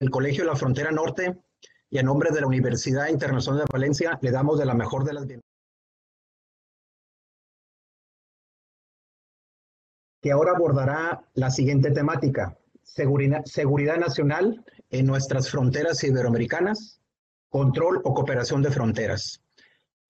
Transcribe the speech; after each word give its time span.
del 0.00 0.10
Colegio 0.10 0.44
de 0.44 0.50
la 0.50 0.56
Frontera 0.56 0.92
Norte 0.92 1.36
y 1.90 1.98
a 1.98 2.02
nombre 2.02 2.30
de 2.30 2.40
la 2.40 2.46
Universidad 2.46 3.08
Internacional 3.08 3.62
de 3.62 3.72
Valencia 3.72 4.18
le 4.22 4.30
damos 4.30 4.58
de 4.58 4.66
la 4.66 4.74
mejor 4.74 5.04
de 5.04 5.12
las 5.12 5.26
bienvenidas. 5.26 5.42
Que 10.20 10.32
ahora 10.32 10.52
abordará 10.52 11.24
la 11.34 11.50
siguiente 11.50 11.90
temática, 11.90 12.56
seguridad, 12.82 13.44
seguridad 13.44 13.96
nacional 13.96 14.64
en 14.90 15.06
nuestras 15.06 15.50
fronteras 15.50 16.02
iberoamericanas, 16.04 17.00
control 17.48 18.00
o 18.04 18.14
cooperación 18.14 18.62
de 18.62 18.70
fronteras. 18.70 19.42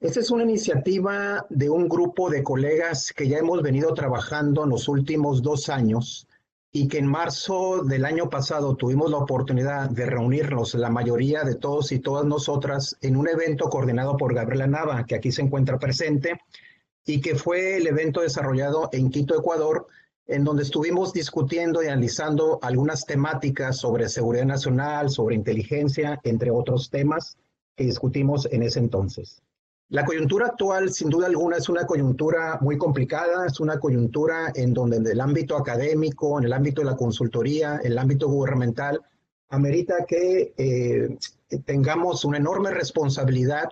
Esta 0.00 0.20
es 0.20 0.30
una 0.30 0.44
iniciativa 0.44 1.46
de 1.50 1.70
un 1.70 1.88
grupo 1.88 2.30
de 2.30 2.42
colegas 2.42 3.12
que 3.12 3.28
ya 3.28 3.38
hemos 3.38 3.62
venido 3.62 3.92
trabajando 3.94 4.64
en 4.64 4.70
los 4.70 4.88
últimos 4.88 5.42
dos 5.42 5.68
años 5.68 6.27
y 6.70 6.88
que 6.88 6.98
en 6.98 7.06
marzo 7.06 7.82
del 7.82 8.04
año 8.04 8.28
pasado 8.28 8.76
tuvimos 8.76 9.10
la 9.10 9.18
oportunidad 9.18 9.88
de 9.88 10.06
reunirnos, 10.06 10.74
la 10.74 10.90
mayoría 10.90 11.42
de 11.42 11.54
todos 11.54 11.92
y 11.92 11.98
todas 11.98 12.26
nosotras, 12.26 12.96
en 13.00 13.16
un 13.16 13.28
evento 13.28 13.70
coordinado 13.70 14.16
por 14.16 14.34
Gabriela 14.34 14.66
Nava, 14.66 15.04
que 15.04 15.14
aquí 15.14 15.32
se 15.32 15.42
encuentra 15.42 15.78
presente, 15.78 16.40
y 17.06 17.22
que 17.22 17.36
fue 17.36 17.78
el 17.78 17.86
evento 17.86 18.20
desarrollado 18.20 18.90
en 18.92 19.10
Quito, 19.10 19.34
Ecuador, 19.38 19.86
en 20.26 20.44
donde 20.44 20.62
estuvimos 20.62 21.14
discutiendo 21.14 21.82
y 21.82 21.86
analizando 21.86 22.58
algunas 22.60 23.06
temáticas 23.06 23.78
sobre 23.78 24.10
seguridad 24.10 24.44
nacional, 24.44 25.08
sobre 25.08 25.34
inteligencia, 25.34 26.20
entre 26.22 26.50
otros 26.50 26.90
temas 26.90 27.38
que 27.74 27.84
discutimos 27.84 28.46
en 28.52 28.62
ese 28.62 28.80
entonces. 28.80 29.42
La 29.90 30.04
coyuntura 30.04 30.48
actual, 30.48 30.90
sin 30.90 31.08
duda 31.08 31.28
alguna, 31.28 31.56
es 31.56 31.70
una 31.70 31.86
coyuntura 31.86 32.58
muy 32.60 32.76
complicada, 32.76 33.46
es 33.46 33.58
una 33.58 33.80
coyuntura 33.80 34.52
en 34.54 34.74
donde 34.74 34.98
en 34.98 35.06
el 35.06 35.18
ámbito 35.18 35.56
académico, 35.56 36.38
en 36.38 36.44
el 36.44 36.52
ámbito 36.52 36.82
de 36.82 36.90
la 36.90 36.96
consultoría, 36.96 37.80
en 37.82 37.92
el 37.92 37.98
ámbito 37.98 38.28
gubernamental, 38.28 39.00
amerita 39.48 40.04
que 40.06 40.52
eh, 40.58 41.16
tengamos 41.64 42.26
una 42.26 42.36
enorme 42.36 42.70
responsabilidad 42.70 43.70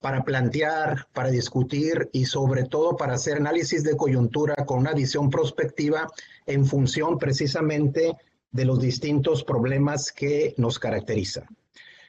para 0.00 0.22
plantear, 0.22 1.06
para 1.14 1.30
discutir 1.30 2.10
y 2.12 2.26
sobre 2.26 2.64
todo 2.64 2.94
para 2.94 3.14
hacer 3.14 3.38
análisis 3.38 3.82
de 3.84 3.96
coyuntura 3.96 4.54
con 4.66 4.80
una 4.80 4.92
visión 4.92 5.30
prospectiva 5.30 6.06
en 6.44 6.66
función 6.66 7.18
precisamente 7.18 8.14
de 8.52 8.64
los 8.66 8.80
distintos 8.80 9.42
problemas 9.44 10.12
que 10.12 10.54
nos 10.58 10.78
caracterizan. 10.78 11.46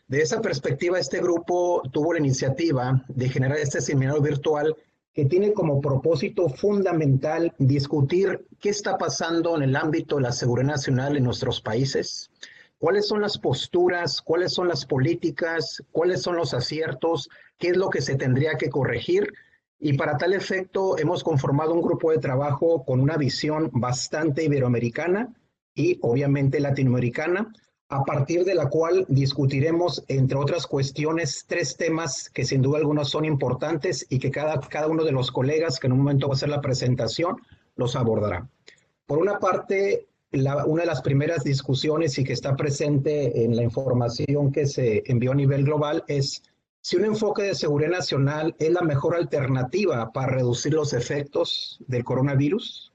De 0.07 0.21
esa 0.21 0.39
perspectiva, 0.39 0.99
este 0.99 1.19
grupo 1.19 1.81
tuvo 1.91 2.13
la 2.13 2.19
iniciativa 2.19 3.03
de 3.07 3.27
generar 3.27 3.57
este 3.57 3.81
seminario 3.81 4.21
virtual 4.21 4.75
que 5.13 5.25
tiene 5.25 5.53
como 5.53 5.81
propósito 5.81 6.47
fundamental 6.47 7.53
discutir 7.57 8.45
qué 8.59 8.69
está 8.69 8.97
pasando 8.97 9.55
en 9.55 9.63
el 9.63 9.75
ámbito 9.75 10.17
de 10.17 10.23
la 10.23 10.31
seguridad 10.31 10.67
nacional 10.67 11.17
en 11.17 11.23
nuestros 11.23 11.59
países, 11.61 12.29
cuáles 12.77 13.07
son 13.07 13.21
las 13.21 13.39
posturas, 13.39 14.21
cuáles 14.21 14.53
son 14.53 14.67
las 14.67 14.85
políticas, 14.85 15.81
cuáles 15.91 16.21
son 16.21 16.35
los 16.35 16.53
aciertos, 16.53 17.29
qué 17.57 17.69
es 17.69 17.77
lo 17.77 17.89
que 17.89 18.01
se 18.01 18.15
tendría 18.15 18.57
que 18.57 18.69
corregir. 18.69 19.33
Y 19.79 19.93
para 19.93 20.17
tal 20.17 20.33
efecto 20.33 20.99
hemos 20.99 21.23
conformado 21.23 21.73
un 21.73 21.81
grupo 21.81 22.11
de 22.11 22.19
trabajo 22.19 22.83
con 22.85 22.99
una 22.99 23.17
visión 23.17 23.71
bastante 23.73 24.43
iberoamericana 24.43 25.33
y 25.73 25.97
obviamente 26.01 26.59
latinoamericana, 26.59 27.51
a 27.95 28.03
partir 28.03 28.43
de 28.43 28.55
la 28.55 28.69
cual 28.69 29.05
discutiremos, 29.07 30.03
entre 30.07 30.38
otras 30.38 30.67
cuestiones, 30.67 31.45
tres 31.47 31.77
temas 31.77 32.29
que 32.29 32.43
sin 32.43 32.61
duda 32.61 32.79
algunos 32.79 33.09
son 33.09 33.25
importantes 33.25 34.05
y 34.09 34.19
que 34.19 34.31
cada, 34.31 34.59
cada 34.59 34.88
uno 34.88 35.03
de 35.03 35.11
los 35.11 35.31
colegas 35.31 35.79
que 35.79 35.88
en 35.88 35.93
un 35.93 35.99
momento 35.99 36.27
va 36.27 36.33
a 36.33 36.35
hacer 36.35 36.49
la 36.49 36.61
presentación 36.61 37.38
los 37.75 37.95
abordará. 37.95 38.47
Por 39.05 39.19
una 39.19 39.39
parte, 39.39 40.07
una 40.31 40.81
de 40.81 40.88
las 40.88 41.01
primeras 41.01 41.43
discusiones 41.43 42.17
y 42.17 42.23
que 42.23 42.33
está 42.33 42.55
presente 42.55 43.43
en 43.43 43.55
la 43.55 43.63
información 43.63 44.51
que 44.51 44.66
se 44.66 45.03
envió 45.05 45.31
a 45.31 45.35
nivel 45.35 45.63
global 45.63 46.03
es 46.07 46.43
si 46.81 46.97
un 46.97 47.05
enfoque 47.05 47.43
de 47.43 47.55
seguridad 47.55 47.89
nacional 47.89 48.55
es 48.59 48.71
la 48.71 48.81
mejor 48.81 49.16
alternativa 49.16 50.11
para 50.11 50.33
reducir 50.33 50.73
los 50.73 50.93
efectos 50.93 51.79
del 51.88 52.03
coronavirus. 52.03 52.91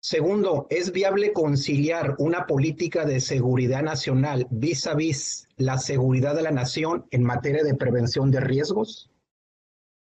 Segundo, 0.00 0.68
¿es 0.70 0.92
viable 0.92 1.32
conciliar 1.32 2.14
una 2.18 2.46
política 2.46 3.04
de 3.04 3.20
seguridad 3.20 3.82
nacional 3.82 4.46
vis 4.50 4.86
a 4.86 4.94
vis 4.94 5.48
la 5.56 5.76
seguridad 5.76 6.36
de 6.36 6.42
la 6.42 6.52
nación 6.52 7.06
en 7.10 7.24
materia 7.24 7.64
de 7.64 7.74
prevención 7.74 8.30
de 8.30 8.38
riesgos? 8.38 9.10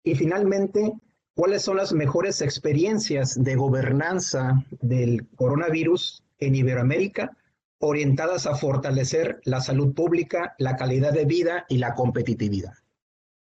Y 0.04 0.14
finalmente, 0.14 0.94
¿cuáles 1.36 1.64
son 1.64 1.78
las 1.78 1.94
mejores 1.94 2.42
experiencias 2.42 3.44
de 3.44 3.56
gobernanza 3.56 4.64
del 4.82 5.28
coronavirus 5.36 6.24
en 6.38 6.56
Iberoamérica 6.56 7.36
orientadas 7.80 8.46
a 8.46 8.56
fortalecer 8.56 9.42
la 9.46 9.62
salud 9.62 9.96
pública, 9.96 10.54
la 10.60 10.76
calidad 10.76 11.12
de 11.12 11.26
vida 11.26 11.66
y 11.70 11.80
la 11.80 11.96
competitividad? 11.96 12.74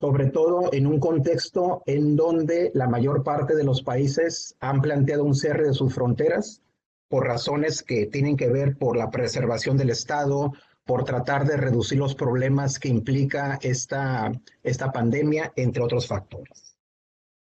Sobre 0.01 0.31
todo 0.31 0.73
en 0.73 0.87
un 0.87 0.99
contexto 0.99 1.83
en 1.85 2.15
donde 2.15 2.71
la 2.73 2.89
mayor 2.89 3.23
parte 3.23 3.55
de 3.55 3.63
los 3.63 3.83
países 3.83 4.55
han 4.59 4.81
planteado 4.81 5.23
un 5.23 5.35
cierre 5.35 5.67
de 5.67 5.75
sus 5.75 5.93
fronteras 5.93 6.63
por 7.07 7.27
razones 7.27 7.83
que 7.83 8.07
tienen 8.07 8.35
que 8.35 8.49
ver 8.49 8.77
por 8.77 8.97
la 8.97 9.11
preservación 9.11 9.77
del 9.77 9.91
Estado, 9.91 10.53
por 10.85 11.03
tratar 11.03 11.45
de 11.45 11.55
reducir 11.55 11.99
los 11.99 12.15
problemas 12.15 12.79
que 12.79 12.89
implica 12.89 13.59
esta, 13.61 14.31
esta 14.63 14.91
pandemia, 14.91 15.53
entre 15.55 15.83
otros 15.83 16.07
factores. 16.07 16.75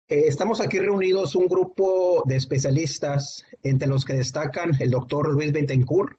Eh, 0.08 0.24
estamos 0.28 0.60
aquí 0.60 0.78
reunidos 0.78 1.34
un 1.34 1.48
grupo 1.48 2.22
de 2.26 2.36
especialistas, 2.36 3.44
entre 3.64 3.88
los 3.88 4.04
que 4.04 4.14
destacan 4.14 4.70
el 4.78 4.92
doctor 4.92 5.32
Luis 5.32 5.50
Bentencourt. 5.50 6.16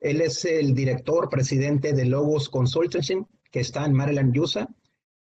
Él 0.00 0.20
es 0.20 0.44
el 0.44 0.74
director, 0.74 1.30
presidente 1.30 1.94
de 1.94 2.04
Logos 2.04 2.50
Consulting, 2.50 3.26
que 3.50 3.60
está 3.60 3.86
en 3.86 3.94
Maryland, 3.94 4.36
USA 4.36 4.68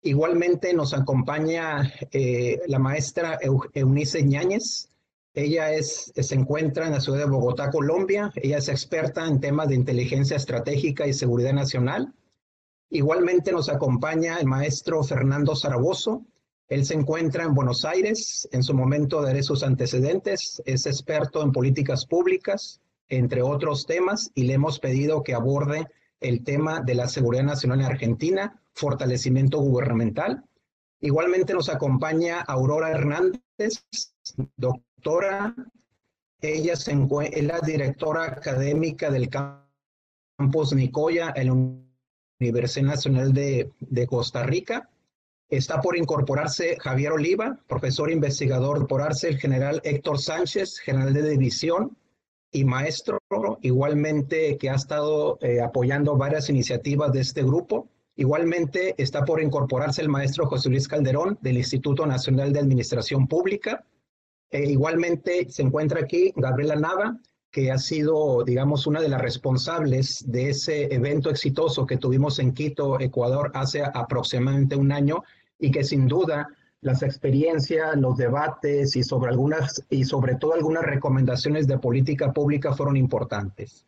Igualmente 0.06 0.72
nos 0.72 0.94
acompaña 0.94 1.92
eh, 2.12 2.60
la 2.68 2.78
maestra 2.78 3.40
Eunice 3.74 4.22
Ñáñez. 4.22 4.88
Ella 5.34 5.66
se 5.82 6.34
encuentra 6.36 6.86
en 6.86 6.92
la 6.92 7.00
ciudad 7.00 7.18
de 7.18 7.24
Bogotá, 7.24 7.70
Colombia. 7.70 8.30
Ella 8.36 8.58
es 8.58 8.68
experta 8.68 9.26
en 9.26 9.40
temas 9.40 9.68
de 9.68 9.74
inteligencia 9.74 10.36
estratégica 10.36 11.08
y 11.08 11.12
seguridad 11.12 11.54
nacional. 11.54 12.14
Igualmente 12.88 13.50
nos 13.50 13.68
acompaña 13.68 14.38
el 14.38 14.46
maestro 14.46 15.02
Fernando 15.02 15.56
Zaragoza. 15.56 16.20
Él 16.68 16.86
se 16.86 16.94
encuentra 16.94 17.42
en 17.42 17.54
Buenos 17.54 17.84
Aires. 17.84 18.48
En 18.52 18.62
su 18.62 18.74
momento 18.74 19.22
daré 19.22 19.42
sus 19.42 19.64
antecedentes. 19.64 20.62
Es 20.66 20.86
experto 20.86 21.42
en 21.42 21.50
políticas 21.50 22.06
públicas, 22.06 22.80
entre 23.08 23.42
otros 23.42 23.86
temas, 23.86 24.30
y 24.36 24.44
le 24.44 24.52
hemos 24.52 24.78
pedido 24.78 25.24
que 25.24 25.34
aborde 25.34 25.88
el 26.20 26.44
tema 26.44 26.80
de 26.80 26.94
la 26.94 27.08
seguridad 27.08 27.42
nacional 27.42 27.80
en 27.80 27.86
Argentina, 27.86 28.62
fortalecimiento 28.76 29.58
gubernamental. 29.58 30.44
Igualmente 31.00 31.52
nos 31.54 31.68
acompaña 31.68 32.40
Aurora 32.42 32.90
Hernández, 32.90 33.84
doctora. 34.56 35.54
Ella 36.40 36.74
es 36.74 37.42
la 37.42 37.60
directora 37.60 38.24
académica 38.24 39.10
del 39.10 39.28
campus 39.28 40.74
Nicoya 40.74 41.32
en 41.34 41.46
la 41.46 41.52
Universidad 42.40 42.86
Nacional 42.86 43.32
de, 43.32 43.72
de 43.80 44.06
Costa 44.06 44.44
Rica. 44.44 44.88
Está 45.48 45.80
por 45.80 45.96
incorporarse 45.96 46.76
Javier 46.78 47.12
Oliva, 47.12 47.58
profesor 47.66 48.10
investigador, 48.10 48.86
por 48.86 49.00
arce 49.00 49.28
el 49.28 49.38
general 49.38 49.80
Héctor 49.84 50.18
Sánchez, 50.20 50.78
general 50.78 51.14
de 51.14 51.30
división, 51.30 51.96
y 52.52 52.64
maestro, 52.64 53.18
igualmente 53.62 54.56
que 54.56 54.70
ha 54.70 54.74
estado 54.74 55.38
eh, 55.42 55.60
apoyando 55.60 56.16
varias 56.16 56.48
iniciativas 56.48 57.12
de 57.12 57.20
este 57.20 57.42
grupo. 57.42 57.88
Igualmente 58.16 58.94
está 58.96 59.24
por 59.26 59.42
incorporarse 59.42 60.00
el 60.00 60.08
maestro 60.08 60.46
José 60.46 60.70
Luis 60.70 60.88
Calderón 60.88 61.38
del 61.42 61.58
Instituto 61.58 62.06
Nacional 62.06 62.52
de 62.52 62.60
Administración 62.60 63.28
Pública. 63.28 63.84
E 64.50 64.70
igualmente 64.70 65.50
se 65.50 65.62
encuentra 65.62 66.00
aquí 66.00 66.32
Gabriela 66.34 66.76
Nava, 66.76 67.20
que 67.50 67.70
ha 67.70 67.78
sido, 67.78 68.42
digamos, 68.42 68.86
una 68.86 69.02
de 69.02 69.10
las 69.10 69.20
responsables 69.20 70.24
de 70.26 70.50
ese 70.50 70.94
evento 70.94 71.28
exitoso 71.28 71.84
que 71.84 71.98
tuvimos 71.98 72.38
en 72.38 72.54
Quito, 72.54 72.98
Ecuador, 73.00 73.50
hace 73.54 73.82
aproximadamente 73.82 74.76
un 74.76 74.92
año 74.92 75.22
y 75.58 75.70
que 75.70 75.84
sin 75.84 76.06
duda 76.06 76.48
las 76.80 77.02
experiencias, 77.02 77.96
los 77.96 78.16
debates 78.16 78.96
y 78.96 79.02
sobre 79.02 79.30
algunas 79.30 79.82
y 79.90 80.04
sobre 80.04 80.36
todo 80.36 80.54
algunas 80.54 80.84
recomendaciones 80.84 81.66
de 81.66 81.78
política 81.78 82.32
pública 82.32 82.72
fueron 82.72 82.96
importantes. 82.96 83.86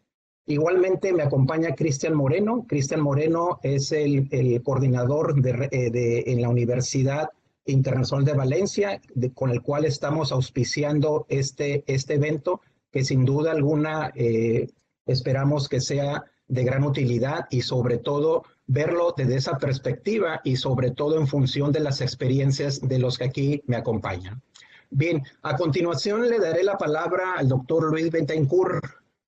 Igualmente 0.48 1.12
me 1.12 1.22
acompaña 1.22 1.74
Cristian 1.74 2.14
Moreno. 2.14 2.64
Cristian 2.66 3.02
Moreno 3.02 3.60
es 3.62 3.92
el, 3.92 4.62
coordinador 4.62 5.42
de, 5.42 5.68
eh, 5.70 5.90
de, 5.90 6.24
en 6.26 6.40
la 6.40 6.48
Universidad 6.48 7.28
Internacional 7.66 8.24
de 8.24 8.32
Valencia, 8.32 8.98
con 9.34 9.50
el 9.50 9.60
cual 9.60 9.84
estamos 9.84 10.32
auspiciando 10.32 11.26
este, 11.28 11.84
este 11.86 12.14
evento, 12.14 12.62
que 12.90 13.04
sin 13.04 13.26
duda 13.26 13.52
alguna 13.52 14.10
eh, 14.14 14.68
esperamos 15.04 15.68
que 15.68 15.82
sea 15.82 16.24
de 16.46 16.64
gran 16.64 16.82
utilidad 16.82 17.46
y 17.50 17.60
sobre 17.60 17.98
todo 17.98 18.44
verlo 18.66 19.12
desde 19.14 19.36
esa 19.36 19.58
perspectiva 19.58 20.40
y 20.44 20.56
sobre 20.56 20.92
todo 20.92 21.20
en 21.20 21.26
función 21.26 21.72
de 21.72 21.80
las 21.80 22.00
experiencias 22.00 22.80
de 22.80 22.98
los 22.98 23.18
que 23.18 23.24
aquí 23.24 23.62
me 23.66 23.76
acompañan. 23.76 24.40
Bien, 24.88 25.22
a 25.42 25.58
continuación 25.58 26.26
le 26.26 26.38
daré 26.38 26.64
la 26.64 26.78
palabra 26.78 27.34
al 27.36 27.48
doctor 27.48 27.90
Luis 27.90 28.10
Bentancourt 28.10 28.82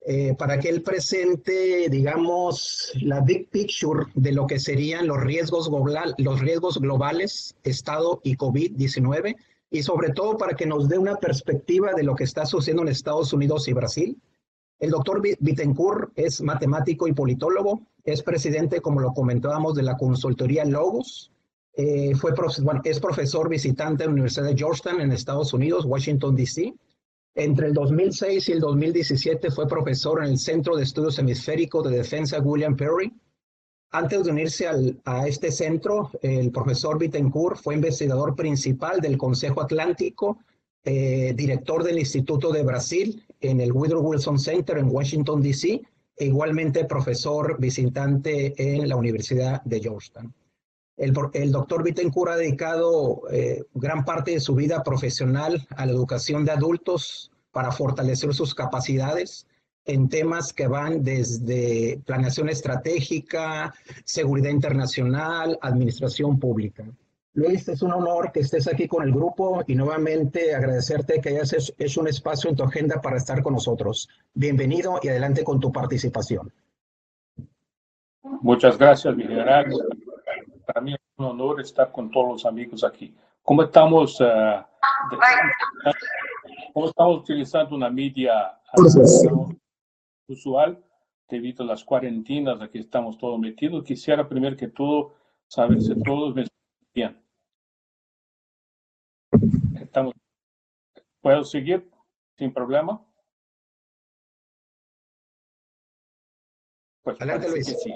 eh, 0.02 0.34
para 0.38 0.60
que 0.60 0.70
él 0.70 0.82
presente, 0.82 1.90
digamos, 1.90 2.94
la 3.02 3.20
big 3.20 3.50
picture 3.50 4.06
de 4.16 4.32
lo 4.32 4.48
que 4.48 4.60
serían 4.60 5.08
los 5.08 5.20
riesgos, 5.22 5.70
global, 5.70 6.16
los 6.18 6.40
riesgos 6.40 6.80
globales, 6.80 7.56
Estado 7.64 8.22
y 8.24 8.38
COVID-19, 8.38 9.36
y 9.72 9.84
sobre 9.84 10.12
todo 10.12 10.38
para 10.38 10.56
que 10.56 10.66
nos 10.66 10.88
dé 10.88 10.98
una 10.98 11.18
perspectiva 11.18 11.94
de 11.94 12.04
lo 12.04 12.16
que 12.16 12.24
está 12.24 12.46
sucediendo 12.46 12.84
en 12.84 12.90
Estados 12.90 13.34
Unidos 13.34 13.68
y 13.68 13.74
Brasil. 13.74 14.18
El 14.80 14.92
doctor 14.92 15.22
Bittencourt 15.22 16.12
es 16.16 16.42
matemático 16.42 17.08
y 17.08 17.14
politólogo, 17.14 17.82
es 18.06 18.24
presidente, 18.24 18.80
como 18.80 19.02
lo 19.02 19.14
comentábamos, 19.14 19.76
de 19.76 19.84
la 19.84 19.98
consultoría 19.98 20.64
Logos, 20.64 21.32
eh, 21.82 22.14
fue 22.16 22.34
bueno, 22.62 22.82
es 22.84 23.00
profesor 23.00 23.48
visitante 23.48 24.04
en 24.04 24.10
la 24.10 24.14
Universidad 24.14 24.48
de 24.48 24.58
Georgetown 24.58 25.02
en 25.02 25.12
Estados 25.12 25.54
Unidos, 25.54 25.86
Washington, 25.86 26.36
D.C. 26.36 26.74
Entre 27.36 27.68
el 27.68 27.74
2006 27.74 28.50
y 28.50 28.52
el 28.52 28.60
2017 28.60 29.52
fue 29.52 29.68
profesor 29.68 30.24
en 30.24 30.32
el 30.32 30.38
Centro 30.38 30.76
de 30.76 30.84
Estudios 30.84 31.20
Hemisféricos 31.20 31.90
de 31.90 31.98
Defensa 31.98 32.40
William 32.40 32.76
Perry. 32.76 33.14
Antes 33.92 34.24
de 34.24 34.32
unirse 34.32 34.68
a 35.06 35.28
este 35.28 35.52
centro, 35.52 36.12
el 36.22 36.52
profesor 36.52 37.00
Bittencourt 37.00 37.58
fue 37.58 37.76
investigador 37.76 38.36
principal 38.36 39.00
del 39.00 39.18
Consejo 39.18 39.62
Atlántico, 39.62 40.40
eh, 40.84 41.34
director 41.36 41.84
del 41.84 42.00
Instituto 42.00 42.52
de 42.52 42.64
Brasil 42.64 43.24
en 43.42 43.62
el 43.62 43.72
Woodrow 43.72 44.02
Wilson 44.02 44.40
Center 44.40 44.78
en 44.78 44.90
Washington, 44.90 45.42
D.C., 45.42 45.82
e 46.18 46.26
igualmente 46.26 46.84
profesor 46.84 47.58
visitante 47.60 48.54
en 48.58 48.90
la 48.90 48.98
Universidad 48.98 49.64
de 49.64 49.80
Georgetown. 49.80 50.34
El, 51.00 51.14
el 51.32 51.52
doctor 51.54 51.82
Bittencourt 51.82 52.34
ha 52.34 52.36
dedicado 52.36 53.22
eh, 53.32 53.64
gran 53.74 54.04
parte 54.04 54.32
de 54.32 54.42
su 54.42 54.54
vida 54.54 54.84
profesional 54.84 55.66
a 55.78 55.86
la 55.86 55.94
educación 55.94 56.44
de 56.44 56.52
adultos 56.52 57.32
para 57.54 57.72
fortalecer 57.72 58.34
sus 58.34 58.54
capacidades 58.54 59.48
en 59.86 60.10
temas 60.10 60.52
que 60.52 60.68
van 60.68 61.02
desde 61.02 62.02
planeación 62.06 62.50
estratégica, 62.50 63.74
seguridad 64.04 64.50
internacional, 64.50 65.58
administración 65.62 66.38
pública. 66.38 66.84
Luis, 67.34 67.70
es 67.70 67.82
un 67.82 67.94
honor 67.94 68.34
que 68.34 68.42
estés 68.42 68.68
aquí 68.68 68.86
con 68.90 69.02
el 69.04 69.14
grupo 69.14 69.64
y 69.66 69.76
nuevamente 69.76 70.54
agradecerte 70.54 71.22
que 71.22 71.30
hayas 71.30 71.74
hecho 71.78 72.02
un 72.02 72.10
espacio 72.10 72.50
en 72.50 72.58
tu 72.58 72.64
agenda 72.64 73.02
para 73.02 73.16
estar 73.16 73.42
con 73.42 73.54
nosotros. 73.54 74.10
Bienvenido 74.34 75.00
y 75.02 75.08
adelante 75.08 75.46
con 75.46 75.62
tu 75.62 75.72
participación. 75.72 76.52
Muchas 78.42 78.78
gracias, 78.78 79.16
mi 79.16 79.24
general 79.24 79.74
para 80.72 80.82
mí 80.82 80.94
es 80.94 81.00
un 81.18 81.26
honor 81.26 81.62
estar 81.62 81.92
con 81.92 82.12
todos 82.12 82.28
los 82.28 82.46
amigos 82.46 82.84
aquí. 82.84 83.16
¿Cómo 83.42 83.64
estamos, 83.64 84.22
uh, 84.22 84.64
¿cómo 86.74 86.88
estamos 86.88 87.22
utilizando 87.22 87.76
una 87.76 87.90
media 87.90 88.62
usual 90.28 90.80
debido 91.28 91.64
a 91.64 91.68
las 91.68 91.84
cuarentenas 91.84 92.62
a 92.62 92.70
que 92.70 92.78
estamos 92.78 93.18
todos 93.18 93.40
metidos? 93.40 93.84
Quisiera 93.84 94.30
primero 94.30 94.56
que 94.56 94.68
todo 94.68 95.16
saber 95.48 95.82
si 95.82 96.00
todos 96.04 96.36
me 96.36 96.46
bien. 96.94 97.20
Estamos, 99.82 100.14
¿Puedo 101.20 101.44
seguir 101.46 101.90
sin 102.38 102.54
problema? 102.54 103.04
Pues 107.02 107.20
Adelante, 107.20 107.50
Luis. 107.50 107.66
Sí. 107.66 107.92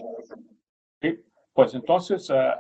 sí. 1.04 1.33
Pues 1.54 1.74
entonces, 1.76 2.30
uh, 2.30 2.60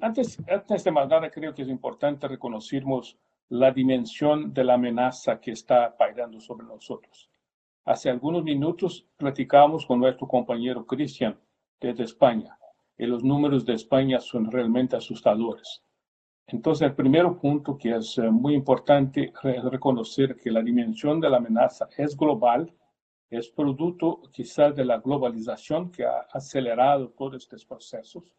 antes, 0.00 0.36
de 0.84 0.90
más 0.90 1.08
nada, 1.08 1.30
creo 1.30 1.54
que 1.54 1.62
es 1.62 1.68
importante 1.68 2.28
reconocermos 2.28 3.16
la 3.48 3.70
dimensión 3.70 4.52
de 4.52 4.64
la 4.64 4.74
amenaza 4.74 5.40
que 5.40 5.52
está 5.52 5.96
pairando 5.96 6.40
sobre 6.40 6.66
nosotros. 6.66 7.30
Hace 7.84 8.10
algunos 8.10 8.42
minutos 8.42 9.06
platicábamos 9.16 9.86
con 9.86 10.00
nuestro 10.00 10.26
compañero 10.26 10.84
Cristian 10.84 11.38
desde 11.80 12.04
España 12.04 12.58
y 12.98 13.06
los 13.06 13.22
números 13.22 13.64
de 13.64 13.74
España 13.74 14.18
son 14.18 14.50
realmente 14.50 14.96
asustadores. 14.96 15.82
Entonces, 16.48 16.88
el 16.88 16.94
primer 16.94 17.26
punto 17.40 17.76
que 17.78 17.96
es 17.96 18.18
eh, 18.18 18.30
muy 18.30 18.54
importante 18.54 19.32
es 19.42 19.64
reconocer 19.64 20.36
que 20.36 20.50
la 20.50 20.62
dimensión 20.62 21.20
de 21.20 21.30
la 21.30 21.38
amenaza 21.38 21.88
es 21.96 22.16
global, 22.16 22.72
es 23.30 23.48
producto 23.48 24.22
quizás 24.32 24.74
de 24.74 24.84
la 24.84 24.98
globalización 24.98 25.90
que 25.90 26.04
ha 26.04 26.26
acelerado 26.32 27.10
todos 27.10 27.42
estos 27.42 27.64
procesos. 27.64 28.32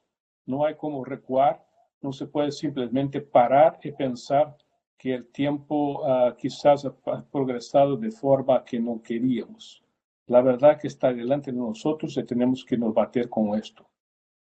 No 0.46 0.66
hay 0.66 0.76
como 0.76 1.04
recuar, 1.04 1.66
no 2.02 2.14
se 2.14 2.28
puede 2.28 2.52
simplemente 2.52 3.22
parar 3.22 3.80
y 3.84 3.92
pensar 3.92 4.56
que 4.98 5.14
el 5.14 5.28
tiempo 5.28 6.02
uh, 6.02 6.36
quizás 6.36 6.86
ha 6.86 7.24
progresado 7.32 7.98
de 7.98 8.12
forma 8.12 8.64
que 8.64 8.80
no 8.80 9.02
queríamos. 9.02 9.84
La 10.28 10.42
verdad 10.42 10.80
que 10.80 10.88
está 10.88 11.14
delante 11.14 11.52
de 11.52 11.58
nosotros 11.58 12.18
y 12.18 12.24
tenemos 12.24 12.66
que 12.66 12.78
nos 12.78 12.94
bater 12.94 13.30
con 13.30 13.58
esto. 13.58 13.88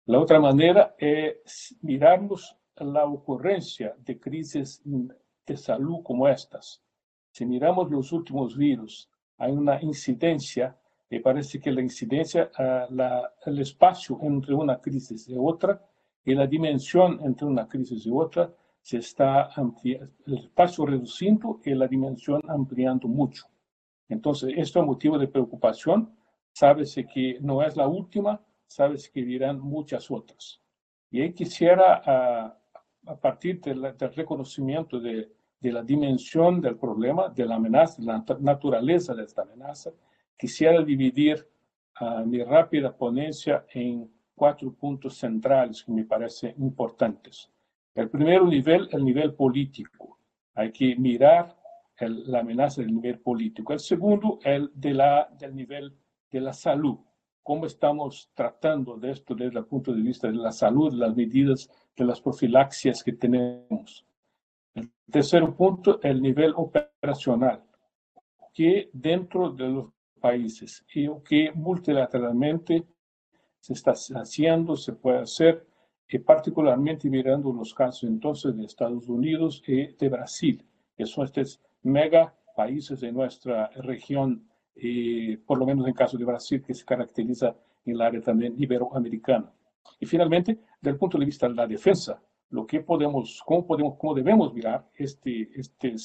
La 0.07 0.19
otra 0.19 0.39
manera 0.39 0.95
es 0.99 1.77
mirarnos 1.81 2.57
la 2.77 3.05
ocurrencia 3.07 3.95
de 3.99 4.19
crisis 4.19 4.83
de 5.47 5.57
salud 5.57 6.03
como 6.03 6.29
estas. 6.29 6.83
Si 7.31 7.47
miramos 7.47 7.91
los 7.91 8.13
últimos 8.13 8.57
virus, 8.57 9.09
hay 9.39 9.53
una 9.53 9.83
incidencia, 9.83 10.77
y 11.11 11.19
parece 11.21 11.61
que 11.61 11.71
la 11.71 11.83
incidencia, 11.83 12.51
uh, 12.59 12.93
la, 12.95 13.33
el 13.47 13.59
espacio 13.61 14.19
entre 14.23 14.55
una 14.55 14.81
crisis 14.81 15.29
y 15.29 15.37
otra, 15.39 15.81
y 16.25 16.35
la 16.35 16.47
dimensión 16.47 17.21
entre 17.23 17.47
una 17.47 17.69
crisis 17.69 18.07
y 18.07 18.11
otra, 18.11 18.53
se 18.81 18.99
está 18.99 19.51
ampliando, 19.55 20.13
el 20.27 20.39
espacio 20.39 20.87
reduciendo 20.87 21.61
y 21.65 21.75
la 21.75 21.87
dimensión 21.87 22.43
ampliando 22.49 23.09
mucho. 23.09 23.47
Entonces, 24.09 24.53
esto 24.57 24.81
es 24.81 24.87
motivo 24.87 25.19
de 25.19 25.29
preocupación. 25.29 26.15
Sábese 26.53 27.07
que 27.07 27.39
no 27.41 27.63
es 27.63 27.77
la 27.77 27.89
última, 27.89 28.41
sabes 28.67 29.09
que 29.09 29.25
dirán 29.25 29.59
muchas 29.59 30.11
otras. 30.11 30.61
Y 31.11 31.23
ahí 31.23 31.33
quisiera, 31.33 32.03
a, 32.05 32.59
a 33.07 33.17
partir 33.17 33.61
de 33.61 33.75
del 33.75 34.15
reconocimiento 34.15 35.01
de, 35.01 35.33
de 35.65 35.73
la 35.73 35.83
dimensión 35.83 36.61
del 36.61 36.77
problema, 36.77 37.31
de 37.31 37.47
la 37.47 37.55
amenaza, 37.55 37.97
de 37.99 38.07
la 38.07 38.23
naturaleza 38.41 39.15
de 39.15 39.25
esta 39.25 39.43
amenaza, 39.43 39.91
quisiera 40.37 40.85
dividir 40.85 41.49
uh, 42.03 42.23
mi 42.27 42.43
rápida 42.43 42.95
ponencia 42.95 43.65
en 43.73 44.07
cuatro 44.35 44.71
puntos 44.75 45.17
centrales 45.17 45.83
que 45.83 45.91
me 45.91 46.05
parecen 46.05 46.55
importantes. 46.59 47.51
El 47.95 48.11
primer 48.11 48.43
nivel, 48.43 48.91
el 48.93 49.03
nivel 49.03 49.33
político. 49.33 50.19
Hay 50.55 50.71
que 50.71 50.97
mirar 50.97 51.57
el, 51.97 52.31
la 52.31 52.41
amenaza 52.41 52.83
del 52.83 52.95
nivel 52.95 53.19
político. 53.21 53.73
El 53.73 53.81
segundo, 53.81 54.39
el 54.45 54.71
de 54.75 54.93
la, 54.93 55.31
del 55.39 55.57
nivel 55.57 55.97
de 56.31 56.41
la 56.43 56.53
salud. 56.53 56.99
¿Cómo 57.43 57.65
estamos 57.65 58.31
tratando 58.35 58.99
de 58.99 59.13
esto 59.13 59.35
desde 59.35 59.59
el 59.61 59.65
punto 59.65 59.95
de 59.95 60.03
vista 60.03 60.29
de 60.29 60.35
la 60.35 60.53
salud, 60.53 60.93
las 60.93 61.17
medidas 61.17 61.71
de 61.97 62.05
las 62.05 62.21
profilaxias 62.21 63.03
que 63.03 63.13
tenemos? 63.15 64.05
Tercer 65.11 65.45
punto, 65.55 66.01
el 66.03 66.21
nivel 66.21 66.53
operacional, 66.57 67.63
que 68.53 68.91
dentro 68.93 69.51
de 69.51 69.69
los 69.69 69.87
países 70.21 70.85
y 70.95 71.09
que 71.23 71.53
multilateralmente 71.53 72.85
se 73.61 73.73
está 73.75 73.93
haciendo, 73.93 74.77
se 74.77 74.93
puede 74.93 75.19
hacer, 75.19 75.67
y 76.09 76.19
particularmente 76.19 77.09
mirando 77.09 77.53
los 77.53 77.73
casos 77.73 78.05
entonces 78.05 78.57
de 78.57 78.65
Estados 78.65 79.09
Unidos 79.09 79.63
y 79.67 79.87
de 79.87 80.09
Brasil, 80.09 80.65
que 80.97 81.07
son 81.07 81.25
estos 81.25 81.61
mega 81.83 82.35
países 82.57 83.01
de 83.01 83.13
nuestra 83.13 83.69
región, 83.77 84.49
y 84.75 85.37
por 85.37 85.59
lo 85.59 85.67
menos 85.67 85.87
en 85.87 85.95
caso 85.95 86.19
de 86.19 86.25
Brasil, 86.25 86.63
que 86.63 86.75
se 86.75 86.85
caracteriza 86.85 87.57
en 87.85 87.95
el 87.95 88.01
área 88.01 88.21
también 88.21 88.55
iberoamericana. 88.57 89.53
Y 90.01 90.07
finalmente, 90.07 90.59
del 90.81 90.97
punto 90.97 91.19
de 91.19 91.25
vista 91.25 91.49
de 91.49 91.55
la 91.55 91.67
defensa, 91.67 92.21
lo 92.55 92.65
que 92.67 92.81
podemos, 92.81 93.43
cómo, 93.45 93.67
podemos, 93.67 93.97
cómo 93.99 94.15
debemos 94.15 94.55
mirar 94.55 94.89
este, 94.95 95.51
este, 95.59 95.97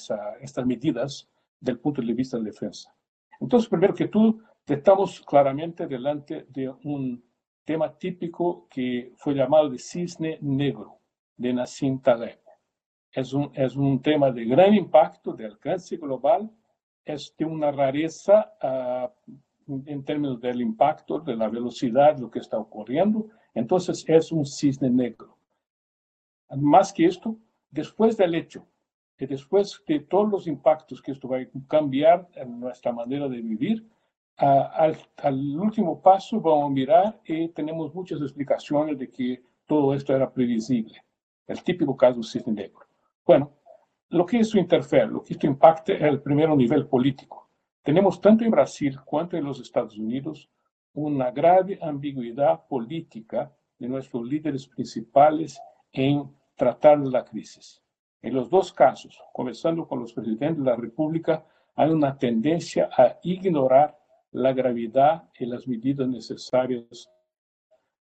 estas 0.42 0.66
medidas 0.66 1.30
del 1.60 1.78
punto 1.78 2.02
de 2.02 2.12
vista 2.12 2.38
de 2.38 2.44
la 2.44 2.50
defensa. 2.50 2.92
Entonces, 3.40 3.70
primero 3.70 3.94
que 3.94 4.08
todo, 4.08 4.40
estamos 4.66 5.22
claramente 5.22 5.86
delante 5.86 6.48
de 6.50 6.74
un 6.84 7.24
tema 7.64 7.96
típico 7.96 8.68
que 8.68 9.14
fue 9.18 9.36
llamado 9.36 9.70
de 9.70 9.78
cisne 9.78 10.40
negro, 10.42 10.98
de 11.38 11.54
Nassim 11.54 12.02
Taleb. 12.02 12.40
Es 13.12 13.32
un, 13.32 13.52
es 13.54 13.76
un 13.76 14.02
tema 14.02 14.32
de 14.32 14.46
gran 14.46 14.74
impacto, 14.74 15.34
de 15.34 15.46
alcance 15.46 15.98
global, 15.98 16.50
es 17.06 17.36
de 17.38 17.46
una 17.46 17.72
rareza 17.72 18.54
uh, 18.64 19.32
en 19.86 20.04
términos 20.04 20.42
del 20.42 20.62
impacto, 20.62 21.20
de 21.20 21.36
la 21.36 21.48
velocidad, 21.48 22.18
lo 22.18 22.32
que 22.32 22.40
está 22.40 22.58
ocurriendo. 22.58 23.28
Entonces 23.54 24.04
es 24.08 24.32
un 24.32 24.48
cisne 24.48 24.90
negro. 24.90 25.39
Más 26.58 26.92
que 26.94 27.06
esto, 27.06 27.38
después 27.70 28.18
del 28.18 28.36
hecho, 28.36 28.66
y 29.18 29.26
después 29.26 29.84
de 29.86 30.00
todos 30.00 30.30
los 30.30 30.48
impactos 30.48 31.02
que 31.02 31.12
esto 31.12 31.28
va 31.28 31.38
a 31.38 31.48
cambiar 31.68 32.28
en 32.36 32.60
nuestra 32.60 32.92
manera 32.94 33.28
de 33.28 33.42
vivir, 33.42 33.86
al, 34.38 34.98
al, 35.18 35.60
último 35.60 36.02
paso 36.02 36.40
vamos 36.40 36.68
a 36.68 36.74
mirar 36.74 37.20
y 37.26 37.50
tenemos 37.50 37.94
muchas 37.94 38.22
explicaciones 38.22 38.98
de 38.98 39.10
que 39.10 39.44
todo 39.66 39.94
esto 39.94 40.16
era 40.16 40.32
previsible. 40.32 41.04
El 41.46 41.62
típico 41.62 41.98
caso 41.98 42.24
cisne 42.24 42.54
negro. 42.54 42.80
Bueno, 43.26 43.52
lo 44.10 44.26
que 44.26 44.40
esto 44.40 44.58
interfiere, 44.58 45.08
lo 45.08 45.22
que 45.22 45.34
esto 45.34 45.46
impacta 45.46 45.94
es 45.94 46.02
el 46.02 46.22
primer 46.22 46.50
nivel 46.50 46.88
político. 46.88 47.50
tenemos 47.84 48.22
tanto 48.22 48.44
en 48.44 48.52
Brasil 48.52 48.98
cuanto 49.04 49.36
en 49.36 49.44
los 49.44 49.60
Estados 49.60 49.98
Unidos 49.98 50.50
una 50.94 51.32
grave 51.32 51.78
ambigüedad 51.82 52.66
política 52.68 53.52
de 53.78 53.88
nuestros 53.88 54.26
líderes 54.26 54.68
principales 54.68 55.60
en 55.92 56.30
tratar 56.60 57.00
la 57.00 57.24
crisis. 57.24 57.82
En 58.22 58.34
los 58.36 58.50
dos 58.50 58.74
casos, 58.74 59.18
comenzando 59.34 59.88
con 59.88 60.02
los 60.02 60.12
presidentes 60.12 60.58
de 60.58 60.70
la 60.70 60.76
República, 60.76 61.46
hay 61.76 61.90
una 61.90 62.18
tendencia 62.18 62.90
a 62.98 63.18
ignorar 63.24 63.98
la 64.32 64.52
gravedad 64.52 65.24
y 65.40 65.46
las 65.46 65.66
medidas 65.66 66.08
necesarias 66.08 67.10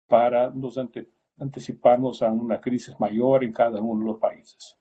para 0.07 0.49
nos 0.49 0.79
anticiparnos 1.37 2.23
a 2.23 2.31
una 2.31 2.61
crisis 2.61 2.97
mayor 2.99 3.43
en 3.43 3.51
cada 3.51 3.81
uno 3.81 3.99
de 3.99 4.11
los 4.11 4.19
países. 4.19 4.77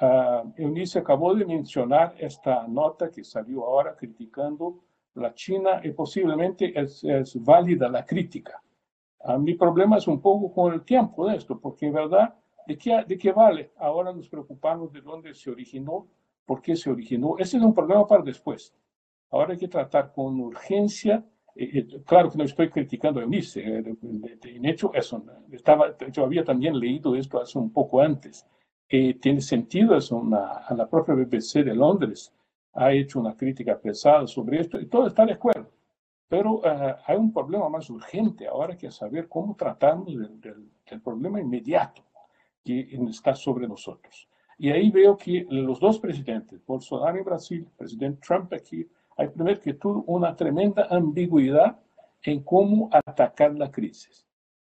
Uh, 0.00 0.50
Eunice 0.56 0.98
acabó 0.98 1.34
de 1.34 1.44
mencionar 1.44 2.14
esta 2.18 2.66
nota 2.66 3.10
que 3.10 3.22
salió 3.22 3.64
ahora 3.64 3.94
criticando 3.94 4.82
la 5.14 5.32
China 5.34 5.80
y 5.84 5.92
posiblemente 5.92 6.72
es, 6.80 7.04
es 7.04 7.44
válida 7.44 7.88
la 7.88 8.04
crítica. 8.04 8.60
Uh, 9.20 9.38
mi 9.38 9.54
problema 9.54 9.98
es 9.98 10.08
un 10.08 10.20
poco 10.20 10.52
con 10.52 10.72
el 10.72 10.82
tiempo 10.84 11.28
de 11.28 11.36
esto, 11.36 11.60
porque 11.60 11.86
en 11.86 11.92
verdad, 11.92 12.34
¿de 12.66 12.78
qué, 12.78 13.04
¿de 13.06 13.18
qué 13.18 13.32
vale 13.32 13.72
ahora 13.78 14.12
nos 14.12 14.28
preocupamos 14.28 14.92
de 14.92 15.00
dónde 15.00 15.34
se 15.34 15.50
originó, 15.50 16.06
por 16.44 16.60
qué 16.60 16.76
se 16.76 16.90
originó? 16.90 17.36
Ese 17.38 17.56
es 17.56 17.62
un 17.62 17.74
problema 17.74 18.06
para 18.06 18.22
después. 18.22 18.74
Ahora 19.30 19.52
hay 19.52 19.58
que 19.58 19.68
tratar 19.68 20.12
con 20.12 20.40
urgencia. 20.40 21.24
Eh, 21.54 21.78
eh, 21.78 22.02
claro 22.04 22.30
que 22.30 22.38
no 22.38 22.44
estoy 22.44 22.68
criticando 22.70 23.20
a 23.20 23.22
Eunice, 23.22 23.60
eh, 23.60 23.96
en 24.44 24.64
hecho, 24.64 24.92
eso, 24.94 25.24
estaba, 25.50 25.96
yo 26.10 26.24
había 26.24 26.44
también 26.44 26.78
leído 26.78 27.14
esto 27.14 27.40
hace 27.40 27.58
un 27.58 27.72
poco 27.72 28.00
antes 28.00 28.46
tiene 29.20 29.40
sentido, 29.40 29.96
es 29.96 30.12
una, 30.12 30.58
a 30.58 30.74
la 30.74 30.88
propia 30.88 31.14
BBC 31.14 31.64
de 31.64 31.74
Londres 31.74 32.32
ha 32.74 32.92
hecho 32.92 33.20
una 33.20 33.36
crítica 33.36 33.78
pesada 33.78 34.26
sobre 34.26 34.60
esto 34.60 34.80
y 34.80 34.86
todo 34.86 35.06
está 35.06 35.24
de 35.24 35.32
acuerdo. 35.32 35.70
Pero 36.28 36.54
uh, 36.54 36.96
hay 37.06 37.16
un 37.16 37.32
problema 37.32 37.68
más 37.68 37.88
urgente 37.90 38.46
ahora 38.46 38.76
que 38.76 38.90
saber 38.90 39.28
cómo 39.28 39.54
tratamos 39.54 40.16
del, 40.16 40.40
del, 40.40 40.70
del, 40.88 41.00
problema 41.00 41.40
inmediato 41.40 42.02
que 42.64 42.88
está 43.08 43.34
sobre 43.34 43.68
nosotros. 43.68 44.28
Y 44.58 44.70
ahí 44.70 44.90
veo 44.90 45.16
que 45.16 45.46
los 45.50 45.80
dos 45.80 45.98
presidentes, 45.98 46.64
Bolsonaro 46.64 47.18
en 47.18 47.24
Brasil, 47.24 47.66
presidente 47.76 48.20
Trump 48.26 48.52
aquí, 48.52 48.86
hay 49.16 49.28
primero 49.28 49.60
que 49.60 49.74
todo 49.74 50.04
una 50.06 50.34
tremenda 50.34 50.86
ambigüedad 50.90 51.78
en 52.22 52.42
cómo 52.42 52.88
atacar 52.92 53.54
la 53.54 53.70
crisis. 53.70 54.26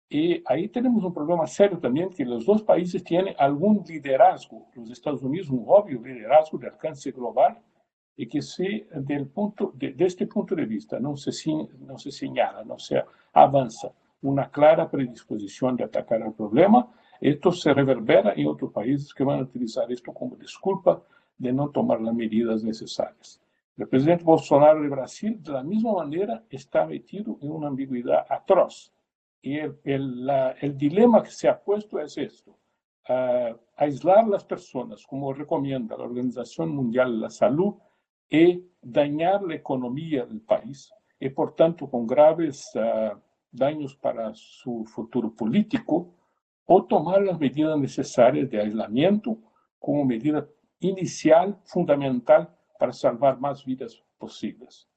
Y 0.09 0.43
ahí 0.47 0.69
tenemos 0.69 1.05
un 1.05 1.15
problema 1.15 1.47
serio 1.47 1.79
también, 1.79 2.11
que 2.11 2.25
los 2.25 2.45
dos 2.45 2.63
países 2.63 3.03
tienen 3.03 3.35
algún 3.39 3.83
liderazgo. 3.87 4.67
Los 4.75 4.91
Estados 4.91 5.23
Unidos, 5.23 5.49
un 5.49 5.65
obvio 5.67 6.03
liderazgo 6.03 6.59
de 6.59 6.69
alcance 6.69 7.11
global, 7.13 7.59
y 8.17 8.27
que 8.27 8.43
si 8.43 8.85
del 8.95 9.27
punto, 9.29 9.73
de, 9.75 9.93
de 9.93 10.05
este 10.05 10.27
punto 10.27 10.55
de 10.55 10.67
vista 10.67 11.01
no 11.01 11.17
se, 11.17 11.31
no 11.79 11.97
se 11.99 12.11
señala, 12.11 12.63
no 12.63 12.79
se 12.79 13.03
avanza 13.33 13.91
una 14.21 14.51
clara 14.51 14.91
predisposición 14.91 15.77
de 15.77 15.85
atacar 15.85 16.21
el 16.23 16.33
problema, 16.33 16.93
esto 17.23 17.53
se 17.53 17.73
reverbera 17.73 18.33
en 18.37 18.49
otros 18.49 18.73
países 18.73 19.15
que 19.15 19.23
van 19.23 19.39
a 19.39 19.43
utilizar 19.45 19.91
esto 19.93 20.13
como 20.13 20.35
disculpa 20.35 21.01
de 21.39 21.53
no 21.53 21.71
tomar 21.71 22.01
las 22.01 22.13
medidas 22.13 22.65
necesarias. 22.65 23.41
El 23.77 23.87
presidente 23.89 24.25
Bolsonaro 24.25 24.83
de 24.83 24.89
Brasil, 24.89 25.41
de 25.41 25.53
la 25.53 25.63
misma 25.63 25.93
manera, 25.93 26.45
está 26.51 26.85
metido 26.85 27.39
en 27.41 27.53
una 27.53 27.69
ambigüedad 27.69 28.27
atroz 28.29 28.93
y 29.41 29.57
el, 29.57 30.77
dilema 30.77 31.23
que 31.23 31.31
se 31.31 31.49
ha 31.49 31.61
puesto 31.61 32.01
es 32.01 32.19
esto, 32.19 32.59
uh, 33.09 33.57
aislar 33.77 34.27
las 34.27 34.45
personas, 34.45 35.07
como 35.07 35.33
recomienda 35.33 35.97
la 35.97 36.05
Organización 36.05 36.75
Mundial 36.75 37.13
de 37.13 37.19
la 37.19 37.31
Salud, 37.31 37.75
y 38.29 38.65
dañar 38.81 39.43
la 39.43 39.57
economía 39.57 40.25
del 40.27 40.41
país, 40.41 40.93
y 41.21 41.29
por 41.29 41.55
tanto 41.55 41.89
con 41.89 42.07
graves 42.07 42.71
uh, 42.75 43.17
daños 43.51 43.95
para 43.97 44.33
su 44.35 44.85
futuro 44.85 45.35
político, 45.35 46.15
o 46.67 46.85
tomar 46.85 47.23
las 47.23 47.39
medidas 47.39 47.79
necesarias 47.79 48.49
de 48.51 48.61
aislamiento 48.61 49.39
como 49.79 50.05
medida 50.05 50.47
inicial, 50.81 51.59
fundamental, 51.65 52.49
para 52.79 52.93
salvar 52.93 53.39
más 53.39 53.65
vidas 53.65 54.03
posibles. 54.19 54.89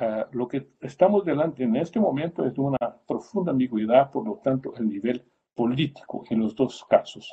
Uh, 0.00 0.24
lo 0.32 0.48
que 0.48 0.68
estamos 0.80 1.24
delante 1.24 1.62
en 1.62 1.76
este 1.76 2.00
momento 2.00 2.44
es 2.44 2.54
de 2.54 2.60
una 2.60 2.78
profunda 3.06 3.52
ambigüedad, 3.52 4.10
por 4.10 4.26
lo 4.26 4.40
tanto, 4.42 4.74
el 4.76 4.88
nivel 4.88 5.24
político 5.54 6.24
en 6.28 6.40
los 6.40 6.54
dos 6.54 6.84
casos. 6.84 7.32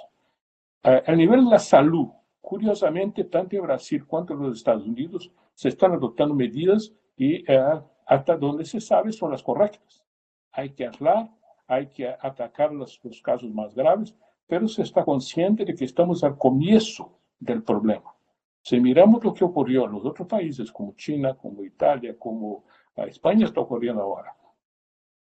Uh, 0.84 1.02
el 1.06 1.18
nivel 1.18 1.44
de 1.44 1.52
la 1.52 1.60
salud, 1.60 2.08
curiosamente, 2.40 3.24
tanto 3.24 3.56
en 3.56 3.64
Brasil 3.64 4.06
cuanto 4.06 4.34
en 4.34 4.44
los 4.44 4.58
Estados 4.58 4.86
Unidos, 4.86 5.32
se 5.54 5.70
están 5.70 5.94
adoptando 5.94 6.36
medidas 6.36 6.94
y 7.18 7.42
uh, 7.52 7.82
hasta 8.06 8.38
donde 8.38 8.64
se 8.66 8.80
sabe 8.80 9.12
son 9.12 9.32
las 9.32 9.42
correctas. 9.42 10.04
Hay 10.52 10.70
que 10.72 10.86
aislar, 10.86 11.30
hay 11.72 11.88
que 11.88 12.06
atacar 12.06 12.74
los, 12.74 13.00
los 13.02 13.22
casos 13.22 13.50
más 13.54 13.74
graves, 13.74 14.14
pero 14.46 14.68
se 14.68 14.82
está 14.82 15.06
consciente 15.06 15.64
de 15.64 15.74
que 15.74 15.86
estamos 15.86 16.22
al 16.22 16.38
comienzo 16.38 17.18
del 17.40 17.64
problema. 17.64 18.14
Si 18.62 18.78
miramos 18.78 19.24
lo 19.24 19.34
que 19.34 19.46
ocurrió 19.46 19.86
en 19.86 19.94
los 19.94 20.06
otros 20.06 20.28
países, 20.28 20.70
como 20.70 20.94
China, 20.98 21.34
como 21.34 21.64
Italia, 21.64 22.14
como 22.20 22.66
España 22.98 23.46
está 23.46 23.62
ocurriendo 23.62 24.02
ahora, 24.02 24.36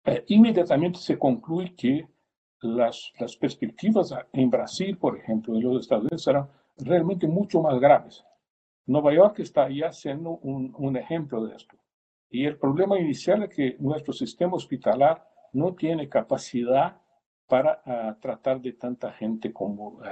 eh, 0.05 0.25
inmediatamente 0.29 1.01
se 1.01 1.19
concluye 1.19 1.75
que 1.75 2.09
las, 2.61 3.13
las 3.19 3.37
perspectivas 3.37 4.15
en 4.33 4.49
Brasil, 4.49 4.97
por 4.97 5.19
ejemplo, 5.19 5.57
en 5.57 5.63
los 5.65 5.81
Estados 5.81 6.05
Unidos, 6.05 6.23
serán 6.23 6.49
realmente 6.77 7.27
mucho 7.27 7.61
más 7.61 7.81
graves. 7.81 8.25
Nueva 8.87 9.13
York 9.13 9.41
está 9.41 9.69
ya 9.69 9.91
siendo 9.91 10.39
un, 10.39 10.73
un 10.79 10.97
ejemplo 10.97 11.45
de 11.45 11.57
esto. 11.57 11.77
Y 12.31 12.45
el 12.45 12.57
problema 12.59 12.97
inicial 12.97 13.43
es 13.43 13.49
que 13.49 13.77
nuestro 13.81 14.13
sistema 14.13 14.55
hospitalar 14.55 15.27
no 15.59 15.75
tiene 15.75 16.09
capacidad 16.09 16.97
para 17.47 17.83
uh, 17.87 18.21
tratar 18.21 18.61
de 18.61 18.73
tanta 18.75 19.11
gente 19.13 19.53
como 19.53 19.89
uh, 19.89 20.03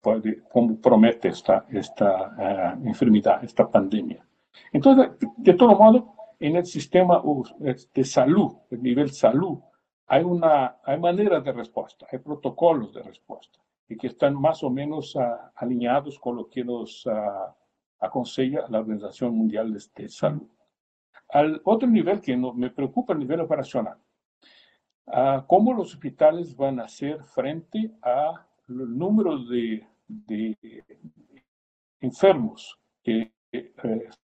puede, 0.00 0.42
como 0.44 0.80
promete 0.80 1.28
esta, 1.28 1.66
esta 1.70 2.76
uh, 2.78 2.88
enfermedad, 2.88 3.42
esta 3.44 3.68
pandemia. 3.68 4.24
Entonces, 4.72 5.10
de 5.36 5.54
todo 5.54 5.76
modo, 5.76 6.14
en 6.40 6.56
el 6.56 6.66
sistema 6.66 7.22
de 7.58 8.04
salud, 8.04 8.52
el 8.70 8.82
nivel 8.82 9.10
salud, 9.10 9.58
hay, 10.06 10.22
una, 10.22 10.78
hay 10.84 10.98
maneras 10.98 11.44
de 11.44 11.52
respuesta, 11.52 12.06
hay 12.10 12.18
protocolos 12.20 12.94
de 12.94 13.02
respuesta 13.02 13.58
y 13.88 13.96
que 13.96 14.06
están 14.08 14.34
más 14.34 14.62
o 14.62 14.70
menos 14.70 15.16
alineados 15.56 16.18
con 16.18 16.36
lo 16.36 16.48
que 16.48 16.64
nos 16.64 17.06
aconsella 18.00 18.64
la 18.68 18.80
Organización 18.80 19.36
Mundial 19.36 19.72
de, 19.72 20.08
Salud. 20.08 20.48
Al 21.30 21.60
otro 21.64 21.88
nivel 21.88 22.20
que 22.20 22.36
no, 22.36 22.54
me 22.54 22.70
preocupa, 22.70 23.12
el 23.12 23.18
nivel 23.18 23.40
operacional. 23.40 23.98
Uh, 25.10 25.42
¿Cómo 25.46 25.72
los 25.72 25.94
hospitales 25.94 26.54
van 26.54 26.80
a 26.80 26.84
hacer 26.84 27.24
frente 27.24 27.90
a 28.02 28.46
el 28.68 28.98
número 28.98 29.38
de, 29.44 29.86
de 30.06 30.84
enfermos 32.00 32.78
que 33.02 33.32
eh, 33.52 33.72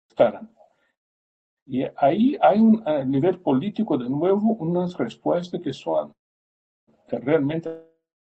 estarán. 0.08 0.50
Y 1.66 1.84
ahí 1.96 2.36
hay 2.40 2.58
un 2.58 2.86
a 2.86 3.04
nivel 3.04 3.38
político, 3.40 3.96
de 3.96 4.08
nuevo, 4.08 4.54
unas 4.54 4.96
respuestas 4.96 5.60
que 5.60 5.72
son 5.72 6.12
realmente 7.08 7.70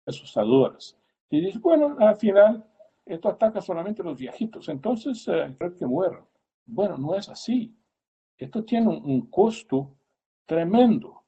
asustadoras. 0.06 0.98
Y 1.30 1.42
dice, 1.42 1.60
bueno, 1.60 1.96
al 2.00 2.16
final, 2.18 2.64
esto 3.06 3.30
ataca 3.30 3.62
solamente 3.62 4.02
a 4.02 4.06
los 4.06 4.20
viejitos, 4.20 4.70
entonces 4.70 5.28
eh, 5.28 5.56
creo 5.58 5.75
que 5.75 5.86
mueran. 5.86 6.25
Bueno, 6.66 6.98
no 6.98 7.16
es 7.16 7.30
así. 7.30 7.75
Esto 8.38 8.64
tiene 8.64 8.90
un, 8.90 9.04
un 9.06 9.22
costo 9.30 9.96
tremendo 10.46 11.25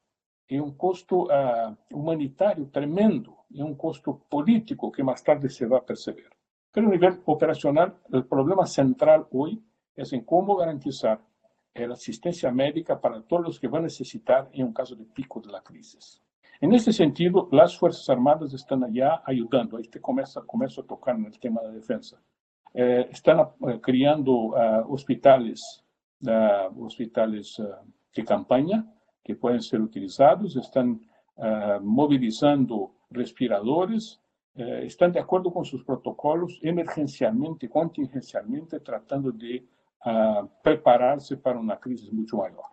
y 0.48 0.60
un 0.60 0.78
costo 0.78 1.26
uh, 1.26 1.76
humanitario 1.92 2.70
tremendo 2.72 3.46
y 3.50 3.62
un 3.62 3.76
costo 3.76 4.26
político 4.30 4.92
que 4.92 5.04
más 5.04 5.24
tarde 5.24 5.50
se 5.50 5.66
va 5.66 5.80
a 5.80 5.86
percibir. 5.86 6.30
Pero 6.72 6.88
a 6.88 6.92
nivel 6.92 7.22
operacional, 7.26 7.96
el 8.12 8.26
problema 8.26 8.66
central 8.66 9.28
hoy 9.32 9.62
es 9.96 10.14
en 10.14 10.24
cómo 10.24 10.56
garantizar 10.56 11.20
la 11.74 11.94
asistencia 11.94 12.52
médica 12.52 13.00
para 13.00 13.22
todos 13.22 13.44
los 13.44 13.60
que 13.60 13.68
van 13.68 13.82
a 13.82 13.84
necesitar 13.84 14.50
en 14.52 14.66
un 14.66 14.74
caso 14.74 14.96
de 14.96 15.06
pico 15.06 15.40
de 15.40 15.52
la 15.52 15.62
crisis. 15.62 16.22
En 16.60 16.74
este 16.74 16.92
sentido, 16.92 17.50
las 17.52 17.78
Fuerzas 17.78 18.10
Armadas 18.10 18.54
están 18.54 18.84
allá 18.84 19.22
ayudando. 19.26 19.78
Ahí 19.78 19.88
te 19.88 20.02
comienza, 20.02 20.42
comienzo 20.42 20.82
a 20.82 20.88
tocar 20.88 21.16
en 21.16 21.26
el 21.26 21.40
tema 21.40 21.62
de 21.62 21.74
defensa. 21.74 22.20
Eh, 22.74 23.08
están 23.12 23.40
uh, 23.40 23.80
creando 23.80 24.32
uh, 24.34 24.92
hospitales, 24.92 25.84
uh, 26.22 26.84
hospitales 26.86 27.62
de 28.16 28.24
campaña 28.26 28.86
que 29.28 29.36
pueden 29.36 29.62
ser 29.62 29.82
utilizados, 29.82 30.56
están 30.56 31.00
movilizando 31.82 32.94
respiradores, 33.12 34.20
eh, 34.58 34.86
están 34.86 35.12
de 35.12 35.20
acuerdo 35.20 35.54
con 35.54 35.64
sus 35.64 35.84
protocolos 35.84 36.60
emergencialmente, 36.64 37.70
contingencialmente, 37.70 38.80
tratando 38.80 39.32
de 39.32 39.64
uh, 40.04 40.48
prepararse 40.64 41.38
para 41.38 41.60
una 41.60 41.80
crisis 41.80 42.12
mucho 42.12 42.38
mayor. 42.38 42.64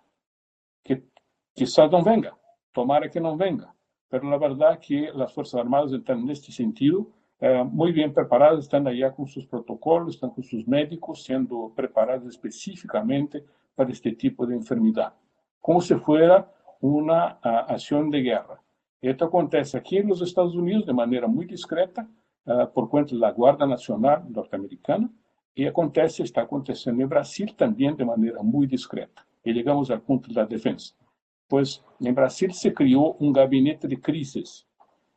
Que 0.82 1.04
quizás 1.52 1.90
no 1.90 2.02
venga, 2.02 2.34
tomara 2.72 3.10
que 3.10 3.20
no 3.20 3.36
venga, 3.36 3.74
pero 4.08 4.30
la 4.30 4.38
verdad 4.38 4.78
que 4.78 5.10
las 5.14 5.34
Fuerzas 5.34 5.60
Armadas 5.60 5.92
están 5.92 6.20
en 6.20 6.30
este 6.30 6.52
sentido 6.52 7.10
uh, 7.40 7.64
muy 7.64 7.92
bien 7.92 8.14
preparadas, 8.14 8.60
están 8.60 8.86
allá 8.86 9.12
con 9.12 9.26
sus 9.26 9.46
protocolos, 9.46 10.14
están 10.14 10.30
con 10.30 10.42
sus 10.42 10.66
médicos, 10.66 11.22
siendo 11.22 11.70
preparados 11.76 12.26
específicamente 12.28 13.44
para 13.74 13.90
este 13.90 14.12
tipo 14.12 14.46
de 14.46 14.54
enfermedad, 14.54 15.12
como 15.64 15.80
si 15.80 15.94
fuera 15.94 16.52
una 16.82 17.38
uh, 17.42 17.72
acción 17.72 18.10
de 18.10 18.20
guerra. 18.20 18.62
Esto 19.00 19.24
acontece 19.24 19.78
aquí 19.78 19.96
en 19.96 20.08
los 20.08 20.20
Estados 20.20 20.54
Unidos 20.54 20.84
de 20.84 20.92
manera 20.92 21.26
muy 21.26 21.46
discreta, 21.46 22.06
uh, 22.44 22.70
por 22.70 22.90
cuenta 22.90 23.12
de 23.12 23.20
la 23.20 23.30
Guardia 23.30 23.66
Nacional 23.66 24.30
norteamericana, 24.30 25.10
y 25.54 25.64
acontece, 25.64 26.22
está 26.22 26.42
aconteciendo 26.42 27.02
en 27.02 27.08
Brasil 27.08 27.54
también 27.56 27.96
de 27.96 28.04
manera 28.04 28.42
muy 28.42 28.66
discreta. 28.66 29.26
Y 29.42 29.54
llegamos 29.54 29.90
al 29.90 30.02
punto 30.02 30.28
de 30.28 30.34
la 30.34 30.44
defensa. 30.44 30.94
Pues 31.48 31.82
en 31.98 32.14
Brasil 32.14 32.52
se 32.52 32.74
creó 32.74 33.14
un 33.14 33.32
gabinete 33.32 33.88
de 33.88 33.98
crisis 33.98 34.66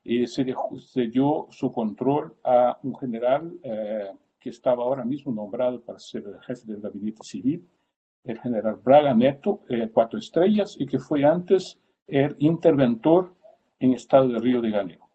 y 0.01 0.25
se, 0.27 0.45
dejó, 0.45 0.79
se 0.79 1.07
dio 1.07 1.47
su 1.49 1.73
control 1.73 2.33
a 2.45 2.79
un 2.83 2.95
general 2.95 3.51
eh, 3.63 4.13
que 4.39 4.51
estaba 4.51 4.85
ahora 4.85 5.03
mismo 5.03 5.33
nombrado 5.33 5.81
para 5.81 5.99
ser 5.99 6.23
el 6.25 6.39
jefe 6.39 6.71
del 6.71 6.79
gabinete 6.79 7.21
civil, 7.23 7.67
el 8.27 8.39
general 8.39 8.79
Braga 8.84 9.13
Neto, 9.13 9.62
eh, 9.69 9.89
cuatro 9.93 10.19
estrellas, 10.19 10.75
y 10.79 10.86
que 10.86 11.00
fue 11.00 11.24
antes 11.24 11.79
el 12.07 12.36
interventor 12.39 13.34
en 13.79 13.93
estado 13.93 14.27
de 14.27 14.39
Río 14.39 14.62
de 14.62 14.72
Janeiro. 14.72 15.07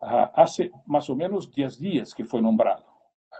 Uh, 0.00 0.30
hace 0.34 0.70
más 0.86 1.10
o 1.10 1.16
menos 1.16 1.50
10 1.50 1.78
días 1.80 2.14
que 2.14 2.24
fue 2.24 2.40
nombrado. 2.40 2.84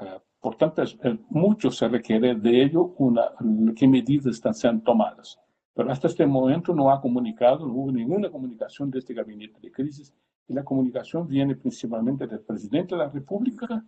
Uh, 0.01 0.19
por 0.41 0.57
tanto, 0.57 0.83
es, 0.83 0.99
es, 1.03 1.15
mucho 1.31 1.71
se 1.71 1.89
requiere 1.89 2.35
de 2.35 2.63
ello 2.63 2.95
una, 2.99 3.31
qué 3.77 3.87
medidas 3.87 4.27
están 4.27 4.55
siendo 4.55 4.83
tomadas. 4.83 5.39
Pero 5.75 5.93
hasta 5.93 6.09
este 6.09 6.27
momento 6.27 6.75
no 6.75 6.91
ha 6.91 7.01
comunicado, 7.01 7.65
no 7.65 7.73
hubo 7.73 7.93
ninguna 7.93 8.31
comunicación 8.31 8.91
de 8.91 8.99
este 8.99 9.15
gabinete 9.15 9.61
de 9.61 9.71
crisis 9.71 10.13
y 10.49 10.55
la 10.55 10.65
comunicación 10.65 11.29
viene 11.29 11.55
principalmente 11.55 12.27
del 12.27 12.41
presidente 12.41 12.97
de 12.97 13.03
la 13.03 13.09
República 13.09 13.85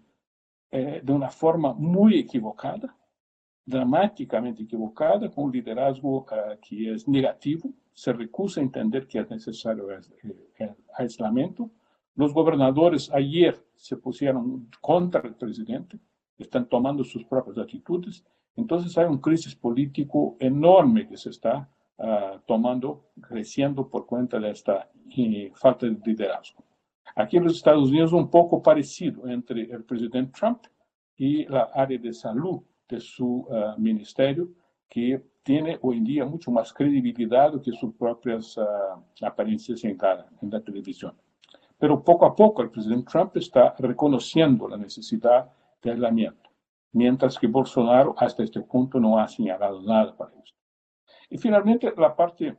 eh, 0.71 1.01
de 1.03 1.13
una 1.13 1.31
forma 1.31 1.73
muy 1.75 2.21
equivocada, 2.21 2.97
dramáticamente 3.71 4.65
equivocada, 4.65 5.31
con 5.31 5.45
un 5.45 5.53
liderazgo 5.53 6.19
uh, 6.19 6.61
que 6.61 6.93
es 6.93 7.09
negativo, 7.09 7.73
se 7.95 8.13
recusa 8.13 8.61
a 8.61 8.65
entender 8.65 9.07
que 9.07 9.19
es 9.21 9.31
necesario 9.31 9.91
el, 9.91 10.75
aislamiento. 10.95 11.71
Los 12.15 12.35
gobernadores 12.35 13.11
ayer 13.13 13.63
se 13.77 13.97
pusieron 13.97 14.69
contra 14.81 15.23
el 15.23 15.35
presidente, 15.35 15.99
están 16.39 16.67
tomando 16.69 17.05
sus 17.05 17.25
propias 17.25 17.59
actitudes. 17.59 18.25
Entonces 18.57 18.97
hay 18.99 19.07
un 19.07 19.19
crisis 19.19 19.55
político 19.55 20.37
enorme 20.41 21.07
que 21.09 21.17
se 21.17 21.31
está 21.31 21.69
uh, 21.99 22.39
tomando, 22.47 23.11
creciendo 23.21 23.89
por 23.89 24.07
cuenta 24.07 24.39
de 24.39 24.51
esta 24.51 24.91
uh, 24.95 25.55
falta 25.55 25.87
de 25.87 25.99
liderazgo. 26.05 26.65
Aquí 27.15 27.37
en 27.37 27.45
los 27.45 27.57
Estados 27.57 27.89
Unidos 27.89 28.13
un 28.13 28.31
poco 28.31 28.63
parecido 28.63 29.29
entre 29.29 29.63
el 29.63 29.85
presidente 29.85 30.33
Trump 30.39 30.65
y 31.17 31.45
la 31.47 31.65
área 31.75 31.99
de 31.99 32.13
salud 32.13 32.63
de 32.91 33.01
su 33.01 33.47
uh, 33.49 33.79
ministerio, 33.79 34.49
que 34.89 35.23
tiene 35.43 35.79
hoy 35.83 35.99
en 35.99 36.05
día 36.05 36.25
mucho 36.25 36.51
más 36.51 36.73
credibilidad 36.73 37.61
que 37.63 37.73
sus 37.73 37.95
propias 37.95 38.59
apariencias 39.23 39.83
en 39.85 39.97
la, 39.97 40.27
en 40.43 40.51
la 40.51 40.61
televisión. 40.61 41.15
Pero 41.79 42.05
poco 42.05 42.27
a 42.27 42.37
poco 42.37 42.63
el 42.63 42.71
presidente 42.71 43.11
Trump 43.11 43.37
está 43.37 43.75
reconociendo 43.79 44.69
la 44.69 44.77
necesidad 44.77 45.51
de 45.83 45.93
aislamiento, 45.93 46.51
mientras 46.93 47.39
que 47.39 47.47
Bolsonaro 47.47 48.15
hasta 48.19 48.43
este 48.43 48.61
punto 48.61 49.01
no 49.01 49.19
ha 49.19 49.27
señalado 49.27 49.81
nada 49.81 50.15
para 50.15 50.33
esto. 50.45 50.59
Y 51.31 51.39
finalmente, 51.39 51.93
la 51.97 52.15
parte 52.15 52.57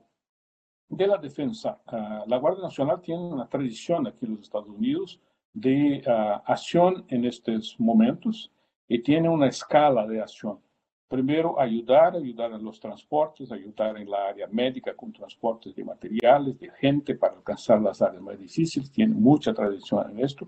de 0.91 1.07
la 1.07 1.17
defensa. 1.17 1.79
Uh, 1.87 2.27
la 2.29 2.37
Guardia 2.37 2.63
Nacional 2.63 2.99
tiene 3.01 3.21
una 3.21 3.47
tradición 3.47 4.07
aquí 4.07 4.25
en 4.25 4.31
los 4.31 4.41
Estados 4.41 4.67
Unidos 4.67 5.19
de 5.53 6.03
uh, 6.05 6.41
acción 6.45 7.05
en 7.07 7.25
estos 7.25 7.75
momentos 7.79 8.51
y 8.93 8.99
tiene 8.99 9.29
una 9.29 9.47
escala 9.47 10.05
de 10.05 10.19
acción. 10.19 10.59
Primero, 11.07 11.57
ayudar, 11.57 12.13
ayudar 12.13 12.51
en 12.51 12.61
los 12.61 12.77
transportes, 12.77 13.49
ayudar 13.49 13.95
en 13.95 14.09
la 14.09 14.27
área 14.27 14.47
médica 14.47 14.93
con 14.95 15.13
transportes 15.13 15.73
de 15.73 15.85
materiales, 15.85 16.59
de 16.59 16.69
gente 16.71 17.15
para 17.15 17.35
alcanzar 17.35 17.81
las 17.81 18.01
áreas 18.01 18.21
más 18.21 18.37
difíciles. 18.37 18.91
Tiene 18.91 19.13
mucha 19.13 19.53
tradición 19.53 20.09
en 20.09 20.19
esto. 20.19 20.45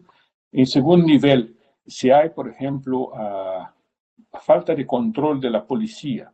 En 0.52 0.66
segundo 0.66 1.06
nivel, 1.06 1.56
si 1.88 2.12
hay, 2.12 2.32
por 2.32 2.50
ejemplo, 2.50 3.14
uh, 3.14 3.66
falta 4.42 4.76
de 4.76 4.86
control 4.86 5.40
de 5.40 5.50
la 5.50 5.66
policía, 5.66 6.30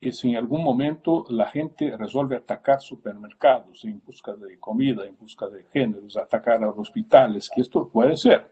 que 0.00 0.10
si 0.10 0.30
en 0.30 0.38
algún 0.38 0.64
momento 0.64 1.24
la 1.28 1.46
gente 1.46 1.96
resuelve 1.96 2.34
atacar 2.34 2.80
supermercados 2.80 3.84
en 3.84 4.02
busca 4.04 4.34
de 4.34 4.58
comida, 4.58 5.06
en 5.06 5.16
busca 5.16 5.46
de 5.46 5.62
géneros, 5.72 6.16
atacar 6.16 6.56
a 6.56 6.66
los 6.66 6.78
hospitales, 6.78 7.48
que 7.48 7.60
esto 7.60 7.88
puede 7.88 8.16
ser. 8.16 8.50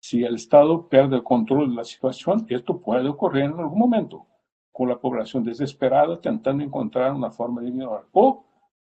Si 0.00 0.24
el 0.24 0.36
Estado 0.36 0.88
pierde 0.88 1.16
el 1.16 1.22
control 1.22 1.68
de 1.70 1.76
la 1.76 1.84
situación, 1.84 2.46
esto 2.48 2.80
puede 2.80 3.08
ocurrir 3.08 3.44
en 3.44 3.58
algún 3.58 3.78
momento, 3.78 4.26
con 4.72 4.88
la 4.88 4.98
población 4.98 5.44
desesperada 5.44 6.18
tentando 6.20 6.64
encontrar 6.64 7.12
una 7.12 7.30
forma 7.30 7.60
de 7.60 7.68
ignorar. 7.68 8.06
O 8.12 8.44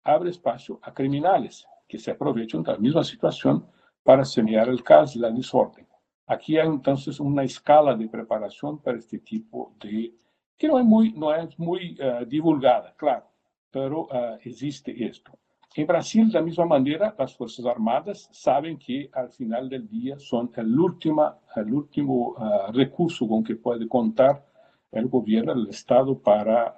abre 0.03 0.29
espacio 0.29 0.79
a 0.83 0.93
criminales 0.93 1.67
que 1.87 1.97
se 1.97 2.11
aprovechan 2.11 2.61
de 2.61 2.73
la 2.73 2.77
misma 2.77 3.03
situación 3.03 3.65
para 4.03 4.23
semear 4.23 4.69
el 4.69 4.83
caos 4.83 5.15
y 5.15 5.19
la 5.19 5.31
desorden. 5.31 5.87
Aquí 6.27 6.57
hay 6.57 6.67
entonces 6.67 7.19
una 7.19 7.43
escala 7.43 7.95
de 7.95 8.07
preparación 8.07 8.77
para 8.79 8.99
este 8.99 9.17
tipo 9.17 9.73
de, 9.79 10.13
que 10.55 10.67
no 10.67 10.77
es 10.79 11.57
muy, 11.57 11.97
uh, 11.99 12.23
divulgada, 12.25 12.93
claro, 12.95 13.25
pero 13.71 14.01
uh, 14.03 14.37
existe 14.43 14.93
esto. 15.03 15.31
En 15.75 15.87
Brasil, 15.87 16.27
de 16.27 16.33
la 16.33 16.41
misma 16.41 16.65
manera, 16.65 17.15
las 17.17 17.35
Fuerzas 17.35 17.65
Armadas 17.65 18.27
saben 18.31 18.77
que 18.77 19.09
al 19.13 19.29
final 19.29 19.69
del 19.69 19.87
día 19.87 20.17
son 20.19 20.51
el, 20.57 20.77
última, 20.77 21.37
el 21.55 21.73
último 21.73 22.35
uh, 22.37 22.71
recurso 22.73 23.27
con 23.27 23.43
que 23.43 23.55
puede 23.55 23.87
contar 23.87 24.43
el 24.91 25.07
gobierno, 25.07 25.53
el 25.53 25.69
Estado, 25.69 26.17
para 26.17 26.75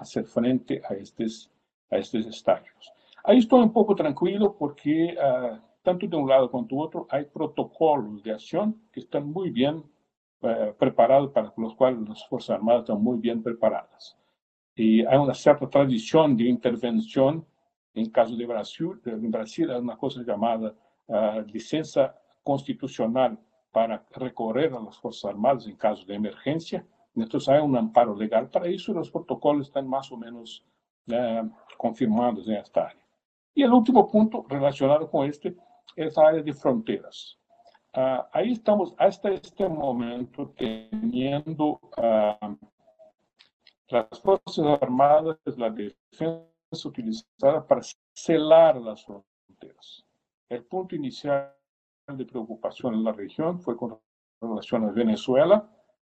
hacer 0.00 0.24
frente 0.24 0.82
a 0.88 0.94
estos, 0.94 1.50
a 1.90 1.98
estos 1.98 2.26
estallos. 2.26 2.92
Ahí 3.22 3.38
estoy 3.38 3.62
un 3.62 3.72
poco 3.72 3.94
tranquilo 3.94 4.56
porque 4.58 5.16
tanto 5.84 6.06
de 6.06 6.16
un 6.16 6.28
lado 6.28 6.50
como 6.50 6.66
de 6.66 6.76
otro, 6.76 7.06
hay 7.10 7.24
protocolos 7.26 8.22
de 8.22 8.32
acción 8.32 8.80
que 8.90 9.06
muy 9.20 9.50
bien 9.50 9.84
eh, 10.40 10.74
preparados, 10.78 11.30
para 11.30 11.52
los 11.56 11.74
cuales 11.74 12.08
las 12.08 12.26
Fuerzas 12.26 12.56
Armadas 12.56 12.82
están 12.82 13.02
muy 13.02 13.18
bien 13.18 13.42
preparadas. 13.42 14.16
Y 14.74 15.04
hay 15.04 15.18
una 15.18 15.34
cierta 15.34 15.68
tradición 15.68 16.36
de 16.36 16.44
intervención, 16.44 17.46
en 17.94 18.10
caso 18.10 18.34
de 18.36 18.46
Brasil, 18.46 19.00
en 19.04 19.30
Brasil 19.30 19.70
hay 19.70 19.80
una 19.80 19.96
cosa 19.96 20.22
llamada 20.26 20.74
uh, 21.06 21.40
licencia 21.46 22.14
constitucional 22.42 23.38
para 23.70 24.04
recorrer 24.10 24.72
a 24.74 24.80
las 24.80 24.98
Fuerzas 24.98 25.30
Armadas 25.30 25.66
en 25.66 25.76
caso 25.76 26.04
de 26.04 26.14
emergencia. 26.14 26.84
Entonces 27.14 27.48
hay 27.48 27.60
un 27.60 27.76
amparo 27.76 28.14
legal 28.16 28.48
para 28.50 28.66
eso 28.66 28.92
y 28.92 28.94
los 28.94 29.10
protocolos 29.10 29.68
están 29.68 29.88
más 29.88 30.10
o 30.10 30.16
menos 30.16 30.64
uh, 31.08 31.48
confirmados 31.76 32.48
en 32.48 32.54
esta 32.56 32.88
área. 32.88 33.02
Y 33.54 33.62
el 33.62 33.72
último 33.72 34.10
punto 34.10 34.44
relacionado 34.48 35.08
con 35.08 35.26
este 35.26 35.56
esa 35.96 36.26
área 36.26 36.42
de 36.42 36.52
fronteras. 36.52 37.38
Uh, 37.96 38.24
ahí 38.32 38.52
estamos 38.52 38.92
hasta 38.98 39.30
este 39.30 39.68
momento 39.68 40.52
teniendo 40.56 41.78
uh, 41.96 42.56
las 43.88 44.20
Fuerzas 44.20 44.82
Armadas, 44.82 45.38
la 45.56 45.70
defensa 45.70 46.53
utilizada 46.84 47.66
para 47.66 47.82
celar 48.12 48.76
las 48.76 49.04
fronteras. 49.04 50.04
El 50.48 50.64
punto 50.64 50.94
inicial 50.96 51.52
de 52.08 52.24
preocupación 52.24 52.94
en 52.94 53.04
la 53.04 53.12
región 53.12 53.60
fue 53.60 53.76
con 53.76 53.98
relación 54.40 54.84
a 54.84 54.90
Venezuela. 54.92 55.68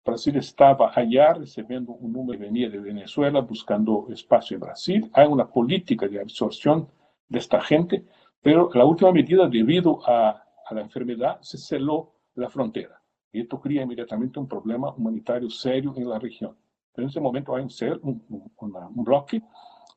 Brasil 0.05 0.37
estaba 0.37 0.92
allá 0.94 1.35
recibiendo 1.35 1.92
un 1.92 2.12
número 2.12 2.38
que 2.38 2.47
venía 2.47 2.71
de 2.71 2.79
Venezuela 2.79 3.40
buscando 3.40 4.07
espacio 4.11 4.55
en 4.55 4.61
Brasil. 4.61 5.11
Hay 5.12 5.27
una 5.27 5.47
política 5.47 6.09
de 6.09 6.21
absorción 6.21 6.88
de 7.29 7.38
esta 7.38 7.61
gente 7.61 8.07
pero 8.42 8.71
la 8.75 8.85
última 8.85 9.12
medida, 9.12 9.49
debido 9.49 10.01
a, 10.09 10.42
a 10.66 10.75
la 10.75 10.81
enfermedad, 10.81 11.38
se 11.40 11.59
celó 11.59 12.12
la 12.35 12.49
frontera. 12.49 13.01
Y 13.33 13.40
esto 13.40 13.61
crea 13.61 13.83
inmediatamente 13.83 14.38
un 14.38 14.49
problema 14.49 14.92
humanitario 14.94 15.51
serio 15.51 15.92
en 15.97 16.09
la 16.09 16.18
región. 16.18 16.57
Pero 16.94 17.05
en 17.05 17.11
ese 17.11 17.21
momento 17.21 17.55
hay 17.55 17.64
un, 17.64 18.23
un, 18.27 18.53
un 18.59 19.05
bloque 19.05 19.42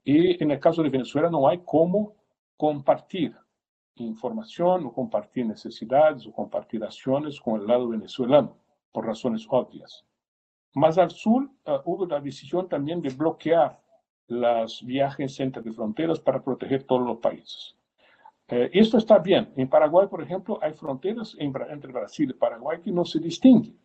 y 0.04 0.42
en 0.44 0.52
el 0.52 0.60
caso 0.60 0.82
de 0.84 0.90
Venezuela 0.90 1.30
no 1.30 1.48
hay 1.48 1.62
cómo 1.64 2.16
compartir 2.58 3.36
información 3.96 4.86
o 4.86 4.94
compartir 4.94 5.46
necesidades 5.46 6.26
o 6.26 6.32
compartir 6.32 6.84
acciones 6.84 7.40
con 7.40 7.60
el 7.60 7.68
lado 7.68 7.88
venezolano, 7.88 8.58
por 8.92 9.06
razones 9.06 9.46
obvias. 9.50 10.06
Más 10.74 10.98
al 10.98 11.12
sur 11.12 11.44
uh, 11.44 11.72
hubo 11.86 12.06
la 12.06 12.20
decisión 12.20 12.68
también 12.70 13.02
de 13.02 13.10
bloquear 13.10 13.80
los 14.28 14.84
viajes 14.86 15.40
entre 15.40 15.64
fronteras 15.74 16.20
para 16.20 16.42
proteger 16.42 16.84
todos 16.84 17.06
los 17.06 17.18
países. 17.18 17.76
Eh, 18.48 18.70
esto 18.74 18.98
está 18.98 19.20
bien. 19.20 19.52
En 19.58 19.68
Paraguay, 19.68 20.08
por 20.08 20.22
ejemplo, 20.22 20.58
hay 20.62 20.74
fronteras 20.74 21.36
en, 21.38 21.54
entre 21.70 21.92
Brasil 21.92 22.30
y 22.30 22.34
Paraguay 22.34 22.80
que 22.82 22.92
no 22.92 23.04
se 23.04 23.20
distinguen, 23.20 23.78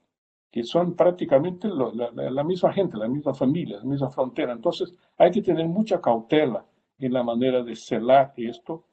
que 0.51 0.65
son 0.65 0.95
prácticamente 0.95 1.69
lo, 1.69 1.93
la, 1.93 2.11
la, 2.13 2.45
misma 2.45 2.73
gente, 2.73 2.97
la 2.97 3.09
misma 3.09 3.35
familia, 3.35 3.79
la 3.79 3.85
misma 3.85 4.11
frontera. 4.11 4.53
Entonces, 4.53 4.95
hay 5.19 5.31
que 5.31 5.43
tener 5.43 5.67
mucha 5.67 6.01
cautela 6.01 6.65
en 6.99 7.13
la 7.13 7.23
manera 7.23 7.63
de 7.63 7.77
celar 7.77 8.33
esto. 8.37 8.85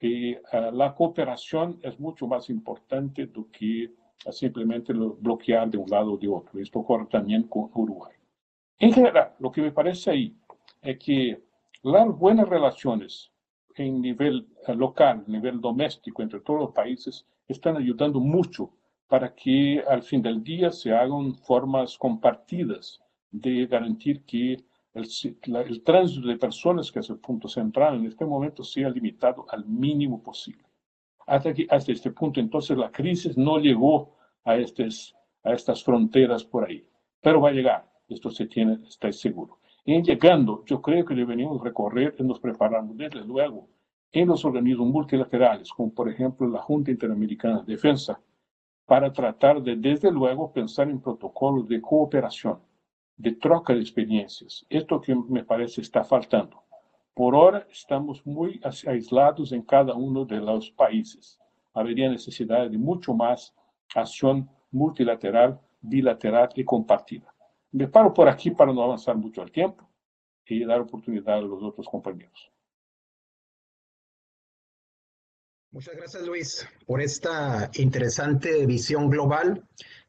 Y 0.00 0.34
uh, 0.34 0.72
la 0.72 0.94
cooperación 0.94 1.78
es 1.82 2.00
mucho 2.00 2.26
más 2.26 2.48
importante 2.48 3.26
do 3.26 3.48
que 3.52 3.92
uh, 4.26 4.32
simplemente 4.32 4.94
bloquear 4.94 5.68
de 5.68 5.76
un 5.76 5.90
lado 5.90 6.12
o 6.12 6.16
de 6.16 6.28
otro. 6.28 6.58
Esto 6.58 6.78
ocurre 6.78 7.06
también 7.06 7.42
con 7.42 7.70
Uruguay. 7.74 8.14
En 8.78 8.92
general, 8.92 9.34
lo 9.38 9.52
que 9.52 9.60
me 9.60 9.72
parece 9.72 10.10
ahí 10.10 10.34
es 10.80 10.98
que 10.98 11.42
las 11.82 12.08
buenas 12.16 12.48
relaciones 12.48 13.30
en 13.74 14.00
nivel 14.00 14.48
eh, 14.66 14.74
local, 14.74 15.24
nivel 15.26 15.60
doméstico 15.60 16.22
entre 16.22 16.40
todos 16.40 16.60
los 16.60 16.72
países, 16.72 17.26
están 17.46 17.76
ayudando 17.76 18.20
mucho 18.20 18.70
para 19.10 19.34
que 19.34 19.82
al 19.88 20.04
fin 20.04 20.22
del 20.22 20.40
día 20.40 20.70
se 20.70 20.92
hagan 20.94 21.34
formas 21.34 21.98
compartidas 21.98 23.02
de 23.32 23.66
garantir 23.66 24.24
que 24.24 24.64
el, 24.94 25.82
tránsito 25.82 26.28
de 26.28 26.36
personas, 26.36 26.92
que 26.92 27.00
es 27.00 27.10
el 27.10 27.18
punto 27.18 27.48
central 27.48 27.96
en 27.96 28.06
este 28.06 28.24
momento, 28.24 28.62
sea 28.62 28.88
limitado 28.88 29.46
al 29.50 29.66
mínimo 29.66 30.22
posible. 30.22 30.62
Hasta, 31.26 31.52
que, 31.52 31.66
hasta 31.68 31.90
este 31.90 32.12
punto, 32.12 32.38
entonces, 32.38 32.78
la 32.78 32.92
crisis 32.92 33.36
no 33.36 33.58
llegó 33.58 34.14
a, 34.44 34.56
estas, 34.56 35.12
a 35.42 35.54
estas 35.54 35.82
fronteras 35.82 36.44
por 36.44 36.68
ahí, 36.68 36.86
pero 37.20 37.40
va 37.40 37.48
a 37.48 37.52
llegar, 37.52 37.90
esto 38.08 38.30
se 38.30 38.46
tiene, 38.46 38.78
está 38.86 39.10
seguro. 39.10 39.58
En 39.86 40.04
llegando, 40.04 40.62
yo 40.66 40.80
creo 40.80 41.04
que 41.04 41.16
deberíamos 41.16 41.60
recorrer 41.64 42.14
y 42.16 42.22
nos 42.22 42.38
preparamos 42.38 42.96
desde 42.96 43.24
luego 43.24 43.68
en 44.12 44.28
los 44.28 44.44
organismos 44.44 44.86
multilaterales, 44.86 45.70
como 45.70 45.92
por 45.92 46.08
ejemplo 46.08 46.48
la 46.48 46.62
Junta 46.62 46.92
Interamericana 46.92 47.62
de 47.62 47.72
Defensa, 47.72 48.20
para 48.90 49.12
tratar 49.12 49.62
de, 49.62 49.76
desde 49.76 50.10
luego, 50.10 50.52
pensar 50.52 50.90
en 50.90 51.00
protocolos 51.00 51.68
de 51.68 51.80
cooperación 51.80 52.58
de 53.16 53.30
troca 53.36 53.72
de 53.72 53.78
experiencias. 53.78 54.66
Esto 54.68 55.00
que 55.00 55.14
me 55.14 55.44
parece 55.44 55.80
está 55.80 56.02
faltando. 56.02 56.64
Por 57.14 57.36
ahora 57.36 57.68
estamos 57.70 58.26
muy 58.26 58.60
aislados 58.88 59.52
en 59.52 59.62
cada 59.62 59.94
uno 59.94 60.24
de 60.24 60.40
los 60.40 60.72
países. 60.72 61.38
Habría 61.72 62.10
necesidad 62.10 62.68
de 62.68 62.78
mucho 62.78 63.14
más 63.14 63.54
acción 63.94 64.50
multilateral, 64.72 65.60
bilateral 65.80 66.48
y 66.56 66.64
compartida. 66.64 67.32
Me 67.70 67.86
paro 67.86 68.12
por 68.12 68.28
aquí 68.28 68.50
para 68.50 68.72
no 68.72 68.82
avanzar 68.82 69.16
mucho 69.16 69.40
el 69.44 69.52
tiempo 69.52 69.88
y 70.44 70.64
dar 70.64 70.80
oportunidad 70.80 71.38
a 71.38 71.42
los 71.42 71.62
otros 71.62 71.86
compañeros. 71.86 72.50
Muchas 75.72 75.94
gracias, 75.94 76.24
Luis, 76.24 76.68
por 76.84 77.00
esta 77.00 77.70
interesante 77.74 78.66
visión 78.66 79.08
global 79.08 79.64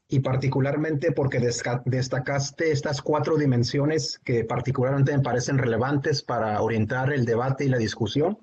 y 0.07 0.19
particularmente 0.21 1.11
porque 1.11 1.39
destacaste 1.85 2.71
estas 2.71 3.03
cuatro 3.03 3.37
dimensiones 3.37 4.19
que 4.25 4.43
particularmente 4.43 5.15
me 5.15 5.23
parecen 5.23 5.59
relevantes 5.59 6.23
para 6.23 6.59
orientar 6.63 7.13
el 7.13 7.25
debate 7.25 7.65
y 7.65 7.69
la 7.69 7.77
discusión 7.77 8.39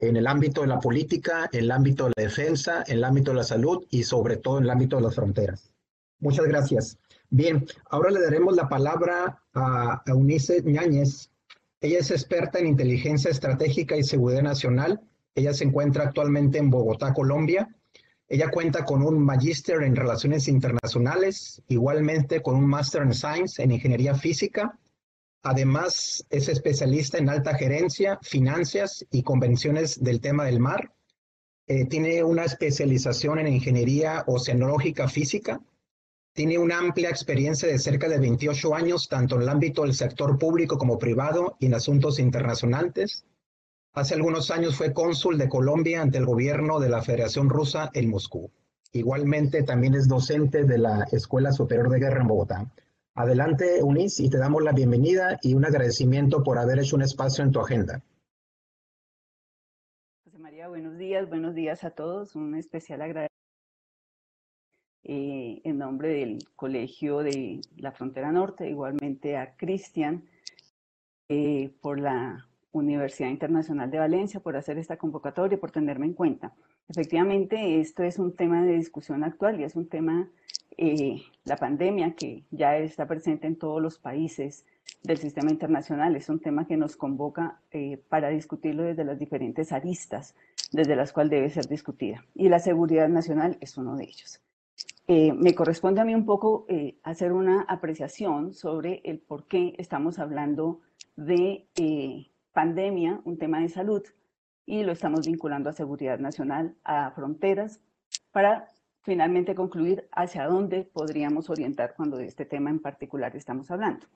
en 0.00 0.16
el 0.16 0.26
ámbito 0.26 0.62
de 0.62 0.66
la 0.66 0.80
política, 0.80 1.48
en 1.52 1.60
el 1.60 1.70
ámbito 1.70 2.04
de 2.04 2.12
la 2.16 2.24
defensa, 2.24 2.82
en 2.88 2.98
el 2.98 3.04
ámbito 3.04 3.30
de 3.30 3.36
la 3.36 3.44
salud 3.44 3.86
y 3.90 4.02
sobre 4.02 4.36
todo 4.36 4.58
en 4.58 4.64
el 4.64 4.70
ámbito 4.70 4.96
de 4.96 5.02
las 5.02 5.14
fronteras. 5.14 5.72
Muchas 6.18 6.46
gracias. 6.46 6.98
Bien, 7.30 7.66
ahora 7.88 8.10
le 8.10 8.20
daremos 8.20 8.56
la 8.56 8.68
palabra 8.68 9.42
a 9.54 10.02
Eunice 10.06 10.60
Ñáñez. 10.62 11.30
Ella 11.80 12.00
es 12.00 12.10
experta 12.10 12.58
en 12.58 12.66
inteligencia 12.66 13.30
estratégica 13.30 13.96
y 13.96 14.02
seguridad 14.02 14.42
nacional. 14.42 15.00
Ella 15.34 15.54
se 15.54 15.64
encuentra 15.64 16.04
actualmente 16.04 16.58
en 16.58 16.70
Bogotá, 16.70 17.12
Colombia 17.12 17.68
ella 18.30 18.50
cuenta 18.50 18.84
con 18.84 19.02
un 19.02 19.24
magíster 19.24 19.82
en 19.82 19.96
Relaciones 19.96 20.48
Internacionales, 20.48 21.62
igualmente 21.68 22.42
con 22.42 22.56
un 22.56 22.66
Master 22.66 23.02
en 23.02 23.14
Science 23.14 23.62
en 23.62 23.70
Ingeniería 23.70 24.14
Física. 24.14 24.78
Además, 25.42 26.26
es 26.28 26.48
especialista 26.50 27.16
en 27.16 27.30
alta 27.30 27.54
gerencia, 27.54 28.18
finanzas 28.20 29.06
y 29.10 29.22
convenciones 29.22 30.04
del 30.04 30.20
tema 30.20 30.44
del 30.44 30.60
mar. 30.60 30.92
Eh, 31.66 31.86
tiene 31.86 32.22
una 32.22 32.44
especialización 32.44 33.38
en 33.38 33.48
Ingeniería 33.48 34.24
Oceanológica 34.26 35.08
Física. 35.08 35.62
Tiene 36.34 36.58
una 36.58 36.78
amplia 36.78 37.08
experiencia 37.08 37.66
de 37.66 37.78
cerca 37.78 38.10
de 38.10 38.18
28 38.18 38.74
años, 38.74 39.08
tanto 39.08 39.36
en 39.36 39.42
el 39.42 39.48
ámbito 39.48 39.82
del 39.82 39.94
sector 39.94 40.38
público 40.38 40.76
como 40.76 40.98
privado 40.98 41.56
y 41.60 41.66
en 41.66 41.74
asuntos 41.74 42.18
internacionales. 42.18 43.24
Hace 43.98 44.14
algunos 44.14 44.52
años 44.52 44.76
fue 44.76 44.94
cónsul 44.94 45.38
de 45.38 45.48
Colombia 45.48 46.00
ante 46.00 46.18
el 46.18 46.24
gobierno 46.24 46.78
de 46.78 46.88
la 46.88 47.02
Federación 47.02 47.50
Rusa 47.50 47.90
en 47.94 48.08
Moscú. 48.08 48.48
Igualmente 48.92 49.64
también 49.64 49.96
es 49.96 50.06
docente 50.06 50.62
de 50.62 50.78
la 50.78 51.04
Escuela 51.10 51.50
Superior 51.50 51.90
de 51.90 51.98
Guerra 51.98 52.20
en 52.20 52.28
Bogotá. 52.28 52.72
Adelante, 53.16 53.82
Unis, 53.82 54.20
y 54.20 54.30
te 54.30 54.38
damos 54.38 54.62
la 54.62 54.70
bienvenida 54.70 55.40
y 55.42 55.54
un 55.54 55.64
agradecimiento 55.64 56.44
por 56.44 56.58
haber 56.58 56.78
hecho 56.78 56.94
un 56.94 57.02
espacio 57.02 57.42
en 57.42 57.50
tu 57.50 57.58
agenda. 57.58 58.00
José 60.24 60.38
María, 60.38 60.68
buenos 60.68 60.96
días, 60.96 61.28
buenos 61.28 61.56
días 61.56 61.82
a 61.82 61.90
todos. 61.90 62.36
Un 62.36 62.54
especial 62.54 63.02
agradecimiento 63.02 63.34
eh, 65.02 65.60
en 65.64 65.76
nombre 65.76 66.10
del 66.10 66.38
Colegio 66.54 67.18
de 67.18 67.62
la 67.76 67.90
Frontera 67.90 68.30
Norte, 68.30 68.70
igualmente 68.70 69.36
a 69.36 69.56
Cristian 69.56 70.22
eh, 71.28 71.72
por 71.80 71.98
la 71.98 72.47
Universidad 72.78 73.28
Internacional 73.28 73.90
de 73.90 73.98
Valencia 73.98 74.40
por 74.40 74.56
hacer 74.56 74.78
esta 74.78 74.96
convocatoria, 74.96 75.58
por 75.58 75.70
tenerme 75.70 76.06
en 76.06 76.14
cuenta. 76.14 76.52
Efectivamente, 76.88 77.80
esto 77.80 78.02
es 78.02 78.18
un 78.18 78.34
tema 78.34 78.62
de 78.62 78.76
discusión 78.76 79.22
actual 79.22 79.60
y 79.60 79.64
es 79.64 79.76
un 79.76 79.88
tema, 79.88 80.28
eh, 80.78 81.22
la 81.44 81.56
pandemia 81.56 82.14
que 82.14 82.44
ya 82.50 82.78
está 82.78 83.06
presente 83.06 83.46
en 83.46 83.56
todos 83.56 83.82
los 83.82 83.98
países 83.98 84.64
del 85.02 85.18
sistema 85.18 85.50
internacional, 85.50 86.16
es 86.16 86.30
un 86.30 86.40
tema 86.40 86.66
que 86.66 86.78
nos 86.78 86.96
convoca 86.96 87.60
eh, 87.72 88.02
para 88.08 88.30
discutirlo 88.30 88.84
desde 88.84 89.04
las 89.04 89.18
diferentes 89.18 89.70
aristas 89.72 90.34
desde 90.72 90.96
las 90.96 91.12
cuales 91.12 91.30
debe 91.30 91.50
ser 91.50 91.66
discutida. 91.66 92.24
Y 92.34 92.48
la 92.48 92.58
seguridad 92.58 93.08
nacional 93.08 93.56
es 93.60 93.76
uno 93.76 93.96
de 93.96 94.04
ellos. 94.04 94.40
Eh, 95.06 95.32
me 95.32 95.54
corresponde 95.54 96.00
a 96.00 96.04
mí 96.04 96.14
un 96.14 96.26
poco 96.26 96.66
hacer 97.02 97.32
una 97.32 97.62
apreciación 97.62 98.52
sobre 98.52 99.00
el 99.04 99.18
por 99.18 99.46
qué 99.46 99.74
estamos 99.78 100.18
hablando 100.18 100.80
de 101.16 101.66
pandemia, 102.52 103.20
un 103.24 103.38
tema 103.38 103.60
de 103.60 103.68
salud, 103.68 104.02
y 104.66 104.82
lo 104.82 104.92
estamos 104.92 105.26
vinculando 105.26 105.70
a 105.70 105.72
seguridad 105.72 106.18
nacional, 106.18 106.76
a 106.84 107.10
fronteras, 107.12 107.80
para 108.32 108.70
finalmente 109.02 109.54
concluir 109.54 110.08
hacia 110.12 110.46
dónde 110.46 110.84
podríamos 110.84 111.48
orientar 111.48 111.94
cuando 111.96 112.18
de 112.18 112.26
este 112.26 112.44
tema 112.44 112.68
en 112.68 112.80
particular 112.80 113.34
estamos 113.34 113.70
hablando. 113.70 114.06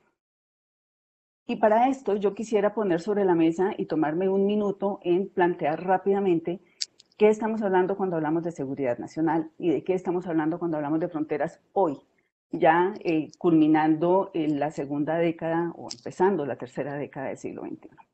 Y 1.46 1.56
para 1.56 1.88
esto 1.88 2.16
yo 2.16 2.34
quisiera 2.34 2.74
poner 2.74 3.00
sobre 3.00 3.24
la 3.24 3.34
mesa 3.34 3.72
y 3.76 3.86
tomarme 3.86 4.28
un 4.28 4.46
minuto 4.46 5.00
en 5.02 5.28
plantear 5.28 5.84
rápidamente 5.84 6.60
qué 7.16 7.28
estamos 7.28 7.62
hablando 7.62 7.96
cuando 7.96 8.16
hablamos 8.16 8.42
de 8.44 8.52
seguridad 8.52 8.98
nacional 8.98 9.50
y 9.58 9.70
de 9.70 9.82
qué 9.82 9.94
estamos 9.94 10.26
hablando 10.26 10.58
cuando 10.58 10.76
hablamos 10.76 11.00
de 11.00 11.08
fronteras 11.08 11.60
hoy, 11.72 11.98
ya 12.50 12.94
eh, 13.00 13.30
culminando 13.38 14.30
en 14.34 14.60
la 14.60 14.70
segunda 14.70 15.16
década 15.16 15.72
o 15.76 15.88
empezando 15.90 16.46
la 16.46 16.56
tercera 16.56 16.94
década 16.94 17.28
del 17.28 17.38
siglo 17.38 17.62
XXI. 17.62 18.11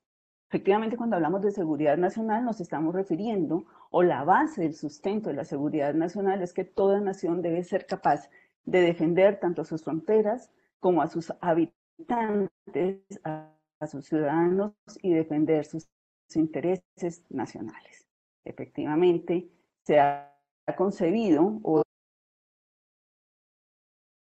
Efectivamente, 0.49 0.97
cuando 0.97 1.17
hablamos 1.17 1.43
de 1.43 1.51
seguridad 1.51 1.99
nacional 1.99 2.43
nos 2.43 2.59
estamos 2.61 2.95
refiriendo, 2.95 3.67
o 3.91 4.03
la 4.03 4.25
base 4.25 4.63
del 4.63 4.75
sustento 4.75 5.29
de 5.29 5.37
la 5.37 5.45
seguridad 5.45 5.93
nacional 5.93 6.41
es 6.41 6.55
que 6.55 6.65
toda 6.65 7.01
nación 7.01 7.43
debe 7.43 7.63
ser 7.65 7.85
capaz 7.85 8.31
de 8.65 8.81
defender 8.81 9.41
tanto 9.41 9.65
sus 9.67 9.85
fronteras 9.85 10.51
como 10.81 11.03
a 11.03 11.07
sus 11.09 11.35
habitantes, 11.43 13.03
a, 13.25 13.55
sus 13.87 14.07
ciudadanos 14.07 14.73
y 15.03 15.13
defender 15.13 15.67
sus, 15.67 15.87
intereses 16.35 17.25
nacionales. 17.31 18.07
Efectivamente, 18.45 19.51
se 19.85 20.01
ha 20.01 20.35
concebido 20.77 21.61
o 21.63 21.83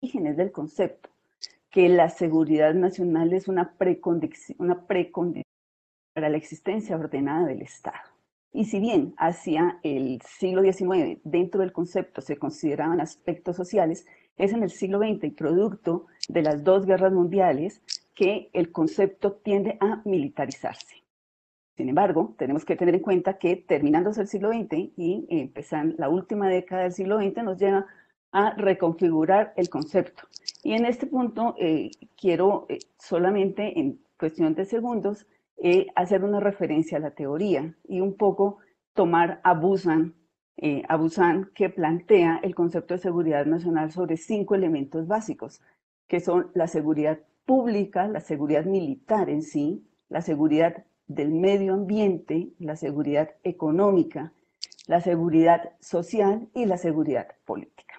orígenes 0.03 0.37
del 0.37 0.53
concepto 0.53 1.11
que 1.71 1.89
la 1.89 2.09
seguridad 2.09 2.75
nacional 2.75 3.33
es 3.33 3.49
una 3.49 3.77
precondición, 3.77 4.57
una 4.61 4.87
precondición 4.87 5.46
para 6.17 6.31
la 6.31 6.39
existencia 6.39 6.97
ordenada 6.97 7.45
del 7.45 7.61
Estado. 7.61 8.09
Y 8.51 8.65
si 8.65 8.81
bien 8.81 9.13
hacia 9.19 9.79
el 9.83 10.23
siglo 10.23 10.63
XIX 10.63 11.21
dentro 11.25 11.61
del 11.61 11.75
concepto 11.75 12.23
se 12.23 12.39
consideraban 12.39 13.03
aspectos 13.03 13.55
sociales, 13.55 14.07
es 14.39 14.55
en 14.55 14.63
el 14.63 14.71
siglo 14.71 14.99
XX, 14.99 15.35
producto 15.37 16.07
de 16.29 16.41
las 16.41 16.65
dos 16.65 16.87
guerras 16.87 17.13
mundiales, 17.13 17.83
que 18.15 18.49
el 18.55 18.73
concepto 18.73 19.33
tiende 19.33 19.77
a 19.79 20.01
militarizarse. 20.07 21.05
Sin 21.77 21.91
embargo, 21.91 22.35
tenemos 22.39 22.65
que 22.65 22.77
tener 22.77 22.95
en 22.95 23.03
cuenta 23.03 23.37
que 23.37 23.57
terminándose 23.57 24.23
el 24.23 24.29
siglo 24.29 24.49
XX 24.49 24.93
y 24.97 25.27
empezando 25.29 25.97
la 25.99 26.09
última 26.09 26.49
década 26.49 26.85
del 26.85 26.93
siglo 26.93 27.21
XX 27.21 27.45
nos 27.45 27.59
lleva 27.59 27.85
a 28.33 28.55
reconfigurar 28.55 29.53
el 29.59 29.69
concepto. 29.69 30.23
Y 30.63 30.73
en 30.73 30.87
este 30.87 31.07
punto 31.07 31.55
eh, 31.59 31.91
quiero 32.19 32.65
eh, 32.71 32.79
solamente 32.99 33.79
en 33.79 34.01
cuestión 34.19 34.55
de 34.55 34.65
segundos 34.65 35.27
eh, 35.59 35.87
hacer 35.95 36.25
una 36.25 36.41
referencia 36.41 36.99
a 36.99 37.01
la 37.01 37.13
teoría 37.13 37.75
y 37.89 38.01
un 38.01 38.17
poco 38.17 38.59
tomar 38.95 39.41
a 39.45 39.55
Busan, 39.55 40.15
eh, 40.57 40.83
a 40.89 40.97
Busan 40.97 41.51
que 41.55 41.71
plantea 41.71 42.41
el 42.43 42.55
concepto 42.55 42.95
de 42.95 43.01
seguridad 43.01 43.47
nacional 43.47 43.93
sobre 43.93 44.17
cinco 44.17 44.55
elementos 44.55 45.07
básicos, 45.07 45.61
que 46.09 46.21
son 46.21 46.51
la 46.55 46.67
seguridad 46.67 47.19
pública, 47.45 48.09
la 48.09 48.21
seguridad 48.21 48.65
militar 48.65 49.31
en 49.31 49.43
sí, 49.43 49.87
la 50.09 50.23
seguridad 50.23 50.85
del 51.07 51.33
medio 51.33 51.75
ambiente, 51.75 52.53
la 52.59 52.77
seguridad 52.77 53.31
económica, 53.45 54.33
la 54.87 55.01
seguridad 55.01 55.73
social 55.81 56.49
y 56.55 56.67
la 56.67 56.79
seguridad 56.79 57.29
política. 57.45 57.95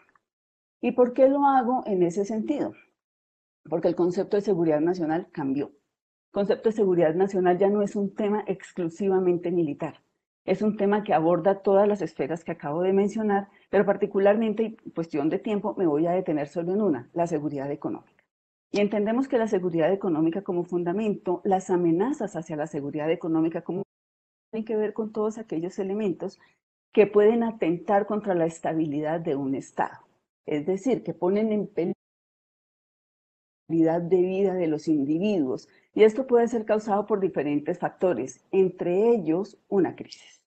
¿Y 0.82 0.91
por 0.91 1.13
qué 1.13 1.28
lo 1.28 1.46
hago 1.46 1.84
en 1.86 2.04
ese 2.04 2.26
sentido? 2.26 2.74
porque 3.67 3.88
el 3.88 3.96
concepto 3.96 4.38
de 4.38 4.41
seguridad 4.41 4.80
nacional 4.80 5.28
cambió. 5.32 5.72
Concepto 6.32 6.70
de 6.70 6.76
seguridad 6.76 7.16
nacional 7.16 7.58
ya 7.58 7.70
no 7.70 7.82
es 7.82 7.96
un 7.96 8.13
tema 8.13 8.44
exclusivamente 8.48 9.52
militar, 9.52 10.02
es 10.48 10.62
un 10.62 10.78
tema 10.78 11.04
que 11.04 11.13
aborda 11.13 11.62
todas 11.62 11.88
las 11.88 12.02
esferas 12.02 12.46
que 12.46 12.54
acabo 12.54 12.82
de 12.82 12.94
mencionar, 12.94 13.50
pero 13.70 13.86
particularmente, 13.86 14.78
en 14.84 14.92
cuestión 14.96 15.30
de 15.30 15.40
tiempo, 15.40 15.76
me 15.78 15.88
voy 15.88 16.08
a 16.08 16.12
detener 16.12 16.48
solo 16.48 16.74
en 16.74 16.82
una, 16.82 17.10
la 17.13 17.28
seguridad 17.28 17.70
económica. 17.70 18.24
Y 18.72 18.80
entendemos 18.80 19.28
que 19.28 19.38
la 19.38 19.48
seguridad 19.48 19.92
económica 19.92 20.44
como 20.44 20.63
fundamento, 20.63 21.42
las 21.44 21.70
amenazas 21.70 22.38
hacia 22.38 22.56
la 22.56 22.68
seguridad 22.68 23.12
económica 23.12 23.62
como 23.62 23.84
tienen 24.52 24.66
que 24.66 24.78
ver 24.78 24.94
con 24.94 25.12
todos 25.12 25.38
aquellos 25.38 25.80
elementos 25.80 26.40
que 26.94 27.08
pueden 27.08 27.44
atentar 27.44 28.06
contra 28.06 28.34
la 28.34 28.46
estabilidad 28.46 29.20
de 29.20 29.36
un 29.36 29.54
Estado. 29.54 30.08
Es 30.46 30.66
decir, 30.66 31.04
que 31.04 31.13
ponen 31.13 31.52
en 31.52 31.68
peligro 31.68 31.97
la 33.68 34.00
de 34.00 34.22
vida 34.22 34.54
de 34.54 34.68
los 34.68 34.88
individuos. 34.88 35.68
Y 35.94 36.04
esto 36.04 36.28
puede 36.28 36.48
ser 36.48 36.66
causado 36.66 37.06
por 37.06 37.20
diferentes 37.20 37.80
factores, 37.80 38.46
entre 38.52 39.10
ellos 39.10 39.58
una 39.68 39.96
crisis. 39.96 40.42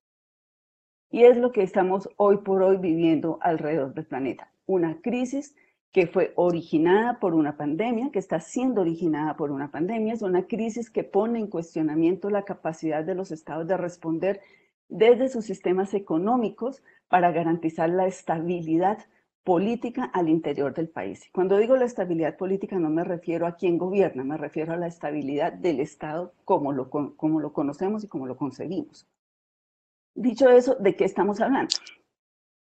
Y 1.10 1.24
es 1.24 1.36
lo 1.36 1.52
que 1.52 1.62
estamos 1.62 2.08
hoy 2.16 2.38
por 2.38 2.62
hoy 2.62 2.76
viviendo 2.76 3.38
alrededor 3.42 3.94
del 3.94 4.06
planeta. 4.06 4.52
Una 4.66 5.00
crisis 5.02 5.54
que 5.92 6.06
fue 6.06 6.32
originada 6.36 7.18
por 7.18 7.34
una 7.34 7.56
pandemia, 7.56 8.10
que 8.12 8.20
está 8.20 8.38
siendo 8.38 8.82
originada 8.82 9.36
por 9.36 9.50
una 9.50 9.72
pandemia, 9.72 10.14
es 10.14 10.22
una 10.22 10.46
crisis 10.46 10.88
que 10.88 11.02
pone 11.02 11.40
en 11.40 11.48
cuestionamiento 11.48 12.30
la 12.30 12.44
capacidad 12.44 13.04
de 13.04 13.16
los 13.16 13.32
estados 13.32 13.66
de 13.66 13.76
responder 13.76 14.40
desde 14.88 15.28
sus 15.28 15.44
sistemas 15.44 15.94
económicos 15.94 16.82
para 17.08 17.32
garantizar 17.32 17.90
la 17.90 18.06
estabilidad 18.06 18.98
política 19.50 20.04
al 20.04 20.28
interior 20.28 20.72
del 20.72 20.88
país. 20.88 21.28
Cuando 21.32 21.58
digo 21.58 21.76
la 21.76 21.84
estabilidad 21.84 22.36
política 22.36 22.78
no 22.78 22.88
me 22.88 23.02
refiero 23.02 23.48
a 23.48 23.56
quién 23.56 23.78
gobierna, 23.78 24.22
me 24.22 24.36
refiero 24.36 24.72
a 24.72 24.76
la 24.76 24.86
estabilidad 24.86 25.52
del 25.52 25.80
Estado 25.80 26.32
como 26.44 26.70
lo, 26.70 26.88
como 26.88 27.40
lo 27.40 27.52
conocemos 27.52 28.04
y 28.04 28.06
como 28.06 28.28
lo 28.28 28.36
concebimos. 28.36 29.08
Dicho 30.14 30.48
eso, 30.50 30.76
¿de 30.76 30.94
qué 30.94 31.04
estamos 31.04 31.40
hablando? 31.40 31.74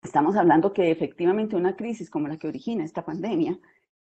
Estamos 0.01 0.37
hablando 0.37 0.71
que 0.71 0.89
efectivamente 0.89 1.57
una 1.57 1.75
crisis 1.75 2.09
como 2.09 2.29
la 2.29 2.37
que 2.37 2.47
origina 2.47 2.85
esta 2.85 3.03
pandemia 3.03 3.59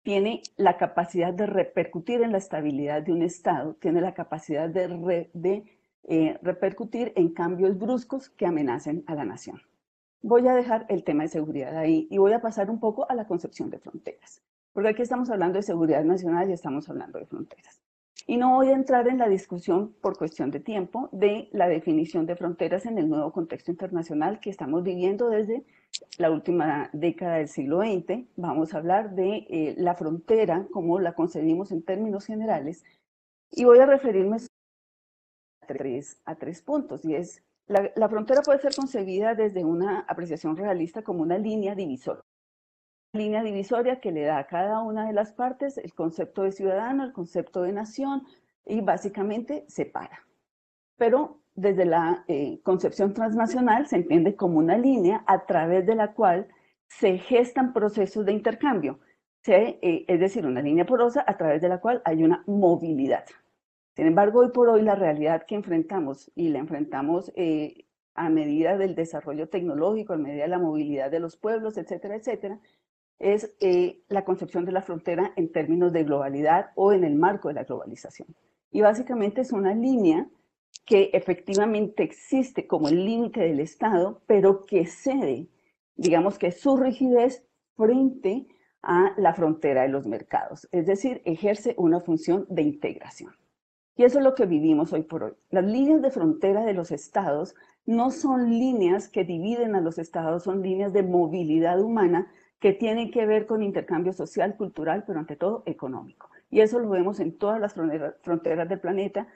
tiene 0.02 0.42
la 0.56 0.78
capacidad 0.78 1.34
de 1.34 1.48
repercutir 1.48 2.22
en 2.22 2.32
la 2.32 2.38
estabilidad 2.38 3.02
de 3.02 3.12
un 3.12 3.22
Estado, 3.22 3.74
tiene 3.82 4.00
la 4.00 4.14
capacidad 4.14 4.70
de, 4.70 5.30
de 5.34 5.66
eh, 6.04 6.40
repercutir 6.42 7.12
en 7.18 7.34
cambios 7.34 7.78
bruscos 7.78 8.30
que 8.30 8.46
amenacen 8.46 9.04
a 9.08 9.16
la 9.16 9.26
nación. 9.26 9.62
Voy 10.24 10.48
a 10.48 10.54
dejar 10.54 10.86
el 10.90 11.04
tema 11.04 11.24
de 11.24 11.30
seguridad 11.30 11.76
ahí 11.76 12.08
y 12.12 12.20
voy 12.20 12.34
a 12.34 12.42
pasar 12.42 12.70
un 12.70 12.80
poco 12.80 13.10
a 13.10 13.16
la 13.16 13.26
concepción 13.26 13.72
de 13.72 13.80
fronteras, 13.80 14.42
porque 14.72 14.90
aquí 14.90 15.02
estamos 15.02 15.32
hablando 15.32 15.58
de 15.58 15.64
seguridad 15.64 16.04
nacional 16.04 16.50
y 16.50 16.54
estamos 16.54 16.88
hablando 16.90 17.18
de 17.18 17.26
fronteras. 17.26 17.82
Y 18.28 18.38
no 18.38 18.54
voy 18.54 18.70
a 18.70 18.76
entrar 18.76 19.08
en 19.08 19.18
la 19.18 19.28
discusión 19.28 19.96
por 20.00 20.18
cuestión 20.18 20.52
de 20.52 20.60
tiempo 20.60 21.10
de 21.12 21.50
la 21.54 21.68
definición 21.68 22.28
de 22.28 22.36
fronteras 22.36 22.86
en 22.86 23.00
el 23.00 23.10
nuevo 23.10 23.32
contexto 23.32 23.72
internacional 23.72 24.40
que 24.40 24.52
estamos 24.52 24.84
viviendo 24.84 25.28
desde 25.28 25.66
la 26.20 26.30
última 26.30 26.92
década 26.94 27.38
del 27.38 27.48
siglo 27.48 27.82
XX. 27.82 28.26
Vamos 28.36 28.74
a 28.74 28.78
hablar 28.78 29.16
de 29.16 29.48
eh, 29.50 29.76
la 29.78 29.96
frontera, 29.96 30.68
como 30.72 31.00
la 31.00 31.14
concebimos 31.14 31.72
en 31.72 31.82
términos 31.82 32.28
generales, 32.28 32.84
y 33.50 33.66
voy 33.66 33.80
a 33.80 33.88
referirme 33.88 34.38
a 34.38 35.66
tres, 35.66 36.22
a 36.26 36.36
tres 36.36 36.62
puntos, 36.62 37.04
y 37.04 37.16
es, 37.16 37.44
la, 37.72 38.10
frontera 38.10 38.42
puede 38.42 38.60
ser 38.60 38.76
concebida 38.76 39.36
desde 39.36 39.64
una 39.64 40.02
apreciación 40.02 40.58
realista 40.58 41.02
como 41.02 41.22
una 41.22 41.38
línea 41.38 41.76
divisoria 41.76 42.24
línea 43.14 43.44
divisoria 43.44 44.00
que 44.00 44.12
le 44.12 44.24
da 44.24 44.38
a 44.38 44.48
cada 44.48 44.82
una 44.82 45.06
de 45.06 45.14
las 45.14 45.34
partes 45.34 45.78
el 45.78 45.94
concepto 45.94 46.44
de 46.44 46.52
ciudadano, 46.52 47.04
el 47.04 47.12
concepto 47.12 47.64
de 47.64 47.74
nación 47.74 48.24
y 48.66 48.82
básicamente 48.82 49.66
separa. 49.68 50.26
Pero 50.98 51.42
desde 51.54 51.86
la 51.86 52.24
eh, 52.28 52.62
concepción 52.64 53.14
transnacional 53.14 53.88
se 53.88 53.98
entiende 53.98 54.36
como 54.36 54.60
una 54.60 54.78
línea 54.78 55.24
a 55.28 55.46
través 55.46 55.86
de 55.86 55.96
la 55.96 56.14
cual 56.14 56.48
se 56.88 57.18
gestan 57.18 57.74
procesos 57.74 58.26
de 58.26 58.34
intercambio, 58.34 59.00
eh, 59.48 60.06
es 60.08 60.20
decir, 60.20 60.46
una 60.46 60.62
línea 60.62 60.86
porosa 60.86 61.24
a 61.28 61.38
través 61.38 61.62
de 61.62 61.70
la 61.70 61.80
cual 61.80 62.02
hay 62.06 62.24
una 62.24 62.44
movilidad. 62.48 63.26
Sin 63.96 64.08
embargo, 64.08 64.40
hoy 64.40 64.50
por 64.50 64.70
hoy 64.70 64.82
la 64.82 64.96
realidad 64.96 65.46
que 65.46 65.56
enfrentamos 65.56 66.32
y 66.36 66.50
la 66.50 66.60
enfrentamos 66.60 67.32
eh, 67.36 67.86
a 68.14 68.30
medida 68.30 68.78
del 68.78 68.96
desarrollo 68.96 69.50
tecnológico, 69.50 70.14
a 70.14 70.18
medida 70.18 70.44
de 70.44 70.50
la 70.50 70.60
movilidad 70.60 71.12
de 71.12 71.20
los 71.20 71.36
pueblos, 71.36 71.78
etcétera, 71.78 72.16
etcétera, 72.16 72.60
es 73.20 73.54
eh, 73.60 74.02
la 74.08 74.26
concepción 74.26 74.66
de 74.66 74.72
la 74.72 74.82
frontera 74.82 75.34
en 75.36 75.52
términos 75.52 75.94
de 75.94 76.04
globalidad 76.04 76.72
o 76.76 76.94
en 76.94 77.04
el 77.04 77.16
marco 77.16 77.50
de 77.50 77.56
la 77.56 77.64
globalización. 77.64 78.28
Y 78.72 78.82
básicamente 78.82 79.42
es 79.42 79.52
una 79.52 79.76
línea 79.76 80.28
que 80.86 81.12
efectivamente 81.14 82.04
existe 82.04 82.68
como 82.68 82.88
el 82.88 83.06
límite 83.06 83.42
del 83.42 83.60
Estado, 83.60 84.22
pero 84.26 84.66
que 84.66 84.86
cede, 84.86 85.48
digamos 85.96 86.40
que 86.40 86.52
su 86.52 86.78
rigidez 86.78 87.46
frente 87.76 88.48
a 88.82 89.14
la 89.18 89.34
frontera 89.34 89.84
de 89.84 89.90
los 89.90 90.08
mercados, 90.08 90.68
es 90.72 90.88
decir, 90.88 91.22
ejerce 91.26 91.76
una 91.78 92.00
función 92.02 92.48
de 92.50 92.64
integración. 92.64 93.41
Y 93.96 94.04
eso 94.04 94.20
es 94.20 94.24
lo 94.24 94.36
que 94.36 94.46
vivimos 94.46 94.94
hoy 94.94 95.04
por 95.04 95.24
hoy. 95.24 95.34
Las 95.50 95.66
líneas 95.66 96.02
de 96.02 96.12
frontera 96.12 96.64
de 96.64 96.74
los 96.74 96.92
estados 96.92 97.56
no 97.86 98.12
son 98.12 98.50
líneas 98.50 99.10
que 99.10 99.24
dividen 99.24 99.76
a 99.76 99.82
los 99.82 99.98
estados, 99.98 100.44
son 100.44 100.62
líneas 100.62 100.94
de 100.94 101.04
movilidad 101.04 101.82
humana 101.82 102.32
que 102.60 102.74
tienen 102.74 103.12
que 103.12 103.26
ver 103.26 103.48
con 103.48 103.64
intercambio 103.64 104.14
social, 104.14 104.56
cultural, 104.56 105.04
pero 105.06 105.20
ante 105.20 105.36
todo 105.36 105.64
económico. 105.66 106.30
Y 106.52 106.62
eso 106.62 106.80
lo 106.80 106.90
vemos 106.90 107.20
en 107.20 107.38
todas 107.38 107.60
las 107.60 107.74
fronteras 107.74 108.70
del 108.70 108.80
planeta. 108.80 109.28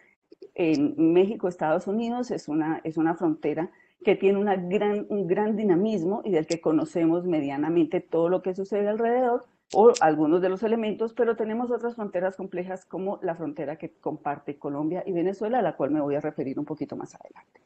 En 0.54 1.14
México, 1.14 1.48
Estados 1.48 1.88
Unidos, 1.88 2.30
es 2.30 2.48
una, 2.48 2.82
es 2.84 2.98
una 2.98 3.16
frontera 3.16 3.72
que 4.04 4.16
tiene 4.16 4.38
una 4.38 4.56
gran, 4.56 5.08
un 5.10 5.26
gran 5.26 5.56
dinamismo 5.56 6.22
y 6.24 6.32
del 6.32 6.46
que 6.46 6.62
conocemos 6.62 7.26
medianamente 7.26 8.00
todo 8.00 8.30
lo 8.30 8.44
que 8.44 8.54
sucede 8.54 8.88
alrededor, 8.88 9.46
o 9.74 9.92
algunos 10.02 10.42
de 10.42 10.50
los 10.50 10.64
elementos, 10.64 11.14
pero 11.14 11.36
tenemos 11.36 11.72
otras 11.72 11.96
fronteras 11.96 12.36
complejas 12.36 12.86
como 12.86 13.20
la 13.22 13.36
frontera 13.36 13.78
que 13.78 13.92
comparte 14.00 14.58
Colombia 14.58 15.04
y 15.06 15.12
Venezuela, 15.12 15.60
a 15.60 15.62
la 15.62 15.76
cual 15.76 15.92
me 15.92 16.02
voy 16.02 16.16
a 16.16 16.22
referir 16.22 16.60
un 16.60 16.66
poquito 16.66 16.96
más 16.96 17.16
adelante. 17.16 17.62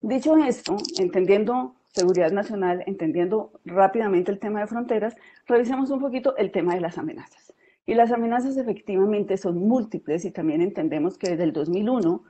Dicho 0.00 0.36
esto, 0.36 0.76
entendiendo 0.98 1.74
seguridad 1.92 2.30
nacional, 2.30 2.84
entendiendo 2.86 3.52
rápidamente 3.64 4.30
el 4.30 4.38
tema 4.38 4.60
de 4.60 4.66
fronteras, 4.66 5.16
revisemos 5.46 5.90
un 5.90 6.00
poquito 6.00 6.36
el 6.36 6.50
tema 6.50 6.74
de 6.74 6.80
las 6.80 6.98
amenazas. 6.98 7.52
Y 7.86 7.94
las 7.94 8.12
amenazas 8.12 8.56
efectivamente 8.56 9.36
son 9.36 9.66
múltiples 9.66 10.24
y 10.24 10.30
también 10.30 10.60
entendemos 10.60 11.18
que 11.18 11.30
desde 11.30 11.44
el 11.44 11.52
2001 11.52 12.22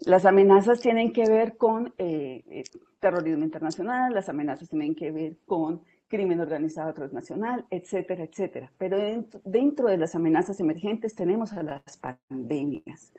las 0.00 0.26
amenazas 0.26 0.80
tienen 0.80 1.12
que 1.12 1.24
ver 1.24 1.56
con 1.56 1.94
eh, 1.98 2.42
eh, 2.50 2.64
terrorismo 2.98 3.44
internacional, 3.44 4.12
las 4.12 4.28
amenazas 4.28 4.68
tienen 4.68 4.94
que 4.94 5.12
ver 5.12 5.36
con 5.46 5.82
crimen 6.12 6.40
organizado 6.40 6.92
transnacional, 6.92 7.64
etcétera, 7.70 8.24
etcétera. 8.24 8.70
Pero 8.76 8.98
dentro, 9.44 9.88
de 9.88 9.96
las 9.96 10.14
amenazas 10.14 10.60
emergentes 10.60 11.14
tenemos 11.14 11.54
a 11.54 11.62
las 11.62 11.96
pandemias. 11.96 13.14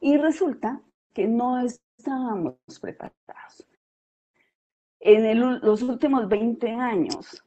Y 0.00 0.16
resulta 0.16 0.82
que 1.12 1.28
no 1.28 1.60
estábamos 1.60 2.56
preparados. 2.82 3.68
En 4.98 5.38
los 5.60 5.82
últimos 5.82 6.28
20 6.28 6.72
años 6.72 7.44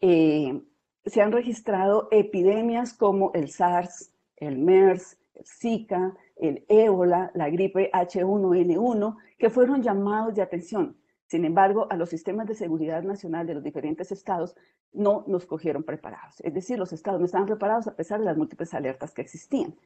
eh, 0.00 0.60
se 1.04 1.22
han 1.22 1.30
registrado 1.30 2.08
epidemias 2.10 2.92
como 2.92 3.30
el 3.32 3.48
SARS, 3.48 4.12
el 4.38 4.58
MERS, 4.58 5.18
el 5.34 5.46
Zika, 5.46 6.16
el 6.34 6.64
ébola, 6.68 7.30
la 7.34 7.48
gripe 7.48 7.92
H1N1, 7.92 9.16
que 9.38 9.50
fueron 9.50 9.84
llamados 9.84 10.34
de 10.34 10.42
atención. 10.42 10.96
Sin 11.30 11.44
embargo, 11.44 11.86
a 11.90 11.96
los 11.96 12.10
sistemas 12.10 12.48
de 12.48 12.56
seguridad 12.56 13.04
nacional 13.04 13.46
de 13.46 13.54
los 13.54 13.62
diferentes 13.62 14.10
estados 14.10 14.56
no 14.92 15.22
nos 15.28 15.46
cogieron 15.46 15.84
preparados. 15.84 16.40
Es 16.40 16.52
decir, 16.52 16.76
los 16.76 16.92
estados 16.92 17.20
no 17.20 17.26
estaban 17.26 17.46
preparados 17.46 17.86
a 17.86 17.94
pesar 17.94 18.18
de 18.18 18.24
las 18.24 18.36
múltiples 18.36 18.74
alertas 18.74 19.14
que 19.14 19.22
existían. 19.22 19.76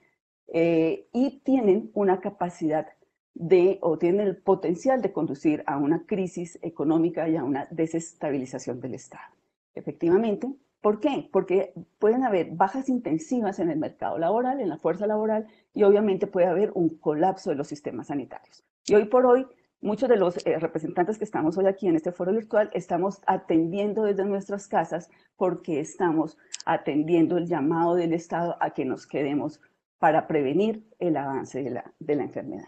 Eh, 0.48 1.06
y 1.12 1.40
tienen 1.44 1.90
una 1.92 2.20
capacidad 2.22 2.86
de, 3.34 3.78
o 3.82 3.98
tienen 3.98 4.26
el 4.26 4.38
potencial 4.38 5.02
de 5.02 5.12
conducir 5.12 5.62
a 5.66 5.76
una 5.76 6.06
crisis 6.06 6.58
económica 6.62 7.28
y 7.28 7.36
a 7.36 7.44
una 7.44 7.68
desestabilización 7.70 8.80
del 8.80 8.94
Estado. 8.94 9.34
Efectivamente, 9.74 10.50
¿por 10.80 10.98
qué? 10.98 11.28
Porque 11.30 11.74
pueden 11.98 12.24
haber 12.24 12.52
bajas 12.52 12.88
intensivas 12.88 13.58
en 13.58 13.68
el 13.68 13.78
mercado 13.78 14.16
laboral, 14.16 14.62
en 14.62 14.70
la 14.70 14.78
fuerza 14.78 15.06
laboral, 15.06 15.46
y 15.74 15.82
obviamente 15.82 16.26
puede 16.26 16.46
haber 16.46 16.70
un 16.74 16.88
colapso 16.88 17.50
de 17.50 17.56
los 17.56 17.68
sistemas 17.68 18.06
sanitarios. 18.06 18.64
Y 18.86 18.94
hoy 18.94 19.04
por 19.04 19.26
hoy, 19.26 19.46
muchos 19.84 20.08
de 20.08 20.16
los 20.16 20.44
eh, 20.46 20.58
representantes 20.58 21.18
que 21.18 21.24
estamos 21.24 21.56
hoy 21.58 21.66
aquí 21.66 21.86
en 21.86 21.96
este 21.96 22.10
foro 22.10 22.32
virtual 22.32 22.70
estamos 22.72 23.20
atendiendo 23.26 24.04
desde 24.04 24.24
nuestras 24.24 24.66
casas 24.66 25.10
porque 25.36 25.78
estamos 25.78 26.38
atendiendo 26.66 27.36
el 27.36 27.46
llamado 27.46 27.94
del 27.94 28.14
Estado 28.14 28.56
a 28.60 28.70
que 28.70 28.84
nos 28.84 29.06
quedemos 29.06 29.60
para 29.98 30.26
prevenir 30.26 30.84
el 30.98 31.16
avance 31.16 31.62
de 31.62 31.70
la, 31.70 31.92
de 31.98 32.16
la 32.16 32.24
enfermedad 32.24 32.64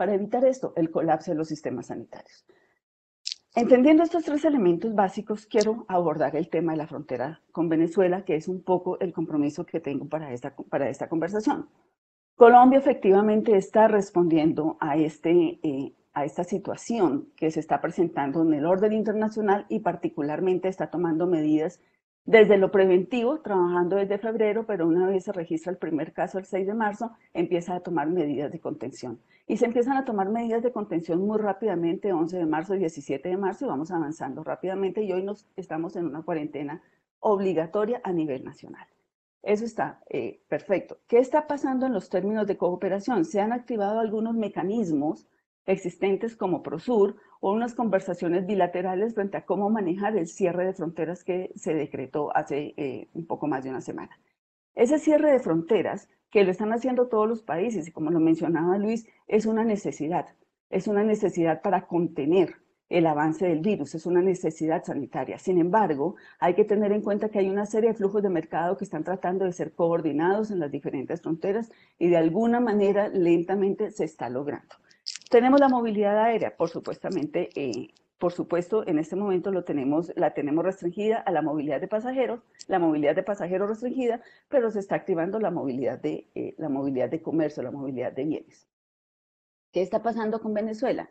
para 0.00 0.14
evitar 0.14 0.46
esto, 0.46 0.72
el 0.76 0.90
colapso 0.90 1.30
de 1.30 1.36
los 1.36 1.48
sistemas 1.48 1.88
sanitarios. 1.88 2.46
Entendiendo 3.54 4.02
estos 4.02 4.24
tres 4.24 4.46
elementos 4.46 4.94
básicos, 4.94 5.44
quiero 5.44 5.84
abordar 5.88 6.36
el 6.36 6.48
tema 6.48 6.72
de 6.72 6.78
la 6.78 6.86
frontera 6.86 7.42
con 7.52 7.68
Venezuela, 7.68 8.24
que 8.24 8.34
es 8.36 8.48
un 8.48 8.62
poco 8.62 8.98
el 9.00 9.12
compromiso 9.12 9.66
que 9.66 9.78
tengo 9.78 10.08
para 10.08 10.32
esta, 10.32 10.56
para 10.56 10.88
esta 10.88 11.06
conversación. 11.10 11.68
Colombia 12.34 12.78
efectivamente 12.78 13.58
está 13.58 13.88
respondiendo 13.88 14.78
a, 14.80 14.96
este, 14.96 15.60
eh, 15.62 15.92
a 16.12 16.24
esta 16.24 16.44
situación 16.44 17.28
que 17.36 17.50
se 17.50 17.60
está 17.60 17.80
presentando 17.80 18.42
en 18.42 18.54
el 18.54 18.66
orden 18.66 18.92
internacional 18.92 19.66
y 19.68 19.80
particularmente 19.80 20.68
está 20.68 20.90
tomando 20.90 21.26
medidas 21.26 21.80
desde 22.24 22.58
lo 22.58 22.70
preventivo, 22.70 23.40
trabajando 23.40 23.96
desde 23.96 24.18
febrero, 24.18 24.66
pero 24.66 24.86
una 24.86 25.06
vez 25.06 25.24
se 25.24 25.32
registra 25.32 25.72
el 25.72 25.78
primer 25.78 26.12
caso 26.12 26.38
el 26.38 26.44
6 26.44 26.66
de 26.66 26.74
marzo, 26.74 27.12
empieza 27.32 27.74
a 27.74 27.80
tomar 27.80 28.08
medidas 28.08 28.52
de 28.52 28.60
contención. 28.60 29.20
Y 29.46 29.56
se 29.56 29.66
empiezan 29.66 29.96
a 29.96 30.04
tomar 30.04 30.28
medidas 30.28 30.62
de 30.62 30.70
contención 30.70 31.26
muy 31.26 31.38
rápidamente, 31.38 32.12
11 32.12 32.38
de 32.38 32.46
marzo, 32.46 32.74
17 32.74 33.28
de 33.28 33.36
marzo, 33.36 33.64
y 33.64 33.68
vamos 33.68 33.90
avanzando 33.90 34.44
rápidamente. 34.44 35.02
Y 35.02 35.12
hoy 35.12 35.24
nos, 35.24 35.48
estamos 35.56 35.96
en 35.96 36.06
una 36.06 36.22
cuarentena 36.22 36.82
obligatoria 37.18 38.00
a 38.04 38.12
nivel 38.12 38.44
nacional. 38.44 38.86
Eso 39.42 39.64
está 39.64 40.00
eh, 40.08 40.40
perfecto. 40.48 40.98
¿Qué 41.08 41.18
está 41.18 41.46
pasando 41.46 41.86
en 41.86 41.94
los 41.94 42.10
términos 42.10 42.46
de 42.46 42.56
cooperación? 42.56 43.24
Se 43.24 43.40
han 43.40 43.52
activado 43.52 43.98
algunos 43.98 44.34
mecanismos 44.34 45.26
existentes 45.66 46.36
como 46.36 46.62
Prosur 46.62 47.16
o 47.40 47.52
unas 47.52 47.74
conversaciones 47.74 48.46
bilaterales 48.46 49.14
frente 49.14 49.36
a 49.36 49.44
cómo 49.44 49.70
manejar 49.70 50.16
el 50.16 50.26
cierre 50.26 50.66
de 50.66 50.74
fronteras 50.74 51.24
que 51.24 51.52
se 51.54 51.74
decretó 51.74 52.34
hace 52.36 52.74
eh, 52.76 53.08
un 53.14 53.26
poco 53.26 53.46
más 53.46 53.64
de 53.64 53.70
una 53.70 53.80
semana. 53.80 54.18
Ese 54.74 54.98
cierre 54.98 55.32
de 55.32 55.40
fronteras, 55.40 56.08
que 56.30 56.44
lo 56.44 56.50
están 56.50 56.72
haciendo 56.72 57.08
todos 57.08 57.28
los 57.28 57.42
países, 57.42 57.88
y 57.88 57.92
como 57.92 58.10
lo 58.10 58.20
mencionaba 58.20 58.78
Luis, 58.78 59.06
es 59.26 59.46
una 59.46 59.64
necesidad, 59.64 60.26
es 60.70 60.86
una 60.86 61.02
necesidad 61.02 61.60
para 61.60 61.86
contener 61.86 62.56
el 62.88 63.06
avance 63.06 63.46
del 63.46 63.60
virus, 63.60 63.94
es 63.94 64.04
una 64.04 64.20
necesidad 64.20 64.84
sanitaria. 64.84 65.38
Sin 65.38 65.58
embargo, 65.58 66.16
hay 66.40 66.54
que 66.54 66.64
tener 66.64 66.92
en 66.92 67.02
cuenta 67.02 67.28
que 67.28 67.38
hay 67.38 67.48
una 67.48 67.64
serie 67.64 67.90
de 67.90 67.94
flujos 67.94 68.22
de 68.22 68.30
mercado 68.30 68.76
que 68.76 68.84
están 68.84 69.04
tratando 69.04 69.44
de 69.44 69.52
ser 69.52 69.72
coordinados 69.74 70.50
en 70.50 70.58
las 70.58 70.70
diferentes 70.70 71.22
fronteras 71.22 71.70
y 71.98 72.08
de 72.08 72.16
alguna 72.16 72.60
manera 72.60 73.08
lentamente 73.08 73.92
se 73.92 74.04
está 74.04 74.28
logrando. 74.28 74.74
Tenemos 75.30 75.60
la 75.60 75.68
movilidad 75.68 76.18
aérea, 76.18 76.56
por 76.56 76.70
supuestamente, 76.70 77.50
eh, 77.54 77.94
por 78.18 78.32
supuesto, 78.32 78.84
en 78.88 78.98
este 78.98 79.14
momento 79.14 79.52
la 79.52 79.62
tenemos 80.34 80.64
restringida 80.64 81.18
a 81.18 81.30
la 81.30 81.40
movilidad 81.40 81.80
de 81.80 81.86
pasajeros, 81.86 82.40
la 82.66 82.80
movilidad 82.80 83.14
de 83.14 83.22
pasajeros 83.22 83.68
restringida, 83.68 84.20
pero 84.48 84.72
se 84.72 84.80
está 84.80 84.96
activando 84.96 85.38
la 85.38 85.52
movilidad 85.52 86.00
de, 86.00 86.28
eh, 86.34 86.56
la 86.58 86.68
movilidad 86.68 87.08
de 87.08 87.22
comercio, 87.22 87.62
la 87.62 87.70
movilidad 87.70 88.10
de 88.10 88.24
bienes. 88.24 88.66
¿Qué 89.72 89.82
está 89.82 90.02
pasando 90.02 90.40
con 90.40 90.52
Venezuela? 90.52 91.08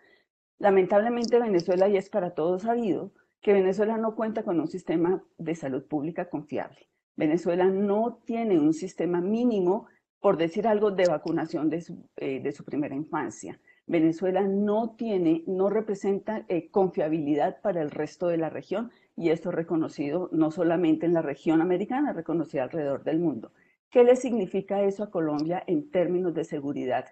Lamentablemente 0.58 1.40
Venezuela, 1.40 1.88
y 1.88 1.96
es 1.96 2.10
para 2.10 2.32
todos 2.32 2.64
sabido, 2.64 3.14
que 3.40 3.54
Venezuela 3.54 3.98
no 3.98 4.16
cuenta 4.16 4.44
con 4.44 4.60
un 4.60 4.68
sistema 4.68 5.24
de 5.38 5.56
salud 5.56 5.86
pública 5.86 6.30
confiable. 6.30 6.90
Venezuela 7.16 7.68
no 7.68 8.20
tiene 8.26 8.60
un 8.60 8.74
sistema 8.74 9.22
mínimo, 9.22 9.88
por 10.20 10.36
decir 10.36 10.68
algo, 10.68 10.92
de 10.92 11.08
vacunación 11.08 11.70
de 11.70 11.80
su, 11.80 12.06
eh, 12.18 12.42
de 12.42 12.52
su 12.52 12.66
primera 12.66 12.96
infancia. 12.96 13.58
Venezuela 13.90 14.44
no 14.44 14.92
tiene, 14.92 15.44
no 15.48 15.72
representa 15.72 16.46
eh, 16.48 16.70
confiabilidad 16.70 17.60
para 17.62 17.82
el 17.82 17.90
resto 17.90 18.28
de 18.28 18.38
la 18.38 18.52
región 18.52 18.92
y 19.18 19.32
esto 19.32 19.50
es 19.50 19.56
reconocido 19.56 20.30
no 20.32 20.52
solamente 20.52 21.08
en 21.08 21.14
la 21.16 21.24
región 21.24 21.60
americana, 21.60 22.14
reconocido 22.14 22.64
alrededor 22.64 23.04
del 23.04 23.18
mundo. 23.18 23.52
¿Qué 23.90 24.04
le 24.04 24.16
significa 24.16 24.84
eso 24.84 25.04
a 25.04 25.10
Colombia 25.10 25.64
en 25.66 25.90
términos 25.90 26.36
de 26.36 26.44
seguridad 26.44 27.06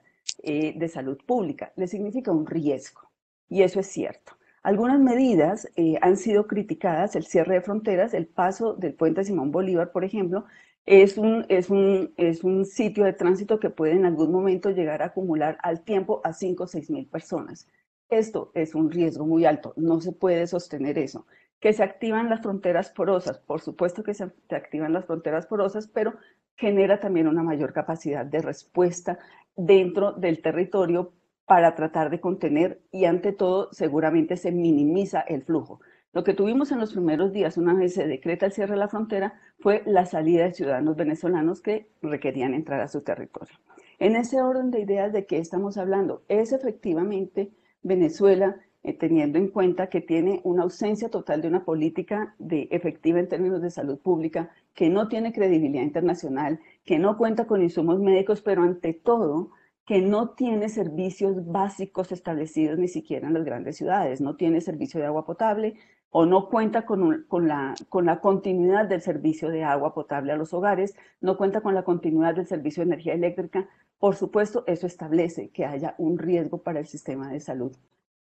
eh, 0.43 0.75
de 0.77 0.87
salud 0.87 1.17
pública? 1.25 1.73
Le 1.75 1.87
significa 1.87 2.31
un 2.31 2.45
riesgo 2.45 3.09
y 3.49 3.63
eso 3.63 3.79
es 3.79 3.87
cierto. 3.87 4.33
Algunas 4.61 4.99
medidas 4.99 5.67
eh, 5.77 5.97
han 6.01 6.15
sido 6.15 6.45
criticadas, 6.45 7.15
el 7.15 7.25
cierre 7.25 7.55
de 7.55 7.61
fronteras, 7.61 8.13
el 8.13 8.27
paso 8.27 8.75
del 8.75 8.93
puente 8.93 9.23
Simón 9.23 9.51
Bolívar, 9.51 9.91
por 9.91 10.03
ejemplo, 10.03 10.45
es 10.88 11.17
un, 11.17 11.45
es, 11.50 11.69
un, 11.69 12.13
es 12.15 12.45
un 12.45 12.65
sitio 12.65 13.04
de 13.04 13.12
tránsito 13.12 13.60
que 13.60 13.69
puede 13.69 13.91
en 13.93 14.06
algún 14.06 14.32
momento 14.32 14.71
llegar 14.71 15.02
a 15.02 15.08
acumular 15.08 15.58
al 15.62 15.84
tiempo 15.84 16.21
a 16.23 16.32
5 16.32 16.63
o 16.63 16.67
6 16.67 16.89
mil 16.89 17.06
personas. 17.06 17.67
Esto 18.10 18.52
es 18.54 18.73
un 18.73 18.89
riesgo 18.89 19.26
muy 19.26 19.43
alto, 19.45 19.73
no 19.76 20.00
se 20.00 20.13
puede 20.13 20.47
sostener 20.47 20.97
eso. 20.97 21.28
Que 21.60 21.73
se 21.73 21.84
activan 21.84 22.30
las 22.30 22.41
fronteras 22.41 22.89
porosas, 22.89 23.38
por 23.38 23.60
supuesto 23.60 24.02
que 24.02 24.13
se 24.13 24.32
activan 24.50 24.93
las 24.93 25.06
fronteras 25.06 25.45
porosas, 25.45 25.88
pero 25.88 26.13
genera 26.56 27.02
también 27.02 27.28
una 27.28 27.43
mayor 27.43 27.73
capacidad 27.73 28.26
de 28.26 28.41
respuesta 28.41 29.19
dentro 29.58 30.13
del 30.13 30.41
territorio 30.41 31.12
para 31.45 31.76
tratar 31.76 32.10
de 32.10 32.21
contener 32.21 32.80
y 32.91 33.06
ante 33.06 33.34
todo 33.34 33.73
seguramente 33.73 34.38
se 34.38 34.54
minimiza 34.54 35.19
el 35.19 35.43
flujo. 35.43 35.82
Lo 36.13 36.23
que 36.23 36.33
tuvimos 36.33 36.71
en 36.71 36.79
los 36.79 36.93
primeros 36.93 37.31
días, 37.31 37.57
una 37.57 37.73
vez 37.73 37.93
se 37.93 38.07
decreta 38.07 38.45
el 38.45 38.51
cierre 38.51 38.73
de 38.73 38.79
la 38.79 38.87
frontera, 38.87 39.39
fue 39.59 39.83
la 39.85 40.05
salida 40.05 40.45
de 40.45 40.53
ciudadanos 40.53 40.95
venezolanos 40.95 41.61
que 41.61 41.87
requerían 42.01 42.53
entrar 42.53 42.81
a 42.81 42.87
su 42.87 43.01
territorio. 43.01 43.55
En 43.99 44.15
ese 44.15 44.41
orden 44.41 44.71
de 44.71 44.81
ideas 44.81 45.11
de 45.11 45.25
qué 45.25 45.37
estamos 45.37 45.77
hablando, 45.77 46.23
es 46.27 46.53
efectivamente 46.53 47.51
Venezuela, 47.83 48.57
eh, 48.83 48.93
teniendo 48.93 49.37
en 49.37 49.49
cuenta 49.49 49.89
que 49.89 50.01
tiene 50.01 50.39
una 50.43 50.63
ausencia 50.63 51.09
total 51.09 51.41
de 51.41 51.49
una 51.49 51.65
política 51.65 52.35
de 52.39 52.67
efectiva 52.71 53.19
en 53.19 53.27
términos 53.27 53.61
de 53.61 53.71
salud 53.71 53.99
pública, 53.99 54.51
que 54.73 54.89
no 54.89 55.07
tiene 55.07 55.33
credibilidad 55.33 55.83
internacional, 55.83 56.59
que 56.85 56.99
no 56.99 57.17
cuenta 57.17 57.47
con 57.47 57.63
insumos 57.63 57.99
médicos, 57.99 58.41
pero 58.41 58.61
ante 58.61 58.93
todo 58.93 59.51
que 59.87 60.01
no 60.01 60.31
tiene 60.31 60.69
servicios 60.69 61.45
básicos 61.45 62.11
establecidos 62.11 62.77
ni 62.77 62.89
siquiera 62.89 63.27
en 63.27 63.33
las 63.33 63.45
grandes 63.45 63.77
ciudades, 63.77 64.19
no 64.21 64.35
tiene 64.35 64.61
servicio 64.61 64.99
de 64.99 65.05
agua 65.05 65.25
potable, 65.25 65.75
o 66.19 66.25
no 66.25 66.49
cuenta 66.49 66.84
con, 66.84 67.25
con, 67.27 67.47
la, 67.47 67.75
con 67.89 68.08
la 68.08 68.21
continuidad 68.21 68.88
del 68.88 69.03
servicio 69.03 69.49
de 69.49 69.63
agua 69.63 69.93
potable 69.93 70.32
a 70.32 70.36
los 70.36 70.51
hogares, 70.51 70.95
no 71.21 71.38
cuenta 71.38 71.62
con 71.62 71.75
la 71.75 71.84
continuidad 71.84 72.34
del 72.34 72.47
servicio 72.47 72.82
de 72.82 72.88
energía 72.88 73.13
eléctrica, 73.13 73.69
por 73.99 74.15
supuesto, 74.15 74.63
eso 74.65 74.88
establece 74.88 75.49
que 75.49 75.63
haya 75.65 75.93
un 75.99 76.17
riesgo 76.17 76.63
para 76.63 76.80
el 76.80 76.88
sistema 76.88 77.32
de 77.32 77.39
salud, 77.39 77.71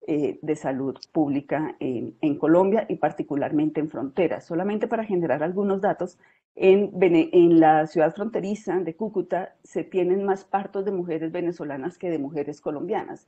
eh, 0.08 0.39
de 0.41 0.56
salud 0.56 0.97
pública 1.12 1.75
en, 1.79 2.36
Colombia 2.39 2.88
y 2.89 2.95
particularmente 2.95 3.79
en 3.79 3.89
fronteras. 3.89 4.43
Solamente 4.43 4.88
para 4.88 5.03
generar 5.03 5.43
algunos 5.43 5.79
datos, 5.79 6.17
en, 6.56 6.89
en 6.99 7.60
la 7.60 7.86
ciudad 7.86 8.15
fronteriza 8.15 8.79
de 8.79 8.95
Cúcuta 8.95 9.53
se 9.63 9.84
tienen 9.84 10.23
más 10.23 10.45
partos 10.45 10.84
de 10.84 10.91
mujeres 10.91 11.32
venezolanas 11.32 11.99
que 11.99 12.10
de 12.10 12.17
mujeres 12.17 12.60
colombianas. 12.60 13.27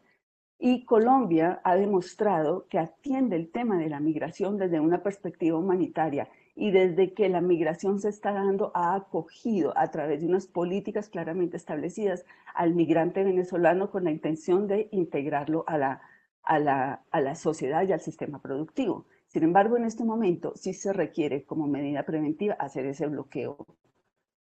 Y 0.57 0.85
Colombia 0.85 1.59
ha 1.63 1.75
demostrado 1.75 2.65
que 2.69 2.79
atiende 2.79 3.35
el 3.35 3.51
tema 3.51 3.77
de 3.77 3.89
la 3.89 3.99
migración 3.99 4.57
desde 4.57 4.79
una 4.79 5.03
perspectiva 5.03 5.57
humanitaria 5.57 6.29
y 6.55 6.71
desde 6.71 7.13
que 7.13 7.27
la 7.27 7.41
migración 7.41 7.99
se 7.99 8.09
está 8.09 8.31
dando 8.31 8.71
ha 8.73 8.95
acogido 8.95 9.77
a 9.77 9.91
través 9.91 10.21
de 10.21 10.27
unas 10.27 10.47
políticas 10.47 11.09
claramente 11.09 11.57
establecidas 11.57 12.25
al 12.53 12.73
migrante 12.73 13.23
venezolano 13.23 13.91
con 13.91 14.05
la 14.05 14.11
intención 14.11 14.67
de 14.67 14.87
integrarlo 14.91 15.65
a 15.67 15.77
la, 15.77 16.01
a 16.43 16.59
la, 16.59 17.03
a 17.11 17.21
la 17.21 17.35
sociedad 17.35 17.85
y 17.85 17.91
al 17.91 17.99
sistema 17.99 18.41
productivo. 18.41 19.05
Sin 19.27 19.43
embargo, 19.43 19.75
en 19.75 19.83
este 19.83 20.05
momento 20.05 20.53
sí 20.55 20.73
se 20.73 20.93
requiere 20.93 21.43
como 21.43 21.67
medida 21.67 22.03
preventiva 22.03 22.53
hacer 22.53 22.85
ese 22.85 23.07
bloqueo 23.07 23.65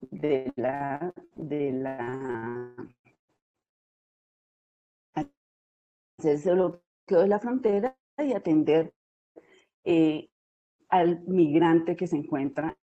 de 0.10 0.52
la, 0.56 1.14
de 1.36 1.72
la 1.72 2.74
hacerse 6.22 6.54
bloqueo 6.54 7.22
de 7.22 7.28
la 7.28 7.40
frontera 7.40 7.98
y 8.18 8.34
atender 8.34 8.94
eh, 9.84 10.30
al 10.90 11.22
migrante 11.28 11.96
que 11.96 12.08
se 12.08 12.18
encuentra 12.18 12.78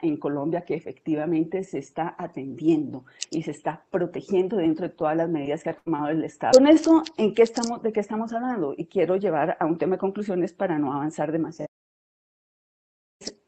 en 0.00 0.16
Colombia 0.16 0.60
que 0.60 0.74
efectivamente 0.74 1.64
se 1.64 1.78
está 1.78 2.14
atendiendo 2.16 3.04
y 3.30 3.42
se 3.42 3.50
está 3.50 3.84
protegiendo 3.90 4.56
dentro 4.56 4.86
de 4.88 4.94
todas 4.94 5.16
las 5.16 5.28
medidas 5.28 5.64
que 5.64 5.70
ha 5.70 5.80
tomado 5.80 6.08
el 6.08 6.22
Estado. 6.22 6.52
Con 6.56 6.68
esto, 6.68 7.02
¿en 7.16 7.34
qué 7.34 7.42
estamos, 7.42 7.82
¿de 7.82 7.92
qué 7.92 7.98
estamos 7.98 8.32
hablando? 8.32 8.74
Y 8.76 8.86
quiero 8.86 9.16
llevar 9.16 9.56
a 9.58 9.66
un 9.66 9.76
tema 9.76 9.96
de 9.96 9.98
conclusiones 9.98 10.52
para 10.52 10.78
no 10.78 10.92
avanzar 10.92 11.32
demasiado. 11.32 11.66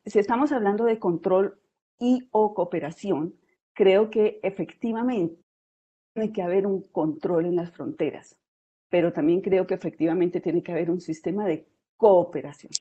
Si 0.04 0.18
estamos 0.18 0.50
hablando 0.50 0.84
de 0.84 0.98
control 0.98 1.60
y 2.00 2.28
o 2.32 2.52
cooperación, 2.52 3.36
creo 3.72 4.10
que 4.10 4.40
efectivamente 4.42 5.40
tiene 6.14 6.32
que 6.32 6.42
haber 6.42 6.66
un 6.66 6.82
control 6.88 7.46
en 7.46 7.54
las 7.54 7.70
fronteras 7.70 8.39
pero 8.90 9.12
también 9.12 9.40
creo 9.40 9.66
que 9.66 9.74
efectivamente 9.74 10.40
tiene 10.40 10.62
que 10.62 10.72
haber 10.72 10.90
un 10.90 11.00
sistema 11.00 11.46
de 11.46 11.66
cooperación. 11.96 12.72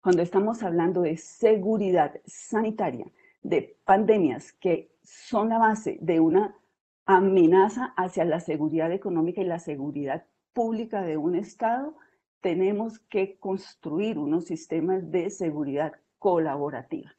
Cuando 0.00 0.22
estamos 0.22 0.62
hablando 0.64 1.02
de 1.02 1.16
seguridad 1.16 2.20
sanitaria, 2.24 3.06
de 3.42 3.76
pandemias 3.84 4.52
que 4.52 4.90
son 5.02 5.50
la 5.50 5.58
base 5.58 5.98
de 6.00 6.20
una 6.20 6.56
amenaza 7.06 7.92
hacia 7.96 8.24
la 8.24 8.40
seguridad 8.40 8.90
económica 8.92 9.40
y 9.40 9.44
la 9.44 9.58
seguridad 9.58 10.24
pública 10.52 11.02
de 11.02 11.16
un 11.16 11.34
Estado, 11.34 11.96
tenemos 12.40 12.98
que 12.98 13.38
construir 13.38 14.18
unos 14.18 14.46
sistemas 14.46 15.10
de 15.10 15.30
seguridad 15.30 15.92
colaborativa. 16.18 17.12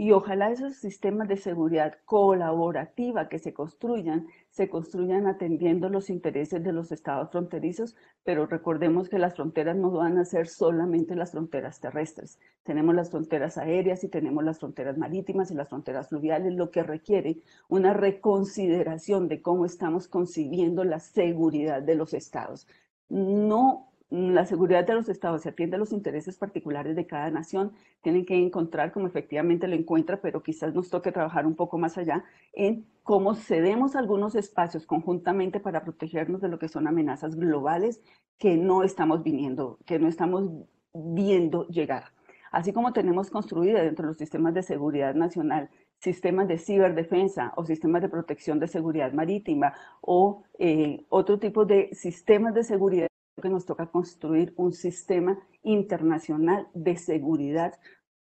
Y 0.00 0.12
ojalá 0.12 0.50
esos 0.50 0.76
sistemas 0.76 1.28
de 1.28 1.36
seguridad 1.36 1.98
colaborativa 2.06 3.28
que 3.28 3.38
se 3.38 3.52
construyan, 3.52 4.28
se 4.48 4.70
construyan 4.70 5.26
atendiendo 5.26 5.90
los 5.90 6.08
intereses 6.08 6.64
de 6.64 6.72
los 6.72 6.90
estados 6.90 7.30
fronterizos, 7.30 7.96
pero 8.24 8.46
recordemos 8.46 9.10
que 9.10 9.18
las 9.18 9.34
fronteras 9.34 9.76
no 9.76 9.90
van 9.90 10.16
a 10.16 10.24
ser 10.24 10.48
solamente 10.48 11.14
las 11.14 11.32
fronteras 11.32 11.80
terrestres. 11.80 12.38
Tenemos 12.62 12.94
las 12.94 13.10
fronteras 13.10 13.58
aéreas 13.58 14.02
y 14.02 14.08
tenemos 14.08 14.42
las 14.42 14.58
fronteras 14.58 14.96
marítimas 14.96 15.50
y 15.50 15.54
las 15.54 15.68
fronteras 15.68 16.08
fluviales, 16.08 16.54
lo 16.54 16.70
que 16.70 16.82
requiere 16.82 17.42
una 17.68 17.92
reconsideración 17.92 19.28
de 19.28 19.42
cómo 19.42 19.66
estamos 19.66 20.08
concibiendo 20.08 20.82
la 20.82 21.00
seguridad 21.00 21.82
de 21.82 21.96
los 21.96 22.14
estados. 22.14 22.66
No 23.10 23.89
la 24.10 24.44
seguridad 24.44 24.84
de 24.84 24.94
los 24.94 25.08
estados 25.08 25.42
se 25.42 25.50
atiende 25.50 25.76
a 25.76 25.78
los 25.78 25.92
intereses 25.92 26.36
particulares 26.36 26.96
de 26.96 27.06
cada 27.06 27.30
nación, 27.30 27.72
tienen 28.02 28.26
que 28.26 28.36
encontrar 28.36 28.92
como 28.92 29.06
efectivamente 29.06 29.68
lo 29.68 29.76
encuentra, 29.76 30.20
pero 30.20 30.42
quizás 30.42 30.74
nos 30.74 30.90
toque 30.90 31.12
trabajar 31.12 31.46
un 31.46 31.54
poco 31.54 31.78
más 31.78 31.96
allá 31.96 32.24
en 32.52 32.84
cómo 33.04 33.34
cedemos 33.34 33.94
algunos 33.94 34.34
espacios 34.34 34.86
conjuntamente 34.86 35.60
para 35.60 35.84
protegernos 35.84 36.40
de 36.40 36.48
lo 36.48 36.58
que 36.58 36.68
son 36.68 36.88
amenazas 36.88 37.36
globales 37.36 38.02
que 38.38 38.56
no 38.56 38.82
estamos 38.82 39.22
viniendo, 39.22 39.78
que 39.86 39.98
no 39.98 40.08
estamos 40.08 40.50
viendo 40.92 41.66
llegar. 41.68 42.04
Así 42.50 42.72
como 42.72 42.92
tenemos 42.92 43.30
construida 43.30 43.82
dentro 43.82 44.04
de 44.04 44.08
los 44.08 44.18
sistemas 44.18 44.54
de 44.54 44.62
seguridad 44.64 45.14
nacional 45.14 45.70
sistemas 46.00 46.48
de 46.48 46.58
ciberdefensa 46.58 47.52
o 47.56 47.64
sistemas 47.64 48.02
de 48.02 48.08
protección 48.08 48.58
de 48.58 48.68
seguridad 48.68 49.12
marítima 49.12 49.74
o 50.00 50.42
eh, 50.58 51.04
otro 51.10 51.38
tipo 51.38 51.66
de 51.66 51.90
sistemas 51.92 52.54
de 52.54 52.64
seguridad 52.64 53.09
que 53.40 53.48
nos 53.48 53.66
toca 53.66 53.86
construir 53.86 54.52
un 54.56 54.72
sistema 54.72 55.38
internacional 55.62 56.68
de 56.74 56.96
seguridad 56.96 57.78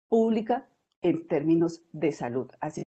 pública 0.08 0.68
en 1.02 1.26
términos 1.26 1.82
de 1.92 2.12
salud. 2.12 2.50
Así 2.60 2.82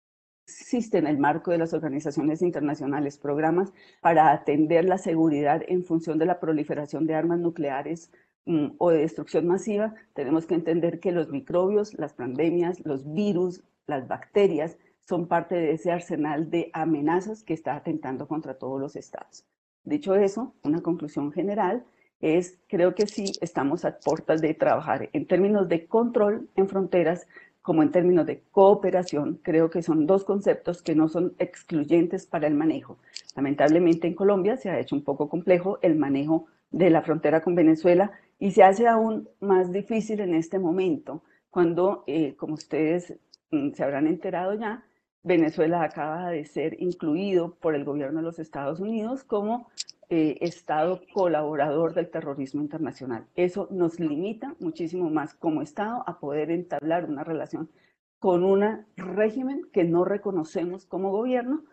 existe 0.47 0.99
en 0.99 1.07
el 1.07 1.19
marco 1.19 1.51
de 1.51 1.59
las 1.59 1.73
organizaciones 1.73 2.43
internacionales 2.43 3.19
programas 3.19 3.73
para 4.01 4.31
atender 4.33 4.85
la 4.85 4.99
seguridad 4.99 5.63
en 5.67 5.85
función 5.85 6.19
de 6.19 6.27
la 6.27 6.39
proliferación 6.39 7.07
de 7.07 7.15
armas 7.15 7.41
nucleares 7.41 8.11
mm, 8.45 8.69
o 8.79 8.91
de 8.91 8.99
destrucción 8.99 9.47
masiva. 9.47 9.95
Tenemos 10.15 10.47
que 10.47 10.55
entender 10.55 11.01
que 11.01 11.13
los 11.13 11.31
microbios, 11.31 11.95
las 11.95 12.13
pandemias, 12.13 12.85
los 12.85 13.13
virus, 13.15 13.63
las 13.87 14.07
bacterias 14.07 14.77
son 15.01 15.29
parte 15.29 15.55
de 15.55 15.73
ese 15.73 15.93
arsenal 15.93 16.51
de 16.51 16.71
amenazas 16.73 17.43
que 17.43 17.55
está 17.55 17.75
atentando 17.77 18.27
contra 18.27 18.59
todos 18.59 18.81
los 18.81 18.97
estados. 18.97 19.47
Dicho 19.85 20.15
eso, 20.15 20.55
una 20.63 20.81
conclusión 20.81 21.31
general 21.33 21.85
es, 22.25 22.59
creo 22.69 22.95
que 22.95 23.07
sí 23.07 23.33
estamos 23.43 23.85
a 23.85 23.99
puertas 23.99 24.41
de 24.41 24.55
trabajar 24.55 25.11
en 25.13 25.27
términos 25.27 25.69
de 25.69 25.87
control 25.87 26.49
en 26.57 26.69
fronteras 26.69 27.27
como 27.61 27.83
en 27.83 27.91
términos 27.91 28.27
de 28.27 28.43
cooperación, 28.51 29.41
creo 29.43 29.71
que 29.71 29.83
son 29.83 30.07
dos 30.07 30.25
conceptos 30.25 30.83
que 30.83 30.95
no 30.95 31.09
son 31.09 31.35
excluyentes 31.39 32.27
para 32.27 32.47
el 32.47 32.55
manejo. 32.55 32.99
Lamentablemente 33.37 34.07
en 34.07 34.15
Colombia 34.15 34.57
se 34.57 34.71
ha 34.71 34.79
hecho 34.79 34.95
un 34.95 35.03
poco 35.03 35.29
complejo 35.29 35.79
el 35.83 35.97
manejo 35.97 36.47
de 36.71 36.91
la 36.91 37.03
frontera 37.03 37.41
con 37.41 37.55
Venezuela 37.55 38.11
y 38.39 38.51
se 38.51 38.65
hace 38.65 38.87
aún 38.87 39.29
más 39.41 39.73
difícil 39.73 40.21
en 40.21 40.35
este 40.35 40.59
momento, 40.59 41.23
cuando, 41.51 42.05
eh, 42.07 42.35
como 42.37 42.55
ustedes 42.55 43.15
mm, 43.51 43.73
se 43.73 43.85
habrán 43.85 44.07
enterado 44.07 44.55
ya, 44.55 44.83
Venezuela 45.25 45.83
acaba 45.83 46.31
de 46.31 46.45
ser 46.45 46.77
incluido 46.83 47.55
por 47.55 47.75
el 47.75 47.85
gobierno 47.85 48.19
de 48.19 48.27
los 48.27 48.39
Estados 48.39 48.79
Unidos 48.79 49.25
como 49.25 49.71
eh, 50.11 50.37
Estado 50.43 51.01
colaborador 51.15 51.95
del 51.95 52.11
terrorismo 52.11 52.61
internacional. 52.61 53.27
Eso 53.35 53.67
nos 53.71 53.99
limita 53.99 54.55
muchísimo 54.61 55.09
más 55.09 55.33
como 55.33 55.63
Estado 55.63 56.05
a 56.07 56.21
poder 56.21 56.51
entablar 56.51 57.07
una 57.07 57.25
relación 57.25 57.71
con 58.19 58.45
un 58.45 58.85
régimen 58.97 59.67
que 59.73 59.85
no 59.85 60.05
reconocemos 60.05 60.85
como 60.85 61.11
gobierno 61.11 61.65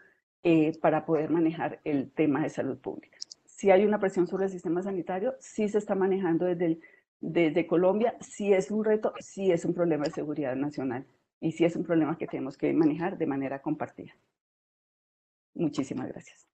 eh, 0.43 0.77
para 0.79 1.05
poder 1.05 1.29
manejar 1.29 1.81
el 1.83 2.09
tema 2.09 2.43
de 2.43 2.49
salud 2.49 2.77
pública. 2.77 3.17
Si 3.45 3.69
hay 3.69 3.83
una 3.85 3.99
presión 3.99 4.27
sobre 4.27 4.45
el 4.45 4.51
sistema 4.51 4.81
sanitario, 4.81 5.35
sí 5.39 5.67
se 5.67 5.77
está 5.77 5.93
manejando 5.93 6.45
desde, 6.45 6.79
desde 7.19 7.67
Colombia, 7.67 8.15
sí 8.21 8.53
es 8.53 8.71
un 8.71 8.85
reto, 8.85 9.13
sí 9.19 9.51
es 9.51 9.65
un 9.65 9.73
problema 9.73 10.05
de 10.05 10.11
seguridad 10.11 10.55
nacional 10.55 11.05
y 11.41 11.51
sí 11.51 11.65
es 11.65 11.75
un 11.75 11.83
problema 11.83 12.17
que 12.17 12.27
tenemos 12.27 12.57
que 12.57 12.71
manejar 12.71 13.17
de 13.17 13.25
manera 13.25 13.61
compartida. 13.61 14.13
Muchísimas 15.55 16.07
gracias. 16.07 16.47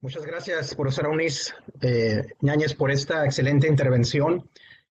Muchas 0.00 0.26
gracias, 0.26 0.74
profesora 0.74 1.08
Unis 1.08 1.54
eh, 1.80 2.26
Ñañez, 2.40 2.74
por 2.74 2.90
esta 2.90 3.24
excelente 3.24 3.68
intervención 3.68 4.48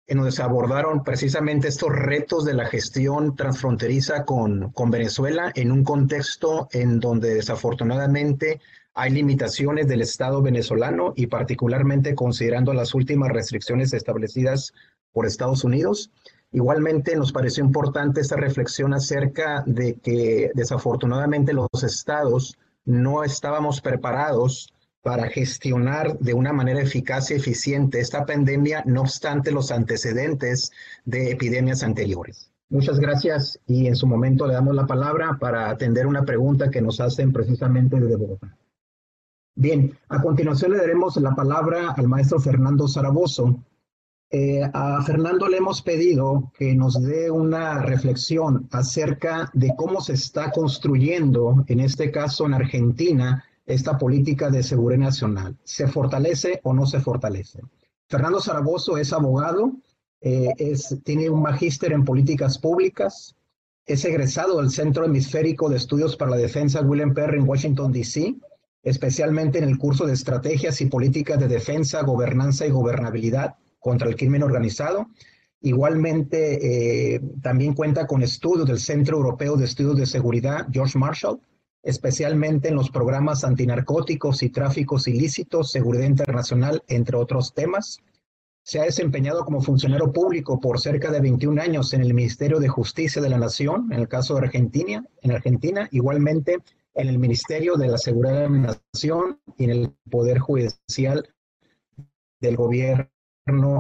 en 0.07 0.17
donde 0.17 0.33
se 0.33 0.43
abordaron 0.43 1.05
precisamente 1.05 1.69
estos 1.69 1.91
retos 1.91 2.45
de 2.45 2.55
la 2.55 2.67
gestión 2.67 3.37
transfronteriza 3.37 4.25
con, 4.25 4.73
con 4.73 4.91
Venezuela 4.91 5.53
en 5.55 5.71
un 5.71 5.85
contexto 5.85 6.69
en 6.73 6.99
donde 6.99 7.35
desafortunadamente 7.35 8.61
hay 8.95 9.13
limitaciones 9.13 9.87
del 9.87 10.03
Estado 10.03 10.43
venezolano 10.43 11.13
y 11.15 11.29
particularmente 11.29 12.15
considerando 12.15 12.75
las 12.75 12.95
últimas 12.95 13.31
restricciones 13.31 13.93
establecidas 13.93 14.73
por 15.13 15.27
Estados 15.27 15.63
Unidos. 15.63 16.11
Igualmente 16.53 17.15
nos 17.15 17.33
pareció 17.33 17.65
importante 17.65 18.21
esta 18.21 18.37
reflexión 18.37 18.93
acerca 18.93 19.63
de 19.67 19.95
que 19.95 20.51
desafortunadamente 20.55 21.53
los 21.53 21.69
estados 21.85 22.59
no 22.85 23.23
estábamos 23.23 23.81
preparados 23.81 24.73
para 25.03 25.29
gestionar 25.29 26.19
de 26.19 26.35
una 26.35 26.53
manera 26.53 26.83
eficaz 26.83 27.31
y 27.31 27.35
eficiente 27.35 28.01
esta 28.01 28.27
pandemia, 28.27 28.83
no 28.85 29.03
obstante 29.03 29.53
los 29.53 29.71
antecedentes 29.71 30.73
de 31.05 31.31
epidemias 31.31 31.83
anteriores. 31.83 32.51
Muchas 32.69 33.01
gracias 33.01 33.59
y 33.67 33.87
en 33.87 33.97
su 33.97 34.07
momento 34.07 34.47
le 34.47 34.55
damos 34.55 34.75
la 34.75 34.87
palabra 34.87 35.39
para 35.41 35.71
atender 35.71 36.07
una 36.07 36.25
pregunta 36.25 36.71
que 36.71 36.83
nos 36.83 37.01
hacen 37.01 37.33
precisamente 37.33 37.99
desde 37.99 38.17
Bogotá. 38.17 38.57
Bien, 39.57 39.99
a 40.09 40.23
continuación 40.23 40.73
le 40.73 40.79
daremos 40.79 41.17
la 41.17 41.35
palabra 41.35 41.91
al 41.97 42.09
maestro 42.09 42.39
Fernando 42.39 42.87
Zaragoza, 42.87 43.43
eh, 44.33 44.63
a 44.73 45.03
Fernando 45.03 45.49
le 45.49 45.57
hemos 45.57 45.83
pedido 45.83 46.53
que 46.57 46.73
nos 46.77 47.03
dé 47.03 47.33
una 47.33 47.83
reflexión 47.83 48.69
acerca 48.71 49.51
de 49.55 49.75
cómo 49.77 50.01
se 50.01 50.13
está 50.13 50.53
construyendo, 50.53 51.65
en 51.67 51.81
este 51.81 52.13
caso 52.13 52.47
en 52.47 52.55
Argentina, 52.55 53.45
esta 53.67 53.99
política 53.99 54.49
de 54.49 54.63
seguridad 54.63 55.01
nacional. 55.01 55.57
¿Se 55.65 55.89
fortalece 55.89 56.61
o 56.63 56.73
no 56.73 56.87
se 56.87 57.01
fortalece? 57.01 57.61
Fernando 58.09 58.41
Zaragoza 58.41 59.01
es 59.01 59.13
abogado, 59.13 59.73
eh, 60.21 60.55
tiene 61.03 61.29
un 61.29 61.43
magíster 61.43 61.93
en 61.93 62.05
políticas 62.05 62.57
públicas, 62.57 63.35
es 63.85 64.05
egresado 64.05 64.59
del 64.59 64.71
Centro 64.71 65.05
Hemisférico 65.05 65.69
de 65.69 65.77
Estudios 65.77 66.17
para 66.17 66.31
la 66.31 66.37
Defensa 66.37 66.83
William 66.83 67.15
Perry 67.15 67.39
en 67.39 67.49
Washington, 67.49 67.91
D.C., 67.91 68.37
especialmente 68.85 69.59
en 69.59 69.65
el 69.65 69.77
curso 69.77 70.07
de 70.07 70.13
Estrategias 70.13 70.81
y 70.81 70.87
Políticas 70.87 71.41
de 71.41 71.49
Defensa, 71.49 72.03
Gobernanza 72.03 72.65
y 72.65 72.71
Gobernabilidad 72.71 73.57
contra 73.81 74.09
el 74.09 74.17
crimen 74.17 74.43
organizado. 74.43 75.09
Igualmente, 75.63 77.15
eh, 77.15 77.21
también 77.43 77.75
cuenta 77.75 78.07
con 78.07 78.23
estudios 78.23 78.67
del 78.67 78.79
Centro 78.79 79.17
Europeo 79.17 79.57
de 79.57 79.65
Estudios 79.65 79.97
de 79.97 80.07
Seguridad, 80.07 80.69
George 80.73 80.99
Marshall, 80.99 81.41
especialmente 81.83 82.69
en 82.69 82.77
los 82.77 82.91
programas 82.91 83.45
antinarcóticos 83.45 84.43
y 84.43 84.51
tráficos 84.51 85.09
ilícitos, 85.09 85.71
seguridad 85.71 86.05
internacional, 86.05 86.83
entre 86.89 87.17
otros 87.17 87.53
temas. 87.53 87.99
Se 88.63 88.81
ha 88.81 88.85
desempeñado 88.85 89.45
como 89.45 89.63
funcionario 89.63 90.13
público 90.13 90.61
por 90.61 90.81
cerca 90.81 91.11
de 91.11 91.21
21 91.21 91.61
años 91.61 91.93
en 91.93 92.03
el 92.03 92.15
Ministerio 92.15 92.59
de 92.59 92.69
Justicia 92.69 93.21
de 93.21 93.31
la 93.31 93.39
Nación, 93.39 93.91
en 93.93 94.01
el 94.01 94.09
caso 94.09 94.35
de 94.35 94.43
Argentina, 94.43 95.05
en 95.23 95.33
Argentina, 95.33 95.89
igualmente 95.91 96.59
en 96.95 97.09
el 97.09 97.19
Ministerio 97.19 97.77
de 97.77 97.89
la 97.89 97.99
Seguridad 97.99 98.35
de 98.35 98.51
la 98.51 98.79
Nación 98.93 99.41
y 99.57 99.65
en 99.65 99.71
el 99.71 99.95
Poder 100.11 100.39
Judicial 100.39 101.35
del 102.41 102.57
Gobierno 102.57 103.11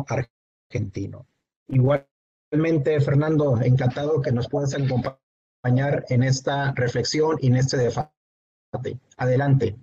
argentino. 0.07 1.27
Igualmente, 1.69 3.01
Fernando, 3.01 3.61
encantado 3.63 4.21
que 4.21 4.33
nos 4.33 4.49
puedas 4.49 4.75
acompañar 4.75 6.05
en 6.09 6.23
esta 6.23 6.73
reflexión 6.73 7.37
y 7.41 7.49
en 7.49 7.57
este 7.57 7.77
debate. 7.77 9.01
Adelante. 9.17 9.77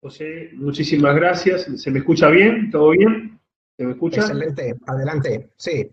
José, 0.00 0.50
muchísimas 0.54 1.16
gracias. 1.16 1.64
¿Se 1.82 1.90
me 1.90 1.98
escucha 1.98 2.28
bien? 2.28 2.70
¿Todo 2.70 2.90
bien? 2.90 3.40
¿Se 3.76 3.84
me 3.84 3.92
escucha? 3.92 4.20
Excelente, 4.20 4.76
adelante. 4.86 5.50
Sí. 5.56 5.90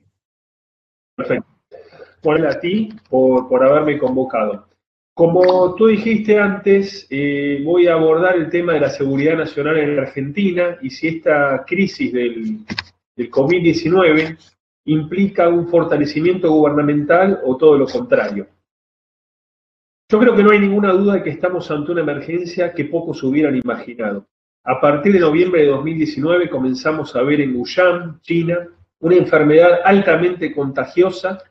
Perfecto. 1.15 1.47
Por 2.21 2.45
a 2.45 2.59
ti 2.59 2.89
por, 3.09 3.47
por 3.47 3.63
haberme 3.63 3.97
convocado. 3.97 4.67
Como 5.15 5.75
tú 5.75 5.87
dijiste 5.87 6.37
antes, 6.37 7.07
eh, 7.09 7.61
voy 7.63 7.87
a 7.87 7.93
abordar 7.93 8.35
el 8.35 8.49
tema 8.49 8.73
de 8.73 8.81
la 8.81 8.89
seguridad 8.89 9.37
nacional 9.37 9.77
en 9.77 9.97
Argentina 9.97 10.77
y 10.81 10.89
si 10.89 11.07
esta 11.07 11.63
crisis 11.65 12.11
del, 12.11 12.57
del 13.15 13.31
COVID-19 13.31 14.37
implica 14.87 15.47
un 15.47 15.69
fortalecimiento 15.69 16.51
gubernamental 16.51 17.39
o 17.45 17.55
todo 17.55 17.77
lo 17.77 17.87
contrario. 17.87 18.47
Yo 20.11 20.19
creo 20.19 20.35
que 20.35 20.43
no 20.43 20.51
hay 20.51 20.59
ninguna 20.59 20.91
duda 20.91 21.13
de 21.13 21.23
que 21.23 21.29
estamos 21.29 21.71
ante 21.71 21.93
una 21.93 22.01
emergencia 22.01 22.73
que 22.73 22.83
pocos 22.83 23.23
hubieran 23.23 23.55
imaginado. 23.55 24.27
A 24.65 24.81
partir 24.81 25.13
de 25.13 25.19
noviembre 25.21 25.61
de 25.61 25.67
2019 25.69 26.49
comenzamos 26.49 27.15
a 27.15 27.21
ver 27.23 27.39
en 27.39 27.55
Wuhan, 27.55 28.19
China, 28.19 28.67
una 28.99 29.15
enfermedad 29.15 29.79
altamente 29.85 30.53
contagiosa 30.53 31.41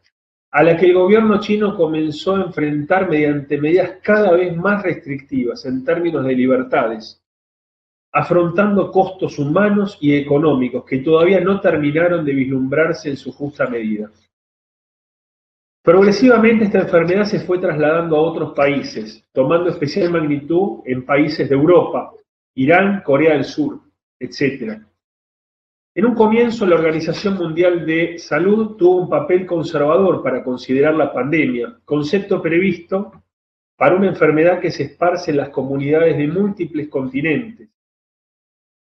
a 0.54 0.62
la 0.62 0.76
que 0.76 0.86
el 0.86 0.94
gobierno 0.94 1.40
chino 1.40 1.76
comenzó 1.76 2.36
a 2.36 2.42
enfrentar 2.44 3.10
mediante 3.10 3.60
medidas 3.60 3.98
cada 4.00 4.30
vez 4.30 4.56
más 4.56 4.84
restrictivas 4.84 5.66
en 5.66 5.84
términos 5.84 6.24
de 6.24 6.32
libertades, 6.32 7.20
afrontando 8.12 8.92
costos 8.92 9.36
humanos 9.40 9.98
y 10.00 10.14
económicos 10.14 10.84
que 10.84 10.98
todavía 10.98 11.40
no 11.40 11.60
terminaron 11.60 12.24
de 12.24 12.34
vislumbrarse 12.34 13.10
en 13.10 13.16
su 13.16 13.32
justa 13.32 13.66
medida. 13.66 14.12
Progresivamente 15.82 16.66
esta 16.66 16.82
enfermedad 16.82 17.24
se 17.24 17.40
fue 17.40 17.58
trasladando 17.58 18.14
a 18.16 18.22
otros 18.22 18.52
países, 18.52 19.26
tomando 19.32 19.70
especial 19.70 20.12
magnitud 20.12 20.82
en 20.84 21.04
países 21.04 21.48
de 21.48 21.56
Europa, 21.56 22.12
Irán, 22.54 23.02
Corea 23.04 23.32
del 23.32 23.44
Sur, 23.44 23.80
etc. 24.20 24.84
En 25.94 26.06
un 26.06 26.14
comienzo, 26.14 26.66
la 26.66 26.74
Organización 26.74 27.36
Mundial 27.36 27.86
de 27.86 28.18
Salud 28.18 28.76
tuvo 28.76 29.02
un 29.02 29.08
papel 29.08 29.46
conservador 29.46 30.22
para 30.22 30.42
considerar 30.42 30.94
la 30.94 31.12
pandemia, 31.12 31.78
concepto 31.84 32.42
previsto 32.42 33.12
para 33.76 33.96
una 33.96 34.08
enfermedad 34.08 34.60
que 34.60 34.70
se 34.70 34.84
esparce 34.84 35.30
en 35.30 35.38
las 35.38 35.50
comunidades 35.50 36.16
de 36.16 36.26
múltiples 36.26 36.88
continentes. 36.88 37.68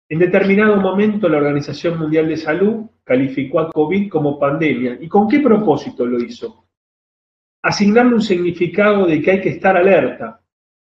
En 0.09 0.19
determinado 0.19 0.77
momento, 0.77 1.29
la 1.29 1.37
Organización 1.37 1.97
Mundial 1.99 2.27
de 2.27 2.37
Salud 2.37 2.85
calificó 3.03 3.59
a 3.59 3.71
COVID 3.71 4.09
como 4.09 4.39
pandemia. 4.39 4.97
¿Y 4.99 5.07
con 5.07 5.27
qué 5.27 5.39
propósito 5.39 6.05
lo 6.05 6.19
hizo? 6.19 6.65
asignarle 7.65 8.13
un 8.13 8.21
significado 8.21 9.07
de 9.07 9.19
que 9.23 9.31
hay 9.31 9.41
que 9.41 9.49
estar 9.49 9.75
alerta, 9.75 10.39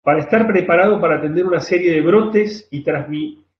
para 0.03 0.19
estar 0.19 0.45
preparado 0.45 0.99
para 0.99 1.15
atender 1.15 1.45
una 1.45 1.61
serie 1.61 1.93
de 1.93 2.01
brotes 2.01 2.67
y, 2.69 2.83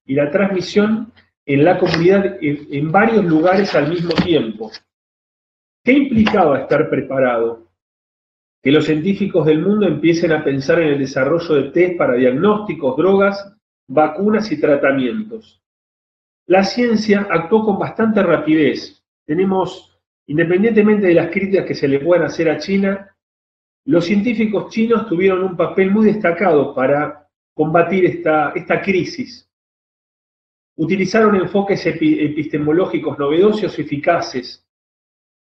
y 0.06 0.14
la 0.14 0.30
transmisión 0.30 1.14
en 1.48 1.66
la 1.66 1.80
comunidad 1.80 2.38
en, 2.41 2.91
varios 2.91 3.26
lugares 3.26 3.74
al 3.74 3.89
mismo 3.89 4.14
tiempo. 4.14 4.72
¿Qué 5.84 5.93
implicaba 5.93 6.60
estar 6.60 6.89
preparado? 6.89 7.68
Que 8.62 8.72
los 8.72 8.86
científicos 8.86 9.45
del 9.48 9.62
mundo 9.62 9.88
empiecen 9.88 10.32
a 10.34 10.43
pensar 10.43 10.80
en 10.82 10.89
el 10.89 11.00
desarrollo 11.00 11.56
de 11.56 11.72
test 11.72 11.98
para 11.98 12.14
diagnósticos, 12.14 12.95
drogas, 12.98 13.56
vacunas 13.88 14.52
y 14.52 14.60
tratamientos. 14.60 15.64
La 16.45 16.64
ciencia 16.64 17.28
actuó 17.30 17.66
con 17.66 17.80
bastante 17.80 18.22
rapidez. 18.22 19.04
Tenemos 19.26 19.98
Independientemente 20.28 21.08
de 21.08 21.14
las 21.14 21.32
críticas 21.32 21.66
que 21.66 21.74
se 21.74 21.88
le 21.88 22.00
puedan 22.00 22.26
hacer 22.26 22.50
a 22.50 22.58
China, 22.58 23.16
los 23.86 24.06
científicos 24.06 24.70
chinos 24.70 25.08
tuvieron 25.08 25.41
un 25.41 25.56
papel 25.56 25.89
muy 25.89 26.06
destacado 26.06 26.76
para 26.76 27.30
combatir 27.54 28.06
esta, 28.06 28.52
esta 28.54 28.82
crisis. 28.82 29.47
Utilizaron 30.78 31.36
enfoques 31.36 31.86
epistemológicos 31.86 33.18
novedosos 33.18 33.78
y 33.78 33.82
eficaces. 33.82 34.66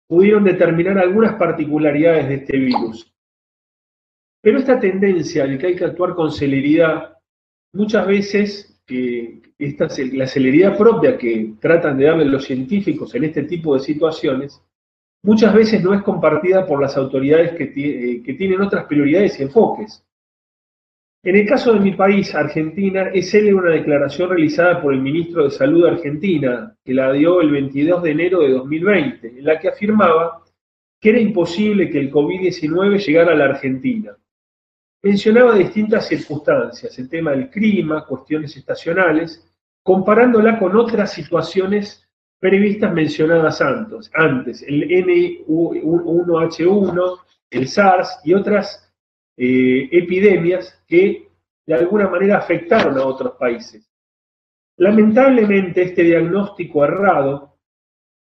Pudieron 0.08 0.44
determinar 0.44 1.00
algunas 1.00 1.36
particularidades 1.36 2.28
de 2.28 2.36
este 2.36 2.58
virus. 2.58 3.12
Pero 4.42 4.60
esta 4.60 4.80
tendencia 4.80 5.46
de 5.46 5.58
que 5.58 5.68
hay 5.68 5.76
que 5.76 5.86
actuar 5.86 6.16
con 6.16 6.32
celeridad, 6.32 7.18
muchas 7.74 8.06
veces 8.08 8.84
eh, 8.90 9.42
esta, 9.58 9.88
la 10.14 10.28
celeridad 10.28 10.78
propia 10.78 11.18
que 11.18 11.54
tratan 11.62 11.98
de 11.98 12.06
darle 12.06 12.26
los 12.26 12.44
científicos 12.44 13.14
en 13.16 13.26
este 13.26 13.44
tipo 13.44 13.76
de 13.76 13.80
situaciones, 13.80 14.62
muchas 15.24 15.54
veces 15.54 15.84
no 15.84 15.94
es 15.94 16.02
compartida 16.02 16.66
por 16.66 16.82
las 16.82 16.98
autoridades 16.98 17.54
eh, 17.60 18.22
que, 18.26 18.34
tienen 18.34 18.62
otras 18.62 18.86
prioridades 18.86 19.40
y 19.40 19.44
enfoques. 19.44 20.04
En 21.24 21.36
el 21.36 21.48
caso 21.48 21.74
de 21.74 21.80
mi 21.80 21.94
país, 21.94 22.34
Argentina, 22.34 23.12
es 23.14 23.30
célebre 23.30 23.68
una 23.68 23.76
declaración 23.76 24.30
realizada 24.30 24.82
por 24.82 24.92
el 24.92 25.02
ministro 25.02 25.44
de 25.44 25.52
Salud 25.52 25.84
de 25.84 25.92
Argentina, 25.92 26.76
que 26.84 26.96
la 26.96 27.12
dio 27.12 27.42
el 27.42 27.52
22 27.52 28.02
de 28.02 28.12
enero 28.12 28.40
de 28.40 28.54
2020, 28.54 29.28
en 29.28 29.46
la 29.46 29.60
que 29.60 29.68
afirmaba 29.68 30.42
que 31.00 31.10
era 31.10 31.20
imposible 31.20 31.92
que 31.92 32.00
el 32.00 32.12
COVID-19 32.12 32.98
llegara 33.06 33.34
a 33.34 33.36
la 33.36 33.46
Argentina. 33.46 34.18
Mencionaba 35.04 35.54
distintas 35.56 36.08
circunstancias, 36.08 36.98
el 36.98 37.08
tema 37.08 37.30
del 37.32 37.52
clima, 37.52 38.04
cuestiones 38.06 38.58
estacionales, 38.58 39.48
comparándola 39.84 40.58
con 40.58 40.76
otras 40.76 41.14
situaciones 41.14 42.04
previstas 42.40 42.92
mencionadas 42.94 43.62
antes, 43.62 44.10
antes 44.16 44.64
el 44.64 44.90
N1H1, 44.90 47.20
el 47.52 47.68
SARS 47.68 48.22
y 48.24 48.34
otras 48.34 48.91
eh, 49.38 49.90
epidemias 49.92 50.84
que 50.88 51.30
de 51.66 51.74
alguna 51.74 52.08
manera 52.08 52.38
afectaron 52.38 52.98
a 52.98 53.06
otros 53.06 53.34
países. 53.34 53.90
Lamentablemente 54.78 55.84
este 55.84 56.04
diagnóstico 56.04 56.84
errado 56.84 57.58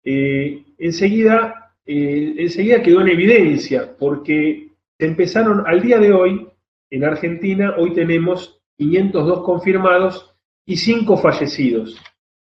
eh, 0.05 0.65
enseguida, 0.79 1.75
eh, 1.87 2.35
enseguida 2.39 2.83
quedó 2.83 3.01
en 3.01 3.09
evidencia 3.09 3.97
porque 3.99 4.69
empezaron 4.99 5.67
al 5.67 5.81
día 5.81 5.99
de 5.99 6.13
hoy 6.13 6.49
en 6.91 7.05
Argentina, 7.05 7.75
hoy 7.77 7.95
tenemos 7.95 8.61
502 8.77 9.43
confirmados 9.43 10.35
y 10.67 10.77
5 10.77 11.17
fallecidos 11.19 12.01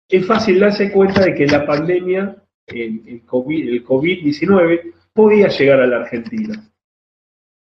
es 0.09 0.27
fácil 0.27 0.61
darse 0.61 0.93
cuenta 0.93 1.25
de 1.25 1.35
que 1.35 1.47
la 1.47 1.67
pandemia, 1.67 2.37
el, 2.67 3.27
COVID-19, 3.27 4.93
podía 5.13 5.49
llegar 5.49 5.81
a 5.81 5.87
la 5.87 5.97
Argentina. 5.99 6.71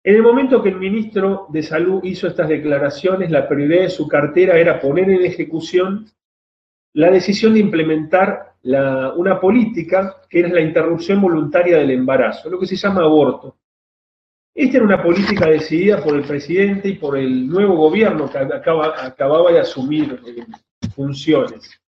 En 0.05 0.15
el 0.15 0.21
momento 0.21 0.61
que 0.61 0.69
el 0.69 0.79
ministro 0.79 1.47
de 1.49 1.63
Salud 1.63 2.03
hizo 2.03 2.27
estas 2.27 2.49
declaraciones, 2.49 3.31
la 3.31 3.47
prioridad 3.47 3.83
de 3.83 3.89
su 3.89 4.05
cartera 4.05 4.57
era 4.57 4.79
poner 4.79 5.09
en 5.09 5.23
ejecución 5.23 6.05
la 6.93 7.09
decisión 7.09 7.53
de 7.53 7.61
implementar 7.61 8.55
una 9.15 9.39
política 9.39 10.21
que 10.29 10.39
era 10.39 10.49
la 10.49 10.61
interrupción 10.61 11.21
voluntaria 11.21 11.77
del 11.77 11.91
embarazo, 11.91 12.49
lo 12.49 12.59
que 12.59 12.65
se 12.65 12.75
llama 12.75 13.01
aborto. 13.01 13.57
Esta 14.53 14.77
era 14.77 14.85
una 14.85 15.01
política 15.01 15.47
decidida 15.47 16.03
por 16.03 16.15
el 16.15 16.23
presidente 16.23 16.89
y 16.89 16.95
por 16.95 17.17
el 17.17 17.47
nuevo 17.47 17.75
gobierno 17.75 18.29
que 18.29 18.37
acababa 18.37 19.51
de 19.51 19.59
asumir 19.59 20.21
eh, 20.25 20.45
funciones. 20.93 21.81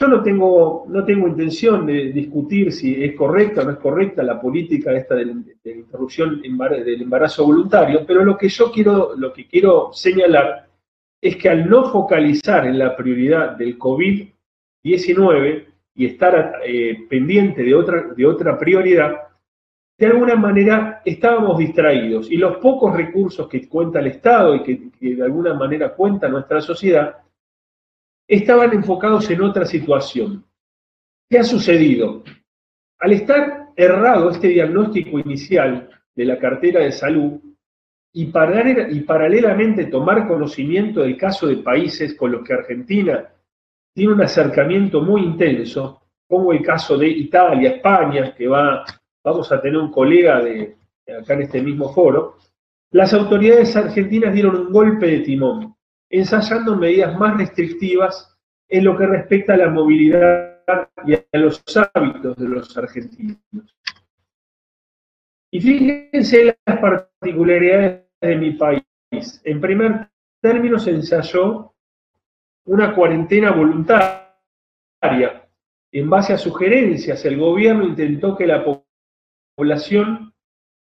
Yo 0.00 0.08
no 0.08 0.22
tengo, 0.22 0.86
no 0.88 1.04
tengo 1.04 1.28
intención 1.28 1.84
de 1.84 2.10
discutir 2.10 2.72
si 2.72 3.04
es 3.04 3.14
correcta 3.14 3.60
o 3.60 3.64
no 3.64 3.72
es 3.72 3.78
correcta 3.78 4.22
la 4.22 4.40
política 4.40 4.94
esta 4.94 5.14
de, 5.14 5.24
interrupción 5.62 6.40
del 6.40 7.02
embarazo 7.02 7.44
voluntario, 7.44 8.06
pero 8.06 8.24
lo 8.24 8.34
que 8.38 8.48
yo 8.48 8.72
quiero, 8.72 9.14
lo 9.14 9.30
que 9.30 9.46
quiero 9.46 9.92
señalar 9.92 10.66
es 11.20 11.36
que 11.36 11.50
al 11.50 11.68
no 11.68 11.92
focalizar 11.92 12.66
en 12.66 12.78
la 12.78 12.96
prioridad 12.96 13.58
del 13.58 13.78
COVID-19 13.78 15.66
y 15.96 16.06
estar 16.06 16.62
eh, 16.64 17.06
pendiente 17.06 17.62
de 17.62 17.74
otra, 17.74 18.14
de 18.16 18.24
otra 18.24 18.58
prioridad, 18.58 19.16
de 19.98 20.06
alguna 20.06 20.34
manera 20.34 21.02
estábamos 21.04 21.58
distraídos 21.58 22.30
y 22.30 22.38
los 22.38 22.56
pocos 22.56 22.96
recursos 22.96 23.46
que 23.48 23.68
cuenta 23.68 23.98
el 23.98 24.06
Estado 24.06 24.54
y 24.54 24.62
que 24.62 24.90
de 24.98 25.22
alguna 25.22 25.52
manera 25.52 25.94
cuenta 25.94 26.26
nuestra 26.26 26.62
sociedad 26.62 27.18
estaban 28.30 28.72
enfocados 28.72 29.28
en 29.28 29.42
otra 29.42 29.66
situación. 29.66 30.46
¿Qué 31.28 31.40
ha 31.40 31.44
sucedido? 31.44 32.22
Al 33.00 33.12
estar 33.12 33.70
errado 33.74 34.30
este 34.30 34.48
diagnóstico 34.48 35.18
inicial 35.18 35.90
de 36.14 36.24
la 36.24 36.38
cartera 36.38 36.80
de 36.80 36.92
salud 36.92 37.40
y, 38.12 38.26
paralelamente 38.26 39.86
tomar 39.86 40.28
conocimiento 40.28 41.00
del 41.00 41.16
caso 41.16 41.48
de 41.48 41.56
países 41.56 42.14
con 42.14 42.30
los 42.30 42.46
que 42.46 42.54
Argentina 42.54 43.28
tiene 43.92 44.12
un 44.12 44.22
acercamiento 44.22 45.00
muy 45.00 45.22
intenso, 45.22 46.00
como 46.28 46.52
el 46.52 46.62
caso 46.62 46.96
de 46.96 47.08
Italia, 47.08 47.70
España, 47.70 48.32
que 48.32 48.46
va, 48.46 48.84
vamos 49.24 49.50
a 49.50 49.60
tener 49.60 49.78
un 49.78 49.90
colega 49.90 50.40
de, 50.40 50.76
acá 51.20 51.34
en 51.34 51.42
este 51.42 51.60
mismo 51.60 51.92
foro, 51.92 52.36
las 52.92 53.12
autoridades 53.12 53.74
argentinas 53.74 54.32
dieron 54.32 54.56
un 54.56 54.72
golpe 54.72 55.06
de 55.06 55.20
timón 55.20 55.74
ensayando 56.10 56.76
medidas 56.76 57.16
más 57.18 57.38
restrictivas 57.38 58.36
en 58.68 58.84
lo 58.84 58.96
que 58.98 59.06
respecta 59.06 59.54
a 59.54 59.56
la 59.56 59.70
movilidad 59.70 60.58
y 61.06 61.14
a 61.14 61.38
los 61.38 61.62
hábitos 61.94 62.36
de 62.36 62.48
los 62.48 62.76
argentinos. 62.76 63.38
Y 65.52 65.60
fíjense 65.60 66.56
las 66.66 66.78
particularidades 66.78 68.04
de 68.20 68.36
mi 68.36 68.52
país. 68.52 68.84
En 69.44 69.60
primer 69.60 70.08
término, 70.40 70.78
se 70.78 70.90
ensayó 70.90 71.74
una 72.66 72.94
cuarentena 72.94 73.50
voluntaria. 73.50 74.28
En 75.92 76.08
base 76.08 76.32
a 76.32 76.38
sugerencias, 76.38 77.24
el 77.24 77.36
gobierno 77.36 77.84
intentó 77.84 78.36
que 78.36 78.46
la 78.46 78.64
población 79.56 80.32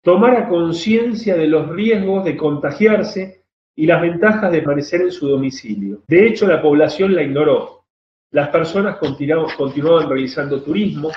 tomara 0.02 0.48
conciencia 0.48 1.36
de 1.36 1.48
los 1.48 1.70
riesgos 1.70 2.26
de 2.26 2.36
contagiarse 2.36 3.45
y 3.76 3.86
las 3.86 4.02
ventajas 4.02 4.52
de 4.52 4.60
permanecer 4.60 5.02
en 5.02 5.12
su 5.12 5.28
domicilio. 5.28 6.04
De 6.08 6.28
hecho, 6.28 6.48
la 6.48 6.62
población 6.62 7.14
la 7.14 7.24
ignoró. 7.24 7.84
Las 8.32 8.50
personas 8.50 8.98
continuaban, 8.98 10.10
realizando 10.10 10.62
turismo, 10.62 11.12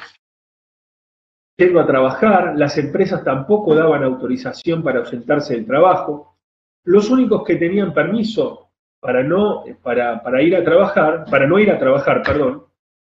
yendo 1.57 1.81
a 1.81 1.87
trabajar, 1.87 2.55
las 2.57 2.77
empresas 2.79 3.25
tampoco 3.25 3.75
daban 3.75 4.05
autorización 4.05 4.83
para 4.83 5.01
ausentarse 5.01 5.55
del 5.55 5.67
trabajo. 5.67 6.37
Los 6.85 7.11
únicos 7.11 7.45
que 7.45 7.57
tenían 7.57 7.93
permiso 7.93 8.71
para, 9.01 9.23
no, 9.23 9.65
para, 9.83 10.23
para 10.23 10.43
ir 10.43 10.57
a 10.57 10.65
trabajar, 10.65 11.25
para 11.31 11.47
no 11.47 11.59
ir 11.59 11.71
a 11.71 11.79
trabajar, 11.79 12.23
perdón, 12.23 12.65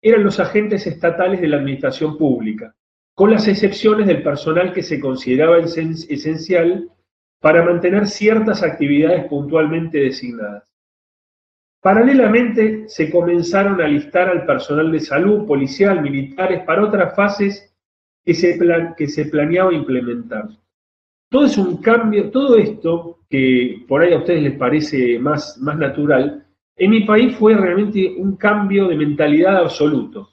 eran 0.01 0.23
los 0.23 0.39
agentes 0.39 0.85
estatales 0.85 1.39
de 1.39 1.47
la 1.47 1.57
administración 1.57 2.17
pública, 2.17 2.75
con 3.15 3.31
las 3.31 3.47
excepciones 3.47 4.07
del 4.07 4.21
personal 4.21 4.73
que 4.73 4.83
se 4.83 4.99
consideraba 4.99 5.59
esencial 5.59 6.89
para 7.43 7.61
mantener 7.61 8.07
ciertas 8.07 8.63
actividades 8.63 9.25
puntualmente 9.25 9.97
designadas. 9.97 10.63
Paralelamente, 11.81 12.87
se 12.87 13.11
comenzaron 13.11 13.81
a 13.81 13.87
listar 13.89 14.29
al 14.29 14.45
personal 14.45 14.89
de 14.89 15.01
salud, 15.01 15.45
policial, 15.45 16.01
militares, 16.01 16.63
para 16.63 16.85
otras 16.85 17.13
fases 17.13 17.75
que 18.23 18.33
se, 18.33 18.57
que 18.95 19.07
se 19.09 19.25
planeaba 19.25 19.73
implementar. 19.73 20.47
Todo 21.29 21.43
es 21.43 21.57
un 21.57 21.81
cambio, 21.81 22.31
todo 22.31 22.55
esto, 22.55 23.19
que 23.29 23.83
por 23.89 24.01
ahí 24.01 24.13
a 24.13 24.19
ustedes 24.19 24.41
les 24.41 24.57
parece 24.57 25.19
más, 25.19 25.57
más 25.57 25.77
natural, 25.77 26.45
en 26.77 26.91
mi 26.91 27.01
país 27.01 27.35
fue 27.35 27.55
realmente 27.57 28.15
un 28.17 28.37
cambio 28.37 28.87
de 28.87 28.95
mentalidad 28.95 29.57
absoluto. 29.57 30.29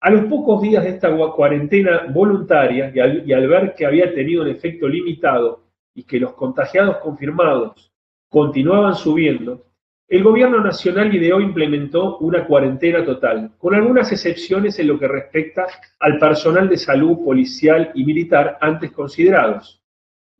A 0.00 0.08
los 0.08 0.24
pocos 0.24 0.62
días 0.62 0.84
de 0.84 0.90
esta 0.90 1.14
cuarentena 1.36 2.06
voluntaria 2.10 2.90
y 2.94 2.98
al, 2.98 3.28
y 3.28 3.32
al 3.34 3.46
ver 3.46 3.74
que 3.76 3.84
había 3.84 4.14
tenido 4.14 4.40
un 4.40 4.48
efecto 4.48 4.88
limitado 4.88 5.63
y 5.94 6.04
que 6.04 6.18
los 6.18 6.34
contagiados 6.34 6.98
confirmados 6.98 7.92
continuaban 8.28 8.94
subiendo, 8.94 9.64
el 10.08 10.22
gobierno 10.22 10.60
nacional 10.60 11.14
ideó 11.14 11.40
e 11.40 11.44
implementó 11.44 12.18
una 12.18 12.46
cuarentena 12.46 13.04
total, 13.04 13.52
con 13.58 13.74
algunas 13.74 14.12
excepciones 14.12 14.78
en 14.78 14.88
lo 14.88 14.98
que 14.98 15.08
respecta 15.08 15.66
al 15.98 16.18
personal 16.18 16.68
de 16.68 16.76
salud 16.76 17.24
policial 17.24 17.90
y 17.94 18.04
militar 18.04 18.58
antes 18.60 18.92
considerados, 18.92 19.82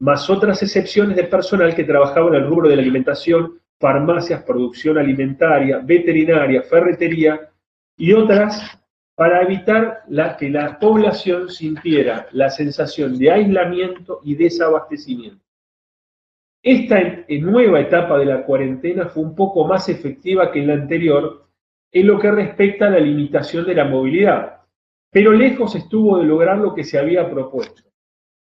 más 0.00 0.28
otras 0.28 0.62
excepciones 0.62 1.16
de 1.16 1.24
personal 1.24 1.74
que 1.74 1.84
trabajaba 1.84 2.28
en 2.28 2.34
el 2.34 2.46
rubro 2.46 2.68
de 2.68 2.76
la 2.76 2.82
alimentación, 2.82 3.60
farmacias, 3.78 4.42
producción 4.42 4.98
alimentaria, 4.98 5.78
veterinaria, 5.78 6.62
ferretería 6.62 7.48
y 7.96 8.12
otras 8.12 8.78
para 9.14 9.42
evitar 9.42 10.02
que 10.38 10.50
la 10.50 10.78
población 10.78 11.48
sintiera 11.48 12.26
la 12.32 12.50
sensación 12.50 13.16
de 13.18 13.30
aislamiento 13.30 14.20
y 14.24 14.34
desabastecimiento. 14.34 15.43
Esta 16.64 16.98
nueva 17.28 17.78
etapa 17.78 18.18
de 18.18 18.24
la 18.24 18.42
cuarentena 18.42 19.10
fue 19.10 19.22
un 19.22 19.34
poco 19.34 19.66
más 19.66 19.90
efectiva 19.90 20.50
que 20.50 20.64
la 20.64 20.72
anterior 20.72 21.44
en 21.92 22.06
lo 22.06 22.18
que 22.18 22.30
respecta 22.30 22.86
a 22.86 22.90
la 22.90 23.00
limitación 23.00 23.66
de 23.66 23.74
la 23.74 23.84
movilidad, 23.84 24.62
pero 25.10 25.32
lejos 25.32 25.74
estuvo 25.74 26.16
de 26.16 26.24
lograr 26.24 26.56
lo 26.56 26.74
que 26.74 26.82
se 26.82 26.98
había 26.98 27.30
propuesto. 27.30 27.82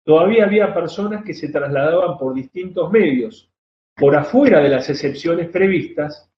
Todavía 0.04 0.44
había 0.44 0.74
personas 0.74 1.24
que 1.24 1.34
se 1.34 1.48
trasladaban 1.48 2.18
por 2.18 2.34
distintos 2.34 2.92
medios, 2.92 3.50
por 3.96 4.14
afuera 4.18 4.60
de 4.60 4.68
las 4.68 4.90
excepciones 4.90 5.48
previstas, 5.48 6.30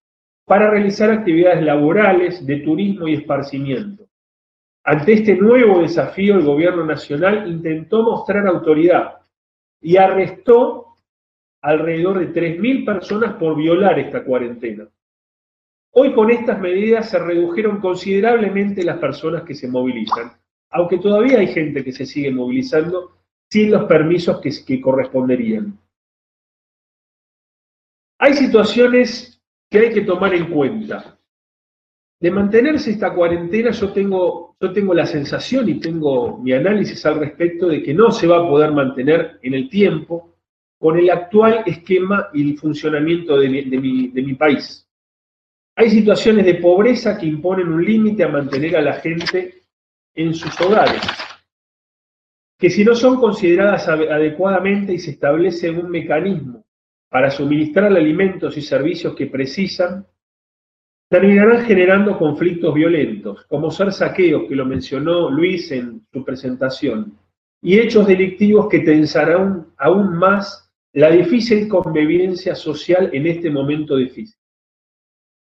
para 0.45 0.69
realizar 0.69 1.09
actividades 1.09 1.63
laborales, 1.63 2.45
de 2.45 2.57
turismo 2.57 3.07
y 3.07 3.15
esparcimiento. 3.15 4.05
Ante 4.83 5.13
este 5.13 5.35
nuevo 5.35 5.81
desafío, 5.81 6.35
el 6.35 6.45
gobierno 6.45 6.85
nacional 6.85 7.49
intentó 7.49 8.03
mostrar 8.03 8.45
autoridad 8.45 9.21
y 9.81 9.97
arrestó 9.97 10.80
alrededor 11.61 12.19
de 12.19 12.33
3.000 12.33 12.85
personas 12.85 13.33
por 13.35 13.55
violar 13.55 13.99
esta 13.99 14.23
cuarentena. 14.23 14.87
Hoy 15.93 16.13
con 16.13 16.31
estas 16.31 16.59
medidas 16.59 17.09
se 17.09 17.19
redujeron 17.19 17.79
considerablemente 17.79 18.83
las 18.83 18.97
personas 18.97 19.43
que 19.43 19.53
se 19.53 19.67
movilizan, 19.67 20.31
aunque 20.69 20.97
todavía 20.97 21.39
hay 21.39 21.47
gente 21.47 21.83
que 21.83 21.91
se 21.91 22.05
sigue 22.05 22.31
movilizando 22.31 23.17
sin 23.49 23.71
los 23.71 23.83
permisos 23.85 24.39
que, 24.39 24.51
que 24.65 24.79
corresponderían. 24.79 25.77
Hay 28.19 28.33
situaciones 28.33 29.41
que 29.69 29.79
hay 29.79 29.93
que 29.93 30.01
tomar 30.01 30.33
en 30.33 30.49
cuenta. 30.49 31.17
De 32.19 32.31
mantenerse 32.31 32.91
esta 32.91 33.13
cuarentena 33.13 33.71
yo 33.71 33.91
tengo, 33.91 34.55
yo 34.61 34.71
tengo 34.71 34.93
la 34.93 35.05
sensación 35.05 35.67
y 35.67 35.79
tengo 35.79 36.37
mi 36.37 36.53
análisis 36.53 37.05
al 37.05 37.19
respecto 37.19 37.67
de 37.67 37.81
que 37.81 37.93
no 37.93 38.11
se 38.11 38.27
va 38.27 38.37
a 38.37 38.47
poder 38.47 38.71
mantener 38.71 39.39
en 39.41 39.55
el 39.55 39.69
tiempo 39.69 40.30
con 40.81 40.97
el 40.97 41.11
actual 41.11 41.61
esquema 41.67 42.29
y 42.33 42.41
el 42.41 42.57
funcionamiento 42.57 43.37
de 43.37 43.47
mi, 43.47 44.33
país. 44.33 44.89
Hay 45.75 45.91
situaciones 45.91 46.43
de 46.43 46.55
pobreza 46.55 47.19
que 47.19 47.27
imponen 47.27 47.71
un 47.71 47.85
límite 47.85 48.23
a 48.23 48.29
mantener 48.29 48.75
a 48.75 48.81
la 48.81 48.93
gente 48.93 49.61
en 50.15 50.33
sus 50.33 50.59
hogares, 50.59 51.03
que 52.57 52.71
si 52.71 52.83
no 52.83 52.95
son 52.95 53.19
consideradas 53.19 53.87
adecuadamente 53.87 54.93
y 54.93 54.97
se 54.97 55.11
establece 55.11 55.69
un 55.69 55.87
mecanismo 55.87 56.65
para 57.09 57.29
suministrar 57.29 57.95
alimentos 57.95 58.57
y 58.57 58.63
servicios 58.63 59.13
que 59.13 59.27
precisan, 59.27 60.07
terminarán 61.07 61.63
generando 61.63 62.17
conflictos 62.17 62.73
violentos, 62.73 63.45
como 63.45 63.69
ser 63.69 63.93
saqueos, 63.93 64.49
que 64.49 64.55
lo 64.55 64.65
mencionó 64.65 65.29
Luis 65.29 65.71
en 65.73 66.07
su 66.11 66.25
presentación, 66.25 67.19
y 67.61 67.77
hechos 67.77 68.07
delictivos 68.07 68.67
que 68.67 68.79
tensarán 68.79 69.67
aún 69.77 70.17
más 70.17 70.69
la 70.93 71.09
difícil 71.09 71.67
convivencia 71.67 72.53
social 72.55 73.09
en 73.13 73.27
este 73.27 73.49
momento 73.49 73.95
difícil. 73.95 74.37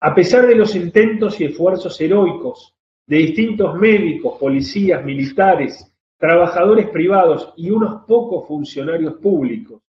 A 0.00 0.14
pesar 0.14 0.46
de 0.46 0.54
los 0.54 0.74
intentos 0.74 1.40
y 1.40 1.44
esfuerzos 1.44 2.00
heroicos 2.00 2.74
de 3.06 3.18
distintos 3.18 3.74
médicos, 3.76 4.38
policías, 4.38 5.04
militares, 5.04 5.90
trabajadores 6.18 6.88
privados 6.88 7.52
y 7.56 7.70
unos 7.70 8.04
pocos 8.06 8.48
funcionarios 8.48 9.14
públicos 9.14 9.82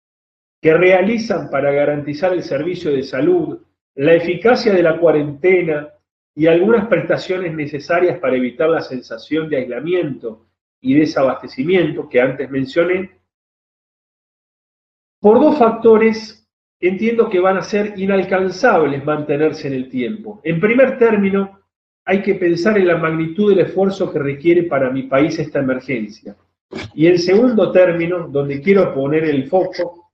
que 0.61 0.73
realizan 0.73 1.49
para 1.49 1.71
garantizar 1.71 2.33
el 2.33 2.41
servicio 2.41 2.91
de 2.91 3.03
salud, 3.03 3.59
la 3.95 4.13
eficacia 4.13 4.73
de 4.73 4.81
la 4.81 4.97
cuarentena 4.97 5.89
y 6.33 6.47
algunas 6.47 6.87
prestaciones 6.87 7.53
necesarias 7.53 8.17
para 8.19 8.37
evitar 8.37 8.69
la 8.69 8.81
sensación 8.81 9.49
de 9.49 9.57
aislamiento 9.57 10.47
y 10.81 10.95
desabastecimiento 10.95 12.09
que 12.09 12.21
antes 12.21 12.49
mencioné, 12.49 13.11
por 15.23 15.39
dos 15.39 15.57
factores 15.57 16.45
entiendo 16.81 17.29
que 17.29 17.39
van 17.39 17.55
a 17.55 17.61
ser 17.61 17.93
inalcanzables 17.95 19.05
mantenerse 19.05 19.69
en 19.69 19.73
el 19.73 19.87
tiempo. 19.87 20.41
En 20.43 20.59
primer 20.59 20.97
término, 20.97 21.61
hay 22.03 22.21
que 22.21 22.35
pensar 22.35 22.77
en 22.77 22.87
la 22.87 22.97
magnitud 22.97 23.49
del 23.49 23.65
esfuerzo 23.65 24.11
que 24.11 24.19
requiere 24.19 24.63
para 24.63 24.89
mi 24.89 25.03
país 25.03 25.39
esta 25.39 25.59
emergencia. 25.59 26.35
Y 26.93 27.07
en 27.07 27.19
segundo 27.19 27.71
término, 27.71 28.27
donde 28.27 28.61
quiero 28.61 28.93
poner 28.93 29.23
el 29.23 29.47
foco, 29.47 30.11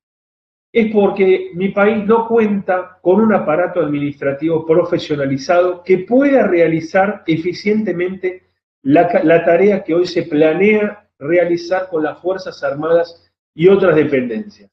es 0.72 0.94
porque 0.94 1.54
mi 1.56 1.70
país 1.70 2.06
no 2.06 2.28
cuenta 2.28 3.00
con 3.02 3.20
un 3.20 3.34
aparato 3.34 3.80
administrativo 3.80 4.64
profesionalizado 4.64 5.82
que 5.82 6.06
pueda 6.08 6.46
realizar 6.46 7.24
eficientemente 7.26 8.44
la, 8.84 9.10
la, 9.24 9.44
tarea 9.44 9.84
que 9.84 9.96
hoy 9.96 10.06
se 10.06 10.22
planea 10.22 11.10
realizar 11.18 11.90
con 11.90 12.04
las 12.04 12.22
Fuerzas 12.22 12.64
Armadas 12.64 13.28
y 13.56 13.68
otras 13.68 13.96
dependencias. 13.96 14.70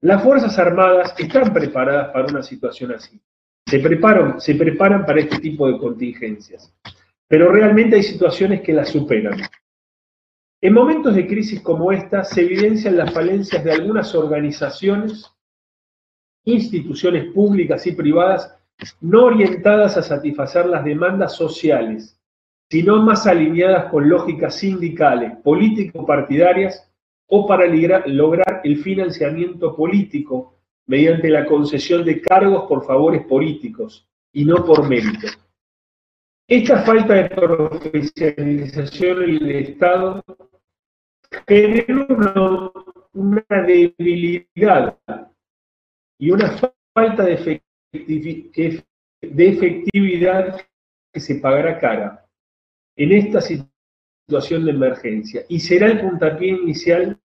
Las 0.00 0.22
Fuerzas 0.22 0.56
Armadas 0.58 1.12
están 1.18 1.52
preparadas 1.52 2.10
para 2.12 2.28
una 2.28 2.42
situación 2.42 2.92
así. 2.92 3.20
Se 3.66 3.80
preparan, 3.80 5.04
para 5.04 5.20
este 5.20 5.38
tipo 5.40 5.66
de 5.66 5.76
contingencias. 5.76 6.72
Pero 7.26 7.50
realmente 7.50 7.96
hay 7.96 8.04
situaciones 8.04 8.62
que 8.62 8.72
las 8.72 8.90
superan. 8.90 9.40
En 10.60 10.72
momentos 10.72 11.14
de 11.14 11.26
crisis 11.26 11.60
como 11.60 11.90
esta 11.90 12.22
se 12.24 12.42
evidencian 12.42 12.96
las 12.96 13.12
falencias 13.12 13.62
de 13.62 13.72
algunas 13.72 14.14
organizaciones, 14.14 15.30
instituciones 16.44 17.32
públicas 17.32 17.86
y 17.86 17.92
privadas 17.92 18.54
no 19.00 19.24
orientadas 19.24 19.96
a 19.96 20.02
satisfacer 20.02 20.66
las 20.66 20.84
demandas 20.84 21.34
sociales, 21.34 22.18
sino 22.70 23.02
más 23.02 23.26
alineadas 23.26 23.90
con 23.90 24.08
lógicas 24.08 24.54
sindicales, 24.54 25.36
político-partidarias 25.42 26.87
o 27.28 27.46
para 27.46 27.66
lograr 28.06 28.60
el 28.64 28.78
financiamiento 28.78 29.76
político 29.76 30.54
mediante 30.86 31.28
la 31.28 31.44
concesión 31.44 32.04
de 32.04 32.20
cargos 32.20 32.66
por 32.66 32.84
favores 32.84 33.24
políticos 33.26 34.08
y 34.32 34.44
no 34.44 34.64
por 34.64 34.88
mérito. 34.88 35.28
Esta 36.46 36.82
falta 36.82 37.14
de 37.14 37.28
profesionalización 37.28 39.22
en 39.22 39.30
el 39.30 39.50
Estado 39.50 40.24
genera 41.46 42.06
una, 43.12 43.62
debilidad 43.66 44.98
y 46.18 46.30
una 46.30 46.56
falta 46.94 47.24
de, 47.24 47.62
de 47.92 49.48
efectividad 49.48 50.58
que 51.12 51.20
se 51.20 51.34
pagará 51.34 51.78
cara 51.78 52.26
en 52.96 53.12
esta 53.12 53.42
situación 53.42 53.77
situación 54.28 54.66
de 54.66 54.72
emergencia 54.72 55.42
y 55.48 55.58
será 55.58 55.86
el 55.86 56.02
puntapié 56.02 56.48
inicial 56.48 57.18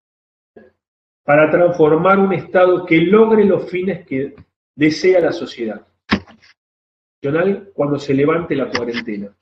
para 1.26 1.52
transformar 1.52 2.18
un 2.18 2.32
Estado 2.32 2.86
que 2.86 2.98
logre 3.02 3.44
los 3.44 3.70
fines 3.70 4.08
que 4.08 4.34
desea 4.74 5.20
la 5.20 5.34
sociedad. 5.34 5.86
Cuando 7.74 8.00
se 8.00 8.14
levante 8.14 8.56
la 8.56 8.70
cuarentena. 8.70 9.36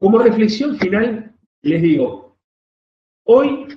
Como 0.00 0.18
reflexión 0.18 0.76
final, 0.76 1.32
les 1.62 1.82
digo, 1.82 2.36
hoy 3.26 3.68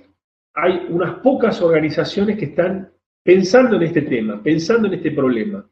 hay 0.56 0.88
unas 0.90 1.20
pocas 1.20 1.62
organizaciones 1.62 2.40
que 2.40 2.46
están 2.46 2.92
pensando 3.24 3.76
en 3.76 3.84
este 3.84 4.02
tema, 4.02 4.42
pensando 4.42 4.88
en 4.88 4.96
este 4.96 5.12
problema. 5.12 5.64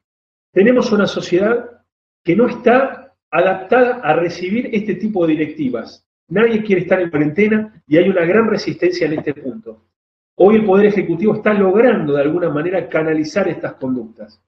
Tenemos 0.52 0.92
una 0.92 1.08
sociedad 1.08 1.84
que 2.24 2.36
no 2.36 2.48
está 2.48 3.16
adaptada 3.32 4.02
a 4.04 4.14
recibir 4.14 4.70
este 4.72 4.96
tipo 4.96 5.26
de 5.26 5.34
directivas 5.34 6.05
nadie 6.30 6.64
quiere 6.64 6.82
estar 6.82 7.02
en 7.02 7.10
cuarentena 7.10 7.84
y 7.88 7.98
hay 7.98 8.10
una 8.10 8.26
gran 8.26 8.48
resistencia 8.48 9.08
en 9.08 9.14
este 9.14 9.34
punto. 9.34 9.86
Hoy 10.36 10.56
el 10.56 10.66
Poder 10.66 10.88
Ejecutivo 10.88 11.36
está 11.36 11.54
logrando 11.54 12.14
de 12.14 12.22
alguna 12.22 12.50
manera 12.50 12.90
canalizar 12.90 13.48
estas 13.48 13.74
conductas. 13.76 14.42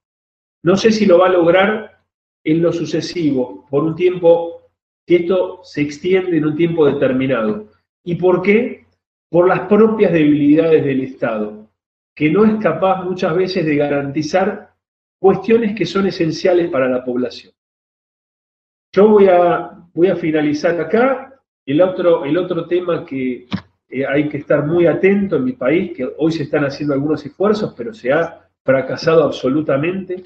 No 0.62 0.76
sé 0.76 0.90
si 0.92 1.06
lo 1.06 1.18
va 1.18 1.26
a 1.26 1.32
lograr 1.32 2.02
en 2.44 2.62
lo 2.62 2.72
sucesivo, 2.72 3.66
por 3.70 3.84
un 3.84 3.94
tiempo, 3.94 4.62
que 5.06 5.16
esto 5.16 5.60
se 5.62 5.80
extiende 5.80 6.36
en 6.36 6.46
un 6.46 6.56
tiempo 6.56 6.84
determinado. 6.86 7.68
¿Y 8.04 8.16
por 8.16 8.42
qué? 8.42 8.86
Por 9.30 9.48
las 9.48 9.60
propias 9.60 10.12
debilidades 10.12 10.84
del 10.84 11.02
Estado, 11.02 11.70
que 12.14 12.30
no 12.30 12.44
es 12.44 12.62
capaz 12.62 13.04
muchas 13.04 13.34
veces 13.34 13.64
de 13.64 13.76
garantizar 13.76 14.74
cuestiones 15.18 15.74
que 15.76 15.86
son 15.86 16.06
esenciales 16.06 16.70
para 16.70 16.88
la 16.88 17.04
población. 17.04 17.52
Yo 18.92 19.08
voy 19.08 19.28
a, 19.28 19.70
voy 19.94 20.08
a 20.08 20.16
finalizar 20.16 20.80
acá. 20.80 21.27
El 21.68 21.82
otro, 21.82 22.24
el 22.24 22.38
otro 22.38 22.66
tema 22.66 23.04
que 23.04 23.46
eh, 23.90 24.06
hay 24.06 24.26
que 24.30 24.38
estar 24.38 24.66
muy 24.66 24.86
atento 24.86 25.36
en 25.36 25.44
mi 25.44 25.52
país, 25.52 25.92
que 25.94 26.08
hoy 26.16 26.32
se 26.32 26.44
están 26.44 26.64
haciendo 26.64 26.94
algunos 26.94 27.26
esfuerzos, 27.26 27.74
pero 27.76 27.92
se 27.92 28.10
ha 28.10 28.48
fracasado 28.64 29.22
absolutamente, 29.24 30.24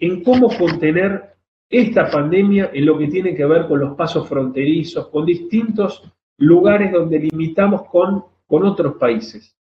en 0.00 0.24
cómo 0.24 0.48
contener 0.48 1.36
esta 1.68 2.10
pandemia 2.10 2.72
en 2.74 2.86
lo 2.86 2.98
que 2.98 3.06
tiene 3.06 3.36
que 3.36 3.44
ver 3.44 3.68
con 3.68 3.78
los 3.78 3.94
pasos 3.94 4.28
fronterizos, 4.28 5.06
con 5.10 5.26
distintos 5.26 6.02
lugares 6.38 6.90
donde 6.90 7.20
limitamos 7.20 7.84
con, 7.84 8.24
con 8.48 8.64
otros 8.64 8.96
países. 8.96 9.56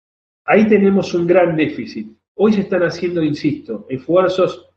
Ahí 0.45 0.67
tenemos 0.67 1.11
un 1.15 1.25
gran 1.25 1.55
déficit. 1.55 2.07
Hoy 2.35 2.53
se 2.53 2.61
están 2.61 2.83
haciendo, 2.83 3.23
insisto, 3.23 3.87
esfuerzos 3.89 4.69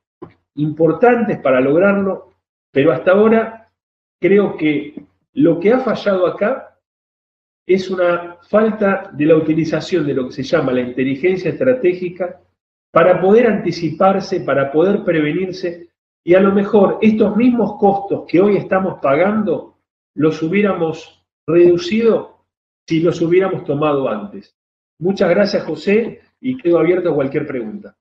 importantes 0.54 1.40
para 1.40 1.60
lograrlo, 1.60 2.32
pero 2.72 2.90
hasta 2.90 3.10
ahora 3.10 3.70
creo 4.18 4.56
que 4.56 5.07
lo 5.38 5.60
que 5.60 5.72
ha 5.72 5.78
fallado 5.78 6.26
acá 6.26 6.76
es 7.64 7.88
una 7.90 8.38
falta 8.48 9.10
de 9.12 9.24
la 9.24 9.36
utilización 9.36 10.04
de 10.04 10.14
lo 10.14 10.26
que 10.26 10.32
se 10.32 10.42
llama 10.42 10.72
la 10.72 10.80
inteligencia 10.80 11.50
estratégica 11.50 12.40
para 12.90 13.20
poder 13.20 13.46
anticiparse, 13.46 14.40
para 14.40 14.72
poder 14.72 15.04
prevenirse 15.04 15.90
y 16.24 16.34
a 16.34 16.40
lo 16.40 16.52
mejor 16.52 16.98
estos 17.02 17.36
mismos 17.36 17.78
costos 17.78 18.24
que 18.26 18.40
hoy 18.40 18.56
estamos 18.56 18.98
pagando 19.00 19.78
los 20.14 20.42
hubiéramos 20.42 21.24
reducido 21.46 22.44
si 22.88 22.98
los 22.98 23.20
hubiéramos 23.20 23.64
tomado 23.64 24.08
antes. 24.08 24.56
Muchas 24.98 25.30
gracias, 25.30 25.62
José, 25.62 26.20
y 26.40 26.56
quedo 26.56 26.80
abierto 26.80 27.10
a 27.10 27.14
cualquier 27.14 27.46
pregunta. 27.46 27.96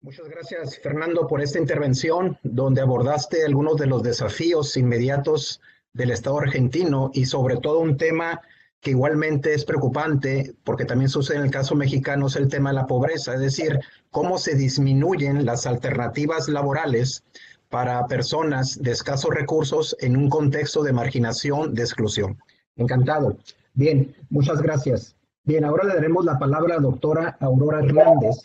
Muchas 0.00 0.28
gracias, 0.28 0.78
Fernando, 0.78 1.26
por 1.26 1.42
esta 1.42 1.58
intervención 1.58 2.38
donde 2.42 2.80
abordaste 2.80 3.44
algunos 3.44 3.76
de 3.76 3.88
los 3.88 4.02
desafíos 4.02 4.74
inmediatos 4.76 5.60
del 5.98 6.12
Estado 6.12 6.38
argentino 6.38 7.10
y 7.12 7.26
sobre 7.26 7.56
todo 7.56 7.80
un 7.80 7.98
tema 7.98 8.40
que 8.80 8.90
igualmente 8.90 9.52
es 9.52 9.64
preocupante, 9.64 10.54
porque 10.62 10.84
también 10.84 11.10
sucede 11.10 11.38
en 11.38 11.44
el 11.44 11.50
caso 11.50 11.74
mexicano, 11.74 12.28
es 12.28 12.36
el 12.36 12.48
tema 12.48 12.70
de 12.70 12.76
la 12.76 12.86
pobreza, 12.86 13.34
es 13.34 13.40
decir, 13.40 13.80
cómo 14.12 14.38
se 14.38 14.54
disminuyen 14.54 15.44
las 15.44 15.66
alternativas 15.66 16.48
laborales 16.48 17.24
para 17.68 18.06
personas 18.06 18.80
de 18.80 18.92
escasos 18.92 19.34
recursos 19.34 19.96
en 19.98 20.16
un 20.16 20.30
contexto 20.30 20.84
de 20.84 20.92
marginación, 20.92 21.74
de 21.74 21.82
exclusión. 21.82 22.38
Encantado. 22.76 23.36
Bien, 23.74 24.14
muchas 24.30 24.62
gracias. 24.62 25.16
Bien, 25.42 25.64
ahora 25.64 25.84
le 25.84 25.94
daremos 25.94 26.24
la 26.24 26.38
palabra 26.38 26.74
a 26.74 26.76
la 26.76 26.82
doctora 26.82 27.36
Aurora 27.40 27.80
Hernández, 27.80 28.36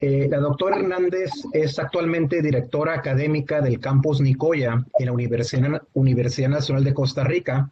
eh, 0.00 0.28
la 0.30 0.38
doctora 0.38 0.78
Hernández 0.78 1.30
es 1.52 1.78
actualmente 1.78 2.40
directora 2.40 2.94
académica 2.94 3.60
del 3.60 3.80
campus 3.80 4.20
Nicoya 4.20 4.84
en 4.98 5.06
la 5.06 5.12
Universidad, 5.12 6.48
Nacional 6.48 6.84
de 6.84 6.94
Costa 6.94 7.24
Rica. 7.24 7.70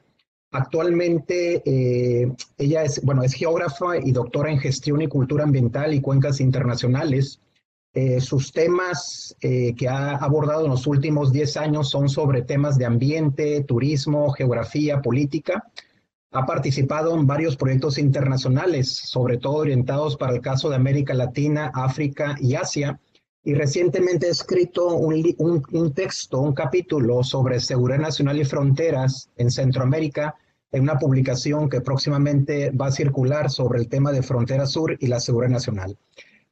Actualmente 0.51 1.62
eh, 1.64 2.33
ella 2.59 2.83
es, 2.83 3.05
bueno, 3.05 3.22
es 3.22 3.35
geógrafa 3.35 3.99
y 3.99 4.11
doctora 4.11 4.51
en 4.51 4.59
gestión 4.59 5.03
y 5.03 5.09
cultura 5.09 5.45
ambiental 5.45 5.95
y 5.95 6.01
cuencas 6.01 6.41
internacionales. 6.41 7.41
Eh, 7.95 8.20
sus 8.20 8.53
temas 8.53 9.37
que 9.41 9.89
ha 9.89 10.16
abordado 10.16 10.64
en 10.64 10.70
los 10.70 10.87
últimos 10.87 11.33
10 11.33 11.57
años 11.57 11.89
son 11.89 12.09
sobre 12.09 12.43
temas 12.43 12.77
de 12.77 12.85
ambiente, 12.85 13.62
turismo, 13.62 14.33
geografía, 14.33 15.01
política 15.01 15.64
ha 16.33 16.45
participado 16.45 17.14
en 17.14 17.27
varios 17.27 17.57
proyectos 17.57 17.99
internacionales, 17.99 18.95
sobre 18.95 19.39
todo 19.39 19.55
orientados 19.55 20.16
para 20.16 20.35
el 20.35 20.41
caso 20.41 20.68
de 20.68 20.77
América 20.77 21.14
Latina, 21.14 21.70
África 21.74 22.37
y 22.41 22.55
Asia, 22.55 23.01
y 23.45 23.55
recientemente 23.55 24.27
ha 24.27 24.33
escrito 24.33 24.89
un, 24.97 25.93
texto, 25.95 26.41
un 26.41 26.53
capítulo 26.53 27.22
sobre 27.22 27.61
seguridad 27.61 28.01
nacional 28.01 28.41
y 28.41 28.45
fronteras 28.45 29.31
en 29.37 29.53
Centroamérica, 29.53 30.35
en 30.72 30.83
una 30.83 30.99
publicación 30.99 31.70
que 31.70 31.81
próximamente 31.81 32.70
va 32.70 32.89
a 32.89 32.93
circular 32.93 33.49
sobre 33.49 33.79
el 33.79 33.89
tema 33.89 34.11
de 34.11 34.24
frontera 34.24 34.66
sur 34.66 34.97
y 34.99 35.07
la 35.07 35.20
seguridad 35.20 35.53
nacional. 35.53 35.97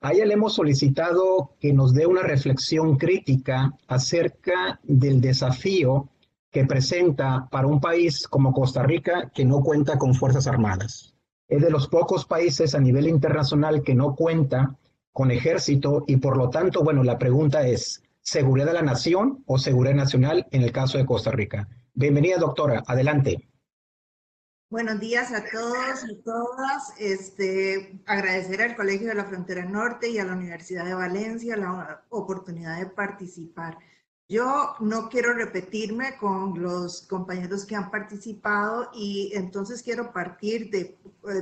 A 0.02 0.12
ella 0.12 0.24
le 0.24 0.34
hemos 0.34 0.54
solicitado 0.54 1.50
que 1.58 1.72
nos 1.72 1.94
dé 1.94 2.06
una 2.06 2.22
reflexión 2.22 2.96
crítica 2.96 3.74
acerca 3.88 4.78
del 4.84 5.20
desafío 5.20 6.10
que 6.54 6.64
presenta 6.64 7.48
para 7.50 7.66
un 7.66 7.80
país 7.80 8.28
como 8.28 8.52
Costa 8.52 8.84
Rica 8.84 9.28
que 9.34 9.44
no 9.44 9.60
cuenta 9.60 9.98
con 9.98 10.14
Fuerzas 10.14 10.46
Armadas. 10.46 11.12
Es 11.48 11.60
de 11.60 11.68
los 11.68 11.88
pocos 11.88 12.26
países 12.26 12.76
a 12.76 12.80
nivel 12.80 13.08
internacional 13.08 13.82
que 13.82 13.96
no 13.96 14.14
cuenta 14.14 14.78
con 15.12 15.32
ejército 15.32 16.04
y 16.06 16.18
por 16.18 16.36
lo 16.36 16.50
tanto, 16.50 16.84
bueno, 16.84 17.02
la 17.02 17.18
pregunta 17.18 17.66
es, 17.66 18.04
¿seguridad 18.20 18.66
de 18.66 18.74
la 18.74 18.82
nación 18.82 19.42
o 19.46 19.58
seguridad 19.58 19.96
nacional 19.96 20.46
en 20.52 20.62
el 20.62 20.70
caso 20.70 20.96
de 20.96 21.04
Costa 21.04 21.32
Rica? 21.32 21.68
Bienvenida, 21.92 22.36
doctora. 22.38 22.84
Adelante. 22.86 23.48
Buenos 24.70 25.00
días 25.00 25.32
a 25.32 25.42
todos 25.50 26.04
y 26.08 26.22
todas. 26.22 26.94
Este, 27.00 28.00
agradecer 28.06 28.62
al 28.62 28.76
Colegio 28.76 29.08
de 29.08 29.16
la 29.16 29.24
Frontera 29.24 29.64
Norte 29.64 30.08
y 30.08 30.20
a 30.20 30.24
la 30.24 30.34
Universidad 30.34 30.84
de 30.84 30.94
Valencia 30.94 31.56
la 31.56 32.04
oportunidad 32.10 32.78
de 32.78 32.86
participar. 32.86 33.76
Yo 34.26 34.74
no 34.80 35.10
quiero 35.10 35.34
repetirme 35.34 36.16
con 36.16 36.62
los 36.62 37.02
compañeros 37.02 37.66
que 37.66 37.76
han 37.76 37.90
participado 37.90 38.90
y 38.94 39.30
entonces 39.34 39.82
quiero 39.82 40.14
partir 40.14 40.70
de, 40.70 40.98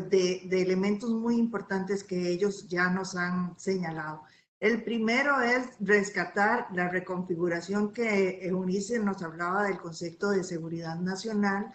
de, 0.09 0.63
elementos 0.63 1.11
muy 1.11 1.37
importantes 1.37 2.03
que 2.03 2.29
ellos 2.29 2.67
ya 2.69 2.91
nos 2.91 3.15
han 3.15 3.57
señalado. 3.57 4.23
El 4.59 4.83
primero 4.83 5.41
es 5.41 5.69
rescatar 5.79 6.67
la 6.73 6.89
reconfiguración 6.89 7.93
que 7.93 8.47
Eunice 8.47 8.99
nos 8.99 9.23
hablaba 9.23 9.65
del 9.65 9.79
concepto 9.79 10.31
de 10.31 10.43
seguridad 10.43 10.97
nacional, 10.97 11.73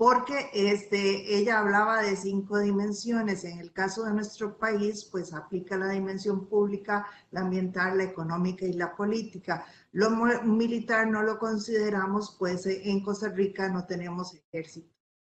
porque 0.00 0.48
este, 0.54 1.36
ella 1.36 1.58
hablaba 1.58 2.00
de 2.00 2.16
cinco 2.16 2.58
dimensiones. 2.58 3.44
En 3.44 3.58
el 3.58 3.70
caso 3.72 4.04
de 4.04 4.14
nuestro 4.14 4.56
país, 4.56 5.04
pues 5.04 5.34
aplica 5.34 5.76
la 5.76 5.90
dimensión 5.90 6.46
pública, 6.46 7.06
la 7.30 7.40
ambiental, 7.40 7.98
la 7.98 8.04
económica 8.04 8.64
y 8.64 8.72
la 8.72 8.96
política. 8.96 9.66
Lo 9.92 10.10
militar 10.44 11.08
no 11.08 11.22
lo 11.22 11.38
consideramos, 11.38 12.36
pues 12.38 12.66
eh, 12.66 12.82
en 12.84 13.02
Costa 13.02 13.28
Rica 13.28 13.68
no 13.68 13.86
tenemos 13.86 14.34
ejército. 14.34 14.94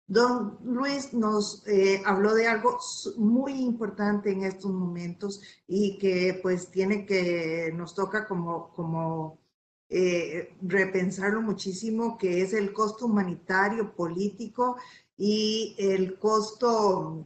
Don 0.07 0.57
Luis 0.65 1.13
nos 1.13 1.65
eh, 1.67 2.01
habló 2.05 2.33
de 2.33 2.47
algo 2.47 2.77
muy 3.15 3.53
importante 3.53 4.29
en 4.29 4.43
estos 4.43 4.71
momentos 4.71 5.41
y 5.67 5.97
que 5.97 6.37
pues 6.41 6.69
tiene 6.69 7.05
que, 7.05 7.71
nos 7.73 7.95
toca 7.95 8.27
como, 8.27 8.73
como 8.73 9.39
eh, 9.87 10.57
repensarlo 10.61 11.41
muchísimo, 11.41 12.17
que 12.17 12.41
es 12.41 12.53
el 12.53 12.73
costo 12.73 13.05
humanitario, 13.05 13.95
político 13.95 14.75
y 15.15 15.75
el 15.77 16.19
costo 16.19 17.25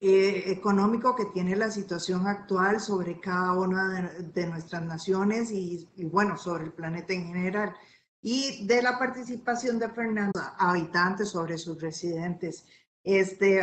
eh, 0.00 0.44
económico 0.46 1.16
que 1.16 1.26
tiene 1.26 1.56
la 1.56 1.70
situación 1.70 2.26
actual 2.26 2.80
sobre 2.80 3.20
cada 3.20 3.52
una 3.52 4.12
de, 4.18 4.46
nuestras 4.46 4.82
naciones 4.82 5.50
y, 5.50 5.88
bueno, 6.10 6.36
sobre 6.36 6.64
el 6.64 6.72
planeta 6.72 7.14
en 7.14 7.28
general. 7.28 7.74
Y 8.20 8.66
de 8.66 8.82
la 8.82 8.98
participación 8.98 9.78
de 9.78 9.88
Fernando, 9.90 10.32
habitantes 10.58 11.30
sobre 11.30 11.56
sus 11.58 11.80
residentes. 11.80 12.66
Este, 13.02 13.60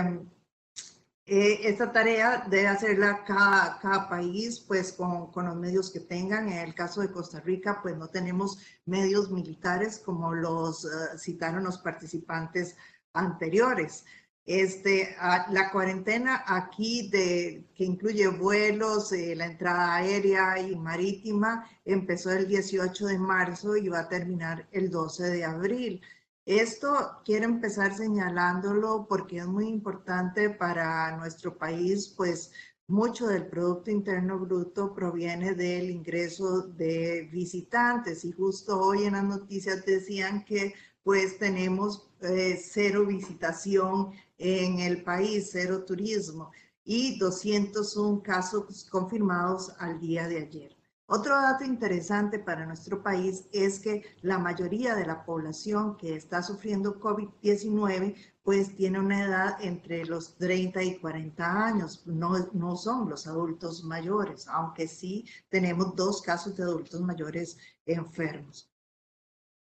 eh, 1.26 1.60
esta 1.64 1.92
tarea 1.92 2.46
debe 2.50 2.68
hacerla 2.68 3.24
cada, 3.24 3.80
cada 3.80 4.10
país, 4.10 4.60
pues 4.60 4.94
con, 4.94 5.32
con, 5.32 5.46
los 5.46 5.56
medios 5.56 5.92
que 5.92 6.00
tengan. 6.00 6.50
En 6.50 6.60
el 6.60 6.76
caso 6.76 7.02
de 7.02 7.12
Costa 7.12 7.40
Rica, 7.40 7.82
pues 7.82 7.96
no 7.98 8.08
tenemos 8.08 8.60
medios 8.86 9.30
militares 9.32 10.00
como 10.00 10.34
los 10.34 10.86
uh, 10.86 11.18
citaron 11.18 11.64
los 11.64 11.78
participantes 11.78 12.76
anteriores. 13.14 14.06
Este, 14.46 15.16
la 15.50 15.70
cuarentena 15.72 16.44
aquí, 16.48 17.10
de, 17.10 17.70
que 17.76 17.86
incluye 17.86 18.28
vuelos, 18.28 19.12
eh, 19.12 19.36
la 19.36 19.46
entrada 19.46 19.96
aérea 19.96 20.60
y 20.60 20.76
marítima, 20.76 21.70
empezó 21.86 22.32
el 22.32 22.48
18 22.48 23.06
de 23.06 23.20
marzo 23.20 23.78
y 23.78 23.88
va 23.88 24.00
a 24.00 24.10
terminar 24.10 24.68
el 24.72 24.90
12 24.90 25.30
de 25.30 25.46
abril. 25.46 26.02
Esto 26.46 27.22
quiero 27.24 27.46
empezar 27.46 27.96
señalándolo 27.96 29.06
porque 29.08 29.38
es 29.38 29.48
muy 29.48 29.68
importante 29.68 30.50
para 30.50 31.16
nuestro 31.18 31.56
país, 31.58 32.14
pues 32.18 32.52
mucho 32.88 33.28
del 33.28 33.46
Producto 33.48 33.92
Interno 33.92 34.40
Bruto 34.40 34.94
proviene 34.94 35.54
del 35.54 35.92
ingreso 35.92 36.64
de 36.64 37.30
visitantes 37.32 38.26
y 38.26 38.32
justo 38.32 38.80
hoy 38.82 39.06
en 39.06 39.14
las 39.14 39.24
noticias 39.24 39.86
decían 39.86 40.44
que 40.44 40.74
pues 41.04 41.40
tenemos 41.40 42.10
eh, 42.22 42.60
cero 42.62 43.06
visitación 43.06 44.12
en 44.42 44.80
el 44.80 45.04
país, 45.04 45.50
cero 45.52 45.86
turismo 45.86 46.52
y 46.84 47.20
201 47.20 48.24
casos 48.24 48.88
confirmados 48.90 49.72
al 49.78 50.00
día 50.00 50.28
de 50.28 50.40
ayer. 50.40 50.76
Otro 51.06 51.36
dato 51.36 51.64
interesante 51.64 52.40
para 52.40 52.66
nuestro 52.66 53.04
país 53.04 53.46
es 53.52 53.80
que 53.80 54.04
la 54.22 54.40
mayoría 54.40 54.96
de 54.96 55.06
la 55.06 55.24
población 55.26 55.98
que 55.98 56.16
está 56.16 56.42
sufriendo 56.42 57.00
COVID-19 57.00 58.16
pues 58.44 58.76
tiene 58.76 59.00
una 59.00 59.26
edad 59.26 59.58
entre 59.62 60.06
los 60.06 60.36
30 60.38 60.82
y 60.84 60.98
40 61.00 61.66
años, 61.66 62.02
no, 62.08 62.50
no 62.54 62.76
son 62.76 63.10
los 63.10 63.28
adultos 63.28 63.84
mayores, 63.84 64.48
aunque 64.48 64.88
sí 64.88 65.26
tenemos 65.50 65.96
dos 65.96 66.22
casos 66.22 66.58
de 66.58 66.64
adultos 66.64 67.02
mayores 67.02 67.58
enfermos. 67.86 68.71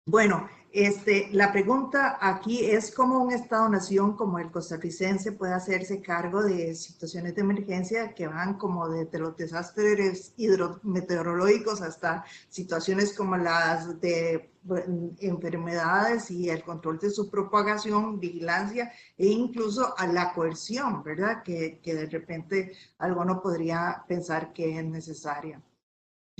Bueno, 0.07 0.48
este, 0.72 1.28
la 1.32 1.53
pregunta 1.53 2.16
aquí 2.20 2.64
es 2.64 2.92
cómo 2.94 3.18
un 3.18 3.32
Estado-nación 3.32 4.16
como 4.16 4.38
el 4.38 4.51
costarricense 4.51 5.32
puede 5.32 5.53
hacerse 5.53 6.01
cargo 6.01 6.42
de 6.42 6.74
situaciones 6.74 7.34
de 7.34 7.40
emergencia 7.42 8.14
que 8.14 8.26
van 8.28 8.55
como 8.57 8.88
desde 8.88 9.18
los 9.18 9.36
desastres 9.36 10.32
hidrometeorológicos 10.36 11.82
hasta 11.82 12.24
situaciones 12.48 13.16
como 13.16 13.36
las 13.36 14.01
de 14.01 14.51
enfermedades 15.20 16.30
y 16.30 16.51
el 16.51 16.62
control 16.62 16.98
de 16.98 17.11
su 17.11 17.30
propagación, 17.30 18.20
vigilancia 18.20 18.92
e 19.18 19.26
incluso 19.26 19.94
a 19.98 20.07
la 20.07 20.32
coerción, 20.32 21.03
¿verdad? 21.03 21.42
Que, 21.42 21.80
que 21.82 21.94
de 21.94 22.07
repente 22.07 22.72
alguno 22.98 23.40
podría 23.42 24.05
pensar 24.09 24.53
que 24.53 24.78
es 24.78 24.84
necesaria. 24.84 25.61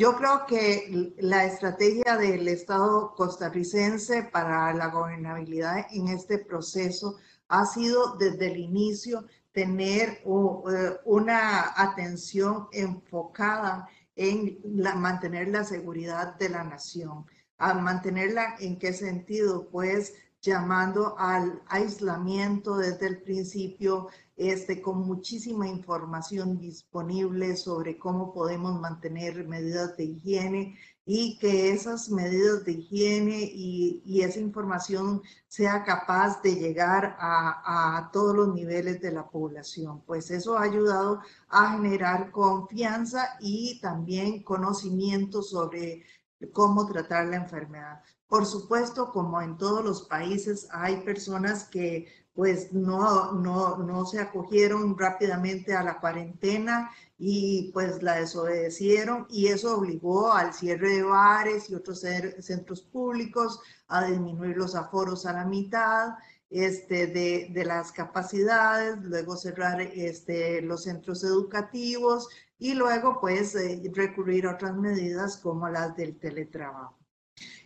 Yo 0.01 0.17
creo 0.17 0.47
que 0.47 1.13
la 1.19 1.45
estrategia 1.45 2.17
del 2.17 2.49
Estado 2.49 3.13
costarricense 3.15 4.23
para 4.23 4.73
la 4.73 4.87
gobernabilidad 4.87 5.89
en 5.91 6.09
este 6.09 6.39
proceso 6.39 7.19
ha 7.49 7.67
sido 7.67 8.17
desde 8.17 8.47
el 8.47 8.57
inicio 8.57 9.27
tener 9.53 10.23
eh, 10.25 10.97
una 11.05 11.79
atención 11.79 12.69
enfocada 12.73 13.91
en 14.17 14.59
mantener 14.97 15.49
la 15.49 15.65
seguridad 15.65 16.35
de 16.39 16.49
la 16.49 16.65
nación. 16.65 17.27
¿A 17.59 17.75
mantenerla 17.75 18.57
en 18.59 18.79
qué 18.79 18.95
sentido? 18.95 19.69
Pues 19.69 20.15
llamando 20.43 21.19
al 21.19 21.63
aislamiento 21.69 22.77
desde 22.77 23.07
el 23.07 23.23
principio, 23.23 24.09
este, 24.37 24.81
con 24.81 25.01
muchísima 25.01 25.69
información 25.69 26.59
disponible 26.59 27.57
sobre 27.57 27.99
cómo 27.99 28.33
podemos 28.33 28.81
mantener 28.81 29.47
medidas 29.47 29.97
de 29.99 30.05
higiene 30.05 30.79
y 31.05 31.39
que 31.39 31.73
esas 31.73 32.09
medidas 32.09 32.65
de 32.65 32.73
higiene 32.73 33.39
y, 33.53 34.03
y 34.07 34.23
esa 34.23 34.39
información 34.39 35.21
sea 35.49 35.85
capaz 35.85 36.41
de 36.41 36.55
llegar 36.55 37.17
a, 37.19 37.99
a, 37.99 38.11
todos 38.13 38.35
los 38.35 38.55
niveles 38.55 39.01
de 39.01 39.13
la 39.13 39.29
población. 39.29 40.03
Pues 40.07 40.31
eso 40.31 40.57
ha 40.57 40.63
ayudado 40.63 41.21
a 41.49 41.73
generar 41.73 42.31
confianza 42.31 43.37
y 43.41 43.79
también 43.81 44.43
conocimiento 44.43 45.43
sobre 45.43 46.05
cómo 46.53 46.87
tratar 46.87 47.27
la 47.27 47.37
enfermedad. 47.37 48.03
Por 48.31 48.47
supuesto, 48.47 49.11
como 49.11 49.43
en 49.43 49.59
todos 49.59 49.85
los 49.85 50.03
países, 50.03 50.69
hay 50.71 50.99
personas 50.99 51.65
que 51.65 52.07
pues 52.33 52.73
no, 52.73 53.33
no, 53.33 53.79
no 53.79 54.07
se 54.07 54.21
acogieron 54.21 54.97
rápidamente 54.97 55.75
a 55.75 55.83
la 55.83 55.99
cuarentena 55.99 56.93
y 57.19 57.73
pues 57.73 58.05
la 58.05 58.21
desobedecieron 58.21 59.27
y 59.31 59.49
eso 59.49 59.77
obligó 59.77 60.33
al 60.33 60.55
cierre 60.55 60.99
de 60.99 61.03
bares 61.03 61.69
y 61.71 61.75
otros 61.75 62.05
centros 62.39 62.83
públicos 62.83 63.61
a 63.89 64.05
disminuir 64.05 64.57
los 64.57 64.77
aforos 64.77 65.27
a 65.27 65.33
la 65.33 65.45
mitad 65.45 66.11
este, 66.51 67.09
de, 67.09 67.49
de 67.51 67.65
las 67.65 67.91
capacidades, 67.91 68.97
luego 69.03 69.37
cerrar 69.37 69.81
este, 69.81 70.63
los 70.63 70.85
centros 70.85 71.25
educativos 71.25 72.29
y 72.61 72.75
luego 72.75 73.19
pues 73.21 73.57
eh, 73.57 73.83
recurrir 73.93 74.47
a 74.47 74.55
otras 74.55 74.77
medidas 74.77 75.37
como 75.39 75.69
las 75.69 75.97
del 75.97 76.17
teletrabajo. 76.17 77.00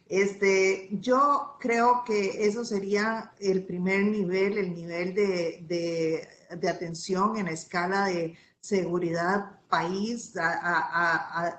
Este, 0.08 0.88
yo 1.00 1.56
creo 1.58 2.04
que 2.04 2.46
eso 2.46 2.64
sería 2.64 3.32
el 3.40 3.64
primer 3.64 4.04
nivel, 4.04 4.58
el 4.58 4.74
nivel 4.74 5.14
de, 5.14 6.28
de, 6.50 6.68
atención 6.68 7.36
en 7.38 7.48
escala 7.48 8.06
de 8.06 8.36
seguridad 8.60 9.60
país, 9.68 10.34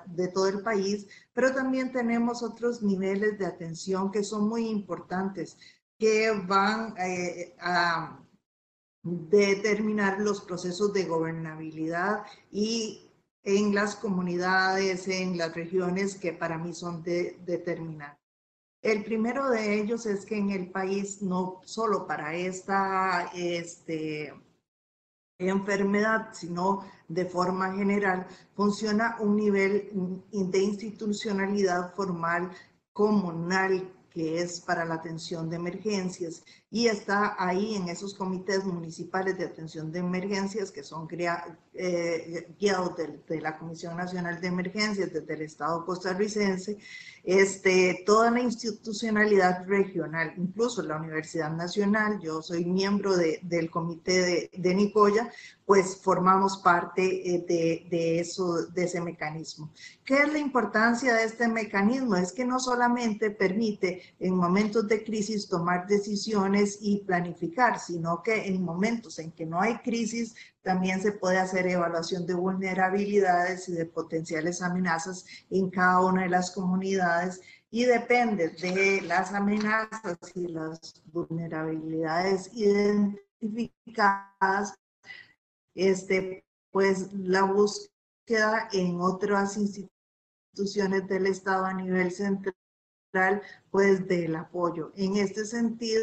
de 0.06 0.28
todo 0.28 0.48
el 0.48 0.62
país, 0.62 1.06
pero 1.34 1.52
también 1.54 1.92
tenemos 1.92 2.42
otros 2.42 2.82
niveles 2.82 3.38
de 3.38 3.46
atención 3.46 4.10
que 4.10 4.24
son 4.24 4.48
muy 4.48 4.68
importantes, 4.68 5.58
que 5.98 6.30
van 6.30 6.94
eh, 6.98 7.54
a 7.60 8.18
determinar 9.02 10.20
los 10.20 10.40
procesos 10.40 10.92
de 10.92 11.04
gobernabilidad 11.04 12.24
y 12.50 13.10
en 13.44 13.74
las 13.74 13.94
comunidades, 13.94 15.06
en 15.08 15.38
las 15.38 15.54
regiones 15.54 16.16
que 16.16 16.32
para 16.32 16.58
mí 16.58 16.74
son 16.74 17.02
de, 17.02 17.38
determinantes. 17.46 18.25
El 18.86 19.02
primero 19.02 19.50
de 19.50 19.80
ellos 19.80 20.06
es 20.06 20.24
que 20.24 20.38
en 20.38 20.50
el 20.50 20.70
país, 20.70 21.20
no 21.20 21.60
solo 21.64 22.06
para 22.06 22.36
esta 22.36 23.32
este, 23.34 24.32
enfermedad, 25.38 26.28
sino 26.32 26.84
de 27.08 27.24
forma 27.24 27.74
general, 27.74 28.28
funciona 28.54 29.16
un 29.18 29.34
nivel 29.34 29.90
de 30.30 30.58
institucionalidad 30.62 31.96
formal 31.96 32.52
comunal 32.92 33.92
que 34.08 34.40
es 34.40 34.60
para 34.60 34.84
la 34.84 34.94
atención 34.94 35.50
de 35.50 35.56
emergencias 35.56 36.44
y 36.76 36.88
está 36.88 37.36
ahí 37.38 37.74
en 37.74 37.88
esos 37.88 38.12
comités 38.12 38.62
municipales 38.66 39.38
de 39.38 39.46
atención 39.46 39.90
de 39.90 40.00
emergencias 40.00 40.70
que 40.70 40.82
son 40.82 41.08
eh, 41.10 42.54
guiados 42.60 42.94
de, 42.98 43.18
de, 43.26 43.40
la 43.40 43.56
Comisión 43.56 43.96
Nacional 43.96 44.42
de 44.42 44.48
Emergencias 44.48 45.10
desde 45.10 45.32
el 45.32 45.40
Estado 45.40 45.86
costarricense, 45.86 46.76
este, 47.24 48.02
toda 48.04 48.30
la 48.30 48.40
institucionalidad 48.40 49.66
regional, 49.66 50.34
incluso 50.36 50.82
la 50.82 50.98
Universidad 50.98 51.50
Nacional, 51.50 52.20
yo 52.20 52.42
soy 52.42 52.66
miembro 52.66 53.16
de, 53.16 53.40
del 53.42 53.70
comité 53.70 54.20
de, 54.20 54.50
de 54.52 54.74
Nicoya, 54.74 55.32
pues 55.64 55.96
formamos 55.96 56.58
parte 56.58 57.02
eh, 57.02 57.44
de, 57.48 57.88
de, 57.90 58.20
eso, 58.20 58.66
de 58.66 58.84
ese 58.84 59.00
mecanismo. 59.00 59.72
¿Qué 60.04 60.18
es 60.18 60.32
la 60.32 60.38
importancia 60.38 61.14
de 61.14 61.24
este 61.24 61.48
mecanismo? 61.48 62.14
Es 62.14 62.32
que 62.32 62.44
no 62.44 62.60
solamente 62.60 63.30
permite 63.30 64.14
en 64.20 64.36
momentos 64.36 64.86
de 64.86 65.02
crisis 65.02 65.48
tomar 65.48 65.88
decisiones 65.88 66.65
y 66.80 67.04
planificar, 67.04 67.78
sino 67.78 68.22
que 68.22 68.46
en 68.46 68.62
momentos 68.62 69.18
en 69.18 69.32
que 69.32 69.46
no 69.46 69.60
hay 69.60 69.78
crisis 69.78 70.34
también 70.62 71.00
se 71.00 71.12
puede 71.12 71.38
hacer 71.38 71.66
evaluación 71.66 72.26
de 72.26 72.34
vulnerabilidades 72.34 73.68
y 73.68 73.72
de 73.72 73.86
potenciales 73.86 74.62
amenazas 74.62 75.24
en 75.50 75.70
cada 75.70 76.00
una 76.00 76.22
de 76.22 76.30
las 76.30 76.50
comunidades 76.50 77.40
y 77.70 77.84
depende 77.84 78.48
de 78.48 79.02
las 79.02 79.32
amenazas 79.32 80.18
y 80.34 80.48
las 80.48 81.02
vulnerabilidades 81.12 82.50
identificadas 82.54 84.74
este, 85.76 86.44
pues 86.70 87.12
la 87.12 87.42
búsqueda 87.42 88.68
en 88.72 89.00
otras 89.00 89.56
instituciones 89.56 91.06
del 91.06 91.26
Estado 91.26 91.66
a 91.66 91.74
nivel 91.74 92.10
central, 92.10 93.42
pues 93.70 94.08
del 94.08 94.34
apoyo. 94.36 94.90
En 94.96 95.16
este 95.16 95.44
sentido, 95.44 96.02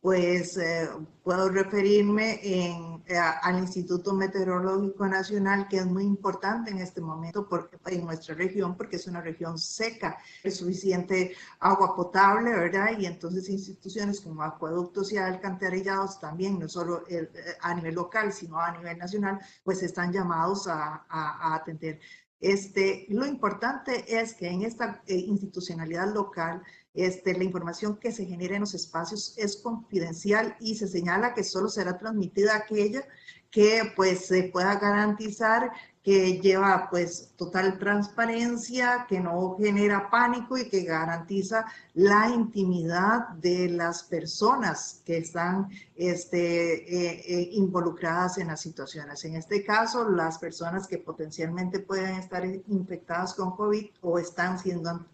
pues 0.00 0.56
eh, 0.58 0.88
puedo 1.24 1.48
referirme 1.48 2.38
en, 2.42 3.02
eh, 3.06 3.16
al 3.18 3.58
Instituto 3.58 4.14
Meteorológico 4.14 5.06
Nacional, 5.08 5.66
que 5.68 5.78
es 5.78 5.86
muy 5.86 6.04
importante 6.04 6.70
en 6.70 6.78
este 6.78 7.00
momento 7.00 7.48
porque, 7.48 7.78
en 7.86 8.04
nuestra 8.04 8.34
región, 8.34 8.76
porque 8.76 8.96
es 8.96 9.06
una 9.08 9.20
región 9.20 9.58
seca, 9.58 10.18
es 10.42 10.58
suficiente 10.58 11.34
agua 11.58 11.96
potable, 11.96 12.50
¿verdad? 12.50 12.96
Y 12.98 13.06
entonces 13.06 13.48
instituciones 13.48 14.20
como 14.20 14.42
acueductos 14.42 15.12
y 15.12 15.16
alcantarillados 15.16 16.20
también, 16.20 16.58
no 16.58 16.68
solo 16.68 17.04
eh, 17.08 17.28
a 17.60 17.74
nivel 17.74 17.96
local, 17.96 18.32
sino 18.32 18.60
a 18.60 18.70
nivel 18.70 18.98
nacional, 18.98 19.40
pues 19.64 19.82
están 19.82 20.12
llamados 20.12 20.68
a, 20.68 21.06
a, 21.08 21.52
a 21.52 21.54
atender. 21.56 21.98
Este, 22.40 23.04
lo 23.08 23.26
importante 23.26 24.04
es 24.16 24.34
que 24.34 24.46
en 24.46 24.62
esta 24.62 25.02
institucionalidad 25.08 26.14
local 26.14 26.62
este, 26.94 27.36
la 27.36 27.44
información 27.44 27.96
que 27.96 28.12
se 28.12 28.26
genera 28.26 28.54
en 28.54 28.60
los 28.60 28.74
espacios 28.74 29.34
es 29.36 29.56
confidencial 29.56 30.56
y 30.60 30.74
se 30.76 30.88
señala 30.88 31.34
que 31.34 31.44
solo 31.44 31.68
será 31.68 31.98
transmitida 31.98 32.56
aquella 32.56 33.06
que 33.50 33.92
pues 33.96 34.26
se 34.26 34.44
pueda 34.44 34.76
garantizar 34.76 35.70
que 36.08 36.40
lleva 36.40 36.88
pues 36.88 37.34
total 37.36 37.78
transparencia, 37.78 39.04
que 39.06 39.20
no 39.20 39.58
genera 39.58 40.08
pánico 40.08 40.56
y 40.56 40.66
que 40.66 40.84
garantiza 40.84 41.66
la 41.92 42.30
intimidad 42.30 43.28
de 43.34 43.68
las 43.68 44.04
personas 44.04 45.02
que 45.04 45.18
están 45.18 45.68
este, 45.96 46.38
eh, 46.38 47.24
eh, 47.28 47.48
involucradas 47.52 48.38
en 48.38 48.46
las 48.46 48.62
situaciones. 48.62 49.22
En 49.26 49.34
este 49.34 49.62
caso, 49.62 50.08
las 50.08 50.38
personas 50.38 50.88
que 50.88 50.96
potencialmente 50.96 51.80
pueden 51.80 52.14
estar 52.14 52.42
infectadas 52.46 53.34
con 53.34 53.54
COVID 53.54 53.90
o 54.00 54.18
están 54.18 54.58
siendo 54.58 55.04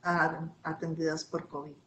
atendidas 0.63 1.25
por 1.25 1.49
COVID. 1.49 1.84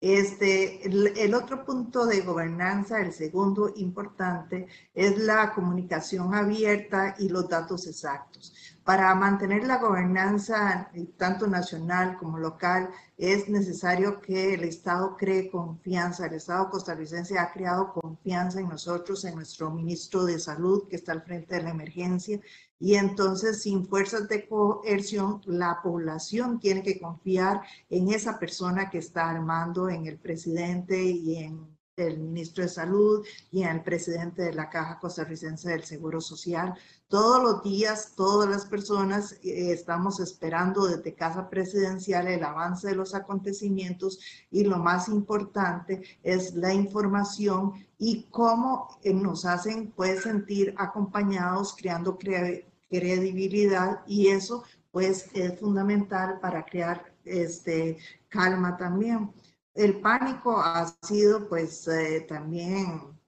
Este, 0.00 0.86
el, 0.86 1.34
otro 1.34 1.62
punto 1.62 2.06
de 2.06 2.22
gobernanza, 2.22 3.00
el 3.02 3.12
segundo 3.12 3.70
importante, 3.76 4.66
es 4.94 5.18
la 5.18 5.52
comunicación 5.52 6.34
abierta 6.34 7.16
y 7.18 7.28
los 7.28 7.48
datos 7.48 7.86
exactos. 7.86 8.54
Para 8.90 9.14
mantener 9.14 9.62
la 9.68 9.78
gobernanza 9.78 10.90
tanto 11.16 11.46
nacional 11.46 12.18
como 12.18 12.38
local, 12.38 12.90
es 13.16 13.48
necesario 13.48 14.20
que 14.20 14.54
el 14.54 14.64
Estado 14.64 15.16
cree 15.16 15.48
confianza. 15.48 16.26
El 16.26 16.34
Estado 16.34 16.68
costarricense 16.70 17.38
ha 17.38 17.52
creado 17.52 17.92
confianza 17.92 18.58
en 18.58 18.68
nosotros, 18.68 19.24
en 19.24 19.36
nuestro 19.36 19.70
ministro 19.70 20.24
de 20.24 20.40
Salud, 20.40 20.88
que 20.88 20.96
está 20.96 21.12
al 21.12 21.22
frente 21.22 21.54
de 21.54 21.62
la 21.62 21.70
emergencia, 21.70 22.40
y 22.80 22.96
entonces, 22.96 23.62
sin 23.62 23.86
fuerzas 23.86 24.28
de 24.28 24.48
coerción, 24.48 25.40
la 25.46 25.78
población 25.84 26.58
tiene 26.58 26.82
que 26.82 26.98
confiar 26.98 27.62
en 27.90 28.10
esa 28.10 28.40
persona 28.40 28.90
que 28.90 28.98
está 28.98 29.30
armando, 29.30 29.88
en 29.88 30.06
el 30.06 30.18
presidente 30.18 31.00
y 31.00 31.36
en 31.36 31.79
el 32.06 32.18
ministro 32.18 32.62
de 32.62 32.68
Salud 32.68 33.24
y 33.50 33.62
el 33.62 33.82
presidente 33.82 34.42
de 34.42 34.54
la 34.54 34.68
Caja 34.68 34.98
Costarricense 34.98 35.70
del 35.70 35.84
Seguro 35.84 36.20
Social. 36.20 36.74
Todos 37.08 37.42
los 37.42 37.62
días, 37.62 38.12
todas 38.16 38.48
las 38.48 38.66
personas 38.66 39.32
eh, 39.42 39.72
estamos 39.72 40.20
esperando 40.20 40.86
desde 40.86 41.14
Casa 41.14 41.48
Presidencial 41.50 42.28
el 42.28 42.44
avance 42.44 42.88
de 42.88 42.94
los 42.94 43.14
acontecimientos 43.14 44.20
y 44.50 44.64
lo 44.64 44.78
más 44.78 45.08
importante 45.08 46.02
es 46.22 46.54
la 46.54 46.72
información 46.72 47.72
y 47.98 48.26
cómo 48.30 48.98
eh, 49.02 49.12
nos 49.12 49.44
hacen 49.44 49.92
pues 49.96 50.22
sentir 50.22 50.74
acompañados, 50.78 51.74
creando 51.74 52.16
credibilidad 52.16 54.02
y 54.06 54.28
eso 54.28 54.64
pues 54.92 55.30
es 55.34 55.58
fundamental 55.58 56.40
para 56.40 56.64
crear 56.64 57.12
este, 57.24 57.98
calma 58.28 58.76
también. 58.76 59.30
El 59.74 60.00
pánico 60.00 60.58
ha 60.58 60.86
sido 61.02 61.48
pues 61.48 61.86
eh, 61.86 62.26
también 62.28 63.18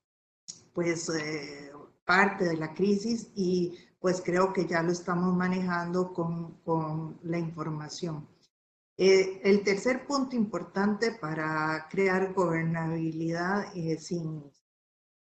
pues 0.72 1.08
eh, 1.08 1.72
parte 2.04 2.44
de 2.44 2.56
la 2.56 2.74
crisis 2.74 3.30
y 3.36 3.78
pues 4.00 4.20
creo 4.20 4.52
que 4.52 4.66
ya 4.66 4.82
lo 4.82 4.90
estamos 4.90 5.36
manejando 5.36 6.12
con, 6.12 6.58
con 6.62 7.18
la 7.22 7.38
información. 7.38 8.28
Eh, 8.96 9.40
el 9.44 9.62
tercer 9.62 10.04
punto 10.04 10.34
importante 10.34 11.12
para 11.12 11.86
crear 11.88 12.32
gobernabilidad 12.34 13.72
sin 13.98 14.50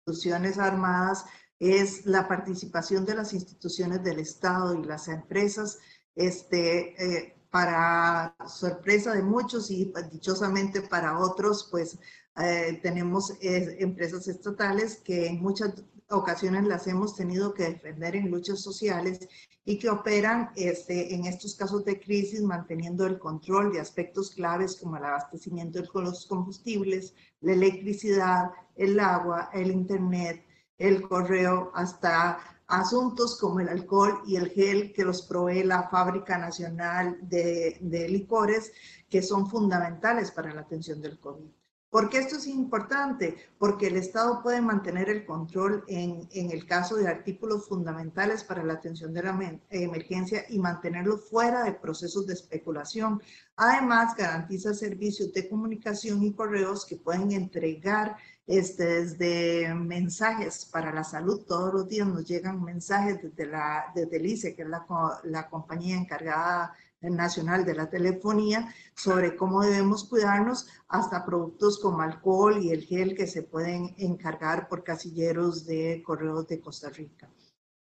instituciones 0.07 0.59
armadas 0.59 1.25
es 1.61 2.05
la 2.07 2.27
participación 2.27 3.07
de 3.07 3.15
las 3.15 3.33
instituciones 3.33 4.03
del 4.03 4.19
Estado 4.19 4.75
y 4.75 4.85
las 4.85 5.09
empresas. 5.09 5.79
Este, 6.15 7.34
para 7.55 8.35
sorpresa 8.49 9.13
de 9.13 9.23
muchos 9.23 9.71
y 9.71 9.93
dichosamente 10.11 10.83
para 10.83 11.21
otros, 11.21 11.69
pues 11.71 11.97
eh, 12.37 12.81
tenemos 12.83 13.31
eh, 13.41 13.77
empresas 13.79 14.27
estatales 14.27 14.97
que 15.05 15.29
en 15.29 15.41
muchas 15.41 15.73
ocasiones 16.09 16.65
las 16.65 16.89
hemos 16.89 17.15
tenido 17.15 17.55
que 17.55 17.71
defender 17.71 18.17
en 18.17 18.29
luchas 18.29 18.61
sociales 18.61 19.29
y 19.65 19.79
que 19.79 19.89
operan 19.89 20.51
este, 20.57 21.15
en 21.15 21.27
estos 21.27 21.55
casos 21.55 21.85
de 21.85 22.01
crisis 22.01 22.43
manteniendo 22.43 23.07
el 23.07 23.21
control 23.21 23.73
de 23.73 23.79
aspectos 23.79 24.33
claves 24.33 24.75
como 24.75 24.97
el 24.97 25.05
abastecimiento 25.05 25.81
de 25.81 25.89
los 26.03 26.27
combustibles, 26.27 27.15
la 27.41 27.53
electricidad, 27.53 28.51
el 28.75 28.99
agua, 28.99 29.51
el 29.53 29.71
internet, 29.71 30.45
el 30.77 31.03
correo, 31.03 31.71
hasta 31.73 32.37
asuntos 32.81 33.39
como 33.39 33.61
el 33.61 33.69
alcohol 33.69 34.23
y 34.27 34.37
el 34.37 34.51
gel 34.51 34.93
que 34.93 35.05
los 35.05 35.23
provee 35.23 35.63
la 35.63 35.89
Fábrica 35.89 36.39
Nacional 36.39 37.19
de, 37.23 38.07
Licores, 38.09 38.73
que 39.09 39.23
son 39.23 39.49
fundamentales 39.49 40.31
para 40.31 40.53
la 40.53 40.63
atención 40.63 41.01
del 41.01 41.19
COVID. 41.19 41.51
¿Por 41.91 42.09
qué 42.09 42.19
esto 42.19 42.37
es 42.37 42.49
importante? 42.49 43.37
Porque 43.57 43.87
el 43.87 43.97
Estado 43.97 44.43
puede 44.43 44.61
mantener 44.61 45.09
el 45.09 45.25
control 45.25 45.85
en, 45.87 46.29
en, 46.33 46.51
el 46.51 46.67
caso 46.67 46.97
de 46.97 47.07
artículos 47.07 47.69
fundamentales 47.69 48.43
para 48.43 48.65
la 48.65 48.73
atención 48.73 49.15
de 49.15 49.23
la 49.23 49.61
emergencia 49.71 50.45
y 50.49 50.59
mantenerlo 50.59 51.19
fuera 51.19 51.63
de 51.63 51.75
procesos 51.75 52.27
de 52.27 52.35
especulación. 52.35 53.23
Además, 53.55 54.17
garantiza 54.17 54.75
servicios 54.75 55.33
de 55.33 55.49
comunicación 55.49 56.25
y 56.25 56.33
correos 56.33 56.85
que 56.85 56.97
pueden 56.97 57.31
entregar 57.31 58.17
este, 58.47 58.85
desde 58.85 59.75
mensajes 59.75 60.67
para 60.67 60.93
la 60.93 61.05
salud, 61.05 61.45
todos 61.47 61.73
los 61.73 61.89
días 61.89 62.07
nos 62.07 62.27
llegan 62.27 62.63
mensajes 62.63 63.23
desde, 63.23 63.47
la, 63.47 63.93
desde 63.95 64.17
el 64.17 64.27
ICE, 64.27 64.55
que 64.55 64.63
es 64.63 64.69
la, 64.69 64.87
la 65.25 65.49
compañía 65.49 65.97
encargada 65.97 66.75
nacional 67.01 67.65
de 67.65 67.75
la 67.75 67.89
telefonía, 67.91 68.73
sobre 68.95 69.37
cómo 69.37 69.63
debemos 69.63 70.05
cuidarnos, 70.05 70.69
hasta 70.89 71.25
productos 71.25 71.79
como 71.79 72.01
alcohol 72.01 72.63
y 72.63 72.71
el 72.71 72.85
gel 72.85 73.15
que 73.15 73.27
se 73.27 73.43
pueden 73.43 73.95
encargar 73.99 74.69
por 74.69 74.85
casilleros 74.85 75.67
de 75.67 76.03
correos 76.05 76.47
de 76.49 76.61
Costa 76.61 76.91
Rica. 76.91 77.29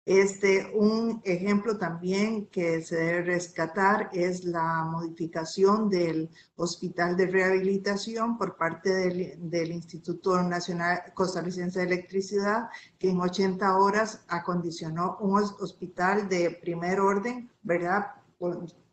Este, 0.05 0.69
un 0.75 1.21
ejemplo 1.23 1.77
también 1.77 2.47
que 2.47 2.81
se 2.81 2.97
debe 2.97 3.21
rescatar 3.21 4.09
es 4.11 4.43
la 4.43 4.83
modificación 4.83 5.89
del 5.89 6.29
Hospital 6.57 7.15
de 7.15 7.27
Rehabilitación 7.27 8.37
por 8.37 8.57
parte 8.57 8.89
del, 8.89 9.71
Instituto 9.71 10.43
Nacional 10.43 11.03
Costarricense 11.13 11.79
de 11.79 11.85
Electricidad, 11.85 12.69
que 12.99 13.11
en 13.11 13.21
80 13.21 13.77
horas 13.77 14.25
acondicionó 14.27 15.17
un 15.21 15.37
hospital 15.37 16.27
de 16.27 16.51
primer 16.51 16.99
orden, 16.99 17.49
¿verdad? 17.61 18.07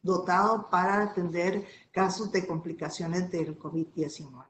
dotado 0.02 0.70
para 0.70 1.02
atender 1.02 1.66
casos 1.90 2.30
de 2.30 2.46
complicaciones 2.46 3.30
del 3.32 3.58
COVID-19. 3.58 4.49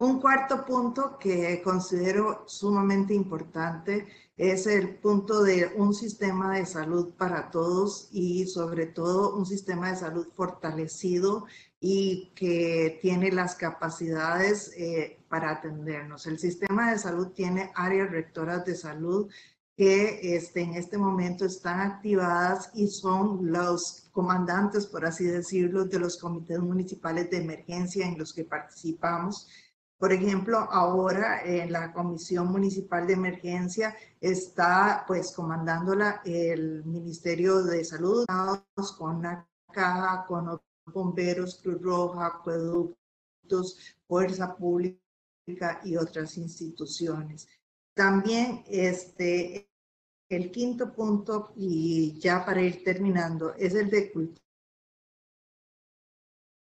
Un 0.00 0.20
cuarto 0.20 0.64
punto 0.64 1.18
que 1.18 1.60
considero 1.60 2.44
sumamente 2.46 3.14
importante 3.14 4.06
es 4.36 4.68
el 4.68 4.94
punto 4.98 5.42
de 5.42 5.72
un 5.74 5.92
sistema 5.92 6.54
de 6.54 6.66
salud 6.66 7.14
para 7.16 7.50
todos 7.50 8.08
y 8.12 8.46
sobre 8.46 8.86
todo 8.86 9.34
un 9.34 9.44
sistema 9.44 9.90
de 9.90 9.96
salud 9.96 10.28
fortalecido 10.36 11.46
y 11.80 12.32
que 12.36 13.00
tiene 13.02 13.32
las 13.32 13.56
capacidades 13.56 14.72
eh, 14.76 15.18
para 15.28 15.50
atendernos. 15.50 16.28
El 16.28 16.38
sistema 16.38 16.92
de 16.92 16.98
salud 16.98 17.32
tiene 17.32 17.72
áreas 17.74 18.08
rectoras 18.12 18.64
de 18.64 18.76
salud 18.76 19.28
que 19.76 20.36
este, 20.36 20.60
en 20.60 20.74
este 20.74 20.96
momento 20.96 21.44
están 21.44 21.80
activadas 21.80 22.70
y 22.72 22.86
son 22.86 23.50
los 23.50 24.08
comandantes, 24.12 24.86
por 24.86 25.04
así 25.04 25.24
decirlo, 25.24 25.86
de 25.86 25.98
los 25.98 26.18
comités 26.18 26.60
municipales 26.60 27.30
de 27.30 27.38
emergencia 27.38 28.06
en 28.06 28.16
los 28.16 28.32
que 28.32 28.44
participamos 28.44 29.48
por 29.98 30.12
ejemplo, 30.12 30.58
ahora 30.58 31.42
en 31.44 31.72
la 31.72 31.92
Comisión 31.92 32.52
Municipal 32.52 33.06
de 33.06 33.14
Emergencia 33.14 33.96
está 34.20 35.04
pues 35.06 35.32
comandándola 35.32 36.22
el 36.24 36.84
Ministerio 36.84 37.64
de 37.64 37.84
Salud 37.84 38.24
con 38.96 39.22
la 39.22 39.44
caja, 39.72 40.24
con 40.26 40.60
bomberos, 40.86 41.60
Cruz 41.62 41.82
Roja, 41.82 42.26
acueductos, 42.26 43.96
Fuerza 44.06 44.54
Pública 44.56 45.80
y 45.84 45.96
otras 45.96 46.36
instituciones. 46.36 47.48
También 47.92 48.62
este, 48.68 49.68
el 50.28 50.52
quinto 50.52 50.92
punto, 50.92 51.52
y 51.56 52.16
ya 52.20 52.44
para 52.44 52.62
ir 52.62 52.84
terminando, 52.84 53.52
es 53.54 53.74
el 53.74 53.90
de 53.90 54.12
cultura 54.12 54.47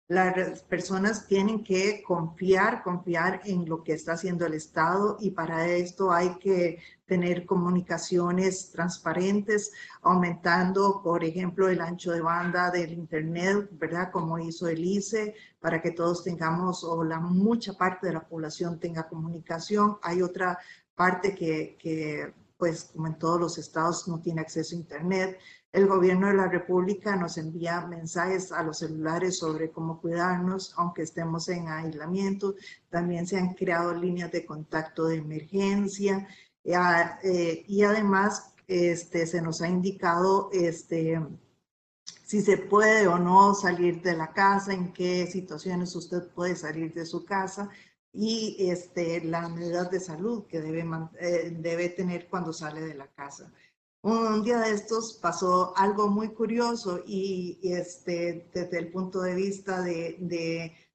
las 0.08 0.62
personas 0.64 1.26
tienen 1.26 1.64
que 1.64 2.02
confiar, 2.02 2.82
confiar 2.82 3.40
en 3.44 3.66
lo 3.66 3.82
que 3.82 3.94
está 3.94 4.12
haciendo 4.12 4.44
el 4.44 4.52
Estado 4.52 5.16
y 5.18 5.30
para 5.30 5.66
esto 5.66 6.12
hay 6.12 6.34
que 6.38 6.78
tener 7.06 7.46
comunicaciones 7.46 8.70
transparentes, 8.70 9.72
aumentando, 10.02 11.00
por 11.02 11.24
ejemplo, 11.24 11.68
el 11.68 11.80
ancho 11.80 12.12
de 12.12 12.20
banda 12.20 12.70
del 12.70 12.92
Internet, 12.92 13.68
¿verdad? 13.72 14.10
Como 14.12 14.38
hizo 14.38 14.68
el 14.68 14.84
ICE, 14.84 15.34
para 15.58 15.80
que 15.80 15.92
todos 15.92 16.22
tengamos, 16.22 16.84
o 16.84 17.02
la 17.02 17.18
mucha 17.18 17.72
parte 17.72 18.06
de 18.08 18.12
la 18.12 18.26
población 18.26 18.78
tenga 18.78 19.08
comunicación. 19.08 19.98
Hay 20.02 20.20
otra 20.20 20.58
parte 20.94 21.34
que, 21.34 21.76
que 21.78 22.32
pues 22.64 22.84
como 22.84 23.08
en 23.08 23.18
todos 23.18 23.38
los 23.38 23.58
estados 23.58 24.08
no 24.08 24.22
tiene 24.22 24.40
acceso 24.40 24.74
a 24.74 24.78
Internet. 24.78 25.38
El 25.70 25.86
gobierno 25.86 26.28
de 26.28 26.34
la 26.34 26.48
República 26.48 27.14
nos 27.14 27.36
envía 27.36 27.86
mensajes 27.86 28.52
a 28.52 28.62
los 28.62 28.78
celulares 28.78 29.36
sobre 29.36 29.70
cómo 29.70 30.00
cuidarnos, 30.00 30.72
aunque 30.78 31.02
estemos 31.02 31.46
en 31.50 31.68
aislamiento. 31.68 32.54
También 32.88 33.26
se 33.26 33.36
han 33.36 33.52
creado 33.52 33.92
líneas 33.92 34.32
de 34.32 34.46
contacto 34.46 35.04
de 35.08 35.16
emergencia 35.16 36.26
eh, 36.64 37.64
y 37.68 37.82
además 37.82 38.54
este, 38.66 39.26
se 39.26 39.42
nos 39.42 39.60
ha 39.60 39.68
indicado 39.68 40.48
este, 40.50 41.20
si 42.24 42.40
se 42.40 42.56
puede 42.56 43.06
o 43.08 43.18
no 43.18 43.52
salir 43.52 44.00
de 44.00 44.16
la 44.16 44.32
casa, 44.32 44.72
en 44.72 44.90
qué 44.94 45.26
situaciones 45.26 45.94
usted 45.94 46.28
puede 46.28 46.56
salir 46.56 46.94
de 46.94 47.04
su 47.04 47.26
casa 47.26 47.68
y 48.14 48.70
este, 48.70 49.22
las 49.24 49.50
medidas 49.50 49.90
de 49.90 50.00
salud 50.00 50.46
que 50.46 50.60
debe, 50.60 50.86
eh, 51.20 51.56
debe 51.58 51.88
tener 51.90 52.28
cuando 52.28 52.52
sale 52.52 52.80
de 52.80 52.94
la 52.94 53.08
casa 53.08 53.52
un 54.04 54.42
día 54.42 54.58
de 54.58 54.72
estos 54.72 55.14
pasó 55.14 55.74
algo 55.78 56.08
muy 56.08 56.28
curioso 56.34 57.02
y, 57.06 57.58
este, 57.62 58.50
desde 58.52 58.78
el 58.78 58.92
punto 58.92 59.22
de 59.22 59.34
vista 59.34 59.80
de, 59.80 60.18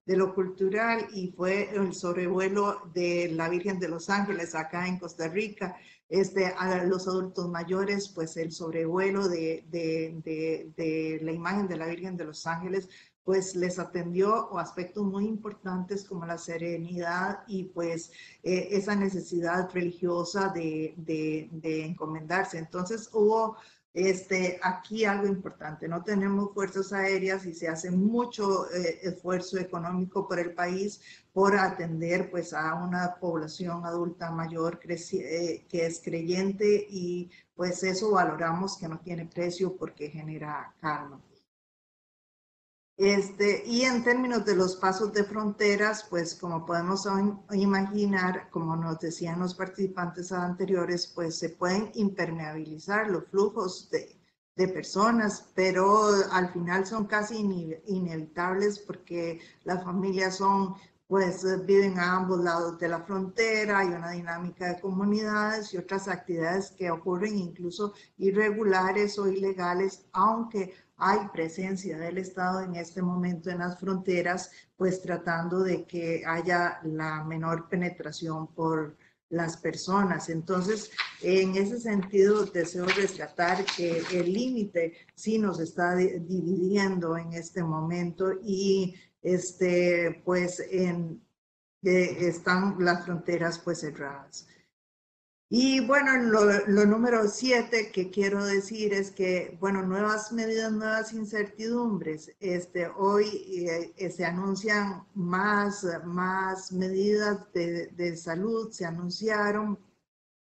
de 0.09 0.17
lo 0.17 0.34
cultural 0.34 1.07
y 1.13 1.32
fue 1.32 1.70
el 1.76 1.93
sobrevuelo 1.93 2.82
de 2.93 3.30
la 3.32 3.49
Virgen 3.49 3.80
de 3.80 3.89
los 3.89 4.09
Ángeles 4.09 4.55
acá 4.55 4.88
en 4.88 4.99
Costa 4.99 5.28
Rica. 5.28 5.76
Este, 6.09 6.47
a 6.47 6.84
los 6.86 7.07
adultos 7.07 7.47
mayores, 7.49 8.09
pues 8.09 8.36
el 8.38 8.51
sobrevuelo 8.51 9.28
de, 9.28 9.63
de, 9.70 11.20
la 11.22 11.32
imagen 11.32 11.67
de 11.67 11.78
la 11.78 11.86
Virgen 11.86 12.17
de 12.17 12.26
los 12.26 12.47
Ángeles 12.47 12.89
pues 13.24 13.55
les 13.55 13.78
atendió 13.80 14.57
aspectos 14.57 15.03
muy 15.03 15.26
importantes 15.28 16.03
como 16.05 16.26
la 16.26 16.38
serenidad 16.38 17.43
y 17.47 17.65
pues 17.65 18.11
eh, 18.43 18.70
esa 18.72 18.95
necesidad 18.95 19.70
religiosa 19.72 20.49
de, 20.49 20.95
de, 20.97 21.86
encomendarse. 21.86 22.57
Entonces 22.57 23.09
hubo 23.13 23.57
este, 23.93 24.59
aquí 24.63 25.05
algo 25.05 25.28
importante, 25.28 25.88
no 25.88 26.03
tenemos 26.03 26.53
fuerzas 26.53 26.93
aéreas 26.93 27.45
y 27.45 27.53
se 27.53 27.67
hace 27.67 27.91
mucho 27.91 28.72
eh, 28.72 28.99
esfuerzo 29.03 29.57
económico 29.57 30.28
por 30.28 30.39
el 30.39 30.53
país 30.53 31.01
por 31.34 31.55
atender 31.55 32.30
pues 32.30 32.53
a 32.53 32.76
una 32.76 33.15
población 33.20 33.86
adulta 33.86 34.32
mayor 34.32 34.80
eh, 34.88 35.65
que 35.67 35.86
es 35.86 36.01
creyente 36.03 36.88
y 36.89 37.30
pues 37.55 37.84
eso 37.84 38.11
valoramos 38.11 38.78
que 38.78 38.88
no 38.88 38.99
tiene 38.99 39.26
precio 39.26 39.76
porque 39.76 40.09
genera 40.09 40.74
calma. 40.80 41.22
Este, 43.00 43.64
y 43.66 43.84
en 43.84 44.04
términos 44.04 44.43
de 44.43 44.58
los 44.58 44.76
pasos 44.76 45.14
de 45.14 45.24
fronteras, 45.24 46.06
pues 46.10 46.36
como 46.36 46.66
podemos 46.66 47.08
imaginar, 47.54 48.50
como 48.50 48.76
nos 48.76 49.00
decían 49.00 49.39
los 49.39 49.56
participantes 49.56 50.34
anteriores, 50.34 51.08
pues 51.08 51.39
se 51.39 51.47
pueden 51.47 51.91
impermeabilizar 51.93 53.10
los 53.10 53.24
flujos 53.30 53.89
de, 53.89 54.20
de 54.58 54.68
personas, 54.68 55.50
pero 55.56 56.10
al 56.34 56.52
final 56.52 56.86
son 56.86 57.06
casi 57.06 57.38
inevitables 57.88 58.80
porque 58.80 59.39
las 59.64 59.82
familias 59.82 60.36
son 60.36 60.76
pues 61.08 61.43
viven 61.66 61.97
a 61.97 62.18
ambos 62.18 62.41
lados 62.41 62.78
de 62.80 62.89
la 62.89 63.02
frontera, 63.02 63.80
hay 63.80 63.88
una 63.88 64.12
dinámica 64.12 64.68
de 64.68 64.82
comunidades 64.82 65.74
y 65.74 65.78
otras 65.78 66.10
actividades 66.10 66.70
que 66.72 66.91
ocurren 66.91 67.36
incluso 67.36 67.93
irregulares 68.18 69.18
o 69.18 69.28
ilegales, 69.28 70.06
aunque 70.12 70.76
hay 71.00 71.20
presencia 71.34 71.97
del 71.97 72.18
Estado 72.18 72.62
en 72.62 72.76
este 72.76 73.02
momento 73.02 73.50
en 73.50 73.60
las 73.60 73.80
fronteras, 73.80 74.52
pues 74.76 75.02
tratando 75.02 75.62
de 75.64 75.86
que 75.86 76.24
haya 76.26 76.80
la 76.84 77.24
menor 77.24 77.70
penetración 77.70 78.47
por 78.47 78.97
las 79.30 79.58
personas. 79.58 80.30
Entonces, 80.30 80.91
en 81.22 81.56
ese 81.56 81.80
sentido, 81.80 82.45
deseo 82.45 82.86
rescatar 82.86 83.64
que 83.66 84.04
el 84.12 84.34
límite 84.34 84.93
sí 85.16 85.38
nos 85.38 85.60
está 85.60 85.95
dividiendo 85.95 87.18
en 87.18 87.34
este 87.34 87.64
momento 87.64 88.32
y 88.43 88.95
este, 89.22 90.22
pues 90.26 90.60
en, 90.72 91.22
están 91.82 92.76
las 92.80 93.06
fronteras 93.06 93.60
pues 93.60 93.80
cerradas. 93.80 94.49
Y 95.52 95.80
bueno, 95.80 96.16
lo, 96.68 96.86
número 96.86 97.28
siete 97.28 97.91
que 97.91 98.12
quiero 98.12 98.45
decir 98.45 98.93
es 98.93 99.10
que, 99.10 99.58
bueno, 99.60 99.82
nuevas 99.82 100.32
medidas, 100.32 100.72
nuevas 100.72 101.12
incertidumbres. 101.12 102.32
Este, 102.39 102.88
hoy 102.88 103.26
eh, 103.97 104.12
se 104.12 104.26
anuncian 104.26 105.08
más, 105.16 105.84
más 106.06 106.72
medidas 106.72 107.52
de, 107.54 107.88
de, 107.88 108.16
salud, 108.16 108.72
se 108.72 108.86
anunciaron, 108.86 109.80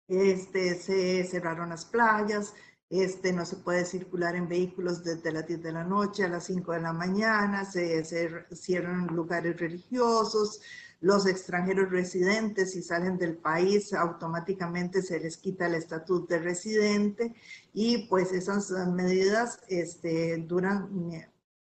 este, 0.09 0.75
se 0.75 1.23
cerraron 1.23 1.69
las 1.69 1.85
playas, 1.85 2.53
este, 2.89 3.31
no 3.31 3.45
se 3.45 3.55
puede 3.57 3.85
circular 3.85 4.35
en 4.35 4.49
vehículos 4.49 5.05
desde 5.05 5.31
las 5.31 5.47
10 5.47 5.63
de 5.63 5.71
la 5.71 5.85
noche 5.85 6.25
a 6.25 6.29
las 6.29 6.45
5 6.47 6.73
de 6.73 6.81
la 6.81 6.91
mañana, 6.91 7.63
se, 7.63 8.03
se 8.03 8.45
cierran 8.53 9.07
lugares 9.07 9.57
religiosos, 9.57 10.61
los 11.01 11.25
extranjeros 11.25 11.89
residentes, 11.89 12.71
si 12.71 12.81
salen 12.83 13.17
del 13.17 13.35
país, 13.35 13.91
automáticamente 13.93 15.01
se 15.01 15.19
les 15.19 15.37
quita 15.37 15.65
el 15.65 15.75
estatus 15.75 16.27
de 16.27 16.39
residente 16.39 17.33
y 17.73 18.07
pues 18.07 18.31
esas 18.31 18.69
medidas 18.87 19.59
este, 19.67 20.37
duran 20.37 20.89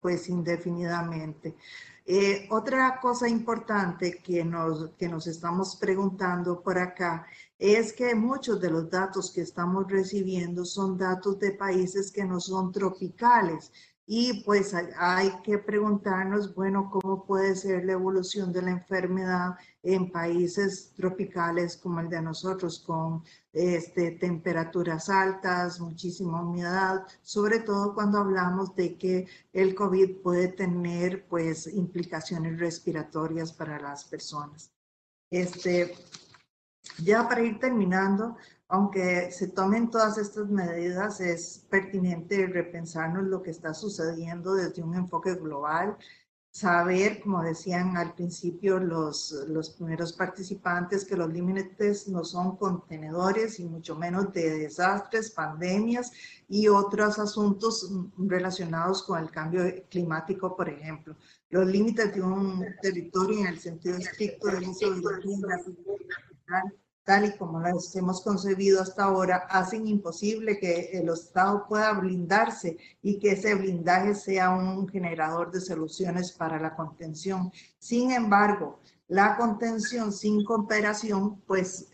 pues 0.01 0.29
indefinidamente. 0.29 1.57
Eh, 2.07 2.49
otra 2.51 2.99
cosa 3.01 3.29
importante 3.29 4.23
que 4.25 4.43
nos, 4.43 4.95
que 4.95 5.09
nos 5.09 5.27
estamos 5.27 5.77
preguntando 5.77 6.63
por 6.63 6.79
acá 6.79 7.27
es 7.59 7.93
que 7.93 8.15
muchos 8.15 8.59
de 8.63 8.71
los 8.71 8.89
datos 8.89 9.31
que 9.31 9.43
estamos 9.43 9.87
recibiendo 9.91 10.65
son 10.65 10.97
datos 10.97 11.39
de 11.39 11.53
países 11.53 12.11
que 12.11 12.25
no 12.25 12.41
son 12.41 12.73
tropicales 12.73 13.73
y 14.11 14.43
pues 14.43 14.73
hay 14.73 15.31
que 15.43 15.59
preguntarnos, 15.59 16.55
bueno, 16.55 16.89
¿cómo 16.91 17.27
puede 17.27 17.55
ser 17.55 17.85
la 17.85 17.93
evolución 17.93 18.51
de 18.55 18.63
la 18.63 18.71
enfermedad 18.71 19.59
en 19.83 20.11
países 20.11 20.95
tropicales 20.97 21.77
como 21.77 22.01
el 22.01 22.09
de 22.09 22.23
nosotros, 22.23 22.79
con 22.79 23.23
este, 23.53 24.13
temperaturas 24.13 25.11
altas, 25.11 25.79
muchísima 25.79 26.41
humedad, 26.43 27.07
sobre 27.21 27.59
todo 27.59 27.93
cuando 27.93 28.17
hablamos 28.17 28.75
de 28.75 28.97
que 28.97 29.29
el 29.53 29.75
COVID 29.75 30.23
puede 30.23 30.49
tener 30.49 31.27
pues 31.29 31.67
implicaciones 31.67 32.59
respiratorias 32.59 33.53
para 33.53 33.79
las 33.79 34.05
personas. 34.05 34.73
Este, 35.31 35.95
ya 37.05 37.29
para 37.29 37.43
ir 37.43 37.59
terminando, 37.59 38.39
aunque 38.69 39.33
se 39.33 39.49
tomen 39.49 39.91
todas 39.91 40.19
estas 40.19 40.49
medidas, 40.49 41.21
es 41.21 41.67
pertinente 41.71 42.47
repensarnos 42.47 43.25
lo 43.25 43.43
que 43.43 43.51
está 43.51 43.73
sucediendo 43.73 44.55
desde 44.55 44.83
un 44.83 44.95
enfoque 44.95 45.35
global, 45.35 45.97
saber, 46.51 47.21
como 47.21 47.43
decían 47.43 47.97
al 47.97 48.15
principio 48.15 48.79
los, 48.79 49.33
los 49.49 49.71
primeros 49.71 50.13
participantes, 50.13 51.05
que 51.05 51.17
los 51.17 51.33
límites 51.33 52.09
no 52.09 52.25
son 52.25 52.57
contenedores 52.57 53.59
y 53.61 53.65
mucho 53.65 53.97
menos 53.97 54.33
de 54.33 54.59
desastres, 54.59 55.31
pandemias 55.31 56.13
y 56.49 56.69
otros 56.69 57.19
asuntos 57.19 57.91
relacionados 58.19 59.03
con 59.03 59.21
el 59.21 59.31
cambio 59.31 59.63
climático, 59.89 60.57
por 60.57 60.69
ejemplo. 60.69 61.17
Los 61.51 61.67
límites 61.67 62.15
de 62.15 62.23
un 62.23 62.65
territorio 62.83 63.41
en 63.41 63.47
el 63.47 63.59
sentido 63.59 63.97
estricto 63.97 64.49
de 64.49 64.61
la 64.61 64.69
tal 67.09 67.25
y 67.25 67.39
como 67.39 67.59
las 67.59 67.97
hemos 67.97 68.21
concebido 68.21 68.83
hasta 68.83 69.05
ahora, 69.05 69.47
hacen 69.49 69.89
imposible 69.89 70.59
que 70.59 70.91
el 70.93 71.09
Estado 71.09 71.65
pueda 71.67 71.95
blindarse 71.95 72.77
y 73.01 73.19
que 73.19 73.33
ese 73.33 73.55
blindaje 73.55 74.15
sea 74.15 74.51
un 74.51 74.87
generador 74.87 75.51
de 75.51 75.63
soluciones 75.63 76.33
para 76.33 76.61
la 76.61 76.77
contención. 76.77 77.51
Sin 77.79 78.11
embargo, 78.13 78.81
la 79.07 79.39
contención 79.39 80.13
sin 80.13 80.45
cooperación, 80.45 81.41
pues 81.47 81.89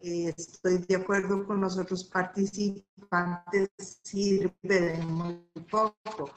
estoy 0.00 0.78
de 0.78 0.96
acuerdo 0.96 1.46
con 1.46 1.60
los 1.60 1.76
otros 1.76 2.04
participantes, 2.04 3.68
sirve 4.02 4.54
de 4.62 4.96
muy 5.04 5.46
poco. 5.70 6.30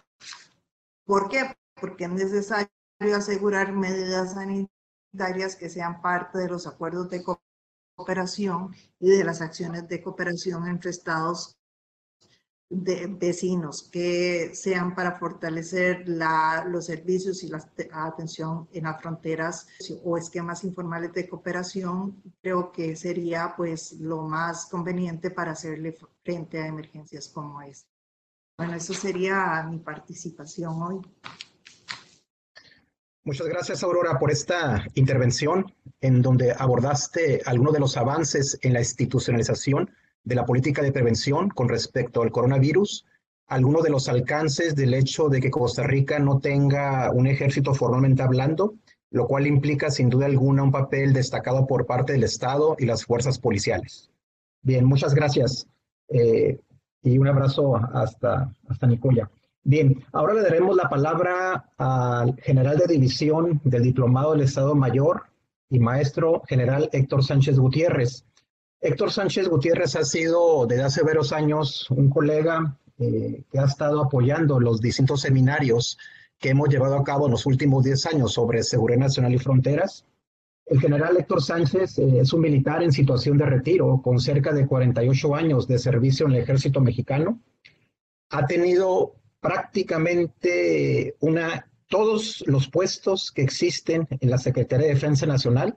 ¿Por 1.05 1.29
qué? 1.29 1.55
Porque 1.79 2.03
es 2.03 2.11
necesario 2.11 2.67
asegurar 3.15 3.71
medidas 3.71 4.33
sanitarias 4.33 5.55
que 5.55 5.69
sean 5.69 6.01
parte 6.01 6.38
de 6.39 6.49
los 6.49 6.67
acuerdos 6.67 7.09
de 7.09 7.23
cooperación 7.23 7.47
cooperación 7.98 8.74
y 8.99 9.10
de 9.10 9.24
las 9.24 9.41
acciones 9.41 9.88
de 9.90 10.02
cooperación 10.02 10.68
entre 10.68 10.91
estados 10.91 11.57
de 12.69 13.07
vecinos 13.07 13.90
que 13.90 14.53
sean 14.53 14.94
para 14.94 15.18
fortalecer 15.18 16.07
la, 16.07 16.65
los 16.68 16.86
servicios 16.86 17.44
y 17.44 17.48
la 17.48 17.65
atención 17.91 18.68
en 18.72 18.84
las 18.84 19.02
fronteras 19.02 19.68
o 20.03 20.18
esquemas 20.18 20.64
informales 20.64 21.11
de 21.14 21.28
cooperación, 21.28 22.22
creo 22.41 22.72
que 22.72 22.95
sería 22.95 23.53
pues 23.56 23.94
lo 23.94 24.24
más 24.24 24.68
conveniente 24.68 25.32
para 25.32 25.53
hacerle 25.53 25.98
frente 26.24 26.61
a 26.61 26.68
emergencias 26.68 27.30
como 27.30 27.61
esta. 27.61 27.90
Bueno, 28.57 28.76
eso 28.76 28.94
sería 28.94 29.64
mi 29.69 29.80
participación 29.80 30.82
hoy. 30.82 31.02
Muchas 33.28 33.48
gracias, 33.48 33.84
Aurora, 33.84 34.20
por 34.20 34.32
esta 34.32 34.86
intervención 34.94 35.74
en 35.99 36.22
donde 36.22 36.54
abordaste 36.58 37.41
algunos 37.45 37.74
de 37.74 37.82
los 37.82 37.98
avances 37.98 38.58
en 38.62 38.72
la 38.72 38.80
institucionalización 38.80 39.90
de 40.24 40.36
la 40.36 40.45
política 40.45 40.82
de 40.82 40.94
prevención 40.94 41.49
con 41.49 41.68
respecto 41.68 42.22
al 42.22 42.32
coronavirus, 42.32 43.06
algunos 43.48 43.84
de 43.84 43.90
los 43.90 44.08
alcances 44.08 44.78
del 44.78 44.94
hecho 44.94 45.28
de 45.28 45.41
que 45.41 45.52
Costa 45.52 45.84
Rica 45.84 46.20
no 46.20 46.40
tenga 46.40 47.12
un 47.12 47.28
ejército 47.28 47.74
formalmente 47.74 48.24
hablando, 48.24 48.76
lo 49.12 49.28
cual 49.28 49.45
implica 49.45 49.91
sin 49.91 50.08
duda 50.08 50.28
alguna 50.28 50.64
un 50.64 50.72
papel 50.72 51.12
destacado 51.12 51.68
por 51.68 51.86
parte 51.86 52.14
del 52.14 52.24
Estado 52.24 52.78
y 52.80 52.86
las 52.86 53.04
fuerzas 53.04 53.40
policiales. 53.40 54.10
Bien, 54.62 54.86
muchas 54.86 55.14
gracias 55.14 55.68
eh, 56.08 56.62
y 57.04 57.18
un 57.18 57.28
abrazo 57.28 57.76
hasta, 57.76 58.56
hasta 58.70 58.88
Nicoya. 58.88 59.30
Bien, 59.69 60.02
ahora 60.14 60.34
le 60.34 60.44
daremos 60.44 60.77
la 60.77 60.88
palabra 60.88 61.73
al 61.77 62.38
general 62.38 62.77
de 62.77 62.88
división 62.88 63.60
del 63.65 63.84
Diplomado 63.84 64.31
del 64.31 64.44
Estado 64.44 64.73
Mayor 64.76 65.23
y 65.69 65.77
maestro 65.80 66.41
general 66.48 66.88
Héctor 66.94 67.22
Sánchez 67.22 67.60
Gutiérrez. 67.60 68.23
Héctor 68.80 69.11
Sánchez 69.11 69.49
Gutiérrez 69.49 69.98
ha 69.98 70.06
sido 70.06 70.65
desde 70.68 70.84
hace 70.84 71.03
varios 71.03 71.34
años 71.34 71.85
un 71.89 72.10
colega 72.10 72.77
eh, 72.98 73.44
que 73.52 73.60
ha 73.60 73.65
estado 73.65 74.02
apoyando 74.02 74.57
los 74.61 74.80
distintos 74.80 75.19
seminarios 75.19 75.98
que 76.39 76.52
hemos 76.52 76.69
llevado 76.69 76.95
a 76.95 77.03
cabo 77.03 77.26
en 77.26 77.31
los 77.31 77.45
últimos 77.45 77.84
10 77.84 78.06
años 78.06 78.31
sobre 78.31 78.64
seguridad 78.64 79.02
nacional 79.02 79.34
y 79.34 79.38
fronteras. 79.38 80.06
El 80.65 80.80
general 80.80 81.18
Héctor 81.18 81.44
Sánchez 81.44 81.99
eh, 81.99 82.19
es 82.22 82.31
un 82.31 82.39
militar 82.39 82.84
en 82.84 82.94
situación 82.94 83.38
de 83.38 83.48
retiro 83.48 84.02
con 84.02 84.22
cerca 84.22 84.53
de 84.53 84.65
48 84.65 85.35
años 85.35 85.68
de 85.68 85.77
servicio 85.77 86.26
en 86.26 86.35
el 86.35 86.44
ejército 86.44 86.80
mexicano. 86.80 87.41
Ha 88.30 88.45
tenido 88.45 89.16
prácticamente 89.39 91.15
una, 91.19 91.69
todos 91.88 92.43
los 92.47 92.69
puestos 92.69 93.31
que 93.31 93.41
existen 93.41 94.07
en 94.09 94.30
la 94.30 94.38
Secretaría 94.38 94.88
de 94.88 94.93
Defensa 94.93 95.26
Nacional. 95.26 95.76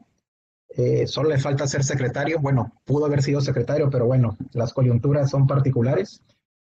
Eh, 0.77 1.07
solo 1.07 1.31
le 1.31 1.39
falta 1.39 1.67
ser 1.67 1.85
secretario. 1.85 2.39
Bueno, 2.41 2.73
pudo 2.85 3.07
haber 3.07 3.23
sido 3.23 3.41
secretario, 3.41 3.91
pero 3.91 4.07
bueno, 4.07 4.37
las 4.53 4.73
coyunturas 4.73 5.31
son 5.31 5.47
particulares. 5.47 6.23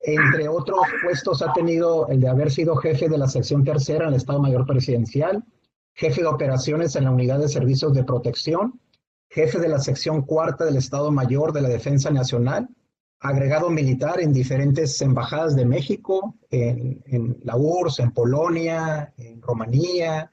Entre 0.00 0.48
otros 0.48 0.80
puestos 1.04 1.42
ha 1.42 1.52
tenido 1.52 2.09
el 2.09 2.20
de 2.20 2.28
haber 2.28 2.50
sido 2.50 2.74
jefe 2.76 3.09
de 3.09 3.18
la 3.18 3.28
sección 3.28 3.62
tercera 3.64 4.04
en 4.04 4.10
el 4.10 4.16
Estado 4.16 4.40
Mayor 4.40 4.66
Presidencial, 4.66 5.44
jefe 5.94 6.22
de 6.22 6.26
operaciones 6.26 6.96
en 6.96 7.04
la 7.04 7.12
Unidad 7.12 7.38
de 7.38 7.48
Servicios 7.48 7.94
de 7.94 8.02
Protección, 8.02 8.80
jefe 9.28 9.60
de 9.60 9.68
la 9.68 9.78
sección 9.78 10.22
cuarta 10.22 10.64
del 10.64 10.76
Estado 10.76 11.12
Mayor 11.12 11.52
de 11.52 11.62
la 11.62 11.68
Defensa 11.68 12.10
Nacional, 12.10 12.68
agregado 13.23 13.70
militar 13.70 14.20
en 14.20 14.32
diferentes 14.32 15.01
embajadas 15.01 15.55
de 15.57 15.65
México, 15.65 16.36
en, 16.51 17.39
la 17.44 17.57
URSS, 17.57 18.01
en 18.01 18.11
Polonia, 18.12 19.12
en 19.16 19.40
Rumanía, 19.40 20.31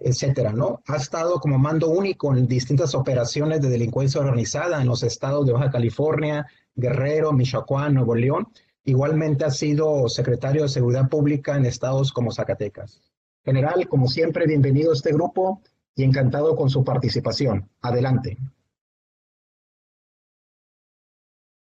etcétera, 0.00 0.52
¿no? 0.52 0.82
Ha 0.88 0.96
estado 0.96 1.38
como 1.38 1.58
mando 1.58 1.88
único 1.88 2.34
en 2.34 2.48
distintas 2.48 2.94
operaciones 2.94 3.60
de 3.60 3.68
delincuencia 3.68 4.20
organizada 4.20 4.80
en 4.80 4.88
los 4.88 5.02
estados 5.02 5.46
de 5.46 5.52
Baja 5.52 5.70
California, 5.70 6.46
Guerrero, 6.74 7.32
Michoacán, 7.32 7.94
Nuevo 7.94 8.14
León 8.14 8.48
Igualmente 8.86 9.46
ha 9.46 9.50
sido 9.50 10.10
secretario 10.10 10.62
de 10.62 10.68
Seguridad 10.68 11.08
Pública 11.08 11.56
en 11.56 11.64
estados 11.64 12.12
como 12.12 12.32
Zacatecas. 12.32 13.00
General, 13.42 13.88
como 13.88 14.08
siempre, 14.08 14.46
bienvenido 14.46 14.90
a 14.90 14.94
este 14.94 15.10
grupo 15.10 15.62
y 15.96 16.04
encantado 16.04 16.54
con 16.54 16.68
su 16.68 16.84
participación. 16.84 17.70
Adelante. 17.80 18.36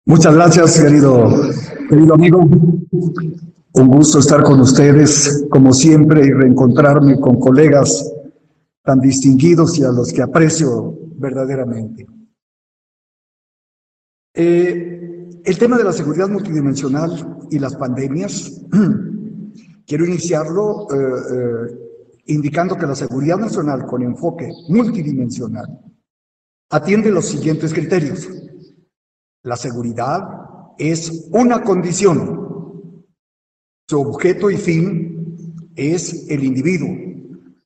Muchas 0.09 0.35
gracias, 0.35 0.81
querido, 0.81 1.29
querido 1.87 2.15
amigo. 2.15 2.41
Un 2.41 3.89
gusto 3.89 4.21
estar 4.21 4.43
con 4.43 4.59
ustedes, 4.59 5.45
como 5.51 5.75
siempre, 5.75 6.25
y 6.25 6.31
reencontrarme 6.31 7.21
con 7.21 7.39
colegas 7.39 8.11
tan 8.83 9.01
distinguidos 9.01 9.79
y 9.79 9.85
a 9.85 9.93
los 9.93 10.11
que 10.11 10.23
aprecio 10.23 10.99
verdaderamente. 11.19 12.07
Eh, 14.33 15.29
el 15.45 15.59
tema 15.59 15.77
de 15.77 15.85
la 15.85 15.93
seguridad 15.93 16.31
multidimensional 16.31 17.47
y 17.51 17.59
las 17.59 17.77
pandemias, 17.77 18.63
quiero 19.87 20.07
iniciarlo 20.07 20.87
eh, 20.91 20.97
eh, 20.97 21.79
indicando 22.29 22.79
que 22.79 22.87
la 22.87 22.95
seguridad 22.95 23.37
nacional 23.37 23.85
con 23.85 24.01
enfoque 24.03 24.51
multidimensional 24.71 25.67
atiende 26.71 27.11
los 27.11 27.27
siguientes 27.27 27.75
criterios. 27.75 28.27
La 29.49 29.57
seguridad 29.57 30.29
es 30.77 31.27
una 31.33 31.63
condición. 31.63 33.03
Su 33.89 33.99
objeto 34.03 34.51
y 34.51 34.59
fin 34.59 35.73
es 35.75 36.29
el 36.29 36.45
individuo. 36.45 36.91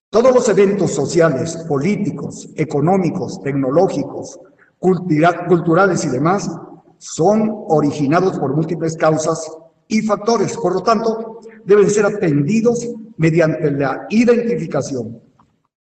Todos 0.09 0.33
los 0.33 0.49
eventos 0.49 0.93
sociales, 0.93 1.57
políticos, 1.69 2.49
económicos, 2.55 3.43
tecnológicos, 3.43 4.39
culturales 4.79 6.05
y 6.05 6.11
demás 6.11 6.49
son 6.99 7.51
originados 7.67 8.39
por 8.39 8.55
múltiples 8.55 8.97
causas 8.97 9.45
y 9.89 10.03
factores. 10.03 10.57
Por 10.57 10.75
lo 10.75 10.85
tanto, 10.85 11.41
deben 11.65 11.91
ser 11.91 12.07
atendidos 12.07 12.89
mediante 13.17 13.73
la 13.73 14.07
identificación 14.09 15.21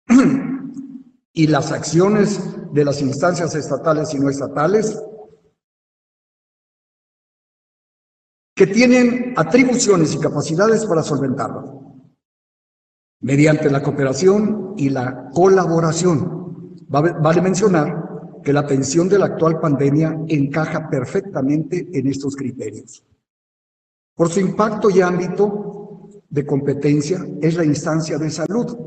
y 1.33 1.45
las 1.45 1.71
acciones 1.71 2.39
de 2.71 2.83
las 2.83 2.99
instancias 2.99 3.53
estatales 3.53 4.11
y 4.15 4.19
no 4.19 4.31
estatales 4.31 4.97
que 8.63 8.73
tienen 8.73 9.33
atribuciones 9.35 10.13
y 10.13 10.19
capacidades 10.19 10.85
para 10.85 11.03
solventarlo, 11.03 11.97
mediante 13.19 13.69
la 13.69 13.83
cooperación 13.83 14.75
y 14.77 14.87
la 14.87 15.29
colaboración. 15.33 16.85
Vale 16.87 17.41
mencionar 17.41 18.39
que 18.41 18.53
la 18.53 18.61
atención 18.61 19.09
de 19.09 19.19
la 19.19 19.25
actual 19.25 19.59
pandemia 19.59 20.17
encaja 20.29 20.89
perfectamente 20.89 21.89
en 21.91 22.07
estos 22.07 22.37
criterios. 22.37 23.03
Por 24.15 24.29
su 24.29 24.39
impacto 24.39 24.89
y 24.89 25.01
ámbito 25.01 26.21
de 26.29 26.45
competencia, 26.45 27.19
es 27.41 27.57
la 27.57 27.65
instancia 27.65 28.17
de 28.17 28.29
salud 28.29 28.77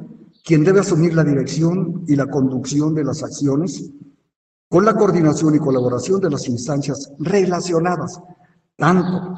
quien 0.42 0.64
debe 0.64 0.80
asumir 0.80 1.12
la 1.12 1.22
dirección 1.22 2.02
y 2.08 2.16
la 2.16 2.28
conducción 2.28 2.94
de 2.94 3.04
las 3.04 3.22
acciones 3.22 3.90
con 4.70 4.86
la 4.86 4.94
coordinación 4.94 5.54
y 5.54 5.58
colaboración 5.58 6.18
de 6.22 6.30
las 6.30 6.48
instancias 6.48 7.12
relacionadas, 7.18 8.18
tanto 8.74 9.36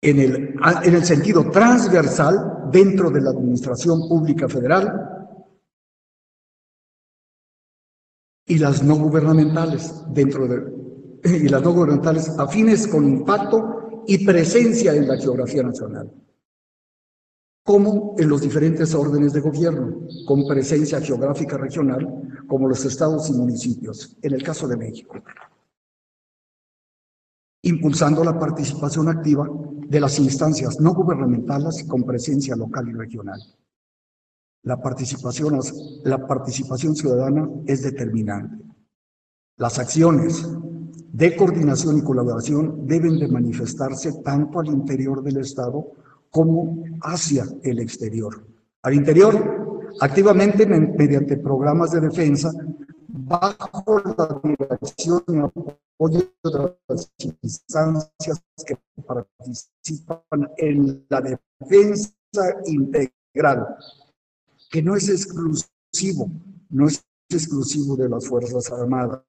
en 0.00 0.20
el, 0.20 0.54
en 0.84 0.94
el 0.94 1.04
sentido 1.04 1.50
transversal 1.50 2.70
dentro 2.70 3.10
de 3.10 3.20
la 3.20 3.30
Administración 3.30 4.08
Pública 4.08 4.48
Federal 4.48 4.92
y 8.46 8.58
las 8.58 8.82
no 8.82 8.96
gubernamentales 8.96 10.04
dentro 10.08 10.46
de 10.46 10.78
y 11.24 11.48
las 11.48 11.62
no 11.62 11.72
gubernamentales 11.72 12.28
afines 12.38 12.86
con 12.86 13.06
impacto 13.06 14.04
y 14.06 14.24
presencia 14.24 14.94
en 14.94 15.08
la 15.08 15.18
geografía 15.18 15.64
nacional, 15.64 16.10
como 17.64 18.14
en 18.18 18.28
los 18.28 18.40
diferentes 18.40 18.94
órdenes 18.94 19.32
de 19.32 19.40
gobierno, 19.40 20.06
con 20.26 20.46
presencia 20.46 21.00
geográfica 21.00 21.58
regional, 21.58 22.06
como 22.46 22.68
los 22.68 22.84
estados 22.84 23.28
y 23.28 23.32
municipios, 23.32 24.16
en 24.22 24.32
el 24.32 24.42
caso 24.44 24.68
de 24.68 24.76
México, 24.76 25.16
impulsando 27.62 28.22
la 28.22 28.38
participación 28.38 29.08
activa 29.08 29.46
de 29.88 30.00
las 30.00 30.18
instancias 30.18 30.80
no 30.80 30.92
gubernamentales 30.92 31.84
con 31.84 32.04
presencia 32.04 32.54
local 32.54 32.88
y 32.88 32.92
regional. 32.92 33.40
La 34.62 34.80
participación, 34.80 35.58
la 36.04 36.26
participación 36.26 36.94
ciudadana 36.94 37.48
es 37.66 37.82
determinante. 37.82 38.64
Las 39.56 39.78
acciones 39.78 40.46
de 41.12 41.34
coordinación 41.36 41.96
y 41.98 42.02
colaboración 42.02 42.86
deben 42.86 43.18
de 43.18 43.28
manifestarse 43.28 44.12
tanto 44.22 44.60
al 44.60 44.66
interior 44.66 45.22
del 45.22 45.38
Estado 45.38 45.86
como 46.30 46.84
hacia 47.00 47.46
el 47.62 47.78
exterior. 47.78 48.46
Al 48.82 48.92
interior, 48.92 49.88
activamente 50.00 50.66
mediante 50.66 51.38
programas 51.38 51.92
de 51.92 52.00
defensa, 52.00 52.52
bajo 53.08 54.02
la 54.16 54.40
dirección 54.44 55.22
y 55.28 55.87
apoyo 55.98 56.32
las 56.88 57.12
instancias 57.42 58.42
que 58.64 58.78
participan 59.04 60.48
en 60.56 61.04
la 61.08 61.20
defensa 61.20 62.14
integral 62.66 63.76
que 64.70 64.82
no 64.82 64.94
es 64.94 65.08
exclusivo, 65.08 66.30
no 66.70 66.86
es 66.86 67.04
exclusivo 67.28 67.96
de 67.96 68.08
las 68.08 68.28
Fuerzas 68.28 68.70
Armadas 68.70 69.24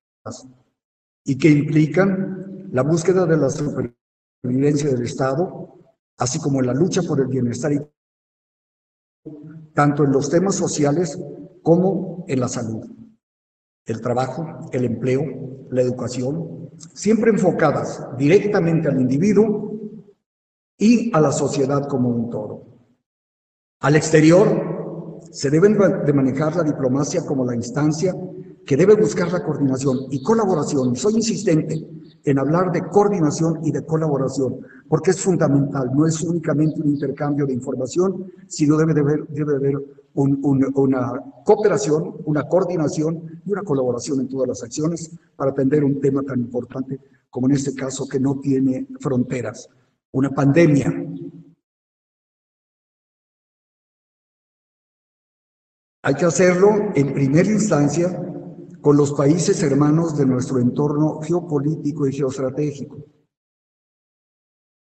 y 1.26 1.38
que 1.38 1.50
implican 1.50 2.70
la 2.72 2.84
búsqueda 2.84 3.26
de 3.26 3.38
la 3.38 3.50
supervivencia 3.50 4.90
del 4.90 5.04
Estado, 5.04 5.80
así 6.18 6.40
como 6.40 6.62
la 6.62 6.74
lucha 6.74 7.02
por 7.02 7.20
el 7.20 7.28
bienestar, 7.28 7.72
tanto 9.74 10.04
en 10.04 10.12
los 10.12 10.30
temas 10.30 10.56
sociales 10.56 11.20
como 11.64 12.26
en 12.28 12.40
la 12.40 12.48
salud, 12.48 12.86
el 13.86 14.02
trabajo, 14.02 14.70
el 14.72 14.86
empleo, 14.86 15.24
la 15.72 15.82
educación, 15.82 16.59
siempre 16.94 17.32
enfocadas 17.32 18.06
directamente 18.18 18.88
al 18.88 19.00
individuo 19.00 19.80
y 20.78 21.12
a 21.14 21.20
la 21.20 21.32
sociedad 21.32 21.88
como 21.88 22.10
un 22.10 22.30
todo. 22.30 22.64
Al 23.82 23.96
exterior, 23.96 25.20
se 25.32 25.50
debe 25.50 25.70
de 25.70 26.14
manejar 26.14 26.56
la 26.56 26.64
diplomacia 26.64 27.26
como 27.26 27.46
la 27.46 27.56
instancia 27.56 28.16
que 28.66 28.78
debe 28.78 28.96
buscar 28.96 29.32
la 29.32 29.44
coordinación 29.44 30.08
y 30.12 30.22
colaboración. 30.22 30.96
Soy 30.96 31.16
insistente 31.16 31.88
en 32.24 32.40
hablar 32.40 32.72
de 32.72 32.88
coordinación 32.88 33.60
y 33.64 33.72
de 33.72 33.86
colaboración, 33.86 34.60
porque 34.88 35.12
es 35.12 35.22
fundamental, 35.22 35.90
no 35.94 36.06
es 36.06 36.22
únicamente 36.22 36.82
un 36.82 36.90
intercambio 36.90 37.46
de 37.46 37.54
información, 37.54 38.32
sino 38.48 38.78
debe 38.78 38.94
de 38.94 39.02
haber, 39.02 39.28
debe 39.30 39.56
haber 39.56 39.99
una 40.24 41.22
cooperación, 41.46 42.16
una 42.26 42.48
coordinación 42.48 43.42
y 43.46 43.52
una 43.52 43.64
colaboración 43.64 44.20
en 44.20 44.30
todas 44.30 44.48
las 44.48 44.64
acciones 44.64 45.12
para 45.36 45.52
atender 45.52 45.84
un 45.84 46.00
tema 46.00 46.24
tan 46.24 46.40
importante 46.40 47.00
como 47.30 47.48
en 47.48 47.56
este 47.56 47.74
caso 47.76 48.08
que 48.08 48.20
no 48.20 48.40
tiene 48.40 48.88
fronteras. 49.00 49.70
Una 50.12 50.32
pandemia 50.32 50.92
Hay 56.02 56.16
que 56.16 56.26
hacerlo 56.26 56.70
en 56.96 57.14
primera 57.14 57.52
instancia 57.52 58.10
con 58.80 58.96
los 58.96 59.12
países 59.12 59.62
hermanos 59.62 60.18
de 60.18 60.26
nuestro 60.26 60.60
entorno 60.60 61.20
geopolítico 61.22 62.08
y 62.08 62.14
geoestratégico. 62.14 63.04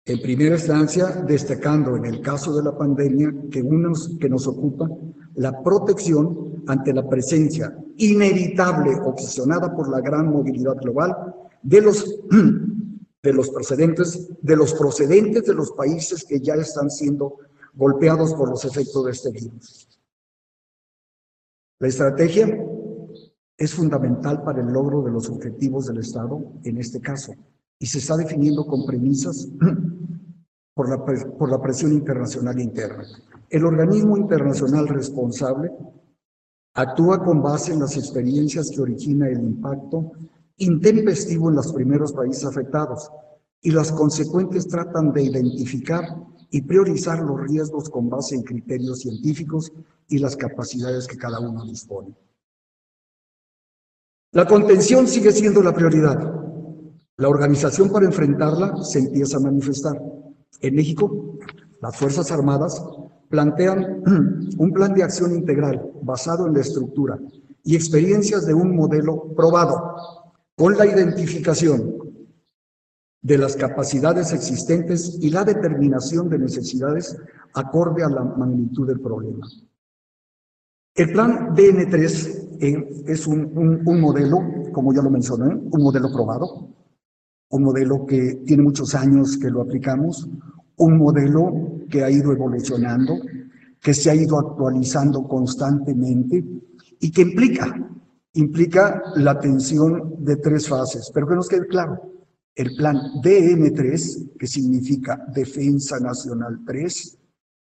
En 0.06 0.20
primera 0.20 0.56
instancia, 0.56 1.06
destacando 1.26 1.96
en 1.96 2.04
el 2.04 2.20
caso 2.20 2.54
de 2.54 2.62
la 2.62 2.76
pandemia 2.76 3.32
que, 3.50 3.62
unos, 3.62 4.18
que 4.20 4.28
nos 4.28 4.46
ocupa 4.46 4.86
la 5.36 5.62
protección 5.62 6.62
ante 6.66 6.92
la 6.92 7.08
presencia 7.08 7.74
inevitable, 7.96 8.96
obsesionada 9.02 9.74
por 9.74 9.88
la 9.88 10.02
gran 10.02 10.30
movilidad 10.30 10.76
global, 10.76 11.34
de 11.62 11.80
los, 11.80 12.20
de 13.22 13.32
los 13.32 13.48
procedentes, 13.48 14.28
de 14.42 14.56
los 14.56 14.74
procedentes 14.74 15.44
de 15.44 15.54
los 15.54 15.72
países 15.72 16.22
que 16.24 16.38
ya 16.38 16.54
están 16.54 16.90
siendo 16.90 17.38
golpeados 17.72 18.34
por 18.34 18.50
los 18.50 18.62
efectos 18.66 19.06
de 19.06 19.10
este 19.10 19.30
virus. 19.30 19.88
La 21.78 21.88
estrategia 21.88 22.62
es 23.56 23.72
fundamental 23.72 24.42
para 24.42 24.60
el 24.60 24.66
logro 24.66 25.00
de 25.00 25.12
los 25.12 25.30
objetivos 25.30 25.86
del 25.86 25.98
Estado 25.98 26.42
en 26.62 26.76
este 26.76 27.00
caso 27.00 27.32
y 27.78 27.86
se 27.86 27.98
está 27.98 28.16
definiendo 28.16 28.66
con 28.66 28.86
premisas 28.86 29.48
por 30.74 30.88
la, 30.88 31.04
por 31.04 31.50
la 31.50 31.60
presión 31.60 31.92
internacional 31.92 32.60
interna. 32.60 33.04
El 33.50 33.64
organismo 33.64 34.16
internacional 34.16 34.88
responsable 34.88 35.70
actúa 36.74 37.22
con 37.22 37.42
base 37.42 37.72
en 37.72 37.80
las 37.80 37.96
experiencias 37.96 38.70
que 38.70 38.80
origina 38.80 39.28
el 39.28 39.40
impacto 39.40 40.12
intempestivo 40.56 41.50
en 41.50 41.56
los 41.56 41.72
primeros 41.72 42.12
países 42.12 42.44
afectados 42.44 43.10
y 43.60 43.70
las 43.70 43.90
consecuentes 43.92 44.68
tratan 44.68 45.12
de 45.12 45.22
identificar 45.22 46.04
y 46.50 46.62
priorizar 46.62 47.20
los 47.20 47.40
riesgos 47.40 47.88
con 47.88 48.08
base 48.08 48.36
en 48.36 48.42
criterios 48.42 49.00
científicos 49.00 49.72
y 50.08 50.18
las 50.18 50.36
capacidades 50.36 51.06
que 51.06 51.16
cada 51.16 51.40
uno 51.40 51.64
dispone. 51.64 52.14
La 54.32 54.46
contención 54.46 55.08
sigue 55.08 55.32
siendo 55.32 55.62
la 55.62 55.74
prioridad. 55.74 56.44
La 57.16 57.28
organización 57.28 57.90
para 57.90 58.06
enfrentarla 58.06 58.82
se 58.82 58.98
empieza 58.98 59.36
a 59.36 59.40
manifestar. 59.40 60.00
En 60.60 60.74
México, 60.74 61.38
las 61.80 61.96
Fuerzas 61.96 62.32
Armadas 62.32 62.84
plantean 63.28 64.02
un 64.58 64.72
plan 64.72 64.94
de 64.94 65.04
acción 65.04 65.32
integral 65.32 65.92
basado 66.02 66.46
en 66.46 66.54
la 66.54 66.60
estructura 66.60 67.18
y 67.62 67.76
experiencias 67.76 68.46
de 68.46 68.54
un 68.54 68.74
modelo 68.74 69.32
probado 69.36 69.94
con 70.56 70.76
la 70.76 70.86
identificación 70.86 71.94
de 73.22 73.38
las 73.38 73.56
capacidades 73.56 74.32
existentes 74.32 75.16
y 75.20 75.30
la 75.30 75.44
determinación 75.44 76.28
de 76.28 76.38
necesidades 76.38 77.16
acorde 77.54 78.02
a 78.02 78.08
la 78.08 78.24
magnitud 78.24 78.88
del 78.88 79.00
problema. 79.00 79.46
El 80.96 81.12
plan 81.12 81.54
DN3 81.54 82.58
eh, 82.60 83.04
es 83.06 83.26
un, 83.26 83.82
un 83.86 84.00
modelo, 84.00 84.40
como 84.72 84.92
ya 84.92 85.00
lo 85.00 85.10
mencioné, 85.10 85.54
un 85.54 85.82
modelo 85.82 86.12
probado, 86.12 86.74
un 87.50 87.62
modelo 87.62 88.04
que 88.06 88.42
tiene 88.46 88.62
muchos 88.62 88.94
años 88.94 89.36
que 89.36 89.50
lo 89.50 89.62
aplicamos, 89.62 90.28
un 90.76 90.98
modelo 90.98 91.52
que 91.88 92.02
ha 92.02 92.10
ido 92.10 92.32
evolucionando, 92.32 93.14
que 93.80 93.94
se 93.94 94.10
ha 94.10 94.14
ido 94.14 94.38
actualizando 94.38 95.28
constantemente 95.28 96.44
y 97.00 97.10
que 97.10 97.22
implica, 97.22 97.74
implica 98.32 99.02
la 99.16 99.32
atención 99.32 100.16
de 100.24 100.36
tres 100.36 100.68
fases. 100.68 101.10
Pero 101.12 101.28
que 101.28 101.34
nos 101.34 101.48
quede 101.48 101.66
claro, 101.66 102.00
el 102.54 102.74
plan 102.76 102.96
DN3, 103.22 104.36
que 104.38 104.46
significa 104.46 105.24
Defensa 105.34 105.98
Nacional 106.00 106.60
3, 106.66 107.18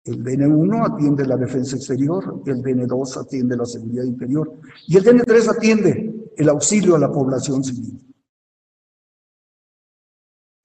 el 0.06 0.24
DN1 0.24 0.94
atiende 0.94 1.26
la 1.26 1.36
defensa 1.36 1.76
exterior, 1.76 2.44
el 2.46 2.62
DN2 2.62 3.18
atiende 3.22 3.58
la 3.58 3.66
seguridad 3.66 4.04
interior 4.04 4.54
y 4.88 4.98
el 4.98 5.04
DN3 5.04 5.58
atiende 5.58 6.30
el 6.38 6.50
auxilio 6.50 6.96
a 6.96 7.00
la 7.00 7.12
población 7.12 7.64
civil. 7.64 8.15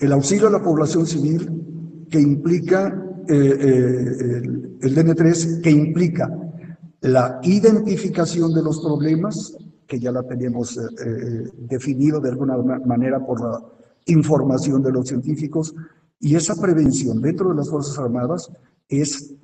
El 0.00 0.12
auxilio 0.12 0.48
a 0.48 0.50
la 0.50 0.62
población 0.62 1.06
civil 1.06 2.06
que 2.10 2.18
implica 2.18 2.88
eh, 3.28 3.34
eh, 3.36 4.42
el, 4.80 4.96
DN3, 4.96 5.60
que 5.60 5.70
implica 5.70 6.28
la 7.02 7.38
identificación 7.42 8.54
de 8.54 8.62
los 8.62 8.80
problemas, 8.80 9.56
que 9.86 10.00
ya 10.00 10.10
la 10.10 10.22
tenemos 10.22 10.78
eh, 10.78 11.50
definido 11.58 12.18
de 12.18 12.30
alguna 12.30 12.56
manera 12.86 13.24
por 13.24 13.42
la 13.42 13.62
información 14.06 14.82
de 14.82 14.90
los 14.90 15.06
científicos, 15.06 15.74
y 16.18 16.34
esa 16.34 16.56
prevención 16.56 17.20
dentro 17.20 17.50
de 17.50 17.56
las 17.56 17.68
Fuerzas 17.68 17.98
Armadas 17.98 18.50
es 18.88 19.34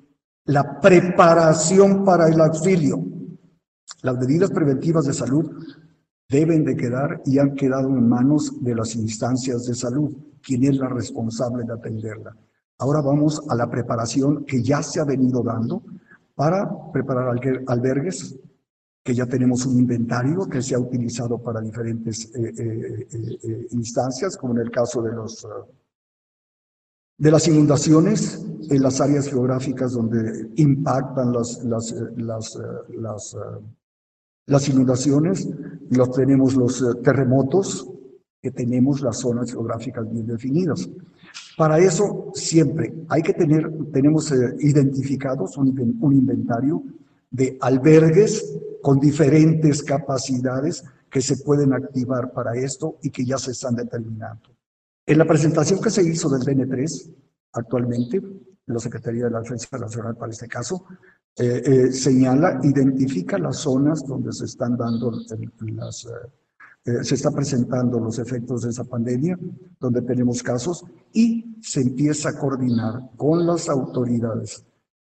la 0.46 0.80
preparación 0.80 2.02
para 2.02 2.28
el 2.28 2.40
auxilio. 2.40 3.04
Las 4.02 4.18
medidas 4.18 4.50
preventivas 4.50 5.04
de 5.04 5.12
salud 5.12 5.50
deben 6.28 6.64
de 6.64 6.76
quedar 6.76 7.22
y 7.24 7.38
han 7.38 7.54
quedado 7.54 7.88
en 7.88 8.08
manos 8.08 8.62
de 8.62 8.74
las 8.74 8.94
instancias 8.96 9.64
de 9.66 9.74
salud, 9.74 10.16
quien 10.42 10.64
es 10.64 10.76
la 10.76 10.88
responsable 10.88 11.64
de 11.64 11.72
atenderla. 11.72 12.36
Ahora 12.78 13.00
vamos 13.00 13.42
a 13.48 13.54
la 13.54 13.70
preparación 13.70 14.44
que 14.44 14.62
ya 14.62 14.82
se 14.82 15.00
ha 15.00 15.04
venido 15.04 15.42
dando 15.42 15.82
para 16.34 16.68
preparar 16.92 17.34
albergues, 17.66 18.38
que 19.02 19.14
ya 19.14 19.26
tenemos 19.26 19.64
un 19.64 19.78
inventario 19.78 20.46
que 20.46 20.60
se 20.60 20.74
ha 20.74 20.78
utilizado 20.78 21.38
para 21.38 21.60
diferentes 21.60 22.26
eh, 22.34 22.52
eh, 22.58 23.08
eh, 23.42 23.66
instancias, 23.70 24.36
como 24.36 24.54
en 24.54 24.60
el 24.60 24.70
caso 24.70 25.00
de, 25.00 25.12
los, 25.12 25.46
de 27.16 27.30
las 27.30 27.48
inundaciones 27.48 28.44
en 28.68 28.82
las 28.82 29.00
áreas 29.00 29.28
geográficas 29.28 29.92
donde 29.92 30.50
impactan 30.56 31.32
las, 31.32 31.62
las, 31.64 31.94
las, 34.46 34.68
inundaciones, 34.68 35.48
los 35.90 36.10
tenemos 36.12 36.54
los 36.54 37.02
terremotos, 37.02 37.88
que 38.42 38.50
tenemos 38.50 39.00
las 39.00 39.18
zonas 39.18 39.50
geográficas 39.50 40.10
bien 40.10 40.26
definidas. 40.26 40.88
Para 41.56 41.78
eso 41.78 42.30
siempre 42.34 42.94
hay 43.08 43.22
que 43.22 43.32
tener, 43.32 43.70
tenemos 43.92 44.30
eh, 44.30 44.56
identificados 44.60 45.56
un, 45.56 45.68
inventario 46.12 46.82
de 47.30 47.56
albergues 47.60 48.58
con 48.82 49.00
diferentes 49.00 49.82
capacidades 49.82 50.84
que 51.10 51.22
se 51.22 51.38
pueden 51.38 51.72
activar 51.72 52.32
para 52.32 52.54
esto 52.54 52.98
y 53.02 53.10
que 53.10 53.24
ya 53.24 53.38
se 53.38 53.52
están 53.52 53.74
determinando. 53.74 54.50
En 55.06 55.18
la 55.18 55.24
presentación 55.24 55.80
que 55.80 55.90
se 55.90 56.02
hizo 56.02 56.28
del 56.28 56.42
DN3, 56.42 57.14
actualmente, 57.52 58.22
la 58.66 58.78
Secretaría 58.78 59.24
de 59.24 59.30
la 59.30 59.40
Defensa 59.40 59.78
Nacional 59.78 60.16
para 60.16 60.32
este 60.32 60.48
caso, 60.48 60.84
eh, 61.38 61.62
eh, 61.66 61.92
señala, 61.92 62.60
identifica 62.62 63.36
las 63.36 63.58
zonas 63.58 64.06
donde 64.06 64.32
se 64.32 64.46
están 64.46 64.74
dando 64.74 65.10
las, 65.10 66.06
eh, 66.86 67.04
se 67.04 67.14
está 67.14 67.30
presentando 67.30 68.00
los 68.00 68.18
efectos 68.18 68.62
de 68.62 68.70
esa 68.70 68.84
pandemia, 68.84 69.38
donde 69.78 70.00
tenemos 70.00 70.42
casos, 70.42 70.86
y 71.12 71.58
se 71.60 71.82
empieza 71.82 72.30
a 72.30 72.38
coordinar 72.38 73.10
con 73.18 73.46
las 73.46 73.68
autoridades 73.68 74.64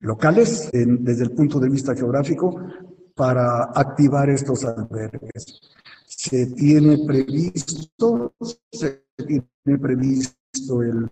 locales 0.01 0.71
desde 0.73 1.23
el 1.23 1.31
punto 1.33 1.61
de 1.61 1.69
vista 1.69 1.95
geográfico 1.95 2.63
para 3.15 3.65
activar 3.75 4.29
estos 4.29 4.65
albergues. 4.65 5.61
Se 6.05 6.47
tiene 6.47 6.99
previsto, 7.07 8.35
se 8.73 9.05
tiene 9.17 9.79
previsto 9.81 10.83
el, 10.83 11.09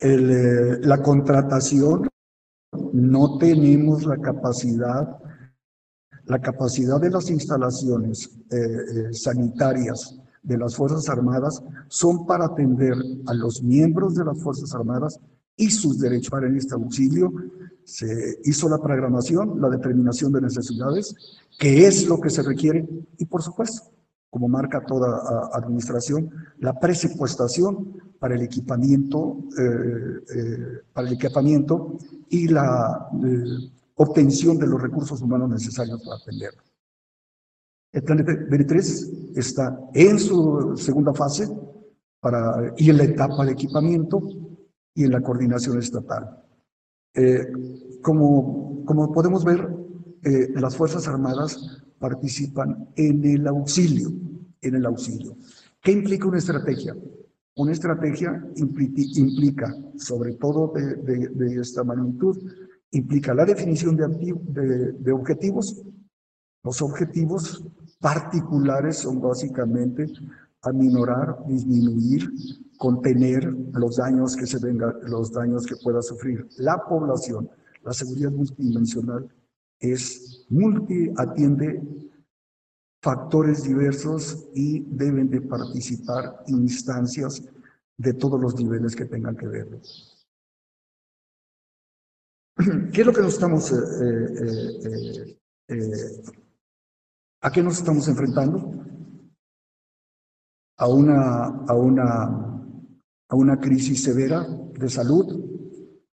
la 0.00 1.02
contratación, 1.02 2.08
no 2.92 3.38
tenemos 3.38 4.04
la 4.04 4.16
capacidad 4.18 5.18
la 6.28 6.40
capacidad 6.40 7.00
de 7.00 7.10
las 7.10 7.30
instalaciones 7.30 8.38
eh, 8.50 8.56
eh, 8.56 9.14
sanitarias 9.14 10.20
de 10.42 10.58
las 10.58 10.76
Fuerzas 10.76 11.08
Armadas 11.08 11.62
son 11.88 12.26
para 12.26 12.44
atender 12.44 12.94
a 13.26 13.34
los 13.34 13.62
miembros 13.62 14.14
de 14.14 14.26
las 14.26 14.38
Fuerzas 14.42 14.74
Armadas 14.74 15.18
y 15.56 15.70
sus 15.70 15.98
derechos 15.98 16.30
para 16.30 16.48
este 16.54 16.74
auxilio. 16.74 17.32
Se 17.84 18.38
hizo 18.44 18.68
la 18.68 18.78
programación, 18.78 19.58
la 19.60 19.70
determinación 19.70 20.30
de 20.32 20.42
necesidades, 20.42 21.14
que 21.58 21.86
es 21.86 22.06
lo 22.06 22.20
que 22.20 22.28
se 22.28 22.42
requiere, 22.42 22.86
y 23.16 23.24
por 23.24 23.42
supuesto, 23.42 23.90
como 24.30 24.48
marca 24.48 24.84
toda 24.84 25.50
administración, 25.52 26.30
la 26.58 26.78
presupuestación 26.78 27.94
para 28.18 28.34
el 28.34 28.42
equipamiento, 28.42 29.44
eh, 29.58 30.82
para 30.92 31.08
el 31.08 31.14
equipamiento 31.14 31.96
y 32.28 32.48
la 32.48 33.08
obtención 33.94 34.58
de 34.58 34.66
los 34.66 34.80
recursos 34.80 35.20
humanos 35.22 35.48
necesarios 35.48 36.02
para 36.02 36.16
atenderlo. 36.16 36.62
El 37.92 38.02
plan 38.02 38.18
BN3 38.18 39.32
está 39.36 39.80
en 39.94 40.18
su 40.18 40.76
segunda 40.76 41.14
fase 41.14 41.48
para, 42.20 42.74
y 42.76 42.90
en 42.90 42.98
la 42.98 43.04
etapa 43.04 43.44
de 43.46 43.52
equipamiento 43.52 44.22
y 44.94 45.04
en 45.04 45.12
la 45.12 45.22
coordinación 45.22 45.78
estatal. 45.78 46.44
Eh, 47.14 47.46
como, 48.02 48.84
como 48.84 49.10
podemos 49.12 49.44
ver, 49.44 49.68
eh, 50.28 50.48
las 50.54 50.76
Fuerzas 50.76 51.08
Armadas 51.08 51.82
participan 51.98 52.88
en 52.96 53.24
el 53.24 53.46
auxilio, 53.46 54.10
en 54.60 54.74
el 54.74 54.84
auxilio. 54.86 55.36
¿Qué 55.82 55.92
implica 55.92 56.28
una 56.28 56.38
estrategia? 56.38 56.94
Una 57.56 57.72
estrategia 57.72 58.44
implica, 58.56 59.74
sobre 59.96 60.34
todo 60.34 60.72
de, 60.74 61.28
de 61.28 61.60
esta 61.60 61.82
magnitud, 61.82 62.36
implica 62.92 63.34
la 63.34 63.44
definición 63.44 63.96
de, 63.96 64.94
de, 64.98 65.12
objetivos. 65.12 65.82
Los 66.62 66.82
objetivos 66.82 67.64
particulares 68.00 68.98
son 68.98 69.20
básicamente 69.20 70.06
aminorar, 70.62 71.38
disminuir 71.46 72.30
contener 72.76 73.44
los 73.72 73.96
daños 73.96 74.36
que 74.36 74.46
se 74.46 74.58
venga, 74.58 74.94
los 75.02 75.32
daños 75.32 75.66
que 75.66 75.76
pueda 75.82 76.02
sufrir 76.02 76.46
la 76.58 76.78
población. 76.88 77.48
La 77.82 77.92
seguridad 77.92 78.30
multidimensional 78.30 79.28
es 79.80 80.46
multi, 80.48 81.10
atiende 81.16 81.82
factores 83.00 83.62
diversos 83.64 84.48
y 84.54 84.80
deben 84.80 85.30
de 85.30 85.40
participar 85.40 86.42
instancias 86.46 87.42
de 87.96 88.14
todos 88.14 88.40
los 88.40 88.56
niveles 88.56 88.96
que 88.96 89.04
tengan 89.04 89.36
que 89.36 89.46
ver. 89.46 89.68
¿Qué 92.92 93.00
es 93.00 93.06
lo 93.06 93.12
que 93.12 93.22
nos 93.22 93.34
estamos, 93.34 93.70
eh, 93.72 93.76
eh, 94.44 95.38
eh, 95.68 96.22
a 97.42 97.52
qué 97.52 97.62
nos 97.62 97.78
estamos 97.78 98.08
enfrentando? 98.08 98.84
A 100.78 100.88
una, 100.88 101.44
a 101.44 101.74
una, 101.74 102.24
a 103.28 103.36
una 103.36 103.60
crisis 103.60 104.02
severa 104.02 104.46
de 104.74 104.88
salud 104.88 105.57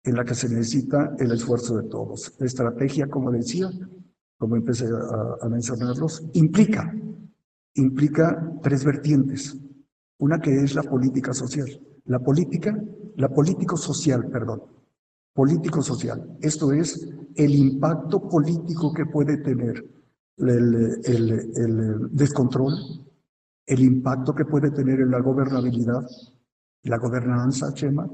en 0.05 0.17
la 0.17 0.25
que 0.25 0.35
se 0.35 0.49
necesita 0.49 1.17
el 1.19 1.33
esfuerzo 1.33 1.77
de 1.79 1.89
todos. 1.89 2.35
La 2.39 2.47
estrategia, 2.47 3.09
como 3.09 3.31
decía, 3.31 3.71
como 4.39 4.57
empecé 4.57 4.87
a, 4.87 5.45
a 5.45 5.49
mencionarlos, 5.49 6.29
implica, 6.35 6.95
implica 7.75 8.53
tres 8.63 8.85
vertientes. 8.85 9.59
Una 10.19 10.41
que 10.41 10.63
es 10.63 10.75
la 10.75 10.83
política 10.83 11.33
social. 11.33 11.69
La 12.05 12.21
política, 12.21 12.79
la 13.17 13.29
político 13.31 13.77
social, 13.77 14.29
perdón, 14.31 14.63
político-social. 15.35 16.39
Esto 16.41 16.73
es 16.73 17.07
el 17.35 17.55
impacto 17.55 18.27
político 18.29 18.95
que 18.95 19.05
puede 19.07 19.39
tener 19.39 19.85
el, 20.39 21.01
el, 21.05 22.09
descontrol, 22.13 22.73
el 23.67 23.81
impacto 23.81 24.35
que 24.35 24.45
puede 24.45 24.71
tener 24.71 25.01
en 25.01 25.11
la 25.11 25.21
gobernabilidad, 25.21 26.07
la 26.85 26.99
gobernanza, 26.99 27.75
Chema, 27.75 28.09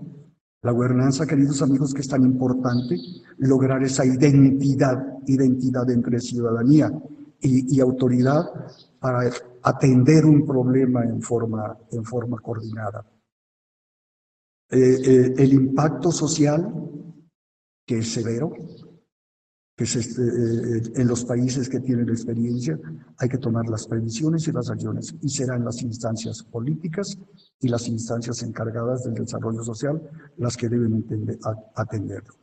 la 0.63 0.73
gobernanza, 0.73 1.27
queridos 1.27 1.63
amigos, 1.63 1.95
que 1.95 2.03
es 2.03 2.09
tan 2.09 2.23
importante, 2.23 2.97
lograr 3.39 3.83
esa 3.83 4.05
identidad, 4.05 5.19
identidad 5.27 5.89
entre 5.91 6.21
ciudadanía 6.21 6.91
y, 7.41 7.77
y 7.77 7.81
autoridad 7.81 8.45
para 8.99 9.31
atender 9.63 10.27
un 10.27 10.47
problema 10.47 11.05
en 11.05 11.23
forma, 11.23 11.77
en 11.91 12.05
forma 12.05 12.39
coordinada. 12.39 13.05
Eh, 14.71 14.79
eh, 14.79 15.35
el 15.37 15.53
impacto 15.53 16.13
social 16.13 16.73
que 17.85 17.99
es 17.99 18.13
severo, 18.13 18.53
que 19.81 19.85
es 19.85 19.97
este, 19.97 20.21
eh, 20.21 20.83
en 20.97 21.09
los 21.09 21.25
países 21.25 21.67
que 21.67 21.81
tienen 21.81 22.11
experiencia 22.11 22.79
hay 23.17 23.31
que 23.31 23.39
tomar 23.39 23.67
las 23.67 23.87
previsiones 23.87 24.47
y 24.47 24.53
las 24.53 24.69
acciones 24.69 25.15
y 25.23 25.31
serán 25.31 25.65
las 25.65 25.81
instancias 25.81 26.43
políticas 26.43 27.17
y 27.59 27.69
las 27.69 27.89
instancias 27.89 28.43
encargadas 28.43 29.05
del 29.05 29.15
desarrollo 29.15 29.65
social 29.65 29.99
las 30.37 30.59
que 30.59 30.69
deben 30.69 30.93
entender, 30.93 31.39
atenderlo. 31.75 32.35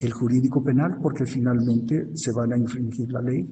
El 0.00 0.10
jurídico 0.10 0.64
penal 0.64 0.98
porque 1.00 1.24
finalmente 1.24 2.08
se 2.16 2.32
van 2.32 2.52
a 2.52 2.58
infringir 2.58 3.12
la 3.12 3.22
ley 3.22 3.48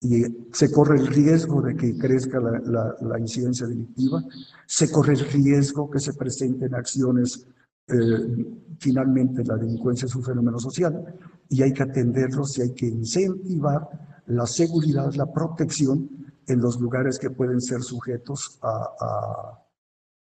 y 0.00 0.22
se 0.50 0.72
corre 0.72 0.98
el 0.98 1.08
riesgo 1.08 1.60
de 1.60 1.76
que 1.76 1.98
crezca 1.98 2.40
la, 2.40 2.60
la, 2.60 2.96
la 3.02 3.20
incidencia 3.20 3.66
delictiva, 3.66 4.24
se 4.66 4.90
corre 4.90 5.12
el 5.12 5.30
riesgo 5.30 5.90
que 5.90 6.00
se 6.00 6.14
presenten 6.14 6.74
acciones 6.74 7.46
eh, 7.86 8.76
finalmente 8.78 9.44
la 9.44 9.56
delincuencia 9.56 10.06
es 10.06 10.14
un 10.14 10.24
fenómeno 10.24 10.58
social 10.58 11.04
y 11.48 11.62
hay 11.62 11.72
que 11.72 11.82
atenderlos 11.82 12.58
y 12.58 12.62
hay 12.62 12.72
que 12.72 12.86
incentivar 12.86 13.88
la 14.26 14.46
seguridad, 14.46 15.12
la 15.14 15.30
protección 15.30 16.08
en 16.46 16.60
los 16.60 16.80
lugares 16.80 17.18
que 17.18 17.30
pueden 17.30 17.60
ser 17.60 17.82
sujetos 17.82 18.58
a, 18.62 19.60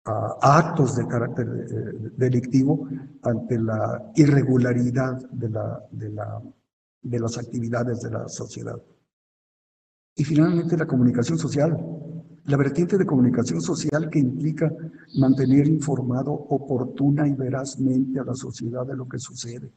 actos 0.05 0.97
de 0.97 1.07
carácter 1.07 1.47
eh, 1.47 2.11
delictivo 2.17 2.89
ante 3.21 3.57
la 3.57 4.11
irregularidad 4.15 5.17
de, 5.31 5.49
la, 5.49 5.81
de, 5.91 6.09
la, 6.09 6.41
de 7.01 7.19
las 7.19 7.37
actividades 7.37 8.01
de 8.01 8.11
la 8.11 8.27
sociedad. 8.27 8.81
Y 10.15 10.25
finalmente 10.25 10.75
la 10.75 10.85
comunicación 10.85 11.37
social, 11.37 11.77
la 12.45 12.57
vertiente 12.57 12.97
de 12.97 13.05
comunicación 13.05 13.61
social 13.61 14.09
que 14.09 14.19
implica 14.19 14.71
mantener 15.15 15.67
informado 15.67 16.31
oportuna 16.31 17.27
y 17.27 17.33
verazmente 17.33 18.19
a 18.19 18.25
la 18.25 18.35
sociedad 18.35 18.85
de 18.85 18.95
lo 18.95 19.07
que 19.07 19.19
sucede, 19.19 19.71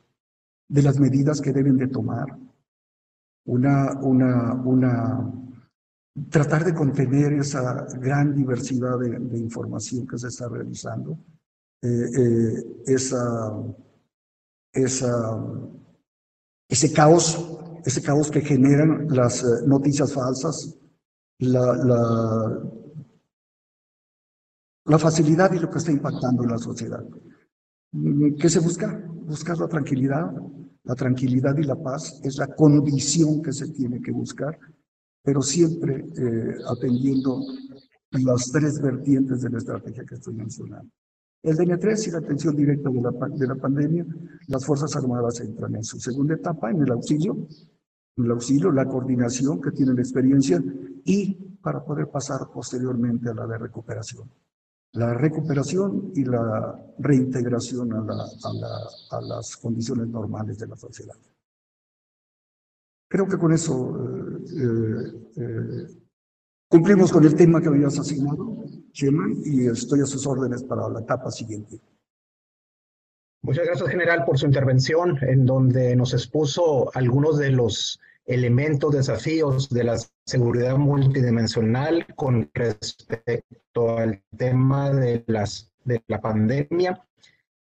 de 0.68 0.82
las 0.82 0.98
medidas 0.98 1.40
que 1.40 1.52
deben 1.52 1.76
de 1.76 1.88
tomar. 1.88 2.26
Una, 3.44 3.92
una, 4.00 4.54
una, 4.54 5.32
tratar 6.28 6.64
de 6.64 6.74
contener 6.74 7.34
esa 7.34 7.86
gran 8.00 8.34
diversidad 8.34 8.98
de, 8.98 9.38
información 9.38 10.06
que 10.06 10.18
se 10.18 10.28
está 10.28 10.48
realizando, 10.48 11.16
eh, 11.82 12.10
eh, 12.18 12.82
esa, 12.86 13.52
esa, 14.72 15.40
ese 16.68 16.92
caos, 16.92 17.60
ese 17.84 18.02
caos 18.02 18.28
que 18.28 18.40
generan 18.40 19.06
las 19.08 19.44
eh, 19.44 19.66
noticias 19.66 20.12
falsas, 20.12 20.76
la, 21.38 22.60
la, 24.84 24.98
facilidad 24.98 25.52
y 25.52 25.58
lo 25.58 25.70
que 25.70 25.78
está 25.78 25.92
impactando 25.92 26.42
en 26.44 26.50
la 26.50 26.58
sociedad. 26.58 27.04
¿Qué 28.38 28.48
se 28.48 28.60
busca? 28.60 29.04
Buscar 29.08 29.58
la 29.58 29.68
tranquilidad. 29.68 30.32
La 30.84 30.94
tranquilidad 30.94 31.56
y 31.58 31.64
la 31.64 31.74
paz 31.74 32.20
es 32.22 32.36
la 32.38 32.46
condición 32.54 33.42
que 33.42 33.52
se 33.52 33.68
tiene 33.72 34.00
que 34.00 34.12
buscar, 34.12 34.56
pero 35.20 35.42
siempre 35.42 36.06
eh, 36.16 36.54
atendiendo 36.68 37.40
las 38.12 38.52
tres 38.52 38.80
vertientes 38.80 39.42
de 39.42 39.50
la 39.50 39.58
estrategia 39.58 40.04
que 40.04 40.14
estoy 40.14 40.34
mencionando. 40.34 40.88
El 41.42 41.56
DN3 41.56 42.08
y 42.08 42.10
la 42.12 42.18
atención 42.18 42.56
directa 42.56 42.88
de 42.88 43.00
la, 43.00 43.10
de 43.10 43.46
la 43.46 43.56
pandemia, 43.56 44.06
las 44.46 44.64
Fuerzas 44.64 44.94
Armadas 44.96 45.40
entran 45.40 45.74
en 45.74 45.84
su 45.84 45.98
segunda 45.98 46.34
etapa, 46.34 46.70
en 46.70 46.82
el 46.82 46.92
auxilio, 46.92 47.48
el 48.16 48.30
auxilio, 48.30 48.72
la 48.72 48.86
coordinación 48.86 49.60
que 49.60 49.72
tiene 49.72 49.94
la 49.94 50.00
experiencia 50.00 50.62
y 51.04 51.34
para 51.60 51.84
poder 51.84 52.08
pasar 52.08 52.48
posteriormente 52.52 53.28
a 53.28 53.34
la 53.34 53.46
de 53.46 53.58
recuperación. 53.58 54.30
La 54.92 55.12
recuperación 55.12 56.12
y 56.14 56.24
la 56.24 56.80
reintegración 56.98 57.92
a, 57.92 58.00
la, 58.00 58.24
a, 59.10 59.20
las 59.20 59.56
condiciones 59.56 60.08
normales 60.08 60.58
de 60.58 60.68
la 60.68 60.76
sociedad. 60.76 61.16
Creo 63.08 63.26
que 63.26 63.36
con 63.36 63.52
eso 63.52 63.94
eh, 64.48 65.30
eh, 65.36 65.86
cumplimos 66.68 67.12
con 67.12 67.24
el 67.24 67.34
tema 67.34 67.60
que 67.60 67.68
habías 67.68 67.98
asignado, 67.98 68.64
Chema, 68.92 69.26
y 69.44 69.66
estoy 69.66 70.00
a 70.00 70.06
sus 70.06 70.26
órdenes 70.26 70.62
para 70.62 70.88
la 70.88 71.00
etapa 71.00 71.30
siguiente. 71.30 71.80
Muchas 73.42 73.66
gracias, 73.66 73.90
general, 73.90 74.24
por 74.24 74.38
su 74.38 74.46
intervención, 74.46 75.18
en 75.22 75.46
donde 75.46 75.94
nos 75.94 76.14
expuso 76.14 76.90
algunos 76.94 77.38
de 77.38 77.50
los 77.50 78.00
elementos, 78.26 78.92
desafíos 78.92 79.68
de 79.70 79.84
la 79.84 79.96
seguridad 80.24 80.76
multidimensional 80.76 82.06
con 82.16 82.50
respecto 82.52 83.98
al 83.98 84.22
tema 84.36 84.90
de, 84.90 85.22
las, 85.28 85.70
de 85.84 86.02
la 86.08 86.20
pandemia 86.20 87.00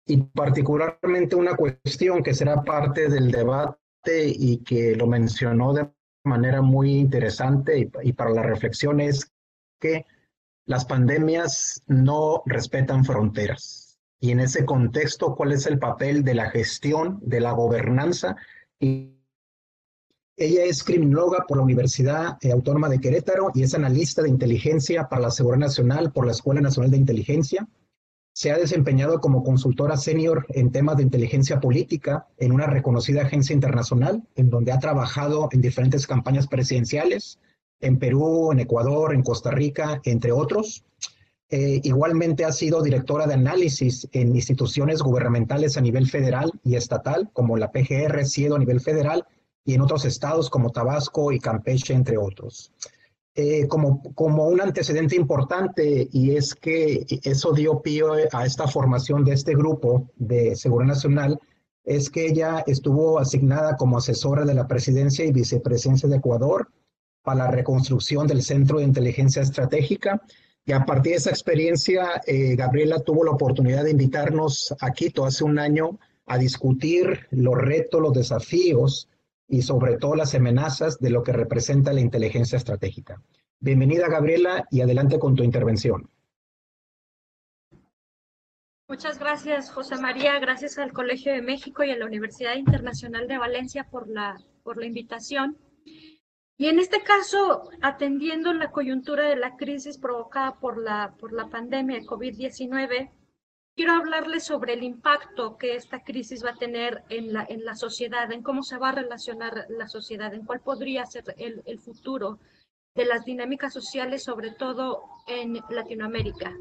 y 0.07 0.19
particularmente 0.19 1.37
una 1.37 1.55
cuestión 1.55 2.23
que 2.23 2.35
será 2.35 2.63
parte 2.63 3.09
del 3.09 3.31
debate 3.31 4.27
y 4.27 4.59
que 4.59 4.97
lo 4.97 5.07
mencionó 5.07 5.75
de 5.75 5.91
manera 6.25 6.63
muy 6.63 6.93
interesante 6.93 7.79
y, 7.79 7.91
y 8.03 8.13
para 8.13 8.31
la 8.31 8.43
reflexión 8.43 9.01
es 9.01 9.31
que 9.79 10.07
las 10.67 10.87
pandemias 10.87 11.83
no 11.87 12.43
respetan 12.47 13.05
fronteras. 13.05 13.84
Y 14.25 14.31
en 14.31 14.41
ese 14.41 14.65
contexto, 14.65 15.35
¿cuál 15.35 15.53
es 15.53 15.67
el 15.67 15.79
papel 15.79 16.25
de 16.25 16.33
la 16.33 16.49
gestión, 16.49 17.19
de 17.21 17.41
la 17.41 17.53
gobernanza 17.53 18.37
y 18.81 19.19
ella 20.39 20.65
es 20.65 20.83
criminóloga 20.83 21.45
por 21.47 21.59
la 21.59 21.63
Universidad 21.63 22.39
eh, 22.41 22.51
Autónoma 22.51 22.89
de 22.89 23.01
Querétaro 23.01 23.51
y 23.53 23.65
es 23.65 23.75
analista 23.75 24.23
de 24.23 24.31
inteligencia 24.31 25.11
para 25.11 25.21
la 25.21 25.31
Seguridad 25.31 25.67
Nacional 25.67 26.11
por 26.11 26.25
la 26.25 26.33
Escuela 26.33 26.63
Nacional 26.63 26.91
de 26.91 26.97
Inteligencia. 26.97 27.69
Se 28.33 28.51
ha 28.51 28.57
desempeñado 28.57 29.21
como 29.21 29.45
consultora 29.45 29.99
senior 29.99 30.47
en 30.49 30.73
temas 30.73 30.97
de 30.97 31.03
inteligencia 31.03 31.61
política 31.61 32.27
en 32.39 32.53
una 32.53 32.67
reconocida 32.67 33.25
agencia 33.25 33.53
internacional, 33.53 34.23
en 34.37 34.49
donde 34.49 34.73
ha 34.73 34.79
trabajado 34.79 35.51
en 35.53 35.61
diferentes 35.61 36.07
campañas 36.07 36.47
presidenciales, 36.47 37.41
en 37.81 37.99
Perú, 37.99 38.53
en 38.53 38.61
Ecuador, 38.61 39.13
en 39.13 39.23
Costa 39.23 39.51
Rica, 39.51 40.01
entre 40.05 40.33
otros. 40.33 40.83
Eh, 41.57 41.81
igualmente 41.85 42.45
ha 42.45 42.51
sido 42.51 42.83
directora 42.83 43.29
de 43.29 43.35
análisis 43.35 44.09
en 44.11 44.35
instituciones 44.35 45.01
gubernamentales 45.01 45.77
a 45.77 45.81
nivel 45.81 46.09
federal 46.09 46.51
y 46.65 46.75
estatal, 46.75 47.31
como 47.33 47.57
la 47.57 47.71
PGR, 47.71 48.27
CIEDO 48.27 48.57
a 48.57 48.59
nivel 48.59 48.81
federal, 48.81 49.25
y 49.65 49.75
en 49.75 49.81
otros 49.81 50.05
estados 50.05 50.51
como 50.51 50.71
Tabasco 50.71 51.31
y 51.31 51.39
Campeche, 51.39 51.95
entre 51.95 52.19
otros. 52.19 52.73
Eh, 53.37 53.69
como, 53.69 54.03
como 54.17 54.49
un 54.49 54.63
antecedente 54.63 55.15
importante 55.15 56.09
y 56.11 56.35
es 56.35 56.57
que 56.57 57.07
eso 57.23 57.53
dio 57.53 57.81
pie 57.83 58.03
a 58.33 58.45
esta 58.45 58.67
formación 58.67 59.25
de 59.25 59.35
este 59.35 59.55
grupo 59.55 60.11
de 60.17 60.57
Seguridad 60.57 60.95
Nacional, 60.95 61.39
es 61.85 62.11
que 62.11 62.27
ella 62.27 62.65
estuvo 62.67 63.21
asignada 63.21 63.77
como 63.77 63.99
asesora 63.99 64.45
de 64.45 64.55
la 64.55 64.67
presidencia 64.67 65.25
y 65.25 65.31
vicepresidencia 65.31 66.09
de 66.09 66.17
Ecuador 66.17 66.73
para 67.23 67.45
la 67.45 67.51
reconstrucción 67.53 68.27
del 68.27 68.43
Centro 68.43 68.79
de 68.79 68.87
Inteligencia 68.87 69.41
Estratégica 69.41 70.21
Y 70.67 70.73
a 70.73 70.87
partir 70.87 71.13
de 71.13 71.19
esa 71.19 71.31
experiencia, 71.31 72.23
eh, 72.27 72.57
Gabriela 72.57 73.01
tuvo 73.01 73.25
la 73.25 73.33
oportunidad 73.33 73.85
de 73.85 73.91
invitarnos 73.91 74.75
a 74.81 74.93
Quito 74.93 75.27
hace 75.27 75.45
un 75.45 75.59
año 75.59 75.99
a 76.27 76.39
discutir 76.39 77.27
los 77.31 77.55
retos, 77.55 78.01
los 78.01 78.15
desafíos 78.15 79.11
y 79.47 79.61
sobre 79.61 79.99
todo 79.99 80.15
las 80.15 80.35
amenazas 80.35 80.99
de 80.99 81.11
lo 81.11 81.23
que 81.23 81.33
representa 81.33 81.93
la 81.93 82.01
inteligencia 82.01 82.57
estratégica. 82.57 83.21
Bienvenida, 83.61 84.09
Gabriela, 84.09 84.67
y 84.71 84.81
adelante 84.81 85.19
con 85.19 85.35
tu 85.35 85.43
intervención. 85.43 86.09
Muchas 88.89 89.19
gracias, 89.19 89.71
José 89.71 89.97
María. 89.97 90.39
Gracias 90.39 90.79
al 90.79 90.93
Colegio 90.93 91.33
de 91.33 91.43
México 91.43 91.85
y 91.85 91.91
a 91.91 91.97
la 91.97 92.07
Universidad 92.07 92.55
Internacional 92.55 93.29
de 93.29 93.39
Valencia 93.39 93.85
por 93.91 94.09
la, 94.09 94.41
por 94.63 94.79
la 94.79 94.87
invitación. 94.87 95.59
Y 96.57 96.69
en 96.69 96.79
este 96.79 97.03
caso, 97.03 97.69
atendiendo 97.83 98.53
la 98.53 98.71
coyuntura 98.71 99.29
de 99.29 99.37
la 99.37 99.57
crisis 99.57 99.99
provocada 99.99 100.61
por 100.61 100.81
la, 100.81 101.15
por 101.19 101.33
la 101.33 101.49
pandemia 101.49 101.99
de 101.99 102.07
COVID-19, 102.07 103.11
quiero 103.75 103.93
hablarles 103.93 104.45
sobre 104.45 104.75
el 104.75 104.85
impacto 104.85 105.57
que 105.57 105.75
esta 105.75 106.05
crisis 106.05 106.45
va 106.45 106.51
a 106.51 106.57
tener 106.57 107.03
en 107.09 107.33
la, 107.33 107.45
en 107.49 107.65
la 107.65 107.75
sociedad, 107.75 108.31
en 108.31 108.43
cómo 108.43 108.63
se 108.63 108.79
va 108.79 108.91
a 108.91 108.95
relacionar 108.95 109.67
la 109.69 109.89
sociedad, 109.89 110.33
en 110.33 110.45
cuál 110.45 110.61
podría 110.61 111.05
ser 111.07 111.25
el, 111.39 111.63
el 111.67 111.81
futuro 111.81 112.39
de 112.95 113.05
las 113.05 113.25
dinámicas 113.25 113.73
sociales, 113.73 114.23
sobre 114.23 114.53
todo 114.53 115.03
en 115.27 115.59
Latinoamérica. 115.71 116.55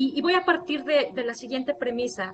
Y, 0.00 0.22
voy 0.22 0.34
a 0.34 0.44
partir 0.44 0.84
de, 0.84 1.10
de 1.12 1.24
la 1.24 1.34
siguiente 1.34 1.74
premisa. 1.74 2.32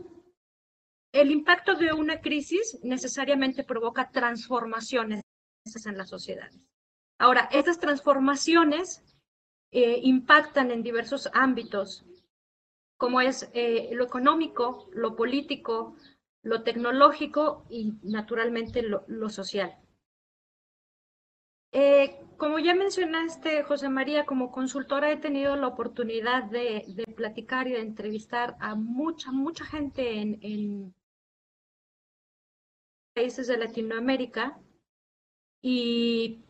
El 1.13 1.31
impacto 1.31 1.77
de 1.77 1.95
una 1.95 2.21
crisis 2.21 2.79
necesariamente 2.83 3.65
provoca 3.65 4.11
transformaciones 4.11 5.23
en 5.87 5.97
las 5.97 6.11
sociedades. 6.11 6.61
Ahora, 7.19 7.49
estas 7.53 7.79
transformaciones 7.79 9.03
eh, 9.71 10.01
impactan 10.03 10.71
en 10.71 10.83
diversos 10.83 11.29
ámbitos, 11.33 12.05
como 12.97 13.21
es 13.21 13.51
eh, 13.55 13.91
lo 13.93 14.05
económico, 14.05 14.89
lo 14.93 15.17
político, 15.17 15.97
lo 16.43 16.63
tecnológico 16.63 17.67
y 17.71 17.95
naturalmente 18.03 18.83
lo, 18.83 19.29
social. 19.31 19.77
Eh, 21.73 22.21
como 22.37 22.61
ya 22.61 22.75
mencionaste, 22.75 23.65
José 23.65 23.89
María, 23.89 24.27
como 24.27 24.53
consultora 24.53 25.11
he 25.11 25.17
tenido 25.17 25.57
la 25.57 25.67
oportunidad 25.67 26.45
de, 26.45 26.85
de 26.89 27.05
platicar 27.15 27.67
y 27.67 27.73
de 27.73 27.81
entrevistar 27.81 28.57
a 28.61 28.75
mucha, 28.75 29.33
mucha 29.33 29.65
gente 29.65 30.21
en, 30.21 30.39
en 30.43 30.95
países 33.15 33.47
de 33.47 33.57
Latinoamérica 33.57 34.61
y 35.63 36.44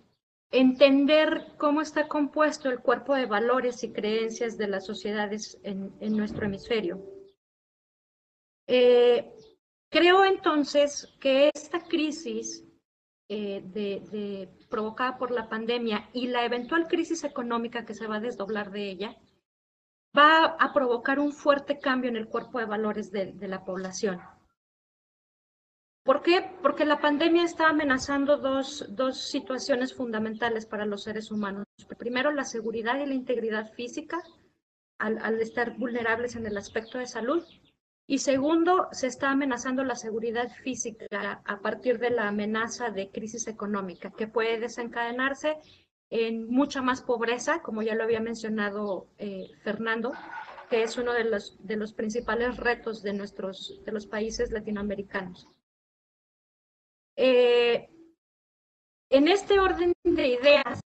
entender 0.55 1.55
cómo 1.59 1.81
está 1.81 2.07
compuesto 2.07 2.71
el 2.71 2.79
cuerpo 2.79 3.15
de 3.15 3.27
valores 3.27 3.83
y 3.83 3.93
creencias 3.93 4.57
de 4.57 4.69
las 4.69 4.87
sociedades 4.87 5.59
en, 5.65 6.17
nuestro 6.17 6.47
hemisferio. 6.47 7.03
Eh, 8.69 9.35
creo 9.91 10.25
entonces 10.25 11.13
que 11.21 11.51
esta 11.53 11.81
crisis 11.81 12.65
eh, 13.29 14.49
provocada 14.71 15.19
por 15.19 15.33
la 15.33 15.49
pandemia 15.49 16.09
y 16.13 16.29
la 16.29 16.45
eventual 16.45 16.87
crisis 16.87 17.25
económica 17.25 17.85
que 17.85 17.95
se 17.95 18.07
va 18.07 18.17
a 18.17 18.21
desdoblar 18.21 18.71
de 18.71 18.91
ella 18.91 19.17
va 20.17 20.45
a 20.45 20.73
provocar 20.73 21.19
un 21.19 21.33
fuerte 21.33 21.81
cambio 21.81 22.11
en 22.11 22.17
el 22.17 22.29
cuerpo 22.29 22.61
de 22.61 22.67
valores 22.67 23.11
de 23.11 23.49
la 23.49 23.65
población. 23.65 24.21
¿Por 26.05 26.21
qué? 26.21 26.45
Porque 26.61 26.85
la 26.85 27.01
pandemia 27.01 27.45
está 27.45 27.71
amenazando 27.71 28.37
dos, 28.37 28.85
dos, 28.91 29.17
situaciones 29.17 29.95
fundamentales 29.95 30.67
para 30.67 30.85
los 30.85 31.05
seres 31.05 31.31
humanos. 31.31 31.65
Primero, 31.97 32.31
la 32.31 32.45
seguridad 32.45 32.99
y 33.01 33.07
la 33.07 33.15
integridad 33.15 33.73
física, 33.73 34.23
al, 34.99 35.41
estar 35.41 35.79
vulnerables 35.79 36.37
en 36.37 36.45
el 36.45 36.59
aspecto 36.59 36.99
de 36.99 37.07
salud. 37.07 37.43
Y 38.07 38.19
segundo, 38.19 38.89
se 38.93 39.07
está 39.07 39.31
amenazando 39.31 39.83
la 39.83 39.97
seguridad 39.97 40.51
física 40.63 41.41
a 41.43 41.61
partir 41.61 41.99
de 41.99 42.11
la 42.11 42.29
amenaza 42.29 42.91
de 42.91 43.11
crisis 43.11 43.47
económica, 43.47 44.11
que 44.11 44.29
puede 44.29 44.61
desencadenarse 44.61 45.57
en 46.11 46.47
mucha 46.51 46.83
más 46.83 47.01
pobreza, 47.01 47.63
como 47.63 47.81
ya 47.81 47.95
lo 47.95 48.05
había 48.05 48.21
mencionado 48.21 49.07
eh, 49.17 49.53
Fernando, 49.63 50.13
que 50.69 50.83
es 50.83 50.99
uno 50.99 51.15
de 51.15 51.25
los, 51.25 51.57
de 51.67 51.77
los 51.77 51.95
principales 51.95 52.59
retos 52.59 53.03
de, 53.03 53.15
nuestros, 53.15 53.81
de 53.87 53.93
los 53.93 54.07
países 54.07 54.51
latinoamericanos. 54.51 55.49
Eh, 57.17 57.89
en 59.11 59.29
este 59.29 59.61
orden 59.61 59.93
de 60.03 60.27
ideas, 60.29 60.81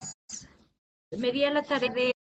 me 1.10 1.30
di 1.30 1.44
a 1.44 1.50
la 1.50 1.62
tarea 1.62 1.92
de 1.92 2.12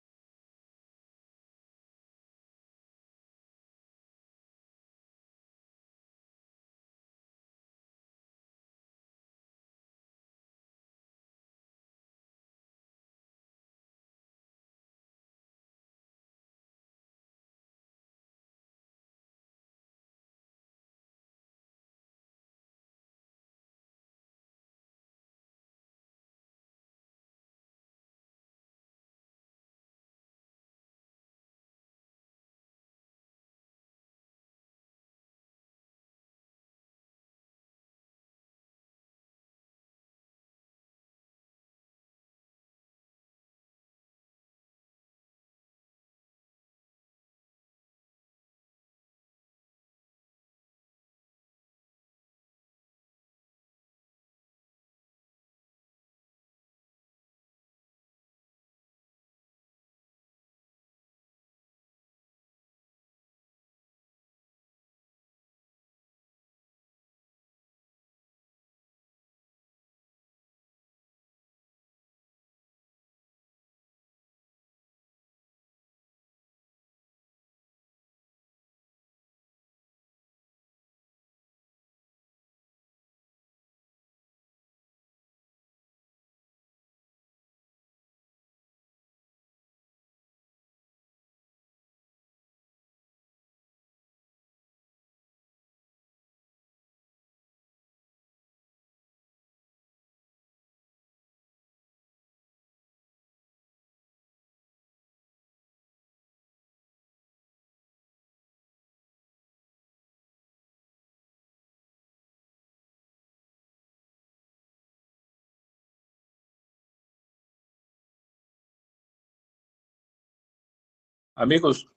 Amigos, 121.35 121.87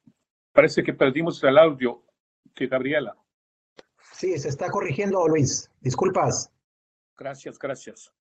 parece 0.52 0.82
que 0.82 0.92
perdimos 0.92 1.42
el 1.44 1.56
audio 1.58 2.04
de 2.56 2.66
Gabriela. 2.66 3.16
Sí, 4.12 4.36
se 4.36 4.48
está 4.48 4.68
corrigiendo, 4.68 5.26
Luis. 5.28 5.70
Disculpas. 5.80 6.50
Gracias, 7.16 7.58
gracias. 7.58 8.12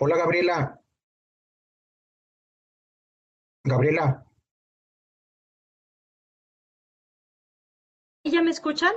Hola, 0.00 0.16
Gabriela. 0.16 0.80
Gabriela. 3.64 4.24
¿Ya 8.24 8.42
me 8.42 8.50
escuchan? 8.50 8.92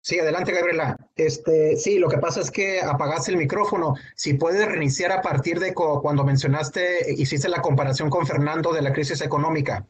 Sí, 0.00 0.18
adelante, 0.18 0.52
Gabriela. 0.52 0.96
Este, 1.14 1.76
sí, 1.76 1.98
lo 1.98 2.08
que 2.08 2.18
pasa 2.18 2.40
es 2.40 2.50
que 2.50 2.80
apagaste 2.80 3.32
el 3.32 3.38
micrófono. 3.38 3.94
Si 4.14 4.34
puedes 4.34 4.66
reiniciar 4.66 5.12
a 5.12 5.22
partir 5.22 5.58
de 5.60 5.74
cuando 5.74 6.24
mencionaste, 6.24 7.12
hiciste 7.14 7.48
la 7.48 7.62
comparación 7.62 8.10
con 8.10 8.26
Fernando 8.26 8.72
de 8.72 8.82
la 8.82 8.92
crisis 8.92 9.20
económica. 9.20 9.86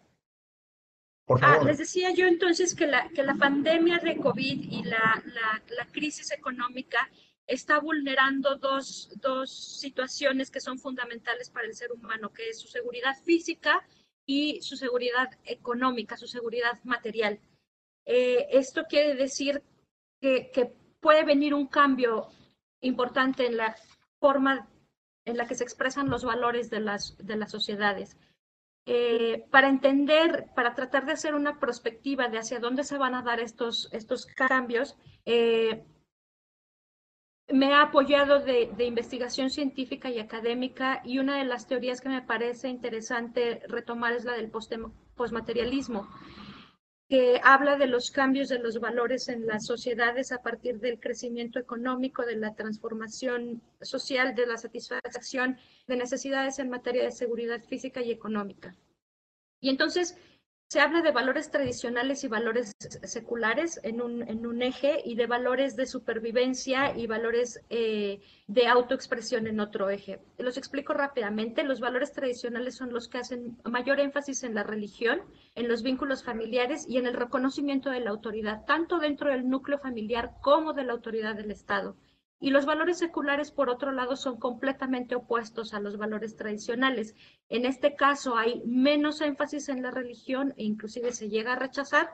Por 1.26 1.42
ah, 1.42 1.60
les 1.64 1.78
decía 1.78 2.10
yo 2.12 2.26
entonces 2.26 2.74
que 2.74 2.86
la, 2.86 3.08
que 3.08 3.22
la 3.22 3.34
pandemia 3.34 3.98
de 3.98 4.16
COVID 4.16 4.70
y 4.70 4.82
la, 4.82 5.22
la, 5.26 5.62
la 5.68 5.86
crisis 5.86 6.30
económica 6.32 7.08
está 7.46 7.78
vulnerando 7.78 8.56
dos, 8.56 9.10
dos 9.20 9.50
situaciones 9.50 10.50
que 10.50 10.60
son 10.60 10.78
fundamentales 10.78 11.50
para 11.50 11.66
el 11.66 11.74
ser 11.74 11.92
humano, 11.92 12.32
que 12.32 12.48
es 12.48 12.60
su 12.60 12.68
seguridad 12.68 13.16
física 13.22 13.86
y 14.26 14.60
su 14.62 14.76
seguridad 14.76 15.30
económica, 15.44 16.16
su 16.16 16.26
seguridad 16.26 16.82
material. 16.84 17.38
Eh, 18.06 18.46
esto 18.50 18.84
quiere 18.88 19.14
decir 19.14 19.62
que, 20.20 20.50
que, 20.52 20.72
puede 21.00 21.22
venir 21.22 21.52
un 21.52 21.66
cambio 21.66 22.30
importante 22.80 23.44
en 23.44 23.58
la 23.58 23.76
forma 24.20 24.66
en 25.26 25.36
la 25.36 25.46
que 25.46 25.54
se 25.54 25.62
expresan 25.62 26.08
los 26.08 26.24
valores 26.24 26.70
de 26.70 26.80
las, 26.80 27.14
de 27.18 27.36
las 27.36 27.50
sociedades. 27.50 28.16
Eh, 28.86 29.46
para 29.50 29.68
entender, 29.68 30.50
para 30.54 30.74
tratar 30.74 31.06
de 31.06 31.12
hacer 31.12 31.34
una 31.34 31.58
perspectiva 31.58 32.28
de 32.28 32.38
hacia 32.38 32.60
dónde 32.60 32.84
se 32.84 32.98
van 32.98 33.14
a 33.14 33.22
dar 33.22 33.40
estos, 33.40 33.88
estos 33.92 34.26
cambios, 34.26 34.98
eh, 35.24 35.84
me 37.48 37.72
ha 37.72 37.82
apoyado 37.82 38.40
de, 38.40 38.70
de, 38.76 38.84
investigación 38.84 39.48
científica 39.50 40.10
y 40.10 40.18
académica 40.18 41.00
y 41.04 41.18
una 41.18 41.38
de 41.38 41.44
las 41.44 41.66
teorías 41.66 42.00
que 42.00 42.08
me 42.10 42.22
parece 42.22 42.68
interesante 42.68 43.62
retomar 43.68 44.12
es 44.12 44.24
la 44.24 44.32
del 44.32 44.50
postmaterialismo, 44.50 46.08
que 47.08 47.40
habla 47.42 47.76
de 47.76 47.86
los 47.86 48.10
cambios 48.10 48.48
de 48.48 48.58
los 48.58 48.80
valores 48.80 49.28
en 49.28 49.46
las 49.46 49.66
sociedades 49.66 50.32
a 50.32 50.42
partir 50.42 50.80
del 50.80 50.98
crecimiento 50.98 51.58
económico, 51.58 52.24
de 52.24 52.36
la 52.36 52.54
transformación 52.54 53.62
social, 53.82 54.34
de 54.34 54.46
la 54.46 54.56
satisfacción 54.56 55.58
de 55.86 55.96
necesidades 55.96 56.58
en 56.58 56.70
materia 56.70 57.04
de 57.04 57.12
seguridad 57.12 57.62
física 57.62 58.00
y 58.00 58.10
económica. 58.10 58.74
Y 59.60 59.68
entonces, 59.68 60.16
se 60.68 60.80
habla 60.80 61.02
de 61.02 61.12
valores 61.12 61.50
tradicionales 61.50 62.24
y 62.24 62.28
valores 62.28 62.72
seculares 63.04 63.78
en 63.82 64.00
un, 64.00 64.22
en 64.28 64.46
un 64.46 64.62
eje 64.62 65.02
y 65.04 65.14
de 65.14 65.26
valores 65.26 65.76
de 65.76 65.86
supervivencia 65.86 66.96
y 66.96 67.06
valores 67.06 67.60
eh, 67.70 68.20
de 68.46 68.66
autoexpresión 68.66 69.46
en 69.46 69.60
otro 69.60 69.88
eje. 69.90 70.20
Los 70.38 70.56
explico 70.56 70.92
rápidamente. 70.92 71.62
Los 71.62 71.80
valores 71.80 72.12
tradicionales 72.12 72.74
son 72.74 72.92
los 72.92 73.08
que 73.08 73.18
hacen 73.18 73.56
mayor 73.64 74.00
énfasis 74.00 74.42
en 74.42 74.54
la 74.54 74.64
religión, 74.64 75.20
en 75.54 75.68
los 75.68 75.82
vínculos 75.82 76.24
familiares 76.24 76.86
y 76.88 76.98
en 76.98 77.06
el 77.06 77.14
reconocimiento 77.14 77.90
de 77.90 78.00
la 78.00 78.10
autoridad, 78.10 78.64
tanto 78.66 78.98
dentro 78.98 79.30
del 79.30 79.48
núcleo 79.48 79.78
familiar 79.78 80.32
como 80.40 80.72
de 80.72 80.84
la 80.84 80.92
autoridad 80.92 81.36
del 81.36 81.50
Estado. 81.50 81.96
Y 82.44 82.50
los 82.50 82.66
valores 82.66 82.98
seculares, 82.98 83.50
por 83.50 83.70
otro 83.70 83.90
lado, 83.90 84.16
son 84.16 84.38
completamente 84.38 85.14
opuestos 85.14 85.72
a 85.72 85.80
los 85.80 85.96
valores 85.96 86.36
tradicionales. 86.36 87.14
En 87.48 87.64
este 87.64 87.96
caso 87.96 88.36
hay 88.36 88.62
menos 88.66 89.22
énfasis 89.22 89.70
en 89.70 89.80
la 89.80 89.90
religión 89.90 90.52
e 90.58 90.64
inclusive 90.64 91.12
se 91.12 91.30
llega 91.30 91.54
a 91.54 91.58
rechazar. 91.58 92.10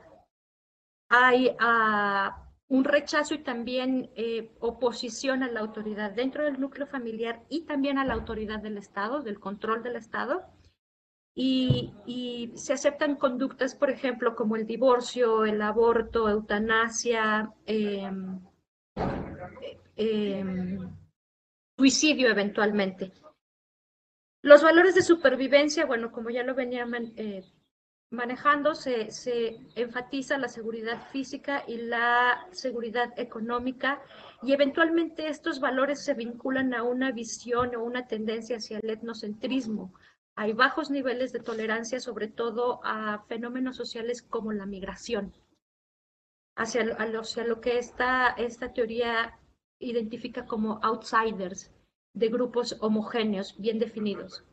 Hay 1.09 1.49
uh, 1.49 2.31
un 2.69 2.85
rechazo 2.85 3.35
y 3.35 3.39
también 3.39 4.09
eh, 4.15 4.53
oposición 4.61 5.43
a 5.43 5.51
la 5.51 5.59
autoridad 5.59 6.13
dentro 6.13 6.45
del 6.45 6.61
núcleo 6.61 6.87
familiar 6.87 7.43
y 7.49 7.63
también 7.63 7.99
a 7.99 8.05
la 8.05 8.15
autoridad 8.15 8.61
del 8.61 8.79
Estado, 8.79 9.23
del 9.23 9.41
control 9.41 9.83
del 9.83 9.97
Estado. 9.97 10.45
Y, 11.35 11.93
y, 12.07 12.53
se 12.55 12.75
aceptan 12.75 13.17
conductas, 13.17 13.75
por 13.75 13.91
ejemplo, 13.91 14.37
como 14.37 14.55
el 14.55 14.65
divorcio, 14.65 15.45
el 15.45 15.61
aborto, 15.61 16.29
eutanasia, 16.29 17.53
eh, 17.67 18.09
eh, 20.03 20.79
suicidio 21.77 22.31
eventualmente. 22.31 23.13
Los 24.43 24.63
valores 24.63 24.95
de 24.95 25.03
supervivencia, 25.03 25.85
bueno, 25.85 26.11
como 26.11 26.31
ya 26.31 26.43
lo 26.43 26.55
venía 26.55 26.87
eh, 27.17 27.45
manejando, 28.11 28.75
se, 28.75 29.11
se, 29.11 29.61
enfatiza 29.75 30.39
la 30.39 30.49
seguridad 30.49 31.07
física 31.11 31.65
y 31.67 31.77
la 31.77 32.47
seguridad 32.51 33.13
económica 33.19 34.01
y 34.43 34.55
eventualmente 34.55 35.29
estos 35.29 35.61
valores 35.61 36.03
se 36.03 36.15
vinculan 36.15 36.73
a 36.73 36.83
una 36.83 37.13
visión 37.13 37.77
o 37.77 37.85
una 37.85 38.07
tendencia 38.07 38.57
hacia 38.57 38.79
el 38.79 38.89
etnocentrismo. 38.89 39.93
Hay 40.35 40.55
bajos 40.55 40.91
niveles 40.91 41.33
de 41.35 41.41
tolerancia, 41.41 42.01
sobre 42.01 42.29
todo 42.29 42.81
a 42.85 43.23
fenómenos 43.29 43.77
sociales 43.77 44.23
como 44.23 44.53
la 44.53 44.65
migración, 44.65 45.35
hacia, 46.57 46.97
hacia 46.97 47.45
lo 47.45 47.61
que 47.61 47.79
esta, 47.79 48.29
esta 48.29 48.73
teoría 48.73 49.40
identifica 49.81 50.47
como 50.47 50.79
outsiders 50.83 51.71
de 52.15 52.29
grupos 52.29 52.77
homogéneos 52.81 53.59
bien 53.59 53.79
definidos. 53.79 54.45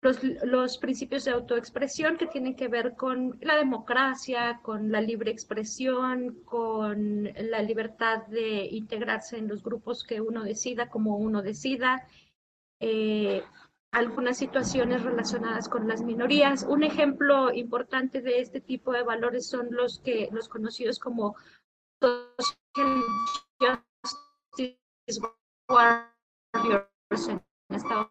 Los, 0.00 0.22
los, 0.22 0.78
principios 0.78 1.24
de 1.24 1.32
autoexpresión 1.32 2.18
que 2.18 2.28
tienen 2.28 2.54
que 2.54 2.68
ver 2.68 2.94
con 2.94 3.36
la 3.40 3.56
democracia, 3.56 4.60
con 4.62 4.92
la 4.92 5.00
libre 5.00 5.32
expresión, 5.32 6.40
con 6.44 7.24
la 7.24 7.62
libertad 7.62 8.24
de 8.28 8.66
integrarse 8.66 9.38
en 9.38 9.48
los 9.48 9.64
grupos 9.64 10.04
que 10.04 10.20
uno 10.20 10.44
decida, 10.44 10.88
como 10.88 11.16
uno 11.16 11.42
decida, 11.42 12.06
eh, 12.78 13.42
algunas 13.90 14.38
situaciones 14.38 15.02
relacionadas 15.02 15.68
con 15.68 15.88
las 15.88 16.02
minorías. 16.02 16.62
Un 16.62 16.84
ejemplo 16.84 17.52
importante 17.52 18.20
de 18.20 18.40
este 18.40 18.60
tipo 18.60 18.92
de 18.92 19.02
valores 19.02 19.48
son 19.48 19.68
los 19.72 19.98
que 19.98 20.28
los 20.30 20.48
conocidos 20.48 21.00
como 21.00 21.34
social 22.00 23.82
Warriors 25.70 27.28
en 27.28 27.42
Estados 27.70 28.10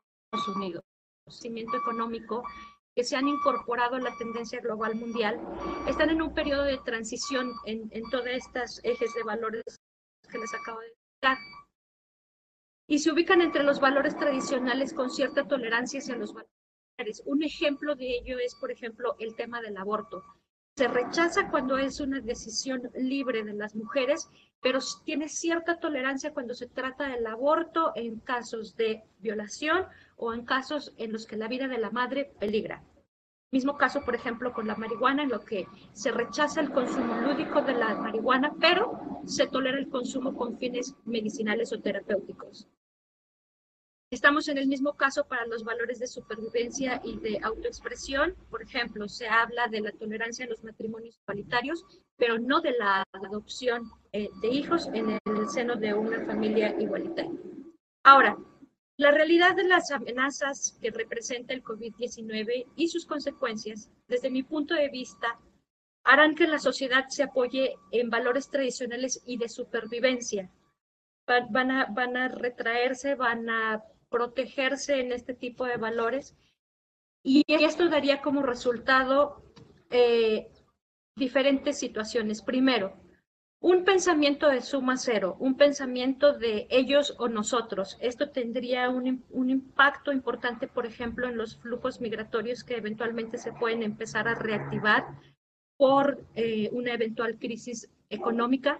Unidos, 0.55 0.83
crecimiento 1.25 1.77
económico 1.77 2.43
que 2.95 3.03
se 3.03 3.15
han 3.15 3.27
incorporado 3.27 3.95
a 3.95 3.99
la 3.99 4.17
tendencia 4.17 4.59
global 4.59 4.95
mundial, 4.95 5.39
están 5.87 6.09
en 6.09 6.21
un 6.21 6.33
periodo 6.33 6.63
de 6.63 6.79
transición 6.79 7.53
en, 7.65 7.87
en 7.91 8.09
todas 8.09 8.33
estas 8.33 8.81
ejes 8.83 9.13
de 9.13 9.23
valores 9.23 9.63
que 10.31 10.39
les 10.39 10.53
acabo 10.53 10.79
de 10.79 10.87
explicar. 10.87 11.37
Y 12.89 12.99
se 12.99 13.11
ubican 13.11 13.41
entre 13.41 13.63
los 13.63 13.79
valores 13.79 14.17
tradicionales 14.17 14.93
con 14.93 15.11
cierta 15.11 15.47
tolerancia 15.47 15.99
hacia 15.99 16.15
los 16.15 16.33
valores. 16.33 17.21
Un 17.25 17.43
ejemplo 17.43 17.95
de 17.95 18.17
ello 18.17 18.39
es, 18.39 18.55
por 18.55 18.71
ejemplo, 18.71 19.15
el 19.19 19.35
tema 19.35 19.61
del 19.61 19.77
aborto. 19.77 20.23
Se 20.77 20.87
rechaza 20.87 21.49
cuando 21.49 21.77
es 21.77 21.99
una 21.99 22.21
decisión 22.21 22.83
libre 22.95 23.43
de 23.43 23.53
las 23.53 23.75
mujeres 23.75 24.29
pero 24.61 24.79
tiene 25.03 25.29
cierta 25.29 25.79
tolerancia 25.79 26.33
cuando 26.33 26.53
se 26.53 26.67
trata 26.67 27.07
del 27.07 27.25
aborto 27.25 27.91
en 27.95 28.19
casos 28.19 28.75
de 28.75 29.03
violación 29.19 29.85
o 30.17 30.33
en 30.33 30.45
casos 30.45 30.93
en 30.97 31.13
los 31.13 31.25
que 31.25 31.37
la 31.37 31.47
vida 31.47 31.67
de 31.67 31.77
la 31.77 31.91
madre 31.91 32.31
peligra. 32.39 32.83
Mismo 33.51 33.77
caso, 33.77 34.01
por 34.03 34.13
ejemplo, 34.13 34.53
con 34.53 34.67
la 34.67 34.75
marihuana, 34.75 35.23
en 35.23 35.29
lo 35.29 35.45
que 35.45 35.67
se 35.93 36.11
rechaza 36.11 36.59
el 36.59 36.71
consumo 36.71 37.15
lúdico 37.21 37.61
de 37.61 37.73
la 37.73 37.95
marihuana, 37.95 38.53
pero 38.59 38.99
se 39.25 39.47
tolera 39.47 39.77
el 39.77 39.89
consumo 39.89 40.35
con 40.35 40.57
fines 40.57 40.95
medicinales 41.05 41.71
o 41.71 41.79
terapéuticos. 41.79 42.67
Estamos 44.09 44.47
en 44.47 44.57
el 44.57 44.67
mismo 44.67 44.95
caso 44.95 45.27
para 45.27 45.45
los 45.47 45.65
valores 45.65 45.99
de 45.99 46.07
supervivencia 46.07 47.01
y 47.03 47.17
de 47.17 47.39
autoexpresión. 47.43 48.35
Por 48.49 48.61
ejemplo, 48.61 49.09
se 49.09 49.27
habla 49.27 49.67
de 49.67 49.81
la 49.81 49.91
tolerancia 49.91 50.45
en 50.45 50.51
los 50.51 50.63
matrimonios 50.63 51.19
igualitarios, 51.23 51.83
pero 52.15 52.39
no 52.39 52.61
de 52.61 52.71
la 52.71 53.03
adopción 53.11 53.91
eh, 54.13 54.29
de 54.41 54.47
hijos 54.47 54.87
en 54.93 55.09
el 55.09 55.49
seno 55.49 55.75
de 55.75 55.93
una 55.93 56.25
familia 56.25 56.73
igualitaria. 56.79 57.37
Ahora, 58.05 58.37
la 58.95 59.11
realidad 59.11 59.57
de 59.57 59.65
las 59.65 59.91
amenazas 59.91 60.77
que 60.81 60.89
representa 60.89 61.53
el 61.53 61.61
COVID-19 61.61 62.65
y 62.77 62.87
sus 62.87 63.05
consecuencias, 63.05 63.91
desde 64.07 64.29
mi 64.29 64.41
punto 64.41 64.73
de 64.73 64.87
vista, 64.87 65.37
harán 66.05 66.33
que 66.33 66.47
la 66.47 66.59
sociedad 66.59 67.09
se 67.09 67.23
apoye 67.23 67.75
en 67.91 68.09
valores 68.09 68.49
tradicionales 68.49 69.21
y 69.25 69.37
de 69.37 69.49
supervivencia. 69.49 70.49
Van 71.27 71.71
a, 71.71 71.87
van 71.87 72.15
a 72.15 72.29
retraerse, 72.29 73.15
van 73.15 73.49
a 73.49 73.83
protegerse 74.09 74.99
en 74.99 75.11
este 75.11 75.33
tipo 75.33 75.65
de 75.65 75.77
valores. 75.77 76.35
Y 77.23 77.43
esto 77.47 77.89
daría 77.89 78.21
como 78.21 78.43
resultado 78.43 79.43
eh, 79.89 80.51
diferentes 81.15 81.77
situaciones. 81.77 82.41
Primero, 82.41 82.93
un 83.59 83.83
pensamiento 83.83 84.49
de 84.49 84.61
suma 84.61 84.97
cero, 84.97 85.35
un 85.39 85.57
pensamiento 85.57 86.37
de 86.37 86.67
ellos 86.69 87.15
o 87.17 87.27
nosotros. 87.27 87.97
Esto 87.99 88.29
tendría 88.29 88.89
un, 88.89 89.25
un, 89.31 89.49
impacto 89.49 90.11
importante, 90.11 90.67
por 90.67 90.85
ejemplo, 90.85 91.27
en 91.27 91.37
los 91.37 91.57
flujos 91.57 91.99
migratorios 91.99 92.63
que 92.63 92.77
eventualmente 92.77 93.37
se 93.37 93.51
pueden 93.51 93.81
empezar 93.81 94.27
a 94.27 94.35
reactivar 94.35 95.07
por 95.75 96.23
eh, 96.35 96.69
una 96.71 96.93
eventual 96.93 97.37
crisis 97.39 97.89
económica. 98.09 98.79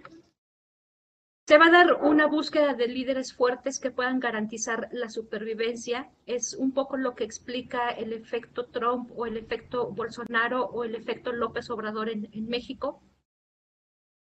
Se 1.48 1.56
va 1.56 1.68
a 1.68 1.70
dar 1.70 2.02
una 2.02 2.26
búsqueda 2.26 2.74
de 2.74 2.88
líderes 2.88 3.32
fuertes 3.32 3.80
que 3.80 3.90
puedan 3.90 4.20
garantizar 4.20 4.90
la 4.92 5.08
supervivencia. 5.08 6.10
Es 6.26 6.52
un 6.52 6.72
poco 6.72 6.98
lo 6.98 7.14
que 7.14 7.24
explica 7.24 7.88
el 7.88 8.12
efecto 8.12 8.66
Trump 8.66 9.10
o 9.16 9.24
el 9.24 9.38
efecto 9.38 9.90
Bolsonaro 9.90 10.66
o 10.66 10.84
el 10.84 10.94
efecto 10.94 11.32
López 11.32 11.70
Obrador 11.70 12.10
en, 12.10 12.28
México. 12.50 13.02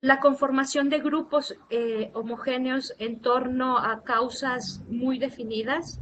La 0.02 0.20
conformación 0.20 0.90
de 0.90 0.98
grupos 0.98 1.56
eh, 1.70 2.10
homogéneos 2.16 2.96
en 2.98 3.22
torno 3.22 3.78
a 3.78 4.04
causas 4.04 4.82
muy 4.88 5.20
definidas, 5.20 6.00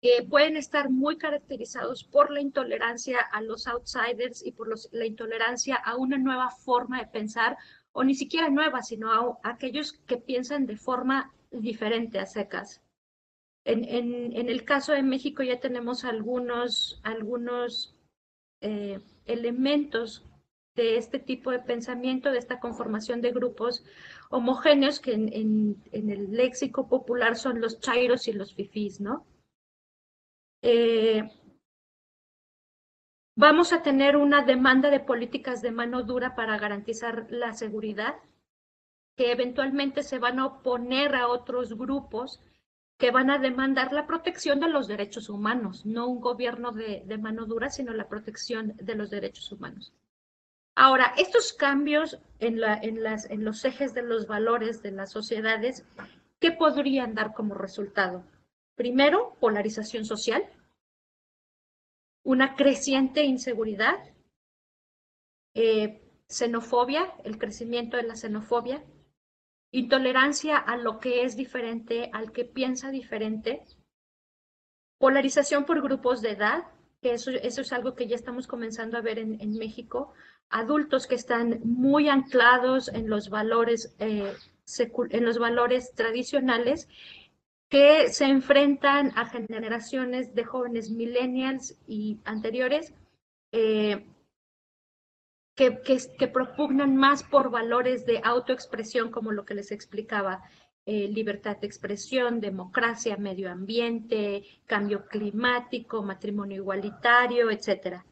que 0.00 0.22
pueden 0.22 0.56
estar 0.56 0.88
muy 0.88 1.18
caracterizados 1.18 2.04
por 2.04 2.30
la 2.30 2.40
intolerancia 2.40 3.18
a 3.20 3.42
los 3.42 3.66
outsiders 3.66 4.46
y 4.46 4.52
por 4.52 4.68
la 4.92 5.04
intolerancia 5.04 5.74
a 5.74 5.96
una 5.96 6.16
nueva 6.16 6.48
forma 6.50 7.00
de 7.00 7.08
pensar 7.08 7.58
o 7.92 8.04
ni 8.04 8.14
siquiera 8.14 8.48
nuevas, 8.48 8.88
sino 8.88 9.12
a, 9.12 9.38
aquellos 9.42 9.92
que 9.92 10.16
piensan 10.16 10.66
de 10.66 10.76
forma 10.76 11.32
diferente 11.50 12.18
a 12.18 12.26
secas. 12.26 12.82
En, 13.64 13.84
en, 13.84 14.48
el 14.48 14.64
caso 14.64 14.92
de 14.92 15.02
México 15.02 15.42
ya 15.42 15.60
tenemos 15.60 16.04
algunos, 16.04 17.00
algunos 17.02 17.94
eh, 18.62 19.00
elementos 19.26 20.24
de 20.76 20.96
este 20.96 21.18
tipo 21.18 21.50
de 21.50 21.58
pensamiento, 21.58 22.30
de 22.30 22.38
esta 22.38 22.58
conformación 22.58 23.20
de 23.20 23.32
grupos 23.32 23.84
homogéneos 24.30 24.98
que 24.98 25.12
en, 25.12 25.76
en 25.92 26.10
el 26.10 26.32
léxico 26.32 26.88
popular 26.88 27.36
son 27.36 27.60
los 27.60 27.80
chairos 27.80 28.28
y 28.28 28.32
los 28.32 28.54
fifís, 28.54 29.00
¿no? 29.00 29.26
Eh, 30.62 31.28
Vamos 33.36 33.72
a 33.72 33.82
tener 33.82 34.16
una 34.16 34.42
demanda 34.42 34.90
de 34.90 35.00
políticas 35.00 35.62
de 35.62 35.70
mano 35.70 36.02
dura 36.02 36.34
para 36.34 36.58
garantizar 36.58 37.26
la 37.30 37.52
seguridad, 37.52 38.16
que 39.16 39.32
eventualmente 39.32 40.02
se 40.02 40.18
van 40.18 40.38
a 40.38 40.46
oponer 40.46 41.14
a 41.14 41.28
otros 41.28 41.76
grupos 41.76 42.40
que 43.00 43.10
van 43.10 43.30
a 43.30 43.38
demandar 43.38 43.92
la 43.92 44.06
protección 44.06 44.60
de 44.60 44.68
los 44.68 44.86
derechos 44.86 45.30
humanos, 45.30 45.86
no 45.86 46.06
un 46.06 46.20
gobierno 46.20 46.70
de, 46.70 47.02
mano 47.18 47.46
dura, 47.46 47.70
sino 47.70 47.94
la 47.94 48.08
protección 48.08 48.74
de 48.76 48.94
los 48.94 49.08
derechos 49.08 49.50
humanos. 49.50 49.94
Ahora, 50.74 51.14
estos 51.16 51.54
cambios 51.54 52.18
en, 52.40 52.60
los 52.60 53.64
ejes 53.64 53.94
de 53.94 54.02
los 54.02 54.26
valores 54.26 54.82
de 54.82 54.92
las 54.92 55.10
sociedades, 55.10 55.84
¿qué 56.40 56.52
podrían 56.52 57.14
dar 57.14 57.32
como 57.32 57.54
resultado? 57.54 58.22
Primero, 58.76 59.34
polarización 59.40 60.04
social, 60.04 60.44
una 62.22 62.54
creciente 62.54 63.24
inseguridad, 63.24 63.98
eh, 65.54 66.02
xenofobia, 66.28 67.12
el 67.24 67.38
crecimiento 67.38 67.96
de 67.96 68.04
la 68.04 68.16
xenofobia, 68.16 68.84
intolerancia 69.72 70.56
a 70.56 70.76
lo 70.76 70.98
que 70.98 71.24
es 71.24 71.36
diferente, 71.36 72.10
al 72.12 72.32
que 72.32 72.44
piensa 72.44 72.90
diferente, 72.90 73.64
polarización 74.98 75.64
por 75.64 75.82
grupos 75.82 76.20
de 76.20 76.32
edad, 76.32 76.64
que 77.00 77.14
eso, 77.14 77.30
es 77.30 77.72
algo 77.72 77.94
que 77.94 78.06
ya 78.06 78.16
estamos 78.16 78.46
comenzando 78.46 78.98
a 78.98 79.00
ver 79.00 79.18
en, 79.18 79.52
México, 79.58 80.12
adultos 80.50 81.06
que 81.06 81.14
están 81.14 81.60
muy 81.64 82.08
anclados 82.08 82.88
en 82.88 83.08
los 83.08 83.30
valores, 83.30 83.94
eh, 83.98 84.34
en 84.78 85.24
los 85.24 85.38
valores 85.38 85.94
tradicionales 85.94 86.88
que 87.70 88.08
se 88.08 88.24
enfrentan 88.24 89.12
a 89.16 89.26
generaciones 89.26 90.34
de 90.34 90.44
jóvenes 90.44 90.90
millennials 90.90 91.78
y 91.86 92.18
anteriores 92.24 92.92
eh, 93.52 94.04
que, 95.54 95.80
que, 96.18 96.26
propugnan 96.26 96.96
más 96.96 97.22
por 97.22 97.50
valores 97.50 98.04
de 98.06 98.20
autoexpresión, 98.24 99.10
como 99.10 99.30
lo 99.30 99.44
que 99.44 99.54
les 99.54 99.70
explicaba, 99.70 100.42
eh, 100.84 101.06
libertad 101.08 101.58
de 101.58 101.68
expresión, 101.68 102.40
democracia, 102.40 103.16
medio 103.16 103.50
ambiente, 103.52 104.42
cambio 104.66 105.06
climático, 105.06 106.02
matrimonio 106.02 106.56
igualitario, 106.56 107.50
etc. 107.50 108.02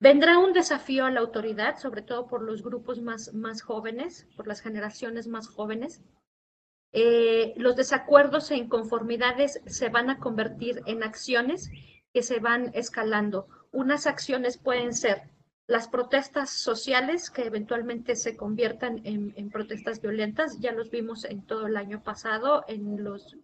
Vendrá 0.00 0.38
un 0.38 0.52
desafío 0.52 1.04
a 1.04 1.10
la 1.10 1.20
autoridad, 1.20 1.76
sobre 1.76 2.02
todo 2.02 2.26
por 2.26 2.42
los 2.42 2.62
grupos 2.62 3.00
más, 3.00 3.32
más 3.32 3.62
jóvenes, 3.62 4.26
por 4.34 4.48
las 4.48 4.60
generaciones 4.60 5.28
más 5.28 5.46
jóvenes, 5.46 6.02
eh, 6.92 7.54
los 7.56 7.74
desacuerdos 7.74 8.50
e 8.50 8.56
inconformidades 8.56 9.60
se 9.64 9.88
van 9.88 10.10
a 10.10 10.18
convertir 10.18 10.82
en 10.86 11.02
acciones 11.02 11.70
que 12.12 12.22
se 12.22 12.38
van 12.38 12.70
escalando. 12.74 13.48
Unas 13.70 14.06
acciones 14.06 14.58
pueden 14.58 14.92
ser 14.92 15.30
las 15.66 15.88
protestas 15.88 16.50
sociales 16.50 17.30
que 17.30 17.46
eventualmente 17.46 18.14
se 18.14 18.36
conviertan 18.36 19.00
en, 19.04 19.50
protestas 19.50 20.02
violentas. 20.02 20.60
Ya 20.60 20.72
los 20.72 20.90
vimos 20.90 21.24
en 21.24 21.46
todo 21.46 21.66
el 21.66 21.78
año 21.78 22.02
pasado 22.02 22.64
en 22.68 23.02
los, 23.02 23.38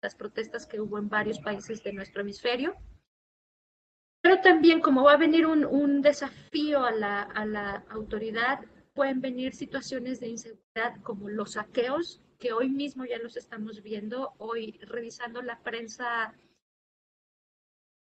las 0.00 0.14
protestas 0.14 0.66
que 0.66 0.80
hubo 0.80 0.98
en 0.98 1.08
varios 1.08 1.40
países 1.40 1.82
de 1.82 1.92
nuestro 1.92 2.20
hemisferio. 2.20 2.76
Pero 4.22 4.40
también 4.42 4.80
como 4.80 5.02
va 5.02 5.14
a 5.14 5.18
venir 5.18 5.46
un, 5.46 5.64
un 5.64 6.02
desafío 6.02 6.84
a 6.84 6.92
la, 6.92 7.22
a 7.22 7.44
la 7.44 7.84
autoridad, 7.90 8.60
pueden 8.94 9.20
venir 9.20 9.54
situaciones 9.54 10.20
de 10.20 10.28
inseguridad 10.28 11.00
como 11.02 11.28
los 11.28 11.52
saqueos 11.52 12.23
que 12.38 12.52
hoy 12.52 12.68
mismo 12.68 13.04
ya 13.04 13.18
los 13.18 13.36
estamos 13.36 13.82
viendo, 13.82 14.34
hoy 14.38 14.78
revisando 14.82 15.42
la 15.42 15.62
prensa 15.62 16.34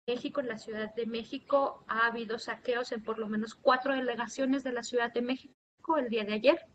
México, 0.09 0.41
en 0.41 0.49
la 0.49 0.59
Ciudad 0.59 0.95
de 0.95 1.05
México, 1.05 1.85
ha 1.87 2.07
habido 2.07 2.39
saqueos 2.39 2.93
en 2.93 3.03
por 3.03 3.19
lo 3.19 3.29
menos 3.29 3.55
cuatro 3.55 3.95
delegaciones 3.95 4.65
de 4.65 4.73
la 4.73 4.83
Ciudad 4.83 5.13
de 5.13 5.21
México 5.21 5.99
el 5.99 6.09
día 6.09 6.25
de 6.25 6.33
ayer. 6.33 6.67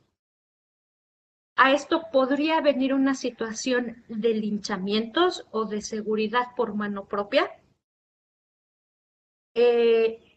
A 1.55 1.71
esto 1.71 2.03
podría 2.11 2.61
venir 2.61 2.93
una 2.93 3.15
situación 3.15 4.03
de 4.07 4.33
linchamientos 4.35 5.47
o 5.51 5.65
de 5.65 5.81
seguridad 5.81 6.47
por 6.55 6.75
mano 6.75 7.05
propia. 7.05 7.51
Eh, 9.55 10.32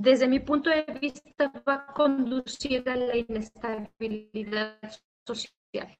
desde 0.00 0.28
mi 0.28 0.40
punto 0.40 0.70
de 0.70 0.82
vista, 0.98 1.52
va 1.68 1.74
a 1.74 1.92
conducir 1.92 2.88
a 2.88 2.96
la 2.96 3.18
inestabilidad 3.18 4.80
social. 5.26 5.98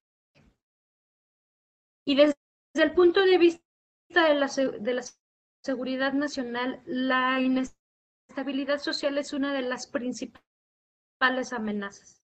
Y 2.07 2.17
desde 2.17 2.35
el 2.73 2.93
punto 2.95 3.21
de 3.21 3.37
vista 3.37 3.63
de 4.11 4.35
la, 4.37 4.47
de 4.47 4.95
la 4.95 5.03
seguridad 5.63 6.15
nacional, 6.15 6.83
la 6.87 7.43
inestabilidad 7.43 8.79
social 8.79 9.19
es 9.19 9.35
una 9.35 9.53
de 9.53 9.61
las 9.61 9.87
principales 9.87 11.53
amenazas. 11.53 12.23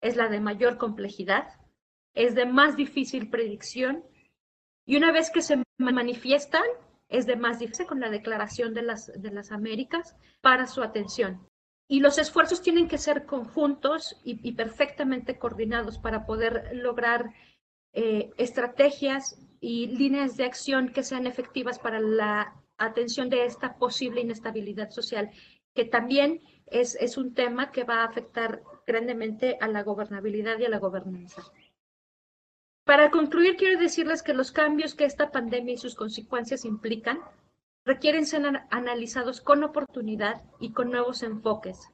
Es 0.00 0.14
la 0.14 0.28
de 0.28 0.38
mayor 0.38 0.78
complejidad, 0.78 1.48
es 2.14 2.36
de 2.36 2.46
más 2.46 2.76
difícil 2.76 3.28
predicción 3.28 4.04
y 4.86 4.96
una 4.96 5.10
vez 5.10 5.32
que 5.32 5.42
se 5.42 5.64
manifiestan, 5.78 6.62
es 7.08 7.26
de 7.26 7.36
más 7.36 7.58
difícil 7.58 7.86
con 7.86 8.00
la 8.00 8.10
Declaración 8.10 8.74
de 8.74 8.82
las, 8.82 9.10
de 9.14 9.30
las 9.30 9.50
Américas 9.50 10.16
para 10.40 10.66
su 10.66 10.82
atención. 10.82 11.46
Y 11.88 12.00
los 12.00 12.18
esfuerzos 12.18 12.60
tienen 12.60 12.86
que 12.86 12.98
ser 12.98 13.24
conjuntos 13.24 14.20
y, 14.22 14.52
perfectamente 14.52 15.38
coordinados 15.38 15.98
para 15.98 16.26
poder 16.26 16.70
lograr 16.74 17.32
eh, 17.94 18.30
estrategias 18.36 19.38
y 19.60 19.86
líneas 19.86 20.36
de 20.36 20.44
acción 20.44 20.90
que 20.90 21.02
sean 21.02 21.26
efectivas 21.26 21.78
para 21.78 21.98
la 21.98 22.54
atención 22.76 23.30
de 23.30 23.46
esta 23.46 23.78
posible 23.78 24.20
inestabilidad 24.20 24.90
social, 24.90 25.30
que 25.74 25.86
también 25.86 26.42
es, 26.66 26.94
es 27.00 27.16
un 27.16 27.32
tema 27.32 27.72
que 27.72 27.84
va 27.84 28.02
a 28.02 28.04
afectar 28.04 28.62
grandemente 28.86 29.56
a 29.60 29.66
la 29.68 29.82
gobernabilidad 29.82 30.58
y 30.58 30.66
a 30.66 30.70
la 30.70 30.78
gobernanza. 30.78 31.42
Para 32.88 33.10
concluir, 33.10 33.56
quiero 33.56 33.78
decirles 33.78 34.22
que 34.22 34.32
los 34.32 34.50
cambios 34.50 34.94
que 34.94 35.04
esta 35.04 35.30
pandemia 35.30 35.74
y 35.74 35.76
sus 35.76 35.94
consecuencias 35.94 36.64
implican 36.64 37.20
requieren 37.84 38.24
ser 38.24 38.42
analizados 38.70 39.42
con 39.42 39.62
oportunidad 39.62 40.40
y 40.58 40.72
con 40.72 40.90
nuevos 40.90 41.22
enfoques. 41.22 41.90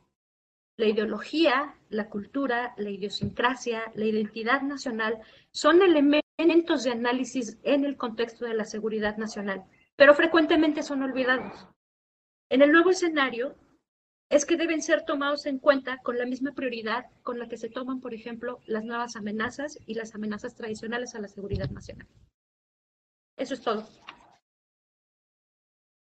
La 0.77 0.87
ideología, 0.87 1.75
la 1.89 2.09
cultura, 2.09 2.75
la 2.77 2.91
idiosincrasia, 2.91 3.91
la 3.97 4.05
identidad 4.05 4.63
nacional 4.63 5.19
son 5.51 5.83
elementos 5.83 6.85
de 6.85 6.93
análisis 6.93 7.59
en 7.65 7.85
el 7.85 7.97
contexto 7.97 8.45
de 8.45 8.55
la 8.55 8.65
seguridad 8.65 9.17
nacional, 9.17 9.65
pero 9.97 10.15
frecuentemente 10.15 10.85
son 10.85 11.03
olvidados. 11.03 11.67
En 12.51 12.63
el 12.63 12.71
nuevo 12.71 12.91
escenario, 12.91 13.57
es 14.35 14.45
que 14.45 14.57
deben 14.57 14.83
ser 14.83 15.05
tomados 15.05 15.47
en 15.47 15.61
cuenta 15.61 15.99
con 16.03 16.19
la 16.19 16.27
misma 16.27 16.53
prioridad 16.55 17.07
con 17.23 17.39
la 17.39 17.49
que 17.49 17.57
se 17.57 17.69
toman, 17.69 18.01
por 18.01 18.15
ejemplo, 18.15 18.59
las 18.67 18.83
nuevas 18.83 19.15
amenazas 19.15 19.79
y 19.87 19.95
las 19.95 20.17
amenazas 20.17 20.57
tradicionales 20.57 21.15
a 21.15 21.21
la 21.21 21.29
seguridad 21.29 21.71
nacional. 21.71 22.09
Eso 23.37 23.55
es 23.55 23.61
todo. 23.61 23.87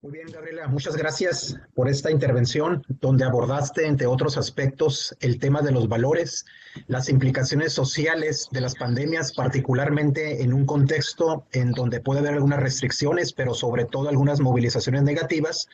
Muy 0.03 0.11
bien, 0.11 0.27
Gabriela, 0.31 0.67
muchas 0.67 0.95
gracias 0.95 1.59
por 1.73 1.89
esta 1.89 2.11
intervención 2.11 2.83
donde 2.99 3.23
abordaste, 3.23 3.87
entre 3.87 4.05
otros 4.05 4.37
aspectos, 4.37 5.15
el 5.19 5.39
tema 5.39 5.63
de 5.63 5.71
los 5.71 5.87
valores, 5.87 6.45
las 6.85 7.09
implicaciones 7.09 7.73
sociales 7.73 8.49
de 8.51 8.61
las 8.61 8.75
pandemias, 8.75 9.33
particularmente 9.33 10.43
en 10.43 10.53
un 10.53 10.67
contexto 10.67 11.47
en 11.53 11.71
donde 11.71 12.01
puede 12.01 12.19
haber 12.19 12.35
algunas 12.35 12.59
restricciones, 12.59 13.33
pero 13.33 13.55
sobre 13.55 13.85
todo 13.85 14.09
algunas 14.09 14.39
movilizaciones 14.41 15.01
negativas, 15.01 15.67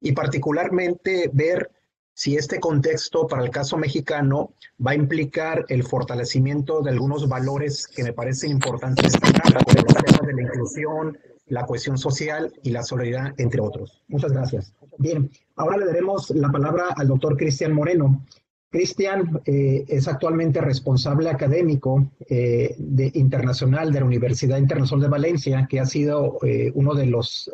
y 0.00 0.12
particularmente 0.12 1.28
ver 1.32 1.72
si 2.18 2.34
este 2.34 2.58
contexto 2.58 3.28
para 3.28 3.44
el 3.44 3.50
caso 3.50 3.76
mexicano 3.76 4.52
va 4.84 4.90
a 4.90 4.96
implicar 4.96 5.64
el 5.68 5.84
fortalecimiento 5.84 6.82
de 6.82 6.90
algunos 6.90 7.28
valores 7.28 7.86
que 7.86 8.02
me 8.02 8.12
parecen 8.12 8.50
importantes 8.50 9.12
destacar, 9.12 9.64
como 9.64 9.82
los 9.82 10.26
de 10.26 10.32
la 10.32 10.42
inclusión, 10.42 11.16
la 11.46 11.64
cohesión 11.64 11.96
social 11.96 12.52
y 12.64 12.70
la 12.70 12.82
solidaridad, 12.82 13.34
entre 13.38 13.60
otros. 13.60 14.02
Muchas 14.08 14.32
gracias. 14.32 14.74
Bien, 14.98 15.30
ahora 15.54 15.76
le 15.76 15.86
daremos 15.86 16.30
la 16.30 16.50
palabra 16.50 16.86
al 16.96 17.06
doctor 17.06 17.36
Cristian 17.36 17.72
Moreno. 17.72 18.26
Cristian 18.68 19.40
eh, 19.44 19.84
es 19.86 20.08
actualmente 20.08 20.60
responsable 20.60 21.30
académico 21.30 22.10
eh, 22.28 22.74
de, 22.78 23.12
internacional 23.14 23.92
de 23.92 24.00
la 24.00 24.06
Universidad 24.06 24.58
Internacional 24.58 25.04
de 25.04 25.10
Valencia, 25.10 25.68
que 25.70 25.78
ha 25.78 25.86
sido 25.86 26.40
eh, 26.42 26.72
uno 26.74 26.94
de, 26.94 27.06
los, 27.06 27.48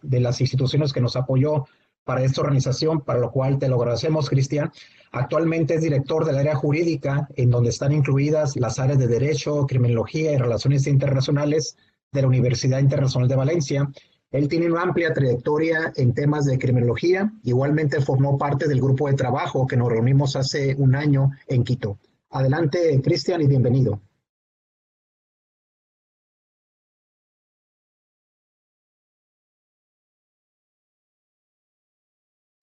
de 0.00 0.20
las 0.20 0.40
instituciones 0.40 0.94
que 0.94 1.02
nos 1.02 1.14
apoyó 1.14 1.66
para 2.08 2.24
esta 2.24 2.40
organización, 2.40 3.02
para 3.02 3.18
lo 3.18 3.30
cual 3.30 3.58
te 3.58 3.68
lo 3.68 3.76
agradecemos, 3.76 4.30
Cristian. 4.30 4.72
Actualmente 5.12 5.74
es 5.74 5.82
director 5.82 6.24
del 6.24 6.38
área 6.38 6.54
jurídica, 6.54 7.28
en 7.36 7.50
donde 7.50 7.68
están 7.68 7.92
incluidas 7.92 8.56
las 8.56 8.78
áreas 8.78 8.98
de 8.98 9.06
Derecho, 9.06 9.66
Criminología 9.66 10.32
y 10.32 10.38
Relaciones 10.38 10.86
Internacionales 10.86 11.76
de 12.10 12.22
la 12.22 12.28
Universidad 12.28 12.78
Internacional 12.78 13.28
de 13.28 13.36
Valencia. 13.36 13.90
Él 14.30 14.48
tiene 14.48 14.72
una 14.72 14.84
amplia 14.84 15.12
trayectoria 15.12 15.92
en 15.96 16.14
temas 16.14 16.46
de 16.46 16.58
criminología. 16.58 17.30
Igualmente 17.44 18.00
formó 18.00 18.38
parte 18.38 18.68
del 18.68 18.80
grupo 18.80 19.08
de 19.08 19.14
trabajo 19.14 19.66
que 19.66 19.76
nos 19.76 19.90
reunimos 19.90 20.34
hace 20.34 20.76
un 20.78 20.94
año 20.94 21.32
en 21.46 21.62
Quito. 21.62 21.98
Adelante, 22.30 22.98
Cristian, 23.02 23.42
y 23.42 23.48
bienvenido. 23.48 24.00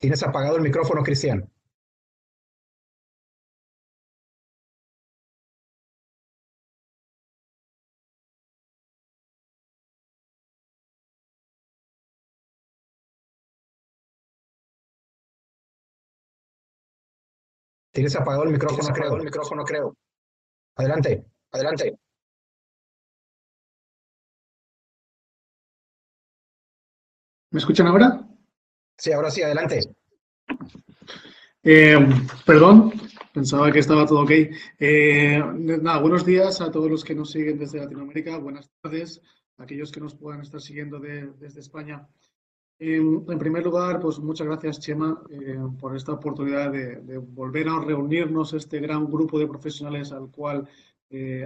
Tienes 0.05 0.21
apagado 0.21 0.57
el 0.57 0.61
micrófono, 0.61 1.01
Cristian. 1.01 1.51
Tienes 17.91 18.15
apagado 18.15 18.43
el 18.43 18.51
micrófono, 18.51 18.93
creo. 18.93 19.15
El 19.15 19.23
micrófono, 19.23 19.63
creo. 19.63 19.97
Adelante, 20.75 21.25
adelante. 21.51 21.97
¿Me 27.49 27.59
escuchan 27.59 27.87
ahora? 27.87 28.34
Sí, 28.97 29.11
ahora 29.11 29.29
sí, 29.29 29.41
adelante. 29.41 29.81
Eh, 31.63 31.97
perdón, 32.45 32.93
pensaba 33.33 33.71
que 33.71 33.79
estaba 33.79 34.05
todo 34.05 34.21
ok. 34.21 34.31
Eh, 34.79 35.43
nada, 35.81 35.99
buenos 35.99 36.25
días 36.25 36.61
a 36.61 36.71
todos 36.71 36.89
los 36.89 37.03
que 37.03 37.13
nos 37.13 37.31
siguen 37.31 37.59
desde 37.59 37.79
Latinoamérica. 37.79 38.37
Buenas 38.37 38.69
tardes 38.81 39.21
a 39.57 39.63
aquellos 39.63 39.91
que 39.91 39.99
nos 39.99 40.15
puedan 40.15 40.41
estar 40.41 40.61
siguiendo 40.61 40.99
desde 40.99 41.59
España. 41.59 42.07
en 42.79 43.39
primer 43.39 43.63
lugar, 43.65 43.99
pues 43.99 44.19
muchas 44.19 44.47
gracias, 44.47 44.79
Chema, 44.79 45.21
eh, 45.29 45.57
por 45.79 45.95
esta 45.95 46.13
oportunidad 46.13 46.71
de, 46.71 46.97
de, 46.97 47.17
volver 47.17 47.67
a 47.67 47.79
reunirnos, 47.79 48.53
este 48.53 48.79
gran 48.79 49.05
grupo 49.05 49.39
de 49.39 49.47
profesionales 49.47 50.11
al 50.11 50.31
cual 50.31 50.67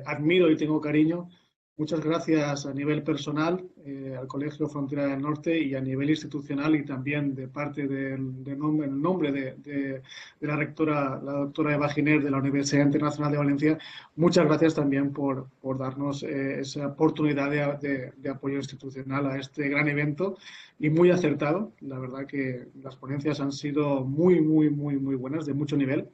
admiro 0.06 0.50
y 0.50 0.58
tengo 0.58 0.82
cariño. 0.82 1.30
Muchas 1.80 2.02
gracias 2.02 2.66
a 2.66 2.74
nivel 2.74 3.04
personal 3.04 3.64
eh, 3.86 4.14
al 4.20 4.28
Colegio 4.28 4.68
Frontera 4.68 5.08
del 5.08 5.22
Norte 5.22 5.58
y 5.58 5.76
a 5.76 5.80
nivel 5.80 6.10
institucional 6.10 6.76
y 6.76 6.84
también 6.84 7.34
de 7.34 7.48
parte 7.48 7.88
del 7.88 8.44
de 8.44 8.54
nombre, 8.58 8.90
el 8.90 9.02
nombre 9.02 9.32
de, 9.32 10.02
la 10.42 10.58
rectora, 10.58 11.22
la 11.24 11.32
doctora 11.32 11.76
Eva 11.76 11.88
Giner 11.88 12.22
de 12.22 12.32
la 12.32 12.40
Universidad 12.40 12.84
Internacional 12.84 13.32
de 13.32 13.38
Valencia. 13.38 13.78
Muchas 14.18 14.46
gracias 14.46 14.76
también 14.76 15.14
por, 15.14 15.48
darnos 15.78 16.22
eh, 16.24 16.60
esa 16.60 16.88
oportunidad 16.88 17.50
de, 17.80 18.30
apoyo 18.30 18.58
institucional 18.58 19.28
a 19.28 19.40
este 19.40 19.70
gran 19.70 19.88
evento 19.88 20.38
y 20.80 20.90
muy 20.90 21.12
acertado. 21.12 21.72
La 21.80 21.98
verdad 21.98 22.28
que 22.28 22.68
las 22.84 22.98
ponencias 22.98 23.40
han 23.40 23.54
sido 23.54 24.04
muy, 24.04 24.42
muy, 24.42 24.70
muy, 24.70 24.98
muy 24.98 25.16
buenas, 25.16 25.46
de 25.46 25.54
mucho 25.54 25.78
nivel. 25.78 26.10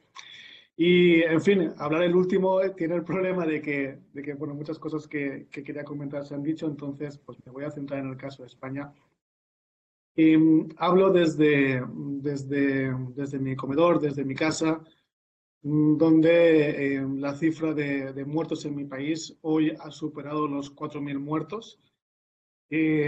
Y, 0.78 1.22
en 1.22 1.40
fin, 1.40 1.72
hablar 1.78 2.02
el 2.02 2.14
último 2.14 2.60
tiene 2.76 2.96
el 2.96 3.04
problema 3.04 3.46
de 3.46 3.62
que, 3.62 3.98
de 4.12 4.22
que 4.22 4.34
bueno, 4.34 4.54
muchas 4.54 4.78
cosas 4.78 5.08
que, 5.08 5.48
que, 5.50 5.64
quería 5.64 5.84
comentar 5.84 6.26
se 6.26 6.34
han 6.34 6.42
dicho, 6.42 6.66
entonces 6.66 7.16
pues 7.18 7.38
me 7.46 7.52
voy 7.52 7.64
a 7.64 7.70
centrar 7.70 8.00
en 8.00 8.10
el 8.10 8.16
caso 8.18 8.42
de 8.42 8.48
España. 8.48 8.92
Y, 10.14 10.36
mm, 10.36 10.68
hablo 10.76 11.10
desde, 11.10 11.82
desde, 11.94 12.94
desde 13.14 13.38
mi 13.38 13.56
comedor, 13.56 14.00
desde 14.00 14.24
mi 14.24 14.34
casa, 14.34 14.82
mm, 15.62 15.96
donde 15.96 16.96
eh, 16.96 17.06
la 17.16 17.34
cifra 17.34 17.72
de, 17.72 18.12
de, 18.12 18.24
muertos 18.26 18.64
en 18.66 18.76
mi 18.76 18.84
país 18.84 19.34
hoy 19.42 19.72
ha 19.80 19.90
superado 19.90 20.46
los 20.46 20.70
4.000 20.74 21.18
muertos. 21.18 21.78
Y 22.68 23.02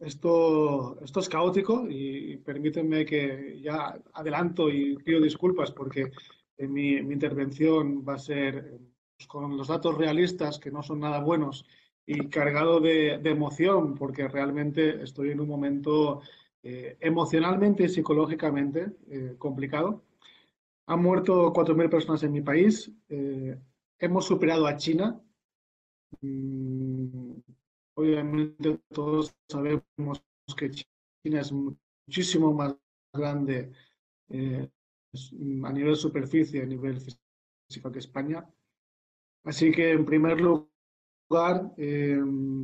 esto, 0.00 1.00
esto 1.00 1.20
es 1.20 1.28
caótico 1.28 1.86
y 1.88 2.38
permítanme 2.38 3.06
que 3.06 3.60
ya 3.62 3.96
adelanto 4.12 4.68
y 4.68 4.96
pido 4.96 5.20
disculpas 5.20 5.70
porque 5.70 6.10
mi, 6.58 7.02
mi, 7.02 7.14
intervención 7.14 8.04
va 8.06 8.14
a 8.14 8.18
ser 8.18 8.78
pues, 9.16 9.26
con 9.28 9.56
los 9.56 9.68
datos 9.68 9.96
realistas, 9.96 10.58
que 10.58 10.70
no 10.70 10.82
son 10.82 11.00
nada 11.00 11.20
buenos, 11.20 11.66
y 12.06 12.28
cargado 12.28 12.80
de, 12.80 13.18
de 13.18 13.30
emoción, 13.30 13.94
porque 13.94 14.28
realmente 14.28 15.02
estoy 15.02 15.30
en 15.30 15.40
un 15.40 15.48
momento 15.48 16.22
eh, 16.62 16.96
emocionalmente 17.00 17.84
y 17.84 17.88
psicológicamente 17.88 18.88
eh, 19.08 19.36
complicado. 19.38 20.02
Han 20.86 21.02
muerto 21.02 21.52
4.000 21.52 21.88
personas 21.88 22.22
en 22.24 22.32
mi 22.32 22.40
país. 22.40 22.90
Eh, 23.08 23.56
hemos 23.98 24.24
superado 24.24 24.66
a 24.66 24.76
China. 24.76 25.20
Mm, 26.20 27.34
obviamente 27.94 28.80
todos 28.88 29.34
sabemos 29.48 30.24
que 30.56 30.70
China 30.70 31.40
es 31.40 31.52
muchísimo 31.52 32.52
más 32.52 32.76
grande 33.12 33.72
eh, 34.28 34.68
a 35.64 35.72
nivel 35.72 35.96
superficie, 35.96 36.62
a 36.62 36.66
nivel 36.66 37.00
físico 37.00 37.92
que 37.92 37.98
España. 37.98 38.48
Así 39.44 39.70
que, 39.70 39.92
en 39.92 40.04
primer 40.04 40.40
lugar, 40.40 41.72
eh, 41.76 42.20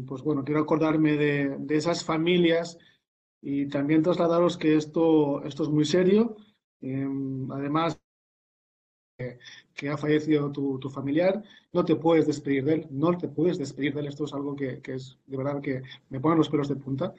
pues 0.06 0.22
bueno, 0.22 0.44
quiero 0.44 0.60
acordarme 0.60 1.16
de, 1.16 1.56
de, 1.58 1.76
esas 1.76 2.04
familias 2.04 2.78
y 3.40 3.68
también 3.68 4.02
trasladaros 4.02 4.56
que 4.56 4.76
esto, 4.76 5.42
esto 5.44 5.62
es 5.64 5.68
muy 5.68 5.84
serio. 5.84 6.36
Eh, 6.80 7.08
además, 7.50 7.98
eh, 9.18 9.38
que 9.74 9.88
ha 9.88 9.96
fallecido 9.96 10.50
tu, 10.50 10.78
tu, 10.78 10.90
familiar, 10.90 11.42
no 11.72 11.84
te 11.84 11.96
puedes 11.96 12.26
despedir 12.26 12.64
de 12.64 12.74
él, 12.74 12.86
no 12.90 13.16
te 13.16 13.28
puedes 13.28 13.58
despedir 13.58 13.94
de 13.94 14.00
él. 14.00 14.06
Esto 14.08 14.24
es 14.24 14.34
algo 14.34 14.56
que, 14.56 14.80
que 14.80 14.94
es 14.94 15.18
de 15.26 15.36
verdad 15.36 15.60
que 15.60 15.82
me 16.10 16.20
pone 16.20 16.36
los 16.36 16.48
pelos 16.48 16.68
de 16.68 16.76
punta. 16.76 17.14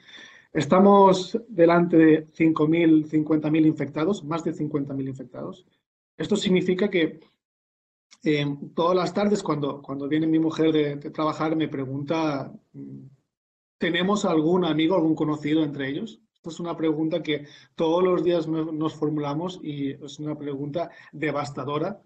Estamos 0.54 1.36
delante 1.48 1.96
de 1.96 2.26
5.000, 2.28 3.10
50.000 3.10 3.66
infectados, 3.66 4.22
más 4.22 4.44
de 4.44 4.54
50.000 4.54 5.08
infectados. 5.08 5.66
Esto 6.16 6.36
significa 6.36 6.88
que 6.88 7.18
eh, 8.22 8.56
todas 8.72 8.96
las 8.96 9.12
tardes 9.12 9.42
cuando, 9.42 9.82
cuando 9.82 10.06
viene 10.06 10.28
mi 10.28 10.38
mujer 10.38 10.70
de, 10.70 10.94
de, 10.94 11.10
trabajar 11.10 11.56
me 11.56 11.66
pregunta, 11.66 12.54
¿tenemos 13.78 14.24
algún 14.24 14.64
amigo, 14.64 14.94
algún 14.94 15.16
conocido 15.16 15.64
entre 15.64 15.88
ellos? 15.88 16.20
Es 16.44 16.60
una 16.60 16.76
pregunta 16.76 17.20
que 17.20 17.46
todos 17.74 18.04
los 18.04 18.22
días 18.22 18.46
nos 18.46 18.94
formulamos 18.94 19.58
y 19.60 19.90
es 19.90 20.20
una 20.20 20.38
pregunta 20.38 20.88
devastadora 21.10 22.00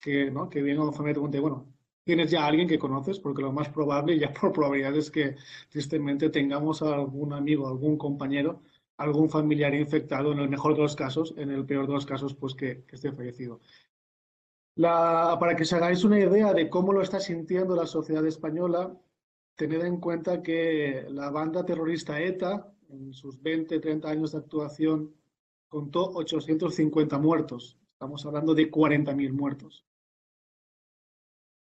que, 0.00 0.30
¿no? 0.30 0.48
que 0.48 0.62
viene 0.62 0.80
a 0.80 0.84
la 0.84 0.92
familia 0.92 1.10
y 1.10 1.14
pregunta, 1.14 1.40
bueno, 1.40 1.66
tienes 2.10 2.28
ya 2.28 2.42
a 2.42 2.48
alguien 2.48 2.66
que 2.66 2.76
conoces, 2.76 3.20
porque 3.20 3.40
lo 3.40 3.52
más 3.52 3.68
probable, 3.68 4.18
ya 4.18 4.32
por 4.40 4.52
probabilidad, 4.52 4.96
es 4.96 5.12
que 5.12 5.36
tristemente 5.68 6.28
tengamos 6.28 6.82
a 6.82 6.92
algún 6.92 7.32
amigo, 7.32 7.68
algún 7.68 7.96
compañero, 7.96 8.62
algún 8.96 9.30
familiar 9.30 9.72
infectado, 9.76 10.32
en 10.32 10.40
el 10.40 10.48
mejor 10.48 10.74
de 10.74 10.82
los 10.82 10.96
casos, 10.96 11.32
en 11.36 11.50
el 11.52 11.64
peor 11.64 11.86
de 11.86 11.92
los 11.92 12.06
casos, 12.06 12.34
pues 12.34 12.54
que, 12.54 12.82
esté 12.90 13.12
fallecido. 13.12 13.60
Para 14.74 15.54
que 15.54 15.62
os 15.62 15.72
hagáis 15.72 16.02
una 16.02 16.18
idea 16.18 16.52
de 16.52 16.68
cómo 16.68 16.92
lo 16.92 17.00
está 17.00 17.20
sintiendo 17.20 17.76
la 17.76 17.86
sociedad 17.86 18.26
española, 18.26 18.92
tened 19.54 19.84
en 19.84 20.00
cuenta 20.00 20.42
que 20.42 21.06
la 21.10 21.30
banda 21.30 21.64
terrorista 21.64 22.20
ETA, 22.20 22.72
en 22.88 23.12
sus 23.12 23.40
20, 23.40 23.78
30 23.78 24.10
años 24.10 24.32
de 24.32 24.38
actuación, 24.38 25.14
contó 25.68 26.10
850 26.14 27.18
muertos. 27.18 27.78
Estamos 27.92 28.26
hablando 28.26 28.52
de 28.52 28.68
40.000 28.68 29.32
muertos. 29.32 29.84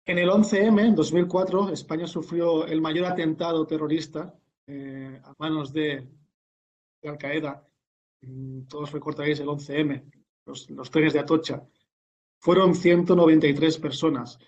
En 0.09 0.19
el 0.19 0.29
11M, 0.29 0.87
en 0.87 0.95
2004, 0.95 1.71
España 1.71 2.07
sufrió 2.07 2.65
el 2.65 2.81
mayor 2.81 3.07
atentado 3.07 3.67
terrorista 3.67 4.33
eh, 4.69 5.21
a 5.25 5.35
manos 5.37 5.73
de, 5.73 6.09
Al-Qaeda. 7.03 7.67
Todos 8.69 8.93
recordaréis 8.93 9.41
el 9.41 9.49
11M, 9.49 10.09
los, 10.47 10.71
los 10.71 10.91
trenes 10.93 11.13
de 11.13 11.19
Atocha. 11.19 11.67
Fueron 12.39 12.77
193 12.77 13.79
personas. 13.79 14.39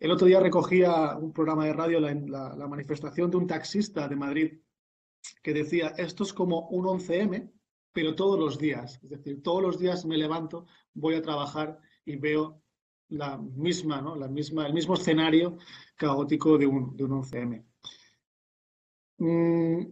El 0.00 0.10
otro 0.10 0.26
día 0.26 0.40
recogía 0.40 1.16
un 1.16 1.32
programa 1.32 1.66
de 1.66 1.72
radio 1.72 2.00
la, 2.00 2.12
la, 2.12 2.56
la, 2.56 2.66
manifestación 2.66 3.30
de 3.30 3.36
un 3.36 3.46
taxista 3.46 4.08
de 4.08 4.16
Madrid 4.16 4.58
que 5.40 5.54
decía, 5.54 5.94
esto 5.96 6.24
es 6.24 6.32
como 6.32 6.68
un 6.70 6.84
11M, 6.84 7.52
pero 7.92 8.16
todos 8.16 8.40
los 8.40 8.58
días. 8.58 8.98
Es 9.04 9.10
decir, 9.10 9.40
todos 9.40 9.62
los 9.62 9.78
días 9.78 10.04
me 10.04 10.18
levanto, 10.18 10.66
voy 10.94 11.14
a 11.14 11.22
trabajar 11.22 11.78
y 12.04 12.16
veo 12.16 12.60
la 13.08 13.36
misma, 13.38 14.00
¿no? 14.00 14.16
la 14.16 14.28
misma, 14.28 14.66
el 14.66 14.74
mismo 14.74 14.94
escenario 14.94 15.58
caótico 15.96 16.58
de 16.58 16.66
un, 16.66 16.96
de 16.96 17.04
un 17.04 17.22
11M. 17.22 17.64
Mm, 19.18 19.86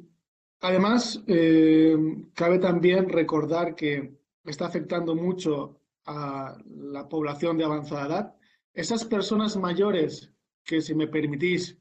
además, 0.60 1.22
eh, 1.26 1.96
cabe 2.34 2.58
también 2.58 3.08
recordar 3.08 3.74
que 3.74 4.18
está 4.44 4.66
afectando 4.66 5.14
mucho 5.14 5.80
a 6.06 6.58
la 6.66 7.08
población 7.08 7.56
de 7.56 7.64
avanzada 7.64 8.06
edad. 8.06 8.34
Esas 8.74 9.04
personas 9.04 9.56
mayores 9.56 10.30
que, 10.64 10.80
si 10.82 10.94
me 10.94 11.06
permitís, 11.06 11.78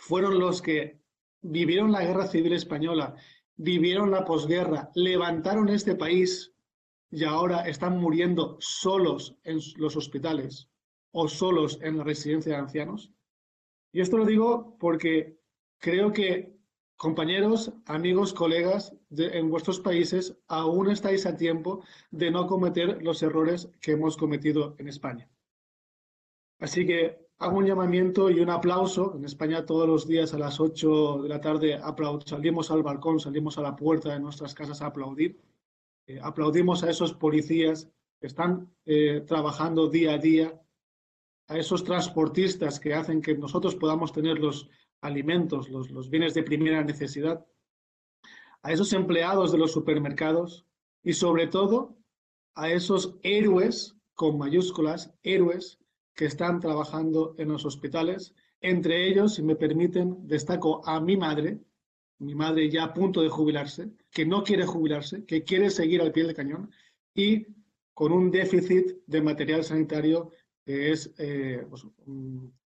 fueron 0.00 0.38
los 0.38 0.62
que 0.62 0.98
vivieron 1.42 1.92
la 1.92 2.02
guerra 2.02 2.26
civil 2.26 2.52
española, 2.52 3.14
vivieron 3.56 4.10
la 4.10 4.24
posguerra, 4.24 4.90
levantaron 4.94 5.68
este 5.68 5.94
país 5.94 6.52
y 7.10 7.24
ahora 7.24 7.62
están 7.68 7.98
muriendo 7.98 8.56
solos 8.60 9.36
en 9.44 9.60
los 9.76 9.96
hospitales 9.96 10.68
o 11.12 11.28
solos 11.28 11.78
en 11.82 11.98
la 11.98 12.04
residencia 12.04 12.52
de 12.52 12.58
ancianos. 12.58 13.12
Y 13.92 14.00
esto 14.00 14.18
lo 14.18 14.26
digo 14.26 14.76
porque 14.78 15.38
creo 15.78 16.12
que 16.12 16.58
compañeros, 16.96 17.72
amigos, 17.86 18.34
colegas 18.34 18.94
en 19.10 19.48
vuestros 19.48 19.80
países 19.80 20.36
aún 20.48 20.90
estáis 20.90 21.24
a 21.26 21.36
tiempo 21.36 21.82
de 22.10 22.30
no 22.30 22.46
cometer 22.46 23.02
los 23.02 23.22
errores 23.22 23.70
que 23.80 23.92
hemos 23.92 24.16
cometido 24.16 24.74
en 24.78 24.88
España. 24.88 25.30
Así 26.60 26.84
que 26.84 27.28
hago 27.38 27.58
un 27.58 27.66
llamamiento 27.66 28.30
y 28.30 28.40
un 28.40 28.50
aplauso. 28.50 29.14
En 29.16 29.24
España 29.24 29.64
todos 29.64 29.88
los 29.88 30.06
días 30.06 30.34
a 30.34 30.38
las 30.38 30.60
8 30.60 31.22
de 31.22 31.28
la 31.28 31.40
tarde 31.40 31.80
salimos 32.26 32.70
al 32.70 32.82
balcón, 32.82 33.20
salimos 33.20 33.56
a 33.58 33.62
la 33.62 33.76
puerta 33.76 34.12
de 34.12 34.20
nuestras 34.20 34.54
casas 34.54 34.82
a 34.82 34.86
aplaudir. 34.86 35.40
Eh, 36.08 36.18
aplaudimos 36.22 36.82
a 36.82 36.90
esos 36.90 37.12
policías 37.12 37.86
que 38.18 38.26
están 38.26 38.74
eh, 38.86 39.20
trabajando 39.26 39.88
día 39.88 40.14
a 40.14 40.18
día, 40.18 40.60
a 41.48 41.58
esos 41.58 41.84
transportistas 41.84 42.80
que 42.80 42.94
hacen 42.94 43.20
que 43.20 43.36
nosotros 43.36 43.76
podamos 43.76 44.12
tener 44.12 44.38
los 44.38 44.70
alimentos, 45.02 45.68
los, 45.68 45.90
los 45.90 46.08
bienes 46.08 46.32
de 46.32 46.42
primera 46.42 46.82
necesidad, 46.82 47.46
a 48.62 48.72
esos 48.72 48.94
empleados 48.94 49.52
de 49.52 49.58
los 49.58 49.70
supermercados 49.70 50.66
y 51.02 51.12
sobre 51.12 51.46
todo 51.46 51.98
a 52.54 52.70
esos 52.70 53.18
héroes 53.22 53.94
con 54.14 54.38
mayúsculas, 54.38 55.14
héroes 55.22 55.78
que 56.14 56.24
están 56.24 56.58
trabajando 56.58 57.34
en 57.36 57.48
los 57.48 57.66
hospitales. 57.66 58.34
Entre 58.62 59.08
ellos, 59.08 59.34
si 59.34 59.42
me 59.42 59.56
permiten, 59.56 60.26
destaco 60.26 60.82
a 60.88 61.00
mi 61.00 61.18
madre, 61.18 61.60
mi 62.18 62.34
madre 62.34 62.68
ya 62.68 62.84
a 62.84 62.94
punto 62.94 63.22
de 63.22 63.28
jubilarse, 63.28 63.90
que 64.10 64.26
no 64.26 64.42
quiere 64.42 64.66
jubilarse, 64.66 65.24
que 65.24 65.44
quiere 65.44 65.70
seguir 65.70 66.00
al 66.00 66.12
pie 66.12 66.24
del 66.24 66.34
cañón 66.34 66.70
y 67.14 67.46
con 67.94 68.12
un 68.12 68.30
déficit 68.30 68.98
de 69.06 69.20
material 69.20 69.64
sanitario 69.64 70.30
que 70.64 70.92
es, 70.92 71.14
eh, 71.18 71.64
pues, 71.68 71.86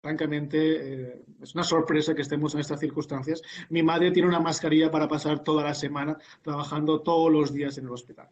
francamente, 0.02 0.58
eh, 0.60 1.26
es 1.42 1.54
una 1.54 1.64
sorpresa 1.64 2.16
que 2.16 2.24
estemos 2.24 2.54
en 2.54 2.62
estas 2.62 2.80
circunstancias. 2.80 3.42
Mi 3.70 3.84
madre 3.84 4.12
tiene 4.12 4.28
una 4.28 4.40
mascarilla 4.40 4.92
para 4.92 5.08
pasar 5.08 5.44
toda 5.44 5.64
la 5.64 5.74
semana 5.74 6.18
trabajando 6.42 7.02
todos 7.02 7.32
los 7.32 7.54
días 7.54 7.78
en 7.78 7.86
el 7.86 7.92
hospital. 7.92 8.30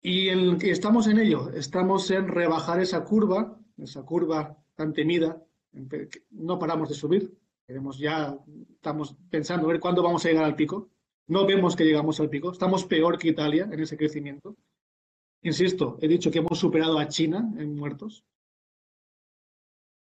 Y, 0.00 0.28
estamos 0.68 1.08
en 1.08 1.18
ello, 1.18 1.50
estamos 1.50 2.10
en 2.10 2.28
rebajar 2.28 2.80
esa 2.80 3.02
curva, 3.04 3.58
esa 3.78 4.02
curva 4.02 4.56
tan 4.74 4.92
temida, 4.92 5.42
no 6.30 6.58
paramos 6.58 6.90
de 6.90 6.94
subir, 6.94 7.34
queremos 7.66 7.98
ya, 7.98 8.36
estamos 8.70 9.16
pensando 9.30 9.66
a 9.66 9.72
ver 9.72 9.80
cuándo 9.80 10.02
vamos 10.02 10.24
a 10.24 10.28
llegar 10.28 10.44
al 10.44 10.56
pico, 10.56 10.90
no 11.26 11.46
vemos 11.46 11.74
que 11.74 11.84
llegamos 11.84 12.20
al 12.20 12.28
pico, 12.28 12.52
estamos 12.52 12.84
peor 12.84 13.18
que 13.18 13.28
Italia 13.28 13.68
en 13.70 13.80
ese 13.80 13.96
crecimiento. 13.96 14.56
Insisto, 15.42 15.98
he 16.00 16.08
dicho 16.08 16.30
que 16.30 16.38
hemos 16.38 16.58
superado 16.58 16.98
a 16.98 17.08
China 17.08 17.50
en 17.56 17.76
muertos. 17.76 18.24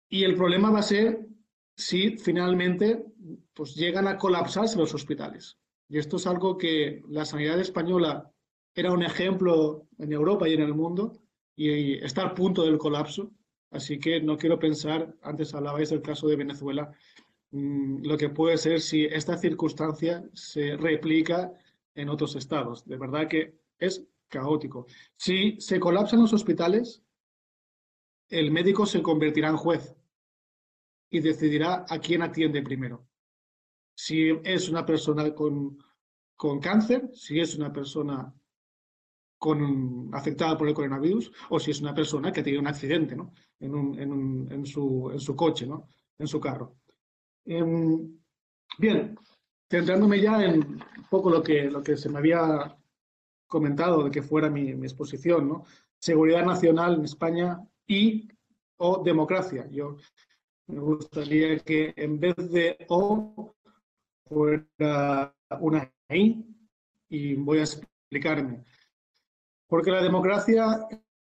Y 0.09 0.25
el 0.25 0.35
problema 0.35 0.71
va 0.71 0.79
a 0.79 0.83
ser 0.83 1.27
si 1.77 2.17
finalmente 2.19 3.05
pues, 3.53 3.75
llegan 3.75 4.07
a 4.07 4.17
colapsarse 4.17 4.79
los 4.79 4.95
hospitales. 4.95 5.59
Y 5.89 5.99
esto 5.99 6.17
es 6.17 6.27
algo 6.27 6.57
que 6.57 7.03
la 7.09 7.25
sanidad 7.25 7.59
española 7.61 8.31
era 8.75 8.93
un 8.93 9.03
ejemplo 9.03 9.87
en 9.99 10.13
Europa 10.13 10.49
y 10.49 10.55
en 10.55 10.63
el 10.63 10.75
mundo 10.75 11.13
y 11.57 11.95
está 12.05 12.23
al 12.23 12.35
punto 12.35 12.65
del 12.65 12.79
colapso. 12.79 13.31
Así 13.71 13.99
que 13.99 14.21
no 14.21 14.37
quiero 14.39 14.59
pensar, 14.59 15.15
antes 15.23 15.55
hablabais 15.55 15.91
del 15.91 16.03
caso 16.03 16.29
de 16.29 16.37
Venezuela, 16.37 16.93
lo 17.55 18.19
que 18.19 18.31
puede 18.31 18.59
ser 18.59 18.81
si 18.81 19.05
esta 19.05 19.37
circunstancia 19.37 20.29
se 20.33 20.77
replica 20.77 21.53
en 21.95 22.09
otros 22.09 22.35
estados. 22.35 22.85
De 22.85 22.97
verdad 22.97 23.29
que 23.29 23.61
es 23.79 24.05
caótico. 24.29 24.87
Si 25.17 25.61
se 25.61 25.79
colapsan 25.79 26.21
los 26.21 26.33
hospitales, 26.33 27.03
el 28.29 28.51
médico 28.51 28.87
se 28.87 29.03
convertirá 29.03 29.51
en 29.51 29.57
juez 29.57 29.95
y 31.11 31.21
decidirá 31.21 31.87
a 31.89 31.99
quién 32.01 32.23
atiende 32.23 32.61
primero. 32.63 33.07
Si 33.95 34.31
es 34.43 34.69
una 34.69 34.85
persona 34.85 35.33
con, 35.33 35.79
con 36.35 36.59
cáncer, 36.59 37.09
si 37.13 37.39
es 37.39 37.55
una 37.55 37.73
persona 37.73 38.35
con, 39.39 40.11
afectada 40.13 40.59
por 40.59 40.67
el 40.67 40.75
coronavirus 40.75 41.31
o 41.51 41.61
si 41.61 41.71
es 41.71 41.81
una 41.81 41.95
persona 41.95 42.33
que 42.33 42.43
tenido 42.43 42.61
un 42.61 42.67
accidente 42.67 43.15
¿no? 43.15 43.33
en, 43.61 43.75
un, 43.77 43.97
en, 43.97 44.13
un, 44.13 44.51
en, 44.51 44.67
su, 44.67 45.11
en, 45.13 45.21
su, 45.21 45.37
coche, 45.37 45.67
¿no? 45.67 45.87
en 46.19 46.27
su 46.27 46.41
carro. 46.41 46.79
Em, 47.47 48.19
bien, 48.79 49.19
centrándome 49.71 50.21
ya 50.21 50.43
en 50.45 50.61
un 50.61 51.09
poco 51.11 51.31
lo 51.31 51.43
que, 51.43 51.71
lo 51.71 51.83
que 51.83 51.97
se 51.97 52.09
me 52.09 52.19
había 52.19 52.77
comentado 53.47 54.05
de 54.05 54.11
que 54.11 54.23
fuera 54.23 54.49
mi, 54.49 54.71
exposición, 54.71 55.49
¿no? 55.49 55.65
seguridad 55.99 56.45
nacional 56.45 56.95
en 56.95 57.05
España 57.05 57.61
y 57.87 58.29
o 58.77 59.03
democracia. 59.03 59.69
Yo 59.71 59.97
me 60.67 60.81
gustaría 60.81 61.59
que 61.61 61.93
en 61.97 62.19
vez 62.19 62.35
de 62.37 62.85
o 62.89 63.55
fuera 64.27 65.35
una 65.61 65.93
I 66.09 66.45
y 67.09 67.35
voy 67.35 67.59
a 67.59 67.63
explicarme. 67.63 68.65
Porque 69.69 69.91
la 69.91 70.03
democracia 70.03 70.87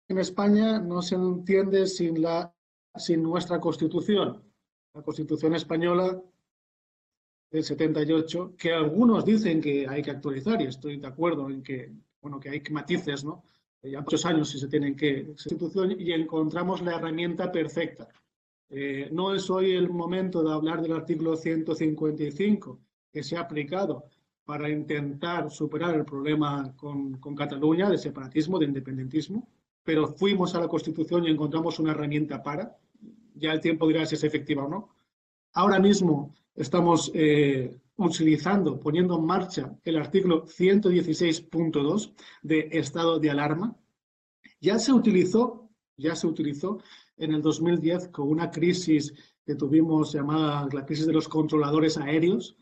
en 0.08 0.18
España 0.18 0.78
no 0.78 1.02
se 1.02 1.14
entiende 1.14 1.86
sin, 1.86 2.22
la, 2.22 2.54
sin 2.96 3.22
nuestra 3.22 3.60
Constitución. 3.60 4.42
La 4.96 5.02
Constitución 5.02 5.54
española 5.54 6.18
del 7.50 7.62
78, 7.62 8.54
que 8.56 8.72
algunos 8.72 9.26
dicen 9.26 9.60
que 9.60 9.86
hay 9.86 10.02
que 10.02 10.10
actualizar, 10.10 10.60
y 10.62 10.68
estoy 10.68 10.96
de 10.96 11.06
acuerdo 11.06 11.50
en 11.50 11.62
que, 11.62 11.92
bueno, 12.22 12.40
que 12.40 12.48
hay 12.48 12.62
matices, 12.70 13.22
¿no? 13.22 13.44
Ya 13.82 14.00
muchos 14.00 14.24
años 14.24 14.48
si 14.48 14.58
se 14.58 14.68
tienen 14.68 14.96
que... 14.96 15.26
Constitución 15.26 15.94
y 15.98 16.12
encontramos 16.12 16.80
la 16.80 16.96
herramienta 16.96 17.52
perfecta. 17.52 18.08
Eh, 18.70 19.10
no 19.12 19.34
es 19.34 19.50
hoy 19.50 19.72
el 19.72 19.90
momento 19.90 20.42
de 20.42 20.52
hablar 20.52 20.80
del 20.80 20.92
artículo 20.92 21.36
155 21.36 22.80
que 23.12 23.22
se 23.22 23.36
ha 23.36 23.40
aplicado 23.40 24.06
para 24.46 24.70
intentar 24.70 25.50
superar 25.50 25.94
el 25.94 26.06
problema 26.06 26.74
con, 26.74 27.18
Cataluña 27.36 27.90
de 27.90 27.98
separatismo, 27.98 28.58
de 28.58 28.64
independentismo, 28.64 29.46
pero 29.84 30.08
fuimos 30.08 30.54
a 30.54 30.60
la 30.60 30.68
Constitución 30.68 31.26
y 31.26 31.30
encontramos 31.30 31.78
una 31.78 31.92
herramienta 31.92 32.42
para. 32.42 32.76
Ya 33.36 33.52
el 33.52 33.60
tiempo 33.60 33.86
dirá 33.86 34.04
si 34.06 34.14
es 34.14 34.24
efectiva 34.24 34.64
o 34.64 34.68
no. 34.68 34.96
Ahora 35.52 35.78
mismo 35.78 36.34
estamos 36.54 37.10
eh, 37.14 37.78
utilizando, 37.96 38.80
poniendo 38.80 39.16
en 39.16 39.24
marcha 39.24 39.78
el 39.84 39.96
artículo 39.96 40.46
116.2 40.46 42.14
de 42.42 42.68
estado 42.72 43.18
de 43.18 43.30
alarma. 43.30 43.76
Ya 44.60 44.78
se 44.78 44.92
utilizó, 44.92 45.70
ya 45.96 46.16
se 46.16 46.26
utilizó 46.26 46.82
en 47.16 47.32
el 47.34 47.42
2010 47.42 48.08
con 48.08 48.28
una 48.28 48.50
crisis 48.50 49.14
que 49.44 49.54
tuvimos 49.54 50.12
llamada 50.12 50.68
la 50.72 50.84
crisis 50.84 51.06
de 51.06 51.12
los 51.12 51.28
controladores 51.28 51.96
aéreos, 51.96 52.56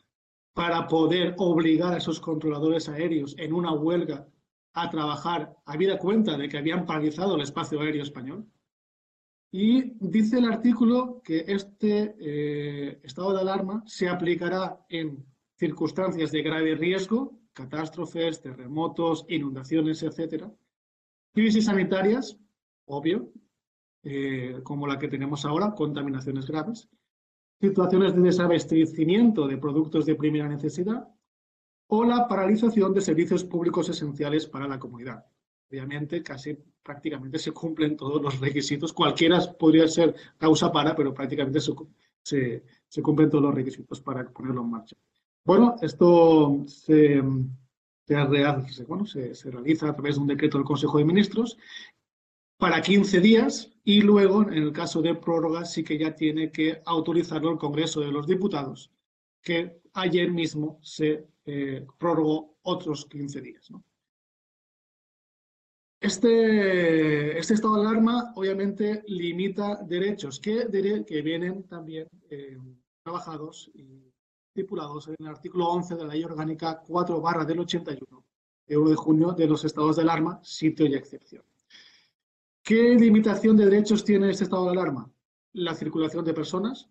para 0.55 0.87
poder 0.87 1.35
obligar 1.39 1.93
a 1.93 1.99
esos 1.99 2.21
controladores 2.21 2.89
aéreos 2.89 3.35
en 3.39 3.53
una 3.53 3.73
huelga 3.73 4.29
a 4.73 4.89
trabajar, 4.89 5.57
habida 5.67 5.99
cuenta 5.99 6.39
de 6.39 6.49
que 6.49 6.59
habían 6.59 6.87
paralizado 6.87 7.35
el 7.35 7.43
espacio 7.43 7.81
aéreo 7.81 8.03
español. 8.03 8.47
Y 9.57 9.95
dice 10.01 10.39
el 10.39 10.47
artículo 10.47 11.23
que 11.23 11.45
este 11.47 12.17
eh, 12.19 12.99
estado 13.05 13.33
de 13.35 13.41
alarma 13.41 13.85
se 13.87 14.09
aplicará 14.09 14.85
en 14.89 15.25
circunstancias 15.57 16.33
de 16.33 16.43
grave 16.43 16.75
riesgo, 16.75 17.39
catástrofes, 17.53 18.43
terremotos, 18.43 19.25
inundaciones, 19.29 20.03
etc. 20.03 20.47
Crisis 21.33 21.67
sanitarias, 21.67 22.37
obvio, 22.87 23.33
eh, 24.03 24.59
como 24.65 24.89
la 24.89 24.99
que 24.99 25.07
tenemos 25.07 25.45
ahora, 25.45 25.73
contaminaciones 25.77 26.49
graves, 26.49 26.89
situaciones 27.61 28.13
de 28.17 28.23
desabastecimiento 28.23 29.47
de 29.47 29.57
productos 29.57 30.05
de 30.05 30.17
primera 30.17 30.49
necesidad 30.49 31.07
o 31.87 32.03
la 32.03 32.27
paralización 32.27 32.93
de 32.93 33.03
servicios 33.03 33.45
públicos 33.45 33.89
esenciales 33.89 34.49
para 34.49 34.67
la 34.67 34.81
comunidad. 34.81 35.25
Obviamente, 35.71 36.23
casi 36.23 36.57
prácticamente 36.83 37.39
se 37.39 37.53
cumplen 37.53 37.97
todos 37.97 38.23
los 38.23 38.39
requisitos. 38.39 38.93
Cualquiera 38.93 39.41
podría 39.59 39.89
ser 39.89 40.15
causa 40.39 40.71
para, 40.71 40.95
pero 40.95 41.13
prácticamente 41.13 41.61
se, 41.61 42.63
se, 42.89 43.03
cumplen 43.03 43.31
todos 43.31 43.45
los 43.45 43.55
requisitos 43.55 44.01
para 44.01 44.29
ponerlo 44.31 44.63
en 44.63 44.71
marcha. 44.71 44.97
Bueno, 45.45 45.77
esto 45.83 46.65
se, 46.67 47.21
bueno, 48.87 49.07
se, 49.07 49.35
se, 49.35 49.51
realiza 49.51 49.89
a 49.89 49.95
través 49.95 50.17
de 50.17 50.21
un 50.21 50.27
decreto 50.29 50.59
del 50.59 50.67
Consejo 50.67 50.99
de 50.99 51.05
Ministros 51.05 51.57
para 52.59 52.81
15 52.81 53.21
días 53.21 53.71
y 53.83 54.01
luego, 54.01 54.43
en 54.43 54.55
el 54.55 54.73
caso 54.73 55.03
de 55.03 55.15
prórroga, 55.15 55.65
sí 55.65 55.83
que 55.85 55.99
ya 55.99 56.15
tiene 56.15 56.51
que 56.51 56.81
autorizarlo 56.87 57.51
el 57.51 57.59
Congreso 57.59 58.01
de 58.01 58.13
los 58.13 58.27
Diputados, 58.27 58.91
que 59.43 59.81
ayer 59.95 60.31
mismo 60.31 60.79
se 60.83 61.27
eh, 61.45 61.87
prorrogó 61.99 62.57
otros 62.63 63.07
15 63.07 63.41
días. 63.41 63.71
Este, 66.05 67.39
este, 67.39 67.55
estado 67.55 67.77
de 67.77 67.89
alarma 67.89 68.35
obviamente 68.35 69.03
limita 69.07 69.77
derechos 69.77 70.39
que, 70.39 70.67
vienen 71.25 71.63
también 71.63 72.07
eh, 72.29 72.59
trabajados 73.03 73.71
y 73.73 74.13
estipulados 74.49 75.09
en 75.09 75.17
el 75.21 75.29
artículo 75.29 75.67
11 75.71 75.95
de 75.95 76.05
la 76.05 76.13
Ley 76.13 76.23
Orgánica 76.23 76.83
4 76.87 77.23
barra 77.23 77.47
del 77.47 77.61
81, 77.61 78.23
de 78.67 78.77
1 78.77 78.91
de 78.91 78.97
junio, 78.97 79.33
de 79.33 79.47
los 79.47 79.65
estados 79.65 79.97
de 79.97 80.03
alarma, 80.03 80.41
sitio 80.43 80.87
y 80.87 80.95
excepción. 80.95 81.43
¿Qué 82.63 82.97
limitación 82.97 83.57
de 83.57 83.65
derechos 83.65 84.05
tiene 84.05 84.31
este 84.31 84.45
estado 84.45 84.67
de 84.67 84.73
alarma? 84.73 85.11
La 85.55 85.75
circulación 85.75 86.23
de 86.23 86.35
personas. 86.35 86.91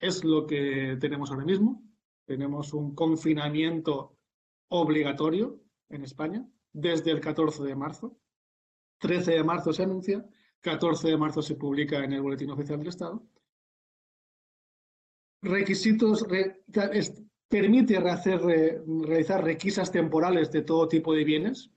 Es 0.00 0.24
lo 0.24 0.46
que 0.46 0.96
tenemos 0.98 1.30
ahora 1.30 1.44
mismo. 1.44 1.82
Tenemos 2.24 2.72
un 2.72 2.94
confinamiento 2.94 4.16
obligatorio 4.68 5.60
en 5.90 6.02
España 6.02 6.48
desde 6.76 7.10
el 7.10 7.20
14 7.20 7.62
de 7.64 7.74
marzo. 7.74 8.18
13 8.98 9.32
de 9.32 9.44
marzo 9.44 9.72
se 9.72 9.82
anuncia, 9.82 10.24
14 10.60 11.08
de 11.08 11.16
marzo 11.16 11.40
se 11.40 11.54
publica 11.54 12.04
en 12.04 12.12
el 12.12 12.20
Boletín 12.20 12.50
Oficial 12.50 12.78
del 12.78 12.88
Estado. 12.88 13.26
Requisitos, 15.42 16.26
permite 17.48 17.98
realizar 17.98 19.42
requisas 19.42 19.90
temporales 19.90 20.50
de 20.52 20.62
todo 20.62 20.88
tipo 20.88 21.14
de 21.14 21.24
bienes, 21.24 21.70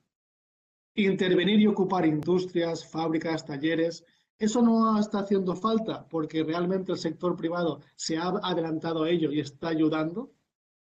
intervenir 0.94 1.60
y 1.60 1.66
ocupar 1.66 2.04
industrias, 2.04 2.86
fábricas, 2.86 3.46
talleres. 3.46 4.04
Eso 4.38 4.60
no 4.60 4.98
está 4.98 5.20
haciendo 5.20 5.54
falta 5.56 6.06
porque 6.08 6.42
realmente 6.42 6.92
el 6.92 6.98
sector 6.98 7.36
privado 7.36 7.80
se 7.96 8.18
ha 8.18 8.28
adelantado 8.42 9.04
a 9.04 9.10
ello 9.10 9.30
y 9.32 9.40
está 9.40 9.68
ayudando. 9.68 10.32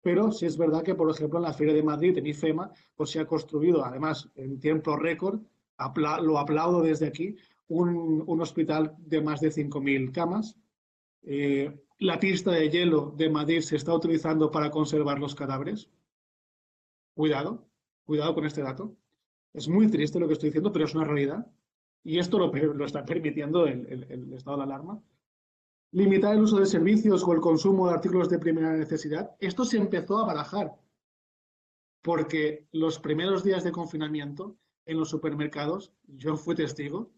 Pero 0.04 0.30
sí 0.30 0.44
es 0.44 0.58
verdad 0.58 0.82
que, 0.82 0.94
por 0.94 1.10
ejemplo, 1.10 1.38
en 1.38 1.44
la 1.44 1.54
Feria 1.54 1.72
de 1.72 1.82
Madrid, 1.82 2.16
en 2.18 2.26
IFEMA, 2.26 2.70
pues 2.94 3.10
se 3.10 3.20
ha 3.20 3.26
construido, 3.26 3.82
además, 3.82 4.28
en 4.36 4.60
tiempo 4.60 4.96
récord, 4.96 5.40
lo 6.22 6.38
aplaudo 6.38 6.82
desde 6.82 7.06
aquí, 7.06 7.36
un, 7.68 8.22
un, 8.26 8.40
hospital 8.42 8.94
de 8.98 9.22
más 9.22 9.40
de 9.40 9.48
5.000 9.48 10.12
camas. 10.12 10.56
Eh, 11.22 11.74
la 12.00 12.20
pista 12.20 12.50
de 12.50 12.68
hielo 12.68 13.14
de 13.16 13.30
Madrid 13.30 13.60
se 13.62 13.76
está 13.76 13.94
utilizando 13.94 14.50
para 14.50 14.70
conservar 14.70 15.18
los 15.18 15.34
cadáveres. 15.34 15.88
Cuidado, 17.14 17.66
cuidado 18.04 18.34
con 18.34 18.44
este 18.44 18.60
dato. 18.60 18.94
Es 19.54 19.68
muy 19.68 19.88
triste 19.88 20.20
lo 20.20 20.26
que 20.26 20.34
estoy 20.34 20.50
diciendo, 20.50 20.70
pero 20.70 20.84
es 20.84 20.94
una 20.94 21.04
realidad. 21.04 21.46
Y 22.02 22.18
esto 22.18 22.38
lo, 22.38 22.84
está 22.84 23.06
permitiendo 23.06 23.66
el, 23.66 24.34
estado 24.34 24.58
de 24.58 24.64
alarma. 24.64 25.00
Limitar 25.94 26.34
el 26.34 26.42
uso 26.42 26.58
de 26.58 26.66
servicios 26.66 27.22
o 27.22 27.32
el 27.32 27.40
consumo 27.40 27.86
de 27.86 27.94
artículos 27.94 28.28
de 28.28 28.38
primera 28.38 28.72
necesidad. 28.76 29.36
Esto 29.38 29.64
se 29.64 29.76
empezó 29.76 30.18
a 30.18 30.26
barajar 30.26 30.74
porque 32.02 32.66
los 32.72 32.98
primeros 32.98 33.44
días 33.44 33.64
de 33.64 33.72
confinamiento 33.72 34.58
en 34.86 34.98
los 34.98 35.08
supermercados, 35.08 35.92
yo 36.06 36.36
fui 36.36 36.54
testigo, 36.54 37.12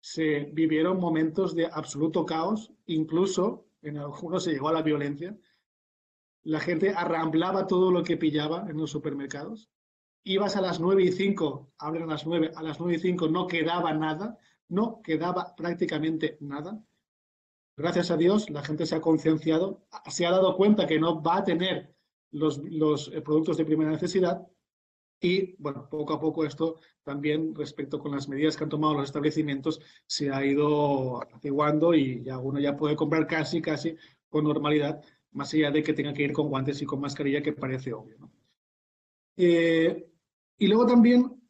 se 0.00 0.50
vivieron 0.52 1.00
momentos 1.00 1.54
de 1.54 1.66
absoluto 1.72 2.24
caos, 2.24 2.72
incluso 2.86 3.66
en 3.82 3.98
algunos 3.98 4.44
se 4.44 4.52
llegó 4.52 4.68
a 4.68 4.74
la 4.74 4.82
violencia. 4.82 5.36
La 6.44 6.60
gente 6.60 6.90
arramblaba 6.90 7.66
todo 7.66 7.90
lo 7.90 8.04
que 8.04 8.16
pillaba 8.16 8.66
en 8.68 8.76
los 8.76 8.90
supermercados 8.90 9.70
ibas 10.28 10.56
a 10.56 10.60
las 10.60 10.78
9 10.78 11.04
y 11.04 11.12
5, 11.12 11.72
abren 11.78 12.02
a 12.02 12.06
las 12.06 12.26
9, 12.26 12.52
a 12.54 12.62
las 12.62 12.78
9 12.78 12.96
y 12.96 12.98
5 12.98 13.28
no 13.28 13.46
quedaba 13.46 13.94
nada, 13.94 14.36
no 14.68 15.00
quedaba 15.02 15.54
prácticamente 15.56 16.36
nada. 16.40 16.78
Gracias 17.78 18.10
a 18.10 18.16
Dios, 18.16 18.50
la 18.50 18.64
gente 18.64 18.86
se 18.86 18.96
ha 18.96 19.00
concienciado, 19.00 19.86
se 20.08 20.26
ha 20.26 20.32
dado 20.32 20.56
cuenta 20.56 20.84
que 20.84 20.98
no 20.98 21.22
va 21.22 21.36
a 21.36 21.44
tener 21.44 21.94
los, 22.32 22.58
eh, 23.12 23.20
productos 23.20 23.56
de 23.56 23.64
primera 23.64 23.92
necesidad 23.92 24.44
y, 25.20 25.54
bueno, 25.62 25.88
poco 25.88 26.12
a 26.12 26.20
poco 26.20 26.44
esto 26.44 26.80
también 27.04 27.54
respecto 27.54 28.00
con 28.00 28.10
las 28.10 28.28
medidas 28.28 28.56
que 28.56 28.64
han 28.64 28.70
tomado 28.70 28.94
los 28.94 29.04
establecimientos 29.04 29.80
se 30.08 30.28
ha 30.28 30.44
ido 30.44 31.22
atiguando 31.32 31.94
y 31.94 32.24
ya 32.24 32.38
uno 32.38 32.58
ya 32.58 32.76
puede 32.76 32.96
comprar 32.96 33.28
casi, 33.28 33.62
casi 33.62 33.96
con 34.28 34.42
normalidad, 34.42 35.00
más 35.30 35.54
allá 35.54 35.70
de 35.70 35.84
que 35.84 35.92
tenga 35.92 36.12
que 36.12 36.24
ir 36.24 36.32
con 36.32 36.48
guantes 36.48 36.82
y 36.82 36.84
con 36.84 36.98
mascarilla, 36.98 37.42
que 37.42 37.52
parece 37.52 37.92
obvio. 37.92 38.28
Eh, 39.36 40.10
y 40.58 40.66
luego 40.66 40.84
también 40.84 41.40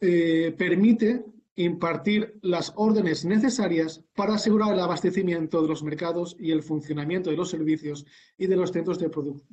eh, 0.00 0.52
permite 0.58 1.24
impartir 1.58 2.38
las 2.42 2.72
órdenes 2.76 3.24
necesarias 3.24 4.04
para 4.14 4.34
asegurar 4.34 4.72
el 4.72 4.80
abastecimiento 4.80 5.60
de 5.60 5.66
los 5.66 5.82
mercados 5.82 6.36
y 6.38 6.52
el 6.52 6.62
funcionamiento 6.62 7.30
de 7.30 7.36
los 7.36 7.50
servicios 7.50 8.06
y 8.36 8.46
de 8.46 8.54
los 8.54 8.70
centros 8.70 8.96
de, 8.98 9.10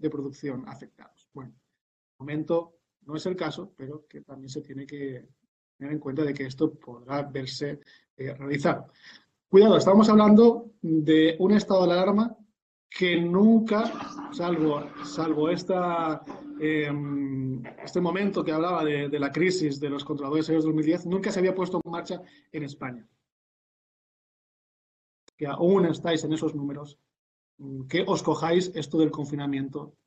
producción 0.09 0.65
afectados. 0.67 1.27
Bueno, 1.33 1.51
de 1.51 2.15
momento 2.19 2.75
no 3.07 3.15
es 3.15 3.25
el 3.25 3.35
caso, 3.35 3.73
pero 3.75 4.05
que 4.07 4.21
también 4.21 4.49
se 4.49 4.61
tiene 4.61 4.85
que 4.85 5.27
tener 5.77 5.93
en 5.93 5.99
cuenta 5.99 6.23
de 6.23 6.35
que 6.35 6.45
esto 6.45 6.75
podrá 6.75 7.23
verse 7.23 7.79
eh, 8.15 8.33
realizado. 8.35 8.91
Cuidado, 9.49 9.77
estamos 9.77 10.07
hablando 10.07 10.73
de 10.83 11.35
un 11.39 11.53
estado 11.53 11.87
de 11.87 11.93
alarma 11.93 12.37
que 12.89 13.19
nunca, 13.19 13.91
salvo, 14.31 14.89
salvo 15.03 15.49
esta, 15.49 16.23
em, 16.59 17.61
este 17.83 17.99
momento 17.99 18.43
que 18.43 18.51
hablaba 18.51 18.83
de, 18.85 19.19
la 19.19 19.31
crisis 19.31 19.79
de 19.79 19.89
los 19.89 20.05
controladores 20.05 20.47
aéreos 20.47 20.65
2010, 20.65 21.05
nunca 21.07 21.31
se 21.31 21.39
había 21.39 21.53
puesto 21.53 21.81
en 21.83 21.91
marcha 21.91 22.21
en 22.51 22.63
España. 22.63 23.07
Que 25.35 25.47
aún 25.47 25.85
estáis 25.85 26.23
en 26.23 26.33
esos 26.33 26.55
números, 26.55 26.97
mm, 27.57 27.87
que 27.87 28.03
os 28.07 28.23
cojáis 28.23 28.71
esto 28.75 28.97
del 28.97 29.11
confinamiento 29.11 29.97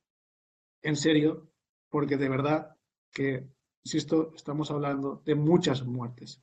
en 0.83 0.97
serio, 0.97 1.51
porque 1.91 2.17
de 2.17 2.29
verdad 2.29 2.75
que, 3.13 3.47
insisto, 3.85 4.33
estamos 4.35 4.71
hablando 4.71 5.23
de 5.25 5.35
muchas 5.35 5.85
muertes. 5.85 6.41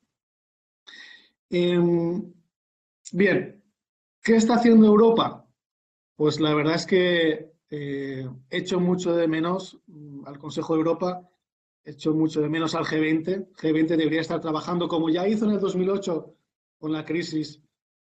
Em, 1.50 2.34
bien, 3.14 3.64
¿qué 4.22 4.36
está 4.36 4.56
haciendo 4.56 4.86
Europa? 4.86 5.45
Pues 6.16 6.40
la 6.40 6.54
verdad 6.54 6.76
es 6.76 6.86
que 6.86 7.52
eh, 7.70 8.30
echo 8.50 8.80
mucho 8.80 9.16
de 9.16 9.28
menos 9.28 9.80
mm, 9.88 10.26
al 10.26 10.38
Consejo 10.38 10.74
de 10.74 10.80
Europa, 10.80 11.30
echo 11.84 12.14
mucho 12.14 12.42
de 12.42 12.50
menos 12.50 12.74
al 12.76 12.86
G20. 12.86 13.52
G20 13.54 13.88
debería 13.96 14.22
estar 14.22 14.40
trabajando 14.40 14.88
como 14.88 15.10
ya 15.10 15.28
hizo 15.28 15.46
en 15.46 15.52
el 15.52 15.60
2008 15.60 16.36
con 16.80 16.92
la 16.92 17.06
crisis 17.06 17.62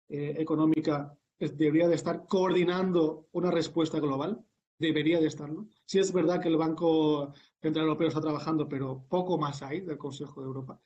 eh, 0.09 0.35
económica, 0.39 1.16
debería 1.39 1.89
de 1.89 1.95
estar 1.95 2.27
coordinando 2.27 3.28
una 3.32 3.51
respuesta 3.51 4.01
global, 4.01 4.45
debería 4.78 5.20
de 5.20 5.28
estarlo. 5.28 5.69
Sí 5.87 5.99
es 5.99 6.12
verdad 6.12 6.41
que 6.41 6.49
el 6.49 6.57
Banco 6.57 7.32
Central 7.61 7.85
Europeo 7.85 8.09
está 8.09 8.20
trabajando, 8.20 8.69
pero 8.69 9.05
poco 9.09 9.39
más 9.39 9.62
hay 9.62 9.81
del 9.81 9.99
Consejo 9.99 10.41
de 10.41 10.49
Europa. 10.49 10.81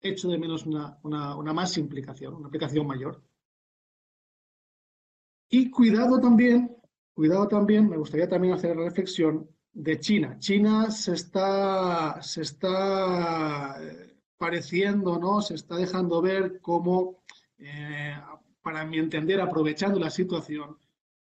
Echo 0.00 0.28
de 0.28 0.38
menos 0.38 0.66
una, 0.66 0.98
una, 1.02 1.36
una 1.36 1.52
más 1.52 1.76
implicación, 1.78 2.34
una 2.34 2.48
aplicación 2.48 2.86
mayor. 2.86 3.22
Y 5.54 5.68
cuidado 5.68 6.18
también, 6.18 6.74
cuidado 7.12 7.46
también, 7.46 7.86
me 7.86 7.98
gustaría 7.98 8.26
también 8.26 8.54
hacer 8.54 8.74
la 8.74 8.84
reflexión 8.84 9.50
de 9.74 10.00
China. 10.00 10.38
China 10.38 10.90
se 10.90 11.12
está, 11.12 12.22
se 12.22 12.40
está 12.40 13.76
eh, 13.78 14.16
pareciendo, 14.38 15.18
¿no? 15.18 15.42
Se 15.42 15.56
está 15.56 15.76
dejando 15.76 16.22
ver 16.22 16.58
como, 16.62 17.22
eh, 17.58 18.14
para 18.62 18.86
mi 18.86 18.98
entender, 18.98 19.42
aprovechando 19.42 20.00
la 20.00 20.08
situación, 20.08 20.78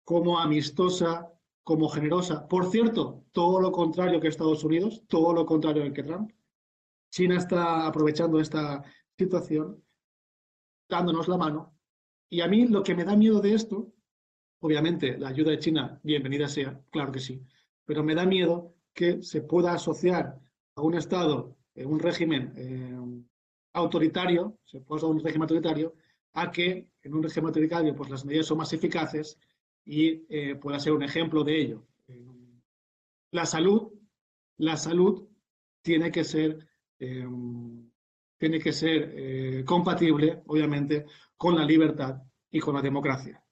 como 0.03 0.39
amistosa, 0.39 1.31
como 1.63 1.87
generosa. 1.87 2.47
Por 2.47 2.71
cierto, 2.71 3.23
todo 3.31 3.61
lo 3.61 3.71
contrario 3.71 4.19
que 4.19 4.29
Estados 4.29 4.63
Unidos, 4.63 5.03
todo 5.07 5.31
lo 5.31 5.45
contrario 5.45 5.93
que 5.93 6.01
Trump. 6.01 6.31
China 7.11 7.37
está 7.37 7.85
aprovechando 7.85 8.39
esta 8.39 8.81
situación, 9.15 9.79
dándonos 10.89 11.27
la 11.27 11.37
mano. 11.37 11.77
Y 12.31 12.41
a 12.41 12.47
mí 12.47 12.67
lo 12.67 12.81
que 12.81 12.95
me 12.95 13.05
da 13.05 13.15
miedo 13.15 13.41
de 13.41 13.53
esto 13.53 13.93
Obviamente, 14.59 15.17
la 15.17 15.29
ayuda 15.29 15.51
de 15.51 15.59
China, 15.59 15.99
bienvenida 16.01 16.47
sea, 16.47 16.79
claro 16.89 17.11
que 17.11 17.19
sí, 17.19 17.43
pero 17.85 18.03
me 18.03 18.15
da 18.15 18.25
miedo 18.25 18.73
que 18.91 19.21
se 19.21 19.41
pueda 19.41 19.73
asociar 19.73 20.39
a 20.75 20.81
un 20.81 20.95
Estado, 20.95 21.55
eh, 21.75 21.85
un 21.85 21.99
régimen 21.99 22.53
eh, 22.55 22.97
autoritario, 23.73 24.57
se 24.65 24.81
puede 24.81 24.99
asociar 24.99 25.11
a 25.11 25.15
un 25.15 25.23
régimen 25.23 25.43
autoritario, 25.43 25.93
a 26.33 26.51
que 26.51 26.87
en 27.03 27.13
un 27.13 27.21
régimen 27.21 27.47
autoritario 27.47 27.95
pues, 27.95 28.09
las 28.09 28.25
medidas 28.25 28.47
son 28.47 28.57
más 28.57 28.73
eficaces 28.73 29.37
y 29.85 30.25
eh, 30.27 30.55
pueda 30.55 30.79
ser 30.79 30.93
un 30.93 31.03
ejemplo 31.03 31.43
de 31.43 31.61
ello. 31.61 31.87
la 33.31 33.45
salud, 33.45 33.91
la 34.57 34.75
salud 34.75 35.27
tiene 35.83 36.11
que 36.11 36.23
ser, 36.23 36.67
tiene 36.97 38.59
que 38.59 38.73
ser 38.73 39.63
compatible, 39.65 40.41
obviamente, 40.47 41.05
con 41.37 41.55
la 41.55 41.63
libertad 41.63 42.23
y 42.49 42.59
con 42.59 42.73
la 42.75 42.81
democracia. 42.81 43.43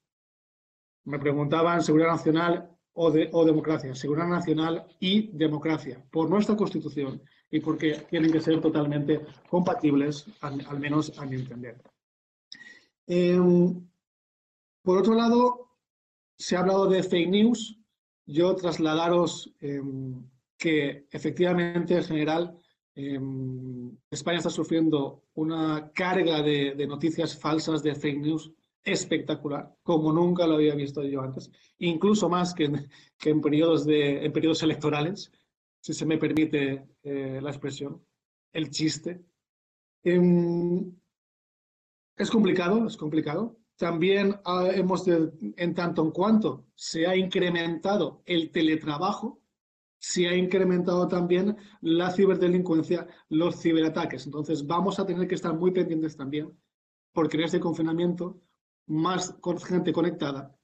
Me 1.06 1.18
preguntaban, 1.18 1.82
seguridad 1.82 2.10
nacional, 2.10 2.70
o, 2.92 3.10
de, 3.10 3.28
o 3.32 3.44
democracia, 3.44 3.94
seguridad 3.94 4.28
nacional 4.28 4.86
y 5.00 5.28
democracia, 5.36 6.02
por 6.10 6.30
nuestra 6.30 6.56
Constitución 6.56 7.22
y 7.50 7.60
porque 7.60 8.04
tienen 8.10 8.32
que 8.32 8.40
ser 8.40 8.60
totalmente 8.60 9.20
compatibles, 9.48 10.26
al, 10.40 10.80
menos 10.80 11.16
a 11.18 11.26
mi 11.26 11.36
entender. 11.36 11.80
Em, 13.06 13.86
por 14.82 14.98
otro 14.98 15.14
lado, 15.14 15.70
se 16.36 16.56
ha 16.56 16.60
hablado 16.60 16.86
de 16.88 17.02
fake 17.02 17.30
news. 17.30 17.78
Yo 18.26 18.54
trasladaros 18.56 19.54
em, 19.60 20.24
que 20.58 21.06
efectivamente 21.10 21.96
en 21.96 22.04
general 22.04 22.58
em, 22.94 23.96
España 24.10 24.38
está 24.38 24.50
sufriendo 24.50 25.22
una 25.34 25.92
carga 25.92 26.42
de, 26.42 26.86
noticias 26.86 27.38
falsas, 27.38 27.82
de 27.82 27.94
fake 27.94 28.20
news 28.20 28.52
espectacular, 28.86 29.74
como 29.82 30.12
nunca 30.12 30.46
lo 30.46 30.54
había 30.54 30.74
visto 30.74 31.02
yo 31.02 31.20
antes, 31.20 31.50
incluso 31.78 32.28
más 32.28 32.54
que 32.54 32.64
en, 32.64 32.88
que 33.18 33.30
en 33.30 33.40
periodos, 33.40 33.84
de, 33.84 34.24
en 34.24 34.32
periodos 34.32 34.62
electorales, 34.62 35.30
si 35.80 35.92
se 35.92 36.06
me 36.06 36.18
permite 36.18 36.86
eh, 37.02 37.40
la 37.42 37.50
expresión, 37.50 38.02
el 38.52 38.70
chiste. 38.70 39.22
Em, 40.04 40.92
es 42.16 42.30
complicado, 42.30 42.86
es 42.86 42.96
complicado. 42.96 43.58
También 43.76 44.40
ah, 44.44 44.68
hemos, 44.72 45.06
en 45.06 45.74
tanto 45.74 46.02
en 46.02 46.10
cuanto 46.12 46.66
se 46.74 47.06
ha 47.06 47.16
incrementado 47.16 48.22
el 48.24 48.50
teletrabajo, 48.50 49.42
se 49.98 50.28
ha 50.28 50.36
incrementado 50.36 51.08
también 51.08 51.56
la 51.80 52.10
ciberdelincuencia, 52.10 53.06
los 53.28 53.60
ciberataques. 53.60 54.26
Entonces 54.26 54.66
vamos 54.66 54.98
a 54.98 55.06
tener 55.06 55.26
que 55.26 55.34
estar 55.34 55.54
muy 55.54 55.72
pendientes 55.72 56.16
también, 56.16 56.56
porque 57.12 57.36
en 57.36 57.44
este 57.44 57.60
confinamiento, 57.60 58.40
más 58.86 59.36
gente 59.64 59.92
conectada, 59.92 60.56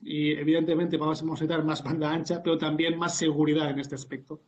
y 0.00 0.32
evidentemente 0.32 0.96
vamos 0.96 1.22
a 1.22 1.24
necesitar 1.24 1.64
más 1.64 1.82
banda 1.82 2.10
ancha, 2.10 2.42
pero 2.42 2.58
también 2.58 2.98
más 2.98 3.16
seguridad 3.16 3.70
en 3.70 3.80
este 3.80 3.94
aspecto, 3.94 4.42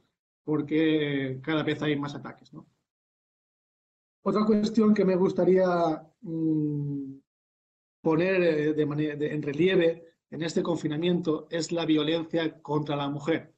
porque 0.45 1.41
cada 1.43 1.63
vez 1.63 1.83
hay 1.83 1.97
más 1.97 2.15
ataques. 2.15 2.53
Otra 4.23 4.45
cuestión 4.45 4.95
que 4.95 5.05
me 5.05 5.17
gustaría 5.17 5.67
mm, 6.23 7.17
poner 8.01 8.43
eh, 8.43 9.33
en 9.33 9.43
relieve 9.43 10.15
en 10.31 10.43
este 10.43 10.63
confinamiento 10.63 11.47
es 11.51 11.73
la 11.73 11.85
violencia 11.85 12.61
contra 12.63 12.97
la 12.97 13.09
mujer. 13.09 13.55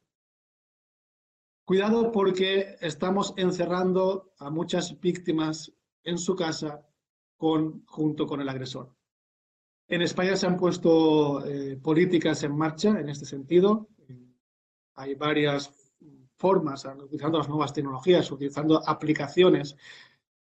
Cuidado 1.64 2.12
porque 2.12 2.76
estamos 2.80 3.34
encerrando 3.36 4.32
a 4.38 4.50
muchas 4.50 5.00
víctimas 5.00 5.72
en 6.04 6.18
su 6.18 6.36
casa 6.36 6.86
con, 7.36 7.84
junto 7.86 8.26
con 8.26 8.40
el 8.40 8.48
agresor. 8.48 8.95
En 9.88 10.02
España 10.02 10.36
se 10.36 10.46
han 10.46 10.56
puesto 10.56 11.46
eh, 11.46 11.76
políticas 11.76 12.42
en 12.42 12.56
marcha 12.56 12.98
en 12.98 13.08
este 13.08 13.24
sentido. 13.24 13.88
Hay 14.94 15.14
varias 15.14 15.70
formas, 16.36 16.84
utilizando 16.84 17.38
las 17.38 17.48
nuevas 17.48 17.72
tecnologías, 17.72 18.30
utilizando 18.30 18.82
aplicaciones 18.86 19.76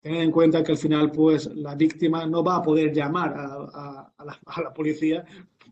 Tener 0.06 0.22
en 0.22 0.30
cuenta 0.30 0.62
que 0.62 0.70
al 0.70 0.78
final 0.78 1.10
pues 1.10 1.52
la 1.52 1.74
víctima 1.74 2.24
no 2.26 2.44
va 2.44 2.54
a 2.54 2.62
poder 2.62 2.92
llamar 2.92 3.34
a, 3.36 4.12
la, 4.62 4.72
policía 4.72 5.24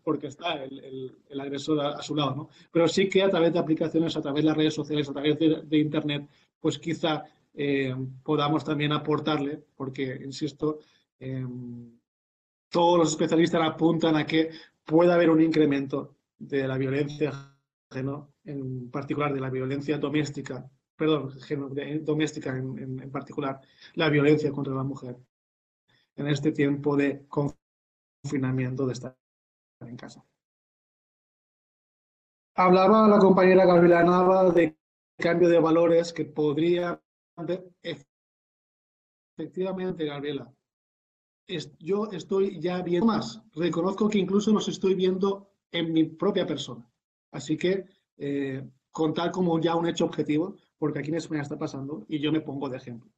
porque 0.03 0.27
está 0.27 0.61
el, 0.61 1.39
agresor 1.39 1.79
a, 1.79 2.01
su 2.01 2.15
lado, 2.15 2.35
¿no? 2.35 2.49
Pero 2.69 2.85
sí 2.89 3.07
que 3.07 3.23
a 3.23 3.29
través 3.29 3.53
de 3.53 3.59
aplicaciones, 3.59 4.17
a 4.17 4.21
través 4.21 4.43
de 4.43 4.49
las 4.49 4.57
redes 4.57 4.73
sociales, 4.73 5.07
a 5.07 5.13
través 5.13 5.39
de, 5.39 5.77
Internet, 5.77 6.27
pues 6.59 6.77
quizá 6.77 7.23
eh, 7.53 7.95
podamos 8.23 8.65
también 8.65 8.91
aportarle, 8.91 9.63
porque, 9.73 10.19
insisto, 10.21 10.79
em, 11.17 11.97
todos 12.69 12.97
los 12.97 13.11
especialistas 13.11 13.61
apuntan 13.61 14.15
a 14.15 14.25
que 14.25 14.51
pueda 14.83 15.15
haber 15.15 15.29
un 15.29 15.41
incremento 15.41 16.15
de 16.37 16.67
la 16.67 16.77
violencia, 16.77 17.31
en 18.43 18.91
particular 18.91 19.33
de 19.33 19.39
la 19.39 19.49
violencia 19.49 19.97
doméstica 19.97 20.69
perdón, 20.95 21.33
doméstica 22.03 22.55
en, 22.57 23.11
particular, 23.11 23.61
la 23.95 24.09
violencia 24.09 24.51
contra 24.51 24.73
la 24.73 24.83
mujer 24.83 25.17
en 26.15 26.27
este 26.27 26.51
tiempo 26.51 26.95
de 26.95 27.25
confinamiento 27.27 28.85
de 28.85 28.93
estar 28.93 29.17
en 29.81 29.97
casa. 29.97 30.25
Hablaba 32.55 33.07
la 33.09 33.19
compañera 33.19 33.65
Gabriela 33.65 34.03
Nava 34.03 34.49
de 34.51 34.77
cambio 35.17 35.49
de 35.49 35.59
valores 35.59 36.13
que 36.13 36.23
podría 36.25 37.01
efectivamente, 39.37 40.05
Gabriela. 40.05 40.49
Yo 41.79 42.11
estoy 42.11 42.59
ya 42.59 42.81
viendo 42.81 43.07
más. 43.07 43.41
Reconozco 43.53 44.09
que 44.09 44.19
incluso 44.19 44.51
los 44.51 44.67
estoy 44.67 44.95
viendo 44.95 45.49
en 45.71 45.93
mi 45.93 46.03
propia 46.03 46.45
persona. 46.45 46.89
Así 47.31 47.57
que 47.57 47.85
eh, 48.17 48.67
contar 48.91 49.31
como 49.31 49.59
ya 49.59 49.75
un 49.75 49.87
hecho 49.87 50.05
objetivo 50.05 50.57
porque 50.77 50.99
aquí 50.99 51.09
en 51.09 51.15
España 51.15 51.41
está 51.41 51.57
pasando 51.57 52.05
y 52.07 52.19
yo 52.19 52.31
me 52.31 52.41
pongo 52.41 52.69
de 52.69 52.77
ejemplo. 52.77 53.11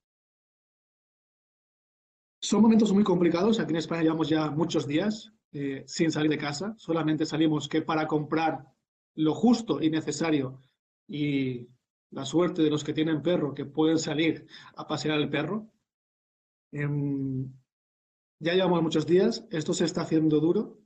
Son 2.39 2.61
momentos 2.61 2.93
muy 2.93 3.03
complicados. 3.03 3.59
Aquí 3.59 3.71
en 3.71 3.77
España 3.77 4.03
llevamos 4.03 4.29
ya 4.29 4.51
muchos 4.51 4.87
días 4.87 5.31
eh, 5.51 5.83
sin 5.87 6.11
salir 6.11 6.29
de 6.29 6.37
casa. 6.37 6.75
Solamente 6.77 7.25
salimos 7.25 7.67
que 7.67 7.81
para 7.81 8.07
comprar 8.07 8.65
lo 9.15 9.33
justo 9.33 9.81
y 9.81 9.89
necesario 9.89 10.59
y 11.07 11.67
la 12.11 12.25
suerte 12.25 12.61
de 12.61 12.69
los 12.69 12.83
que 12.83 12.93
tienen 12.93 13.21
perro 13.21 13.53
que 13.53 13.65
pueden 13.65 13.97
salir 13.97 14.47
a 14.75 14.87
pasear 14.87 15.15
al 15.15 15.29
perro. 15.29 15.67
Em, 16.71 17.51
ya 18.39 18.53
llevamos 18.53 18.81
muchos 18.81 19.05
días. 19.05 19.45
Esto 19.51 19.73
se 19.73 19.85
está 19.85 20.01
haciendo 20.01 20.39
duro 20.39 20.79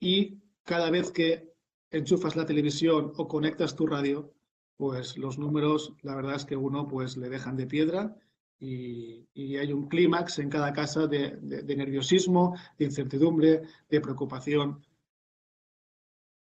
y 0.00 0.42
cada 0.64 0.90
vez 0.90 1.10
que 1.10 1.52
enchufas 1.90 2.36
la 2.36 2.46
televisión 2.46 3.12
o 3.16 3.28
conectas 3.28 3.76
tu 3.76 3.86
radio, 3.86 4.32
pues 4.76 5.16
los 5.16 5.38
números, 5.38 5.94
la 6.02 6.14
verdad 6.14 6.36
es 6.36 6.44
que 6.44 6.56
uno 6.56 6.86
pues 6.86 7.16
le 7.16 7.28
dejan 7.28 7.56
de 7.56 7.66
piedra 7.66 8.16
y, 8.58 9.26
hay 9.56 9.72
un 9.72 9.88
clímax 9.88 10.38
en 10.38 10.50
cada 10.50 10.72
casa 10.72 11.06
de, 11.06 11.38
nerviosismo, 11.40 12.56
de 12.78 12.86
incertidumbre, 12.86 13.62
de 13.88 14.00
preocupación, 14.00 14.84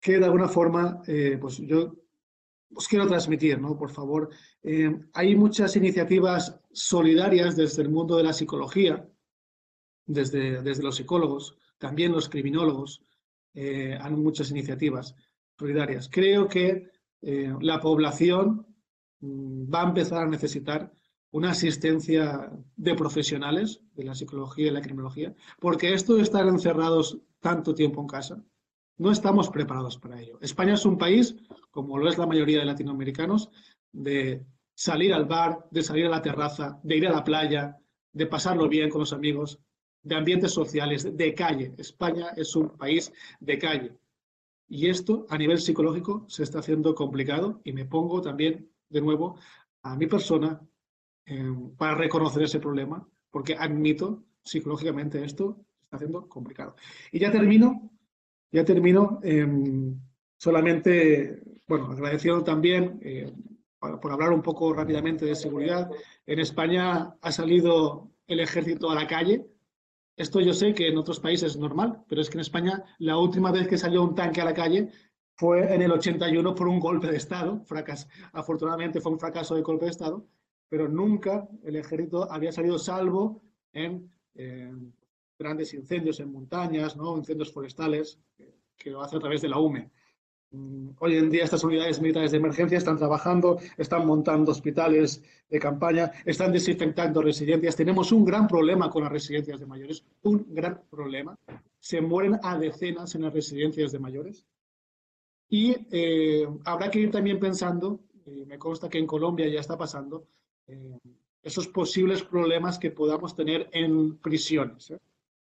que 0.01 0.18
de 0.18 0.24
alguna 0.24 0.48
forma 0.48 1.02
eh, 1.06 1.39
pues 1.40 1.59
yo 1.59 1.94
os 2.74 2.89
quiero 2.89 3.06
transmitir, 3.06 3.60
¿no? 3.60 3.77
Por 3.77 3.90
favor, 3.90 4.31
eh, 4.62 4.98
hay 5.12 5.35
muchas 5.35 5.77
iniciativas 5.77 6.59
solidarias 6.72 7.56
desde 7.56 7.82
el 7.82 7.90
mundo 7.90 8.16
de 8.16 8.24
la 8.24 8.32
psicología, 8.32 9.09
desde, 10.12 10.62
desde 10.62 10.82
los 10.82 10.96
psicólogos, 10.96 11.56
también 11.78 12.12
los 12.12 12.28
criminólogos, 12.28 13.02
eh, 13.54 13.96
hay 14.00 14.12
muchas 14.12 14.50
iniciativas 14.50 15.14
solidarias. 15.58 16.08
Creo 16.10 16.48
que 16.48 16.90
eh, 17.22 17.54
la 17.60 17.80
población 17.80 18.66
mm, 19.20 19.72
va 19.72 19.82
a 19.82 19.88
empezar 19.88 20.22
a 20.22 20.28
necesitar 20.28 20.92
una 21.32 21.50
asistencia 21.50 22.50
de 22.76 22.94
profesionales 22.94 23.80
de 23.94 24.04
la 24.04 24.16
psicología 24.16 24.68
y 24.68 24.70
la 24.70 24.80
criminología, 24.80 25.32
porque 25.60 25.94
esto 25.94 26.16
de 26.16 26.22
estar 26.22 26.46
encerrados 26.46 27.18
tanto 27.38 27.72
tiempo 27.72 28.00
en 28.00 28.08
casa, 28.08 28.44
no 28.98 29.12
estamos 29.12 29.48
preparados 29.48 29.96
para 29.96 30.20
ello. 30.20 30.38
España 30.40 30.74
es 30.74 30.84
un 30.84 30.98
país, 30.98 31.36
como 31.70 31.98
lo 31.98 32.08
es 32.08 32.18
la 32.18 32.26
mayoría 32.26 32.58
de 32.58 32.64
latinoamericanos, 32.64 33.50
de 33.92 34.44
salir 34.74 35.14
al 35.14 35.26
bar, 35.26 35.68
de 35.70 35.82
salir 35.82 36.06
a 36.06 36.10
la 36.10 36.20
terraza, 36.20 36.80
de 36.82 36.96
ir 36.96 37.06
a 37.06 37.12
la 37.12 37.22
playa, 37.22 37.78
de 38.12 38.26
pasarlo 38.26 38.68
bien 38.68 38.90
con 38.90 39.00
los 39.00 39.12
amigos, 39.12 39.60
de 40.02 40.14
ambientes 40.14 40.52
sociales, 40.52 41.16
de 41.16 41.35
calle. 41.35 41.72
España 41.78 42.28
es 42.36 42.55
un 42.56 42.70
país 42.70 43.12
de 43.40 43.59
calle. 43.59 43.93
Y 44.68 44.89
esto 44.89 45.27
a 45.28 45.36
nivel 45.36 45.59
psicológico 45.59 46.24
se 46.28 46.44
está 46.44 46.60
haciendo 46.60 46.94
complicado 46.94 47.60
y 47.64 47.72
me 47.72 47.85
pongo 47.85 48.20
también 48.20 48.70
de 48.89 49.01
nuevo 49.01 49.36
a 49.82 49.97
mi 49.97 50.06
persona 50.06 50.60
em, 51.27 51.74
para 51.77 51.94
reconocer 51.97 52.43
ese 52.43 52.60
problema, 52.60 53.06
porque 53.31 53.56
admito 53.59 54.22
psicológicamente 54.44 55.24
esto 55.24 55.64
se 55.77 55.85
está 55.85 55.97
haciendo 55.97 56.28
complicado. 56.28 56.77
Y 57.12 57.18
ya 57.18 57.32
termino, 57.32 57.90
ya 58.52 58.64
termino 58.64 59.20
em, 59.22 60.01
solamente, 60.36 61.43
bueno, 61.66 61.86
agradeciendo 61.86 62.44
también, 62.44 63.01
eh, 63.02 63.32
por 63.81 64.12
hablar 64.12 64.32
un 64.32 64.43
poco 64.43 64.72
rápidamente 64.72 65.24
de 65.24 65.35
seguridad, 65.35 65.90
en 66.27 66.39
España 66.39 67.16
ha 67.20 67.32
salido 67.32 68.10
el 68.27 68.40
ejército 68.40 68.90
a 68.90 68.94
la 68.94 69.06
calle 69.06 69.39
esto 70.20 70.40
yo 70.40 70.52
sé 70.52 70.74
que 70.74 70.88
en 70.88 70.98
otros 70.98 71.18
países 71.18 71.52
es 71.52 71.56
normal, 71.56 72.05
pero 72.06 72.20
es 72.20 72.28
que 72.28 72.36
en 72.36 72.42
España 72.42 72.84
la 72.98 73.16
última 73.16 73.51
vez 73.51 73.66
que 73.66 73.78
salió 73.78 74.02
un 74.02 74.14
tanque 74.14 74.40
a 74.42 74.44
la 74.44 74.52
calle 74.52 74.90
fue 75.34 75.74
en 75.74 75.80
el 75.80 75.90
81 75.90 76.55
por 76.55 76.68
un 76.68 76.78
golpe 76.78 77.10
de 77.10 77.16
Estado. 77.16 77.62
Fracas. 77.64 78.06
Afortunadamente 78.32 79.01
fue 79.01 79.12
un 79.12 79.18
fracaso 79.18 79.55
de 79.55 79.62
golpe 79.62 79.86
de 79.86 79.92
Estado, 79.92 80.26
pero 80.68 80.88
nunca 80.88 81.48
el 81.64 81.76
ejército 81.76 82.30
había 82.30 82.52
salido 82.52 82.78
salvo 82.78 83.42
en 83.72 84.10
grandes 85.38 85.72
incendios 85.72 86.20
en 86.20 86.30
montañas, 86.30 86.97
¿no? 86.97 87.16
incendios 87.16 87.51
forestales, 87.51 88.20
que 88.76 88.90
lo 88.90 89.01
hace 89.01 89.16
a 89.16 89.20
través 89.20 89.40
de 89.40 89.48
la 89.48 89.59
UME. 89.59 89.90
Mm, 90.52 90.90
hoy 90.98 91.16
en 91.16 91.31
día 91.31 91.44
estas 91.44 91.62
unidades 91.62 92.01
militares 92.01 92.32
de 92.32 92.39
emergencia 92.39 92.78
están 92.78 92.98
trabajando, 92.98 93.59
están 93.77 94.06
montando 94.06 94.51
hospitales 94.51 95.22
de 95.48 95.59
campaña, 95.60 96.10
están 96.24 96.52
desinfectando 96.52 97.22
residencias. 97.22 97.77
Tenemos 97.77 98.10
un 98.10 98.24
gran 98.24 98.48
problema 98.48 98.90
con 98.90 99.05
las 99.05 99.12
residencias 99.12 99.60
de 99.60 99.66
mayores, 99.66 100.05
un 100.22 100.47
gran 100.52 100.82
problema. 100.90 101.39
Se 101.78 102.01
mueren 102.01 102.39
a 102.43 102.59
decenas 102.59 103.14
en 103.14 103.22
las 103.22 103.32
residencias 103.32 103.93
de 103.93 103.98
mayores. 104.01 104.44
Y 105.48 105.77
eh, 105.90 106.48
habrá 106.64 106.90
que 106.90 107.01
ir 107.01 107.10
también 107.10 107.39
pensando, 107.39 108.01
me 108.47 108.59
consta 108.59 108.89
que 108.89 108.98
en 108.98 109.06
Colombia 109.06 109.48
ya 109.48 109.60
está 109.60 109.77
pasando, 109.77 110.27
eh, 110.66 110.98
esos 111.43 111.68
posibles 111.68 112.22
problemas 112.22 112.78
que 112.78 112.90
podamos 112.90 113.35
tener 113.35 113.68
en 113.72 114.18
prisiones, 114.18 114.90
¿eh? 114.90 114.98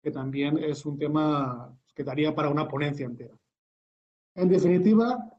que 0.02 0.10
también 0.10 0.59
es 0.59 0.85
un 0.85 0.98
tema 0.98 1.74
que 1.94 2.05
daría 2.05 2.35
para 2.35 2.51
una 2.51 2.68
ponencia 2.68 3.06
entera. 3.06 3.35
En 4.35 4.48
definitiva, 4.48 5.31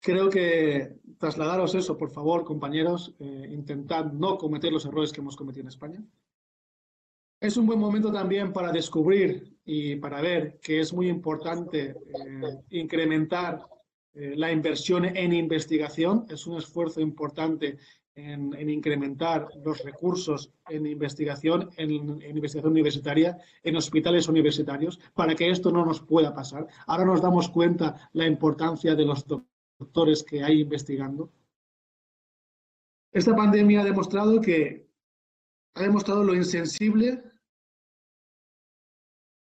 creo 0.00 0.28
que 0.28 0.96
trasladaros 1.18 1.74
eso, 1.74 1.96
por 1.96 2.10
favor, 2.10 2.44
compañeros, 2.44 3.14
eh, 3.18 3.48
intentad 3.50 4.06
no 4.12 4.36
cometer 4.36 4.72
los 4.72 4.84
errores 4.84 5.12
que 5.12 5.20
hemos 5.20 5.36
cometido 5.36 5.62
en 5.62 5.68
España. 5.68 6.04
Es 7.40 7.56
un 7.56 7.66
buen 7.66 7.78
momento 7.78 8.12
también 8.12 8.52
para 8.52 8.70
descubrir 8.70 9.56
y 9.64 9.96
para 9.96 10.20
ver 10.20 10.58
que 10.60 10.80
es 10.80 10.92
muy 10.92 11.08
importante 11.08 11.90
eh, 11.90 12.58
incrementar 12.70 13.66
eh, 14.14 14.34
la 14.36 14.52
inversión 14.52 15.04
en 15.04 15.32
investigación. 15.32 16.26
Es 16.28 16.46
un 16.46 16.58
esfuerzo 16.58 17.00
importante 17.00 17.78
en, 18.14 18.54
en 18.54 18.70
incrementar 18.70 19.48
los 19.64 19.82
recursos 19.82 20.52
en 20.68 20.86
investigación, 20.86 21.70
en, 21.76 21.90
investigación 21.90 22.72
universitaria, 22.72 23.38
en 23.62 23.76
hospitales 23.76 24.28
universitarios, 24.28 24.98
para 25.14 25.34
que 25.34 25.50
esto 25.50 25.70
no 25.70 25.84
nos 25.84 26.00
pueda 26.00 26.34
pasar. 26.34 26.66
Ahora 26.86 27.04
nos 27.04 27.22
damos 27.22 27.48
cuenta 27.48 28.10
la 28.12 28.26
importancia 28.26 28.94
de 28.94 29.04
los 29.04 29.26
doctores 29.26 30.22
que 30.22 30.42
hay 30.42 30.60
investigando. 30.60 31.30
Esta 33.12 33.34
pandemia 33.34 33.82
ha 33.82 33.84
demostrado 33.84 34.40
que 34.40 34.86
ha 35.74 35.82
demostrado 35.82 36.22
lo 36.22 36.34
insensible, 36.34 37.22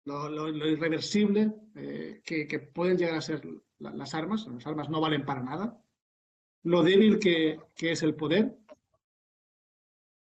lo, 0.05 0.49
irreversible 0.49 1.53
eh, 1.75 2.21
que, 2.23 2.59
pueden 2.59 2.97
llegar 2.97 3.15
a 3.15 3.21
ser 3.21 3.45
la, 3.79 3.91
las 3.91 4.13
armas. 4.13 4.47
Las 4.47 4.65
armas 4.65 4.89
no 4.89 5.01
valen 5.01 5.25
para 5.25 5.43
nada. 5.43 5.80
Lo 6.63 6.83
débil 6.83 7.19
que, 7.19 7.59
es 7.79 8.03
el 8.03 8.15
poder 8.15 8.57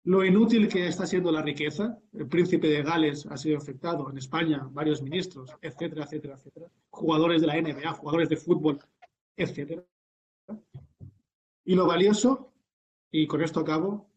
lo 0.04 0.24
inútil 0.24 0.68
que 0.68 0.86
está 0.86 1.06
siendo 1.06 1.30
la 1.30 1.42
riqueza. 1.42 1.98
El 2.14 2.28
príncipe 2.28 2.68
de 2.68 2.82
Gales 2.82 3.26
ha 3.26 3.36
sido 3.36 3.58
afectado, 3.58 4.08
en 4.08 4.16
España 4.16 4.66
varios 4.70 5.02
ministros, 5.02 5.50
etcétera, 5.60 6.04
etcétera, 6.04 6.34
etcétera. 6.34 6.70
Jugadores 6.88 7.42
de 7.42 7.46
la 7.46 7.60
NBA, 7.60 7.92
jugadores 7.92 8.30
de 8.30 8.38
fútbol, 8.38 8.78
etcétera. 9.36 9.84
Y 11.64 11.74
lo 11.74 11.86
valioso, 11.86 12.54
y 13.10 13.26
con 13.26 13.42
esto 13.42 13.60
acabo, 13.60 14.08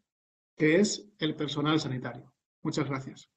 que 0.56 0.80
es 0.80 1.10
el 1.20 1.36
personal 1.36 1.78
sanitario. 1.80 2.32
Muchas 2.62 2.88
gracias. 2.88 3.30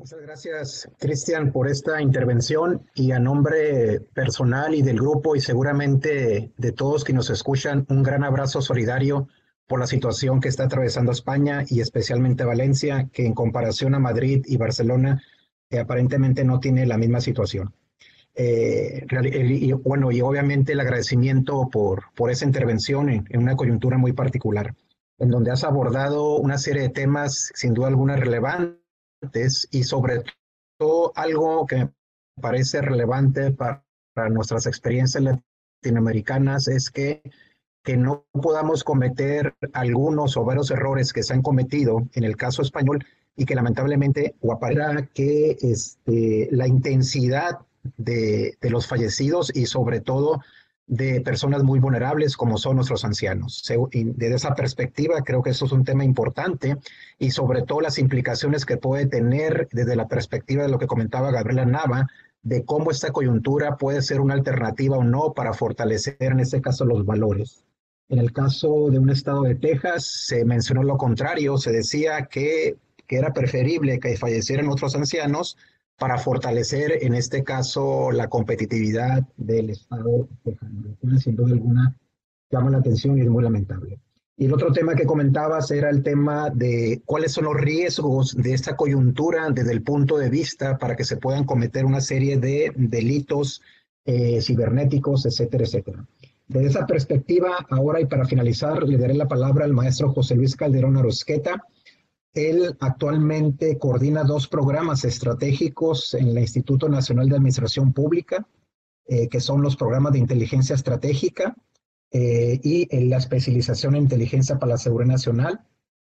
Muchas 0.00 0.22
gracias, 0.22 0.88
Cristian, 0.98 1.52
por 1.52 1.68
esta 1.68 2.00
intervención 2.00 2.86
y 2.94 3.12
a 3.12 3.18
nombre 3.18 4.00
personal 4.14 4.74
y 4.74 4.80
del 4.80 4.96
grupo 4.96 5.36
y 5.36 5.42
seguramente 5.42 6.52
de 6.56 6.72
todos 6.72 7.04
que 7.04 7.12
nos 7.12 7.28
escuchan, 7.28 7.84
un 7.90 8.02
gran 8.02 8.24
abrazo 8.24 8.62
solidario 8.62 9.28
por 9.66 9.78
la 9.78 9.86
situación 9.86 10.40
que 10.40 10.48
está 10.48 10.64
atravesando 10.64 11.12
España 11.12 11.66
y 11.68 11.82
especialmente 11.82 12.44
Valencia, 12.44 13.10
que 13.12 13.26
en 13.26 13.34
comparación 13.34 13.94
a 13.94 13.98
Madrid 13.98 14.42
y 14.46 14.56
Barcelona, 14.56 15.22
eh, 15.68 15.80
aparentemente 15.80 16.44
no 16.44 16.60
tiene 16.60 16.86
la 16.86 16.96
misma 16.96 17.20
situación. 17.20 17.74
Eh, 18.34 19.06
y, 19.34 19.72
bueno, 19.72 20.10
y 20.10 20.22
obviamente 20.22 20.72
el 20.72 20.80
agradecimiento 20.80 21.68
por, 21.70 22.04
por 22.14 22.30
esa 22.30 22.46
intervención 22.46 23.10
en, 23.10 23.26
en, 23.28 23.42
una 23.42 23.54
coyuntura 23.54 23.98
muy 23.98 24.14
particular, 24.14 24.74
en 25.18 25.28
donde 25.28 25.50
has 25.50 25.62
abordado 25.62 26.36
una 26.38 26.56
serie 26.56 26.80
de 26.80 26.88
temas 26.88 27.52
sin 27.54 27.74
duda 27.74 27.88
alguna 27.88 28.16
relevantes 28.16 28.79
y 29.70 29.82
sobre 29.82 30.22
todo 30.78 31.12
algo 31.14 31.66
que 31.66 31.76
me 31.76 31.92
parece 32.40 32.80
relevante 32.80 33.50
para, 33.50 33.84
nuestras 34.30 34.66
experiencias 34.66 35.22
latinoamericanas 35.82 36.68
es 36.68 36.90
que 36.90 37.22
que 37.82 37.96
no 37.96 38.26
podamos 38.32 38.84
cometer 38.84 39.54
algunos 39.72 40.36
o 40.36 40.44
varios 40.44 40.70
errores 40.70 41.12
que 41.12 41.22
se 41.22 41.32
han 41.32 41.42
cometido 41.42 42.02
en 42.12 42.24
el 42.24 42.36
caso 42.36 42.62
español 42.62 43.04
y 43.36 43.46
que 43.46 43.54
lamentablemente 43.54 44.34
aparezca 44.50 45.06
que 45.14 45.56
este, 45.62 46.48
la 46.50 46.66
intensidad 46.66 47.60
de, 47.96 48.58
los 48.62 48.86
fallecidos 48.86 49.50
y 49.54 49.66
sobre 49.66 50.00
todo 50.00 50.42
de 50.90 51.20
personas 51.20 51.62
muy 51.62 51.78
vulnerables 51.78 52.36
como 52.36 52.58
son 52.58 52.74
nuestros 52.74 53.04
ancianos. 53.04 53.62
Desde 53.92 54.34
esa 54.34 54.56
perspectiva 54.56 55.22
creo 55.22 55.40
que 55.40 55.50
eso 55.50 55.64
es 55.64 55.72
un 55.72 55.84
tema 55.84 56.04
importante 56.04 56.78
y 57.16 57.30
sobre 57.30 57.62
todo 57.62 57.80
las 57.80 57.98
implicaciones 57.98 58.66
que 58.66 58.76
puede 58.76 59.06
tener 59.06 59.68
desde 59.70 59.94
la 59.94 60.08
perspectiva 60.08 60.64
de 60.64 60.68
lo 60.68 60.80
que 60.80 60.88
comentaba 60.88 61.30
Gabriela 61.30 61.64
Nava, 61.64 62.08
de 62.42 62.64
cómo 62.64 62.90
esta 62.90 63.12
coyuntura 63.12 63.76
puede 63.76 64.02
ser 64.02 64.20
una 64.20 64.34
alternativa 64.34 64.98
o 64.98 65.04
no 65.04 65.32
para 65.32 65.52
fortalecer 65.52 66.16
en 66.18 66.40
este 66.40 66.60
caso 66.60 66.84
los 66.84 67.06
valores. 67.06 67.62
En 68.08 68.18
el 68.18 68.32
caso 68.32 68.90
de 68.90 68.98
un 68.98 69.10
estado 69.10 69.42
de 69.42 69.54
Texas 69.54 70.24
se 70.26 70.44
mencionó 70.44 70.82
lo 70.82 70.98
contrario, 70.98 71.56
se 71.56 71.70
decía 71.70 72.26
que, 72.26 72.78
que 73.06 73.16
era 73.16 73.32
preferible 73.32 74.00
que 74.00 74.16
fallecieran 74.16 74.66
otros 74.66 74.96
ancianos 74.96 75.56
para 76.00 76.16
fortalecer, 76.16 76.98
en 77.02 77.14
este 77.14 77.44
caso, 77.44 78.10
la 78.10 78.28
competitividad 78.28 79.22
del 79.36 79.68
estado 79.68 80.26
tejano, 80.42 80.96
sin 81.18 81.36
duda 81.36 81.52
alguna 81.52 81.94
llama 82.50 82.70
la 82.70 82.78
atención 82.78 83.18
y 83.18 83.20
es 83.20 83.28
muy 83.28 83.44
lamentable. 83.44 84.00
Y 84.38 84.46
el 84.46 84.54
otro 84.54 84.72
tema 84.72 84.94
que 84.94 85.04
comentabas 85.04 85.70
era 85.70 85.90
el 85.90 86.02
tema 86.02 86.48
de 86.48 87.02
cuáles 87.04 87.32
son 87.32 87.44
los 87.44 87.54
riesgos 87.54 88.34
de 88.34 88.54
esta 88.54 88.76
coyuntura 88.76 89.50
desde 89.50 89.72
el 89.72 89.82
punto 89.82 90.16
de 90.16 90.30
vista 90.30 90.78
para 90.78 90.96
que 90.96 91.04
se 91.04 91.18
puedan 91.18 91.44
cometer 91.44 91.84
una 91.84 92.00
serie 92.00 92.38
de 92.38 92.72
delitos 92.74 93.60
eh, 94.06 94.40
cibernéticos, 94.40 95.26
etcétera, 95.26 95.64
etcétera. 95.64 96.06
Desde 96.48 96.68
esa 96.68 96.86
perspectiva, 96.86 97.66
ahora 97.68 98.00
y 98.00 98.06
para 98.06 98.24
finalizar, 98.24 98.82
le 98.84 98.96
daré 98.96 99.12
la 99.12 99.28
palabra 99.28 99.66
al 99.66 99.74
maestro 99.74 100.14
José 100.14 100.34
Luis 100.34 100.56
Calderón 100.56 100.96
Arosqueta. 100.96 101.62
Él 102.34 102.76
actualmente 102.80 103.78
coordina 103.78 104.22
dos 104.22 104.46
programas 104.46 105.04
estratégicos 105.04 106.14
en 106.14 106.28
el 106.28 106.38
Instituto 106.38 106.88
Nacional 106.88 107.28
de 107.28 107.36
Administración 107.36 107.92
Pública, 107.92 108.46
eh, 109.06 109.28
que 109.28 109.40
son 109.40 109.62
los 109.62 109.76
programas 109.76 110.12
de 110.12 110.20
inteligencia 110.20 110.74
estratégica 110.74 111.56
eh, 112.12 112.60
y 112.62 112.86
la 113.08 113.16
especialización 113.16 113.96
en 113.96 114.02
inteligencia 114.02 114.58
para 114.58 114.70
la 114.70 114.78
seguridad 114.78 115.12
nacional. 115.12 115.60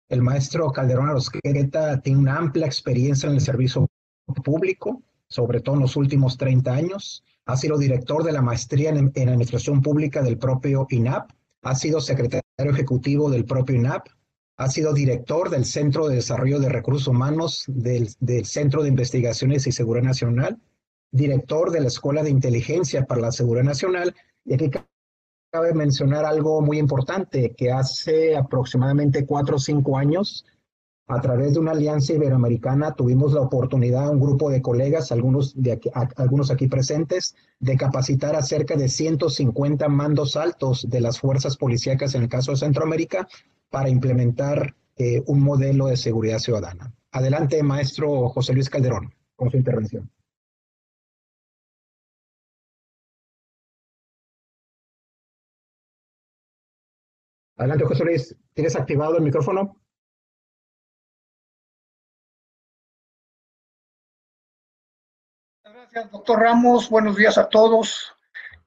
El 0.07 0.21
maestro 0.21 0.71
Calderón 0.71 1.09
Arosqueta 1.09 2.01
tiene 2.01 2.19
una 2.19 2.37
amplia 2.37 2.67
experiencia 2.67 3.27
en 3.27 3.35
el 3.35 3.41
servicio 3.41 3.87
público, 4.43 5.01
sobre 5.27 5.59
todo 5.59 5.75
en 5.75 5.81
los 5.81 5.95
últimos 5.97 6.37
30 6.37 6.71
años. 6.73 7.23
Ha 7.45 7.57
sido 7.57 7.77
director 7.77 8.23
de 8.23 8.31
la 8.31 8.41
maestría 8.41 8.91
en, 8.91 9.11
Administración 9.15 9.81
Pública 9.81 10.21
del 10.21 10.37
propio 10.37 10.87
INAP, 10.89 11.31
ha 11.63 11.75
sido 11.75 11.99
secretario 11.99 12.43
ejecutivo 12.57 13.29
del 13.29 13.45
propio 13.45 13.75
INAP, 13.75 14.07
ha 14.57 14.69
sido 14.69 14.93
director 14.93 15.49
del 15.49 15.65
Centro 15.65 16.07
de 16.07 16.15
Desarrollo 16.15 16.59
de 16.59 16.69
Recursos 16.69 17.07
Humanos 17.07 17.63
del, 17.67 18.09
del 18.19 18.45
Centro 18.45 18.83
de 18.83 18.89
Investigaciones 18.89 19.65
y 19.67 19.71
Seguridad 19.71 20.05
Nacional, 20.05 20.59
director 21.11 21.71
de 21.71 21.81
la 21.81 21.87
Escuela 21.87 22.23
de 22.23 22.29
Inteligencia 22.29 23.05
para 23.05 23.21
la 23.21 23.31
Seguridad 23.31 23.65
Nacional, 23.65 24.15
y 24.45 24.53
aquí 24.53 24.69
cabe 25.51 25.73
mencionar 25.73 26.25
algo 26.25 26.61
muy 26.61 26.79
importante, 26.79 27.53
que 27.55 27.71
hace 27.71 28.35
aproximadamente 28.35 29.25
cuatro 29.25 29.57
o 29.57 29.59
cinco 29.59 29.97
años 29.97 30.45
a 31.07 31.19
través 31.19 31.53
de 31.53 31.59
una 31.59 31.71
alianza 31.71 32.13
iberoamericana 32.13 32.93
tuvimos 32.93 33.33
la 33.33 33.41
oportunidad, 33.41 34.09
un 34.09 34.21
grupo 34.21 34.49
de 34.49 34.61
colegas, 34.61 35.11
algunos, 35.11 35.53
de 35.61 35.73
aquí, 35.73 35.89
algunos 36.15 36.49
aquí 36.49 36.67
presentes, 36.67 37.35
de 37.59 37.75
capacitar 37.75 38.35
a 38.35 38.41
cerca 38.41 38.75
de 38.75 38.87
150 38.87 39.89
mandos 39.89 40.37
altos 40.37 40.87
de 40.89 41.01
las 41.01 41.19
fuerzas 41.19 41.57
policíacas 41.57 42.15
en 42.15 42.23
el 42.23 42.29
caso 42.29 42.51
de 42.51 42.57
Centroamérica 42.57 43.27
para 43.69 43.89
implementar 43.89 44.75
eh, 44.95 45.21
un 45.27 45.41
modelo 45.41 45.87
de 45.87 45.97
seguridad 45.97 46.39
ciudadana. 46.39 46.93
Adelante, 47.11 47.61
maestro 47.63 48.29
José 48.29 48.53
Luis 48.53 48.69
Calderón, 48.69 49.13
con 49.35 49.51
su 49.51 49.57
intervención. 49.57 50.09
Adelante, 57.57 57.85
José 57.85 58.03
Luis. 58.03 58.35
¿Tienes 58.53 58.75
activado 58.75 59.17
el 59.17 59.23
micrófono? 59.23 59.82
Gracias, 65.93 66.11
doctor 66.11 66.39
Ramos. 66.39 66.89
Buenos 66.89 67.15
días 67.15 67.37
a 67.37 67.47
todos. 67.47 68.15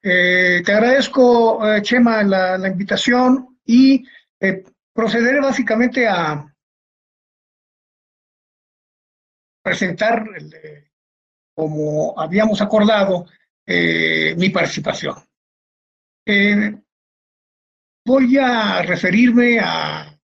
Eh, 0.00 0.62
te 0.64 0.72
agradezco, 0.72 1.68
eh, 1.68 1.82
Chema, 1.82 2.22
la, 2.22 2.56
la, 2.56 2.68
invitación 2.68 3.58
y 3.64 4.06
eh, 4.38 4.62
procederé 4.92 5.40
básicamente 5.40 6.06
a 6.06 6.46
presentar, 9.60 10.24
como 11.52 12.14
habíamos 12.16 12.62
acordado, 12.62 13.26
mi 13.66 14.50
participación. 14.50 15.16
voy 18.04 18.38
a 18.38 18.82
referirme 18.82 19.58
a 19.58 20.16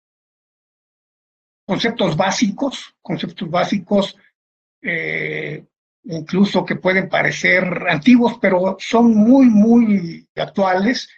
conceptos 1.66 2.16
básicos, 2.16 2.94
conceptos 3.02 3.50
básicos 3.50 4.16
incluso 6.04 6.66
que 6.66 6.76
pueden 6.76 7.10
parecer 7.10 7.64
antiguos, 7.90 8.38
pero 8.42 8.78
son 8.80 9.16
muy, 9.16 9.48
muy 9.48 10.28
actuales. 10.36 11.10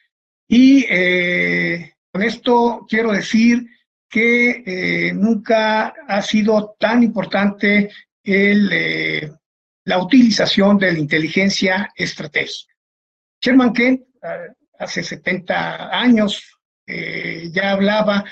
Y 0.47 0.85
eh, 0.89 1.93
con 2.11 2.23
esto 2.23 2.85
quiero 2.87 3.11
decir 3.11 3.65
que 4.09 4.63
eh, 4.65 5.13
nunca 5.13 5.93
ha 6.07 6.21
sido 6.21 6.75
tan 6.79 7.01
importante 7.01 7.89
el, 8.23 9.31
la 9.85 9.97
utilización 9.97 10.77
de 10.77 10.93
la 10.93 10.99
inteligencia 10.99 11.91
estratégica. 11.95 12.73
Sherman 13.41 13.73
Kent, 13.73 14.01
hace 14.79 15.03
70 15.03 15.99
años, 15.99 16.43
ya 16.85 17.71
hablaba 17.71 18.23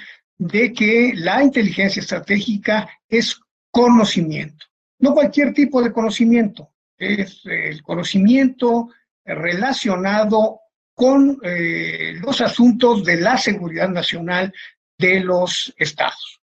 de 0.41 0.73
que 0.73 1.13
la 1.15 1.43
inteligencia 1.43 1.99
estratégica 1.99 2.89
es 3.07 3.39
conocimiento. 3.69 4.65
No 5.01 5.13
cualquier 5.13 5.53
tipo 5.53 5.81
de 5.81 5.91
conocimiento, 5.91 6.71
es 6.97 7.41
el 7.45 7.81
conocimiento 7.81 8.89
relacionado 9.25 10.59
con 10.93 11.39
eh, 11.43 12.13
los 12.21 12.41
asuntos 12.41 13.03
de 13.03 13.17
la 13.17 13.37
seguridad 13.37 13.89
nacional 13.89 14.53
de 14.97 15.19
los 15.21 15.73
estados. 15.77 16.39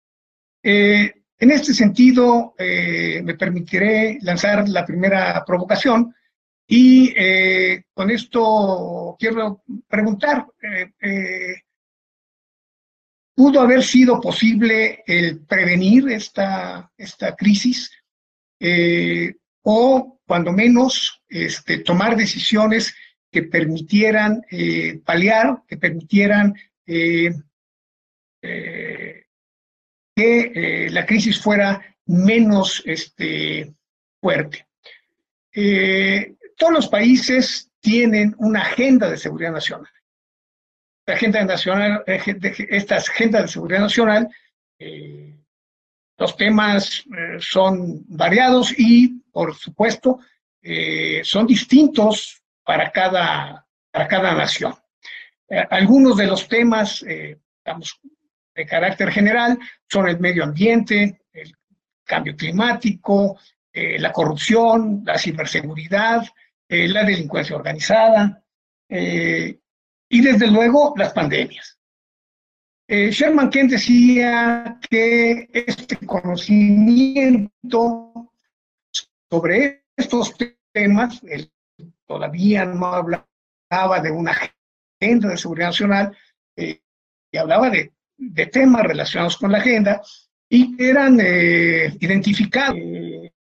Eh, 0.62 1.12
en 1.36 1.50
este 1.50 1.74
sentido, 1.74 2.54
eh, 2.56 3.20
me 3.24 3.34
permitiré 3.34 4.18
lanzar 4.22 4.68
la 4.68 4.86
primera 4.86 5.44
provocación 5.44 6.14
y 6.66 7.12
con 7.92 8.10
esto 8.10 9.16
quiero 9.18 9.62
preguntar, 9.86 10.46
pudo 13.34 13.60
haber 13.60 13.82
sido 13.82 14.18
posible 14.18 15.02
el 15.06 15.40
prevenir 15.44 16.08
esta, 16.08 16.90
esta 16.96 17.36
crisis 17.36 17.90
eh, 18.66 19.34
o 19.64 20.20
cuando 20.26 20.50
menos 20.50 21.22
este, 21.28 21.80
tomar 21.80 22.16
decisiones 22.16 22.96
que 23.30 23.42
permitieran 23.42 24.42
eh, 24.50 25.02
paliar, 25.04 25.64
que 25.68 25.76
permitieran 25.76 26.54
eh, 26.86 27.30
que 30.16 30.88
la 30.90 31.04
crisis 31.04 31.40
fuera 31.40 31.96
menos 32.06 32.82
este, 32.86 33.74
fuerte. 34.20 34.66
todos 36.56 36.72
los 36.72 36.88
países 36.88 37.70
tienen 37.80 38.34
una 38.38 38.60
agenda 38.60 39.10
de 39.10 39.18
seguridad 39.18 39.52
nacional 39.52 39.90
la 41.06 41.44
nacional, 41.44 42.02
esta 42.06 42.96
agenda 42.96 43.42
de 43.42 43.48
seguridad 43.48 43.80
nacional, 43.80 44.28
los 46.16 46.36
temas 46.36 47.04
eh, 47.06 47.36
son 47.40 48.04
variados 48.06 48.72
y, 48.76 49.20
por 49.32 49.54
supuesto, 49.54 50.20
eh, 50.62 51.20
son 51.24 51.46
distintos 51.46 52.42
para 52.64 52.90
cada, 52.90 53.66
para 53.90 54.08
cada 54.08 54.34
nación. 54.34 54.74
algunos 55.70 56.16
de 56.16 56.26
los 56.26 56.48
temas, 56.48 57.04
digamos, 57.04 58.00
de 58.54 58.66
carácter 58.66 59.12
general 59.12 59.58
son 59.86 60.08
el 60.08 60.18
medio 60.18 60.44
ambiente, 60.44 61.20
el 61.32 61.54
cambio 62.04 62.34
climático, 62.34 63.38
la 63.74 64.10
corrupción, 64.10 65.02
la 65.04 65.18
ciberseguridad, 65.18 66.24
la 66.68 67.04
delincuencia 67.04 67.54
organizada, 67.54 68.42
y 68.88 70.20
desde 70.22 70.46
luego 70.46 70.94
las 70.96 71.12
pandemias. 71.12 71.78
Eh, 72.86 73.10
Sherman 73.10 73.48
Kent 73.48 73.70
decía 73.70 74.78
que 74.90 75.48
este 75.52 75.96
conocimiento 76.04 78.30
sobre 79.30 79.84
estos 79.96 80.34
temas, 80.70 81.22
él 81.24 81.50
todavía 82.06 82.66
no 82.66 82.86
hablaba 82.86 84.00
de 84.02 84.10
una 84.10 84.36
agenda 85.00 85.30
de 85.30 85.36
seguridad 85.38 85.68
nacional, 85.68 86.14
eh, 86.56 86.82
y 87.32 87.38
hablaba 87.38 87.70
de, 87.70 87.90
temas 88.52 88.84
relacionados 88.84 89.38
con 89.38 89.50
la 89.50 89.58
agenda 89.58 90.00
y 90.48 90.76
eran 90.78 91.18
eh, 91.20 91.92
identificados. 92.00 92.78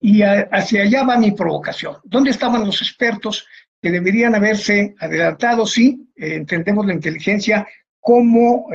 y 0.00 0.22
hacia 0.22 0.82
allá 0.82 1.04
va 1.04 1.18
mi 1.18 1.32
provocación. 1.32 1.96
¿Dónde 2.04 2.30
estaban 2.30 2.64
los 2.64 2.80
expertos 2.80 3.46
que 3.80 3.90
deberían 3.90 4.34
haberse 4.34 4.94
adelantado, 4.98 5.66
sí, 5.66 6.10
entendemos 6.16 6.86
la 6.86 6.94
inteligencia 6.94 7.66
como 8.00 8.68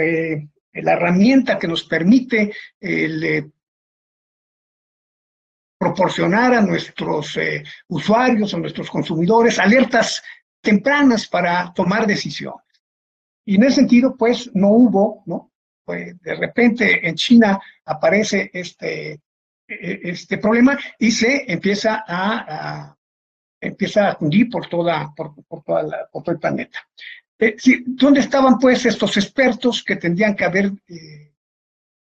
la 0.73 0.93
herramienta 0.93 1.59
que 1.59 1.67
nos 1.67 1.83
permite 1.83 2.53
eh, 2.79 3.49
proporcionar 5.77 6.53
a 6.53 6.61
nuestros 6.61 7.37
usuarios, 7.87 8.53
a 8.53 8.57
nuestros 8.57 8.89
consumidores, 8.89 9.59
alertas 9.59 10.23
tempranas 10.61 11.27
para 11.27 11.73
tomar 11.73 12.05
decisiones. 12.05 12.65
Y 13.45 13.55
en 13.55 13.63
ese 13.63 13.77
sentido, 13.77 14.15
pues, 14.15 14.49
no 14.53 14.69
hubo, 14.69 15.23
¿no? 15.25 15.51
Pues, 15.83 16.19
de 16.21 16.35
repente 16.35 17.07
en 17.07 17.15
China 17.15 17.59
aparece 17.85 18.51
este, 18.53 19.19
este 19.67 20.37
problema 20.37 20.77
y 20.99 21.11
se 21.11 21.51
empieza 21.51 22.05
a 22.07 22.95
empieza 23.61 24.09
a 24.09 24.15
cundir 24.15 24.49
por, 24.49 24.67
toda, 24.67 25.13
por, 25.15 25.33
la, 25.87 26.07
todo 26.11 26.31
el 26.31 26.39
planeta. 26.39 26.79
Eh, 27.41 27.57
¿Dónde 27.87 28.19
estaban 28.19 28.59
pues 28.59 28.85
estos 28.85 29.17
expertos 29.17 29.83
que 29.83 29.95
tendrían 29.95 30.35
que 30.35 30.45
haber 30.45 30.71
eh, 30.87 31.33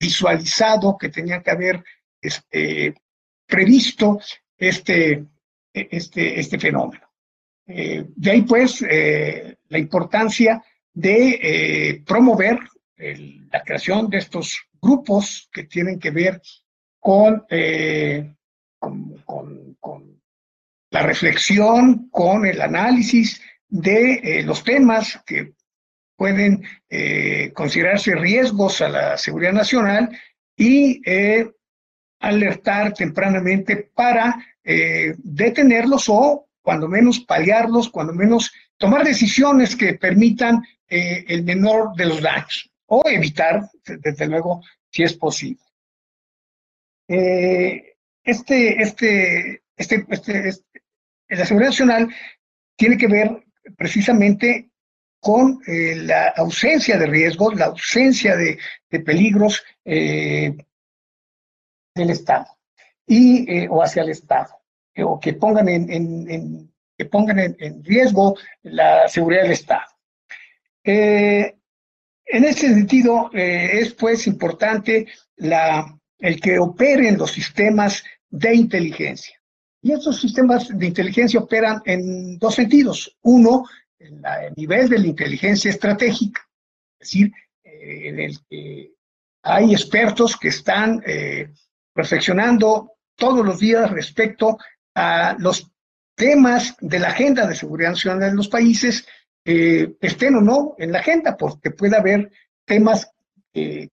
visualizado, 0.00 0.96
que 0.96 1.10
tenían 1.10 1.42
que 1.42 1.50
haber 1.50 1.84
este, 2.18 2.94
previsto 3.46 4.18
este, 4.56 5.26
este, 5.74 6.40
este 6.40 6.58
fenómeno? 6.58 7.06
Eh, 7.66 8.06
de 8.16 8.30
ahí 8.30 8.42
pues 8.42 8.80
la 8.80 9.78
importancia 9.78 10.64
de 10.94 12.02
promover 12.06 12.58
la 12.96 13.62
creación 13.62 14.08
de 14.08 14.18
estos 14.18 14.58
grupos 14.80 15.50
que 15.52 15.64
tienen 15.64 15.98
que 15.98 16.12
ver 16.12 16.40
con, 16.98 17.44
con 18.78 20.22
la 20.90 21.02
reflexión, 21.02 22.08
con 22.08 22.46
el 22.46 22.62
análisis 22.62 23.42
de 23.80 24.14
eh, 24.22 24.42
los 24.42 24.64
temas 24.64 25.20
que 25.26 25.52
pueden 26.16 26.64
eh, 26.88 27.52
considerarse 27.54 28.14
riesgos 28.14 28.80
a 28.80 28.88
la 28.88 29.18
seguridad 29.18 29.52
nacional 29.52 30.18
y 30.56 31.02
eh, 31.04 31.50
alertar 32.20 32.94
tempranamente 32.94 33.90
para 33.94 34.34
detenerlos 35.18 36.06
o 36.08 36.48
cuando 36.60 36.88
menos 36.88 37.20
paliarlos, 37.20 37.88
cuando 37.88 38.12
menos 38.12 38.52
tomar 38.76 39.04
decisiones 39.04 39.76
que 39.76 39.94
permitan 39.94 40.60
el 40.88 41.44
menor 41.44 41.94
de 41.94 42.06
los 42.06 42.20
daños 42.20 42.68
o 42.86 43.08
evitar, 43.08 43.62
desde 43.84 44.26
luego, 44.26 44.64
si 44.90 45.04
es 45.04 45.12
posible. 45.12 45.62
este, 47.06 48.82
este, 48.82 49.62
este, 49.76 50.04
este, 50.08 50.48
este 50.48 50.64
la 51.28 51.46
seguridad 51.46 51.70
nacional 51.70 52.08
tiene 52.76 52.98
que 52.98 53.06
ver 53.06 53.45
precisamente 53.76 54.70
con 55.20 55.60
eh, 55.66 55.96
la 55.96 56.28
ausencia 56.36 56.98
de 56.98 57.06
riesgos, 57.06 57.56
la 57.56 57.66
ausencia 57.66 58.36
de, 58.36 58.58
peligros 59.04 59.62
eh, 59.84 60.56
del 61.94 62.10
Estado 62.10 62.46
y, 63.06 63.50
eh, 63.50 63.68
o 63.68 63.82
hacia 63.82 64.02
el 64.02 64.10
Estado, 64.10 64.54
o 64.98 65.20
que 65.20 65.34
pongan 65.34 65.68
en, 65.68 66.72
que 66.96 67.04
pongan 67.04 67.56
en, 67.58 67.84
riesgo 67.84 68.36
la 68.62 69.08
seguridad 69.08 69.42
del 69.42 69.52
Estado. 69.52 69.86
en 70.84 71.54
ese 72.24 72.68
sentido, 72.68 73.30
es 73.32 73.92
pues 73.94 74.26
importante 74.26 75.06
la, 75.36 75.98
el 76.18 76.40
que 76.40 76.58
operen 76.58 77.18
los 77.18 77.32
sistemas 77.32 78.02
de 78.30 78.54
inteligencia. 78.54 79.36
Y 79.86 79.92
estos 79.92 80.20
sistemas 80.20 80.76
de 80.76 80.84
inteligencia 80.84 81.38
operan 81.38 81.80
en 81.84 82.40
dos 82.40 82.56
sentidos. 82.56 83.16
Uno, 83.22 83.66
el 84.00 84.20
nivel 84.56 84.88
de 84.88 84.98
la 84.98 85.06
inteligencia 85.06 85.70
estratégica, 85.70 86.44
es 86.98 87.08
decir, 87.08 87.32
eh, 87.62 88.08
en 88.08 88.18
el 88.18 88.36
que 88.50 88.94
hay 89.44 89.70
expertos 89.70 90.36
que 90.36 90.48
están 90.48 91.00
eh, 91.06 91.52
reflexionando 91.94 92.94
todos 93.14 93.46
los 93.46 93.60
días 93.60 93.88
respecto 93.92 94.58
a 94.96 95.36
los 95.38 95.70
temas 96.16 96.76
de 96.80 96.98
la 96.98 97.10
agenda 97.10 97.46
de 97.46 97.54
seguridad 97.54 97.90
nacional 97.90 98.30
de 98.30 98.36
los 98.36 98.48
países, 98.48 99.06
eh, 99.44 99.94
estén 100.00 100.34
o 100.34 100.40
no 100.40 100.74
en 100.78 100.90
la 100.90 100.98
agenda, 100.98 101.36
porque 101.36 101.70
puede 101.70 101.96
haber 101.96 102.32
temas 102.64 103.08
que 103.54 103.88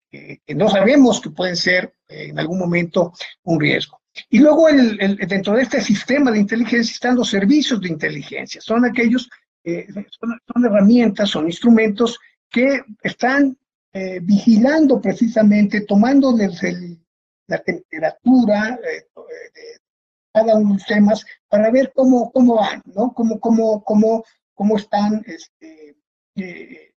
no 0.55 0.69
sabemos 0.69 1.21
que 1.21 1.29
pueden 1.29 1.55
ser 1.55 1.93
en 2.07 2.39
algún 2.39 2.57
momento 2.57 3.13
un 3.43 3.59
riesgo. 3.59 4.02
Y 4.29 4.39
luego 4.39 4.67
dentro 4.67 5.53
de 5.53 5.63
este 5.63 5.81
sistema 5.81 6.31
de 6.31 6.39
inteligencia 6.39 6.91
están 6.91 7.15
los 7.15 7.29
servicios 7.29 7.81
de 7.81 7.89
inteligencia. 7.89 8.61
Son 8.61 8.85
aquellos, 8.85 9.29
eh, 9.63 9.87
son, 10.09 10.65
herramientas, 10.65 11.29
son 11.29 11.47
instrumentos 11.47 12.19
que 12.49 12.81
están 13.01 13.57
eh, 13.91 14.19
vigilando 14.21 15.01
precisamente, 15.01 15.81
tomando 15.81 16.33
desde 16.33 16.97
la 17.47 17.59
temperatura 17.59 18.79
eh, 18.83 19.05
de 19.15 19.79
cada 20.33 20.55
uno 20.55 20.69
de 20.69 20.73
los 20.73 20.85
temas 20.85 21.25
para 21.47 21.69
ver 21.69 21.91
cómo, 21.93 22.31
cómo 22.31 22.55
van, 22.55 22.81
¿no? 22.85 23.13
Cómo, 23.13 23.39
cómo, 23.39 23.83
cómo, 23.83 24.23
cómo 24.53 24.77
están 24.77 25.23
este, 25.25 25.95
eh, 26.35 26.93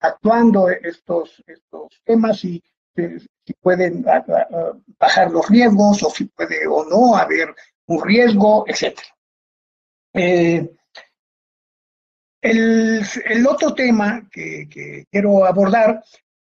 actuando 0.00 0.68
estos, 0.68 1.42
estos 1.46 1.88
temas 2.04 2.44
y 2.44 2.56
eh, 2.56 2.62
si 2.94 3.54
pueden 3.60 4.02
bajar 4.02 5.30
los 5.30 5.48
riesgos 5.48 6.02
o 6.02 6.10
si 6.10 6.24
puede 6.24 6.66
o 6.66 6.84
no 6.84 7.16
haber 7.16 7.54
un 7.86 8.04
riesgo, 8.04 8.64
etc. 8.66 8.98
Eh, 10.14 10.70
el, 12.42 13.02
el, 13.26 13.46
otro 13.46 13.74
tema 13.74 14.28
que, 14.30 15.06
quiero 15.10 15.44
abordar, 15.44 16.02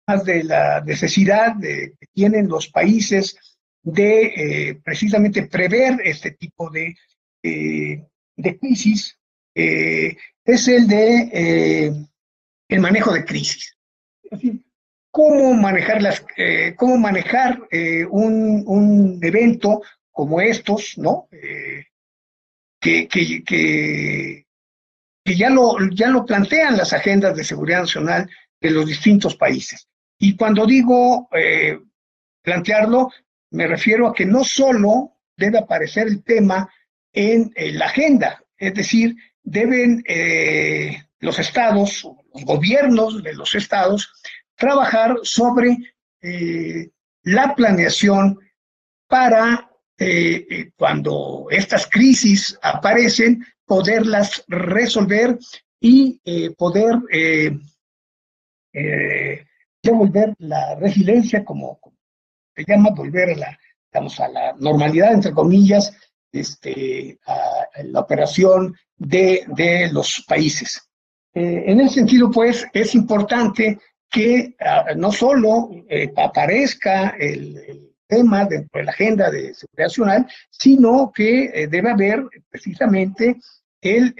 más 0.08 0.26
de 0.26 0.44
la 0.44 0.82
necesidad 0.82 1.60
que 1.60 1.94
tienen 2.14 2.48
los 2.48 2.68
países 2.68 3.38
de 3.84 4.24
eh, 4.70 4.76
precisamente 4.84 5.48
prever 5.48 6.00
este 6.04 6.32
tipo 6.32 6.70
de, 6.70 6.96
eh, 7.44 8.06
de 8.36 8.60
crisis, 8.60 9.20
eh, 9.54 10.16
es 10.46 10.68
el 10.68 10.88
de 10.88 12.06
el 12.70 12.80
manejo 12.80 13.14
de 13.14 13.26
crisis. 13.26 13.78
Es 14.24 14.32
decir, 14.32 14.63
cómo 15.14 15.54
manejar, 15.54 16.02
las, 16.02 16.26
cómo 16.76 16.98
manejar 16.98 17.62
un, 18.10 18.64
un, 18.66 19.20
evento 19.22 19.84
como 20.12 20.42
estos, 20.42 20.98
¿no? 20.98 21.28
que, 22.80 23.08
que, 23.08 23.44
que, 23.44 24.48
que 25.24 25.36
ya 25.36 25.50
lo, 25.50 25.76
ya 25.92 26.08
lo 26.10 26.26
plantean 26.26 26.78
las 26.78 26.94
agendas 26.94 27.36
de 27.36 27.44
seguridad 27.44 27.82
nacional 27.82 28.30
de 28.60 28.72
los 28.72 28.86
distintos 28.86 29.36
países. 29.36 29.88
Y 30.20 30.36
cuando 30.36 30.66
digo 30.66 31.30
eh, 31.34 31.80
plantearlo, 32.42 33.10
me 33.52 33.68
refiero 33.68 34.08
a 34.08 34.14
que 34.14 34.26
no 34.26 34.44
solo 34.44 35.18
debe 35.36 35.60
aparecer 35.60 36.08
el 36.08 36.24
tema 36.24 36.70
en, 37.12 37.54
la 37.56 37.86
agenda, 37.86 38.44
es 38.58 38.74
decir, 38.74 39.16
deben 39.44 40.04
eh, 40.08 41.04
los 41.20 41.40
estados, 41.40 42.08
los 42.34 42.46
gobiernos 42.46 43.22
de 43.22 43.34
los 43.34 43.54
estados, 43.56 44.12
trabajar 44.56 45.16
sobre 45.24 45.78
eh, 46.22 46.90
la 47.24 47.56
planeación 47.56 48.40
para 49.08 49.70
cuando 50.76 51.48
estas 51.50 51.88
crisis 51.88 52.60
aparecen, 52.62 53.46
poderlas 53.66 54.44
resolver 54.50 55.38
y 55.80 56.20
poder 56.58 57.00
devolver 59.84 60.34
la 60.40 60.76
resiliencia, 60.76 61.44
como, 61.44 61.80
se 62.56 62.64
llama, 62.66 62.92
volver 62.92 63.32
a 63.32 63.36
la, 63.36 63.60
a 63.94 64.28
la 64.30 64.56
normalidad, 64.60 65.14
entre 65.14 65.32
comillas, 65.32 65.96
este, 66.32 67.20
a, 67.28 67.84
la 67.84 68.00
operación 68.00 68.76
de, 68.98 69.46
de 69.48 69.92
los 69.92 70.24
países. 70.28 70.82
Eh, 71.34 71.64
en 71.68 71.82
ese 71.82 71.96
sentido, 71.96 72.32
pues, 72.32 72.66
es 72.74 72.96
importante 72.96 73.80
que 74.14 74.56
ah, 74.60 74.94
no 74.96 75.12
solo 75.12 75.72
eh, 75.90 76.14
aparezca 76.16 77.16
el, 77.20 77.90
tema 78.06 78.46
dentro 78.46 78.80
de 78.80 78.84
la 78.84 78.92
agenda 78.92 79.32
de 79.32 79.56
seguridad 79.56 79.86
nacional, 79.86 80.28
sino 80.52 81.12
que 81.12 81.46
eh, 81.46 81.68
debe 81.68 81.90
haber 81.90 82.24
precisamente 82.48 83.38
el, 83.82 84.14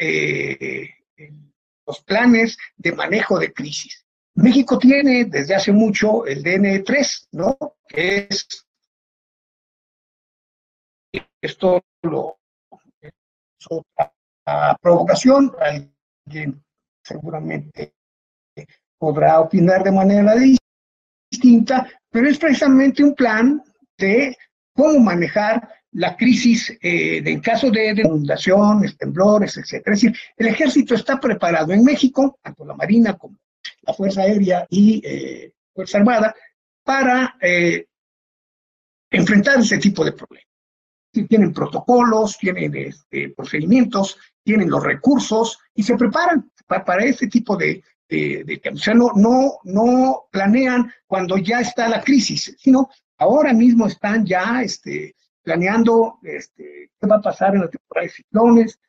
los 1.86 2.02
planes 2.02 2.58
de 2.76 2.92
manejo 2.94 3.38
de 3.38 3.54
crisis. 3.54 4.04
México 4.36 4.80
tiene 4.80 5.26
desde 5.26 5.54
hace 5.54 5.72
mucho 5.72 6.26
el 6.26 6.44
DN3, 6.44 7.28
¿no? 7.34 7.56
Que 7.88 8.28
es 8.30 8.48
esto 11.40 11.84
lo 12.02 12.40
es 13.00 13.14
provocación, 14.82 15.54
alguien 15.60 16.64
seguramente 17.04 17.94
podrá 19.04 19.42
opinar 19.42 19.84
de 19.84 19.92
manera 19.92 20.34
distinta, 21.30 21.86
pero 22.10 22.30
es 22.30 22.38
precisamente 22.38 23.04
un 23.04 23.14
plan 23.14 23.62
de 23.98 24.34
cómo 24.74 24.98
manejar 25.00 25.68
la 25.92 26.16
crisis 26.16 26.70
eh, 26.82 27.22
en 27.26 27.42
caso 27.42 27.70
de, 27.70 27.90
inundaciones, 27.90 28.98
temblores, 28.98 29.58
etc. 29.58 29.74
Es 29.74 30.02
decir, 30.02 30.16
el 30.38 30.48
ejército 30.48 30.96
está 30.96 31.20
preparado 31.20 31.74
en 31.74 31.84
México, 31.84 32.40
tanto 32.42 32.64
la 32.64 32.76
Marina 32.76 33.18
como 33.18 33.38
la 33.82 33.94
Fuerza 33.94 34.22
Aérea 34.22 34.66
y 34.70 35.02
eh, 35.06 35.52
Fuerza 35.76 35.98
Armada 35.98 36.34
para 36.86 37.36
eh, 37.42 37.86
enfrentar 39.12 39.60
ese 39.60 39.80
tipo 39.80 40.06
de 40.06 40.14
problemas. 40.14 40.48
Tienen 41.28 41.52
protocolos, 41.52 42.38
tienen 42.38 42.74
este, 42.74 43.34
procedimientos, 43.36 44.18
tienen 44.46 44.70
los 44.70 44.82
recursos 44.82 45.60
y 45.76 45.84
se 45.84 45.98
preparan 45.98 46.50
para, 46.66 47.04
ese 47.04 47.28
tipo 47.28 47.58
de, 47.58 47.84
de, 48.18 48.62
O 48.74 48.78
sea, 48.78 48.94
no, 48.94 49.12
no, 49.16 49.60
no 49.64 50.28
planean 50.32 50.92
cuando 51.08 51.38
ya 51.38 51.60
está 51.60 51.88
la 51.88 52.02
crisis, 52.02 52.56
sino 52.60 52.90
ahora 53.18 53.54
mismo 53.54 53.88
están 53.88 54.26
ya 54.26 54.62
este, 54.62 55.16
planeando 55.42 56.20
este, 56.24 56.92
qué 57.00 57.08
va 57.08 57.18
a 57.18 57.22
pasar 57.22 57.56
en 57.56 57.62
la 57.62 57.70
temporada 57.70 58.08
de 58.08 58.14
ciclones, 58.14 58.80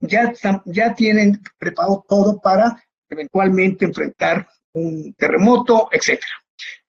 ya, 0.00 0.32
ya 0.64 0.94
tienen 0.94 1.42
preparado 1.58 2.04
todo 2.08 2.40
para 2.40 2.82
eventualmente 3.08 3.84
enfrentar 3.84 4.48
un 4.72 5.12
terremoto, 5.14 5.88
etc. 5.92 6.20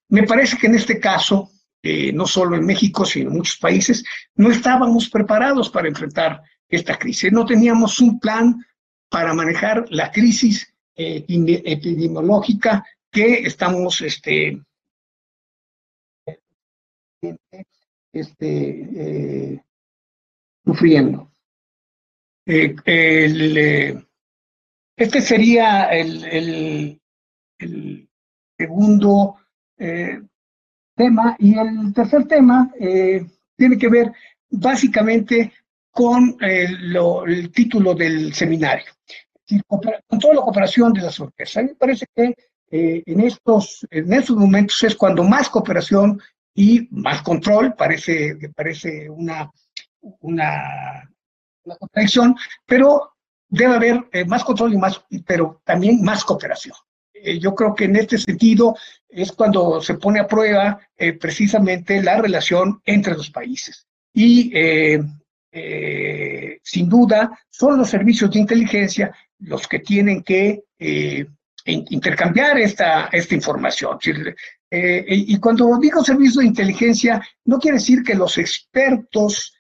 Me 0.10 0.24
parece 0.24 0.58
que 0.58 0.68
en 0.68 0.76
este 0.76 1.00
caso, 1.00 1.50
eh, 1.82 2.14
no 2.14 2.28
solo 2.28 2.56
en 2.56 2.66
México, 2.66 3.06
sino 3.06 3.32
en 3.32 3.38
muchos 3.38 3.58
países, 3.58 4.04
no 4.36 4.52
estábamos 4.52 5.10
preparados 5.10 5.70
para 5.70 5.88
enfrentar 5.88 6.42
esta 6.70 6.98
crisis. 6.98 7.32
No 7.32 7.46
teníamos 7.46 8.00
un 8.00 8.20
plan 8.20 8.64
para 9.10 9.34
manejar 9.34 9.86
la 9.90 10.12
crisis 10.12 10.71
epidemiológica 10.96 12.86
que 13.12 13.40
estamos 13.42 14.02
este, 14.02 14.62
este, 18.14 19.54
eh, 19.54 19.64
sufriendo. 20.66 21.32
el, 22.46 24.06
este 25.02 25.22
sería 25.22 25.86
el, 25.86 27.02
segundo 28.58 29.38
eh, 29.78 30.22
tema. 30.96 31.36
Y 31.40 31.58
el 31.58 31.94
tercer 31.94 32.28
tema 32.28 32.72
eh, 32.80 33.26
tiene 33.56 33.78
que 33.80 33.90
ver 33.90 34.12
básicamente 34.50 35.54
con 35.90 36.38
eh, 36.42 36.68
el 37.28 37.52
título 37.52 37.96
del 37.96 38.34
seminario, 38.34 38.92
con 39.68 40.20
toda 40.20 40.34
la 40.36 40.42
cooperación 40.42 40.94
de 40.94 41.02
las 41.02 41.20
orquestas. 41.20 41.58
A 41.58 41.62
mí 41.64 41.70
me 41.70 41.76
parece 41.76 42.06
que 42.16 42.34
en, 42.72 43.20
estos, 43.22 43.86
en 43.90 44.14
estos 44.14 44.38
momentos 44.38 44.82
es 44.84 44.96
cuando 44.96 45.24
más 45.24 45.50
cooperación 45.50 46.22
y 46.54 46.88
más 46.92 47.22
control, 47.22 47.74
parece, 47.76 48.38
parece 48.56 49.10
una, 49.10 49.52
una, 50.22 51.10
una 51.64 51.76
contradicción, 51.76 52.36
pero 52.66 53.12
debe 53.48 53.76
haber 53.76 54.08
eh, 54.12 54.26
más 54.26 54.44
control 54.44 54.74
y 54.74 54.78
más, 54.78 55.04
pero 55.26 55.62
también 55.64 56.02
más 56.02 56.24
cooperación. 56.24 56.76
Eh, 57.14 57.38
yo 57.40 57.54
creo 57.54 57.76
que 57.76 57.86
en 57.86 57.98
este 57.98 58.18
sentido 58.18 58.76
es 59.08 59.32
cuando 59.32 59.82
se 59.82 59.96
pone 59.96 60.20
a 60.20 60.28
prueba 60.28 60.80
eh, 60.98 61.14
precisamente 61.14 62.02
la 62.02 62.20
relación 62.20 62.82
entre 62.86 63.14
los 63.14 63.30
países. 63.30 63.86
Y 64.14 64.52
sin 65.52 66.88
duda 66.88 67.38
son 67.50 67.78
los 67.78 67.90
servicios 67.90 68.32
de 68.32 68.40
inteligencia 68.40 69.14
los 69.40 69.68
que 69.68 69.80
tienen 69.80 70.24
que 70.24 70.64
intercambiar 71.66 72.58
esta, 72.60 73.10
esta 73.12 73.36
información. 73.36 74.00
y 74.72 75.38
cuando 75.40 75.78
digo 75.80 76.04
servicios 76.04 76.38
de 76.38 76.46
inteligencia, 76.46 77.22
no 77.46 77.60
quiere 77.60 77.78
decir 77.78 78.04
que 78.04 78.16
los 78.16 78.38
expertos 78.38 79.54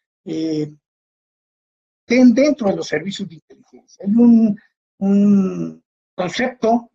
dentro 2.33 2.69
de 2.69 2.75
los 2.75 2.87
servicios 2.87 3.27
de 3.29 3.35
inteligencia. 3.35 4.05
Hay 4.05 4.13
un, 4.13 5.81
concepto 6.13 6.91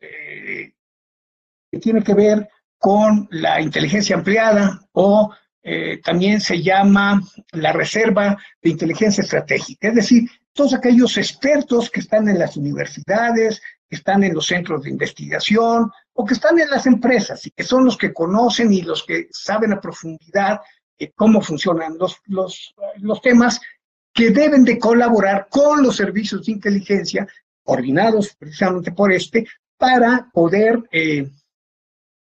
eh, 0.00 0.72
que 1.70 1.78
tiene 1.78 2.02
que 2.02 2.14
ver 2.14 2.48
con 2.78 3.28
la 3.32 3.60
inteligencia 3.60 4.16
ampliada 4.16 4.80
o 4.92 5.34
eh, 5.62 6.00
también 6.02 6.40
se 6.40 6.62
llama 6.62 7.20
la 7.52 7.72
reserva 7.72 8.38
de 8.62 8.70
inteligencia 8.70 9.22
estratégica, 9.22 9.88
es 9.88 9.94
decir, 9.94 10.30
todos 10.54 10.72
aquellos 10.72 11.16
expertos 11.18 11.90
que 11.90 12.00
están 12.00 12.28
en 12.28 12.38
las 12.38 12.56
universidades, 12.56 13.60
que 13.88 13.96
están 13.96 14.24
en 14.24 14.34
los 14.34 14.46
centros 14.46 14.82
de 14.82 14.90
investigación 14.90 15.90
o 16.14 16.24
que 16.24 16.34
están 16.34 16.58
en 16.58 16.70
las 16.70 16.86
empresas 16.86 17.46
y 17.46 17.50
que 17.50 17.62
son 17.62 17.84
los 17.84 17.98
que 17.98 18.12
conocen 18.12 18.72
y 18.72 18.82
los 18.82 19.04
que 19.04 19.28
saben 19.30 19.72
a 19.72 19.80
profundidad 19.80 20.60
eh, 20.98 21.12
cómo 21.14 21.42
funcionan 21.42 21.98
los, 21.98 22.16
los, 22.26 22.74
los 22.96 23.20
temas 23.20 23.60
que 24.14 24.30
deben 24.30 24.64
de 24.64 24.78
colaborar 24.78 25.46
con 25.50 25.82
los 25.82 25.96
servicios 25.96 26.46
de 26.46 26.52
inteligencia, 26.52 27.28
coordinados 27.62 28.34
precisamente 28.34 28.92
por 28.92 29.12
este, 29.12 29.46
para 29.76 30.30
poder 30.32 30.82
eh, 30.90 31.30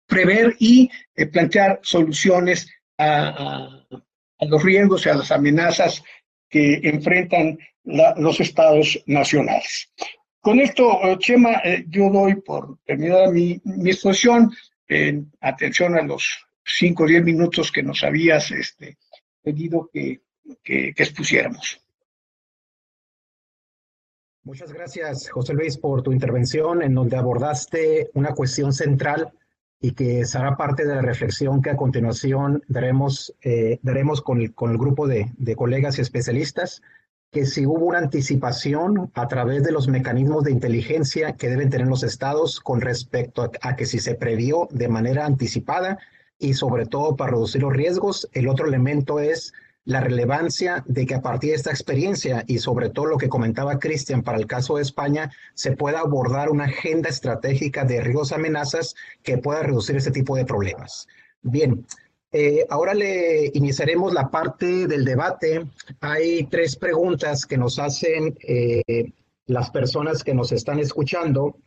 prever 0.08 0.56
y 0.60 0.90
plantear 1.32 1.80
soluciones 1.82 2.68
a, 2.98 3.86
los 4.42 4.64
riesgos 4.64 5.06
y 5.06 5.10
a 5.10 5.16
las 5.16 5.32
amenazas 5.32 6.04
que 6.50 6.80
enfrentan 6.84 7.58
los 7.84 8.40
estados 8.40 9.02
nacionales. 9.06 9.92
Con 10.42 10.60
esto, 10.60 11.00
eh, 11.04 11.18
Chema, 11.20 11.54
eh, 11.64 11.86
yo 11.88 12.10
doy 12.10 12.36
por 12.36 12.78
terminada 12.86 13.32
mi, 13.32 13.60
mi 13.64 13.90
exposición 13.90 14.52
en 14.88 15.32
atención 15.42 15.96
a 15.96 16.04
los 16.04 16.46
cinco 16.64 17.04
o 17.04 17.08
diez 17.08 17.24
minutos 17.24 17.72
que 17.72 17.82
nos 17.82 18.04
habías 18.04 18.52
este, 18.52 18.98
pedido 19.42 19.90
que, 19.92 20.22
que, 20.64 20.94
que 20.94 21.04
expusiéramos. 21.04 21.82
Muchas 24.44 24.72
gracias, 24.72 25.30
José 25.32 25.56
Luis, 25.56 25.78
por 25.78 26.04
tu 26.04 26.12
intervención 26.12 26.84
en 26.84 26.94
donde 26.94 27.18
abordaste 27.18 28.12
una 28.14 28.36
cuestión 28.36 28.72
central 28.72 29.34
y 29.80 29.92
que 29.92 30.26
será 30.26 30.56
parte 30.56 30.86
de 30.86 30.96
la 30.96 31.02
reflexión 31.02 31.62
que 31.62 31.70
a 31.70 31.78
continuación 31.78 32.64
daremos, 32.68 33.36
eh, 33.42 33.80
daremos 33.82 34.22
con, 34.22 34.42
el, 34.42 34.54
con 34.54 34.72
el 34.72 34.78
grupo 34.78 35.08
de, 35.08 35.32
de 35.38 35.56
colegas 35.56 35.98
y 35.98 36.02
especialistas, 36.02 36.82
que 37.32 37.46
si 37.46 37.66
hubo 37.66 37.86
una 37.86 38.00
anticipación 38.00 39.12
a 39.14 39.28
través 39.28 39.64
de 39.64 39.72
los 39.72 39.88
mecanismos 39.88 40.44
de 40.46 40.52
inteligencia 40.52 41.34
que 41.34 41.50
deben 41.50 41.70
tener 41.70 41.88
los 41.88 42.04
estados 42.04 42.62
con 42.62 42.80
respecto 42.82 43.44
a, 43.44 43.52
a 43.62 43.76
que 43.76 43.86
si 43.86 44.00
se 44.00 44.16
previó 44.16 44.68
de 44.72 44.88
manera 44.88 45.26
anticipada 45.26 46.00
y 46.40 46.54
sobre 46.54 46.86
todo 46.86 47.16
para 47.16 47.32
reducir 47.32 47.62
los 47.62 47.74
riesgos. 47.74 48.30
El 48.32 48.48
otro 48.48 48.68
elemento 48.68 49.20
es 49.20 49.54
la 49.86 50.02
relevancia 50.02 50.84
de 50.88 51.06
que 51.06 51.14
a 51.14 51.22
partir 51.22 51.52
de 51.52 51.57
esta 51.57 51.70
experiencia 51.70 52.44
y 52.48 52.57
sobre 52.57 52.90
todo 52.90 53.06
lo 53.06 53.18
que 53.18 53.30
comentaba 53.30 53.80
Cristian 53.80 54.24
para 54.24 54.40
el 54.40 54.48
caso 54.48 54.76
de 54.76 54.82
España, 54.82 55.32
se 55.53 55.74
pueda 55.74 55.99
abordar 55.99 56.49
una 56.49 56.66
agenda 56.66 57.10
estratégica 57.10 57.86
de 57.86 58.02
riesgos 58.02 58.32
amenazas 58.32 58.95
que 59.22 59.38
pueda 59.38 59.62
reducir 59.62 59.95
este 59.95 60.12
tipo 60.12 60.36
de 60.36 60.45
problemas. 60.45 61.07
Bien, 61.44 61.86
eh, 62.32 62.66
ahora 62.70 62.95
le 62.95 63.52
iniciaremos 63.53 64.12
la 64.12 64.30
parte 64.30 64.88
del 64.88 65.06
debate. 65.06 65.68
Hay 66.02 66.45
tres 66.48 66.76
preguntas 66.76 67.45
que 67.45 67.57
nos 67.57 67.78
hacen 67.78 68.36
eh, 68.41 69.12
las 69.45 69.70
personas 69.70 70.24
que 70.24 70.34
nos 70.34 70.52
están 70.52 70.80
escuchando. 70.80 71.57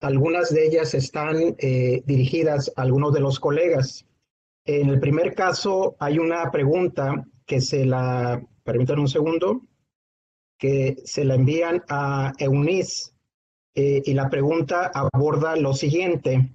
Algunas 0.00 0.52
de 0.52 0.66
ellas 0.66 0.92
están 0.94 1.56
eh, 1.58 2.02
dirigidas 2.04 2.70
a 2.76 2.82
algunos 2.82 3.14
de 3.14 3.20
los 3.20 3.40
colegas. 3.40 4.04
En 4.66 4.90
el 4.90 5.00
primer 5.00 5.34
caso 5.34 5.96
hay 5.98 6.18
una 6.18 6.50
pregunta 6.50 7.26
que 7.46 7.60
se 7.60 7.84
la, 7.84 8.42
permítanme 8.64 9.02
un 9.02 9.08
segundo, 9.08 9.62
que 10.58 10.96
se 11.04 11.24
la 11.24 11.34
envían 11.34 11.82
a 11.88 12.32
Eunice 12.38 13.12
eh, 13.74 14.02
y 14.04 14.14
la 14.14 14.28
pregunta 14.28 14.90
aborda 14.94 15.56
lo 15.56 15.74
siguiente. 15.74 16.50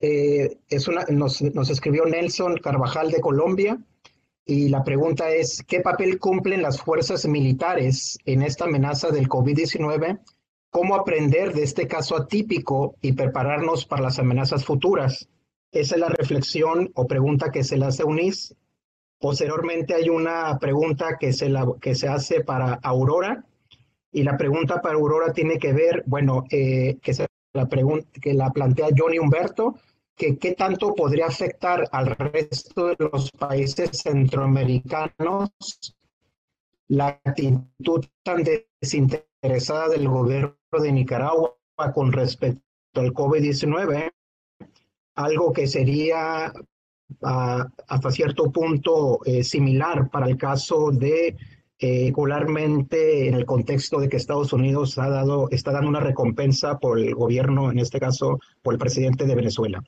Eh, 0.00 0.58
es 0.68 0.88
una, 0.88 1.04
nos, 1.08 1.42
nos 1.42 1.70
escribió 1.70 2.04
Nelson 2.04 2.56
Carvajal 2.58 3.10
de 3.10 3.20
Colombia 3.20 3.78
y 4.44 4.68
la 4.68 4.82
pregunta 4.82 5.30
es, 5.30 5.62
¿qué 5.66 5.80
papel 5.80 6.18
cumplen 6.18 6.62
las 6.62 6.80
fuerzas 6.80 7.26
militares 7.26 8.18
en 8.24 8.42
esta 8.42 8.64
amenaza 8.64 9.10
del 9.10 9.28
COVID-19? 9.28 10.20
¿Cómo 10.70 10.94
aprender 10.94 11.52
de 11.52 11.62
este 11.62 11.86
caso 11.86 12.16
atípico 12.16 12.96
y 13.00 13.12
prepararnos 13.12 13.86
para 13.86 14.02
las 14.02 14.18
amenazas 14.18 14.64
futuras? 14.64 15.28
Esa 15.72 15.94
es 15.94 16.00
la 16.00 16.08
reflexión 16.08 16.90
o 16.94 17.06
pregunta 17.06 17.52
que 17.52 17.62
se 17.62 17.76
le 17.76 17.86
hace 17.86 18.02
a 18.02 18.06
Eunice 18.06 18.54
Posteriormente 19.20 19.94
hay 19.94 20.08
una 20.08 20.58
pregunta 20.58 21.18
que 21.20 21.34
se, 21.34 21.50
la, 21.50 21.66
que 21.78 21.94
se 21.94 22.08
hace 22.08 22.42
para 22.42 22.80
Aurora 22.82 23.44
y 24.10 24.22
la 24.22 24.38
pregunta 24.38 24.80
para 24.80 24.94
Aurora 24.94 25.32
tiene 25.32 25.58
que 25.58 25.74
ver, 25.74 26.02
bueno, 26.06 26.44
eh, 26.50 26.96
que, 27.02 27.12
la 27.52 27.68
que 27.68 28.34
la 28.34 28.50
plantea 28.50 28.88
Johnny 28.96 29.18
Humberto, 29.18 29.74
que 30.16 30.38
qué 30.38 30.54
tanto 30.54 30.94
podría 30.94 31.26
afectar 31.26 31.86
al 31.92 32.06
resto 32.06 32.86
de 32.86 32.96
los 32.98 33.30
países 33.32 33.90
centroamericanos 33.92 35.50
la 36.88 37.20
actitud 37.24 38.04
tan 38.22 38.42
desinteresada 38.42 39.88
del 39.88 40.08
gobierno 40.08 40.56
de 40.82 40.92
Nicaragua 40.92 41.56
con 41.94 42.10
respecto 42.10 42.62
al 42.94 43.12
COVID-19, 43.12 44.10
algo 45.14 45.52
que 45.52 45.66
sería 45.66 46.52
hasta 47.22 48.10
cierto 48.10 48.50
punto 48.50 49.20
eh, 49.24 49.44
similar 49.44 50.08
para 50.10 50.26
el 50.26 50.36
caso 50.36 50.90
de 50.90 51.36
eh, 51.78 52.12
en 52.14 53.34
el 53.34 53.46
contexto 53.46 54.00
de 54.00 54.08
que 54.08 54.18
Estados 54.18 54.52
Unidos 54.52 54.98
ha 54.98 55.08
dado, 55.08 55.48
está 55.50 55.72
dando 55.72 55.88
una 55.88 56.00
recompensa 56.00 56.78
por 56.78 56.98
el 56.98 57.14
gobierno, 57.14 57.70
en 57.70 57.78
este 57.78 57.98
caso 57.98 58.38
por 58.62 58.74
el 58.74 58.78
presidente 58.78 59.24
de 59.24 59.34
Venezuela. 59.34 59.82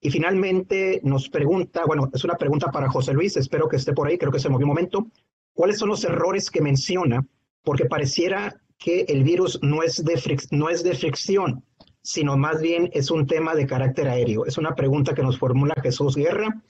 Y 0.00 0.10
finalmente 0.10 1.00
nos 1.04 1.28
pregunta, 1.28 1.84
bueno, 1.86 2.10
es 2.12 2.24
una 2.24 2.34
pregunta 2.34 2.70
para 2.70 2.90
José 2.90 3.14
Luis, 3.14 3.36
espero 3.36 3.68
que 3.68 3.76
esté 3.76 3.92
por 3.92 4.08
ahí, 4.08 4.18
creo 4.18 4.32
que 4.32 4.40
se 4.40 4.48
movió 4.48 4.66
un 4.66 4.70
momento. 4.70 5.06
¿Cuáles 5.54 5.78
son 5.78 5.88
los 5.88 6.04
errores 6.04 6.50
que 6.50 6.60
menciona? 6.60 7.24
Porque 7.62 7.86
pareciera 7.86 8.60
que 8.78 9.02
el 9.08 9.22
virus 9.22 9.60
no 9.62 9.82
es 9.82 10.04
de, 10.04 10.20
no 10.50 10.68
es 10.68 10.82
de 10.82 10.94
fricción, 10.94 11.64
sino 12.02 12.36
más 12.36 12.60
bien 12.60 12.90
es 12.92 13.10
un 13.10 13.26
tema 13.26 13.54
de 13.54 13.66
carácter 13.66 14.08
aéreo. 14.08 14.44
Es 14.44 14.58
una 14.58 14.74
pregunta 14.74 15.14
que 15.14 15.22
nos 15.22 15.38
formula 15.38 15.74
Jesús 15.82 16.16
Guerra. 16.16 16.60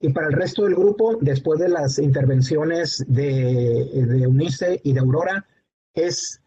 Y 0.00 0.12
para 0.12 0.26
el 0.26 0.32
resto 0.34 0.64
del 0.64 0.74
grupo, 0.74 1.16
después 1.20 1.60
de 1.60 1.68
las 1.68 1.98
intervenciones 1.98 3.04
de, 3.06 3.88
de 3.94 4.26
Unice 4.26 4.80
y 4.82 4.92
de 4.92 5.00
Aurora, 5.00 5.46
es 5.94 6.42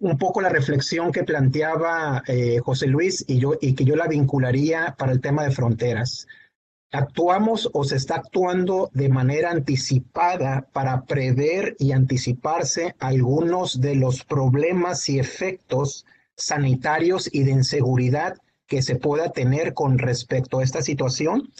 un 0.00 0.18
poco 0.18 0.40
la 0.40 0.48
reflexión 0.48 1.12
que 1.12 1.24
planteaba 1.24 2.22
eh, 2.26 2.58
José 2.58 2.86
Luis 2.86 3.24
y, 3.28 3.38
yo, 3.38 3.54
y 3.60 3.74
que 3.74 3.84
yo 3.84 3.96
la 3.96 4.08
vincularía 4.08 4.94
para 4.98 5.12
el 5.12 5.20
tema 5.20 5.44
de 5.44 5.50
fronteras. 5.50 6.26
Actuamos 6.92 7.68
o 7.72 7.84
se 7.84 7.96
está 7.96 8.16
actuando 8.16 8.90
de 8.92 9.08
manera 9.08 9.50
anticipada 9.50 10.68
para 10.72 11.02
prever 11.04 11.74
y 11.78 11.92
anticiparse 11.92 12.94
algunos 12.98 13.80
de 13.80 13.96
los 13.96 14.24
problemas 14.24 15.08
y 15.08 15.18
efectos 15.18 16.04
sanitarios 16.36 17.28
y 17.32 17.44
de 17.44 17.52
inseguridad 17.52 18.36
que 18.66 18.82
se 18.82 18.96
pueda 18.96 19.30
tener 19.32 19.74
con 19.74 19.98
respecto 19.98 20.58
a 20.58 20.64
esta 20.64 20.82
situación. 20.82 21.52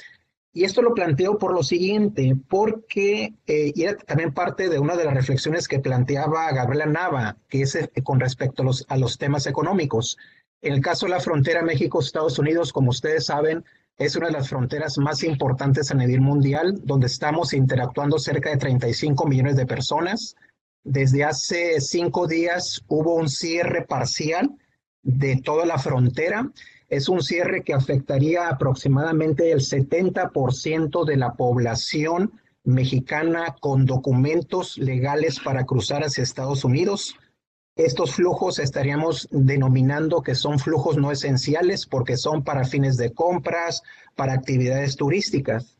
Y 0.53 0.65
esto 0.65 0.83
lo 0.83 0.94
planteo 0.94 1.36
por 1.36 1.53
lo 1.53 1.65
siguiente, 1.65 2.36
porque 2.49 3.35
eh, 3.47 3.73
era 3.75 3.97
también 3.97 4.33
parte 4.33 4.69
de 4.69 4.78
una 4.78 4.97
de 4.97 5.05
las 5.05 5.15
reflexiones 5.15 5.67
que 5.67 5.81
planteaba 5.81 6.53
Gabriela 6.53 6.86
Nava, 6.86 7.36
que 7.49 7.62
es 7.62 7.75
eh, 7.75 7.91
con 8.05 8.20
respecto 8.20 8.62
a 8.62 8.67
los, 8.67 8.86
a 8.89 8.97
los 8.97 9.19
temas 9.19 9.47
económicos. 9.47 10.17
En 10.62 10.75
el 10.75 10.81
caso 10.81 11.07
de 11.07 11.11
la 11.11 11.20
frontera 11.20 11.62
México-Estados 11.62 12.39
Unidos, 12.39 12.73
como 12.73 12.91
ustedes 12.91 13.27
saben, 13.27 13.65
es 13.99 14.17
una 14.17 14.27
de 14.27 14.33
las 14.33 14.49
fronteras 14.49 14.97
más 14.99 15.23
importantes 15.25 15.91
a 15.91 15.94
nivel 15.94 16.20
mundial, 16.20 16.81
donde 16.85 17.07
estamos 17.07 17.53
interactuando 17.53 18.19
cerca 18.19 18.51
de 18.51 18.57
35 18.57 19.27
millones 19.27 19.57
de 19.57 19.67
personas. 19.67 20.36
Desde 20.85 21.25
hace 21.25 21.81
cinco 21.81 22.27
días 22.27 22.83
hubo 22.89 23.15
un 23.15 23.28
cierre 23.28 23.83
parcial 23.83 24.51
de 25.05 25.36
toda 25.36 25.65
la 25.66 25.78
frontera. 25.78 26.50
Es 26.89 27.08
un 27.08 27.23
cierre 27.23 27.62
que 27.62 27.74
afectaría 27.74 28.49
aproximadamente 28.49 29.52
el 29.52 29.60
70% 29.60 31.05
de 31.05 31.16
la 31.16 31.34
población 31.34 32.33
mexicana 32.65 33.57
con 33.60 33.84
documentos 33.84 34.78
legales 34.78 35.39
para 35.39 35.65
cruzar 35.65 36.02
hacia 36.02 36.23
Estados 36.23 36.65
Unidos. 36.65 37.15
Estos 37.76 38.15
flujos 38.15 38.58
estaríamos 38.58 39.28
denominando 39.31 40.23
que 40.23 40.34
son 40.34 40.58
flujos 40.58 40.97
no 40.97 41.10
esenciales 41.10 41.86
porque 41.86 42.16
son 42.16 42.42
para 42.44 42.65
fines 42.65 42.97
de 42.97 43.12
compras, 43.12 43.83
para 44.15 44.33
actividades 44.33 44.97
turísticas. 44.97 45.76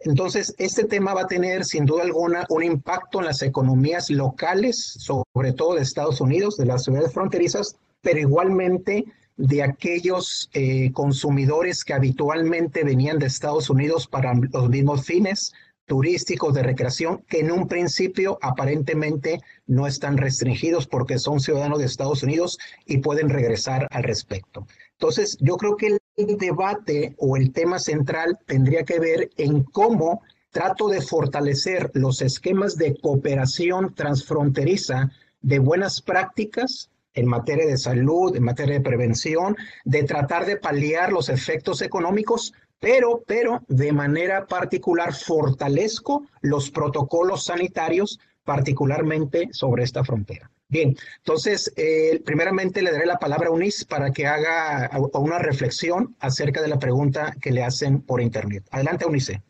Entonces, 0.00 0.54
este 0.58 0.84
tema 0.84 1.14
va 1.14 1.22
a 1.22 1.26
tener 1.26 1.64
sin 1.64 1.86
duda 1.86 2.02
alguna 2.02 2.44
un 2.50 2.62
impacto 2.62 3.20
en 3.20 3.26
las 3.26 3.42
economías 3.42 4.10
locales, 4.10 4.76
sobre 4.98 5.52
todo 5.52 5.74
de 5.74 5.82
Estados 5.82 6.20
Unidos, 6.20 6.56
de 6.56 6.66
las 6.66 6.84
ciudades 6.84 7.12
fronterizas, 7.12 7.76
pero 8.02 8.18
igualmente 8.20 9.04
de 9.36 9.62
aquellos 9.62 10.48
eh, 10.54 10.90
consumidores 10.92 11.84
que 11.84 11.92
habitualmente 11.92 12.84
venían 12.84 13.18
de 13.18 13.26
Estados 13.26 13.68
Unidos 13.68 14.06
para 14.06 14.34
los 14.34 14.68
mismos 14.70 15.04
fines 15.04 15.52
turísticos 15.86 16.52
de 16.52 16.62
recreación, 16.62 17.22
que 17.28 17.40
en 17.40 17.52
un 17.52 17.68
principio 17.68 18.38
aparentemente 18.42 19.40
no 19.66 19.86
están 19.86 20.16
restringidos 20.16 20.86
porque 20.86 21.18
son 21.18 21.38
ciudadanos 21.40 21.78
de 21.78 21.84
Estados 21.84 22.22
Unidos 22.22 22.58
y 22.86 22.98
pueden 22.98 23.28
regresar 23.28 23.86
al 23.90 24.02
respecto. 24.02 24.66
Entonces, 24.92 25.38
yo 25.40 25.56
creo 25.56 25.76
que 25.76 25.98
el 26.16 26.36
debate 26.38 27.14
o 27.18 27.36
el 27.36 27.52
tema 27.52 27.78
central 27.78 28.38
tendría 28.46 28.84
que 28.84 28.98
ver 28.98 29.30
en 29.36 29.62
cómo 29.62 30.22
trato 30.50 30.88
de 30.88 31.02
fortalecer 31.02 31.90
los 31.94 32.22
esquemas 32.22 32.76
de 32.76 32.96
cooperación 32.96 33.94
transfronteriza 33.94 35.12
de 35.42 35.58
buenas 35.58 36.00
prácticas 36.00 36.90
en 37.16 37.26
materia 37.26 37.66
de 37.66 37.76
salud, 37.76 38.36
en 38.36 38.44
materia 38.44 38.74
de 38.74 38.80
prevención, 38.80 39.56
de 39.84 40.04
tratar 40.04 40.46
de 40.46 40.56
paliar 40.56 41.12
los 41.12 41.28
efectos 41.28 41.82
económicos, 41.82 42.52
pero, 42.78 43.24
pero 43.26 43.62
de 43.66 43.92
manera 43.92 44.46
particular 44.46 45.12
fortalezco 45.14 46.26
los 46.42 46.70
protocolos 46.70 47.44
sanitarios, 47.44 48.20
particularmente 48.44 49.48
sobre 49.50 49.82
esta 49.82 50.04
frontera. 50.04 50.50
Bien, 50.68 50.96
entonces, 51.18 51.72
eh, 51.76 52.20
primeramente 52.24 52.82
le 52.82 52.90
daré 52.90 53.06
la 53.06 53.18
palabra 53.18 53.48
a 53.48 53.52
Unis 53.52 53.84
para 53.84 54.10
que 54.10 54.26
haga 54.26 54.90
una 55.14 55.38
reflexión 55.38 56.16
acerca 56.18 56.60
de 56.60 56.68
la 56.68 56.78
pregunta 56.78 57.34
que 57.40 57.52
le 57.52 57.62
hacen 57.62 58.02
por 58.02 58.20
internet. 58.20 58.64
Adelante, 58.72 59.06
Unice. 59.06 59.42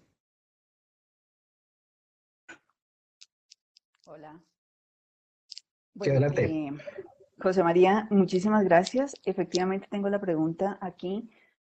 Hola. 4.04 4.38
Bueno, 5.94 6.26
eh, 6.36 6.70
José 7.47 7.62
María, 7.62 8.08
muchísimas 8.10 8.65
gracias. 8.65 9.15
Efectivamente 9.25 9.86
tengo 9.89 10.08
la 10.08 10.20
pregunta 10.20 10.78
aquí, 10.81 11.31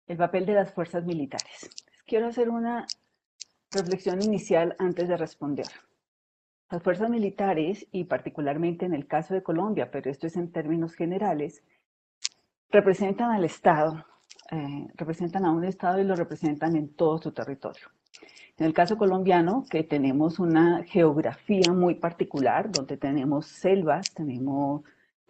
el 0.07 0.19
papel 0.19 0.45
de 0.45 0.53
las 0.53 0.71
fuerzas 0.71 1.07
militares. 1.07 1.71
Quiero 2.07 2.27
hacer 2.27 2.51
una 2.51 2.87
reflexión 3.71 4.21
inicial 4.21 4.77
antes 4.79 5.09
de 5.09 5.17
responder. 5.17 5.65
Las 6.71 6.83
fuerzas 6.83 7.09
militares, 7.09 7.87
y 7.91 8.05
particularmente 8.05 8.85
en 8.85 8.93
el 8.93 9.07
caso 9.07 9.33
de 9.33 9.43
Colombia, 9.43 9.91
pero 9.91 10.11
esto 10.11 10.27
es 10.27 10.37
en 10.37 10.53
términos 10.53 10.93
generales, 10.93 11.63
representan 12.69 13.31
al 13.31 13.47
Estado, 13.47 14.05
eh, 14.51 14.89
representan 14.97 15.47
a 15.47 15.53
un 15.53 15.65
Estado 15.65 16.01
y 16.01 16.05
lo 16.05 16.17
representan 16.17 16.77
en 16.77 16.93
todo 16.93 17.17
su 17.17 17.33
territorio. 17.33 17.89
En 18.59 18.67
el 18.67 18.75
caso 18.75 18.99
colombiano, 18.99 19.65
que 19.71 19.85
tenemos 19.85 20.39
una 20.39 20.85
geografía 20.85 21.73
muy 21.73 21.95
particular, 21.95 22.71
donde 22.71 22.99
tenemos 22.99 23.47
selvas, 23.47 24.13
tenemos 24.13 24.83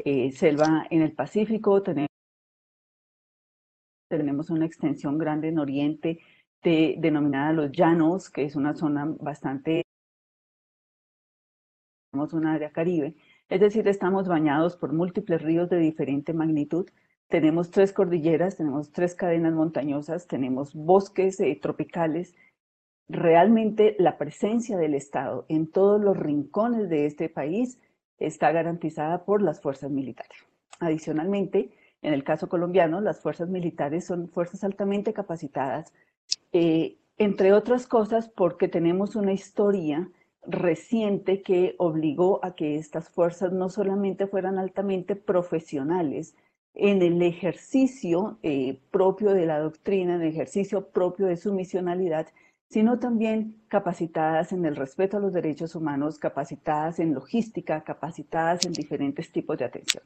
eh, 0.05 0.33
selva 0.33 0.87
en 0.91 1.03
el 1.03 1.13
Pacífico, 1.13 1.83
tenemos, 1.83 2.09
una 4.51 4.67
extensión 4.67 5.19
grande 5.19 5.49
en 5.49 5.59
Oriente 5.59 6.21
denominada 6.63 7.53
Los 7.53 7.73
Llanos, 7.73 8.31
que 8.31 8.45
es 8.45 8.55
una 8.55 8.75
zona 8.75 9.07
bastante, 9.19 9.83
tenemos 12.11 12.33
un 12.33 12.47
área 12.47 12.71
caribe, 12.71 13.15
es 13.49 13.61
decir, 13.61 13.89
estamos 13.89 14.29
bañados 14.29 14.77
por 14.77 14.93
múltiples 14.93 15.43
ríos 15.43 15.69
de 15.71 15.79
diferente 15.79 16.33
magnitud, 16.33 16.89
tenemos 17.29 17.71
tres 17.71 17.93
cordilleras, 17.93 18.57
tenemos 18.57 18.93
tres 18.93 19.15
cadenas 19.15 19.55
montañosas, 19.55 20.27
tenemos 20.27 20.75
bosques 20.75 21.41
eh, 21.41 21.59
tropicales, 21.61 22.35
realmente 23.09 23.97
la 23.99 24.19
presencia 24.19 24.77
del 24.77 24.95
Estado 24.95 25.47
en 25.49 25.67
todos 25.67 26.01
los 26.01 26.17
rincones 26.17 26.89
de 26.89 27.07
este 27.07 27.29
país 27.29 27.81
está 28.27 28.53
garantizada 28.53 29.25
por 29.25 29.43
las 29.43 29.61
fuerzas 29.61 29.91
militares. 29.91 30.39
Adicionalmente, 30.81 31.71
en 32.03 32.15
el 32.15 32.25
caso 32.25 32.49
colombiano, 32.49 33.01
las 33.01 33.21
fuerzas 33.21 33.49
militares 33.49 34.05
son 34.05 34.29
fuerzas 34.29 34.65
altamente 34.65 35.13
capacitadas, 35.13 35.93
eh, 36.53 36.97
entre 37.19 37.53
otras 37.53 37.87
cosas 37.87 38.29
porque 38.29 38.69
tenemos 38.69 39.15
una 39.17 39.33
historia 39.33 40.11
reciente 40.45 41.43
que 41.43 41.77
obligó 41.79 42.45
a 42.45 42.55
que 42.55 42.77
estas 42.77 43.09
fuerzas 43.09 43.53
no 43.53 43.69
solamente 43.69 44.27
fueran 44.27 44.59
altamente 44.59 45.15
profesionales 45.15 46.35
en 46.75 47.03
el 47.03 47.23
ejercicio 47.23 48.39
eh, 48.43 48.81
propio 48.91 49.35
de 49.35 49.47
la 49.47 49.61
doctrina, 49.61 50.17
en 50.17 50.23
el 50.23 50.29
ejercicio 50.29 50.89
propio 50.89 51.27
de 51.27 51.37
su 51.37 51.53
misionalidad, 51.53 52.29
sino 52.73 52.99
también 52.99 53.63
capacitadas 53.69 54.51
en 54.55 54.65
el 54.65 54.77
respeto 54.77 55.19
a 55.19 55.21
los 55.21 55.35
derechos 55.35 55.75
humanos, 55.75 56.19
capacitadas 56.19 57.01
en 57.01 57.13
logística, 57.13 57.85
capacitadas 57.85 58.65
en 58.65 58.73
diferentes 58.73 59.31
tipos 59.31 59.59
de 59.59 59.67
atención. 59.67 60.03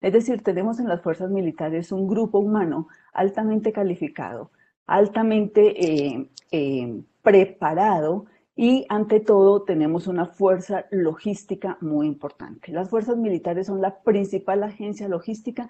Es 0.00 0.14
decir, 0.14 0.42
tenemos 0.42 0.80
en 0.80 0.88
las 0.88 1.02
fuerzas 1.02 1.30
militares 1.30 1.92
un 1.92 2.08
grupo 2.08 2.38
humano 2.38 2.88
altamente 3.12 3.70
calificado, 3.70 4.50
altamente 4.86 5.84
eh, 5.84 6.30
eh, 6.52 7.02
preparado 7.20 8.24
y 8.54 8.86
ante 8.88 9.20
todo 9.20 9.64
tenemos 9.64 10.06
una 10.06 10.24
fuerza 10.24 10.86
logística 10.90 11.76
muy 11.82 12.06
importante. 12.06 12.72
Las 12.72 12.88
fuerzas 12.88 13.18
militares 13.18 13.66
son 13.66 13.82
la 13.82 14.00
principal 14.00 14.62
agencia 14.62 15.06
logística 15.06 15.68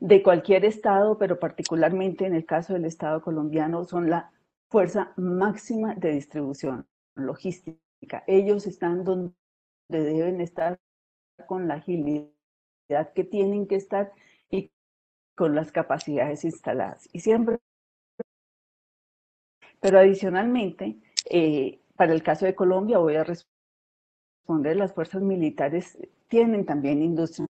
de 0.00 0.24
cualquier 0.24 0.64
estado, 0.64 1.18
pero 1.18 1.38
particularmente 1.38 2.26
en 2.26 2.34
el 2.34 2.46
caso 2.46 2.72
del 2.72 2.84
estado 2.84 3.22
colombiano 3.22 3.84
son 3.84 4.10
la 4.10 4.32
fuerza 4.74 5.12
máxima 5.16 5.94
de 5.94 6.10
distribución 6.10 6.84
logística. 7.14 8.24
Ellos 8.26 8.66
están 8.66 9.04
donde 9.04 9.32
deben 9.88 10.40
estar 10.40 10.80
con 11.46 11.68
la 11.68 11.74
agilidad 11.74 12.32
que 13.14 13.22
tienen 13.22 13.68
que 13.68 13.76
estar 13.76 14.12
y 14.50 14.72
con 15.36 15.54
las 15.54 15.70
capacidades 15.70 16.44
instaladas. 16.44 17.08
Y 17.12 17.20
siempre, 17.20 17.58
pero 19.78 20.00
adicionalmente, 20.00 20.98
eh, 21.30 21.80
para 21.94 22.12
el 22.12 22.24
caso 22.24 22.44
de 22.44 22.56
Colombia 22.56 22.98
voy 22.98 23.14
a 23.14 23.22
responder, 23.22 24.76
las 24.76 24.92
fuerzas 24.92 25.22
militares 25.22 25.96
tienen 26.26 26.66
también 26.66 27.00
industria. 27.00 27.46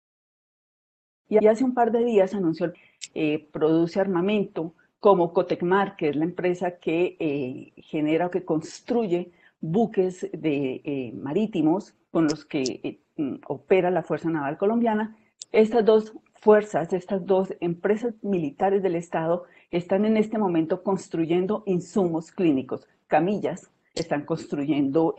Y 1.28 1.46
hace 1.46 1.66
un 1.66 1.74
par 1.74 1.92
de 1.92 2.02
días 2.06 2.34
anunció, 2.34 2.72
eh, 3.14 3.50
produce 3.52 4.00
armamento, 4.00 4.74
como 5.00 5.34
Cotecmar, 5.34 5.95
que 5.95 6.10
es 6.10 6.16
la 6.16 6.26
empresa 6.26 6.78
que 6.78 7.16
eh, 7.19 7.74
genera 7.78 8.28
o 8.28 8.32
que 8.32 8.44
construye 8.44 9.32
buques 9.61 10.30
de, 10.34 10.82
eh, 10.84 11.14
marítimos 11.14 11.95
con 12.11 12.26
los 12.26 12.45
que 12.45 12.61
eh, 12.84 13.00
mm, 13.18 13.36
opera 13.48 13.92
la 13.92 14.03
Fuerza 14.03 14.30
Naval 14.30 14.58
Colombiana. 14.58 15.16
Estas 15.52 15.86
dos 15.86 16.14
fuerzas, 16.36 16.94
estas 16.94 17.26
dos 17.26 17.53
empresas 17.60 18.14
militares 18.22 18.84
del 18.84 18.95
Estado 18.95 19.45
están 19.72 20.06
en 20.06 20.18
este 20.18 20.38
momento 20.38 20.84
construyendo 20.84 21.64
insumos 21.66 22.32
clínicos, 22.32 22.88
camillas, 23.08 23.72
están 23.95 24.24
construyendo 24.24 25.16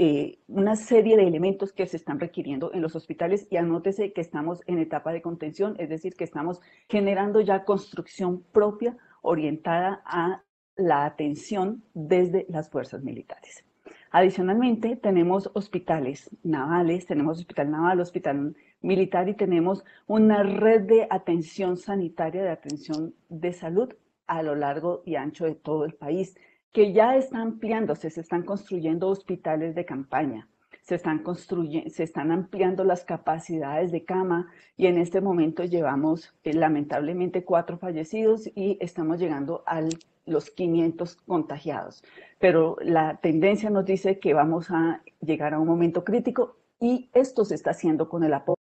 una 0.49 0.77
serie 0.77 1.17
de 1.17 1.27
elementos 1.27 1.73
que 1.73 1.87
se 1.87 1.99
están 1.99 2.21
requiriendo 2.21 2.73
en 2.73 2.81
los 2.81 2.97
hospitales 2.97 3.47
y 3.51 3.57
anótese 3.57 4.13
que 4.13 4.23
estamos 4.23 4.63
en 4.67 4.79
etapa 4.79 5.13
de 5.13 5.21
contención, 5.21 5.75
es 5.79 5.91
decir, 5.91 6.15
que 6.15 6.25
estamos 6.25 6.63
generando 6.89 7.41
ya 7.43 7.65
construcción 7.65 8.43
propia 8.53 8.97
orientada 9.23 10.03
a 10.05 10.43
la 10.77 11.05
atención 11.05 11.83
desde 11.95 12.47
las 12.49 12.71
fuerzas 12.71 13.03
militares. 13.03 13.65
Adicionalmente, 14.13 14.97
tenemos 14.97 15.51
hospitales 15.55 16.31
navales, 16.43 17.07
tenemos 17.07 17.39
hospital 17.39 17.71
naval, 17.71 18.01
hospital 18.01 18.57
militar 18.81 19.29
y 19.29 19.35
tenemos 19.35 19.85
una 20.07 20.43
red 20.43 20.83
de 20.83 21.07
atención 21.11 21.77
sanitaria, 21.77 22.43
de 22.43 22.51
atención 22.51 23.15
de 23.29 23.53
salud 23.53 23.95
a 24.27 24.43
lo 24.43 24.55
largo 24.55 25.03
y 25.05 25.15
ancho 25.15 25.45
de 25.45 25.55
todo 25.55 25.85
el 25.85 25.95
país, 25.95 26.37
que 26.73 26.93
ya 26.93 27.17
está 27.17 27.41
ampliándose, 27.41 28.11
se 28.11 28.21
están 28.21 28.43
construyendo 28.43 29.09
hospitales 29.09 29.75
de 29.75 29.85
campaña, 29.85 30.49
se 30.83 30.95
están, 30.95 31.23
construyendo, 31.23 31.91
se 31.91 32.03
están 32.03 32.31
ampliando 32.31 32.85
las 32.85 33.05
capacidades 33.05 33.93
de 33.93 34.05
cama 34.05 34.51
y 34.77 34.87
en 34.87 34.99
este 34.99 35.21
momento 35.21 35.65
llevamos 35.65 36.35
eh, 36.45 36.55
lamentablemente 36.55 37.45
cuatro 37.45 37.79
fallecidos 37.79 38.51
y 38.55 38.79
estamos 38.81 39.19
llegando 39.19 39.63
a 39.67 39.83
los 40.27 40.51
500 40.51 41.17
contagiados. 41.17 42.03
Pero 42.39 42.77
la 42.81 43.19
tendencia 43.19 43.71
nos 43.71 43.85
dice 43.85 44.19
que 44.19 44.35
vamos 44.35 44.71
a 44.71 45.03
llegar 45.21 45.55
a 45.55 45.59
un 45.59 45.69
momento 45.69 46.05
crítico 46.05 46.57
y 46.79 47.11
esto 47.13 47.45
se 47.45 47.55
está 47.55 47.71
haciendo 47.71 48.09
con 48.09 48.25
el 48.25 48.33
apoyo. 48.35 48.57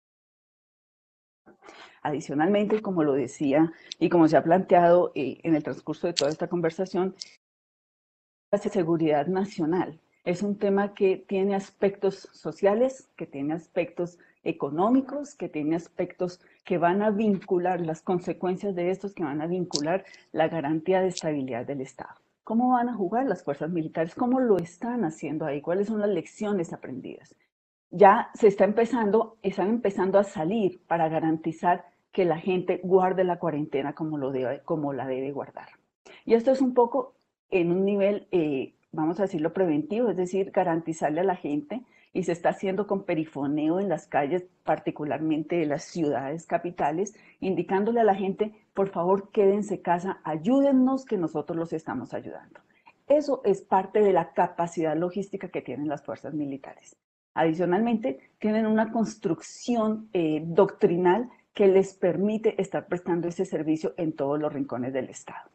Adicionalmente, 2.03 2.83
como 2.83 3.03
lo 3.03 3.15
decía 3.15 3.73
y 3.99 4.09
como 4.09 4.29
se 4.29 4.37
ha 4.37 4.45
planteado 4.45 5.13
eh, 5.15 5.39
en 5.43 5.55
el 5.57 5.63
transcurso 5.63 6.07
de 6.07 6.13
toda 6.13 6.31
esta 6.31 6.49
conversación, 6.49 7.15
la 8.53 8.59
seguridad 8.59 9.27
nacional 9.27 10.01
es 10.27 10.43
un 10.43 10.59
tema 10.59 10.93
que 10.93 11.17
tiene 11.17 11.55
aspectos 11.55 12.29
sociales, 12.33 13.09
que 13.17 13.27
tiene 13.27 13.55
aspectos 13.55 14.19
económicos, 14.43 15.37
que 15.37 15.49
tiene 15.49 15.77
aspectos 15.77 16.41
que 16.65 16.79
van 16.79 17.01
a 17.01 17.11
vincular, 17.11 17.81
las 17.81 18.03
consecuencias 18.03 18.75
de 18.75 18.91
estos 18.91 19.15
que 19.15 19.23
van 19.23 19.41
a 19.41 19.47
vincular 19.47 20.05
la 20.33 20.49
garantía 20.49 21.01
de 21.01 21.09
estabilidad 21.09 21.65
del 21.65 21.81
Estado. 21.81 22.15
¿Cómo 22.43 22.71
van 22.71 22.89
a 22.89 22.95
jugar 22.95 23.27
las 23.27 23.45
fuerzas 23.45 23.71
militares? 23.71 24.17
¿Cómo 24.17 24.41
lo 24.41 24.59
están 24.59 25.05
haciendo 25.05 25.47
ahí? 25.47 25.61
¿Cuáles 25.61 25.87
son 25.87 26.01
las 26.01 26.11
lecciones 26.11 26.73
aprendidas? 26.73 27.37
Ya 27.91 28.31
se 28.35 28.49
está 28.49 28.65
empezando, 28.65 29.37
están 29.43 29.69
empezando 29.69 30.19
a 30.19 30.25
salir 30.25 30.81
para 30.89 31.09
garantizar 31.09 31.85
que 32.11 32.25
la 32.25 32.39
gente 32.39 32.81
guarde 32.83 33.23
la 33.23 33.39
cuarentena 33.39 33.95
como, 33.95 34.19
lo 34.19 34.33
debe, 34.33 34.61
como 34.65 34.93
la 34.93 35.07
debe 35.07 35.31
guardar. 35.31 35.69
Y 36.25 36.35
esto 36.35 36.51
es 36.51 36.61
un 36.61 36.75
poco 36.75 37.15
en 37.49 37.71
un 37.71 37.85
nivel 37.85 38.27
eh, 38.33 38.76
vamos 38.93 39.19
a 39.19 39.25
decirlo, 39.25 39.53
preventivo, 39.53 40.11
es 40.11 40.17
decir, 40.17 40.51
garantizarle 40.51 41.21
a 41.21 41.25
la 41.25 41.37
gente, 41.37 41.83
y 42.17 42.23
se 42.23 42.33
está 42.33 42.49
haciendo 42.49 42.87
con 42.87 43.05
perifoneo 43.05 43.79
en 43.79 43.91
las 43.91 44.07
calles, 44.07 44.47
particularmente 44.65 45.57
de 45.57 45.67
las 45.67 45.85
ciudades 45.85 46.47
capitales, 46.47 47.15
indicándole 47.41 48.01
a 48.01 48.05
la 48.05 48.15
gente, 48.15 48.55
por 48.73 48.89
favor, 48.89 49.31
quédense 49.33 49.83
casa, 49.83 50.19
ayúdennos 50.25 51.05
que 51.05 51.19
nosotros 51.19 51.59
los 51.59 51.75
estamos 51.75 52.15
ayudando. 52.15 52.61
Eso 53.07 53.43
es 53.45 53.61
parte 53.61 54.01
de 54.01 54.15
la 54.15 54.33
capacidad 54.33 54.97
logística 54.97 55.49
que 55.49 55.61
tienen 55.61 55.89
las 55.89 56.03
fuerzas 56.03 56.33
militares. 56.33 56.97
Adicionalmente, 57.35 58.19
tienen 58.39 58.67
una 58.67 58.91
construcción 58.91 60.09
eh, 60.15 60.43
doctrinal 60.43 61.29
que 61.53 61.69
les 61.69 61.93
permite 61.93 62.61
estar 62.61 62.87
prestando 62.87 63.29
ese 63.29 63.45
servicio 63.45 63.93
en 63.99 64.15
todos 64.15 64.41
los 64.41 64.51
rincones 64.51 64.95
del 64.95 65.11
Estado. 65.11 65.51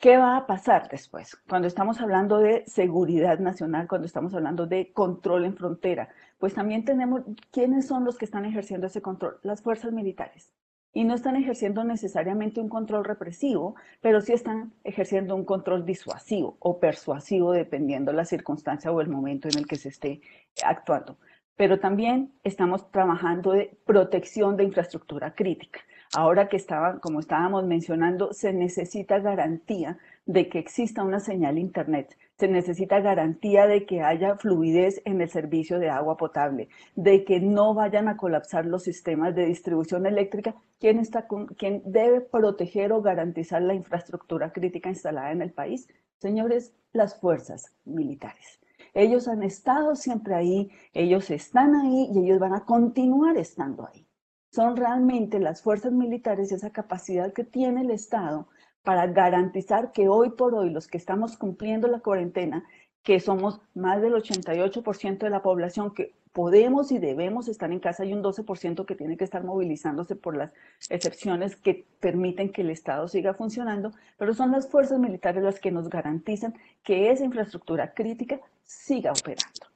¿Qué 0.00 0.16
va 0.16 0.36
a 0.36 0.46
pasar 0.46 0.88
después? 0.88 1.36
Cuando 1.48 1.66
estamos 1.66 2.00
hablando 2.00 2.38
de 2.38 2.64
seguridad 2.66 3.40
nacional, 3.40 3.88
cuando 3.88 4.06
estamos 4.06 4.32
hablando 4.32 4.66
de 4.66 4.92
control 4.92 5.44
en 5.44 5.56
frontera, 5.56 6.08
pues 6.38 6.54
también 6.54 6.84
tenemos 6.84 7.22
quiénes 7.50 7.88
son 7.88 8.04
los 8.04 8.16
que 8.16 8.24
están 8.24 8.44
ejerciendo 8.44 8.86
ese 8.86 9.02
control, 9.02 9.38
las 9.42 9.60
fuerzas 9.60 9.92
militares. 9.92 10.52
Y 10.92 11.02
no 11.02 11.14
están 11.14 11.34
ejerciendo 11.34 11.82
necesariamente 11.82 12.60
un 12.60 12.68
control 12.68 13.04
represivo, 13.04 13.74
pero 14.00 14.20
sí 14.20 14.32
están 14.32 14.72
ejerciendo 14.84 15.34
un 15.34 15.44
control 15.44 15.84
disuasivo 15.84 16.56
o 16.60 16.78
persuasivo, 16.78 17.50
dependiendo 17.52 18.12
la 18.12 18.24
circunstancia 18.24 18.92
o 18.92 19.00
el 19.00 19.08
momento 19.08 19.48
en 19.48 19.58
el 19.58 19.66
que 19.66 19.76
se 19.76 19.88
esté 19.88 20.20
actuando. 20.64 21.18
pero 21.56 21.80
también 21.80 22.32
estamos 22.44 22.88
trabajando 22.92 23.50
de 23.52 23.76
protección 23.84 24.56
de 24.56 24.64
infraestructura 24.64 25.34
crítica. 25.34 25.80
Ahora 26.14 26.48
que 26.48 26.56
estaba, 26.56 27.00
como 27.00 27.20
estábamos 27.20 27.66
mencionando, 27.66 28.32
se 28.32 28.54
necesita 28.54 29.18
garantía 29.18 29.98
de 30.24 30.48
que 30.48 30.58
exista 30.58 31.02
una 31.02 31.20
señal 31.20 31.58
internet, 31.58 32.16
se 32.38 32.48
necesita 32.48 33.00
garantía 33.00 33.66
de 33.66 33.84
que 33.84 34.00
haya 34.00 34.36
fluidez 34.36 35.02
en 35.04 35.20
el 35.20 35.28
servicio 35.28 35.78
de 35.78 35.90
agua 35.90 36.16
potable, 36.16 36.70
de 36.94 37.24
que 37.24 37.40
no 37.40 37.74
vayan 37.74 38.08
a 38.08 38.16
colapsar 38.16 38.64
los 38.64 38.84
sistemas 38.84 39.34
de 39.34 39.46
distribución 39.46 40.06
eléctrica. 40.06 40.54
¿Quién, 40.80 40.98
está 40.98 41.26
debe 41.84 42.22
proteger 42.22 42.92
o 42.92 43.02
garantizar 43.02 43.60
la 43.60 43.74
infraestructura 43.74 44.50
crítica 44.50 44.88
instalada 44.88 45.30
en 45.30 45.42
el 45.42 45.52
país? 45.52 45.88
Señores, 46.16 46.72
las 46.92 47.20
fuerzas 47.20 47.74
militares. 47.84 48.60
Ellos 48.94 49.28
han 49.28 49.42
estado 49.42 49.94
siempre 49.94 50.34
ahí, 50.34 50.70
ellos 50.94 51.30
están 51.30 51.74
ahí 51.74 52.08
y 52.14 52.24
ellos 52.24 52.38
van 52.38 52.54
a 52.54 52.64
continuar 52.64 53.36
estando 53.36 53.86
ahí 53.86 54.07
son 54.50 54.76
realmente 54.76 55.38
las 55.38 55.62
fuerzas 55.62 55.92
militares 55.92 56.52
esa 56.52 56.70
capacidad 56.70 57.32
que 57.32 57.44
tiene 57.44 57.82
el 57.82 57.90
Estado 57.90 58.48
para 58.82 59.06
garantizar 59.06 59.92
que 59.92 60.08
hoy 60.08 60.30
por 60.30 60.54
hoy 60.54 60.70
los 60.70 60.86
que 60.88 60.98
estamos 60.98 61.36
cumpliendo 61.36 61.88
la 61.88 62.00
cuarentena, 62.00 62.64
que 63.02 63.20
somos 63.20 63.60
más 63.74 64.00
del 64.00 64.14
88% 64.14 65.18
de 65.18 65.30
la 65.30 65.42
población 65.42 65.94
que 65.94 66.14
podemos 66.32 66.92
y 66.92 66.98
debemos 66.98 67.48
estar 67.48 67.72
en 67.72 67.80
casa 67.80 68.04
y 68.04 68.12
un 68.12 68.22
12% 68.22 68.84
que 68.86 68.94
tiene 68.94 69.16
que 69.16 69.24
estar 69.24 69.44
movilizándose 69.44 70.14
por 70.16 70.36
las 70.36 70.52
excepciones 70.88 71.56
que 71.56 71.86
permiten 72.00 72.52
que 72.52 72.62
el 72.62 72.70
Estado 72.70 73.08
siga 73.08 73.34
funcionando, 73.34 73.92
pero 74.16 74.34
son 74.34 74.52
las 74.52 74.68
fuerzas 74.68 74.98
militares 74.98 75.42
las 75.42 75.58
que 75.58 75.70
nos 75.70 75.88
garantizan 75.88 76.54
que 76.82 77.10
esa 77.10 77.24
infraestructura 77.24 77.92
crítica 77.92 78.40
siga 78.62 79.12
operando. 79.12 79.67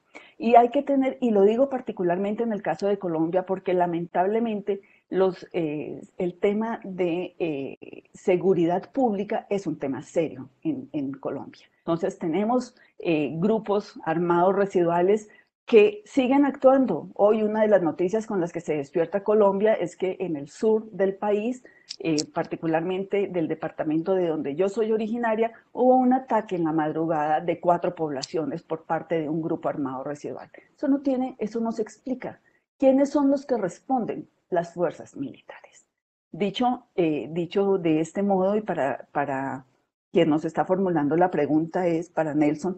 Y 0.43 0.55
hay 0.55 0.71
que 0.71 0.83
tener, 0.83 1.17
y 1.21 1.31
lo 1.31 1.43
digo 1.43 1.69
particularmente 1.69 2.43
en 2.43 2.51
el 2.51 2.61
caso 2.61 2.85
de 2.85 2.99
Colombia, 2.99 3.45
porque 3.45 3.73
lamentablemente 3.73 4.81
los, 5.09 5.47
eh, 5.53 6.01
el 6.17 6.33
tema 6.37 6.81
de 6.83 7.33
eh, 7.39 8.03
seguridad 8.13 8.91
pública 8.91 9.47
es 9.49 9.67
un 9.67 9.79
tema 9.79 10.01
serio 10.01 10.49
en, 10.61 10.89
en 10.91 11.13
Colombia. 11.13 11.63
Entonces 11.77 12.19
tenemos 12.19 12.75
eh, 12.99 13.31
grupos 13.35 13.97
armados 14.03 14.53
residuales 14.53 15.29
que 15.65 16.03
siguen 16.05 16.45
actuando. 16.45 17.09
Hoy 17.13 17.41
una 17.41 17.61
de 17.61 17.69
las 17.69 17.81
noticias 17.81 18.27
con 18.27 18.41
las 18.41 18.51
que 18.51 18.61
se 18.61 18.75
despierta 18.75 19.23
Colombia 19.23 19.73
es 19.73 19.95
que 19.95 20.17
en 20.19 20.35
el 20.35 20.49
sur 20.49 20.89
del 20.91 21.15
país, 21.15 21.63
eh, 21.99 22.25
particularmente 22.33 23.27
del 23.27 23.47
departamento 23.47 24.13
de 24.13 24.27
donde 24.27 24.55
yo 24.55 24.67
soy 24.67 24.91
originaria, 24.91 25.53
hubo 25.71 25.95
un 25.95 26.13
ataque 26.13 26.55
en 26.55 26.65
la 26.65 26.73
madrugada 26.73 27.39
de 27.39 27.59
cuatro 27.59 27.95
poblaciones 27.95 28.61
por 28.61 28.83
parte 28.83 29.21
de 29.21 29.29
un 29.29 29.41
grupo 29.41 29.69
armado 29.69 30.03
residual. 30.03 30.49
Eso 30.75 30.87
no 30.87 31.01
tiene, 31.01 31.35
eso 31.39 31.59
no 31.61 31.71
se 31.71 31.81
explica. 31.81 32.41
¿Quiénes 32.77 33.09
son 33.09 33.29
los 33.29 33.45
que 33.45 33.57
responden? 33.57 34.29
Las 34.49 34.73
fuerzas 34.73 35.15
militares. 35.15 35.87
Dicho, 36.31 36.87
eh, 36.95 37.27
dicho 37.31 37.77
de 37.77 38.01
este 38.01 38.21
modo 38.21 38.55
y 38.55 38.61
para, 38.61 39.07
para 39.11 39.65
quien 40.11 40.29
nos 40.29 40.45
está 40.45 40.65
formulando 40.65 41.15
la 41.15 41.31
pregunta 41.31 41.87
es 41.87 42.09
para 42.09 42.35
Nelson, 42.35 42.77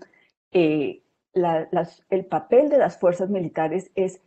eh, 0.51 1.01
el 1.35 2.25
papel 2.25 2.69
de 2.69 2.77
las 2.77 2.97
fuerzas 2.97 3.29
militares 3.29 3.91
es 3.95 4.21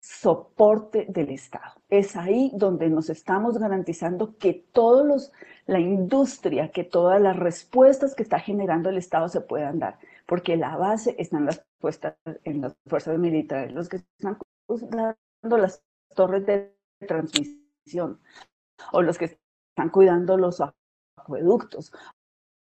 soporte 0.00 1.06
del 1.08 1.30
Estado. 1.30 1.74
Es 1.88 2.16
ahí 2.16 2.50
donde 2.54 2.88
nos 2.88 3.08
estamos 3.08 3.58
garantizando 3.58 4.36
que 4.36 4.52
todos 4.72 5.06
los, 5.06 5.32
la 5.66 5.78
industria, 5.78 6.72
que 6.72 6.82
todas 6.82 7.20
las 7.20 7.36
respuestas 7.36 8.14
que 8.14 8.24
está 8.24 8.40
generando 8.40 8.90
el 8.90 8.98
Estado 8.98 9.28
se 9.28 9.40
puedan 9.40 9.78
dar, 9.78 9.98
porque 10.26 10.56
la 10.56 10.76
base 10.76 11.14
está 11.18 11.36
en 11.38 11.46
las, 11.46 11.64
puestas, 11.78 12.16
en 12.44 12.62
las 12.62 12.74
fuerzas 12.88 13.16
militares, 13.18 13.72
los 13.72 13.88
que 13.88 13.96
están 13.96 14.38
cuidando 14.66 15.16
las 15.56 15.82
torres 16.16 16.46
de 16.46 16.74
transmisión, 17.06 18.20
o 18.92 19.02
los 19.02 19.18
que 19.18 19.26
están 19.26 19.90
cuidando 19.90 20.36
los 20.36 20.60
acueductos, 21.16 21.92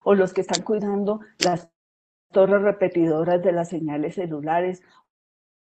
o 0.02 0.14
los 0.14 0.32
que 0.32 0.40
están 0.40 0.62
cuidando 0.62 1.20
las 1.44 1.68
torres 2.36 2.60
repetidoras 2.60 3.42
de 3.42 3.50
las 3.50 3.70
señales 3.70 4.16
celulares 4.16 4.82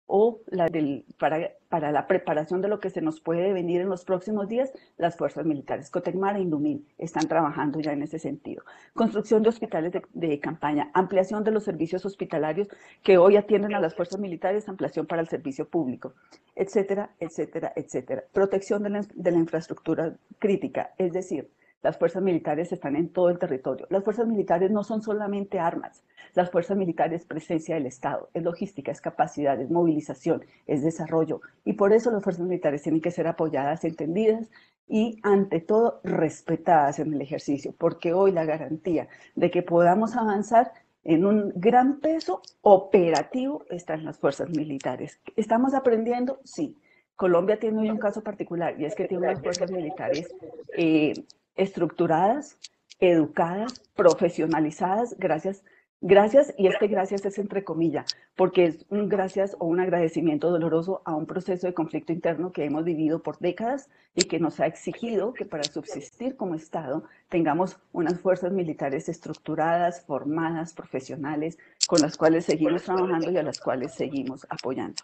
o 0.04 0.42
la 0.48 0.68
del, 0.68 1.06
para, 1.18 1.52
para, 1.70 1.90
la 1.92 2.06
preparación 2.06 2.60
de 2.60 2.68
lo 2.68 2.78
que 2.78 2.90
se 2.90 3.00
nos 3.00 3.22
puede 3.22 3.54
venir 3.54 3.80
en 3.80 3.88
los 3.88 4.04
próximos 4.04 4.48
días, 4.48 4.70
las 4.98 5.16
fuerzas 5.16 5.46
militares. 5.46 5.88
Cotecmar 5.88 6.36
e 6.36 6.40
Indumil 6.40 6.86
están 6.98 7.26
trabajando 7.26 7.80
ya 7.80 7.92
en 7.92 8.02
ese 8.02 8.18
sentido. 8.18 8.64
Construcción 8.92 9.42
de 9.42 9.48
hospitales 9.48 9.92
de, 9.92 10.02
de, 10.12 10.40
campaña, 10.40 10.90
ampliación 10.92 11.42
de 11.42 11.52
los 11.52 11.64
servicios 11.64 12.04
hospitalarios 12.04 12.68
que 13.02 13.16
hoy 13.16 13.38
atienden 13.38 13.74
a 13.74 13.80
las 13.80 13.94
fuerzas 13.94 14.20
militares, 14.20 14.68
ampliación 14.68 15.06
para 15.06 15.22
el 15.22 15.28
servicio 15.28 15.66
público, 15.70 16.12
etcétera, 16.54 17.14
etcétera, 17.18 17.72
etcétera. 17.76 18.24
Protección 18.30 18.82
de 18.82 18.90
la, 18.90 19.06
de 19.14 19.30
la 19.30 19.38
infraestructura 19.38 20.18
crítica, 20.38 20.92
es 20.98 21.14
decir, 21.14 21.48
las 21.82 21.96
fuerzas 21.96 22.22
militares 22.22 22.72
están 22.72 22.96
en 22.96 23.08
todo 23.08 23.30
el 23.30 23.38
territorio. 23.38 23.86
Las 23.90 24.04
fuerzas 24.04 24.26
militares 24.26 24.70
no 24.70 24.82
son 24.82 25.02
solamente 25.02 25.58
armas. 25.58 26.02
Las 26.34 26.50
fuerzas 26.50 26.76
militares 26.76 27.22
es 27.22 27.26
presencia 27.26 27.74
del 27.74 27.86
Estado, 27.86 28.28
es 28.34 28.42
logística, 28.42 28.90
es 28.90 29.00
capacidad, 29.00 29.60
es 29.60 29.70
movilización, 29.70 30.44
es 30.66 30.82
desarrollo. 30.82 31.40
Y 31.64 31.74
por 31.74 31.92
eso 31.92 32.10
las 32.10 32.22
fuerzas 32.22 32.46
militares 32.46 32.82
tienen 32.82 33.00
que 33.00 33.10
ser 33.10 33.26
apoyadas, 33.26 33.84
entendidas 33.84 34.50
y 34.88 35.18
ante 35.22 35.60
todo 35.60 36.00
respetadas 36.02 36.98
en 36.98 37.12
el 37.12 37.20
ejercicio, 37.20 37.74
porque 37.76 38.12
hoy 38.12 38.32
la 38.32 38.44
garantía 38.44 39.08
de 39.34 39.50
que 39.50 39.62
podamos 39.62 40.16
avanzar 40.16 40.72
en 41.04 41.24
un 41.24 41.52
gran 41.54 42.00
peso 42.00 42.42
operativo 42.62 43.64
está 43.70 43.94
en 43.94 44.04
las 44.04 44.18
fuerzas 44.18 44.50
militares. 44.50 45.20
¿Estamos 45.36 45.74
aprendiendo? 45.74 46.40
Sí. 46.44 46.76
Colombia 47.16 47.58
tiene 47.58 47.80
hoy 47.80 47.90
un 47.90 47.98
caso 47.98 48.22
particular 48.22 48.80
y 48.80 48.84
es 48.84 48.94
que 48.94 49.06
tiene 49.06 49.26
unas 49.26 49.40
fuerzas 49.40 49.70
militares 49.72 50.32
eh, 50.76 51.14
estructuradas, 51.58 52.56
educadas, 53.00 53.82
profesionalizadas, 53.94 55.16
gracias, 55.18 55.64
gracias, 56.00 56.54
y 56.56 56.68
este 56.68 56.86
gracias 56.86 57.26
es 57.26 57.38
entre 57.38 57.64
comillas, 57.64 58.06
porque 58.36 58.64
es 58.66 58.86
un 58.88 59.08
gracias 59.08 59.56
o 59.58 59.66
un 59.66 59.80
agradecimiento 59.80 60.50
doloroso 60.50 61.02
a 61.04 61.14
un 61.14 61.26
proceso 61.26 61.66
de 61.66 61.74
conflicto 61.74 62.12
interno 62.12 62.52
que 62.52 62.64
hemos 62.64 62.84
vivido 62.84 63.22
por 63.22 63.38
décadas 63.38 63.90
y 64.14 64.22
que 64.22 64.38
nos 64.38 64.60
ha 64.60 64.66
exigido 64.66 65.34
que 65.34 65.44
para 65.44 65.64
subsistir 65.64 66.36
como 66.36 66.54
Estado 66.54 67.04
tengamos 67.28 67.78
unas 67.92 68.20
fuerzas 68.20 68.52
militares 68.52 69.08
estructuradas, 69.08 70.02
formadas, 70.06 70.72
profesionales, 70.72 71.58
con 71.88 72.00
las 72.00 72.16
cuales 72.16 72.44
seguimos 72.44 72.84
trabajando 72.84 73.30
y 73.32 73.36
a 73.36 73.42
las 73.42 73.58
cuales 73.58 73.94
seguimos 73.94 74.46
apoyando. 74.48 75.02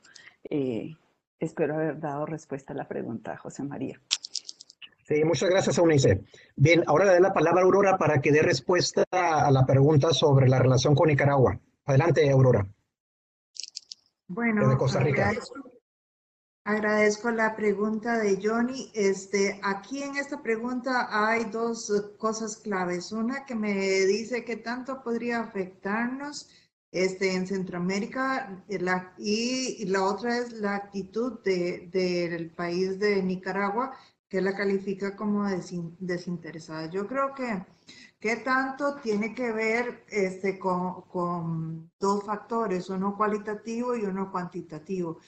Eh, 0.49 0.97
espero 1.41 1.75
haber 1.75 1.99
dado 1.99 2.27
respuesta 2.27 2.73
a 2.73 2.77
la 2.77 2.87
pregunta, 2.87 3.37
José 3.37 3.65
María. 3.65 4.01
Sí, 5.07 5.23
muchas 5.23 5.51
gracias, 5.51 5.77
Eunice. 5.77 6.25
Bien, 6.57 6.83
ahora 6.87 7.05
le 7.05 7.13
doy 7.13 7.21
la 7.21 7.35
palabra 7.35 7.61
a 7.61 7.65
Aurora 7.65 7.99
para 7.99 8.23
que 8.23 8.33
dé 8.33 8.41
respuesta 8.41 9.05
a 9.11 9.51
la 9.51 9.67
pregunta 9.67 10.15
sobre 10.15 10.49
la 10.49 10.59
relación 10.59 10.95
con 10.95 11.09
Nicaragua. 11.09 11.61
Adelante, 11.85 12.31
Aurora. 12.31 12.67
Bueno, 14.29 14.67
de 14.67 14.77
Costa 14.79 15.01
Rica. 15.01 15.29
Agradezco, 15.29 15.71
agradezco, 16.65 17.31
la 17.33 17.55
pregunta 17.55 18.19
de 18.19 18.41
Johnny. 18.43 18.91
Este, 18.95 19.61
aquí 19.63 20.03
en 20.03 20.17
esta 20.17 20.43
pregunta 20.43 21.09
hay 21.11 21.45
dos 21.45 21.93
cosas 22.17 22.57
claves. 22.57 23.13
Una 23.13 23.45
que 23.45 23.55
me 23.55 23.75
dice 23.75 24.43
que 24.43 24.57
tanto 24.57 25.03
podría 25.03 25.41
afectarnos 25.41 26.49
este, 26.91 27.35
en 27.35 27.47
Centroamérica 27.47 28.65
la, 28.69 29.13
y 29.19 29.85
la 29.85 30.05
otra 30.05 30.39
es 30.39 30.53
la 30.55 30.77
actitud 30.77 31.41
de, 31.43 31.91
del 31.93 32.51
país 32.53 32.99
de 32.99 33.23
Nicaragua 33.23 33.95
que 34.35 34.41
la 34.41 34.57
califica 34.57 35.15
como 35.15 35.45
desinteresada. 36.01 36.91
Yo 36.91 37.07
creo 37.07 37.33
que, 37.37 37.65
que 38.19 38.35
tanto 38.39 38.97
tiene 38.97 39.33
que 39.33 39.53
ver 39.53 40.05
este, 40.09 40.59
con, 40.59 41.03
con 41.03 41.93
dos 42.01 42.25
factores, 42.25 42.91
uno 42.91 43.17
cualitativo 43.17 43.95
y 43.95 44.03
uno 44.03 44.33
cuantitativo. 44.33 45.21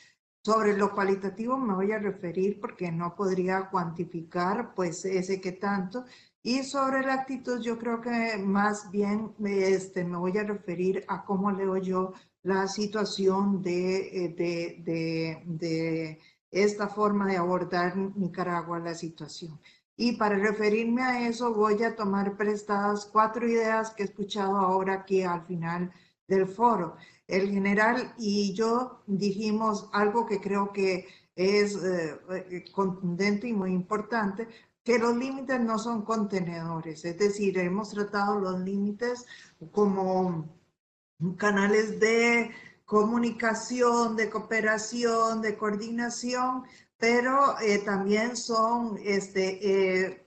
Sobre 0.43 0.77
lo 0.77 0.93
cualitativo 0.93 1.57
me 1.57 1.75
voy 1.75 1.93
a 1.93 2.01
referir 2.01 2.59
porque 2.59 2.91
no 2.91 3.15
podría 3.15 3.71
cuantificar 3.71 4.75
pues 4.75 5.05
ese 5.05 5.41
que 5.41 5.53
tanto. 5.53 6.05
Y 6.43 6.65
sobre 6.65 7.03
la 7.07 7.15
actitud 7.15 7.61
yo 7.61 7.79
creo 7.79 8.01
que 8.01 8.37
más 8.39 8.91
bien 8.91 9.37
este, 9.45 10.03
me 10.03 10.17
voy 10.17 10.37
a 10.37 10.43
referir 10.43 11.05
a 11.07 11.25
cómo 11.25 11.53
leo 11.53 11.77
yo 11.77 12.13
la 12.43 12.67
situación 12.67 13.63
de, 13.63 14.25
eh, 14.25 14.29
de, 14.37 14.83
de, 14.83 15.43
de 15.47 16.21
esta 16.51 16.89
forma 16.89 17.27
de 17.27 17.37
abordar 17.37 17.97
Nicaragua 17.97 18.79
la 18.79 18.95
situación. 18.95 19.61
Y 19.97 20.17
para 20.17 20.37
referirme 20.37 21.03
a 21.03 21.29
eso 21.29 21.55
voy 21.55 21.83
a 21.83 21.97
tomar 21.97 22.37
prestadas 22.37 23.07
cuatro 23.07 23.49
ideas 23.49 23.91
que 23.91 24.03
he 24.03 24.07
escuchado 24.07 24.57
ahora 24.57 24.95
aquí 24.95 25.23
al 25.23 25.47
final 25.47 25.91
del 26.29 26.47
foro. 26.47 26.97
El 27.27 27.51
general 27.51 28.15
y 28.19 28.53
yo 28.55 29.03
dijimos 29.07 29.89
algo 29.93 30.27
que 30.27 30.41
creo 30.41 30.73
que 30.73 31.07
es 31.35 31.77
eh, 31.77 32.65
contundente 32.73 33.49
y 33.49 33.53
muy 33.53 33.73
importante, 33.73 34.49
que 34.83 34.99
los 34.99 35.17
límites 35.17 35.61
no 35.61 35.79
son 35.79 36.03
contenedores, 36.03 37.05
es 37.05 37.19
decir, 37.19 37.59
hemos 37.59 37.91
tratado 37.91 38.39
los 38.39 38.61
límites 38.61 39.27
como 39.73 40.49
canales 41.37 41.99
de 41.99 42.53
comunicación, 42.87 44.17
de 44.17 44.31
cooperación, 44.31 45.43
de 45.43 45.57
coordinación, 45.57 46.65
pero 46.97 47.61
eh, 47.61 47.79
también 47.85 48.37
son 48.37 48.99
este, 49.05 50.25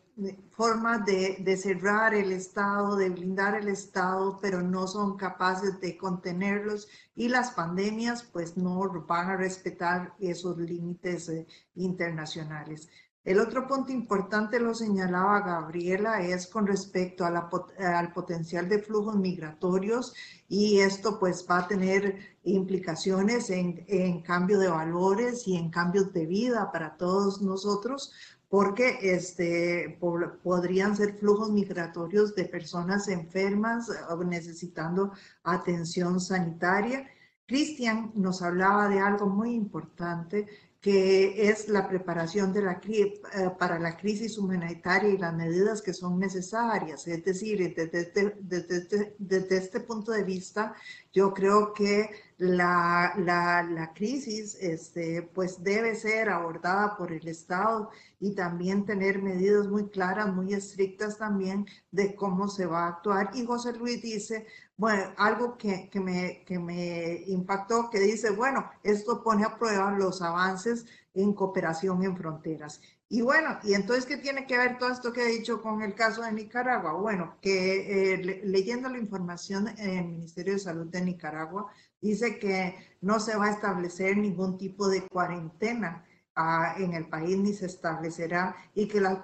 formas 0.51 1.05
de, 1.05 1.37
de, 1.39 1.57
cerrar 1.57 2.13
el 2.13 2.31
Estado, 2.31 2.95
de 2.97 3.09
blindar 3.09 3.55
el 3.55 3.69
Estado, 3.69 4.37
pero 4.41 4.61
no 4.61 4.85
son 4.87 5.15
capaces 5.15 5.79
de 5.79 5.97
contenerlos 5.97 6.87
y 7.15 7.29
las 7.29 7.51
pandemias 7.51 8.23
pues 8.23 8.57
no 8.57 8.79
van 9.07 9.29
a 9.29 9.37
respetar 9.37 10.13
esos 10.19 10.57
límites 10.57 11.29
eh, 11.29 11.47
internacionales. 11.75 12.89
El 13.29 13.39
otro 13.39 13.67
punto 13.67 13.91
importante, 13.91 14.59
lo 14.59 14.73
señalaba 14.73 15.41
Gabriela, 15.41 16.19
es 16.19 16.47
con 16.47 16.65
respecto 16.65 17.23
a 17.23 17.29
la, 17.29 17.47
al 17.77 18.11
potencial 18.11 18.67
de 18.67 18.79
flujos 18.79 19.17
migratorios 19.17 20.15
y 20.47 20.79
esto 20.79 21.19
pues 21.19 21.45
va 21.47 21.59
a 21.59 21.67
tener 21.67 22.39
implicaciones 22.41 23.51
en, 23.51 23.85
en 23.87 24.23
cambio 24.23 24.57
de 24.57 24.69
valores 24.69 25.47
y 25.47 25.57
en 25.57 25.69
cambios 25.69 26.11
de 26.11 26.25
vida 26.25 26.71
para 26.71 26.97
todos 26.97 27.39
nosotros, 27.43 28.11
porque 28.47 28.97
este, 29.03 29.99
podrían 30.41 30.97
ser 30.97 31.19
flujos 31.19 31.51
migratorios 31.51 32.33
de 32.33 32.45
personas 32.45 33.07
enfermas 33.09 33.91
o 34.09 34.23
necesitando 34.23 35.11
atención 35.43 36.19
sanitaria. 36.19 37.07
Cristian 37.45 38.11
nos 38.15 38.41
hablaba 38.41 38.89
de 38.89 38.99
algo 38.99 39.27
muy 39.27 39.53
importante 39.53 40.47
que 40.81 41.49
es 41.49 41.67
la 41.67 41.87
preparación 41.89 42.53
de 42.53 42.61
la, 42.61 42.79
eh, 42.87 43.19
para 43.57 43.79
la 43.79 43.97
crisis 43.97 44.37
humanitaria 44.37 45.09
y 45.09 45.17
las 45.17 45.33
medidas 45.33 45.81
que 45.81 45.93
son 45.93 46.17
necesarias. 46.19 47.05
Es 47.07 47.23
decir, 47.25 47.73
desde, 47.75 48.35
desde, 48.39 49.15
desde 49.17 49.57
este 49.57 49.81
punto 49.81 50.11
de 50.13 50.23
vista, 50.23 50.73
yo 51.11 51.33
creo 51.33 51.73
que 51.73 52.09
la, 52.39 53.13
la, 53.17 53.91
crisis 53.93 54.55
este, 54.61 55.23
pues 55.33 55.61
debe 55.61 55.93
ser 55.95 56.29
abordada 56.29 56.95
por 56.95 57.11
el 57.11 57.27
Estado 57.27 57.91
y 58.19 58.33
también 58.33 58.85
tener 58.85 59.21
medidas 59.21 59.67
muy 59.67 59.89
claras, 59.89 60.33
muy 60.33 60.53
estrictas 60.53 61.17
también 61.17 61.65
de 61.91 62.15
cómo 62.15 62.47
se 62.47 62.65
va 62.65 62.85
a 62.85 62.87
actuar. 62.87 63.31
Y 63.33 63.45
José 63.45 63.73
Luis 63.73 64.01
dice, 64.01 64.47
bueno, 64.77 65.11
algo 65.17 65.57
que, 65.57 65.89
que, 65.89 65.99
me, 65.99 66.43
que 66.45 66.59
me 66.59 67.23
impactó, 67.27 67.89
que 67.89 67.99
dice, 67.99 68.29
bueno, 68.31 68.69
esto 68.83 69.21
pone 69.21 69.43
a 69.43 69.57
prueba 69.57 69.91
los 69.91 70.21
avances 70.21 70.85
en 71.13 71.33
cooperación 71.33 72.03
en 72.03 72.15
fronteras. 72.15 72.79
Y 73.11 73.21
bueno, 73.21 73.57
y 73.63 73.73
entonces, 73.73 74.05
¿qué 74.05 74.17
tiene 74.17 74.45
que 74.45 74.57
ver 74.57 74.77
todo 74.77 74.91
esto 74.91 75.11
que 75.11 75.23
he 75.23 75.37
dicho 75.39 75.61
con 75.63 75.81
el 75.81 75.95
caso 75.95 76.21
de 76.21 76.31
Nicaragua? 76.31 76.93
Bueno, 76.93 77.37
que 77.41 78.13
eh, 78.13 78.41
leyendo 78.43 78.87
la 78.87 78.99
información 78.99 79.67
en 79.79 79.89
el 79.89 80.05
Ministerio 80.05 80.53
de 80.53 80.59
Salud 80.59 80.85
de 80.87 81.01
Nicaragua, 81.01 81.71
dice 82.01 82.39
que 82.39 82.75
no 83.01 83.19
se 83.19 83.35
va 83.37 83.47
a 83.47 83.51
establecer 83.51 84.17
ningún 84.17 84.57
tipo 84.57 84.87
de 84.87 85.07
cuarentena 85.07 86.05
ah, 86.35 86.75
en 86.77 86.93
el 86.93 87.07
país 87.07 87.37
ni 87.37 87.53
se 87.53 87.65
establecerá 87.65 88.55
y 88.73 88.87
que 88.87 89.01
las 89.01 89.19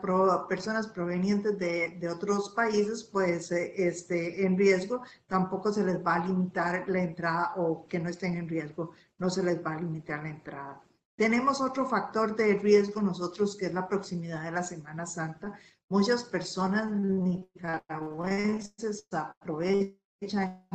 personas 0.48 0.88
provenientes 0.88 1.58
de, 1.58 1.98
de, 2.00 2.10
otros 2.10 2.50
países 2.52 3.04
pues 3.04 3.52
eh, 3.52 3.74
este, 3.78 4.46
en 4.46 4.58
riesgo 4.58 5.02
tampoco 5.28 5.72
se 5.74 5.84
les 5.84 6.06
va 6.06 6.16
a 6.16 6.28
limitar 6.28 6.86
la 6.88 7.04
entrada 7.04 7.54
o 7.58 7.88
que 7.88 8.00
no 8.00 8.10
estén 8.10 8.38
en 8.38 8.50
riesgo 8.50 8.92
no 9.18 9.30
se 9.30 9.44
les 9.44 9.64
va 9.66 9.74
a 9.74 9.82
limitar 9.82 10.24
la 10.24 10.30
entrada. 10.30 10.82
Tenemos 11.16 11.62
otro 11.62 11.86
factor 11.86 12.36
de 12.36 12.56
riesgo 12.56 13.02
nosotros 13.02 13.56
que 13.56 13.68
es 13.68 13.74
la 13.74 13.88
proximidad 13.88 14.44
de 14.44 14.52
la 14.52 14.64
Semana 14.64 15.06
Santa. 15.06 15.58
Muchas 15.88 16.26
personas 16.26 16.92
nicaragüenses 16.92 19.08
aprovechan 19.12 20.66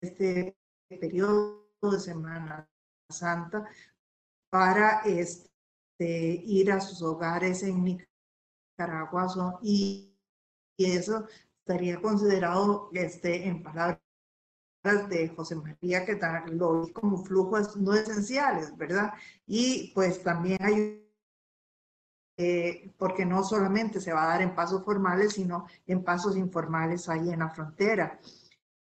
este 0.00 0.57
periodo 0.96 1.68
de 1.82 2.00
Semana 2.00 2.68
Santa 3.10 3.68
para 4.50 5.00
este, 5.04 6.42
ir 6.44 6.72
a 6.72 6.80
sus 6.80 7.02
hogares 7.02 7.62
en 7.62 7.84
Nicaragua 7.84 9.26
y, 9.62 10.16
y 10.76 10.84
eso 10.86 11.26
estaría 11.58 12.00
considerado 12.00 12.90
este, 12.94 13.46
en 13.46 13.62
palabras 13.62 14.00
de 15.10 15.28
José 15.36 15.56
María, 15.56 16.06
que 16.06 16.18
lo 16.52 16.86
vi 16.86 16.92
como 16.92 17.22
flujos 17.24 17.76
no 17.76 17.92
esenciales, 17.92 18.74
¿verdad? 18.76 19.12
Y 19.46 19.92
pues 19.94 20.22
también 20.22 20.58
hay, 20.62 21.06
eh, 22.38 22.94
porque 22.96 23.26
no 23.26 23.42
solamente 23.42 24.00
se 24.00 24.12
va 24.12 24.24
a 24.24 24.28
dar 24.28 24.42
en 24.42 24.54
pasos 24.54 24.82
formales, 24.84 25.34
sino 25.34 25.66
en 25.86 26.02
pasos 26.02 26.36
informales 26.36 27.08
ahí 27.08 27.30
en 27.30 27.40
la 27.40 27.50
frontera. 27.50 28.18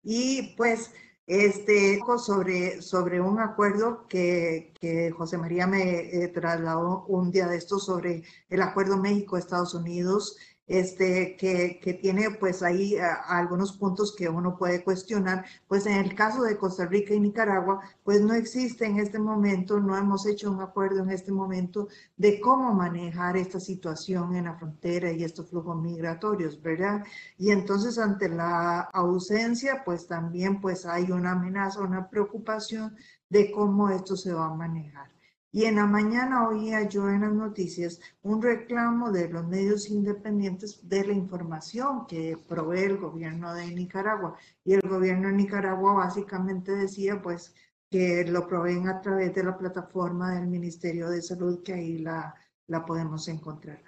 Y 0.02 0.54
pues 0.56 0.92
este, 1.26 2.00
sobre, 2.18 2.82
sobre 2.82 3.20
un 3.20 3.40
acuerdo 3.40 4.06
que, 4.08 4.72
que 4.78 5.10
José 5.10 5.38
María 5.38 5.66
me 5.66 6.00
eh, 6.00 6.28
trasladó 6.28 7.04
un 7.06 7.30
día 7.30 7.46
de 7.46 7.56
esto 7.56 7.78
sobre 7.78 8.22
el 8.50 8.62
acuerdo 8.62 8.98
México-Estados 8.98 9.74
Unidos 9.74 10.36
este, 10.66 11.36
que, 11.36 11.98
tiene 12.00 12.30
pues 12.30 12.62
ahí 12.62 12.96
algunos 13.26 13.72
puntos 13.76 14.14
que 14.16 14.28
uno 14.28 14.56
puede 14.56 14.82
cuestionar, 14.82 15.44
pues 15.68 15.86
en 15.86 15.94
el 15.94 16.14
caso 16.14 16.42
de 16.42 16.56
Costa 16.56 16.86
Rica 16.86 17.14
y 17.14 17.20
Nicaragua, 17.20 17.80
pues 18.02 18.20
no 18.20 18.34
existe 18.34 18.86
en 18.86 18.98
este 18.98 19.18
momento, 19.18 19.80
no 19.80 19.96
hemos 19.96 20.26
hecho 20.26 20.50
un 20.50 20.60
acuerdo 20.60 21.02
en 21.02 21.10
este 21.10 21.32
momento 21.32 21.88
de 22.16 22.40
cómo 22.40 22.72
manejar 22.72 23.36
esta 23.36 23.60
situación 23.60 24.34
en 24.36 24.44
la 24.44 24.54
frontera 24.54 25.12
y 25.12 25.24
estos 25.24 25.50
flujos 25.50 25.76
migratorios, 25.80 26.60
¿verdad? 26.62 27.04
Y 27.38 27.50
entonces 27.50 27.98
ante 27.98 28.28
la 28.28 28.80
ausencia, 28.80 29.82
pues 29.84 30.06
también 30.06 30.60
pues 30.60 30.86
hay 30.86 31.10
una 31.10 31.32
amenaza, 31.32 31.80
una 31.80 32.08
preocupación 32.08 32.96
de 33.28 33.50
cómo 33.50 33.90
esto 33.90 34.16
se 34.16 34.32
va 34.32 34.46
a 34.46 34.54
manejar. 34.54 35.13
Y 35.54 35.66
en 35.66 35.76
la 35.76 35.86
mañana 35.86 36.48
oía 36.48 36.82
yo 36.88 37.08
en 37.08 37.20
las 37.20 37.32
noticias 37.32 38.00
un 38.24 38.42
reclamo 38.42 39.12
de 39.12 39.28
los 39.28 39.46
medios 39.46 39.88
independientes 39.88 40.80
de 40.88 41.06
la 41.06 41.12
información 41.12 42.08
que 42.08 42.36
provee 42.48 42.82
el 42.82 42.98
gobierno 42.98 43.54
de 43.54 43.68
Nicaragua. 43.68 44.36
Y 44.64 44.72
el 44.72 44.80
gobierno 44.80 45.28
de 45.28 45.34
Nicaragua 45.34 45.92
básicamente 45.92 46.72
decía 46.72 47.22
pues 47.22 47.54
que 47.88 48.24
lo 48.24 48.48
proveen 48.48 48.88
a 48.88 49.00
través 49.00 49.32
de 49.32 49.44
la 49.44 49.56
plataforma 49.56 50.34
del 50.34 50.48
Ministerio 50.48 51.08
de 51.08 51.22
Salud, 51.22 51.62
que 51.62 51.74
ahí 51.74 51.98
la, 51.98 52.34
la 52.66 52.84
podemos 52.84 53.28
encontrar. 53.28 53.80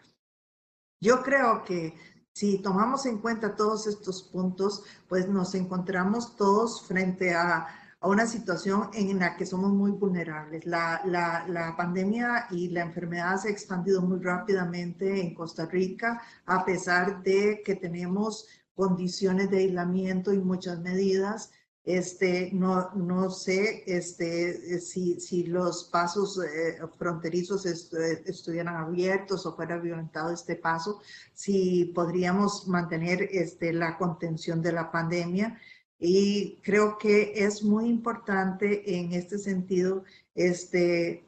Yo 1.00 1.20
creo 1.20 1.64
que 1.64 1.98
si 2.32 2.62
tomamos 2.62 3.06
en 3.06 3.18
cuenta 3.18 3.56
todos 3.56 3.88
estos 3.88 4.22
puntos, 4.22 4.84
pues 5.08 5.28
nos 5.28 5.52
encontramos 5.56 6.36
todos 6.36 6.86
frente 6.86 7.34
a 7.34 7.66
a 8.06 8.08
una 8.08 8.26
situación 8.28 8.88
en 8.94 9.18
la 9.18 9.36
que 9.36 9.44
somos 9.44 9.72
muy 9.72 9.90
vulnerables. 9.90 10.64
La, 10.64 11.02
la, 11.06 11.44
la, 11.48 11.76
pandemia 11.76 12.46
y 12.52 12.68
la 12.68 12.82
enfermedad 12.82 13.36
se 13.36 13.48
ha 13.48 13.50
expandido 13.50 14.00
muy 14.00 14.20
rápidamente 14.20 15.20
en 15.20 15.34
Costa 15.34 15.66
Rica, 15.66 16.22
a 16.46 16.64
pesar 16.64 17.24
de 17.24 17.62
que 17.64 17.74
tenemos 17.74 18.46
condiciones 18.76 19.50
de 19.50 19.58
aislamiento 19.58 20.32
y 20.32 20.38
muchas 20.38 20.78
medidas. 20.78 21.50
Este, 21.84 22.50
no, 22.52 22.90
no 22.94 23.30
sé 23.30 23.82
este, 23.86 24.80
si, 24.80 25.18
si 25.20 25.44
los 25.44 25.84
pasos 25.84 26.38
eh, 26.38 26.78
fronterizos 26.98 27.66
estuvieran 27.66 28.76
abiertos 28.76 29.46
o 29.46 29.56
fuera 29.56 29.78
violentado 29.78 30.32
este 30.32 30.54
paso, 30.54 31.00
si 31.34 31.86
podríamos 31.86 32.68
mantener 32.68 33.28
este, 33.32 33.72
la 33.72 33.98
contención 33.98 34.62
de 34.62 34.72
la 34.72 34.92
pandemia. 34.92 35.58
Y 35.98 36.56
creo 36.62 36.98
que 36.98 37.32
es 37.34 37.62
muy 37.62 37.88
importante 37.88 38.98
en 38.98 39.12
este 39.12 39.38
sentido 39.38 40.04
este, 40.34 41.24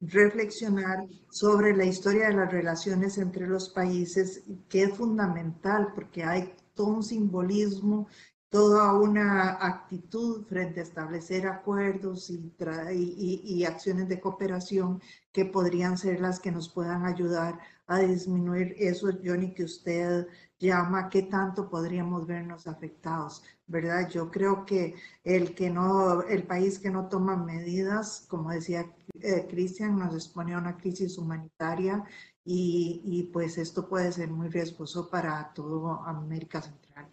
reflexionar 0.00 1.06
sobre 1.30 1.74
la 1.74 1.84
historia 1.84 2.28
de 2.28 2.34
las 2.34 2.52
relaciones 2.52 3.18
entre 3.18 3.46
los 3.46 3.70
países, 3.70 4.42
que 4.68 4.84
es 4.84 4.94
fundamental 4.94 5.88
porque 5.94 6.22
hay 6.22 6.54
todo 6.74 6.88
un 6.88 7.02
simbolismo, 7.02 8.06
toda 8.48 8.92
una 8.94 9.58
actitud 9.60 10.44
frente 10.46 10.80
a 10.80 10.84
establecer 10.84 11.46
acuerdos 11.46 12.30
y, 12.30 12.52
y, 12.92 13.40
y, 13.44 13.64
acciones 13.64 14.08
de 14.08 14.20
cooperación 14.20 15.00
que 15.32 15.46
podrían 15.46 15.98
ser 15.98 16.20
las 16.20 16.38
que 16.38 16.52
nos 16.52 16.68
puedan 16.68 17.04
ayudar 17.06 17.58
a 17.86 17.98
disminuir 17.98 18.74
eso, 18.78 19.08
Johnny, 19.24 19.52
que 19.52 19.64
usted 19.64 20.26
llama, 20.58 21.08
qué 21.08 21.22
tanto 21.22 21.68
podríamos 21.68 22.26
vernos 22.26 22.66
afectados, 22.66 23.42
¿verdad? 23.66 24.08
Yo 24.08 24.30
creo 24.30 24.64
que 24.64 24.94
el 25.24 25.54
que 25.54 25.70
no, 25.70 26.22
el 26.22 26.44
país 26.44 26.78
que 26.78 26.90
no 26.90 27.08
toma 27.08 27.36
medidas, 27.36 28.26
como 28.28 28.50
decía 28.50 28.86
eh, 29.20 29.46
Cristian, 29.48 29.98
nos 29.98 30.14
expone 30.14 30.54
a 30.54 30.58
una 30.58 30.76
crisis 30.76 31.18
humanitaria 31.18 32.04
y, 32.44 33.02
y 33.04 33.22
pues 33.24 33.58
esto 33.58 33.88
puede 33.88 34.12
ser 34.12 34.28
muy 34.30 34.48
riesgoso 34.48 35.10
para 35.10 35.52
toda 35.52 36.08
América 36.08 36.62
Central. 36.62 37.08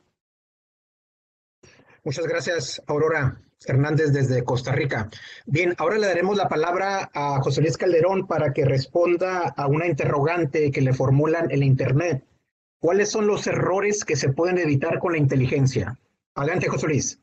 Muchas 2.04 2.28
gracias, 2.28 2.82
Aurora 2.88 3.42
Hernández 3.66 4.12
desde 4.12 4.44
Costa 4.44 4.74
Rica. 4.74 5.10
Bien, 5.46 5.74
ahora 5.78 5.98
le 5.98 6.08
daremos 6.08 6.38
la 6.38 6.50
palabra 6.50 7.10
a 7.14 7.42
José 7.42 7.62
Luis 7.62 7.78
Calderón 7.78 8.28
para 8.28 8.52
que 8.52 8.66
responda 8.66 9.54
a 9.56 9.68
una 9.68 9.88
interrogante 9.88 10.70
que 10.72 10.82
le 10.82 10.94
formulan 10.94 11.50
en 11.50 11.64
Internet. 11.64 12.26
¿Cuáles 12.84 13.12
son 13.12 13.28
los 13.28 13.48
errores 13.48 14.04
que 14.04 14.18
se 14.18 14.34
pueden 14.34 14.58
evitar 14.58 15.00
con 15.00 15.14
la 15.14 15.18
inteligencia? 15.18 15.98
Adelante, 16.36 16.68
José 16.68 16.88
Luis. 16.88 17.22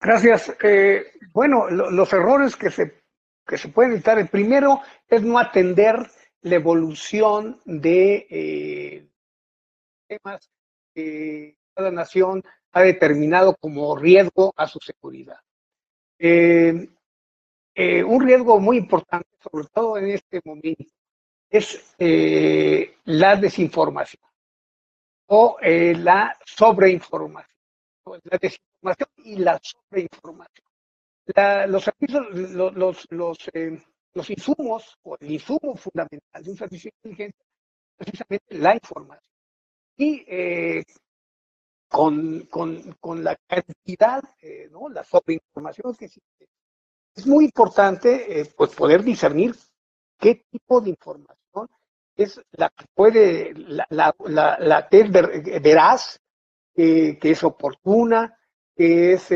Gracias. 0.00 0.56
Eh, 0.62 1.04
bueno, 1.34 1.68
los 1.68 2.10
errores 2.14 2.56
que 2.56 2.70
se, 2.70 3.02
que 3.46 3.58
se 3.58 3.68
pueden 3.68 3.92
evitar, 3.92 4.18
el 4.18 4.28
primero 4.28 4.80
es 5.06 5.22
no 5.22 5.38
atender 5.38 6.10
la 6.40 6.54
evolución 6.54 7.60
de 7.66 8.26
eh, 8.30 9.10
temas 10.08 10.48
que 10.94 11.58
cada 11.74 11.90
nación 11.90 12.42
ha 12.72 12.80
determinado 12.80 13.56
como 13.60 13.94
riesgo 13.94 14.54
a 14.56 14.66
su 14.68 14.78
seguridad. 14.78 15.40
Eh, 16.18 16.88
eh, 17.74 18.02
un 18.02 18.26
riesgo 18.26 18.58
muy 18.58 18.78
importante, 18.78 19.28
sobre 19.38 19.66
todo 19.68 19.98
en 19.98 20.12
este 20.12 20.40
momento, 20.46 20.84
es 21.48 21.94
la 21.98 23.36
desinformación 23.36 24.22
o 25.28 25.56
la 25.62 26.36
sobreinformación. 26.44 27.56
La 28.24 28.38
desinformación 28.38 29.08
y 29.24 29.36
la 29.36 29.60
sobreinformación 29.62 30.66
los 31.68 31.84
servicios, 31.84 32.26
los, 32.32 33.06
los, 33.10 33.50
eh, 33.52 33.82
los, 34.14 34.30
insumos, 34.30 34.96
o 35.02 35.16
el 35.20 35.32
insumo 35.32 35.76
fundamental 35.76 36.42
de 36.42 36.50
un 36.50 36.56
servicio 36.56 36.90
de 36.90 37.10
inteligencia, 37.10 37.44
precisamente 37.96 38.58
la 38.58 38.74
información. 38.74 39.30
Y 39.96 40.24
eh, 40.26 40.84
con, 41.88 42.46
con, 42.50 42.92
con, 43.00 43.24
la 43.24 43.36
cantidad, 43.46 44.22
eh, 44.42 44.68
¿no? 44.70 44.88
la 44.88 45.04
sobreinformación 45.04 45.94
que 45.94 46.06
existe, 46.06 46.48
es 47.14 47.26
muy 47.26 47.46
importante 47.46 48.46
pues 48.56 48.74
poder 48.74 49.02
discernir 49.02 49.54
qué 50.18 50.46
tipo 50.50 50.80
de 50.80 50.90
información 50.90 51.68
es 52.16 52.40
la 52.52 52.70
que 52.70 52.86
puede, 52.94 53.52
la, 53.54 53.86
la, 53.90 54.56
la, 54.58 54.88
que 54.88 55.00
es 55.00 55.12
veraz, 55.62 56.20
que 56.74 57.18
es 57.22 57.44
oportuna, 57.44 58.38
que 58.74 59.12
es 59.12 59.30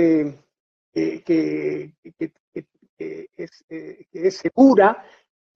que, 0.92 1.94
es, 3.36 3.64
eh, 3.68 4.06
es, 4.12 4.36
segura 4.36 5.04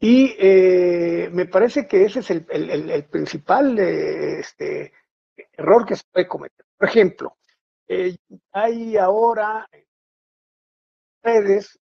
y 0.00 0.34
eh, 0.38 1.28
me 1.32 1.46
parece 1.46 1.86
que 1.86 2.04
ese 2.04 2.20
es 2.20 2.30
el, 2.30 2.46
el, 2.50 3.04
principal 3.04 3.78
eh, 3.78 4.40
este, 4.40 4.92
error 5.52 5.86
que 5.86 5.96
se 5.96 6.04
puede 6.10 6.28
cometer. 6.28 6.64
Por 6.76 6.88
ejemplo, 6.88 7.36
hay 8.52 8.96
ahora 8.96 9.68
redes 11.22 11.78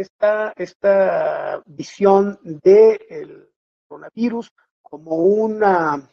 esta, 0.00 0.52
esta 0.56 1.62
visión 1.66 2.38
del 2.42 3.48
coronavirus 3.86 4.50
como 4.82 5.16
una, 5.16 6.10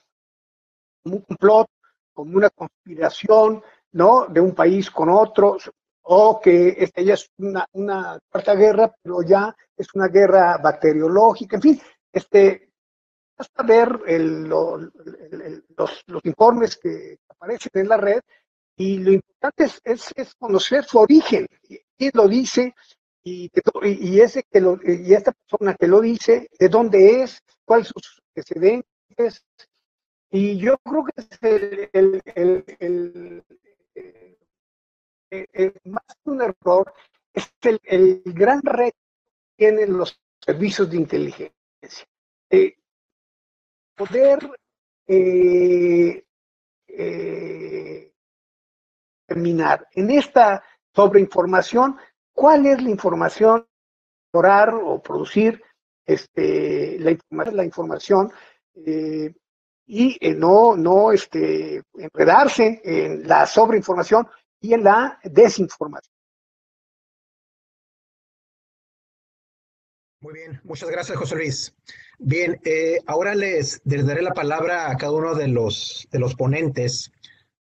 un 1.04 1.22
complot, 1.22 1.68
como 2.14 2.38
una 2.38 2.50
conspiración, 2.50 3.64
¿no? 3.94 4.28
De 4.28 4.40
un 4.40 4.54
país 4.54 4.92
con 4.92 5.10
otro, 5.10 5.58
o 6.04 6.40
que 6.40 6.76
esta 6.78 7.02
ya 7.02 7.16
es 7.16 7.30
una, 7.38 7.66
una 7.74 8.18
cuarta 8.30 8.56
guerra, 8.56 8.94
pero 9.02 9.22
ya 9.22 9.56
es 9.76 9.88
una 9.94 10.08
guerra 10.08 10.58
bacteriológica, 10.58 11.58
en 11.58 11.62
fin, 11.62 11.82
este, 12.12 12.72
basta 13.38 13.64
ver 13.64 14.00
los, 14.10 14.90
los, 16.08 16.26
informes 16.26 16.78
que 16.78 17.20
aparecen 17.28 17.72
en 17.74 17.90
la 17.90 17.98
red 17.98 18.22
y 18.76 19.00
lo 19.00 19.12
importante 19.12 19.66
es, 19.84 20.14
es, 20.16 20.36
conocer 20.36 20.86
su 20.86 21.00
origen, 21.00 21.46
quién 21.98 22.12
lo 22.14 22.28
dice 22.28 22.74
y, 23.28 23.52
y, 23.84 24.22
ese 24.22 24.44
que 24.44 24.62
lo, 24.62 24.80
y 24.84 25.14
esta 25.14 25.32
persona 25.32 25.76
que 25.76 25.88
lo 25.88 26.00
dice, 26.00 26.50
de 26.58 26.70
dónde 26.70 27.24
es, 27.24 27.44
cuáles 27.66 27.88
sus 27.88 28.22
antecedentes. 28.30 29.46
Y 30.30 30.58
yo 30.58 30.78
creo 30.78 31.04
que 31.06 31.12
es 31.18 31.28
el, 31.42 31.90
el, 32.36 32.64
el, 32.80 33.44
eh, 33.96 34.38
eh, 35.32 35.74
más 35.86 36.04
que 36.24 36.30
un 36.30 36.42
error, 36.42 36.94
es 37.34 37.52
el, 37.62 38.22
gran 38.26 38.62
reto 38.62 38.98
que 39.26 39.66
tienen 39.66 39.98
los 39.98 40.20
servicios 40.40 40.90
de 40.90 40.98
inteligencia. 40.98 41.54
Eh, 42.50 42.78
poder 43.96 44.40
terminar 49.26 49.88
en 49.94 50.12
esta 50.12 50.64
sobreinformación, 50.94 51.98
cuál 52.38 52.68
es 52.68 52.84
la 52.84 52.92
información, 52.92 53.68
orar 54.32 54.72
o 54.72 55.02
producir 55.02 55.60
este, 56.06 57.00
la 57.00 57.18
la 57.52 57.66
información 57.66 58.32
y 58.76 60.18
eh, 60.22 60.36
no, 60.36 60.78
no 60.78 61.12
este, 61.12 61.82
enredarse 61.96 62.80
en 62.84 63.28
la 63.28 63.48
sobreinformación 63.48 64.28
y 64.62 64.74
en 64.74 64.84
la 64.84 65.20
desinformación. 65.24 66.14
Muy 70.22 70.34
bien, 70.34 70.62
muchas 70.64 70.92
gracias, 70.92 71.18
José 71.18 71.36
Luis. 71.38 71.76
Bien, 72.20 72.60
eh, 72.66 73.00
ahora 73.08 73.34
les, 73.34 73.82
les, 73.86 74.06
daré 74.06 74.22
la 74.22 74.34
palabra 74.34 74.92
a 74.92 74.96
cada 74.96 75.14
uno 75.14 75.34
de 75.34 75.48
los, 75.48 76.08
de 76.12 76.20
los 76.20 76.36
ponentes, 76.36 77.12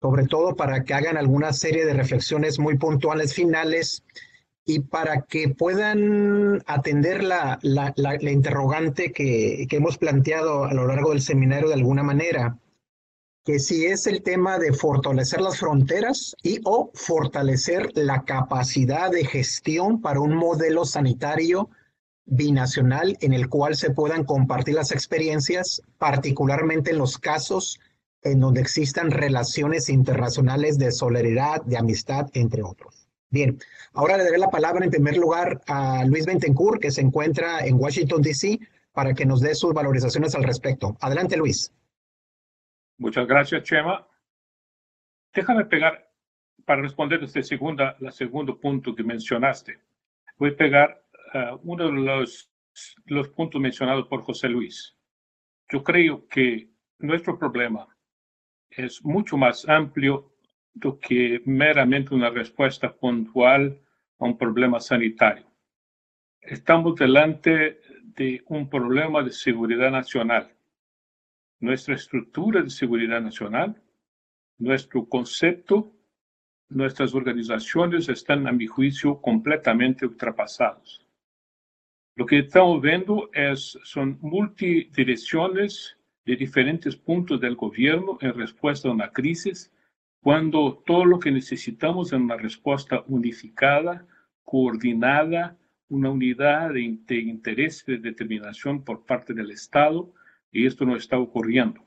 sobre 0.00 0.26
todo 0.26 0.56
para 0.56 0.82
que 0.82 0.94
hagan 0.94 1.18
alguna 1.18 1.52
serie 1.52 1.84
de 1.84 1.92
reflexiones 1.92 2.58
muy 2.58 2.78
puntuales 2.78 3.34
finales 3.34 4.02
y 4.64 4.80
para 4.80 5.22
que 5.22 5.48
puedan 5.48 6.62
atender 6.66 7.24
la, 7.24 7.58
la, 7.62 7.92
la, 7.96 8.30
interrogante 8.30 9.12
que, 9.12 9.66
que, 9.68 9.76
hemos 9.76 9.98
planteado 9.98 10.64
a 10.64 10.72
lo 10.72 10.86
largo 10.86 11.10
del 11.10 11.20
seminario 11.20 11.68
de 11.68 11.74
alguna 11.74 12.02
manera, 12.02 12.58
que 13.44 13.58
si 13.58 13.86
es 13.86 14.06
el 14.06 14.22
tema 14.22 14.58
de 14.58 14.72
fortalecer 14.72 15.40
las 15.40 15.58
fronteras 15.58 16.36
y 16.44 16.60
o 16.64 16.90
fortalecer 16.94 17.90
la 17.94 18.22
capacidad 18.22 19.10
de 19.10 19.24
gestión 19.24 20.00
para 20.00 20.20
un 20.20 20.36
modelo 20.36 20.84
sanitario 20.84 21.68
binacional 22.24 23.16
en 23.20 23.32
el 23.32 23.48
cual 23.48 23.74
se 23.74 23.90
puedan 23.90 24.24
compartir 24.24 24.74
las 24.74 24.92
experiencias, 24.92 25.82
particularmente 25.98 26.92
en 26.92 26.98
los 26.98 27.18
casos 27.18 27.80
en 28.22 28.38
donde 28.38 28.60
existan 28.60 29.10
relaciones 29.10 29.88
internacionales 29.88 30.78
de 30.78 30.92
solidaridad, 30.92 31.62
de 31.62 31.76
amistad, 31.76 32.28
entre 32.34 32.62
otros. 32.62 33.01
Bien, 33.32 33.58
ahora 33.94 34.18
le 34.18 34.24
daré 34.24 34.36
la 34.36 34.50
palabra 34.50 34.84
en 34.84 34.90
primer 34.90 35.16
lugar 35.16 35.62
a 35.66 36.04
Luis 36.04 36.26
Bentencourt, 36.26 36.82
que 36.82 36.90
se 36.90 37.00
encuentra 37.00 37.66
en 37.66 37.76
Washington, 37.76 38.20
D.C., 38.20 38.60
para 38.92 39.14
que 39.14 39.24
nos 39.24 39.40
dé 39.40 39.54
sus 39.54 39.72
valorizaciones 39.72 40.34
al 40.34 40.44
respecto. 40.44 40.98
Adelante, 41.00 41.38
Luis. 41.38 41.72
Muchas 42.98 43.26
gracias, 43.26 43.62
Chema. 43.62 44.06
Déjame 45.32 45.64
pegar, 45.64 46.12
para 46.66 46.82
responder 46.82 47.24
este 47.24 47.42
segunda, 47.42 47.96
la 48.00 48.12
segundo 48.12 48.60
punto 48.60 48.94
que 48.94 49.02
mencionaste, 49.02 49.80
voy 50.36 50.50
a 50.50 50.56
pegar 50.56 51.02
uh, 51.32 51.58
uno 51.64 51.86
de 51.86 51.92
los, 53.06 53.28
puntos 53.34 53.58
mencionados 53.58 54.08
por 54.08 54.20
José 54.20 54.50
Luis. 54.50 54.94
Yo 55.70 55.82
creo 55.82 56.28
que 56.28 56.68
nuestro 56.98 57.38
problema 57.38 57.88
es 58.68 59.02
mucho 59.02 59.38
más 59.38 59.66
amplio 59.66 60.31
que 61.00 61.42
meramente 61.44 62.14
una 62.14 62.30
respuesta 62.30 62.92
puntual 62.92 63.80
a 64.18 64.24
un 64.24 64.38
problema 64.38 64.80
sanitario. 64.80 65.46
Estamos 66.40 66.96
delante 66.96 67.80
de 68.16 68.42
un 68.46 68.68
problema 68.68 69.22
de 69.22 69.30
seguridad 69.32 69.90
nacional. 69.90 70.52
Nuestra 71.60 71.94
estructura 71.94 72.62
de 72.62 72.70
seguridad 72.70 73.20
nacional, 73.20 73.80
nuestro 74.58 75.08
concepto, 75.08 75.92
nuestras 76.68 77.14
organizaciones 77.14 78.08
están, 78.08 78.46
a 78.46 78.52
mi 78.52 78.66
juicio, 78.66 79.20
completamente 79.20 80.06
ultrapasados. 80.06 81.06
Lo 82.16 82.26
que 82.26 82.40
estamos 82.40 82.82
viendo 82.82 83.30
es, 83.32 83.78
son 83.84 84.18
multidirecciones 84.20 85.96
de 86.24 86.36
diferentes 86.36 86.96
puntos 86.96 87.40
del 87.40 87.56
gobierno 87.56 88.18
en 88.20 88.34
respuesta 88.34 88.88
a 88.88 88.92
una 88.92 89.10
crisis 89.10 89.72
cuando 90.22 90.80
todo 90.86 91.04
lo 91.04 91.18
que 91.18 91.32
necesitamos 91.32 92.12
es 92.12 92.18
una 92.20 92.36
respuesta 92.36 93.02
unificada, 93.08 94.06
coordinada, 94.44 95.58
una 95.88 96.10
unidad 96.10 96.72
de, 96.72 96.80
interés 96.80 97.84
y 97.88 97.92
de 97.92 97.98
determinación 97.98 98.84
por 98.84 99.04
parte 99.04 99.34
del 99.34 99.50
Estado, 99.50 100.14
y 100.52 100.64
esto 100.64 100.86
no 100.86 100.94
está 100.94 101.18
ocurriendo. 101.18 101.84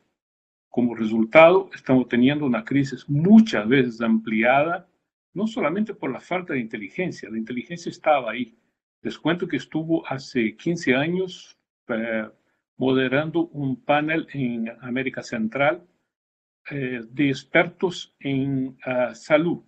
Como 0.67 0.95
resultado, 0.95 1.69
estamos 1.73 2.09
teniendo 2.09 2.45
una 2.45 2.65
crisis 2.65 3.07
muchas 3.07 3.65
veces 3.69 4.01
ampliada, 4.01 4.85
no 5.33 5.47
solamente 5.47 5.93
por 5.93 6.11
la 6.11 6.19
falta 6.19 6.53
de 6.53 6.59
inteligencia, 6.59 7.29
la 7.29 7.37
inteligencia 7.37 7.89
estaba 7.89 8.31
ahí. 8.31 8.57
Les 9.01 9.17
cuento 9.17 9.47
que 9.47 9.57
estuvo 9.57 10.05
hace 10.07 10.57
15 10.57 10.93
años 10.93 11.57
eh, 11.87 12.27
moderando 12.75 13.47
un 13.47 13.81
panel 13.81 14.27
en 14.33 14.69
América 14.81 15.23
Central 15.23 15.87
eh, 16.69 17.01
de 17.09 17.29
expertos 17.29 18.15
en 18.19 18.77
uh, 18.87 19.13
salud. 19.13 19.61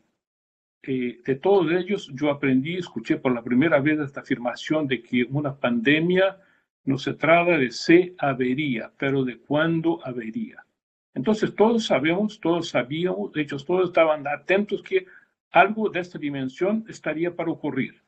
Eh, 0.81 1.19
de 1.25 1.35
todos 1.35 1.71
ellos, 1.71 2.09
yo 2.13 2.31
aprendí, 2.31 2.77
escuché 2.77 3.17
por 3.17 3.33
la 3.33 3.43
primera 3.43 3.79
vez 3.79 3.99
esta 3.99 4.21
afirmación 4.21 4.87
de 4.87 5.01
que 5.01 5.25
una 5.29 5.55
pandemia 5.55 6.39
no 6.85 6.97
se 6.97 7.13
trata 7.13 7.57
de 7.57 7.71
si 7.71 8.15
avería, 8.17 8.91
pero 8.97 9.23
de 9.23 9.37
cuándo 9.37 9.99
avería. 10.05 10.65
Entonces, 11.13 11.53
todos 11.53 11.85
sabemos, 11.85 12.39
todos 12.39 12.69
sabíamos, 12.69 13.31
de 13.33 13.41
hecho, 13.41 13.57
todos 13.57 13.89
estaban 13.89 14.25
atentos 14.27 14.81
que 14.81 15.05
algo 15.51 15.89
de 15.89 15.99
esta 15.99 16.17
dimensión 16.17 16.85
estaría 16.87 17.35
para 17.35 17.51
ocurrir. 17.51 18.01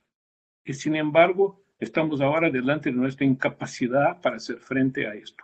Y 0.63 0.73
sin 0.73 0.95
embargo, 0.95 1.61
estamos 1.79 2.21
ahora 2.21 2.49
delante 2.49 2.91
de 2.91 2.95
nuestra 2.95 3.25
incapacidad 3.25 4.21
para 4.21 4.37
hacer 4.37 4.57
frente 4.57 5.07
a 5.07 5.13
esto. 5.13 5.43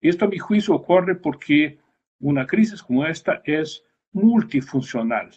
Y 0.00 0.08
esto 0.08 0.24
a 0.24 0.28
mi 0.28 0.38
juicio 0.38 0.74
ocurre 0.74 1.14
porque 1.14 1.78
una 2.22 2.46
crisis 2.46 2.82
como 2.82 3.04
esta 3.04 3.42
es 3.44 3.84
multifuncional, 4.12 5.30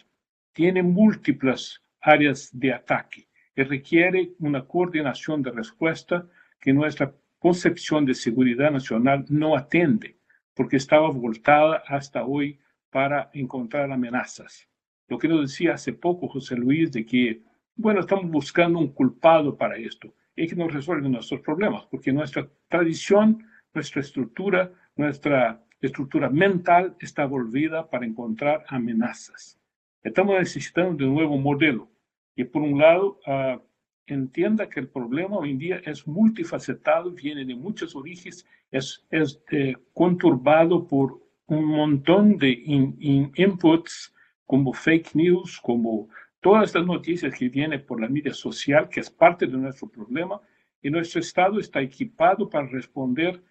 tiene 0.52 0.82
múltiples 0.82 1.82
áreas 2.00 2.48
de 2.52 2.72
ataque 2.72 3.28
y 3.56 3.62
requiere 3.62 4.32
una 4.38 4.64
coordinación 4.64 5.42
de 5.42 5.50
respuesta 5.50 6.26
que 6.60 6.72
nuestra 6.72 7.12
concepción 7.40 8.06
de 8.06 8.14
seguridad 8.14 8.70
nacional 8.70 9.24
no 9.28 9.56
atiende, 9.56 10.16
porque 10.54 10.76
estaba 10.76 11.10
voltada 11.10 11.82
hasta 11.88 12.24
hoy 12.24 12.58
para 12.90 13.30
encontrar 13.34 13.90
amenazas. 13.90 14.68
Lo 15.08 15.18
que 15.18 15.28
nos 15.28 15.40
decía 15.40 15.74
hace 15.74 15.92
poco 15.92 16.28
José 16.28 16.54
Luis 16.54 16.92
de 16.92 17.04
que, 17.04 17.42
bueno, 17.74 18.00
estamos 18.00 18.30
buscando 18.30 18.78
un 18.78 18.92
culpado 18.92 19.56
para 19.56 19.76
esto 19.76 20.14
y 20.36 20.46
que 20.46 20.54
nos 20.54 20.72
resuelve 20.72 21.08
nuestros 21.08 21.40
problemas, 21.40 21.84
porque 21.86 22.12
nuestra 22.12 22.48
tradición, 22.68 23.44
nuestra 23.74 24.00
estructura, 24.00 24.72
nuestra 24.94 25.65
estructura 25.80 26.30
mental 26.30 26.96
está 27.00 27.26
volvida 27.26 27.88
para 27.88 28.06
encontrar 28.06 28.64
amenazas. 28.68 29.58
Estamos 30.02 30.38
necesitando 30.38 30.94
de 30.96 31.04
un 31.04 31.14
nuevo 31.14 31.36
modelo. 31.36 31.88
Y 32.34 32.44
por 32.44 32.62
un 32.62 32.78
lado, 32.78 33.18
uh, 33.26 33.60
entienda 34.06 34.68
que 34.68 34.80
el 34.80 34.88
problema 34.88 35.38
hoy 35.38 35.50
en 35.50 35.58
día 35.58 35.82
es 35.84 36.06
multifacetado, 36.06 37.10
viene 37.10 37.44
de 37.44 37.54
muchos 37.54 37.96
orígenes, 37.96 38.46
es, 38.70 39.04
es 39.10 39.42
eh, 39.50 39.74
conturbado 39.92 40.86
por 40.86 41.20
un 41.46 41.64
montón 41.64 42.36
de 42.38 42.50
in, 42.50 42.96
in 43.00 43.32
inputs 43.36 44.14
como 44.44 44.72
fake 44.72 45.14
news, 45.14 45.60
como 45.60 46.08
todas 46.40 46.66
estas 46.66 46.86
noticias 46.86 47.34
que 47.34 47.48
vienen 47.48 47.84
por 47.84 48.00
la 48.00 48.08
media 48.08 48.32
social, 48.32 48.88
que 48.88 49.00
es 49.00 49.10
parte 49.10 49.46
de 49.46 49.56
nuestro 49.56 49.88
problema, 49.88 50.40
y 50.82 50.90
nuestro 50.90 51.20
Estado 51.20 51.58
está 51.58 51.80
equipado 51.80 52.48
para 52.48 52.66
responder 52.66 53.42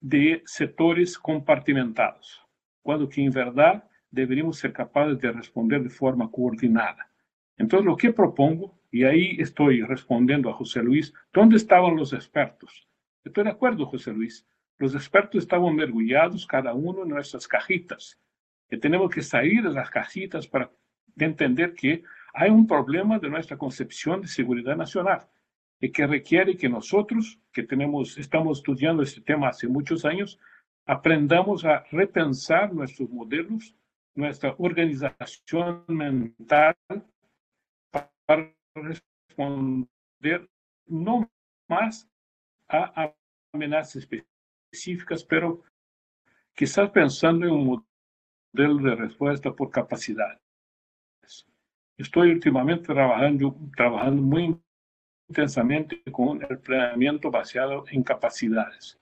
de 0.00 0.42
sectores 0.46 1.18
compartimentados, 1.18 2.40
cuando 2.82 3.08
que 3.08 3.22
en 3.22 3.30
verdad 3.30 3.84
deberíamos 4.10 4.58
ser 4.58 4.72
capaces 4.72 5.18
de 5.20 5.30
responder 5.30 5.82
de 5.82 5.90
forma 5.90 6.30
coordinada. 6.30 7.10
Entonces, 7.56 7.84
lo 7.84 7.96
que 7.96 8.12
propongo, 8.12 8.78
y 8.90 9.04
ahí 9.04 9.36
estoy 9.38 9.82
respondiendo 9.82 10.48
a 10.48 10.54
José 10.54 10.82
Luis, 10.82 11.12
¿dónde 11.32 11.56
estaban 11.56 11.96
los 11.96 12.12
expertos? 12.12 12.88
Estoy 13.22 13.44
de 13.44 13.50
acuerdo, 13.50 13.86
José 13.86 14.12
Luis. 14.12 14.46
Los 14.78 14.94
expertos 14.94 15.42
estaban 15.42 15.76
mergullados 15.76 16.46
cada 16.46 16.72
uno 16.72 17.02
en 17.02 17.10
nuestras 17.10 17.46
cajitas. 17.46 18.18
Que 18.68 18.78
tenemos 18.78 19.10
que 19.10 19.20
salir 19.20 19.62
de 19.62 19.70
las 19.70 19.90
cajitas 19.90 20.46
para 20.46 20.70
entender 21.18 21.74
que 21.74 22.02
hay 22.32 22.50
un 22.50 22.66
problema 22.66 23.18
de 23.18 23.28
nuestra 23.28 23.58
concepción 23.58 24.22
de 24.22 24.28
seguridad 24.28 24.76
nacional 24.76 25.28
y 25.80 25.90
que 25.90 26.06
requiere 26.06 26.56
que 26.56 26.68
nosotros, 26.68 27.38
que 27.52 27.62
tenemos, 27.62 28.18
estamos 28.18 28.58
estudiando 28.58 29.02
este 29.02 29.22
tema 29.22 29.48
hace 29.48 29.66
muchos 29.66 30.04
años, 30.04 30.38
aprendamos 30.84 31.64
a 31.64 31.84
repensar 31.90 32.72
nuestros 32.74 33.08
modelos, 33.08 33.74
nuestra 34.14 34.54
organización 34.58 35.84
mental 35.88 36.76
para 38.26 38.54
responder 38.74 40.48
no 40.86 41.30
más 41.68 42.08
a 42.68 43.14
amenazas 43.52 44.06
específicas, 44.72 45.24
pero 45.24 45.62
quizás 46.54 46.90
pensando 46.90 47.46
en 47.46 47.52
un 47.52 47.84
modelo 48.52 48.90
de 48.90 48.96
respuesta 48.96 49.52
por 49.52 49.70
capacidades. 49.70 50.40
Estoy 51.96 52.30
últimamente 52.32 52.86
trabajando, 52.86 53.56
trabajando 53.76 54.22
muy 54.22 54.58
intensamente 55.30 56.02
con 56.10 56.42
el 56.42 56.58
planeamiento 56.58 57.30
basado 57.30 57.84
en 57.88 58.02
capacidades, 58.02 58.98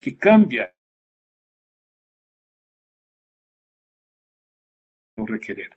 que 0.00 0.16
cambia 0.16 0.72
requerir. 5.16 5.70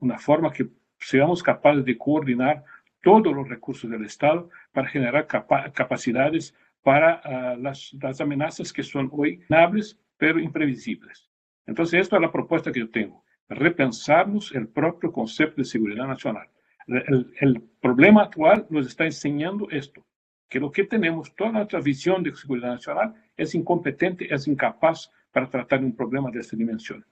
Una 0.00 0.18
forma 0.18 0.52
que 0.52 0.68
seamos 0.98 1.42
capaces 1.42 1.84
de 1.84 1.96
coordinar 1.96 2.64
todos 3.02 3.34
los 3.34 3.48
recursos 3.48 3.90
del 3.90 4.04
Estado 4.04 4.50
para 4.72 4.88
generar 4.88 5.26
capa 5.26 5.72
capacidades 5.72 6.54
para 6.82 7.20
uh, 7.24 7.60
las, 7.60 7.92
las, 8.00 8.20
amenazas 8.20 8.72
que 8.72 8.82
son 8.82 9.08
hoy 9.12 9.40
nables, 9.48 9.98
pero 10.16 10.38
imprevisibles. 10.38 11.28
Entonces, 11.66 12.00
esta 12.00 12.16
es 12.16 12.22
la 12.22 12.32
propuesta 12.32 12.70
que 12.70 12.80
yo 12.80 12.90
tengo, 12.90 13.24
repensarnos 13.48 14.52
el 14.54 14.68
propio 14.68 15.10
concepto 15.10 15.56
de 15.56 15.64
seguridad 15.64 16.06
nacional. 16.06 16.48
El, 16.86 17.62
problema 17.80 18.22
actual 18.22 18.66
nos 18.70 18.86
está 18.86 19.04
enseñando 19.04 19.68
esto, 19.70 20.06
que 20.48 20.58
lo 20.58 20.72
que 20.72 20.84
tenemos, 20.84 21.34
toda 21.34 21.52
nuestra 21.52 21.80
visión 21.80 22.22
de 22.22 22.34
seguridad 22.34 22.74
nacional 22.74 23.14
es 23.36 23.54
incompetente, 23.54 24.32
es 24.32 24.48
incapaz 24.48 25.10
para 25.30 25.50
tratar 25.50 25.84
un 25.84 25.94
problema 25.94 26.30
de 26.30 26.40
esta 26.40 26.56
dimensión. 26.56 27.04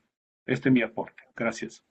Este 0.47 0.71
es 0.71 0.73
mi 0.73 0.83
aporte. 0.83 1.23
Gracias. 1.37 1.85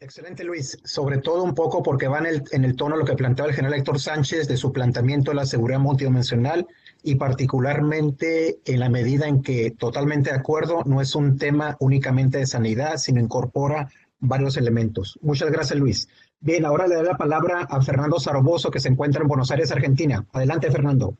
Excelente, 0.00 0.44
Luis. 0.44 0.78
Sobre 0.84 1.18
todo 1.18 1.42
un 1.42 1.54
poco 1.54 1.82
porque 1.82 2.08
va 2.08 2.18
en 2.18 2.64
el, 2.64 2.76
tono 2.76 2.96
lo 2.96 3.04
que 3.04 3.14
planteaba 3.14 3.50
el 3.50 3.56
general 3.56 3.78
Héctor 3.78 4.00
Sánchez 4.00 4.48
de 4.48 4.56
su 4.56 4.72
planteamiento 4.72 5.30
de 5.30 5.36
la 5.36 5.46
seguridad 5.46 5.78
multidimensional 5.78 6.66
y 7.02 7.14
particularmente 7.16 8.60
en 8.64 8.80
la 8.80 8.88
medida 8.88 9.26
en 9.26 9.42
que, 9.42 9.70
totalmente 9.70 10.30
de 10.30 10.36
acuerdo, 10.36 10.82
no 10.84 11.00
es 11.00 11.14
un 11.14 11.38
tema 11.38 11.76
únicamente 11.80 12.38
de 12.38 12.46
sanidad, 12.46 12.96
sino 12.96 13.20
incorpora 13.20 13.88
varios 14.26 14.56
elementos. 14.56 15.18
Muchas 15.22 15.50
gracias, 15.50 15.78
Luis. 15.78 16.08
Bien, 16.40 16.64
ahora 16.64 16.86
le 16.86 16.96
doy 16.96 17.06
la 17.06 17.16
palabra 17.16 17.66
a 17.70 17.80
Fernando 17.80 18.18
Zaragoza, 18.18 18.70
que 18.70 18.80
se 18.80 18.88
encuentra 18.88 19.22
en 19.22 19.28
Buenos 19.28 19.50
Aires, 19.50 19.72
Argentina. 19.72 20.26
Adelante, 20.32 20.70
Fernando. 20.70 21.16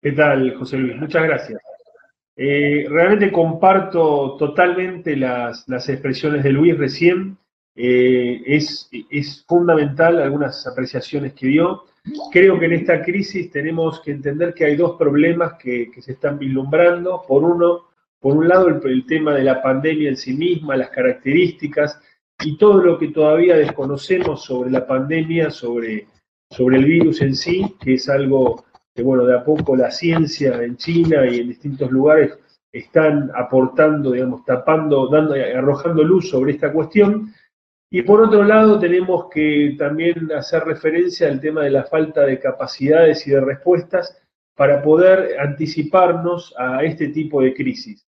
¿Qué 0.00 0.12
tal, 0.12 0.56
José 0.56 0.78
Luis? 0.78 0.96
Muchas 0.96 1.22
gracias. 1.22 1.62
Eh, 2.34 2.86
realmente 2.88 3.30
comparto 3.30 4.36
totalmente 4.36 5.14
las, 5.16 5.68
las, 5.68 5.88
expresiones 5.88 6.42
de 6.42 6.50
Luis 6.50 6.76
recién. 6.76 7.36
Eh, 7.76 8.42
es, 8.46 8.90
es, 9.10 9.44
fundamental 9.46 10.20
algunas 10.20 10.66
apreciaciones 10.66 11.34
que 11.34 11.46
dio. 11.46 11.84
Creo 12.32 12.58
que 12.58 12.66
en 12.66 12.72
esta 12.72 13.00
crisis 13.02 13.50
tenemos 13.50 14.00
que 14.00 14.10
entender 14.10 14.54
que 14.54 14.64
hay 14.64 14.76
dos 14.76 14.96
problemas 14.98 15.54
que, 15.54 15.90
que 15.92 16.02
se 16.02 16.12
están 16.12 16.38
vislumbrando. 16.38 17.22
Por 17.26 17.44
uno, 17.44 17.91
por 18.22 18.36
un 18.36 18.46
lado, 18.46 18.68
el, 18.68 19.04
tema 19.04 19.34
de 19.34 19.42
la 19.42 19.60
pandemia 19.60 20.08
en 20.08 20.16
sí 20.16 20.32
misma, 20.32 20.76
las 20.76 20.90
características 20.90 22.00
y 22.44 22.56
todo 22.56 22.80
lo 22.80 22.96
que 22.96 23.08
todavía 23.08 23.56
desconocemos 23.56 24.44
sobre 24.44 24.70
la 24.70 24.86
pandemia, 24.86 25.50
sobre, 25.50 26.06
sobre 26.48 26.76
el 26.76 26.84
virus 26.84 27.20
en 27.20 27.34
sí, 27.34 27.74
que 27.80 27.94
es 27.94 28.08
algo 28.08 28.64
que, 28.94 29.02
bueno, 29.02 29.24
de 29.24 29.36
a 29.36 29.42
poco 29.42 29.74
la 29.74 29.90
ciencia 29.90 30.62
en 30.62 30.76
China 30.76 31.26
y 31.28 31.40
en 31.40 31.48
distintos 31.48 31.90
lugares 31.90 32.38
están 32.70 33.32
aportando, 33.34 34.12
digamos, 34.12 34.44
tapando, 34.44 35.08
dando, 35.08 35.34
arrojando 35.34 36.04
luz 36.04 36.30
sobre 36.30 36.52
esta 36.52 36.72
cuestión. 36.72 37.34
Y 37.90 38.02
por 38.02 38.22
otro 38.22 38.44
lado, 38.44 38.78
tenemos 38.78 39.26
que 39.30 39.74
también 39.76 40.30
hacer 40.30 40.62
referencia 40.62 41.26
al 41.26 41.40
tema 41.40 41.64
de 41.64 41.70
la 41.70 41.82
falta 41.82 42.24
de 42.24 42.38
capacidades 42.38 43.26
y 43.26 43.32
de 43.32 43.40
respuestas 43.40 44.16
para 44.56 44.80
poder 44.80 45.40
anticiparnos 45.40 46.54
a 46.56 46.84
este 46.84 47.08
tipo 47.08 47.42
de 47.42 47.52
crisis. 47.52 48.06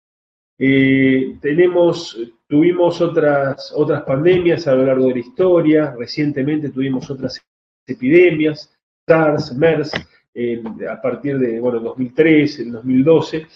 Eh, 0.59 1.37
tenemos, 1.41 2.19
tuvimos 2.49 3.01
otras, 3.01 3.73
otras 3.77 4.03
pandemias 4.05 4.67
a 4.67 4.75
lo 4.75 4.87
largo 4.87 5.09
de 5.09 5.15
la 5.15 5.21
historia, 5.21 5.95
recientemente 5.99 6.71
tuvimos 6.71 7.11
otras 7.11 7.43
epidemias, 7.87 8.75
SARS, 9.07 9.55
MERS, 9.55 9.93
eh, 10.35 10.63
a 10.91 11.01
partir 11.01 11.39
de, 11.39 11.61
bueno, 11.61 11.81
2003, 11.81 12.61
el 12.61 12.73
2012, 12.73 13.47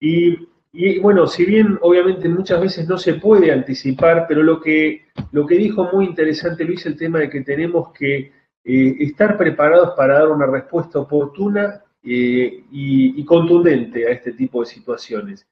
y, 0.00 0.36
y, 0.72 0.98
bueno, 0.98 1.26
si 1.26 1.46
bien 1.46 1.78
obviamente 1.80 2.28
muchas 2.28 2.60
veces 2.60 2.86
no 2.86 2.98
se 2.98 3.14
puede 3.14 3.50
anticipar, 3.50 4.26
pero 4.28 4.42
lo 4.42 4.60
que, 4.60 5.06
lo 5.32 5.46
que 5.46 5.56
dijo 5.56 5.88
muy 5.92 6.04
interesante 6.04 6.64
Luis, 6.64 6.84
el 6.84 6.96
tema 6.96 7.20
de 7.20 7.30
que 7.30 7.40
tenemos 7.40 7.92
que 7.92 8.32
eh, 8.64 8.96
estar 9.00 9.38
preparados 9.38 9.94
para 9.96 10.18
dar 10.18 10.28
una 10.28 10.46
respuesta 10.46 10.98
oportuna 10.98 11.82
y 12.04 13.24
contundente 13.24 14.08
a 14.08 14.10
este 14.10 14.32
tipo 14.32 14.60
de 14.60 14.66
situaciones. 14.66 15.46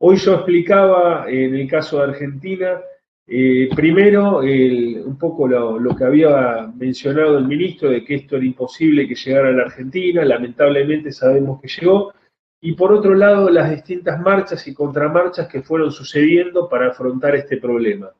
Hoy 0.00 0.16
yo 0.16 0.34
explicaba 0.34 1.28
en 1.28 1.54
el 1.56 1.68
caso 1.68 1.98
de 1.98 2.04
Argentina, 2.04 2.80
eh, 3.26 3.68
primero, 3.74 4.38
un 4.38 5.18
poco 5.18 5.48
lo, 5.48 5.96
que 5.96 6.04
había 6.04 6.72
mencionado 6.74 7.36
el 7.36 7.46
ministro 7.46 7.90
de 7.90 8.04
que 8.04 8.14
esto 8.14 8.36
era 8.36 8.44
imposible 8.44 9.08
que 9.08 9.16
llegara 9.16 9.48
a 9.48 9.52
la 9.52 9.64
Argentina, 9.64 10.24
lamentablemente 10.24 11.10
sabemos 11.10 11.60
que 11.60 11.68
llegó, 11.68 12.14
y 12.60 12.72
por 12.72 12.92
otro 12.92 13.14
lado, 13.14 13.50
las 13.50 13.70
distintas 13.70 14.20
marchas 14.20 14.66
y 14.68 14.74
contramarchas 14.74 15.48
que 15.48 15.62
fueron 15.62 15.90
sucediendo 15.90 16.68
para 16.68 16.88
afrontar 16.88 17.34
este 17.34 17.56
problema. 17.58 18.10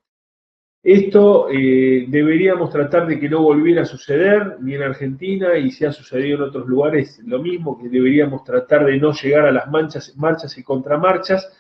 Esto 0.82 1.48
eh, 1.50 2.06
deberíamos 2.08 2.70
tratar 2.70 3.06
de 3.06 3.18
que 3.18 3.28
no 3.28 3.42
volviera 3.42 3.82
a 3.82 3.86
suceder 3.86 4.58
ni 4.60 4.74
en 4.74 4.82
Argentina 4.82 5.56
y 5.58 5.70
si 5.70 5.84
ha 5.84 5.92
sucedido 5.92 6.36
en 6.36 6.42
otros 6.44 6.66
lugares 6.66 7.20
lo 7.24 7.40
mismo, 7.40 7.78
que 7.78 7.88
deberíamos 7.88 8.44
tratar 8.44 8.84
de 8.84 8.98
no 8.98 9.12
llegar 9.12 9.46
a 9.46 9.52
las 9.52 9.68
marchas 9.68 10.56
y 10.56 10.62
contramarchas, 10.62 11.52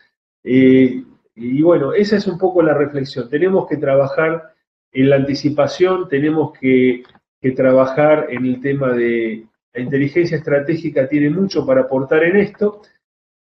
eh, 0.44 1.04
Y 1.34 1.62
bueno, 1.62 1.92
esa 1.92 2.16
es 2.16 2.26
un 2.26 2.38
poco 2.38 2.62
la 2.62 2.74
reflexión. 2.74 3.28
Tenemos 3.28 3.68
que 3.68 3.76
trabajar 3.76 4.54
en 4.92 5.10
la 5.10 5.16
anticipación, 5.16 6.08
tenemos 6.08 6.52
que, 6.58 7.02
trabajar 7.54 8.26
en 8.30 8.44
el 8.44 8.60
tema 8.60 8.92
de 8.92 9.46
la 9.72 9.80
inteligencia 9.80 10.36
estratégica, 10.36 11.08
tiene 11.08 11.30
mucho 11.30 11.64
para 11.64 11.82
aportar 11.82 12.24
en 12.24 12.36
esto. 12.36 12.82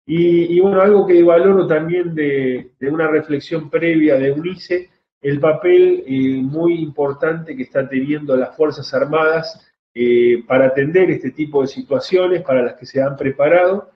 Y, 0.06 0.60
bueno, 0.62 0.82
algo 0.82 1.06
que 1.06 1.22
valoro 1.24 1.68
también 1.68 2.16
de, 2.16 2.72
una 2.82 3.08
reflexión 3.08 3.70
previa 3.70 4.16
de 4.16 4.32
UNICE, 4.32 4.90
el 5.22 5.40
papel 5.40 6.04
eh, 6.06 6.42
muy 6.42 6.76
importante 6.76 7.56
que 7.56 7.64
está 7.64 7.90
teniendo 7.90 8.38
las 8.38 8.56
Fuerzas 8.56 8.94
Armadas 8.94 9.68
eh, 9.94 10.44
para 10.48 10.68
atender 10.68 11.10
este 11.10 11.32
tipo 11.32 11.62
de 11.62 11.68
situaciones, 11.68 12.44
para 12.44 12.62
las 12.62 12.76
que 12.76 12.86
se 12.86 13.02
han 13.02 13.18
preparado. 13.18 13.92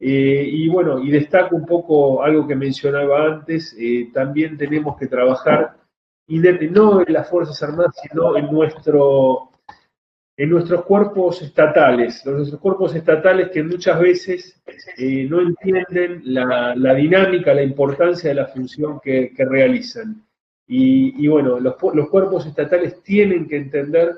Eh, 0.00 0.48
y 0.50 0.68
bueno, 0.68 0.98
y 0.98 1.10
destaco 1.10 1.56
un 1.56 1.64
poco 1.64 2.22
algo 2.22 2.46
que 2.46 2.56
mencionaba 2.56 3.26
antes, 3.26 3.76
también 4.12 4.56
tenemos 4.56 4.96
que 4.98 5.06
trabajar 5.06 5.76
no 6.26 7.02
en 7.02 7.12
las 7.12 7.28
Fuerzas 7.28 7.62
Armadas, 7.62 7.96
sino 8.02 8.36
en, 8.36 8.50
nuestro, 8.50 9.50
en 10.36 10.50
nuestros 10.50 10.84
cuerpos 10.84 11.42
estatales, 11.42 12.24
nuestros 12.24 12.60
cuerpos 12.60 12.94
estatales 12.94 13.50
que 13.50 13.62
muchas 13.62 13.98
veces 14.00 14.62
eh, 14.96 15.26
no 15.28 15.40
entienden 15.40 16.22
la, 16.24 16.94
dinámica, 16.94 17.54
la 17.54 17.62
importancia 17.62 18.30
de 18.30 18.36
la 18.36 18.46
función 18.46 19.00
que, 19.02 19.32
realizan. 19.36 20.24
Y, 20.66 21.28
bueno, 21.28 21.60
los, 21.60 21.76
cuerpos 21.76 22.46
estatales 22.46 23.02
tienen 23.02 23.46
que 23.46 23.56
entender 23.56 24.14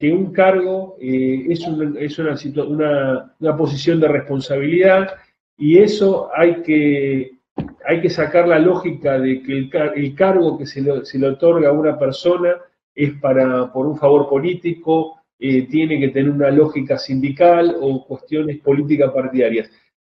que 0.00 0.12
un 0.12 0.32
cargo 0.32 0.96
eh, 0.98 1.44
es, 1.50 1.60
es 1.98 2.18
una, 2.18 3.34
una 3.38 3.56
posición 3.56 4.00
de 4.00 4.08
responsabilidad 4.08 5.10
y 5.58 5.78
eso 5.78 6.30
hay 6.34 6.62
que 6.62 7.40
hay 7.84 8.00
que 8.00 8.08
sacar 8.10 8.48
la 8.48 8.58
lógica 8.58 9.18
de 9.18 9.42
que 9.42 9.52
el, 9.52 10.14
cargo 10.14 10.58
que 10.58 10.66
se 10.66 10.80
le, 10.80 11.26
otorga 11.26 11.68
a 11.68 11.72
una 11.72 11.98
persona 11.98 12.56
es 12.94 13.12
para, 13.20 13.72
por 13.72 13.86
un 13.86 13.98
favor 13.98 14.28
político, 14.28 15.20
eh, 15.38 15.66
tiene 15.68 15.98
que 15.98 16.08
tener 16.08 16.30
una 16.30 16.50
lógica 16.50 16.98
sindical 16.98 17.76
o 17.80 18.06
cuestiones 18.06 18.58
políticas 18.60 19.10
partidarias. 19.12 19.70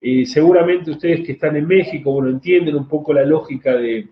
Eh, 0.01 0.25
seguramente 0.27 0.91
ustedes 0.91 1.25
que 1.25 1.33
están 1.33 1.57
en 1.57 1.67
México, 1.67 2.13
bueno, 2.13 2.31
entienden 2.31 2.77
un 2.77 2.89
poco 2.89 3.13
la 3.13 3.25
lógica 3.25 3.77
de 3.77 4.09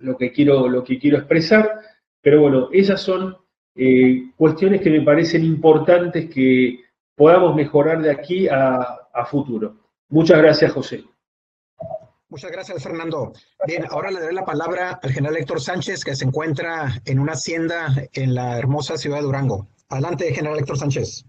lo 0.00 0.16
que 0.16 0.32
quiero, 0.32 0.68
lo 0.68 0.82
que 0.84 0.98
quiero 0.98 1.18
expresar, 1.18 1.80
pero 2.22 2.40
bueno, 2.42 2.68
esas 2.72 3.00
son 3.00 3.36
eh, 3.78 4.30
cuestiones 4.36 4.80
que 4.80 4.90
me 4.90 5.02
parecen 5.02 5.44
importantes 5.44 6.28
que 6.28 6.80
podamos 7.14 7.54
mejorar 7.54 8.02
de 8.02 8.10
aquí 8.10 8.48
a 8.48 9.26
futuro. 9.30 9.76
Muchas 10.08 10.38
gracias, 10.38 10.72
José. 10.72 11.04
Muchas 12.30 12.50
gracias, 12.50 12.82
Fernando. 12.82 13.32
Bien, 13.66 13.86
ahora 13.90 14.10
le 14.10 14.20
daré 14.20 14.34
la 14.34 14.44
palabra 14.44 15.00
al 15.02 15.12
general 15.12 15.38
Héctor 15.38 15.62
Sánchez, 15.62 16.04
que 16.04 16.14
se 16.14 16.26
encuentra 16.26 17.00
en 17.06 17.18
una 17.18 17.32
hacienda 17.32 17.88
en 18.12 18.34
la 18.34 18.58
hermosa 18.58 18.98
ciudad 18.98 19.16
de 19.18 19.22
Durango. 19.24 19.66
Adelante, 19.88 20.34
general 20.34 20.58
Héctor 20.58 20.76
Sánchez. 20.78 21.24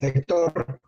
Héctor. 0.00 0.80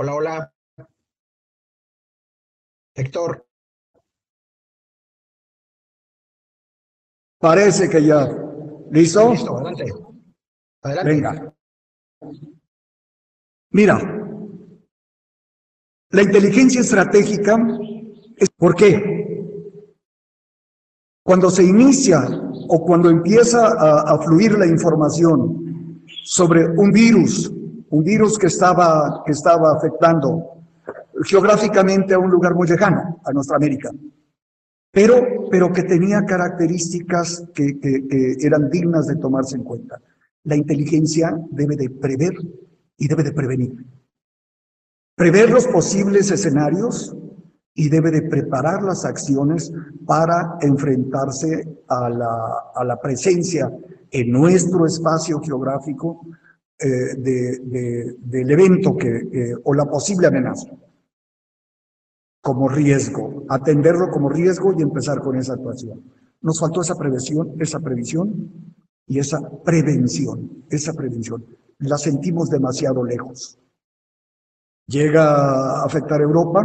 Hola, 0.00 0.14
hola. 0.14 0.54
Héctor. 2.94 3.44
Parece 7.40 7.90
que 7.90 8.04
ya. 8.04 8.28
¿Listo? 8.92 9.32
Listo, 9.32 9.56
adelante. 9.56 9.92
Adelante. 10.82 11.10
Venga. 11.10 11.54
Mira, 13.70 13.98
la 16.10 16.22
inteligencia 16.22 16.80
estratégica 16.80 17.56
es 18.36 18.50
¿por 18.50 18.76
qué? 18.76 19.02
Cuando 21.24 21.50
se 21.50 21.64
inicia 21.64 22.20
o 22.68 22.84
cuando 22.86 23.10
empieza 23.10 23.66
a, 23.66 24.14
a, 24.14 24.22
fluir 24.22 24.56
la 24.56 24.66
información 24.66 26.04
sobre 26.22 26.68
un 26.68 26.92
virus, 26.92 27.52
un 27.90 28.04
virus 28.04 28.38
que 28.38 28.48
estaba, 28.48 29.22
que 29.24 29.32
estaba 29.32 29.72
afectando 29.72 30.58
geográficamente 31.24 32.14
a 32.14 32.18
un 32.18 32.30
lugar 32.30 32.54
muy 32.54 32.68
lejano, 32.68 33.20
a 33.24 33.32
nuestra 33.32 33.56
América, 33.56 33.90
pero, 34.90 35.48
pero 35.50 35.72
que 35.72 35.82
tenía 35.82 36.24
características 36.24 37.44
que, 37.54 37.78
que, 37.78 38.36
eran 38.40 38.70
dignas 38.70 39.06
de 39.06 39.16
tomarse 39.16 39.56
en 39.56 39.64
cuenta. 39.64 40.00
La 40.44 40.56
inteligencia 40.56 41.36
debe 41.50 41.76
de 41.76 41.90
prever 41.90 42.34
y 42.96 43.08
debe 43.08 43.22
de 43.22 43.32
prevenir. 43.32 43.86
Prever 45.14 45.50
los 45.50 45.66
posibles 45.66 46.30
escenarios 46.30 47.14
y 47.74 47.88
debe 47.88 48.10
de 48.10 48.22
preparar 48.22 48.82
las 48.82 49.04
acciones 49.04 49.72
para 50.06 50.58
enfrentarse 50.62 51.82
a 51.88 52.08
la, 52.08 52.70
a 52.74 52.84
la 52.84 53.00
presencia 53.00 53.70
en 54.10 54.32
nuestro 54.32 54.86
espacio 54.86 55.40
geográfico 55.40 56.26
eh, 56.80 56.88
de, 57.16 57.58
de, 57.58 58.16
del 58.20 58.50
evento 58.50 58.96
que, 58.96 59.54
o 59.64 59.74
la 59.74 59.86
posible 59.86 60.28
amenaza 60.28 60.68
como 62.40 62.68
riesgo, 62.68 63.44
atenderlo 63.48 64.10
como 64.10 64.28
riesgo 64.28 64.74
y 64.76 64.82
empezar 64.82 65.20
con 65.20 65.36
esa 65.36 65.54
actuación. 65.54 66.02
Nos 66.40 66.60
faltó 66.60 66.80
esa 66.80 66.94
prevención, 66.94 67.54
esa 67.58 67.80
previsión 67.80 68.50
y 69.06 69.18
esa 69.18 69.40
prevención, 69.64 70.64
esa 70.70 70.92
prevención. 70.94 71.44
La 71.80 71.98
sentimos 71.98 72.48
demasiado 72.48 73.04
lejos. 73.04 73.58
Llega 74.86 75.80
a 75.80 75.84
afectar 75.84 76.20
Europa, 76.20 76.64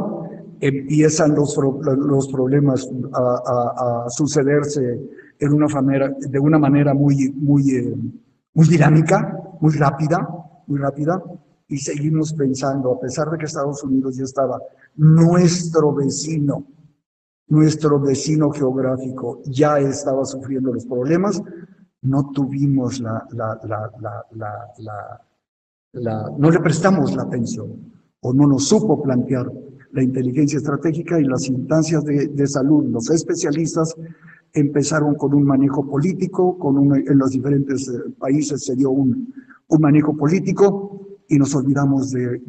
empiezan 0.61 1.35
los, 1.35 1.57
los 1.57 2.27
problemas 2.29 2.89
a, 3.13 4.05
sucederse 4.09 5.01
en 5.39 5.53
una 5.53 5.67
manera, 5.67 6.09
de 6.17 6.39
una 6.39 6.59
manera 6.59 6.93
muy, 6.93 7.29
muy, 7.31 7.71
eh, 7.71 7.95
muy 8.53 8.67
dinámica, 8.67 9.37
muy 9.63 9.73
rápida, 9.75 10.27
muy 10.67 10.77
rápida, 10.77 11.23
y 11.69 11.77
seguimos 11.77 12.33
pensando, 12.33 12.91
a 12.91 12.99
pesar 12.99 13.29
de 13.29 13.37
que 13.37 13.45
Estados 13.45 13.81
Unidos 13.81 14.17
ya 14.17 14.25
estaba, 14.25 14.59
nuestro 14.97 15.93
vecino, 15.93 16.67
nuestro 17.47 17.97
vecino 17.97 18.51
geográfico 18.51 19.41
ya 19.45 19.79
estaba 19.79 20.25
sufriendo 20.25 20.73
los 20.73 20.85
problemas, 20.85 21.41
no 22.01 22.29
tuvimos 22.31 22.99
la, 22.99 23.25
no 26.37 26.51
le 26.51 26.59
prestamos 26.59 27.15
la 27.15 27.23
atención 27.23 27.93
o 28.19 28.33
no 28.33 28.45
nos 28.45 28.67
supo 28.67 29.01
plantear 29.01 29.49
la 29.93 30.03
inteligencia 30.03 30.57
estratégica 30.57 31.21
y 31.21 31.23
las 31.23 31.47
instancias 31.47 32.03
de, 32.03 32.27
de 32.27 32.47
salud, 32.47 32.89
los 32.89 33.09
especialistas 33.09 33.95
empezaron 34.51 35.15
con 35.15 35.33
un 35.33 35.45
manejo 35.45 35.87
político, 35.89 36.57
con 36.59 36.77
un, 36.77 36.95
en 36.97 37.17
los 37.17 37.31
diferentes 37.31 37.87
eh, 37.87 38.11
países 38.19 38.65
se 38.65 38.75
dio 38.75 38.91
un, 38.91 39.33
un 39.67 39.81
manejo 39.81 40.15
político, 40.15 40.93
y 41.27 41.37
nos 41.37 41.55
olvidamos 41.55 42.11
de, 42.11 42.41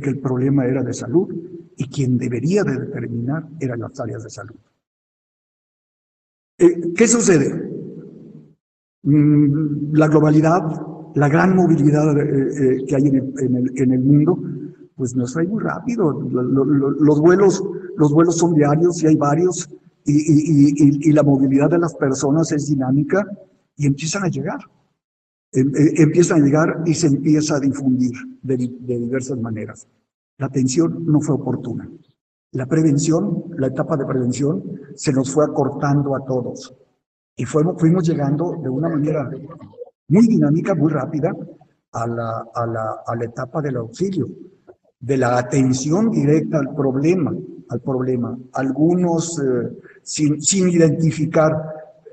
que 0.00 0.10
el 0.10 0.20
problema 0.20 0.66
era 0.66 0.82
de 0.82 0.92
salud 0.92 1.34
y 1.76 1.88
quien 1.88 2.18
debería 2.18 2.64
de 2.64 2.78
determinar 2.78 3.48
eran 3.60 3.80
las 3.80 3.98
áreas 3.98 4.24
de 4.24 4.30
salud. 4.30 4.56
Eh, 6.58 6.92
¿Qué 6.94 7.08
sucede? 7.08 7.70
Mm, 9.04 9.94
la 9.94 10.08
globalidad, 10.08 10.62
la 11.14 11.28
gran 11.28 11.56
movilidad 11.56 12.16
eh, 12.18 12.22
eh, 12.22 12.84
que 12.86 12.96
hay 12.96 13.06
en 13.06 13.92
el, 13.92 14.00
mundo, 14.00 14.38
pues 14.94 15.16
nos 15.16 15.32
trae 15.32 15.46
muy 15.46 15.62
rápido. 15.62 16.12
Los 16.20 17.20
vuelos, 17.20 17.62
los 17.96 18.12
vuelos 18.12 18.36
son 18.36 18.54
diarios 18.54 19.02
y 19.02 19.06
hay 19.06 19.16
varios, 19.16 19.68
y 20.04 21.12
la 21.12 21.22
movilidad 21.22 21.70
de 21.70 21.78
las 21.78 21.94
personas 21.94 22.52
es 22.52 22.68
dinámica 22.68 23.26
y 23.76 23.86
empiezan 23.86 24.24
a 24.24 24.28
llegar. 24.28 24.60
Em, 25.54 25.68
eh, 25.76 26.02
empieza 26.02 26.34
a 26.34 26.38
llegar 26.38 26.82
y 26.86 26.94
se 26.94 27.06
empieza 27.08 27.56
a 27.56 27.60
difundir 27.60 28.12
de, 28.42 28.56
diversas 28.56 29.38
maneras. 29.38 29.86
La 30.38 30.46
atención 30.46 31.04
no 31.06 31.20
fue 31.20 31.34
oportuna. 31.34 31.90
La 32.52 32.66
prevención, 32.66 33.44
la 33.58 33.66
etapa 33.66 33.98
de 33.98 34.06
prevención, 34.06 34.62
se 34.94 35.12
nos 35.12 35.30
fue 35.30 35.44
acortando 35.44 36.16
a 36.16 36.24
todos. 36.24 36.74
Y 37.36 37.44
fuimos, 37.44 37.76
fuimos 37.78 38.08
llegando 38.08 38.58
de 38.62 38.68
una 38.68 38.88
manera 38.88 39.30
muy 40.08 40.26
dinámica, 40.26 40.74
muy 40.74 40.90
rápida, 40.90 41.34
a 41.92 42.06
la, 42.06 42.46
a 42.54 42.66
la, 42.66 43.02
a 43.06 43.14
la 43.14 43.24
etapa 43.24 43.60
del 43.60 43.76
auxilio, 43.76 44.26
de 44.98 45.16
la 45.18 45.36
atención 45.36 46.10
directa 46.10 46.58
al 46.60 46.74
problema, 46.74 47.34
al 47.68 47.80
problema. 47.80 48.38
Algunos 48.54 49.38
eh, 49.38 49.68
sin, 50.02 50.40
sin 50.40 50.70
identificar, 50.70 51.52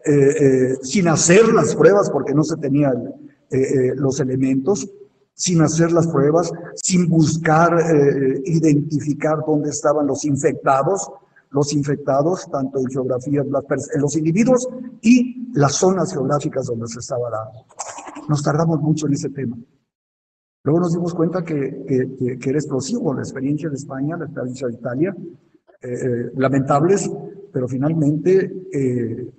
eh, 0.06 0.76
sin 0.82 1.08
hacer 1.08 1.53
las 1.53 1.74
pruebas 1.76 2.09
porque 2.09 2.34
no 2.34 2.43
se 2.43 2.58
tenía 2.58 2.90
eh, 2.90 3.28
eh, 3.52 3.94
los 3.95 4.19
elementos 4.19 4.90
sin 5.34 5.61
hacer 5.61 5.92
las 5.92 6.08
pruebas, 6.08 6.52
sin 6.76 7.08
buscar 7.08 7.74
eh, 7.80 8.42
identificar 8.45 9.40
dónde 9.48 9.69
estaban 9.69 10.06
los 10.06 10.26
infectados, 10.26 11.10
los 11.52 11.74
infectados, 11.74 12.50
tanto 12.52 12.80
en 12.80 12.88
geografías, 12.88 13.45
los 13.95 14.16
individuos 14.18 14.68
y 15.02 15.50
las 15.53 15.76
zonas 15.76 16.11
geográficas 16.11 16.66
donde 16.66 16.88
se 16.88 17.00
estaba 17.00 17.30
dando. 17.30 17.66
Nos 18.28 18.44
tardamos 18.44 18.82
mucho 18.82 19.08
en 19.08 19.14
ese 19.14 19.30
tema. 19.30 19.58
Luego 20.64 20.82
nos 20.82 20.92
dimos 20.92 21.14
cuenta 21.14 21.44
que, 21.44 21.86
que, 21.88 22.38
que 22.38 22.50
era 22.50 22.60
explosivo 22.60 23.14
la 23.14 23.22
experiencia 23.22 23.69
de 23.69 23.76
España, 23.76 24.18
la 24.18 24.26
experiencia 24.26 24.68
de 24.68 24.74
Italia, 24.74 25.16
eh, 25.82 25.94
eh, 25.94 26.32
lamentables, 26.36 27.10
pero 27.53 27.66
finalmente 27.66 28.52
eh, 28.74 29.32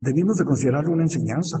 debimos 0.00 0.38
de 0.38 0.44
considerarlo 0.46 0.92
una 0.92 1.02
enseñanza. 1.02 1.60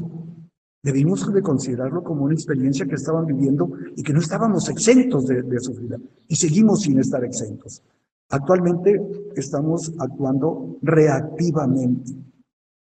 Debimos 0.84 1.32
de 1.32 1.40
considerarlo 1.40 2.04
como 2.04 2.24
una 2.24 2.34
experiencia 2.34 2.84
que 2.84 2.96
estaban 2.96 3.24
viviendo 3.24 3.72
y 3.96 4.02
que 4.02 4.12
no 4.12 4.20
estábamos 4.20 4.68
exentos 4.68 5.26
de, 5.26 5.40
de 5.42 5.58
sufrir. 5.58 5.96
Y 6.28 6.36
seguimos 6.36 6.82
sin 6.82 6.98
estar 6.98 7.24
exentos. 7.24 7.82
Actualmente 8.28 9.00
estamos 9.34 9.94
actuando 9.98 10.76
reactivamente. 10.82 12.12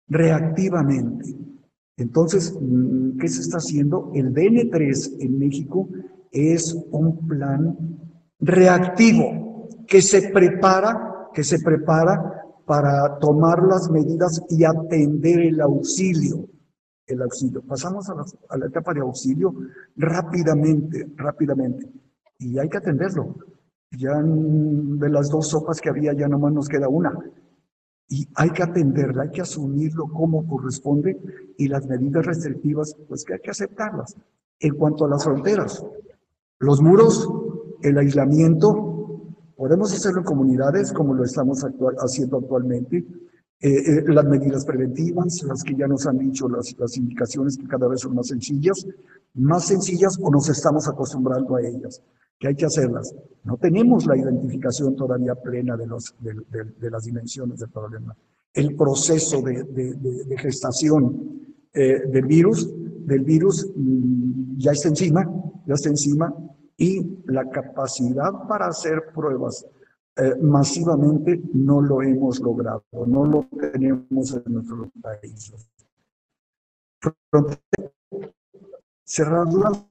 Reactivamente. 0.08 1.36
Entonces, 1.98 2.56
mm, 2.58 3.18
¿qué 3.18 3.28
se 3.28 3.42
está 3.42 3.58
haciendo? 3.58 4.10
El 4.14 4.32
DN3 4.32 5.16
en 5.20 5.38
México 5.38 5.86
es 6.32 6.74
un 6.90 7.26
plan 7.28 7.76
reactivo 8.40 9.68
que 9.86 10.00
se 10.00 10.30
prepara, 10.30 11.28
que 11.34 11.44
se 11.44 11.58
prepara 11.60 12.44
para 12.64 13.18
tomar 13.18 13.62
las 13.62 13.90
medidas 13.90 14.40
y 14.48 14.64
atender 14.64 15.40
el 15.40 15.60
auxilio. 15.60 16.48
El 17.06 17.22
auxilio. 17.22 17.62
Pasamos 17.62 18.08
a 18.08 18.56
la, 18.56 18.66
etapa 18.66 18.94
de 18.94 19.00
auxilio 19.00 19.54
rápidamente, 19.96 21.06
rápidamente. 21.16 21.90
Y 22.38 22.58
hay 22.58 22.68
que 22.68 22.78
atenderlo. 22.78 23.36
Ya 23.90 24.20
de 24.22 25.08
las 25.08 25.30
dos 25.30 25.48
sopas 25.48 25.80
que 25.80 25.90
había, 25.90 26.12
ya 26.14 26.28
nomás 26.28 26.52
nos 26.52 26.68
queda 26.68 26.88
una 26.88 27.12
y 28.08 28.28
hay 28.34 28.50
que 28.50 28.62
atenderla, 28.62 29.24
hay 29.24 29.30
que 29.30 29.40
asumirlo 29.40 30.06
como 30.08 30.46
corresponde 30.46 31.18
y 31.56 31.68
las 31.68 31.86
medidas 31.86 32.26
restrictivas, 32.26 32.96
pues 33.08 33.24
que 33.24 33.34
hay 33.34 33.40
que 33.40 33.50
aceptarlas. 33.50 34.16
En 34.60 34.74
cuanto 34.76 35.04
a 35.04 35.08
las 35.08 35.24
fronteras, 35.24 35.84
los 36.58 36.80
muros, 36.80 37.28
el 37.82 37.98
aislamiento, 37.98 39.34
podemos 39.56 39.92
hacerlo 39.92 40.20
en 40.20 40.24
comunidades 40.26 40.92
como 40.92 41.14
lo 41.14 41.24
estamos 41.24 41.64
haciendo 41.98 42.38
actualmente, 42.38 43.06
eh, 43.60 43.70
eh, 43.70 44.04
las 44.08 44.24
medidas 44.26 44.64
preventivas, 44.64 45.42
las 45.44 45.62
que 45.62 45.74
ya 45.74 45.86
nos 45.86 46.06
han 46.06 46.18
dicho 46.18 46.48
las, 46.48 46.74
las 46.78 46.96
indicaciones 46.96 47.56
que 47.56 47.66
cada 47.66 47.88
vez 47.88 48.00
son 48.00 48.14
más 48.14 48.28
sencillas, 48.28 48.86
más 49.34 49.66
sencillas 49.66 50.18
o 50.20 50.30
nos 50.30 50.48
estamos 50.48 50.86
acostumbrando 50.88 51.56
a 51.56 51.62
ellas 51.62 52.02
que 52.38 52.48
hay 52.48 52.54
que 52.54 52.66
hacerlas. 52.66 53.14
No 53.44 53.56
tenemos 53.56 54.06
la 54.06 54.16
identificación 54.16 54.96
todavía 54.96 55.34
plena 55.34 55.76
de, 55.76 55.86
los, 55.86 56.14
de, 56.20 56.90
las 56.90 57.04
dimensiones 57.04 57.60
del 57.60 57.70
problema. 57.70 58.16
El 58.52 58.76
proceso 58.76 59.42
de, 59.42 60.36
gestación 60.38 61.56
eh, 61.72 62.02
del 62.06 62.26
virus, 62.26 62.70
del 63.06 63.24
virus 63.24 63.70
mm, 63.74 64.58
ya 64.58 64.72
está 64.72 64.88
encima, 64.88 65.28
ya 65.66 65.74
está 65.74 65.88
encima, 65.88 66.34
y 66.76 67.22
la 67.26 67.48
capacidad 67.50 68.32
para 68.48 68.66
hacer 68.66 69.04
pruebas 69.14 69.66
eh, 70.16 70.36
masivamente 70.40 71.42
no 71.54 71.80
lo 71.80 72.02
hemos 72.02 72.40
logrado, 72.40 72.84
no 73.06 73.26
lo 73.26 73.48
tenemos 73.48 74.32
en 74.34 74.52
nuestros 74.52 74.88
países. 75.02 75.68
Cerraduras 79.04 79.86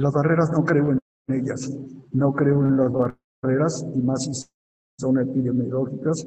las 0.00 0.12
barreras 0.14 0.50
no 0.50 0.64
creo 0.64 0.92
en 0.92 1.00
ellas, 1.28 1.70
no 2.12 2.32
creo 2.32 2.66
en 2.66 2.76
las 2.76 2.90
barreras 2.90 3.86
y 3.94 3.98
más 4.00 4.24
si 4.24 4.46
son 4.98 5.18
epidemiológicas, 5.18 6.26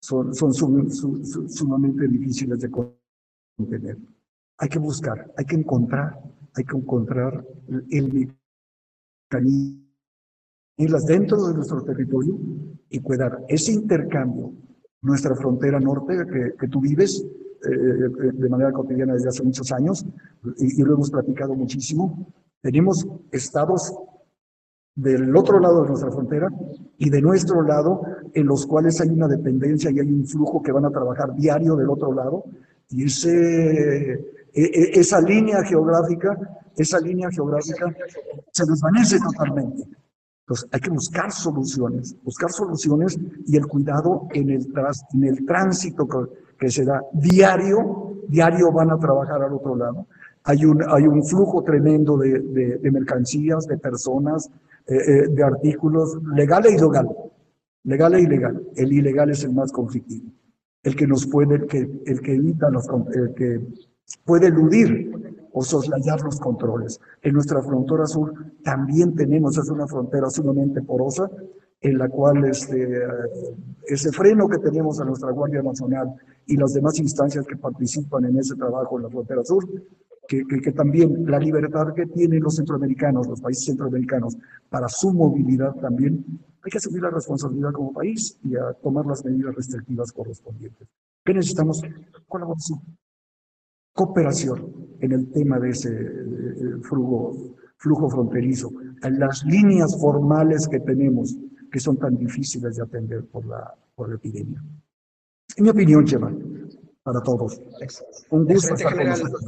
son, 0.00 0.34
son 0.34 0.52
sumamente 1.48 2.06
difíciles 2.06 2.60
de 2.60 2.70
contener. 2.70 3.98
Hay 4.58 4.68
que 4.68 4.78
buscar, 4.78 5.32
hay 5.36 5.44
que 5.44 5.56
encontrar, 5.56 6.20
hay 6.54 6.64
que 6.64 6.76
encontrar 6.76 7.44
el 7.90 8.32
mecanismo 9.32 9.82
dentro 11.06 11.46
de 11.46 11.54
nuestro 11.54 11.82
territorio 11.82 12.38
y 12.90 13.00
cuidar 13.00 13.44
ese 13.48 13.72
intercambio, 13.72 14.52
nuestra 15.02 15.34
frontera 15.34 15.80
norte 15.80 16.16
que, 16.26 16.54
que 16.58 16.68
tú 16.68 16.80
vives 16.80 17.24
eh, 17.64 18.32
de 18.32 18.48
manera 18.48 18.72
cotidiana 18.72 19.14
desde 19.14 19.28
hace 19.28 19.42
muchos 19.42 19.70
años 19.72 20.04
y, 20.58 20.80
y, 20.80 20.84
lo 20.84 20.94
hemos 20.94 21.10
platicado 21.10 21.54
muchísimo, 21.54 22.26
tenemos 22.60 23.06
estados 23.30 23.94
del 24.94 25.34
otro 25.36 25.58
lado 25.60 25.82
de 25.82 25.88
nuestra 25.88 26.10
frontera 26.10 26.48
y 26.98 27.08
de 27.08 27.22
nuestro 27.22 27.62
lado 27.62 28.02
en 28.34 28.46
los 28.46 28.66
cuales 28.66 29.00
hay 29.00 29.10
una 29.10 29.28
dependencia 29.28 29.90
y 29.90 30.00
hay 30.00 30.10
un 30.10 30.26
flujo 30.26 30.62
que 30.62 30.72
van 30.72 30.84
a 30.84 30.90
trabajar 30.90 31.34
diario 31.34 31.76
del 31.76 31.88
otro 31.88 32.12
lado. 32.12 32.44
Y 32.90 33.04
ese, 33.04 34.12
e, 34.12 34.20
e, 34.54 35.00
esa 35.00 35.20
línea 35.20 35.64
geográfica, 35.64 36.61
esa 36.76 37.00
línea 37.00 37.30
geográfica 37.30 37.94
se 38.50 38.64
desvanece 38.64 39.18
totalmente. 39.18 39.84
Entonces 40.44 40.68
hay 40.72 40.80
que 40.80 40.90
buscar 40.90 41.30
soluciones, 41.32 42.16
buscar 42.22 42.50
soluciones 42.50 43.18
y 43.46 43.56
el 43.56 43.66
cuidado 43.66 44.28
en 44.32 44.50
el, 44.50 44.72
en 45.14 45.24
el 45.24 45.46
tránsito 45.46 46.06
que, 46.08 46.18
que 46.58 46.70
se 46.70 46.84
da 46.84 47.00
diario, 47.12 48.22
diario 48.28 48.72
van 48.72 48.90
a 48.90 48.98
trabajar 48.98 49.42
al 49.42 49.54
otro 49.54 49.76
lado 49.76 50.06
hay 50.44 50.64
un, 50.64 50.82
hay 50.88 51.06
un 51.06 51.24
flujo 51.24 51.62
tremendo 51.62 52.16
de, 52.16 52.40
de, 52.40 52.90
mercancías, 52.90 53.66
de 53.66 53.78
personas, 53.78 54.50
eh, 54.86 54.96
eh, 54.96 55.28
de 55.28 55.42
artículos, 55.44 56.18
legal 56.34 56.66
e 56.66 56.72
ilegal. 56.72 57.08
Legal 57.84 58.14
e 58.14 58.20
ilegal. 58.22 58.62
El 58.74 58.92
ilegal 58.92 59.30
es 59.30 59.44
el 59.44 59.52
más 59.52 59.70
conflictivo. 59.70 60.30
El 60.82 60.96
que 60.96 61.06
nos 61.06 61.26
puede, 61.26 61.56
el 61.56 61.66
que, 61.66 62.02
el 62.06 62.20
que 62.20 62.34
evita, 62.34 62.70
los, 62.70 62.86
el 63.14 63.34
que 63.34 63.60
puede 64.24 64.48
eludir 64.48 65.38
o 65.52 65.62
soslayar 65.62 66.20
los 66.22 66.38
controles. 66.40 67.00
En 67.22 67.34
nuestra 67.34 67.62
frontera 67.62 68.06
sur 68.06 68.32
también 68.62 69.14
tenemos, 69.14 69.56
es 69.58 69.68
una 69.68 69.86
frontera 69.86 70.30
sumamente 70.30 70.82
porosa, 70.82 71.30
en 71.80 71.98
la 71.98 72.08
cual 72.08 72.44
este, 72.44 73.02
ese 73.86 74.12
freno 74.12 74.48
que 74.48 74.58
tenemos 74.58 75.00
a 75.00 75.04
nuestra 75.04 75.32
Guardia 75.32 75.62
Nacional 75.62 76.14
y 76.46 76.56
las 76.56 76.72
demás 76.72 76.98
instancias 76.98 77.46
que 77.46 77.56
participan 77.56 78.24
en 78.24 78.38
ese 78.38 78.54
trabajo 78.54 78.96
en 78.96 79.04
la 79.04 79.10
frontera 79.10 79.44
sur, 79.44 79.66
que, 80.28 80.72
también 80.72 81.26
la 81.26 81.38
libertad 81.38 81.92
que 81.94 82.06
tienen 82.06 82.42
los 82.42 82.56
centroamericanos, 82.56 83.26
los 83.26 83.40
países 83.40 83.66
centroamericanos, 83.66 84.36
para 84.70 84.88
su 84.88 85.12
movilidad 85.12 85.74
también, 85.74 86.24
hay 86.62 86.70
que 86.70 86.78
asumir 86.78 87.02
la 87.02 87.10
responsabilidad 87.10 87.72
como 87.72 87.92
país 87.92 88.38
y 88.44 88.56
a 88.56 88.72
tomar 88.74 89.04
las 89.04 89.24
medidas 89.24 89.54
restrictivas 89.54 90.12
correspondientes. 90.12 90.88
¿Qué 91.24 91.34
necesitamos? 91.34 91.82
Colaboración, 92.28 92.80
cooperación 93.92 94.96
en 95.00 95.12
el 95.12 95.30
tema 95.30 95.58
de 95.58 95.70
ese 95.70 95.90
flujo, 96.82 97.56
flujo 97.76 98.08
fronterizo, 98.08 98.70
en 99.02 99.18
las 99.18 99.44
líneas 99.44 99.96
formales 100.00 100.68
que 100.68 100.80
tenemos, 100.80 101.36
que 101.70 101.80
son 101.80 101.96
tan 101.98 102.16
difíciles 102.16 102.76
de 102.76 102.82
atender 102.82 103.24
por 103.26 103.44
la, 103.46 103.74
por 103.94 104.08
la 104.08 104.16
epidemia. 104.16 104.62
En 105.56 105.64
mi 105.64 105.70
opinión, 105.70 106.04
Chema, 106.04 106.32
para 107.02 107.20
todos. 107.22 107.60
Un 108.30 108.44
gusto 108.46 108.74
estar 108.74 108.94
con 108.94 109.06
nosotros. 109.06 109.44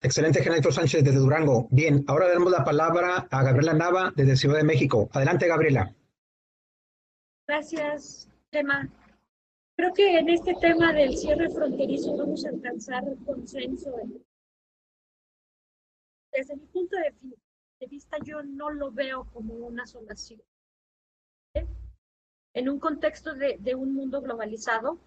Excelente, 0.00 0.42
General 0.42 0.72
Sánchez 0.72 1.04
desde 1.04 1.18
Durango. 1.18 1.68
Bien, 1.70 2.04
ahora 2.08 2.28
damos 2.28 2.50
la 2.50 2.64
palabra 2.64 3.28
a 3.30 3.42
Gabriela 3.44 3.72
Nava 3.72 4.12
desde 4.16 4.36
Ciudad 4.36 4.56
de 4.56 4.64
México. 4.64 5.08
Adelante, 5.12 5.46
Gabriela. 5.46 5.94
Gracias, 7.46 8.28
Tema. 8.50 8.88
Creo 9.82 9.94
que 9.94 10.16
en 10.16 10.28
este 10.28 10.54
tema 10.60 10.92
del 10.92 11.16
cierre 11.16 11.50
fronterizo 11.50 12.16
vamos 12.16 12.44
a 12.44 12.50
alcanzar 12.50 13.02
consenso. 13.26 13.92
Desde 16.30 16.54
mi 16.54 16.66
punto 16.66 16.96
de 16.96 17.86
vista, 17.88 18.16
yo 18.24 18.44
no 18.44 18.70
lo 18.70 18.92
veo 18.92 19.24
como 19.32 19.54
una 19.54 19.84
solución. 19.84 20.40
En 22.54 22.68
un 22.68 22.78
contexto 22.78 23.34
de, 23.34 23.56
de 23.58 23.74
un 23.74 23.92
mundo 23.92 24.20
globalizado, 24.20 25.00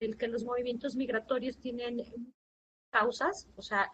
el 0.00 0.16
que 0.16 0.26
los 0.26 0.42
movimientos 0.42 0.96
migratorios 0.96 1.60
tienen 1.60 2.02
causas, 2.90 3.48
o 3.54 3.62
sea, 3.62 3.92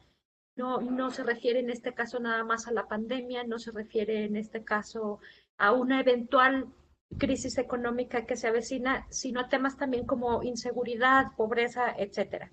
no, 0.57 0.81
no 0.81 1.11
se 1.11 1.23
refiere 1.23 1.61
en 1.61 1.69
este 1.69 1.93
caso 1.93 2.19
nada 2.19 2.45
más 2.45 2.67
a 2.67 2.73
la 2.73 2.89
pandemia, 2.89 3.45
no 3.45 3.59
se 3.59 3.73
refiere 3.73 4.25
en 4.25 4.37
este 4.37 4.65
caso 4.65 5.21
a 5.59 5.73
una 5.73 6.01
eventual 6.01 6.73
crisis 7.19 7.59
económica 7.59 8.27
que 8.27 8.37
se 8.37 8.49
avecina, 8.49 9.07
sino 9.11 9.41
a 9.41 9.49
temas 9.49 9.77
también 9.77 10.07
como 10.07 10.43
inseguridad, 10.43 11.33
pobreza, 11.37 11.95
etcétera. 11.97 12.53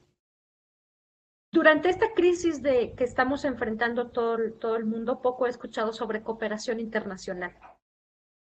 Durante 1.51 1.89
esta 1.89 2.13
crisis 2.13 2.61
de, 2.61 2.93
que 2.95 3.03
estamos 3.03 3.43
enfrentando 3.43 4.09
todo, 4.11 4.75
el 4.75 4.85
mundo, 4.85 5.21
poco 5.21 5.47
he 5.47 5.49
escuchado 5.49 5.91
sobre 5.91 6.23
cooperación 6.23 6.79
internacional. 6.79 7.57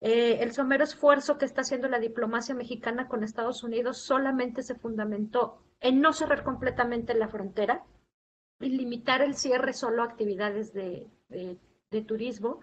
Eh, 0.02 0.40
el 0.42 0.52
somero 0.52 0.84
esfuerzo 0.84 1.38
que 1.38 1.46
está 1.46 1.62
haciendo 1.62 1.88
la 1.88 2.00
diplomacia 2.00 2.56
mexicana 2.56 3.08
con 3.08 3.24
Estados 3.24 3.64
Unidos 3.64 3.98
solamente 3.98 4.64
se 4.64 4.76
fundamentó 4.76 5.62
en 5.80 6.02
no 6.02 6.12
cerrar 6.14 6.44
completamente 6.44 7.14
la 7.14 7.30
frontera, 7.30 7.86
y 8.60 8.70
limitar 8.70 9.22
el 9.22 9.36
cierre 9.36 9.74
solo 9.74 10.02
a 10.02 10.06
actividades 10.06 10.74
de, 10.74 11.08
de, 11.30 12.02
turismo 12.02 12.60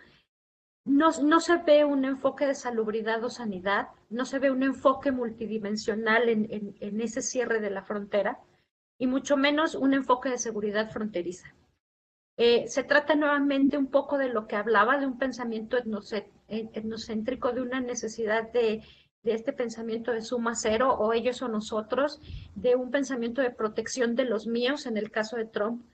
no, 0.87 1.11
no, 1.21 1.41
se 1.41 1.57
ve 1.59 1.85
un 1.85 2.05
enfoque 2.05 2.47
de 2.47 2.55
salubridad 2.55 3.23
o 3.25 3.29
sanidad, 3.29 3.89
no 4.09 4.25
se 4.25 4.39
ve 4.39 4.53
un 4.53 4.63
enfoque 4.63 5.11
multidimensional 5.11 6.29
en, 6.29 6.47
en, 6.81 7.01
ese 7.01 7.23
cierre 7.23 7.61
de 7.61 7.71
la 7.71 7.83
frontera 7.83 8.39
y 8.97 9.09
mucho 9.09 9.37
menos 9.37 9.75
un 9.75 9.95
enfoque 9.95 10.31
de 10.31 10.39
seguridad 10.39 10.91
fronteriza. 10.91 11.53
Eh, 12.39 12.69
se 12.69 12.85
trata 12.85 13.17
nuevamente 13.17 13.77
un 13.77 13.89
poco 13.89 14.17
de 14.17 14.29
lo 14.29 14.47
que 14.47 14.55
hablaba 14.55 14.99
de 14.99 15.07
un 15.07 15.19
pensamiento 15.19 15.77
etnocéntrico, 15.77 17.53
de 17.53 17.63
una 17.63 17.81
necesidad 17.81 18.53
de, 18.53 18.83
de 19.25 19.35
este 19.35 19.53
pensamiento 19.53 20.13
de 20.13 20.23
suma 20.23 20.55
cero 20.55 20.95
o 20.95 21.13
ellos 21.13 21.43
o 21.43 21.49
nosotros, 21.49 22.21
de 22.55 22.77
un 22.77 22.93
pensamiento 22.93 23.43
de 23.43 23.51
protección 23.51 24.15
de 24.15 24.25
los 24.25 24.47
míos 24.47 24.87
en 24.87 24.97
el 24.97 25.11
caso 25.11 25.37
de 25.37 25.47
Trump, 25.47 25.85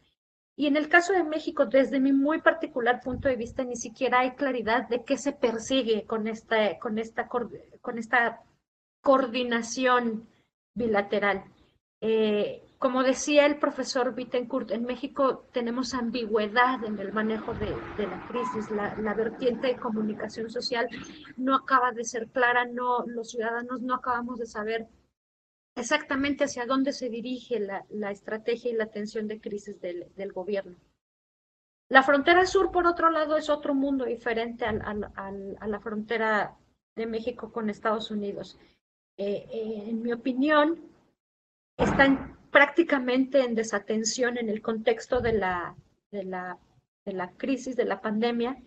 y 0.57 0.67
en 0.67 0.77
el 0.77 0.89
caso 0.89 1.13
de 1.13 1.25
México, 1.25 1.67
desde 1.67 1.99
mi 1.99 2.13
muy 2.13 2.41
particular 2.41 3.01
punto 3.01 3.29
de 3.29 3.37
vista, 3.37 3.65
ni 3.65 3.77
siquiera 3.77 4.21
hay 4.21 4.33
claridad 4.33 4.89
de 4.89 5.03
qué 5.03 5.17
se 5.17 5.33
persigue 5.33 6.05
con 6.05 6.29
esta, 6.29 6.79
con 6.79 6.99
esta, 6.99 7.27
con 7.27 7.99
esta 7.99 8.43
coordinación 9.03 10.29
bilateral. 10.75 11.45
Eh, 12.01 12.63
como 12.79 13.05
decía 13.05 13.47
el 13.47 13.59
profesor 13.59 14.15
Bittencourt, 14.15 14.73
en 14.73 14.85
México 14.85 15.45
tenemos 15.53 15.95
ambigüedad 15.95 16.85
en 16.85 16.99
el 16.99 17.13
manejo 17.13 17.55
de, 17.55 17.77
de 17.97 18.07
la 18.09 18.27
crisis. 18.27 18.71
La, 18.73 18.97
la, 18.97 19.15
vertiente 19.15 19.69
de 19.69 19.77
comunicación 19.77 20.51
social 20.51 20.89
no 21.37 21.55
acaba 21.55 21.93
de 21.93 22.05
ser 22.05 22.27
clara, 22.29 22.65
no, 22.65 23.07
los 23.07 23.31
ciudadanos 23.31 23.81
no 23.83 23.95
acabamos 23.95 24.41
de 24.41 24.47
saber 24.47 24.89
exactamente 25.75 26.44
hacia 26.44 26.67
dónde 26.67 26.92
se 26.92 27.09
dirige 27.09 27.60
la, 27.60 28.10
estrategia 28.10 28.70
y 28.70 28.75
la 28.75 28.84
atención 28.84 29.28
de 29.28 29.41
crisis 29.41 29.81
del, 29.81 30.33
gobierno. 30.33 30.76
La 31.89 32.02
frontera 32.02 32.47
sur, 32.47 32.70
por 32.70 32.86
otro 32.86 33.10
lado, 33.10 33.36
es 33.36 33.51
otro 33.51 33.75
mundo 33.75 34.05
diferente 34.05 34.65
al, 34.65 34.81
a 35.15 35.67
la 35.67 35.81
frontera 35.81 36.57
de 36.97 37.07
México 37.07 37.52
con 37.52 37.70
Estados 37.70 38.10
Unidos. 38.10 38.59
Eh, 39.17 39.47
eh, 39.52 39.84
en 39.89 40.02
mi 40.02 40.12
opinión, 40.12 40.81
están 41.76 42.39
prácticamente 42.51 43.44
en 43.44 43.55
desatención 43.55 44.39
en 44.39 44.49
el 44.49 44.62
contexto 44.62 45.20
de 45.20 45.33
la, 45.33 45.75
de 46.10 46.25
la, 46.25 46.59
de 47.05 47.12
la 47.12 47.31
crisis, 47.33 47.76
de 47.76 47.84
la 47.84 48.01
pandemia. 48.01 48.62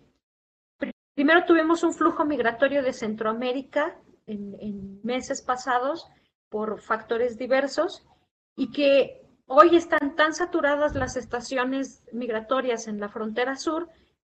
Primero 1.16 1.46
tuvimos 1.46 1.84
un 1.84 1.94
flujo 1.94 2.26
migratorio 2.26 2.84
de 2.84 2.94
Centroamérica 2.94 4.00
en, 4.28 4.56
en 4.60 5.00
meses 5.04 5.42
pasados, 5.42 6.08
por 6.56 6.80
factores 6.80 7.38
diversos 7.38 8.08
y 8.56 8.72
que 8.72 9.28
hoy 9.46 9.76
están 9.76 10.16
tan 10.16 10.34
saturadas 10.34 10.96
las 10.96 11.18
estaciones 11.18 12.06
migratorias 12.14 12.88
en 12.88 13.02
la 13.02 13.10
frontera 13.10 13.58
sur 13.58 13.90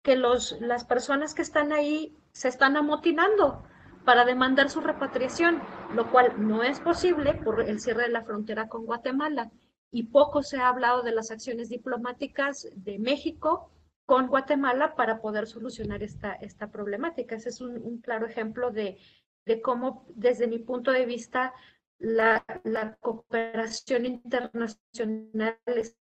que 0.02 0.16
los, 0.16 0.60
las 0.60 0.84
personas 0.84 1.32
que 1.32 1.42
están 1.42 1.72
ahí 1.72 2.16
se 2.32 2.48
están 2.48 2.76
amotinando 2.76 3.62
para 4.04 4.24
demandar 4.24 4.68
su 4.68 4.80
repatriación, 4.80 5.62
lo 5.94 6.10
cual 6.10 6.44
no 6.44 6.64
es 6.64 6.80
posible 6.80 7.34
por 7.34 7.60
el 7.60 7.78
cierre 7.78 8.02
de 8.02 8.08
la 8.08 8.24
frontera 8.24 8.68
con 8.68 8.84
Guatemala. 8.84 9.52
Y 9.92 10.08
poco 10.08 10.42
se 10.42 10.58
ha 10.58 10.70
hablado 10.70 11.04
de 11.04 11.12
las 11.12 11.30
acciones 11.30 11.68
diplomáticas 11.68 12.68
de 12.74 12.98
México 12.98 13.70
con 14.06 14.26
Guatemala 14.26 14.96
para 14.96 15.20
poder 15.20 15.46
solucionar 15.46 16.02
esta, 16.02 16.32
esta 16.32 16.72
problemática. 16.72 17.36
Ese 17.36 17.50
es 17.50 17.60
un, 17.60 18.00
claro 18.00 18.26
ejemplo 18.26 18.72
de, 18.72 18.98
de 19.46 19.60
cómo, 19.60 20.04
desde 20.16 20.48
mi 20.48 20.58
punto 20.58 20.90
de 20.90 21.06
vista, 21.06 21.54
la, 21.98 22.44
la 22.64 22.94
cooperación 22.96 24.06
internacional 24.06 25.58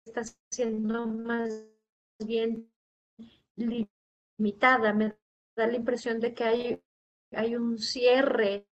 está 0.05 0.23
siendo 0.51 1.07
más 1.07 1.67
bien 2.19 2.71
limitada. 3.57 4.93
Me 4.93 5.17
da 5.57 5.67
la 5.67 5.77
impresión 5.77 6.21
de 6.21 6.35
que 6.35 6.45
hay, 6.45 6.83
hay 7.33 7.57
un 7.57 7.79
cierre 7.79 8.67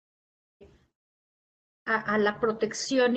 a, 1.86 2.18
la 2.18 2.40
protección 2.40 3.16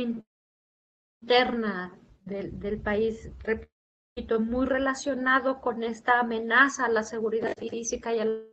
interna 1.22 2.00
del, 2.24 2.60
del, 2.60 2.80
país, 2.80 3.32
repito, 3.40 4.40
muy 4.40 4.68
relacionado 4.68 5.60
con 5.60 5.84
esta 5.84 6.19
amenaza 6.19 6.86
a 6.86 6.90
la 6.90 7.02
seguridad 7.03 7.56
física 7.58 8.14
y 8.14 8.19
a 8.19 8.26
la 8.26 8.49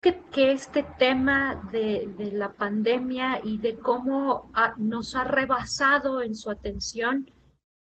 que, 0.00 0.20
que 0.32 0.52
este 0.52 0.84
tema 0.98 1.68
de, 1.72 2.08
de, 2.16 2.32
la 2.32 2.52
pandemia 2.52 3.40
y 3.42 3.58
de 3.58 3.76
cómo 3.76 4.50
nos 4.76 5.14
ha 5.14 5.24
rebasado 5.24 6.22
en 6.22 6.34
su 6.34 6.50
atención 6.50 7.30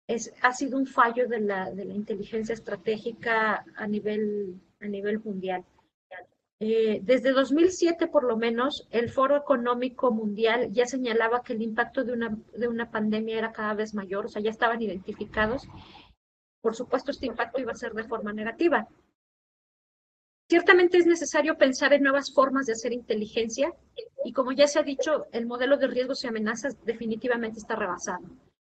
es, 0.08 0.34
ha 0.42 0.52
sido 0.52 0.78
un 0.78 0.88
fallo 0.88 1.28
de 1.28 1.40
la, 1.40 1.72
de 1.72 1.86
la 1.86 1.94
inteligencia 1.94 2.54
estratégica 2.54 3.64
a 3.76 3.88
nivel, 3.88 4.60
a 4.82 4.88
nivel 4.88 5.20
mundial. 5.20 5.64
Eh, 6.64 7.00
desde 7.02 7.32
2007, 7.32 8.06
por 8.08 8.24
lo 8.24 8.38
menos, 8.38 8.88
el 8.92 9.10
Foro 9.10 9.36
Económico 9.36 10.12
Mundial 10.12 10.72
ya 10.72 10.86
señalaba 10.86 11.42
que 11.42 11.54
el 11.54 11.64
impacto 11.64 12.04
de 12.04 12.14
una, 12.14 12.38
de 12.56 12.68
una 12.68 12.92
pandemia 12.92 13.40
era 13.40 13.52
cada 13.52 13.74
vez 13.74 13.96
mayor, 13.96 14.26
o 14.26 14.30
sea, 14.30 14.44
ya 14.44 14.52
estaban 14.52 14.80
identificados. 14.80 15.68
Por 16.62 16.76
supuesto, 16.76 17.10
este 17.10 17.26
impacto 17.26 17.60
iba 17.60 17.72
a 17.72 17.76
ser 17.76 17.94
de 17.94 18.04
forma 18.04 18.32
negativa. 18.32 18.88
Ciertamente 20.52 20.98
es 20.98 21.06
necesario 21.06 21.58
pensar 21.58 21.94
en 21.94 22.04
nuevas 22.04 22.34
formas 22.34 22.66
de 22.66 22.74
hacer 22.74 22.92
inteligencia 22.92 23.74
y 24.26 24.34
como 24.34 24.52
ya 24.52 24.68
se 24.68 24.80
ha 24.80 24.84
dicho, 24.84 25.28
el 25.32 25.46
modelo 25.46 25.78
de 25.78 25.88
riesgos 25.88 26.26
y 26.26 26.28
amenazas 26.28 26.76
definitivamente 26.84 27.60
está 27.60 27.78
rebasado. 27.78 28.26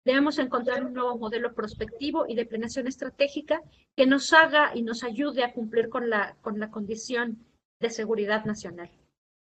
Debemos 0.05 0.39
encontrar 0.39 0.85
un 0.85 0.95
nuevo 0.95 1.19
modelo 1.19 1.53
prospectivo 1.53 2.27
y 2.29 2.37
de 2.37 2.47
planeación 2.47 2.87
estratégica 2.87 3.61
que 3.97 4.07
nos 4.07 4.33
haga 4.33 4.71
y 4.73 4.83
nos 4.83 5.03
ayude 5.03 5.43
a 5.43 5.53
cumplir 5.53 5.89
con 5.89 6.09
la, 6.09 6.37
con 6.43 6.61
la 6.61 6.71
condición 6.71 7.45
de 7.81 7.91
seguridad 7.91 8.45
nacional. 8.45 8.93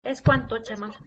Es 0.01 0.21
cuanto, 0.21 0.59
Chema. 0.59 0.97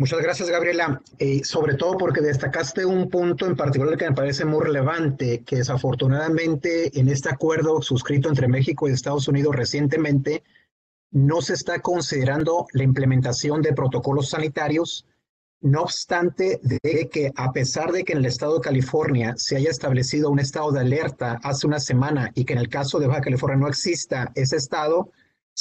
Muchas 0.00 0.22
gracias, 0.22 0.48
Gabriela. 0.48 1.02
Eh, 1.18 1.44
sobre 1.44 1.74
todo 1.74 1.98
porque 1.98 2.22
destacaste 2.22 2.86
un 2.86 3.10
punto 3.10 3.44
en 3.44 3.54
particular 3.54 3.98
que 3.98 4.08
me 4.08 4.16
parece 4.16 4.46
muy 4.46 4.64
relevante, 4.64 5.42
que 5.44 5.56
desafortunadamente 5.56 6.98
en 6.98 7.10
este 7.10 7.28
acuerdo 7.28 7.82
suscrito 7.82 8.30
entre 8.30 8.48
México 8.48 8.88
y 8.88 8.92
Estados 8.92 9.28
Unidos 9.28 9.54
recientemente, 9.54 10.42
no 11.10 11.42
se 11.42 11.52
está 11.52 11.80
considerando 11.80 12.66
la 12.72 12.82
implementación 12.82 13.60
de 13.60 13.74
protocolos 13.74 14.30
sanitarios, 14.30 15.06
no 15.60 15.82
obstante 15.82 16.60
de 16.62 17.10
que 17.12 17.30
a 17.36 17.52
pesar 17.52 17.92
de 17.92 18.02
que 18.02 18.12
en 18.12 18.20
el 18.20 18.24
estado 18.24 18.54
de 18.54 18.62
California 18.62 19.34
se 19.36 19.58
haya 19.58 19.68
establecido 19.68 20.30
un 20.30 20.38
estado 20.38 20.72
de 20.72 20.80
alerta 20.80 21.38
hace 21.42 21.66
una 21.66 21.78
semana 21.78 22.32
y 22.34 22.46
que 22.46 22.54
en 22.54 22.60
el 22.60 22.70
caso 22.70 23.00
de 23.00 23.06
Baja 23.06 23.20
California 23.20 23.58
no 23.58 23.68
exista 23.68 24.32
ese 24.34 24.56
estado, 24.56 25.10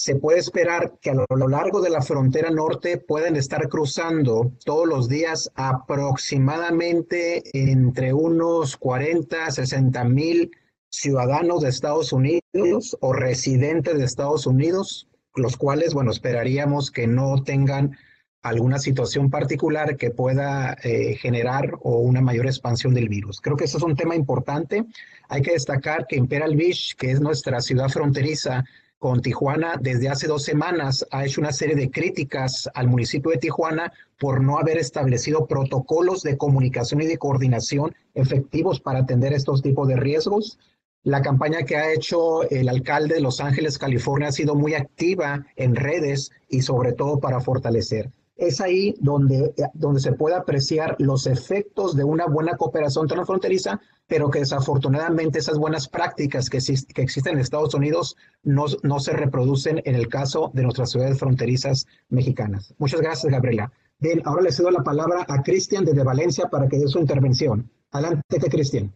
se 0.02 0.16
puede 0.16 0.40
esperar 0.40 0.94
que 1.02 1.10
a 1.10 1.14
lo 1.14 1.48
largo 1.50 1.82
de 1.82 1.90
la 1.90 2.02
frontera 2.02 2.50
norte 2.50 2.98
puedan 2.98 3.36
estar 3.36 3.68
cruzando 3.68 4.54
todos 4.64 4.88
los 4.88 5.10
días 5.10 5.52
aproximadamente 5.56 7.44
entre 7.52 8.14
unos 8.14 8.78
40, 8.78 9.52
60 9.52 10.04
mil 10.06 10.52
ciudadanos 10.90 11.64
de 11.64 11.70
Estados 11.70 12.14
Unidos 12.14 12.98
o 13.02 13.12
residentes 13.12 13.98
de 13.98 14.06
Estados 14.06 14.48
Unidos, 14.48 15.10
los 15.36 15.58
cuales, 15.58 15.94
bueno, 15.94 16.12
esperaríamos 16.12 16.92
que 16.92 17.06
no 17.06 17.44
tengan 17.44 17.98
alguna 18.42 18.80
situación 18.80 19.30
particular 19.30 19.98
que 19.98 20.12
pueda 20.12 20.78
eh, 20.82 21.16
generar 21.16 21.74
o 21.82 21.98
una 22.00 22.22
mayor 22.22 22.46
expansión 22.46 22.94
del 22.94 23.10
virus. 23.10 23.42
Creo 23.42 23.58
que 23.58 23.66
eso 23.66 23.78
es 23.78 23.84
un 23.84 23.98
tema 23.98 24.16
importante. 24.16 24.86
Hay 25.28 25.42
que 25.42 25.52
destacar 25.52 26.08
que 26.08 26.16
Imperial 26.16 26.56
Beach, 26.56 26.96
que 26.96 27.12
es 27.12 27.20
nuestra 27.20 27.60
ciudad 27.60 27.90
fronteriza, 27.90 28.64
con 29.00 29.22
Tijuana 29.22 29.78
desde 29.82 30.10
hace 30.10 30.28
dos 30.28 30.44
semanas 30.44 31.08
ha 31.10 31.26
hecho 31.26 31.40
una 31.40 31.54
serie 31.54 31.76
de 31.76 31.90
críticas 31.90 32.70
al 32.74 32.90
municipio 32.90 33.32
de 33.32 33.38
Tijuana 33.38 33.94
por 34.20 34.44
no 34.44 34.60
haber 34.60 34.78
establecido 34.78 35.48
protocolos 35.48 36.22
de 36.22 36.38
comunicación 36.38 37.02
y 37.02 37.08
de 37.08 37.18
coordinación 37.18 37.96
efectivos 38.14 38.82
para 38.82 39.00
atender 39.00 39.32
estos 39.32 39.62
tipos 39.62 39.88
de 39.88 39.96
riesgos. 39.96 40.60
La 41.04 41.22
campaña 41.22 41.64
que 41.64 41.78
ha 41.78 41.94
hecho 41.94 42.44
el 42.50 42.68
alcalde 42.68 43.16
de 43.16 43.22
Los 43.22 43.40
Ángeles, 43.40 43.78
California, 43.78 44.28
ha 44.28 44.34
sido 44.34 44.54
muy 44.54 44.74
activa 44.74 45.46
en 45.56 45.78
redes 45.78 46.32
y 46.50 46.62
sobre 46.62 46.92
todo 46.92 47.20
para 47.20 47.40
fortalecer 47.40 48.12
es 48.40 48.62
ahí 48.62 48.96
donde, 49.00 49.54
donde 49.74 50.00
se 50.00 50.14
puede 50.14 50.36
apreciar 50.36 50.96
los 51.00 51.28
efectos 51.28 51.96
de 51.96 52.04
una 52.04 52.26
buena 52.26 52.56
cooperación 52.58 53.08
transfronteriza, 53.08 53.80
pero 54.08 54.30
que 54.30 54.40
desafortunadamente 54.40 55.40
esas 55.40 55.58
buenas 55.58 55.88
prácticas 55.88 56.50
que, 56.50 56.60
que 56.94 57.02
existen 57.02 57.34
en 57.34 57.40
Estados 57.40 57.74
Unidos 57.74 58.16
no, 58.44 58.66
no 58.84 59.00
se 59.00 59.14
reproducen 59.14 59.82
en 59.86 59.96
el 59.96 60.08
caso 60.08 60.52
de 60.54 60.64
nuestras 60.64 60.92
ciudades 60.92 61.20
fronterizas 61.20 61.86
mexicanas. 62.10 62.74
Muchas 62.78 63.02
gracias, 63.02 63.32
Gabriela. 63.32 63.72
Bien, 64.00 64.22
ahora 64.26 64.44
le 64.44 64.52
cedo 64.52 64.72
la 64.72 64.84
palabra 64.84 65.26
a 65.28 65.44
Cristian 65.44 65.84
desde 65.84 66.04
Valencia 66.04 66.48
para 66.50 66.68
que 66.68 66.78
dé 66.80 66.88
su 66.88 67.00
intervención. 67.00 67.70
Adelante, 67.92 68.50
Cristian. 68.50 68.94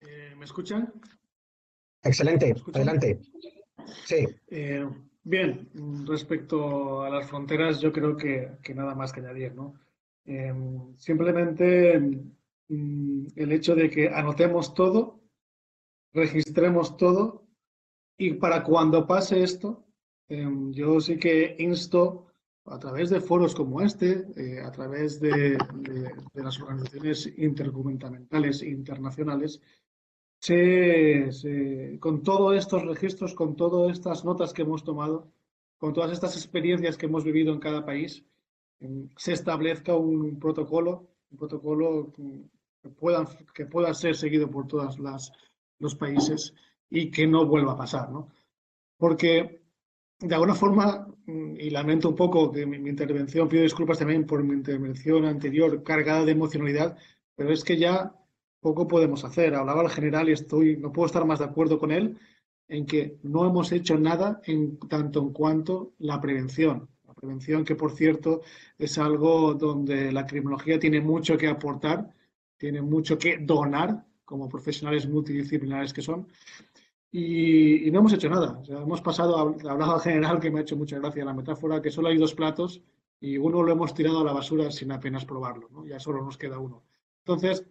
Eh, 0.00 0.34
¿Me 0.36 0.44
escuchan? 0.44 0.92
Excelente, 2.02 2.46
¿Me 2.46 2.52
escuchan? 2.52 2.76
adelante. 2.82 3.20
Sí. 4.06 4.26
Eh, 4.48 4.88
Bien, 5.28 5.68
respecto 6.06 7.02
a 7.02 7.10
las 7.10 7.28
fronteras, 7.28 7.82
yo 7.82 7.92
creo 7.92 8.16
que, 8.16 8.56
nada 8.74 8.94
más 8.94 9.12
que 9.12 9.20
añadir, 9.20 9.54
¿no? 9.54 9.74
Eh, 10.24 10.54
simplemente 10.96 12.00
mm, 12.68 13.26
el 13.36 13.52
hecho 13.52 13.74
de 13.74 13.90
que 13.90 14.08
anotemos 14.08 14.72
todo, 14.72 15.20
registremos 16.14 16.96
todo 16.96 17.46
Y 18.16 18.34
para 18.34 18.62
cuando 18.64 19.06
pase 19.06 19.42
esto, 19.42 19.84
em, 20.28 20.72
yo 20.72 20.98
sí 20.98 21.18
que 21.18 21.56
insto 21.58 22.26
a 22.64 22.78
través 22.78 23.10
de 23.10 23.20
foros 23.20 23.54
como 23.54 23.82
este, 23.82 24.26
eh, 24.36 24.60
a 24.60 24.70
través 24.72 25.20
de, 25.20 25.58
las 26.34 26.58
organizaciones 26.60 27.30
intergubernamentales 27.36 28.62
internacionales, 28.62 29.60
con 32.00 32.22
todos 32.22 32.56
estos 32.56 32.84
registros, 32.84 33.34
con 33.34 33.56
todas 33.56 33.92
estas 33.92 34.24
notas 34.24 34.52
que 34.52 34.62
hemos 34.62 34.84
tomado, 34.84 35.28
con 35.78 35.92
todas 35.92 36.12
estas 36.12 36.36
experiencias 36.36 36.96
que 36.96 37.06
hemos 37.06 37.24
vivido 37.24 37.52
en 37.52 37.60
cada 37.60 37.84
país, 37.84 38.24
em, 38.80 39.08
se 39.16 39.32
establezca 39.32 39.94
un 39.96 40.38
protocolo, 40.38 41.08
un 41.30 41.38
protocolo 41.38 42.12
que 42.82 42.88
pueda, 42.88 43.26
que 43.54 43.66
pueda 43.66 43.92
ser 43.94 44.16
seguido 44.16 44.50
por 44.50 44.66
todos 44.66 44.98
los 45.78 45.94
países 45.96 46.54
y 46.90 47.10
que 47.10 47.26
no 47.26 47.46
vuelva 47.46 47.72
a 47.72 47.76
pasar. 47.76 48.10
¿no? 48.10 48.28
Porque 48.96 49.60
de 50.20 50.34
alguna 50.34 50.54
forma, 50.54 51.06
mm, 51.26 51.56
y 51.60 51.70
lamento 51.70 52.08
un 52.08 52.16
poco 52.16 52.50
que 52.50 52.66
mi, 52.66 52.76
intervención, 52.88 53.48
pido 53.48 53.62
disculpas 53.62 53.98
también 53.98 54.26
por 54.26 54.42
mi 54.42 54.54
intervención 54.54 55.24
anterior 55.24 55.82
cargada 55.82 56.24
de 56.24 56.32
emocionalidad, 56.32 56.96
pero 57.36 57.52
es 57.52 57.62
que 57.62 57.76
ya 57.76 58.12
poco 58.60 58.86
podemos 58.88 59.24
hacer. 59.24 59.54
Hablaba 59.54 59.82
el 59.82 59.90
general 59.90 60.28
y 60.28 60.32
estoy, 60.32 60.76
no 60.76 60.92
puedo 60.92 61.06
estar 61.06 61.24
más 61.24 61.38
de 61.38 61.46
acuerdo 61.46 61.78
con 61.78 61.92
él 61.92 62.18
en 62.68 62.84
que 62.86 63.18
no 63.22 63.46
hemos 63.46 63.72
hecho 63.72 63.98
nada 63.98 64.40
en 64.44 64.78
tanto 64.78 65.20
en 65.20 65.32
cuanto 65.32 65.94
la 65.98 66.20
prevención. 66.20 66.88
La 67.06 67.14
prevención 67.14 67.64
que, 67.64 67.74
por 67.74 67.92
cierto, 67.92 68.42
es 68.76 68.98
algo 68.98 69.54
donde 69.54 70.12
la 70.12 70.26
criminología 70.26 70.78
tiene 70.78 71.00
mucho 71.00 71.36
que 71.36 71.48
aportar, 71.48 72.14
tiene 72.56 72.82
mucho 72.82 73.18
que 73.18 73.38
donar 73.38 74.04
como 74.24 74.48
profesionales 74.48 75.08
multidisciplinares 75.08 75.92
que 75.94 76.02
son. 76.02 76.28
Y, 77.10 77.90
no 77.90 78.00
hemos 78.00 78.12
hecho 78.12 78.28
nada. 78.28 78.60
hemos 78.68 79.00
pasado, 79.00 79.38
hablado 79.38 79.94
al 79.94 80.00
general 80.02 80.38
que 80.38 80.50
me 80.50 80.58
ha 80.58 80.62
hecho 80.62 80.76
mucha 80.76 80.98
gracia 80.98 81.24
la 81.24 81.32
metáfora, 81.32 81.80
que 81.80 81.90
solo 81.90 82.08
hay 82.08 82.18
dos 82.18 82.34
platos 82.34 82.82
y 83.20 83.38
uno 83.38 83.62
lo 83.62 83.72
hemos 83.72 83.94
tirado 83.94 84.20
a 84.20 84.24
la 84.24 84.34
basura 84.34 84.70
sin 84.70 84.92
apenas 84.92 85.24
probarlo. 85.24 85.68
¿no? 85.70 85.86
Ya 85.86 85.98
solo 85.98 86.22
nos 86.22 86.36
queda 86.36 86.58
uno. 86.58 86.84
Entonces, 87.24 87.64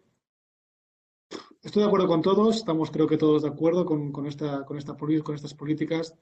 estoy 1.68 1.82
de 1.82 1.88
acuerdo 1.88 2.08
con 2.08 2.22
todos, 2.22 2.56
estamos 2.56 2.90
creo 2.92 3.08
que 3.08 3.18
todos 3.18 3.44
de 3.44 3.50
acuerdo 3.50 3.86
con, 3.86 4.14
con, 4.14 4.26
esta, 4.26 4.64
con, 4.64 4.78
esta, 4.78 4.96
con 4.96 5.36
estas 5.36 5.54
políticas 5.54 6.16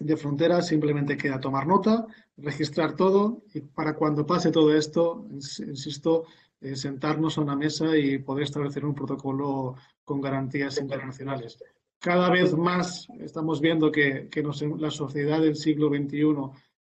de 0.00 0.16
fronteras, 0.16 0.66
simplemente 0.66 1.18
queda 1.18 1.38
tomar 1.38 1.66
nota, 1.66 2.06
registrar 2.38 2.96
todo 2.96 3.42
y 3.52 3.60
para 3.60 3.94
cuando 3.94 4.24
pase 4.24 4.50
todo 4.50 4.74
esto, 4.74 5.26
insisto, 5.30 6.24
eh, 6.62 6.74
sentarnos 6.74 7.36
a 7.36 7.42
una 7.42 7.54
mesa 7.54 7.94
y 7.96 8.18
poder 8.18 8.44
establecer 8.44 8.86
un 8.86 8.94
protocolo 8.94 9.76
con 10.04 10.22
garantías 10.22 10.80
internacionales. 10.80 11.58
Cada 11.98 12.30
vez 12.30 12.56
más 12.56 13.06
estamos 13.20 13.60
viendo 13.60 13.92
que, 13.92 14.30
la 14.78 14.90
sociedad 14.90 15.40
del 15.40 15.56
siglo 15.56 15.88
XXI 15.88 16.34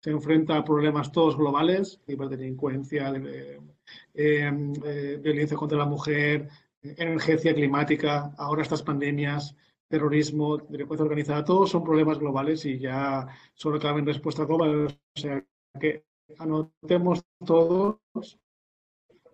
se 0.01 0.11
enfrenta 0.11 0.57
a 0.57 0.65
problemas 0.65 1.13
todos 1.13 1.37
globales, 1.37 2.01
ciberdelincuencia, 2.05 3.11
de, 3.13 3.61
eh, 4.13 4.51
eh, 4.85 5.19
violencia 5.21 5.55
contra 5.55 5.77
la 5.77 5.85
mujer, 5.85 6.49
emergencia 6.81 7.53
climática, 7.53 8.33
ahora 8.37 8.61
estas 8.61 8.83
pandemias, 8.83 9.55
terrorismo, 9.87 10.57
delincuencia 10.57 11.03
organizada, 11.03 11.43
todos 11.43 11.71
son 11.71 11.83
problemas 11.83 12.19
globales 12.19 12.65
y 12.65 12.79
ya 12.79 13.27
solo 13.53 13.79
caben 13.79 14.05
respuestas 14.05 14.47
globales. 14.47 14.99
O 15.15 15.19
sea, 15.19 15.43
que 15.79 16.05
anotemos 16.37 17.23
todos, 17.45 17.99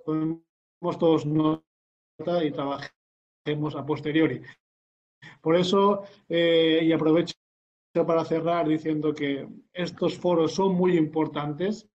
tomemos 0.06 1.00
todos 1.00 1.26
nota 1.26 2.44
y 2.44 2.52
trabajemos 2.52 3.76
a 3.76 3.86
posteriori. 3.86 4.42
Por 5.42 5.56
eso, 5.56 6.04
eh, 6.30 6.82
y 6.84 6.92
aprovecho 6.92 7.36
para 8.06 8.26
cerrar 8.26 8.68
diciendo 8.68 9.14
que 9.14 9.48
estos 9.72 10.18
foros 10.18 10.54
son 10.54 10.76
muy 10.76 10.98
importantes. 10.98 11.88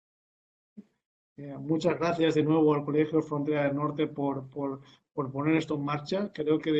Eh, 1.37 1.57
muchas 1.57 1.97
gracias 1.97 2.35
de 2.35 2.43
nuevo 2.43 2.73
al 2.73 2.85
Colegio 2.85 3.21
Frontera 3.21 3.63
del 3.63 3.75
Norte 3.75 4.07
por, 4.07 4.49
por, 4.49 4.81
por 5.19 5.33
poner 5.33 5.57
esto 5.57 5.75
en 5.75 5.83
marcha. 5.83 6.31
Creo 6.31 6.59
que 6.59 6.71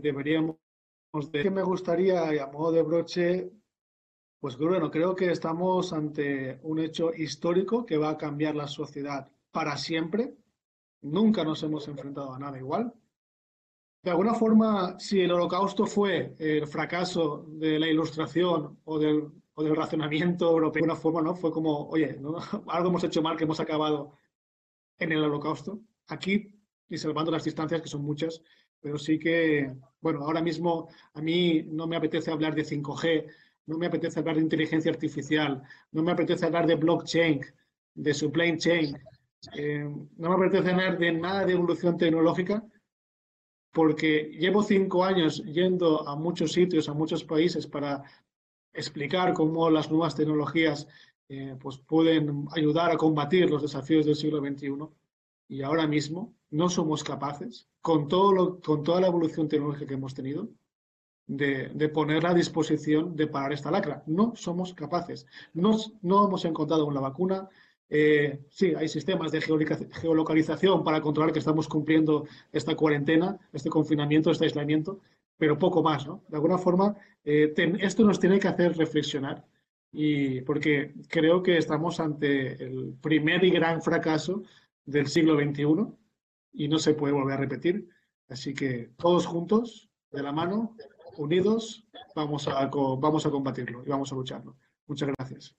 deberíamos... 0.00 0.58
De, 1.32 1.42
que 1.42 1.50
me 1.50 1.64
gustaría, 1.64 2.28
a 2.40 2.46
modo 2.52 2.70
de 2.70 2.82
broche, 2.82 3.50
pues 4.38 4.56
bueno, 4.56 4.92
creo 4.92 5.16
que 5.16 5.32
estamos 5.32 5.92
ante 5.92 6.60
un 6.62 6.78
hecho 6.78 7.12
histórico 7.12 7.84
que 7.84 7.96
va 7.96 8.10
a 8.10 8.16
cambiar 8.16 8.54
la 8.54 8.68
sociedad 8.68 9.28
para 9.50 9.76
siempre. 9.76 10.36
Nunca 11.02 11.42
nos 11.42 11.60
hemos 11.64 11.88
enfrentado 11.88 12.32
a 12.32 12.38
nada 12.38 12.56
igual. 12.58 12.94
De 14.04 14.12
alguna 14.12 14.34
forma, 14.34 14.96
si 15.00 15.20
el 15.22 15.32
holocausto 15.32 15.84
fue 15.84 16.36
el 16.38 16.64
fracaso 16.68 17.44
de 17.48 17.80
la 17.80 17.88
ilustración 17.88 18.78
o 18.84 19.00
del, 19.00 19.32
o 19.54 19.64
del 19.64 19.74
racionamiento 19.74 20.48
europeo, 20.48 20.84
de 20.84 20.90
alguna 20.90 21.02
forma, 21.02 21.22
¿no? 21.22 21.34
Fue 21.34 21.50
como, 21.50 21.88
oye, 21.88 22.20
algo 22.68 22.88
hemos 22.88 23.02
hecho 23.02 23.20
mal 23.20 23.36
que 23.36 23.42
hemos 23.42 23.58
acabado 23.58 24.12
en 25.00 25.10
el 25.10 25.24
holocausto. 25.24 25.80
Aquí, 26.06 26.57
y 26.88 26.98
salvando 26.98 27.30
las 27.30 27.44
distancias, 27.44 27.82
que 27.82 27.88
son 27.88 28.02
muchas, 28.02 28.42
pero 28.80 28.98
sí 28.98 29.18
que, 29.18 29.72
bueno, 30.00 30.24
ahora 30.24 30.40
mismo 30.40 30.88
a 31.14 31.20
mí 31.20 31.62
no 31.64 31.86
me 31.86 31.96
apetece 31.96 32.30
hablar 32.30 32.54
de 32.54 32.64
5G, 32.64 33.26
no 33.66 33.78
me 33.78 33.86
apetece 33.86 34.20
hablar 34.20 34.36
de 34.36 34.42
inteligencia 34.42 34.90
artificial, 34.90 35.62
no 35.92 36.02
me 36.02 36.12
apetece 36.12 36.46
hablar 36.46 36.66
de 36.66 36.76
blockchain, 36.76 37.40
de 37.94 38.14
supply 38.14 38.56
chain, 38.56 38.96
eh, 39.54 39.88
no 40.16 40.28
me 40.30 40.46
apetece 40.46 40.70
hablar 40.70 40.98
de 40.98 41.12
nada 41.12 41.44
de 41.44 41.52
evolución 41.52 41.98
tecnológica, 41.98 42.64
porque 43.72 44.30
llevo 44.38 44.62
cinco 44.62 45.04
años 45.04 45.42
yendo 45.44 46.08
a 46.08 46.16
muchos 46.16 46.52
sitios, 46.52 46.88
a 46.88 46.94
muchos 46.94 47.24
países 47.24 47.66
para 47.66 48.02
explicar 48.72 49.34
cómo 49.34 49.68
las 49.70 49.90
nuevas 49.90 50.14
tecnologías 50.14 50.86
eh, 51.28 51.56
pues 51.60 51.78
pueden 51.78 52.46
ayudar 52.56 52.90
a 52.90 52.96
combatir 52.96 53.50
los 53.50 53.62
desafíos 53.62 54.06
del 54.06 54.16
siglo 54.16 54.40
XXI. 54.40 54.88
Y 55.48 55.62
ahora 55.62 55.86
mismo 55.86 56.34
no 56.50 56.68
somos 56.68 57.02
capaces, 57.02 57.68
con, 57.80 58.08
todo 58.08 58.60
con 58.60 58.82
toda 58.82 59.00
la 59.00 59.06
evolución 59.08 59.48
tecnológica 59.48 59.86
que 59.86 59.94
hemos 59.94 60.14
tenido, 60.14 60.50
de, 61.26 61.68
de 61.74 61.88
ponerla 61.88 62.30
a 62.30 62.34
disposición 62.34 63.16
de 63.16 63.26
parar 63.26 63.52
esta 63.52 63.70
lacra. 63.70 64.02
No 64.06 64.34
somos 64.36 64.74
capaces. 64.74 65.26
No, 65.52 65.76
no 66.02 66.26
hemos 66.26 66.44
encontrado 66.44 66.86
una 66.86 67.00
vacuna, 67.00 67.48
eh, 67.90 68.40
sí, 68.50 68.74
hay 68.74 68.88
sistemas 68.88 69.32
de 69.32 69.40
geolocalización 69.40 70.84
para 70.84 71.00
controlar 71.00 71.32
que 71.32 71.38
estamos 71.38 71.68
cumpliendo 71.68 72.26
esta 72.52 72.76
cuarentena, 72.76 73.38
este 73.52 73.70
confinamiento, 73.70 74.30
este 74.30 74.44
aislamiento, 74.44 75.00
pero 75.38 75.58
poco 75.58 75.82
más, 75.82 76.06
¿no? 76.06 76.22
De 76.28 76.36
alguna 76.36 76.58
forma, 76.58 76.96
eh, 77.24 77.54
esto 77.80 78.04
nos 78.04 78.20
tiene 78.20 78.38
que 78.38 78.48
hacer 78.48 78.76
reflexionar 78.76 79.44
y 79.90 80.42
porque 80.42 80.94
creo 81.08 81.42
que 81.42 81.56
estamos 81.56 81.98
ante 81.98 82.62
el 82.62 82.94
primer 83.00 83.42
y 83.44 83.50
gran 83.50 83.80
fracaso 83.80 84.42
del 84.88 85.06
siglo 85.06 85.36
XXI 85.36 85.64
y 86.52 86.68
no 86.68 86.78
se 86.78 86.94
puede 86.94 87.12
volver 87.12 87.34
a 87.34 87.40
repetir. 87.40 87.88
Así 88.28 88.54
que 88.54 88.90
todos 88.96 89.26
juntos, 89.26 89.90
de 90.10 90.22
la 90.22 90.32
mano, 90.32 90.76
unidos, 91.18 91.86
vamos 92.14 92.48
a, 92.48 92.66
vamos 92.66 93.26
a 93.26 93.30
combatirlo 93.30 93.82
y 93.84 93.88
vamos 93.90 94.10
a 94.12 94.14
lucharlo. 94.14 94.56
Muchas 94.86 95.10
gracias. 95.16 95.54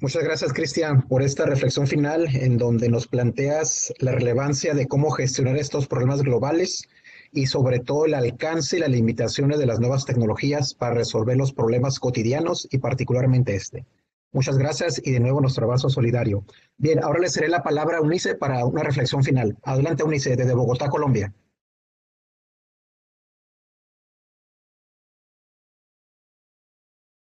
Muchas 0.00 0.24
gracias, 0.24 0.52
Cristian, 0.52 1.02
por 1.02 1.22
esta 1.22 1.46
reflexión 1.46 1.86
final 1.86 2.26
en 2.34 2.58
donde 2.58 2.88
nos 2.88 3.06
planteas 3.06 3.92
la 3.98 4.12
relevancia 4.12 4.74
de 4.74 4.88
cómo 4.88 5.10
gestionar 5.10 5.56
estos 5.56 5.86
problemas 5.86 6.22
globales 6.22 6.88
y 7.30 7.46
sobre 7.46 7.78
todo 7.78 8.06
el 8.06 8.14
alcance 8.14 8.78
y 8.78 8.80
las 8.80 8.90
limitaciones 8.90 9.58
de 9.58 9.66
las 9.66 9.78
nuevas 9.78 10.04
tecnologías 10.04 10.74
para 10.74 10.94
resolver 10.94 11.36
los 11.36 11.52
problemas 11.52 12.00
cotidianos 12.00 12.66
y 12.72 12.78
particularmente 12.78 13.54
este. 13.54 13.86
Muchas 14.32 14.56
gracias 14.56 15.00
y 15.04 15.12
de 15.12 15.20
nuevo 15.20 15.40
nuestro 15.40 15.66
abrazo 15.66 15.90
solidario. 15.90 16.44
Bien, 16.78 17.04
ahora 17.04 17.20
le 17.20 17.28
seré 17.28 17.48
la 17.48 17.62
palabra 17.62 17.98
a 17.98 18.00
Unice 18.00 18.34
para 18.34 18.64
una 18.64 18.82
reflexión 18.82 19.22
final. 19.22 19.58
Adelante, 19.62 20.04
Unice, 20.04 20.36
desde 20.36 20.54
Bogotá, 20.54 20.88
Colombia. 20.88 21.34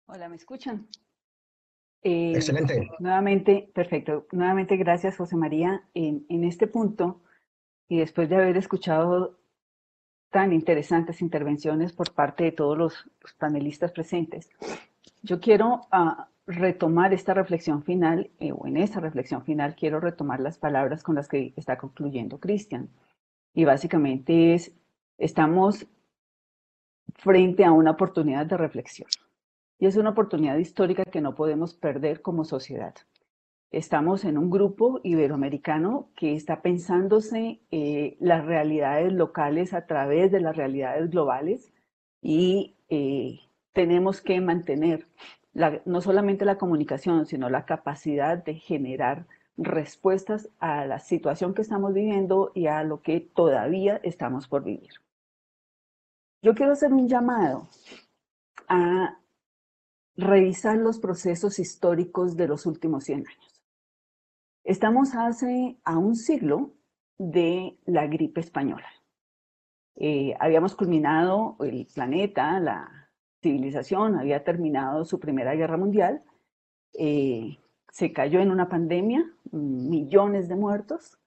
Hola, 0.05 0.29
¿me 0.29 0.35
escuchan? 0.35 0.87
Eh, 2.03 2.33
Excelente. 2.35 2.89
Nuevamente, 2.99 3.71
perfecto. 3.73 4.27
Nuevamente, 4.31 4.77
gracias, 4.77 5.17
José 5.17 5.35
María. 5.35 5.87
En, 5.95 6.25
en, 6.29 6.43
este 6.43 6.67
punto, 6.67 7.21
y 7.87 7.97
después 7.97 8.29
de 8.29 8.35
haber 8.35 8.57
escuchado 8.57 9.39
tan 10.29 10.53
interesantes 10.53 11.21
intervenciones 11.21 11.93
por 11.93 12.13
parte 12.13 12.43
de 12.43 12.51
todos 12.51 12.77
los, 12.77 13.09
panelistas 13.37 13.91
presentes, 13.91 14.49
yo 15.23 15.39
quiero 15.39 15.87
uh, 15.91 16.23
retomar 16.51 17.13
esta 17.13 17.33
reflexión 17.33 17.83
final, 17.83 18.29
eh, 18.39 18.51
o 18.51 18.67
en 18.67 18.77
esta 18.77 18.99
reflexión 18.99 19.43
final 19.43 19.75
quiero 19.75 19.99
retomar 19.99 20.39
las 20.39 20.57
palabras 20.57 21.03
con 21.03 21.15
las 21.15 21.27
que 21.27 21.53
está 21.55 21.77
concluyendo 21.77 22.39
Cristian. 22.39 22.89
Y 23.53 23.65
básicamente 23.65 24.53
es, 24.53 24.73
estamos 25.17 25.87
frente 27.15 27.65
a 27.65 27.71
una 27.71 27.91
oportunidad 27.91 28.45
de 28.45 28.57
reflexión 28.57 29.09
y 29.81 29.87
es 29.87 29.97
una 29.97 30.11
oportunidad 30.11 30.57
histórica 30.57 31.03
que 31.03 31.21
no 31.21 31.33
podemos 31.33 31.73
perder 31.73 32.21
como 32.21 32.45
sociedad. 32.45 32.93
Estamos 33.71 34.25
en 34.25 34.37
un 34.37 34.49
grupo 34.49 34.99
iberoamericano 35.03 36.09
que 36.15 36.35
está 36.35 36.61
pensándose 36.61 37.61
eh, 37.71 38.15
las 38.19 38.45
realidades 38.45 39.11
locales 39.11 39.73
a 39.73 39.87
través 39.87 40.31
de 40.31 40.41
las 40.41 40.55
realidades 40.55 41.09
globales 41.09 41.73
y 42.21 42.75
eh, 42.89 43.39
tenemos 43.73 44.21
que 44.21 44.39
mantener 44.39 45.07
no 45.53 46.01
solamente 46.01 46.45
la 46.45 46.57
comunicación, 46.57 47.25
sino 47.25 47.49
la 47.49 47.65
capacidad 47.65 48.37
de 48.37 48.55
generar 48.55 49.25
respuestas 49.57 50.49
a 50.59 50.85
la 50.85 50.99
situación 50.99 51.53
que 51.53 51.61
estamos 51.61 51.93
viviendo 51.93 52.51
y 52.55 52.67
a 52.67 52.83
lo 52.83 53.01
que 53.01 53.19
todavía 53.19 53.99
estamos 54.03 54.47
por 54.47 54.63
vivir. 54.63 54.93
Yo 56.41 56.55
quiero 56.55 56.71
hacer 56.71 56.91
un 56.93 57.07
llamado 57.07 57.67
a 58.67 59.19
revisar 60.15 60.77
los 60.77 60.99
procesos 60.99 61.59
históricos 61.59 62.35
de 62.35 62.47
los 62.47 62.65
últimos 62.65 63.03
100 63.03 63.27
años. 63.27 63.61
Estamos 64.63 65.15
hace 65.15 65.77
a 65.83 65.97
un 65.97 66.15
siglo 66.15 66.73
de 67.17 67.77
la 67.85 68.07
gripe 68.07 68.41
española. 68.41 68.87
Eh, 69.95 70.35
habíamos 70.39 70.75
culminado 70.75 71.57
el 71.59 71.85
planeta, 71.93 72.59
la 72.59 73.00
civilización, 73.41 74.15
había 74.15 74.43
terminado 74.43 75.05
su 75.05 75.19
primera 75.19 75.55
guerra 75.55 75.77
mundial, 75.77 76.23
eh, 76.93 77.57
se 77.91 78.13
cayó 78.13 78.39
en 78.39 78.51
una 78.51 78.69
pandemia, 78.69 79.25
millones 79.51 80.47
de 80.47 80.55
muertos, 80.55 81.17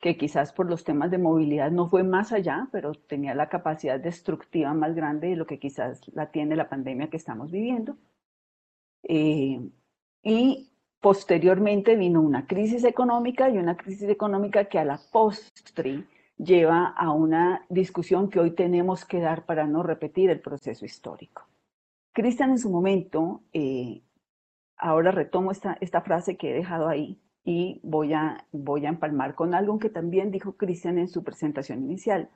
que 0.00 0.16
quizás 0.16 0.52
por 0.52 0.68
los 0.68 0.84
temas 0.84 1.10
de 1.10 1.18
movilidad 1.18 1.70
no 1.70 1.88
fue 1.88 2.02
más 2.02 2.32
allá, 2.32 2.68
pero 2.72 2.92
tenía 2.92 3.34
la 3.34 3.48
capacidad 3.48 3.98
destructiva 3.98 4.74
más 4.74 4.94
grande 4.94 5.28
de 5.28 5.36
lo 5.36 5.46
que 5.46 5.58
quizás 5.58 6.02
la 6.14 6.30
tiene 6.30 6.56
la 6.56 6.68
pandemia 6.68 7.08
que 7.08 7.16
estamos 7.16 7.50
viviendo. 7.50 7.96
Eh, 9.02 9.60
y 10.22 10.70
posteriormente 11.00 11.96
vino 11.96 12.20
una 12.20 12.46
crisis 12.46 12.84
económica 12.84 13.50
y 13.50 13.58
una 13.58 13.76
crisis 13.76 14.08
económica 14.08 14.66
que 14.66 14.78
a 14.78 14.84
la 14.84 14.98
postre 15.12 16.04
lleva 16.36 16.86
a 16.88 17.10
una 17.10 17.64
discusión 17.68 18.28
que 18.28 18.40
hoy 18.40 18.50
tenemos 18.52 19.04
que 19.04 19.20
dar 19.20 19.44
para 19.46 19.66
no 19.66 19.82
repetir 19.82 20.30
el 20.30 20.40
proceso 20.40 20.84
histórico. 20.84 21.46
Cristian 22.14 22.50
en 22.50 22.58
su 22.58 22.70
momento, 22.70 23.42
eh, 23.52 24.00
ahora 24.76 25.10
retomo 25.10 25.50
esta, 25.50 26.00
frase 26.00 26.36
que 26.36 26.50
he 26.50 26.54
dejado 26.54 26.86
ahí 26.86 27.20
y 27.44 27.80
voy 27.82 28.14
a, 28.14 28.46
voy 28.52 28.86
a 28.86 28.88
empalmar 28.88 29.34
con 29.34 29.52
algo 29.52 29.80
que 29.80 29.90
también 29.90 30.30
dijo 30.30 30.56
Cristian 30.56 30.98
en 30.98 31.08
su 31.08 31.24
presentación 31.24 31.82
inicial, 31.82 32.30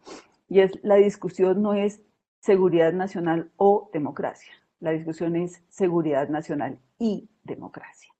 y 0.48 0.60
es 0.60 0.72
la 0.82 0.96
discusión 0.96 1.62
no 1.62 1.74
es 1.74 2.02
seguridad 2.40 2.92
nacional 2.92 3.52
o 3.56 3.88
democracia, 3.92 4.52
la 4.80 4.90
discusión 4.90 5.36
es 5.36 5.62
seguridad 5.68 6.28
nacional 6.28 6.80
y 6.98 7.30
democracia. 7.44 8.12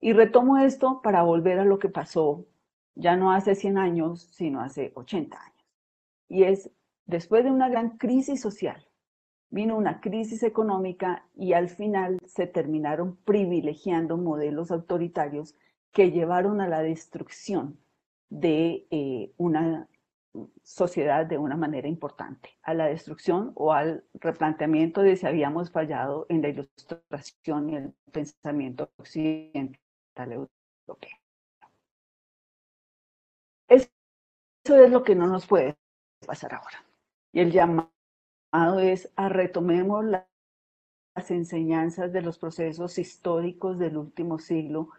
Y 0.00 0.14
retomo 0.14 0.56
esto 0.56 1.02
para 1.02 1.22
volver 1.22 1.58
a 1.58 1.66
lo 1.66 1.78
que 1.78 1.90
pasó 1.90 2.46
ya 2.94 3.14
no 3.14 3.32
hace 3.32 3.54
100 3.54 3.76
años, 3.76 4.30
sino 4.32 4.62
hace 4.62 4.92
80 4.94 5.38
años. 5.38 5.66
Y 6.28 6.44
es, 6.44 6.70
después 7.04 7.44
de 7.44 7.50
una 7.50 7.68
gran 7.68 7.98
crisis 7.98 8.40
social, 8.40 8.89
vino 9.50 9.76
una 9.76 10.00
crisis 10.00 10.42
económica 10.42 11.26
y 11.34 11.52
al 11.52 11.68
final 11.68 12.18
se 12.24 12.46
terminaron 12.46 13.16
privilegiando 13.16 14.16
modelos 14.16 14.70
autoritarios 14.70 15.56
que 15.92 16.12
llevaron 16.12 16.60
a 16.60 16.68
la 16.68 16.82
destrucción 16.82 17.78
de 18.28 18.86
eh, 18.90 19.32
una 19.36 19.88
sociedad 20.62 21.26
de 21.26 21.38
una 21.38 21.56
manera 21.56 21.88
importante, 21.88 22.50
a 22.62 22.74
la 22.74 22.86
destrucción 22.86 23.50
o 23.56 23.72
al 23.72 24.04
replanteamiento 24.14 25.02
de 25.02 25.16
si 25.16 25.26
habíamos 25.26 25.72
fallado 25.72 26.26
en 26.28 26.42
la 26.42 26.48
ilustración 26.48 27.70
y 27.70 27.76
el 27.76 27.94
pensamiento 28.12 28.90
occidental 28.96 30.32
europeo. 30.32 31.10
Eso 33.68 33.88
es 34.64 34.90
lo 34.90 35.02
que 35.02 35.16
no 35.16 35.26
nos 35.26 35.46
puede 35.46 35.76
pasar 36.24 36.54
ahora. 36.54 36.84
Y 37.32 37.40
el 37.40 37.50
llamado 37.50 37.90
es 38.80 39.10
a 39.16 39.28
retomemos 39.28 40.04
las 40.04 41.30
enseñanzas 41.30 42.12
de 42.12 42.22
los 42.22 42.38
procesos 42.38 42.98
históricos 42.98 43.78
del 43.78 43.96
último 43.96 44.38
siglo 44.38 44.90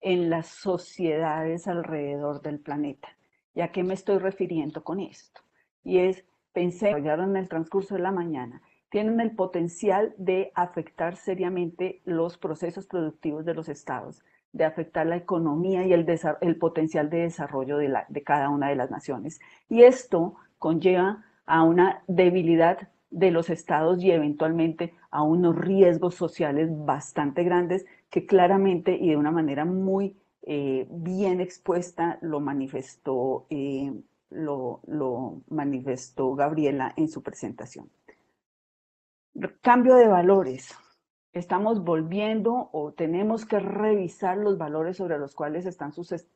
en 0.00 0.30
las 0.30 0.46
sociedades 0.46 1.66
alrededor 1.68 2.42
del 2.42 2.58
planeta. 2.58 3.08
¿Y 3.54 3.60
a 3.60 3.72
qué 3.72 3.82
me 3.82 3.94
estoy 3.94 4.18
refiriendo 4.18 4.84
con 4.84 5.00
esto? 5.00 5.40
Y 5.82 5.98
es, 5.98 6.24
pensé, 6.52 6.90
en 6.90 7.36
el 7.36 7.48
transcurso 7.48 7.94
de 7.94 8.00
la 8.00 8.12
mañana, 8.12 8.62
tienen 8.90 9.20
el 9.20 9.34
potencial 9.34 10.14
de 10.18 10.52
afectar 10.54 11.16
seriamente 11.16 12.02
los 12.04 12.38
procesos 12.38 12.86
productivos 12.86 13.44
de 13.44 13.54
los 13.54 13.68
estados, 13.68 14.22
de 14.52 14.64
afectar 14.64 15.06
la 15.06 15.16
economía 15.16 15.86
y 15.86 15.92
el, 15.92 16.06
el 16.40 16.56
potencial 16.56 17.08
de 17.08 17.18
desarrollo 17.18 17.76
de, 17.78 17.88
la, 17.88 18.06
de 18.08 18.22
cada 18.22 18.48
una 18.48 18.68
de 18.68 18.76
las 18.76 18.90
naciones. 18.90 19.40
Y 19.68 19.82
esto 19.82 20.34
conlleva 20.58 21.24
a 21.46 21.62
una 21.62 22.02
debilidad 22.06 22.88
de 23.10 23.30
los 23.30 23.50
estados 23.50 24.02
y 24.02 24.10
eventualmente 24.10 24.94
a 25.10 25.22
unos 25.22 25.56
riesgos 25.56 26.14
sociales 26.14 26.70
bastante 26.72 27.42
grandes 27.42 27.84
que 28.08 28.26
claramente 28.26 28.96
y 28.96 29.10
de 29.10 29.16
una 29.16 29.30
manera 29.32 29.64
muy 29.64 30.16
eh, 30.42 30.86
bien 30.90 31.40
expuesta 31.40 32.18
lo 32.22 32.40
manifestó, 32.40 33.46
eh, 33.50 33.92
lo, 34.30 34.80
lo 34.86 35.42
manifestó 35.48 36.34
Gabriela 36.34 36.92
en 36.96 37.08
su 37.08 37.22
presentación. 37.22 37.90
Cambio 39.60 39.96
de 39.96 40.08
valores. 40.08 40.74
Estamos 41.32 41.84
volviendo 41.84 42.70
o 42.72 42.92
tenemos 42.92 43.46
que 43.46 43.60
revisar 43.60 44.36
los 44.36 44.58
valores 44.58 44.96
sobre 44.96 45.18
los 45.18 45.34
cuales 45.36 45.64
están 45.66 45.92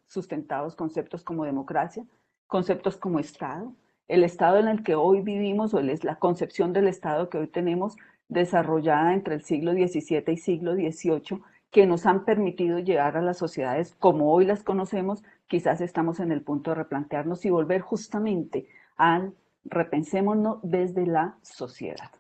sustentados 0.07 0.77
conceptos 0.77 1.25
como 1.25 1.45
democracia, 1.45 2.05
conceptos 2.47 2.97
como 2.97 3.19
Estado, 3.19 3.73
el 4.09 4.25
Estado 4.25 4.59
en 4.59 4.69
el 4.69 4.83
que 4.83 4.95
hoy 4.95 5.21
vivimos 5.21 5.75
o 5.75 5.81
la 5.81 6.17
concepción 6.17 6.73
del 6.73 6.89
Estado 6.89 7.29
que 7.29 7.39
hoy 7.39 7.49
tenemos 7.49 7.97
desarrollada 8.29 9.15
entre 9.15 9.35
el 9.35 9.43
siglo 9.43 9.73
XVII 9.73 10.25
y 10.33 10.37
siglo 10.37 10.75
XVIII, 10.75 11.43
que 11.71 11.87
nos 11.87 12.07
han 12.07 12.25
permitido 12.25 12.79
llegar 12.79 13.17
a 13.17 13.23
las 13.23 13.39
sociedades 13.39 13.95
como 13.99 14.33
hoy 14.33 14.45
las 14.45 14.63
conocemos, 14.63 15.25
quizás 15.49 15.81
estamos 15.81 16.21
en 16.21 16.31
el 16.31 16.43
punto 16.43 16.71
de 16.71 16.77
replantearnos 16.77 17.45
y 17.45 17.51
volver 17.51 17.81
justamente 17.81 18.69
al 18.97 19.35
repensémonos 19.65 20.59
desde 20.63 21.07
la 21.07 21.39
sociedad, 21.43 22.11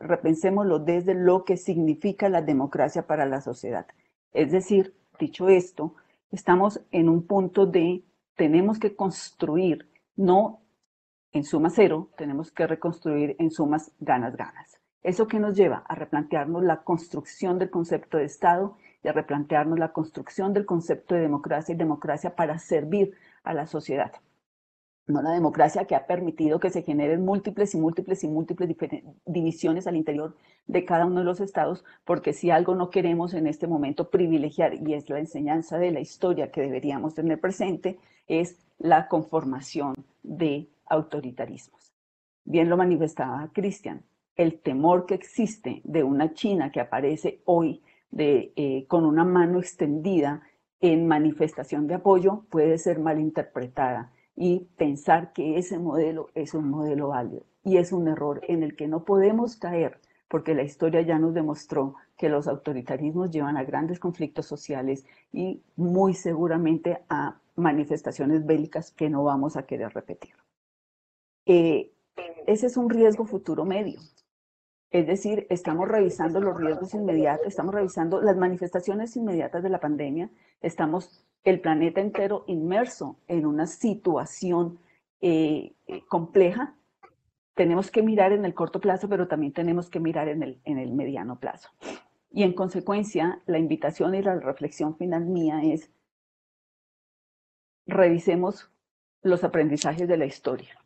repensémoslo 0.00 0.78
desde 0.78 1.14
lo 1.14 1.44
que 1.44 1.56
significa 1.56 2.28
la 2.28 2.42
democracia 2.42 3.06
para 3.06 3.26
la 3.26 3.40
sociedad. 3.42 3.86
Es 4.32 4.50
decir, 4.50 4.94
dicho 5.18 5.48
esto, 5.48 5.94
estamos 6.32 6.80
en 6.90 7.08
un 7.08 7.26
punto 7.26 7.66
de 7.66 8.02
tenemos 8.34 8.78
que 8.78 8.96
construir 8.96 9.88
no 10.16 10.59
en 11.32 11.44
suma 11.44 11.70
cero, 11.70 12.10
tenemos 12.16 12.50
que 12.50 12.66
reconstruir 12.66 13.36
en 13.38 13.50
sumas 13.50 13.92
ganas, 14.00 14.36
ganas. 14.36 14.80
¿Eso 15.02 15.28
que 15.28 15.38
nos 15.38 15.56
lleva? 15.56 15.84
A 15.88 15.94
replantearnos 15.94 16.62
la 16.62 16.82
construcción 16.82 17.58
del 17.58 17.70
concepto 17.70 18.18
de 18.18 18.24
Estado 18.24 18.76
y 19.02 19.08
a 19.08 19.12
replantearnos 19.12 19.78
la 19.78 19.92
construcción 19.92 20.52
del 20.52 20.66
concepto 20.66 21.14
de 21.14 21.22
democracia 21.22 21.74
y 21.74 21.78
democracia 21.78 22.36
para 22.36 22.58
servir 22.58 23.14
a 23.42 23.54
la 23.54 23.66
sociedad. 23.66 24.12
No 25.06 25.22
la 25.22 25.30
democracia 25.32 25.86
que 25.86 25.96
ha 25.96 26.06
permitido 26.06 26.60
que 26.60 26.70
se 26.70 26.82
generen 26.82 27.24
múltiples 27.24 27.74
y 27.74 27.78
múltiples 27.78 28.22
y 28.22 28.28
múltiples 28.28 28.76
divisiones 29.24 29.86
al 29.86 29.96
interior 29.96 30.36
de 30.66 30.84
cada 30.84 31.06
uno 31.06 31.20
de 31.20 31.24
los 31.24 31.40
estados, 31.40 31.84
porque 32.04 32.32
si 32.32 32.50
algo 32.50 32.74
no 32.74 32.90
queremos 32.90 33.34
en 33.34 33.46
este 33.46 33.66
momento 33.66 34.10
privilegiar, 34.10 34.74
y 34.74 34.94
es 34.94 35.08
la 35.08 35.18
enseñanza 35.18 35.78
de 35.78 35.90
la 35.90 36.00
historia 36.00 36.52
que 36.52 36.60
deberíamos 36.60 37.14
tener 37.14 37.40
presente, 37.40 37.98
es 38.28 38.58
la 38.78 39.08
conformación 39.08 39.94
de 40.22 40.68
autoritarismos. 40.90 41.94
Bien 42.44 42.68
lo 42.68 42.76
manifestaba 42.76 43.50
Cristian, 43.54 44.02
el 44.36 44.60
temor 44.60 45.06
que 45.06 45.14
existe 45.14 45.80
de 45.84 46.02
una 46.02 46.34
China 46.34 46.70
que 46.70 46.80
aparece 46.80 47.40
hoy 47.46 47.82
eh, 48.16 48.84
con 48.88 49.06
una 49.06 49.24
mano 49.24 49.58
extendida 49.58 50.42
en 50.80 51.06
manifestación 51.06 51.86
de 51.86 51.94
apoyo 51.94 52.44
puede 52.50 52.76
ser 52.78 52.98
malinterpretada 52.98 54.12
y 54.36 54.68
pensar 54.76 55.32
que 55.32 55.58
ese 55.58 55.78
modelo 55.78 56.28
es 56.34 56.54
un 56.54 56.70
modelo 56.70 57.08
válido. 57.08 57.44
Y 57.62 57.76
es 57.76 57.92
un 57.92 58.08
error 58.08 58.40
en 58.48 58.62
el 58.62 58.74
que 58.74 58.88
no 58.88 59.04
podemos 59.04 59.56
caer 59.56 60.00
porque 60.30 60.54
la 60.54 60.62
historia 60.62 61.02
ya 61.02 61.18
nos 61.18 61.34
demostró 61.34 61.96
que 62.16 62.28
los 62.28 62.46
autoritarismos 62.46 63.30
llevan 63.30 63.56
a 63.56 63.64
grandes 63.64 63.98
conflictos 63.98 64.46
sociales 64.46 65.04
y 65.32 65.60
muy 65.74 66.14
seguramente 66.14 67.02
a 67.08 67.40
manifestaciones 67.56 68.46
bélicas 68.46 68.92
que 68.92 69.10
no 69.10 69.24
vamos 69.24 69.56
a 69.56 69.64
querer 69.64 69.92
repetir. 69.92 70.34
Ese 71.50 72.66
es 72.66 72.76
un 72.76 72.88
riesgo 72.88 73.24
futuro 73.24 73.64
medio. 73.64 73.98
Es 74.90 75.06
decir, 75.06 75.46
estamos 75.50 75.88
revisando 75.88 76.40
los 76.40 76.56
riesgos 76.56 76.94
inmediatos, 76.94 77.46
estamos 77.48 77.74
revisando 77.74 78.20
las 78.20 78.36
manifestaciones 78.36 79.16
inmediatas 79.16 79.62
de 79.62 79.68
la 79.68 79.80
pandemia, 79.80 80.30
estamos 80.60 81.24
el 81.42 81.60
planeta 81.60 82.00
entero 82.00 82.44
inmerso 82.46 83.16
en 83.26 83.46
una 83.46 83.66
situación 83.66 84.78
eh, 85.20 85.74
eh, 85.86 86.02
compleja. 86.06 86.76
Tenemos 87.54 87.90
que 87.90 88.02
mirar 88.02 88.32
en 88.32 88.44
el 88.44 88.54
corto 88.54 88.80
plazo, 88.80 89.08
pero 89.08 89.26
también 89.26 89.52
tenemos 89.52 89.90
que 89.90 89.98
mirar 89.98 90.28
en 90.28 90.44
el, 90.44 90.60
en 90.64 90.78
el 90.78 90.92
mediano 90.92 91.40
plazo. 91.40 91.70
Y 92.30 92.44
en 92.44 92.52
consecuencia, 92.52 93.42
la 93.46 93.58
invitación 93.58 94.14
y 94.14 94.22
la 94.22 94.38
reflexión 94.38 94.96
final 94.96 95.26
mía 95.26 95.62
es, 95.64 95.90
revisemos 97.86 98.70
los 99.22 99.42
aprendizajes 99.42 100.06
de 100.06 100.16
la 100.16 100.26
historia 100.26 100.80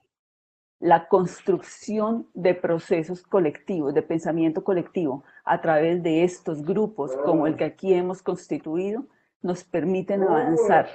la 0.84 1.08
construcción 1.08 2.28
de 2.34 2.54
procesos 2.54 3.22
colectivos, 3.22 3.94
de 3.94 4.02
pensamiento 4.02 4.62
colectivo, 4.62 5.24
a 5.42 5.62
través 5.62 6.02
de 6.02 6.24
estos 6.24 6.62
grupos 6.62 7.16
como 7.24 7.46
el 7.46 7.56
que 7.56 7.64
aquí 7.64 7.94
hemos 7.94 8.22
constituido, 8.22 9.06
nos 9.40 9.64
permiten 9.64 10.22
avanzar, 10.24 10.90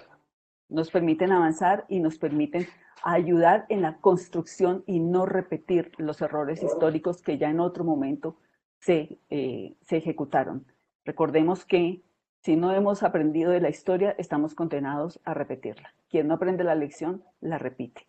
nos 0.69 0.91
permiten 0.91 1.31
avanzar 1.31 1.85
y 1.89 2.01
nos 2.01 2.19
permiten 2.19 2.67
ayudar 3.01 3.65
en 3.69 3.81
la 3.81 3.97
construcción 3.97 4.83
y 4.85 4.99
no 4.99 5.25
repetir 5.25 5.91
los 5.97 6.21
errores 6.21 6.61
históricos 6.61 7.23
que 7.23 7.39
ya 7.39 7.49
en 7.49 7.59
otro 7.59 7.83
momento 7.83 8.37
se, 8.77 9.17
eh, 9.31 9.75
se 9.81 9.97
ejecutaron. 9.97 10.67
Recordemos 11.03 11.65
que 11.65 12.03
si 12.43 12.55
no 12.55 12.73
hemos 12.73 13.01
aprendido 13.01 13.49
de 13.49 13.61
la 13.61 13.69
historia, 13.69 14.13
estamos 14.19 14.53
condenados 14.53 15.19
a 15.23 15.33
repetirla. 15.33 15.95
Quien 16.11 16.27
no 16.27 16.35
aprende 16.35 16.63
la 16.63 16.75
lección, 16.75 17.23
la 17.41 17.57
repite. 17.57 18.05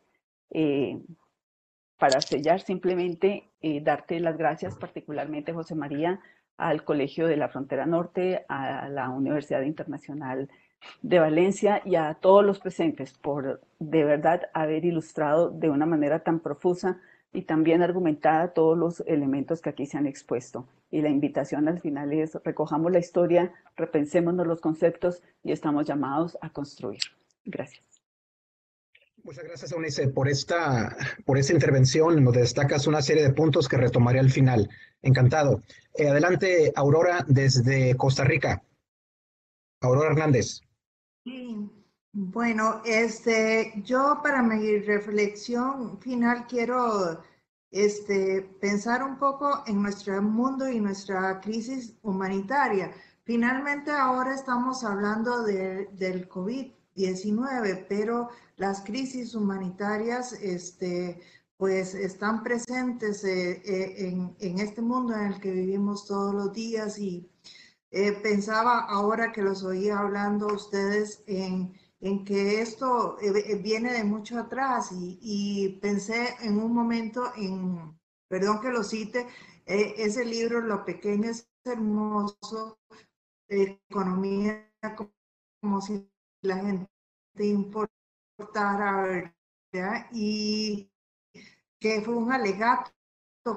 Eh, 0.51 1.01
para 2.01 2.21
sellar, 2.23 2.63
simplemente 2.63 3.45
eh, 3.61 3.81
darte 3.81 4.19
las 4.19 4.37
gracias, 4.37 4.75
particularmente, 4.75 5.53
José 5.53 5.75
María, 5.75 6.19
al 6.57 6.83
Colegio 6.83 7.29
de 7.29 7.37
la 7.37 7.49
Frontera 7.49 7.87
Norte, 7.87 8.45
a 8.49 8.89
la 8.89 9.11
Universidad 9.11 9.63
Internacional 9.63 10.49
de 11.03 11.19
Valencia 11.19 11.83
y 11.85 11.97
a 11.97 12.15
todos 12.15 12.45
los 12.45 12.59
presentes 12.59 13.13
por 13.13 13.61
de 13.79 14.05
verdad 14.05 14.49
haber 14.55 14.87
ilustrado 14.87 15.51
de 15.51 15.69
una 15.69 15.85
manera 15.85 16.21
tan 16.21 16.41
profusa 16.41 16.99
y 17.35 17.43
también 17.43 17.83
argumentada 17.83 18.55
todos 18.55 18.79
los 18.79 19.01
elementos 19.07 19.61
que 19.61 19.69
aquí 19.69 19.85
se 19.85 19.99
han 19.99 20.07
expuesto. 20.07 20.67
Y 20.91 21.03
la 21.03 21.11
invitación 21.11 21.69
al 21.69 21.81
final 21.81 22.15
es 22.15 22.35
recojamos 22.45 22.91
la 22.91 22.99
historia, 22.99 23.53
repensémonos 23.77 24.47
los 24.47 24.63
conceptos 24.63 25.23
y 25.45 25.53
estamos 25.53 25.87
llamados 25.87 26.39
a 26.41 26.49
construir. 26.49 27.01
Gracias. 27.45 27.90
Muchas 29.23 29.45
gracias, 29.45 29.73
Eunice, 29.73 30.09
por 30.09 30.29
esta, 30.29 30.97
por 31.25 31.39
esta 31.39 31.53
intervención. 31.53 32.25
Nos 32.25 32.35
destacas 32.35 32.87
una 32.87 33.03
serie 33.03 33.23
de 33.23 33.33
puntos 33.33 33.69
que 33.69 33.77
retomaré 33.77 34.19
al 34.19 34.31
final. 34.31 34.69
Encantado. 35.03 35.63
Eh, 35.95 36.09
adelante, 36.09 36.73
Aurora, 36.75 37.25
desde 37.29 37.97
Costa 37.97 38.25
Rica. 38.25 38.63
Aurora 39.83 40.11
Hernández. 40.11 40.61
Bueno, 42.13 42.83
este, 42.85 43.73
yo 43.85 44.21
para 44.23 44.43
mi 44.43 44.79
reflexión 44.79 46.01
final 46.01 46.47
quiero 46.49 47.23
este, 47.71 48.43
pensar 48.61 49.03
un 49.03 49.19
poco 49.19 49.63
en 49.67 49.83
nuestro 49.83 50.21
mundo 50.21 50.69
y 50.69 50.81
nuestra 50.81 51.41
crisis 51.41 51.95
humanitaria. 52.03 52.93
Finalmente 53.23 53.93
ahora 53.93 54.35
estamos 54.35 54.83
hablando 54.83 55.43
de, 55.45 55.87
del 55.93 56.27
COVID-19, 56.97 57.87
pero 57.89 58.29
las 58.57 58.83
crisis 58.83 59.35
humanitarias 59.35 60.33
este, 60.33 61.21
pues 61.57 61.95
están 61.95 62.43
presentes 62.43 63.25
eh, 63.25 63.63
eh, 63.65 64.09
en, 64.09 64.37
en, 64.41 64.59
este 64.59 64.83
mundo 64.83 65.15
en 65.15 65.33
el 65.33 65.41
que 65.41 65.51
vivimos 65.51 66.07
todos 66.07 66.35
los 66.35 66.53
días 66.53 66.99
y 66.99 67.29
eh, 67.91 68.13
pensaba 68.13 68.81
ahora 68.81 69.33
que 69.33 69.43
los 69.43 69.63
oía 69.65 69.99
hablando 69.99 70.47
ustedes 70.47 71.23
en 71.27 71.75
en 72.03 72.25
que 72.25 72.63
esto 72.63 73.19
viene 73.63 73.93
de 73.93 74.05
mucho 74.05 74.39
atrás 74.39 74.89
y, 74.91 75.79
pensé 75.83 76.35
en 76.41 76.59
un 76.59 76.73
momento 76.73 77.31
en, 77.37 77.95
perdón 78.27 78.63
que 78.63 78.71
lo 78.71 78.83
cite, 78.83 79.27
ese 79.67 80.25
libro, 80.25 80.63
Lo 80.63 80.83
pequeño 80.83 81.29
es 81.29 81.47
hermoso, 81.63 82.79
economía 83.49 84.73
como, 85.61 85.81
si 85.83 86.09
la 86.43 86.57
gente 86.57 86.89
importara, 87.39 89.03
¿verdad? 89.73 90.07
Y 90.13 90.91
que 91.79 92.01
fue 92.03 92.15
un 92.15 92.33
alegato 92.33 92.93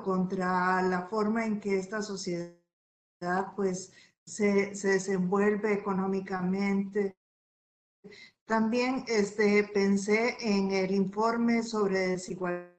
contra 0.04 0.82
la 0.82 1.08
forma 1.08 1.46
en 1.46 1.60
que 1.60 1.78
esta 1.78 2.02
sociedad 2.02 2.56
pues 3.56 3.92
se, 4.26 4.76
se 4.76 4.88
desenvuelve 4.90 5.74
económicamente, 5.74 7.16
también 8.46 9.06
este, 9.08 9.64
pensé 9.74 10.38
en 10.42 10.72
el 10.72 10.92
informe 10.92 11.64
sobre 11.64 12.08
desigualdad 12.10 12.74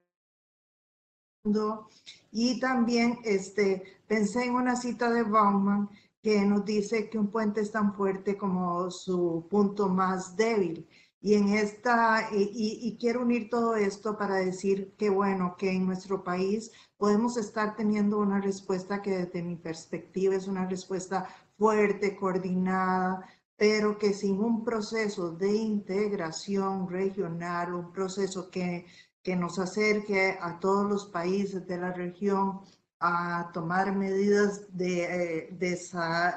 y 2.31 2.60
también 2.60 3.18
este, 3.24 3.83
pensé 4.07 4.44
en 4.44 4.55
una 4.55 4.76
cita 4.76 5.10
de 5.10 5.23
Bauman 5.23 5.91
que 6.25 6.43
nos 6.47 6.65
dice 6.65 7.11
que 7.11 7.19
un 7.19 7.31
puente 7.31 7.61
es 7.61 7.70
tan 7.70 7.94
fuerte 7.94 8.39
como 8.39 8.91
su 8.91 9.47
punto 9.51 9.91
más 9.91 10.35
débil. 10.36 10.89
Y 11.20 11.35
en 11.35 11.51
esta, 11.51 12.31
y, 12.33 12.97
quiero 12.99 13.23
unir 13.23 13.51
todo 13.51 13.77
esto 13.77 14.17
para 14.17 14.36
decir 14.36 14.94
que 14.97 15.11
bueno, 15.11 15.55
que 15.59 15.70
en 15.70 15.86
nuestro 15.86 16.25
país 16.25 16.73
podemos 16.97 17.36
estar 17.36 17.77
teniendo 17.77 18.19
una 18.19 18.41
respuesta 18.41 19.03
que 19.03 19.19
desde 19.19 19.43
mi 19.43 19.57
perspectiva 19.57 20.35
es 20.35 20.49
una 20.49 20.67
respuesta 20.67 21.28
fuerte, 21.59 22.17
coordinada, 22.17 23.27
pero 23.57 23.99
que 23.99 24.15
sin 24.15 24.41
un 24.41 24.65
proceso 24.65 25.31
de 25.31 25.55
integración 25.55 26.89
regional, 26.89 27.75
un 27.75 27.93
proceso 27.93 28.51
que, 28.51 28.86
que 29.23 29.36
nos 29.36 29.59
acerque 29.59 30.39
a 30.41 30.59
todos 30.59 30.89
los 30.89 31.07
países 31.07 31.67
de 31.67 31.77
la 31.78 31.93
región 31.93 32.62
a 33.01 33.51
tomar 33.53 33.95
medidas 33.95 34.67
de, 34.77 35.05
eh, 35.05 35.49
de, 35.53 35.79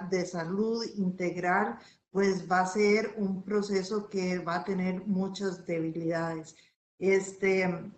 de 0.10 0.26
salud 0.26 0.84
integral, 0.96 1.78
pues 2.12 2.50
va 2.50 2.62
a 2.62 2.68
ser 2.68 3.14
un 3.18 3.44
proceso 3.44 4.10
que 4.10 4.40
va 4.40 4.56
a 4.56 4.64
tener 4.64 5.06
muchas 5.06 5.66
debilidades. 5.66 6.56
Este, 7.00 7.92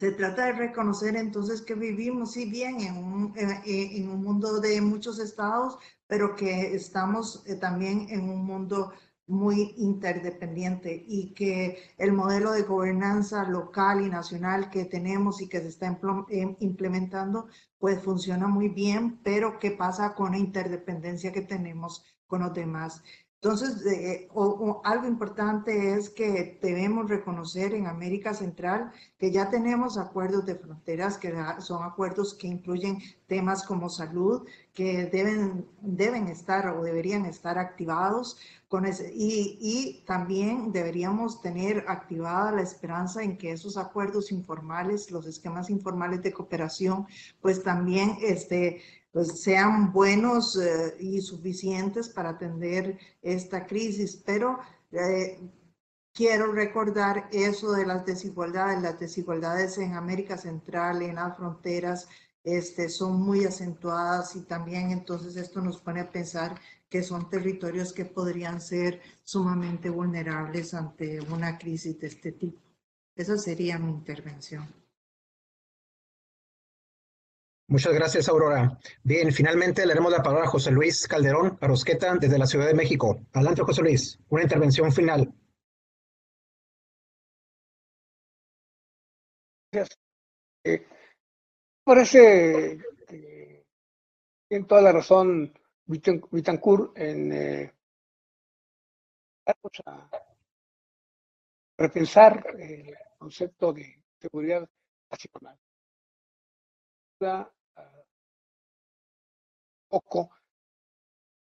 se 0.00 0.12
trata 0.12 0.46
de 0.46 0.52
reconocer 0.52 1.16
entonces 1.16 1.62
que 1.62 1.74
vivimos, 1.74 2.32
sí 2.32 2.50
bien, 2.50 2.80
en 2.80 2.96
un, 2.96 3.32
en 3.36 4.08
un 4.08 4.22
mundo 4.22 4.58
de 4.60 4.80
muchos 4.80 5.18
estados, 5.18 5.78
pero 6.06 6.34
que 6.34 6.74
estamos 6.74 7.42
eh, 7.46 7.54
también 7.54 8.06
en 8.10 8.28
un 8.28 8.44
mundo 8.44 8.92
muy 9.32 9.74
interdependiente 9.78 11.04
y 11.08 11.32
que 11.32 11.78
el 11.96 12.12
modelo 12.12 12.52
de 12.52 12.64
gobernanza 12.64 13.48
local 13.48 14.02
y 14.04 14.10
nacional 14.10 14.68
que 14.68 14.84
tenemos 14.84 15.40
y 15.40 15.48
que 15.48 15.60
se 15.60 15.68
está 15.68 15.86
em, 16.28 16.54
implementando, 16.60 17.46
pues 17.78 18.02
funciona 18.02 18.46
muy 18.46 18.68
bien, 18.68 19.20
pero 19.24 19.58
¿qué 19.58 19.70
pasa 19.70 20.14
con 20.14 20.32
la 20.32 20.38
interdependencia 20.38 21.32
que 21.32 21.40
tenemos 21.40 22.04
con 22.26 22.42
los 22.42 22.52
demás? 22.52 23.02
Entonces, 23.44 23.84
eh, 23.86 24.28
algo 24.84 25.08
importante 25.08 25.94
es 25.94 26.10
que 26.10 26.60
debemos 26.62 27.10
reconocer 27.10 27.74
en 27.74 27.88
América 27.88 28.34
Central 28.34 28.92
que 29.18 29.32
ya 29.32 29.50
tenemos 29.50 29.98
acuerdos 29.98 30.46
de 30.46 30.54
fronteras, 30.54 31.18
que 31.18 31.34
son 31.58 31.82
acuerdos 31.82 32.34
que 32.34 32.46
incluyen 32.46 32.98
temas 33.26 33.64
como 33.64 33.88
salud, 33.88 34.46
que 34.72 35.06
deben, 35.06 35.66
deben 35.80 36.28
estar 36.28 36.68
o 36.68 36.84
deberían 36.84 37.26
estar 37.26 37.58
activados. 37.58 38.38
Con 38.68 38.86
ese, 38.86 39.12
y, 39.12 39.58
y 39.60 40.04
también 40.06 40.70
deberíamos 40.70 41.42
tener 41.42 41.84
activada 41.88 42.52
la 42.52 42.62
esperanza 42.62 43.24
en 43.24 43.36
que 43.36 43.50
esos 43.50 43.76
acuerdos 43.76 44.30
informales, 44.30 45.10
los 45.10 45.26
esquemas 45.26 45.68
informales 45.68 46.22
de 46.22 46.32
cooperación, 46.32 47.06
pues 47.40 47.62
también 47.64 48.16
este, 48.22 48.80
pues 49.12 49.42
sean 49.42 49.92
buenos 49.92 50.56
eh, 50.56 50.96
y 50.98 51.20
suficientes 51.20 52.08
para 52.08 52.30
atender 52.30 52.98
esta 53.20 53.66
crisis, 53.66 54.16
pero 54.24 54.58
eh, 54.90 55.38
quiero 56.14 56.52
recordar 56.52 57.28
eso 57.30 57.72
de 57.72 57.86
las 57.86 58.06
desigualdades, 58.06 58.82
las 58.82 58.98
desigualdades 58.98 59.78
en 59.78 59.94
América 59.94 60.38
Central, 60.38 61.02
en 61.02 61.16
las 61.16 61.36
fronteras, 61.36 62.08
este, 62.42 62.88
son 62.88 63.22
muy 63.22 63.44
acentuadas 63.44 64.34
y 64.34 64.42
también 64.42 64.90
entonces 64.90 65.36
esto 65.36 65.60
nos 65.60 65.78
pone 65.78 66.00
a 66.00 66.10
pensar 66.10 66.58
que 66.88 67.02
son 67.02 67.30
territorios 67.30 67.92
que 67.92 68.04
podrían 68.04 68.60
ser 68.60 69.00
sumamente 69.24 69.90
vulnerables 69.90 70.74
ante 70.74 71.20
una 71.20 71.56
crisis 71.58 71.98
de 72.00 72.08
este 72.08 72.32
tipo. 72.32 72.60
Esa 73.14 73.36
sería 73.38 73.78
mi 73.78 73.90
intervención. 73.90 74.81
Muchas 77.72 77.94
gracias, 77.94 78.28
Aurora. 78.28 78.78
Bien, 79.02 79.32
finalmente 79.32 79.86
le 79.86 79.92
haremos 79.92 80.12
la 80.12 80.22
palabra 80.22 80.44
a 80.44 80.50
José 80.50 80.70
Luis 80.70 81.08
Calderón 81.08 81.56
Arosqueta 81.58 82.14
desde 82.16 82.38
la 82.38 82.46
Ciudad 82.46 82.66
de 82.66 82.74
México. 82.74 83.24
Adelante, 83.32 83.62
José 83.62 83.80
Luis, 83.80 84.18
una 84.28 84.42
intervención 84.42 84.92
final. 84.92 85.32
Gracias. 89.72 89.98
Eh, 90.64 90.86
parece 91.82 92.78
que 93.08 93.64
tiene 94.50 94.66
toda 94.66 94.82
la 94.82 94.92
razón 94.92 95.58
Vitancourt 95.86 96.98
en 96.98 97.32
eh, 97.32 97.72
repensar 101.78 102.44
el 102.58 102.94
concepto 103.16 103.72
de 103.72 104.04
seguridad 104.20 104.68
nacional 105.10 105.58
poco 109.92 110.30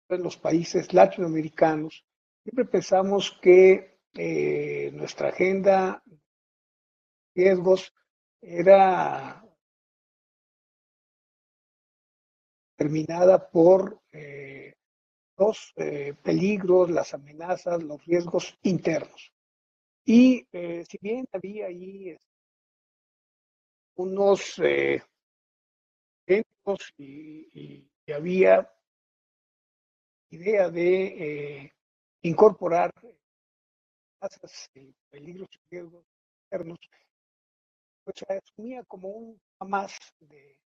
en 0.07 0.23
los 0.23 0.37
países 0.37 0.93
latinoamericanos, 0.93 2.05
siempre 2.41 2.63
pensamos 2.65 3.37
que 3.41 3.99
eh, 4.13 4.91
nuestra 4.93 5.27
agenda 5.29 6.01
riesgos 7.35 7.93
era 8.41 9.43
terminada 12.77 13.49
por 13.51 14.01
eh, 14.13 14.73
los 15.37 15.73
eh, 15.75 16.13
peligros, 16.23 16.89
las 16.89 17.13
amenazas, 17.13 17.83
los 17.83 18.03
riesgos 18.05 18.57
internos. 18.63 19.33
Y 20.05 20.47
si 20.51 20.97
bien 20.99 21.27
había 21.31 21.67
ahí 21.67 22.17
unos 23.95 24.59
eventos 26.25 26.93
y, 26.97 27.87
había 28.13 28.71
idea 30.31 30.69
de 30.69 31.73
incorporar 32.21 32.91
amenazas, 34.21 34.69
peligros 35.09 35.49
y 35.53 35.75
riesgos 35.75 36.05
internos, 36.45 36.79
pues 38.03 38.15
se 38.17 38.33
asumía 38.33 38.83
como 38.83 39.09
un 39.09 39.41
más 39.67 39.97
de 40.19 40.59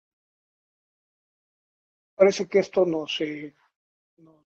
parece 2.14 2.46
que 2.46 2.60
esto 2.60 2.84
nos, 2.84 3.20
eh, 3.20 3.54
nos 4.18 4.44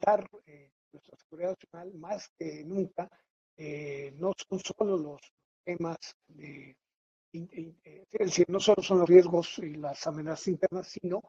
dar 0.00 0.28
eh, 0.46 0.72
nuestra 0.92 1.16
seguridad 1.18 1.50
nacional 1.50 1.94
más 1.94 2.28
que 2.36 2.64
nunca 2.64 3.08
eh, 3.56 4.12
no 4.16 4.32
son 4.48 4.58
solo 4.60 4.96
los 4.96 5.20
temas 5.64 5.98
de 6.26 6.76
es 7.34 8.18
decir, 8.18 8.46
no 8.48 8.60
solo 8.60 8.82
son 8.82 9.00
los 9.00 9.08
riesgos 9.08 9.58
y 9.58 9.74
las 9.74 10.06
amenazas 10.06 10.48
internas, 10.48 10.88
sino, 10.88 11.22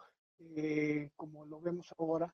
como 1.15 1.45
lo 1.45 1.59
vemos 1.59 1.87
ahora, 1.97 2.33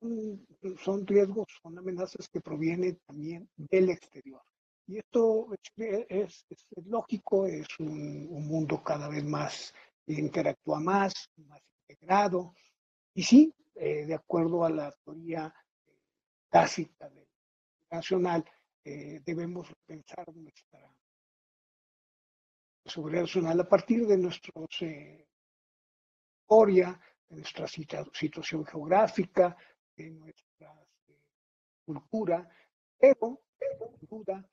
son 0.00 1.06
riesgos, 1.06 1.48
son 1.62 1.78
amenazas 1.78 2.28
que 2.28 2.40
provienen 2.40 2.98
también 3.06 3.48
del 3.56 3.90
exterior. 3.90 4.42
Y 4.86 4.98
esto 4.98 5.48
es, 5.76 6.46
lógico, 6.86 7.46
es 7.46 7.66
un, 7.78 8.48
mundo 8.48 8.82
cada 8.82 9.08
vez 9.08 9.22
más, 9.22 9.74
interactúa 10.06 10.80
más, 10.80 11.30
más 11.36 11.60
integrado. 11.88 12.54
Y 13.12 13.22
sí, 13.22 13.54
eh, 13.74 14.06
de 14.06 14.14
acuerdo 14.14 14.64
a 14.64 14.70
la 14.70 14.90
teoría 15.04 15.52
tácita 16.48 17.10
del 17.10 17.26
nacional, 17.90 18.44
eh, 18.84 19.20
debemos 19.24 19.68
pensar 19.84 20.26
nuestra 20.34 20.80
seguridad 22.88 23.22
nacional 23.22 23.60
a 23.60 23.68
partir 23.68 24.06
de 24.06 24.16
nuestra 24.16 24.52
eh, 24.80 25.26
historia, 26.40 27.00
de 27.28 27.36
nuestra 27.36 27.66
situación 27.66 28.64
geográfica, 28.64 29.56
de 29.96 30.10
nuestra 30.10 30.74
cultura, 31.84 32.48
pero, 32.98 33.40
sin 33.98 34.08
duda, 34.08 34.44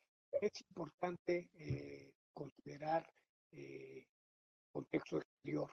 es 0.41 0.51
importante 0.69 1.49
eh, 1.57 2.11
considerar 2.33 3.05
el 3.51 3.59
eh, 3.59 4.07
contexto 4.72 5.17
exterior. 5.17 5.69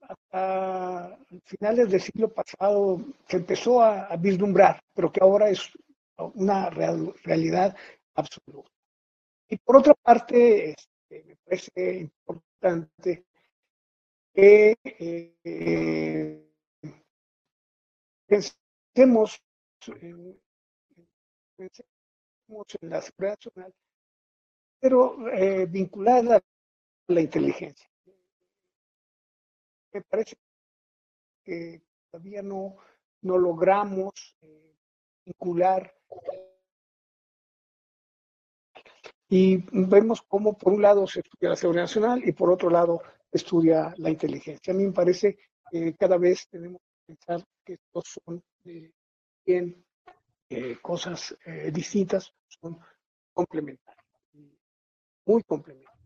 Hasta 0.00 1.18
finales 1.44 1.90
del 1.90 2.00
siglo 2.00 2.28
pasado 2.32 3.00
se 3.28 3.36
empezó 3.36 3.82
a, 3.82 4.16
vislumbrar, 4.16 4.82
pero 4.94 5.12
que 5.12 5.20
ahora 5.22 5.48
es 5.48 5.70
una 6.34 6.70
realidad 6.70 7.76
absoluta. 8.14 8.70
Y 9.48 9.56
por 9.58 9.76
otra 9.76 9.94
parte, 9.94 10.74
me 11.10 11.36
parece 11.44 11.94
importante 11.98 13.26
que 14.32 14.76
eh, 14.84 16.50
pensemos, 18.26 19.42
pensemos 21.56 22.76
en 22.80 22.90
la 22.90 23.02
seguridad 23.02 23.38
nacional, 23.38 23.74
pero 24.78 25.28
eh, 25.30 25.66
vinculada 25.66 26.36
a 26.36 26.42
la 27.08 27.20
inteligencia. 27.20 27.90
Me 29.92 30.02
parece 30.02 30.36
que 31.44 31.82
todavía 32.10 32.42
no, 32.42 32.76
no 33.22 33.36
logramos 33.36 34.36
eh, 34.42 34.76
vincular 35.24 35.92
y 39.30 39.64
vemos 39.72 40.22
cómo 40.22 40.58
por 40.58 40.72
un 40.72 40.82
lado 40.82 41.06
se 41.06 41.20
estudia 41.20 41.50
la 41.50 41.56
seguridad 41.56 41.84
nacional 41.84 42.20
y 42.26 42.32
por 42.32 42.50
otro 42.50 42.68
lado 42.68 43.00
estudia 43.30 43.94
la 43.96 44.10
inteligencia. 44.10 44.74
A 44.74 44.76
mí 44.76 44.84
me 44.84 44.92
parece 44.92 45.38
que 45.70 45.94
cada 45.94 46.18
vez 46.18 46.48
tenemos 46.50 46.80
que 46.82 47.14
pensar 47.14 47.46
que 47.64 47.74
estos 47.74 48.18
son 48.24 48.42
eh, 48.64 48.90
bien 49.46 49.84
eh, 50.48 50.78
cosas 50.82 51.36
eh, 51.46 51.70
distintas 51.72 52.34
son 52.48 52.76
complementarias, 53.32 54.04
muy 55.24 55.44
complementarias. 55.44 56.00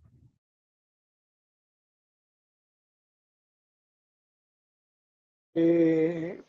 Eh, 5.55 6.43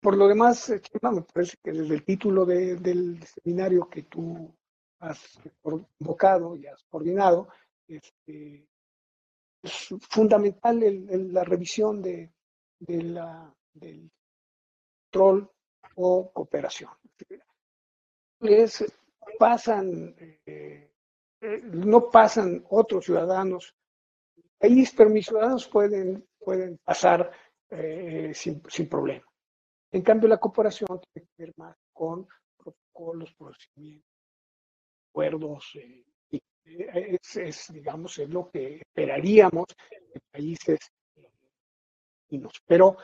por 0.00 0.16
lo 0.16 0.28
demás, 0.28 0.72
me 1.02 1.22
parece 1.22 1.56
que 1.64 1.72
desde 1.72 1.94
el 1.94 2.04
título 2.04 2.44
del 2.46 3.20
seminario 3.24 3.88
que 3.88 4.02
tú 4.04 4.54
has 5.02 5.38
convocado 5.60 6.56
y 6.56 6.66
has 6.66 6.82
coordinado, 6.84 7.48
este, 7.86 8.66
es 9.62 9.88
fundamental 10.08 10.80
la 11.32 11.44
revisión 11.44 12.02
de, 12.02 12.32
la, 12.80 13.54
del 13.74 14.10
control 15.10 15.50
o 15.96 16.32
cooperación 16.32 16.90
pasan, 19.38 20.14
eh, 20.18 20.90
eh, 21.40 21.60
no 21.64 22.10
pasan 22.10 22.64
otros 22.70 23.04
ciudadanos 23.04 23.74
país, 24.58 24.92
pero 24.96 25.10
mis 25.10 25.26
ciudadanos 25.26 25.66
pueden, 25.68 26.26
pueden 26.38 26.78
pasar 26.78 27.30
eh, 27.70 28.32
sin, 28.34 28.62
sin, 28.68 28.88
problema. 28.88 29.26
En 29.90 30.02
cambio, 30.02 30.28
la 30.28 30.38
cooperación 30.38 31.00
tiene 31.12 31.28
que 31.28 31.42
ver 31.44 31.52
más 31.56 31.76
con 31.92 32.26
protocolos, 32.56 33.34
procedimientos, 33.34 34.11
acuerdos. 35.12 35.72
es, 36.64 37.36
es, 37.36 37.72
digamos, 37.72 38.18
es 38.18 38.28
lo 38.30 38.50
que 38.50 38.76
esperaríamos 38.76 39.66
de 40.14 40.20
países 40.30 40.78
pero 42.66 42.96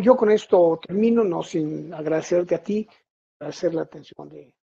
yo 0.00 0.16
con 0.16 0.30
esto 0.30 0.80
termino, 0.86 1.22
no 1.24 1.42
sin 1.42 1.92
agradecerte 1.92 2.54
a 2.54 2.62
ti, 2.62 2.88
agradecer 3.38 3.74
la 3.74 3.82
atención 3.82 4.28
de, 4.30 4.54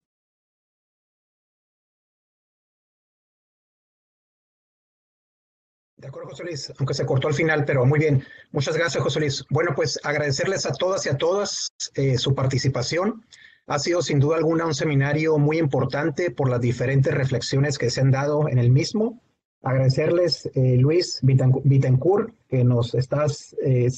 De 5.96 6.06
acuerdo, 6.06 6.30
José 6.30 6.44
Luis, 6.44 6.72
aunque 6.78 6.94
se 6.94 7.04
cortó 7.04 7.26
al 7.26 7.34
final, 7.34 7.64
pero 7.64 7.84
muy 7.84 7.98
bien. 7.98 8.24
Muchas 8.52 8.76
gracias, 8.76 9.02
José 9.02 9.18
Luis. 9.18 9.44
Bueno, 9.50 9.72
pues 9.74 9.98
agradecerles 10.04 10.64
a 10.64 10.72
todas 10.72 11.04
y 11.06 11.08
a 11.08 11.18
todas 11.18 11.72
eh, 11.94 12.16
su 12.16 12.36
participación. 12.36 13.26
Ha 13.68 13.78
sido 13.78 14.02
sin 14.02 14.18
duda 14.18 14.36
alguna 14.36 14.66
un 14.66 14.74
seminario 14.74 15.38
muy 15.38 15.58
importante 15.58 16.30
por 16.30 16.48
las 16.50 16.60
diferentes 16.60 17.14
reflexiones 17.14 17.78
que 17.78 17.90
se 17.90 18.00
han 18.00 18.10
dado 18.10 18.48
en 18.48 18.58
el 18.58 18.70
mismo. 18.70 19.20
Agradecerles, 19.62 20.50
eh, 20.54 20.76
Luis 20.76 21.20
Bittencourt, 21.22 22.34
que 22.48 22.64
nos 22.64 22.94
estás, 22.94 23.54
eh, 23.62 23.88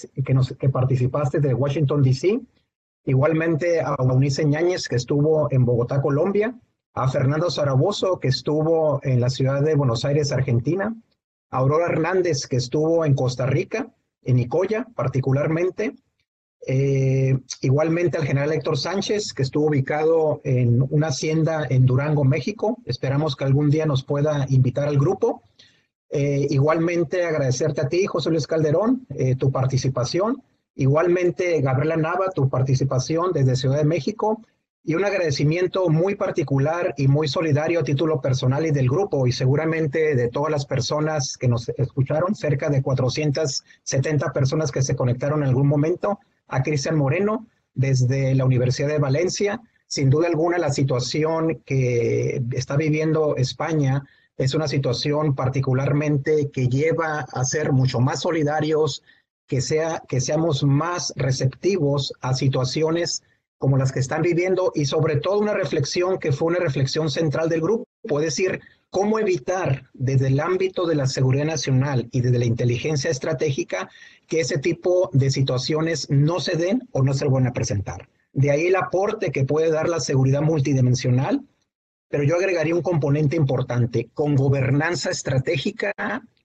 que 0.58 0.68
participaste 0.68 1.40
de 1.40 1.54
Washington, 1.54 2.02
D.C. 2.02 2.40
Igualmente 3.04 3.80
a 3.80 3.94
Eunice 3.98 4.44
Ñáñez, 4.44 4.88
que 4.88 4.96
estuvo 4.96 5.50
en 5.50 5.64
Bogotá, 5.64 6.02
Colombia. 6.02 6.54
A 6.92 7.08
Fernando 7.08 7.50
Zaragoza, 7.50 8.08
que 8.20 8.28
estuvo 8.28 9.00
en 9.04 9.20
la 9.20 9.30
ciudad 9.30 9.62
de 9.62 9.76
Buenos 9.76 10.04
Aires, 10.04 10.32
Argentina 10.32 10.94
Aurora 11.50 11.86
Hernández, 11.86 12.46
que 12.46 12.56
estuvo 12.56 13.04
en 13.04 13.14
Costa 13.14 13.44
Rica, 13.44 13.92
en 14.22 14.36
Nicoya 14.36 14.86
particularmente. 14.94 15.96
Eh, 16.66 17.38
igualmente 17.62 18.18
al 18.18 18.26
general 18.26 18.52
Héctor 18.52 18.76
Sánchez, 18.76 19.32
que 19.32 19.42
estuvo 19.42 19.68
ubicado 19.68 20.40
en 20.44 20.82
una 20.90 21.08
hacienda 21.08 21.66
en 21.68 21.86
Durango, 21.86 22.24
México. 22.24 22.78
Esperamos 22.84 23.36
que 23.36 23.44
algún 23.44 23.70
día 23.70 23.86
nos 23.86 24.04
pueda 24.04 24.46
invitar 24.50 24.86
al 24.88 24.98
grupo. 24.98 25.42
Eh, 26.10 26.46
igualmente 26.50 27.24
agradecerte 27.24 27.80
a 27.80 27.88
ti, 27.88 28.06
José 28.06 28.30
Luis 28.30 28.46
Calderón, 28.46 29.06
eh, 29.10 29.36
tu 29.36 29.50
participación. 29.50 30.42
Igualmente, 30.74 31.60
Gabriela 31.60 31.96
Nava, 31.96 32.30
tu 32.30 32.48
participación 32.48 33.32
desde 33.32 33.56
Ciudad 33.56 33.78
de 33.78 33.84
México 33.84 34.42
y 34.82 34.94
un 34.94 35.04
agradecimiento 35.04 35.88
muy 35.88 36.14
particular 36.14 36.94
y 36.96 37.06
muy 37.06 37.28
solidario 37.28 37.80
a 37.80 37.84
título 37.84 38.20
personal 38.20 38.64
y 38.66 38.70
del 38.70 38.88
grupo 38.88 39.26
y 39.26 39.32
seguramente 39.32 40.14
de 40.14 40.28
todas 40.28 40.50
las 40.50 40.64
personas 40.64 41.36
que 41.36 41.48
nos 41.48 41.68
escucharon, 41.70 42.34
cerca 42.34 42.70
de 42.70 42.82
470 42.82 44.32
personas 44.32 44.72
que 44.72 44.82
se 44.82 44.96
conectaron 44.96 45.42
en 45.42 45.48
algún 45.48 45.68
momento, 45.68 46.18
a 46.50 46.62
Cristian 46.62 46.96
Moreno 46.96 47.46
desde 47.74 48.34
la 48.34 48.44
Universidad 48.44 48.88
de 48.88 48.98
Valencia. 48.98 49.60
Sin 49.86 50.10
duda 50.10 50.28
alguna, 50.28 50.58
la 50.58 50.70
situación 50.70 51.62
que 51.64 52.42
está 52.52 52.76
viviendo 52.76 53.36
España 53.36 54.04
es 54.36 54.54
una 54.54 54.68
situación 54.68 55.34
particularmente 55.34 56.50
que 56.50 56.68
lleva 56.68 57.20
a 57.20 57.44
ser 57.44 57.72
mucho 57.72 58.00
más 58.00 58.20
solidarios, 58.22 59.02
que, 59.46 59.60
sea, 59.60 60.02
que 60.08 60.20
seamos 60.20 60.62
más 60.62 61.12
receptivos 61.16 62.12
a 62.20 62.34
situaciones 62.34 63.22
como 63.58 63.76
las 63.76 63.92
que 63.92 64.00
están 64.00 64.22
viviendo 64.22 64.72
y 64.74 64.86
sobre 64.86 65.16
todo 65.16 65.38
una 65.38 65.52
reflexión 65.52 66.18
que 66.18 66.32
fue 66.32 66.48
una 66.48 66.60
reflexión 66.60 67.10
central 67.10 67.50
del 67.50 67.60
grupo, 67.60 67.84
es 68.20 68.24
decir, 68.24 68.60
cómo 68.88 69.18
evitar 69.18 69.90
desde 69.92 70.28
el 70.28 70.40
ámbito 70.40 70.86
de 70.86 70.94
la 70.94 71.06
seguridad 71.06 71.44
nacional 71.44 72.08
y 72.10 72.22
desde 72.22 72.38
la 72.38 72.46
inteligencia 72.46 73.10
estratégica 73.10 73.90
que 74.30 74.40
ese 74.40 74.58
tipo 74.58 75.10
de 75.12 75.28
situaciones 75.28 76.08
no 76.08 76.38
se 76.38 76.56
den 76.56 76.88
o 76.92 77.02
no 77.02 77.12
se 77.14 77.26
vuelvan 77.26 77.50
a 77.50 77.52
presentar. 77.52 78.08
De 78.32 78.52
ahí 78.52 78.68
el 78.68 78.76
aporte 78.76 79.32
que 79.32 79.44
puede 79.44 79.72
dar 79.72 79.88
la 79.88 79.98
seguridad 79.98 80.40
multidimensional, 80.40 81.42
pero 82.08 82.22
yo 82.22 82.36
agregaría 82.36 82.76
un 82.76 82.80
componente 82.80 83.34
importante, 83.34 84.08
con 84.14 84.36
gobernanza 84.36 85.10
estratégica, 85.10 85.92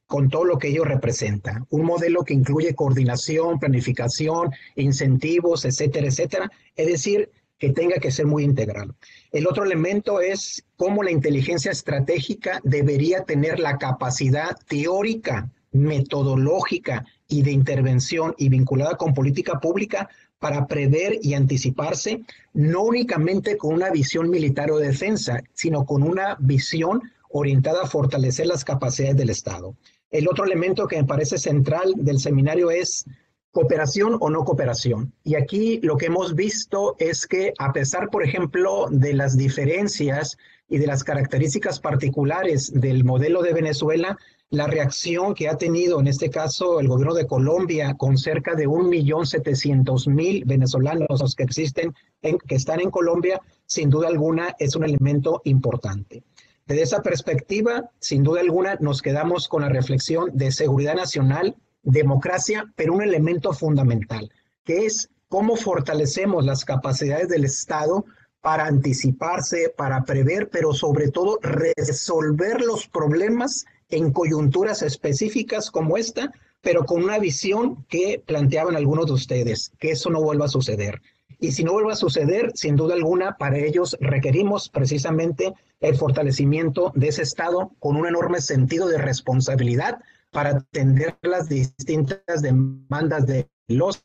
con 0.08 0.30
todo 0.30 0.46
lo 0.46 0.58
que 0.58 0.70
ello 0.70 0.84
representa. 0.84 1.64
Un 1.70 1.86
modelo 1.86 2.24
que 2.24 2.34
incluye 2.34 2.74
coordinación, 2.74 3.60
planificación, 3.60 4.50
incentivos, 4.76 5.64
etcétera, 5.64 6.08
etcétera. 6.08 6.52
Es 6.76 6.88
decir, 6.88 7.30
que 7.60 7.70
tenga 7.70 7.98
que 7.98 8.12
ser 8.12 8.26
muy 8.26 8.44
integral. 8.44 8.96
El 9.32 9.46
otro 9.46 9.64
elemento 9.64 10.22
es 10.22 10.66
cómo 10.76 11.04
la 11.04 11.12
inteligencia 11.12 11.72
estratégica 11.72 12.60
debería 12.64 13.26
tener 13.26 13.60
la 13.60 13.78
capacidad 13.78 14.58
teórica, 14.68 15.52
metodológica 15.72 17.06
y 17.28 17.42
de 17.42 17.52
intervención 17.52 18.36
y 18.38 18.50
vinculada 18.50 18.98
con 18.98 19.14
política 19.14 19.60
pública 19.60 20.10
para 20.40 20.68
prever 20.68 21.18
y 21.22 21.34
anticiparse, 21.34 22.22
no 22.54 22.84
únicamente 22.84 23.58
con 23.58 23.74
una 23.74 23.90
visión 23.90 24.30
militar 24.30 24.72
o 24.72 24.78
defensa, 24.78 25.42
sino 25.54 25.86
con 25.86 26.04
una 26.04 26.38
visión 26.40 27.02
orientada 27.30 27.84
a 27.84 27.88
fortalecer 27.88 28.48
las 28.48 28.64
capacidades 28.64 29.18
del 29.18 29.30
Estado. 29.30 29.76
El 30.12 30.28
otro 30.28 30.46
elemento 30.46 30.88
que 30.88 30.98
me 30.98 31.08
parece 31.08 31.38
central 31.38 31.94
del 31.98 32.20
seminario 32.20 32.72
es 32.72 33.06
cooperación 33.52 34.18
o 34.20 34.30
no 34.30 34.44
cooperación. 34.44 35.14
Y 35.24 35.36
aquí 35.36 35.80
lo 35.82 35.98
que 35.98 36.08
hemos 36.08 36.36
visto 36.36 36.96
es 37.00 37.26
que 37.26 37.54
a 37.58 37.72
pesar, 37.72 38.10
por 38.10 38.24
ejemplo, 38.24 38.88
de 38.92 39.14
las 39.14 39.38
diferencias 39.38 40.38
y 40.68 40.78
de 40.78 40.88
las 40.88 41.04
características 41.04 41.80
particulares 41.80 42.72
del 42.74 43.04
modelo 43.04 43.42
de 43.42 43.54
Venezuela, 43.54 44.18
la 44.50 44.68
reacción 44.68 45.34
que 45.34 45.50
ha 45.50 45.58
tenido 45.58 46.00
en 46.00 46.08
este 46.08 46.30
caso 46.30 46.80
el 46.80 46.88
gobierno 46.88 47.14
de 47.14 47.28
Colombia 47.28 47.96
con 47.96 48.18
cerca 48.18 48.56
de 48.56 48.68
1.700.000 48.68 50.44
venezolanos 50.46 51.36
que 51.36 51.44
existen, 51.44 51.94
en, 52.22 52.38
que 52.38 52.56
están 52.56 52.80
en 52.80 52.92
Colombia, 52.92 53.42
sin 53.66 53.90
duda 53.90 54.08
alguna 54.08 54.56
es 54.60 54.76
un 54.76 54.84
elemento 54.84 55.42
importante. 55.46 56.24
Desde 56.68 56.84
esa 56.84 57.02
perspectiva, 57.02 57.92
sin 58.00 58.24
duda 58.24 58.42
alguna, 58.42 58.76
nos 58.80 59.02
quedamos 59.02 59.48
con 59.48 59.62
la 59.62 59.70
reflexión 59.70 60.30
de 60.34 60.52
seguridad 60.52 60.96
nacional, 60.96 61.56
democracia, 61.84 62.72
pero 62.76 62.94
un 62.94 63.04
elemento 63.04 63.54
fundamental, 63.54 64.32
que 64.64 64.86
es 64.86 65.10
cómo 65.30 65.56
fortalecemos 65.56 66.46
las 66.46 66.66
capacidades 66.66 67.30
del 67.30 67.46
Estado 67.46 68.06
para 68.42 68.66
anticiparse, 68.66 69.74
para 69.76 70.04
prever, 70.06 70.50
pero 70.50 70.74
sobre 70.74 71.10
todo 71.10 71.40
resolver 71.42 72.62
los 72.62 72.88
problemas 72.88 73.66
en 73.90 74.12
coyunturas 74.12 74.82
específicas 74.82 75.72
como 75.72 75.98
esta, 75.98 76.32
pero 76.62 76.86
con 76.86 77.04
una 77.04 77.20
visión 77.20 77.86
que 77.86 78.22
planteaban 78.26 78.76
algunos 78.76 79.06
de 79.06 79.14
ustedes, 79.14 79.72
que 79.80 79.92
eso 79.92 80.10
no 80.10 80.22
vuelva 80.22 80.46
a 80.46 80.50
suceder. 80.50 81.02
Y 81.40 81.52
si 81.52 81.64
no 81.64 81.74
vuelve 81.74 81.92
a 81.92 81.96
suceder, 81.96 82.52
sin 82.56 82.76
duda 82.76 82.96
alguna, 82.96 83.36
para 83.38 83.58
ellos 83.58 83.98
requerimos 84.00 84.70
precisamente 84.70 85.54
el 85.80 85.96
fortalecimiento 85.96 86.92
de 86.96 87.10
ese 87.10 87.24
Estado 87.24 87.72
con 87.80 87.98
un 87.98 88.08
enorme 88.08 88.42
sentido 88.42 88.88
de 88.88 88.98
responsabilidad 88.98 90.00
para 90.32 90.52
atender 90.52 91.18
las 91.22 91.48
distintas 91.48 92.42
demandas 92.42 93.28
de 93.28 93.50
los 93.68 94.04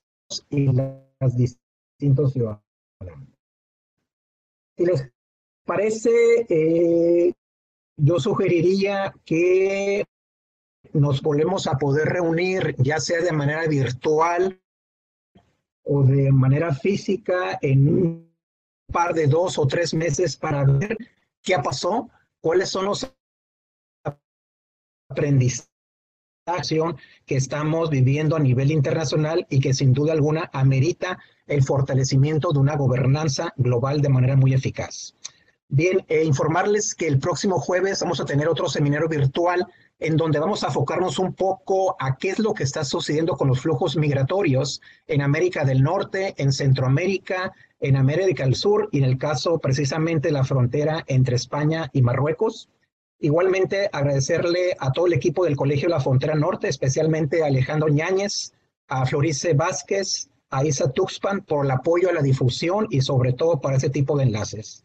y 0.50 0.66
las 0.66 1.36
distintos 1.36 2.32
ciudadanos. 2.32 2.62
Si 4.76 4.86
les 4.86 5.10
parece, 5.64 6.10
eh, 6.48 7.32
yo 8.02 8.18
sugeriría 8.18 9.12
que 9.24 10.04
nos 10.92 11.20
volvemos 11.22 11.66
a 11.66 11.78
poder 11.78 12.08
reunir, 12.08 12.74
ya 12.78 12.98
sea 12.98 13.20
de 13.20 13.32
manera 13.32 13.66
virtual 13.66 14.60
o 15.84 16.02
de 16.02 16.32
manera 16.32 16.74
física, 16.74 17.58
en 17.62 17.88
un 17.88 18.34
par 18.92 19.14
de 19.14 19.26
dos 19.26 19.58
o 19.58 19.66
tres 19.66 19.94
meses 19.94 20.36
para 20.36 20.64
ver 20.64 20.96
qué 21.42 21.56
pasó, 21.58 22.08
cuáles 22.40 22.70
son 22.70 22.86
los 22.86 23.12
aprendizajes 25.08 25.70
que 27.26 27.36
estamos 27.36 27.90
viviendo 27.90 28.34
a 28.34 28.40
nivel 28.40 28.72
internacional 28.72 29.46
y 29.50 29.60
que 29.60 29.72
sin 29.72 29.92
duda 29.92 30.12
alguna 30.12 30.50
amerita 30.52 31.18
el 31.46 31.62
fortalecimiento 31.62 32.52
de 32.52 32.58
una 32.58 32.76
gobernanza 32.76 33.52
global 33.56 34.00
de 34.00 34.08
manera 34.08 34.36
muy 34.36 34.54
eficaz. 34.54 35.14
Bien, 35.72 36.04
eh, 36.08 36.24
informarles 36.24 36.96
que 36.96 37.06
el 37.06 37.20
próximo 37.20 37.60
jueves 37.60 38.00
vamos 38.00 38.18
a 38.20 38.24
tener 38.24 38.48
otro 38.48 38.68
seminario 38.68 39.08
virtual 39.08 39.64
en 40.00 40.16
donde 40.16 40.40
vamos 40.40 40.64
a 40.64 40.66
enfocarnos 40.66 41.20
un 41.20 41.32
poco 41.32 41.94
a 42.00 42.16
qué 42.16 42.30
es 42.30 42.40
lo 42.40 42.54
que 42.54 42.64
está 42.64 42.84
sucediendo 42.84 43.36
con 43.36 43.46
los 43.46 43.60
flujos 43.60 43.96
migratorios 43.96 44.80
en 45.06 45.22
América 45.22 45.64
del 45.64 45.80
Norte, 45.84 46.34
en 46.38 46.52
Centroamérica, 46.52 47.52
en 47.78 47.94
América 47.94 48.42
del 48.42 48.56
Sur 48.56 48.88
y 48.90 48.98
en 48.98 49.04
el 49.04 49.16
caso 49.16 49.60
precisamente 49.60 50.32
la 50.32 50.42
frontera 50.42 51.04
entre 51.06 51.36
España 51.36 51.88
y 51.92 52.02
Marruecos. 52.02 52.68
Igualmente 53.20 53.88
agradecerle 53.92 54.74
a 54.76 54.90
todo 54.90 55.06
el 55.06 55.12
equipo 55.12 55.44
del 55.44 55.54
Colegio 55.54 55.88
la 55.88 56.00
Frontera 56.00 56.34
Norte, 56.34 56.66
especialmente 56.66 57.44
a 57.44 57.46
Alejandro 57.46 57.88
Ñáñez, 57.88 58.54
a 58.88 59.06
Florice 59.06 59.54
Vázquez, 59.54 60.30
a 60.50 60.64
Isa 60.64 60.90
Tuxpan 60.90 61.42
por 61.42 61.64
el 61.64 61.70
apoyo 61.70 62.08
a 62.08 62.12
la 62.12 62.22
difusión 62.22 62.88
y 62.90 63.02
sobre 63.02 63.34
todo 63.34 63.60
para 63.60 63.76
ese 63.76 63.88
tipo 63.88 64.18
de 64.18 64.24
enlaces 64.24 64.84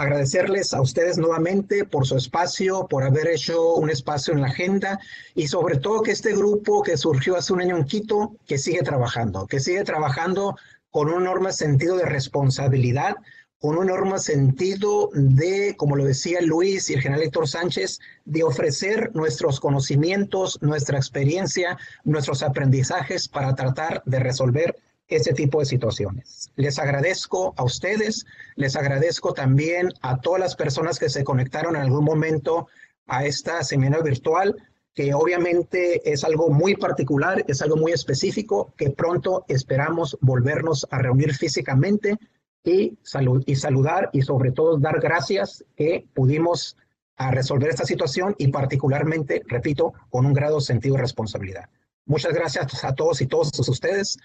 agradecerles 0.00 0.72
a 0.72 0.80
ustedes 0.80 1.18
nuevamente 1.18 1.84
por 1.84 2.06
su 2.06 2.16
espacio, 2.16 2.86
por 2.88 3.04
haber 3.04 3.28
hecho 3.28 3.74
un 3.74 3.90
espacio 3.90 4.32
en 4.32 4.40
la 4.40 4.48
agenda 4.48 4.98
y 5.34 5.46
sobre 5.46 5.76
todo 5.76 6.02
que 6.02 6.12
este 6.12 6.34
grupo 6.34 6.82
que 6.82 6.96
surgió 6.96 7.36
hace 7.36 7.52
un 7.52 7.60
año 7.60 7.76
en 7.76 7.84
Quito, 7.84 8.34
que 8.46 8.56
sigue 8.56 8.82
trabajando, 8.82 9.46
que 9.46 9.60
sigue 9.60 9.84
trabajando 9.84 10.56
con 10.90 11.10
un 11.10 11.22
enorme 11.22 11.52
sentido 11.52 11.96
de 11.98 12.06
responsabilidad, 12.06 13.14
con 13.58 13.76
un 13.76 13.90
enorme 13.90 14.18
sentido 14.18 15.10
de, 15.12 15.74
como 15.76 15.96
lo 15.96 16.04
decía 16.04 16.40
Luis 16.40 16.88
y 16.88 16.94
el 16.94 17.02
general 17.02 17.24
Héctor 17.24 17.46
Sánchez, 17.46 18.00
de 18.24 18.42
ofrecer 18.42 19.10
nuestros 19.14 19.60
conocimientos, 19.60 20.58
nuestra 20.62 20.96
experiencia, 20.96 21.76
nuestros 22.04 22.42
aprendizajes 22.42 23.28
para 23.28 23.54
tratar 23.54 24.02
de 24.06 24.18
resolver 24.18 24.76
ese 25.10 25.32
tipo 25.32 25.58
de 25.58 25.66
situaciones. 25.66 26.50
Les 26.56 26.78
agradezco 26.78 27.52
a 27.56 27.64
ustedes, 27.64 28.24
les 28.56 28.76
agradezco 28.76 29.34
también 29.34 29.88
a 30.00 30.20
todas 30.20 30.40
las 30.40 30.56
personas 30.56 30.98
que 30.98 31.10
se 31.10 31.24
conectaron 31.24 31.76
en 31.76 31.82
algún 31.82 32.04
momento 32.04 32.68
a 33.06 33.24
esta 33.26 33.62
seminario 33.64 34.04
virtual, 34.04 34.56
que 34.94 35.12
obviamente 35.14 36.10
es 36.10 36.24
algo 36.24 36.48
muy 36.50 36.76
particular, 36.76 37.44
es 37.48 37.60
algo 37.60 37.76
muy 37.76 37.92
específico, 37.92 38.72
que 38.76 38.90
pronto 38.90 39.44
esperamos 39.48 40.16
volvernos 40.20 40.86
a 40.90 40.98
reunir 40.98 41.34
físicamente 41.34 42.16
y, 42.62 42.98
salud, 43.02 43.42
y 43.46 43.56
saludar 43.56 44.10
y 44.12 44.22
sobre 44.22 44.52
todo 44.52 44.78
dar 44.78 45.00
gracias 45.00 45.64
que 45.76 46.06
pudimos 46.14 46.76
a 47.16 47.30
resolver 47.30 47.68
esta 47.68 47.84
situación 47.84 48.34
y 48.38 48.48
particularmente, 48.48 49.42
repito, 49.46 49.92
con 50.08 50.24
un 50.24 50.32
grado 50.32 50.56
de 50.56 50.62
sentido 50.62 50.94
de 50.94 51.02
responsabilidad. 51.02 51.68
Muchas 52.06 52.32
gracias 52.32 52.84
a 52.84 52.94
todos 52.94 53.20
y 53.20 53.26
todas 53.26 53.56
ustedes 53.68 54.18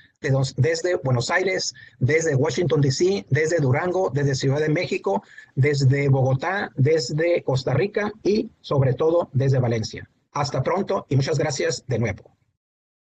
desde 0.57 0.95
Buenos 0.95 1.29
Aires, 1.29 1.73
desde 1.99 2.35
Washington, 2.35 2.81
D.C., 2.81 3.25
desde 3.29 3.57
Durango, 3.57 4.09
desde 4.11 4.35
Ciudad 4.35 4.59
de 4.59 4.69
México, 4.69 5.23
desde 5.55 6.09
Bogotá, 6.09 6.71
desde 6.75 7.43
Costa 7.43 7.73
Rica 7.73 8.11
y 8.23 8.49
sobre 8.61 8.93
todo 8.93 9.29
desde 9.33 9.59
Valencia. 9.59 10.09
Hasta 10.31 10.63
pronto 10.63 11.05
y 11.09 11.15
muchas 11.15 11.37
gracias 11.37 11.83
de 11.87 11.99
nuevo. 11.99 12.34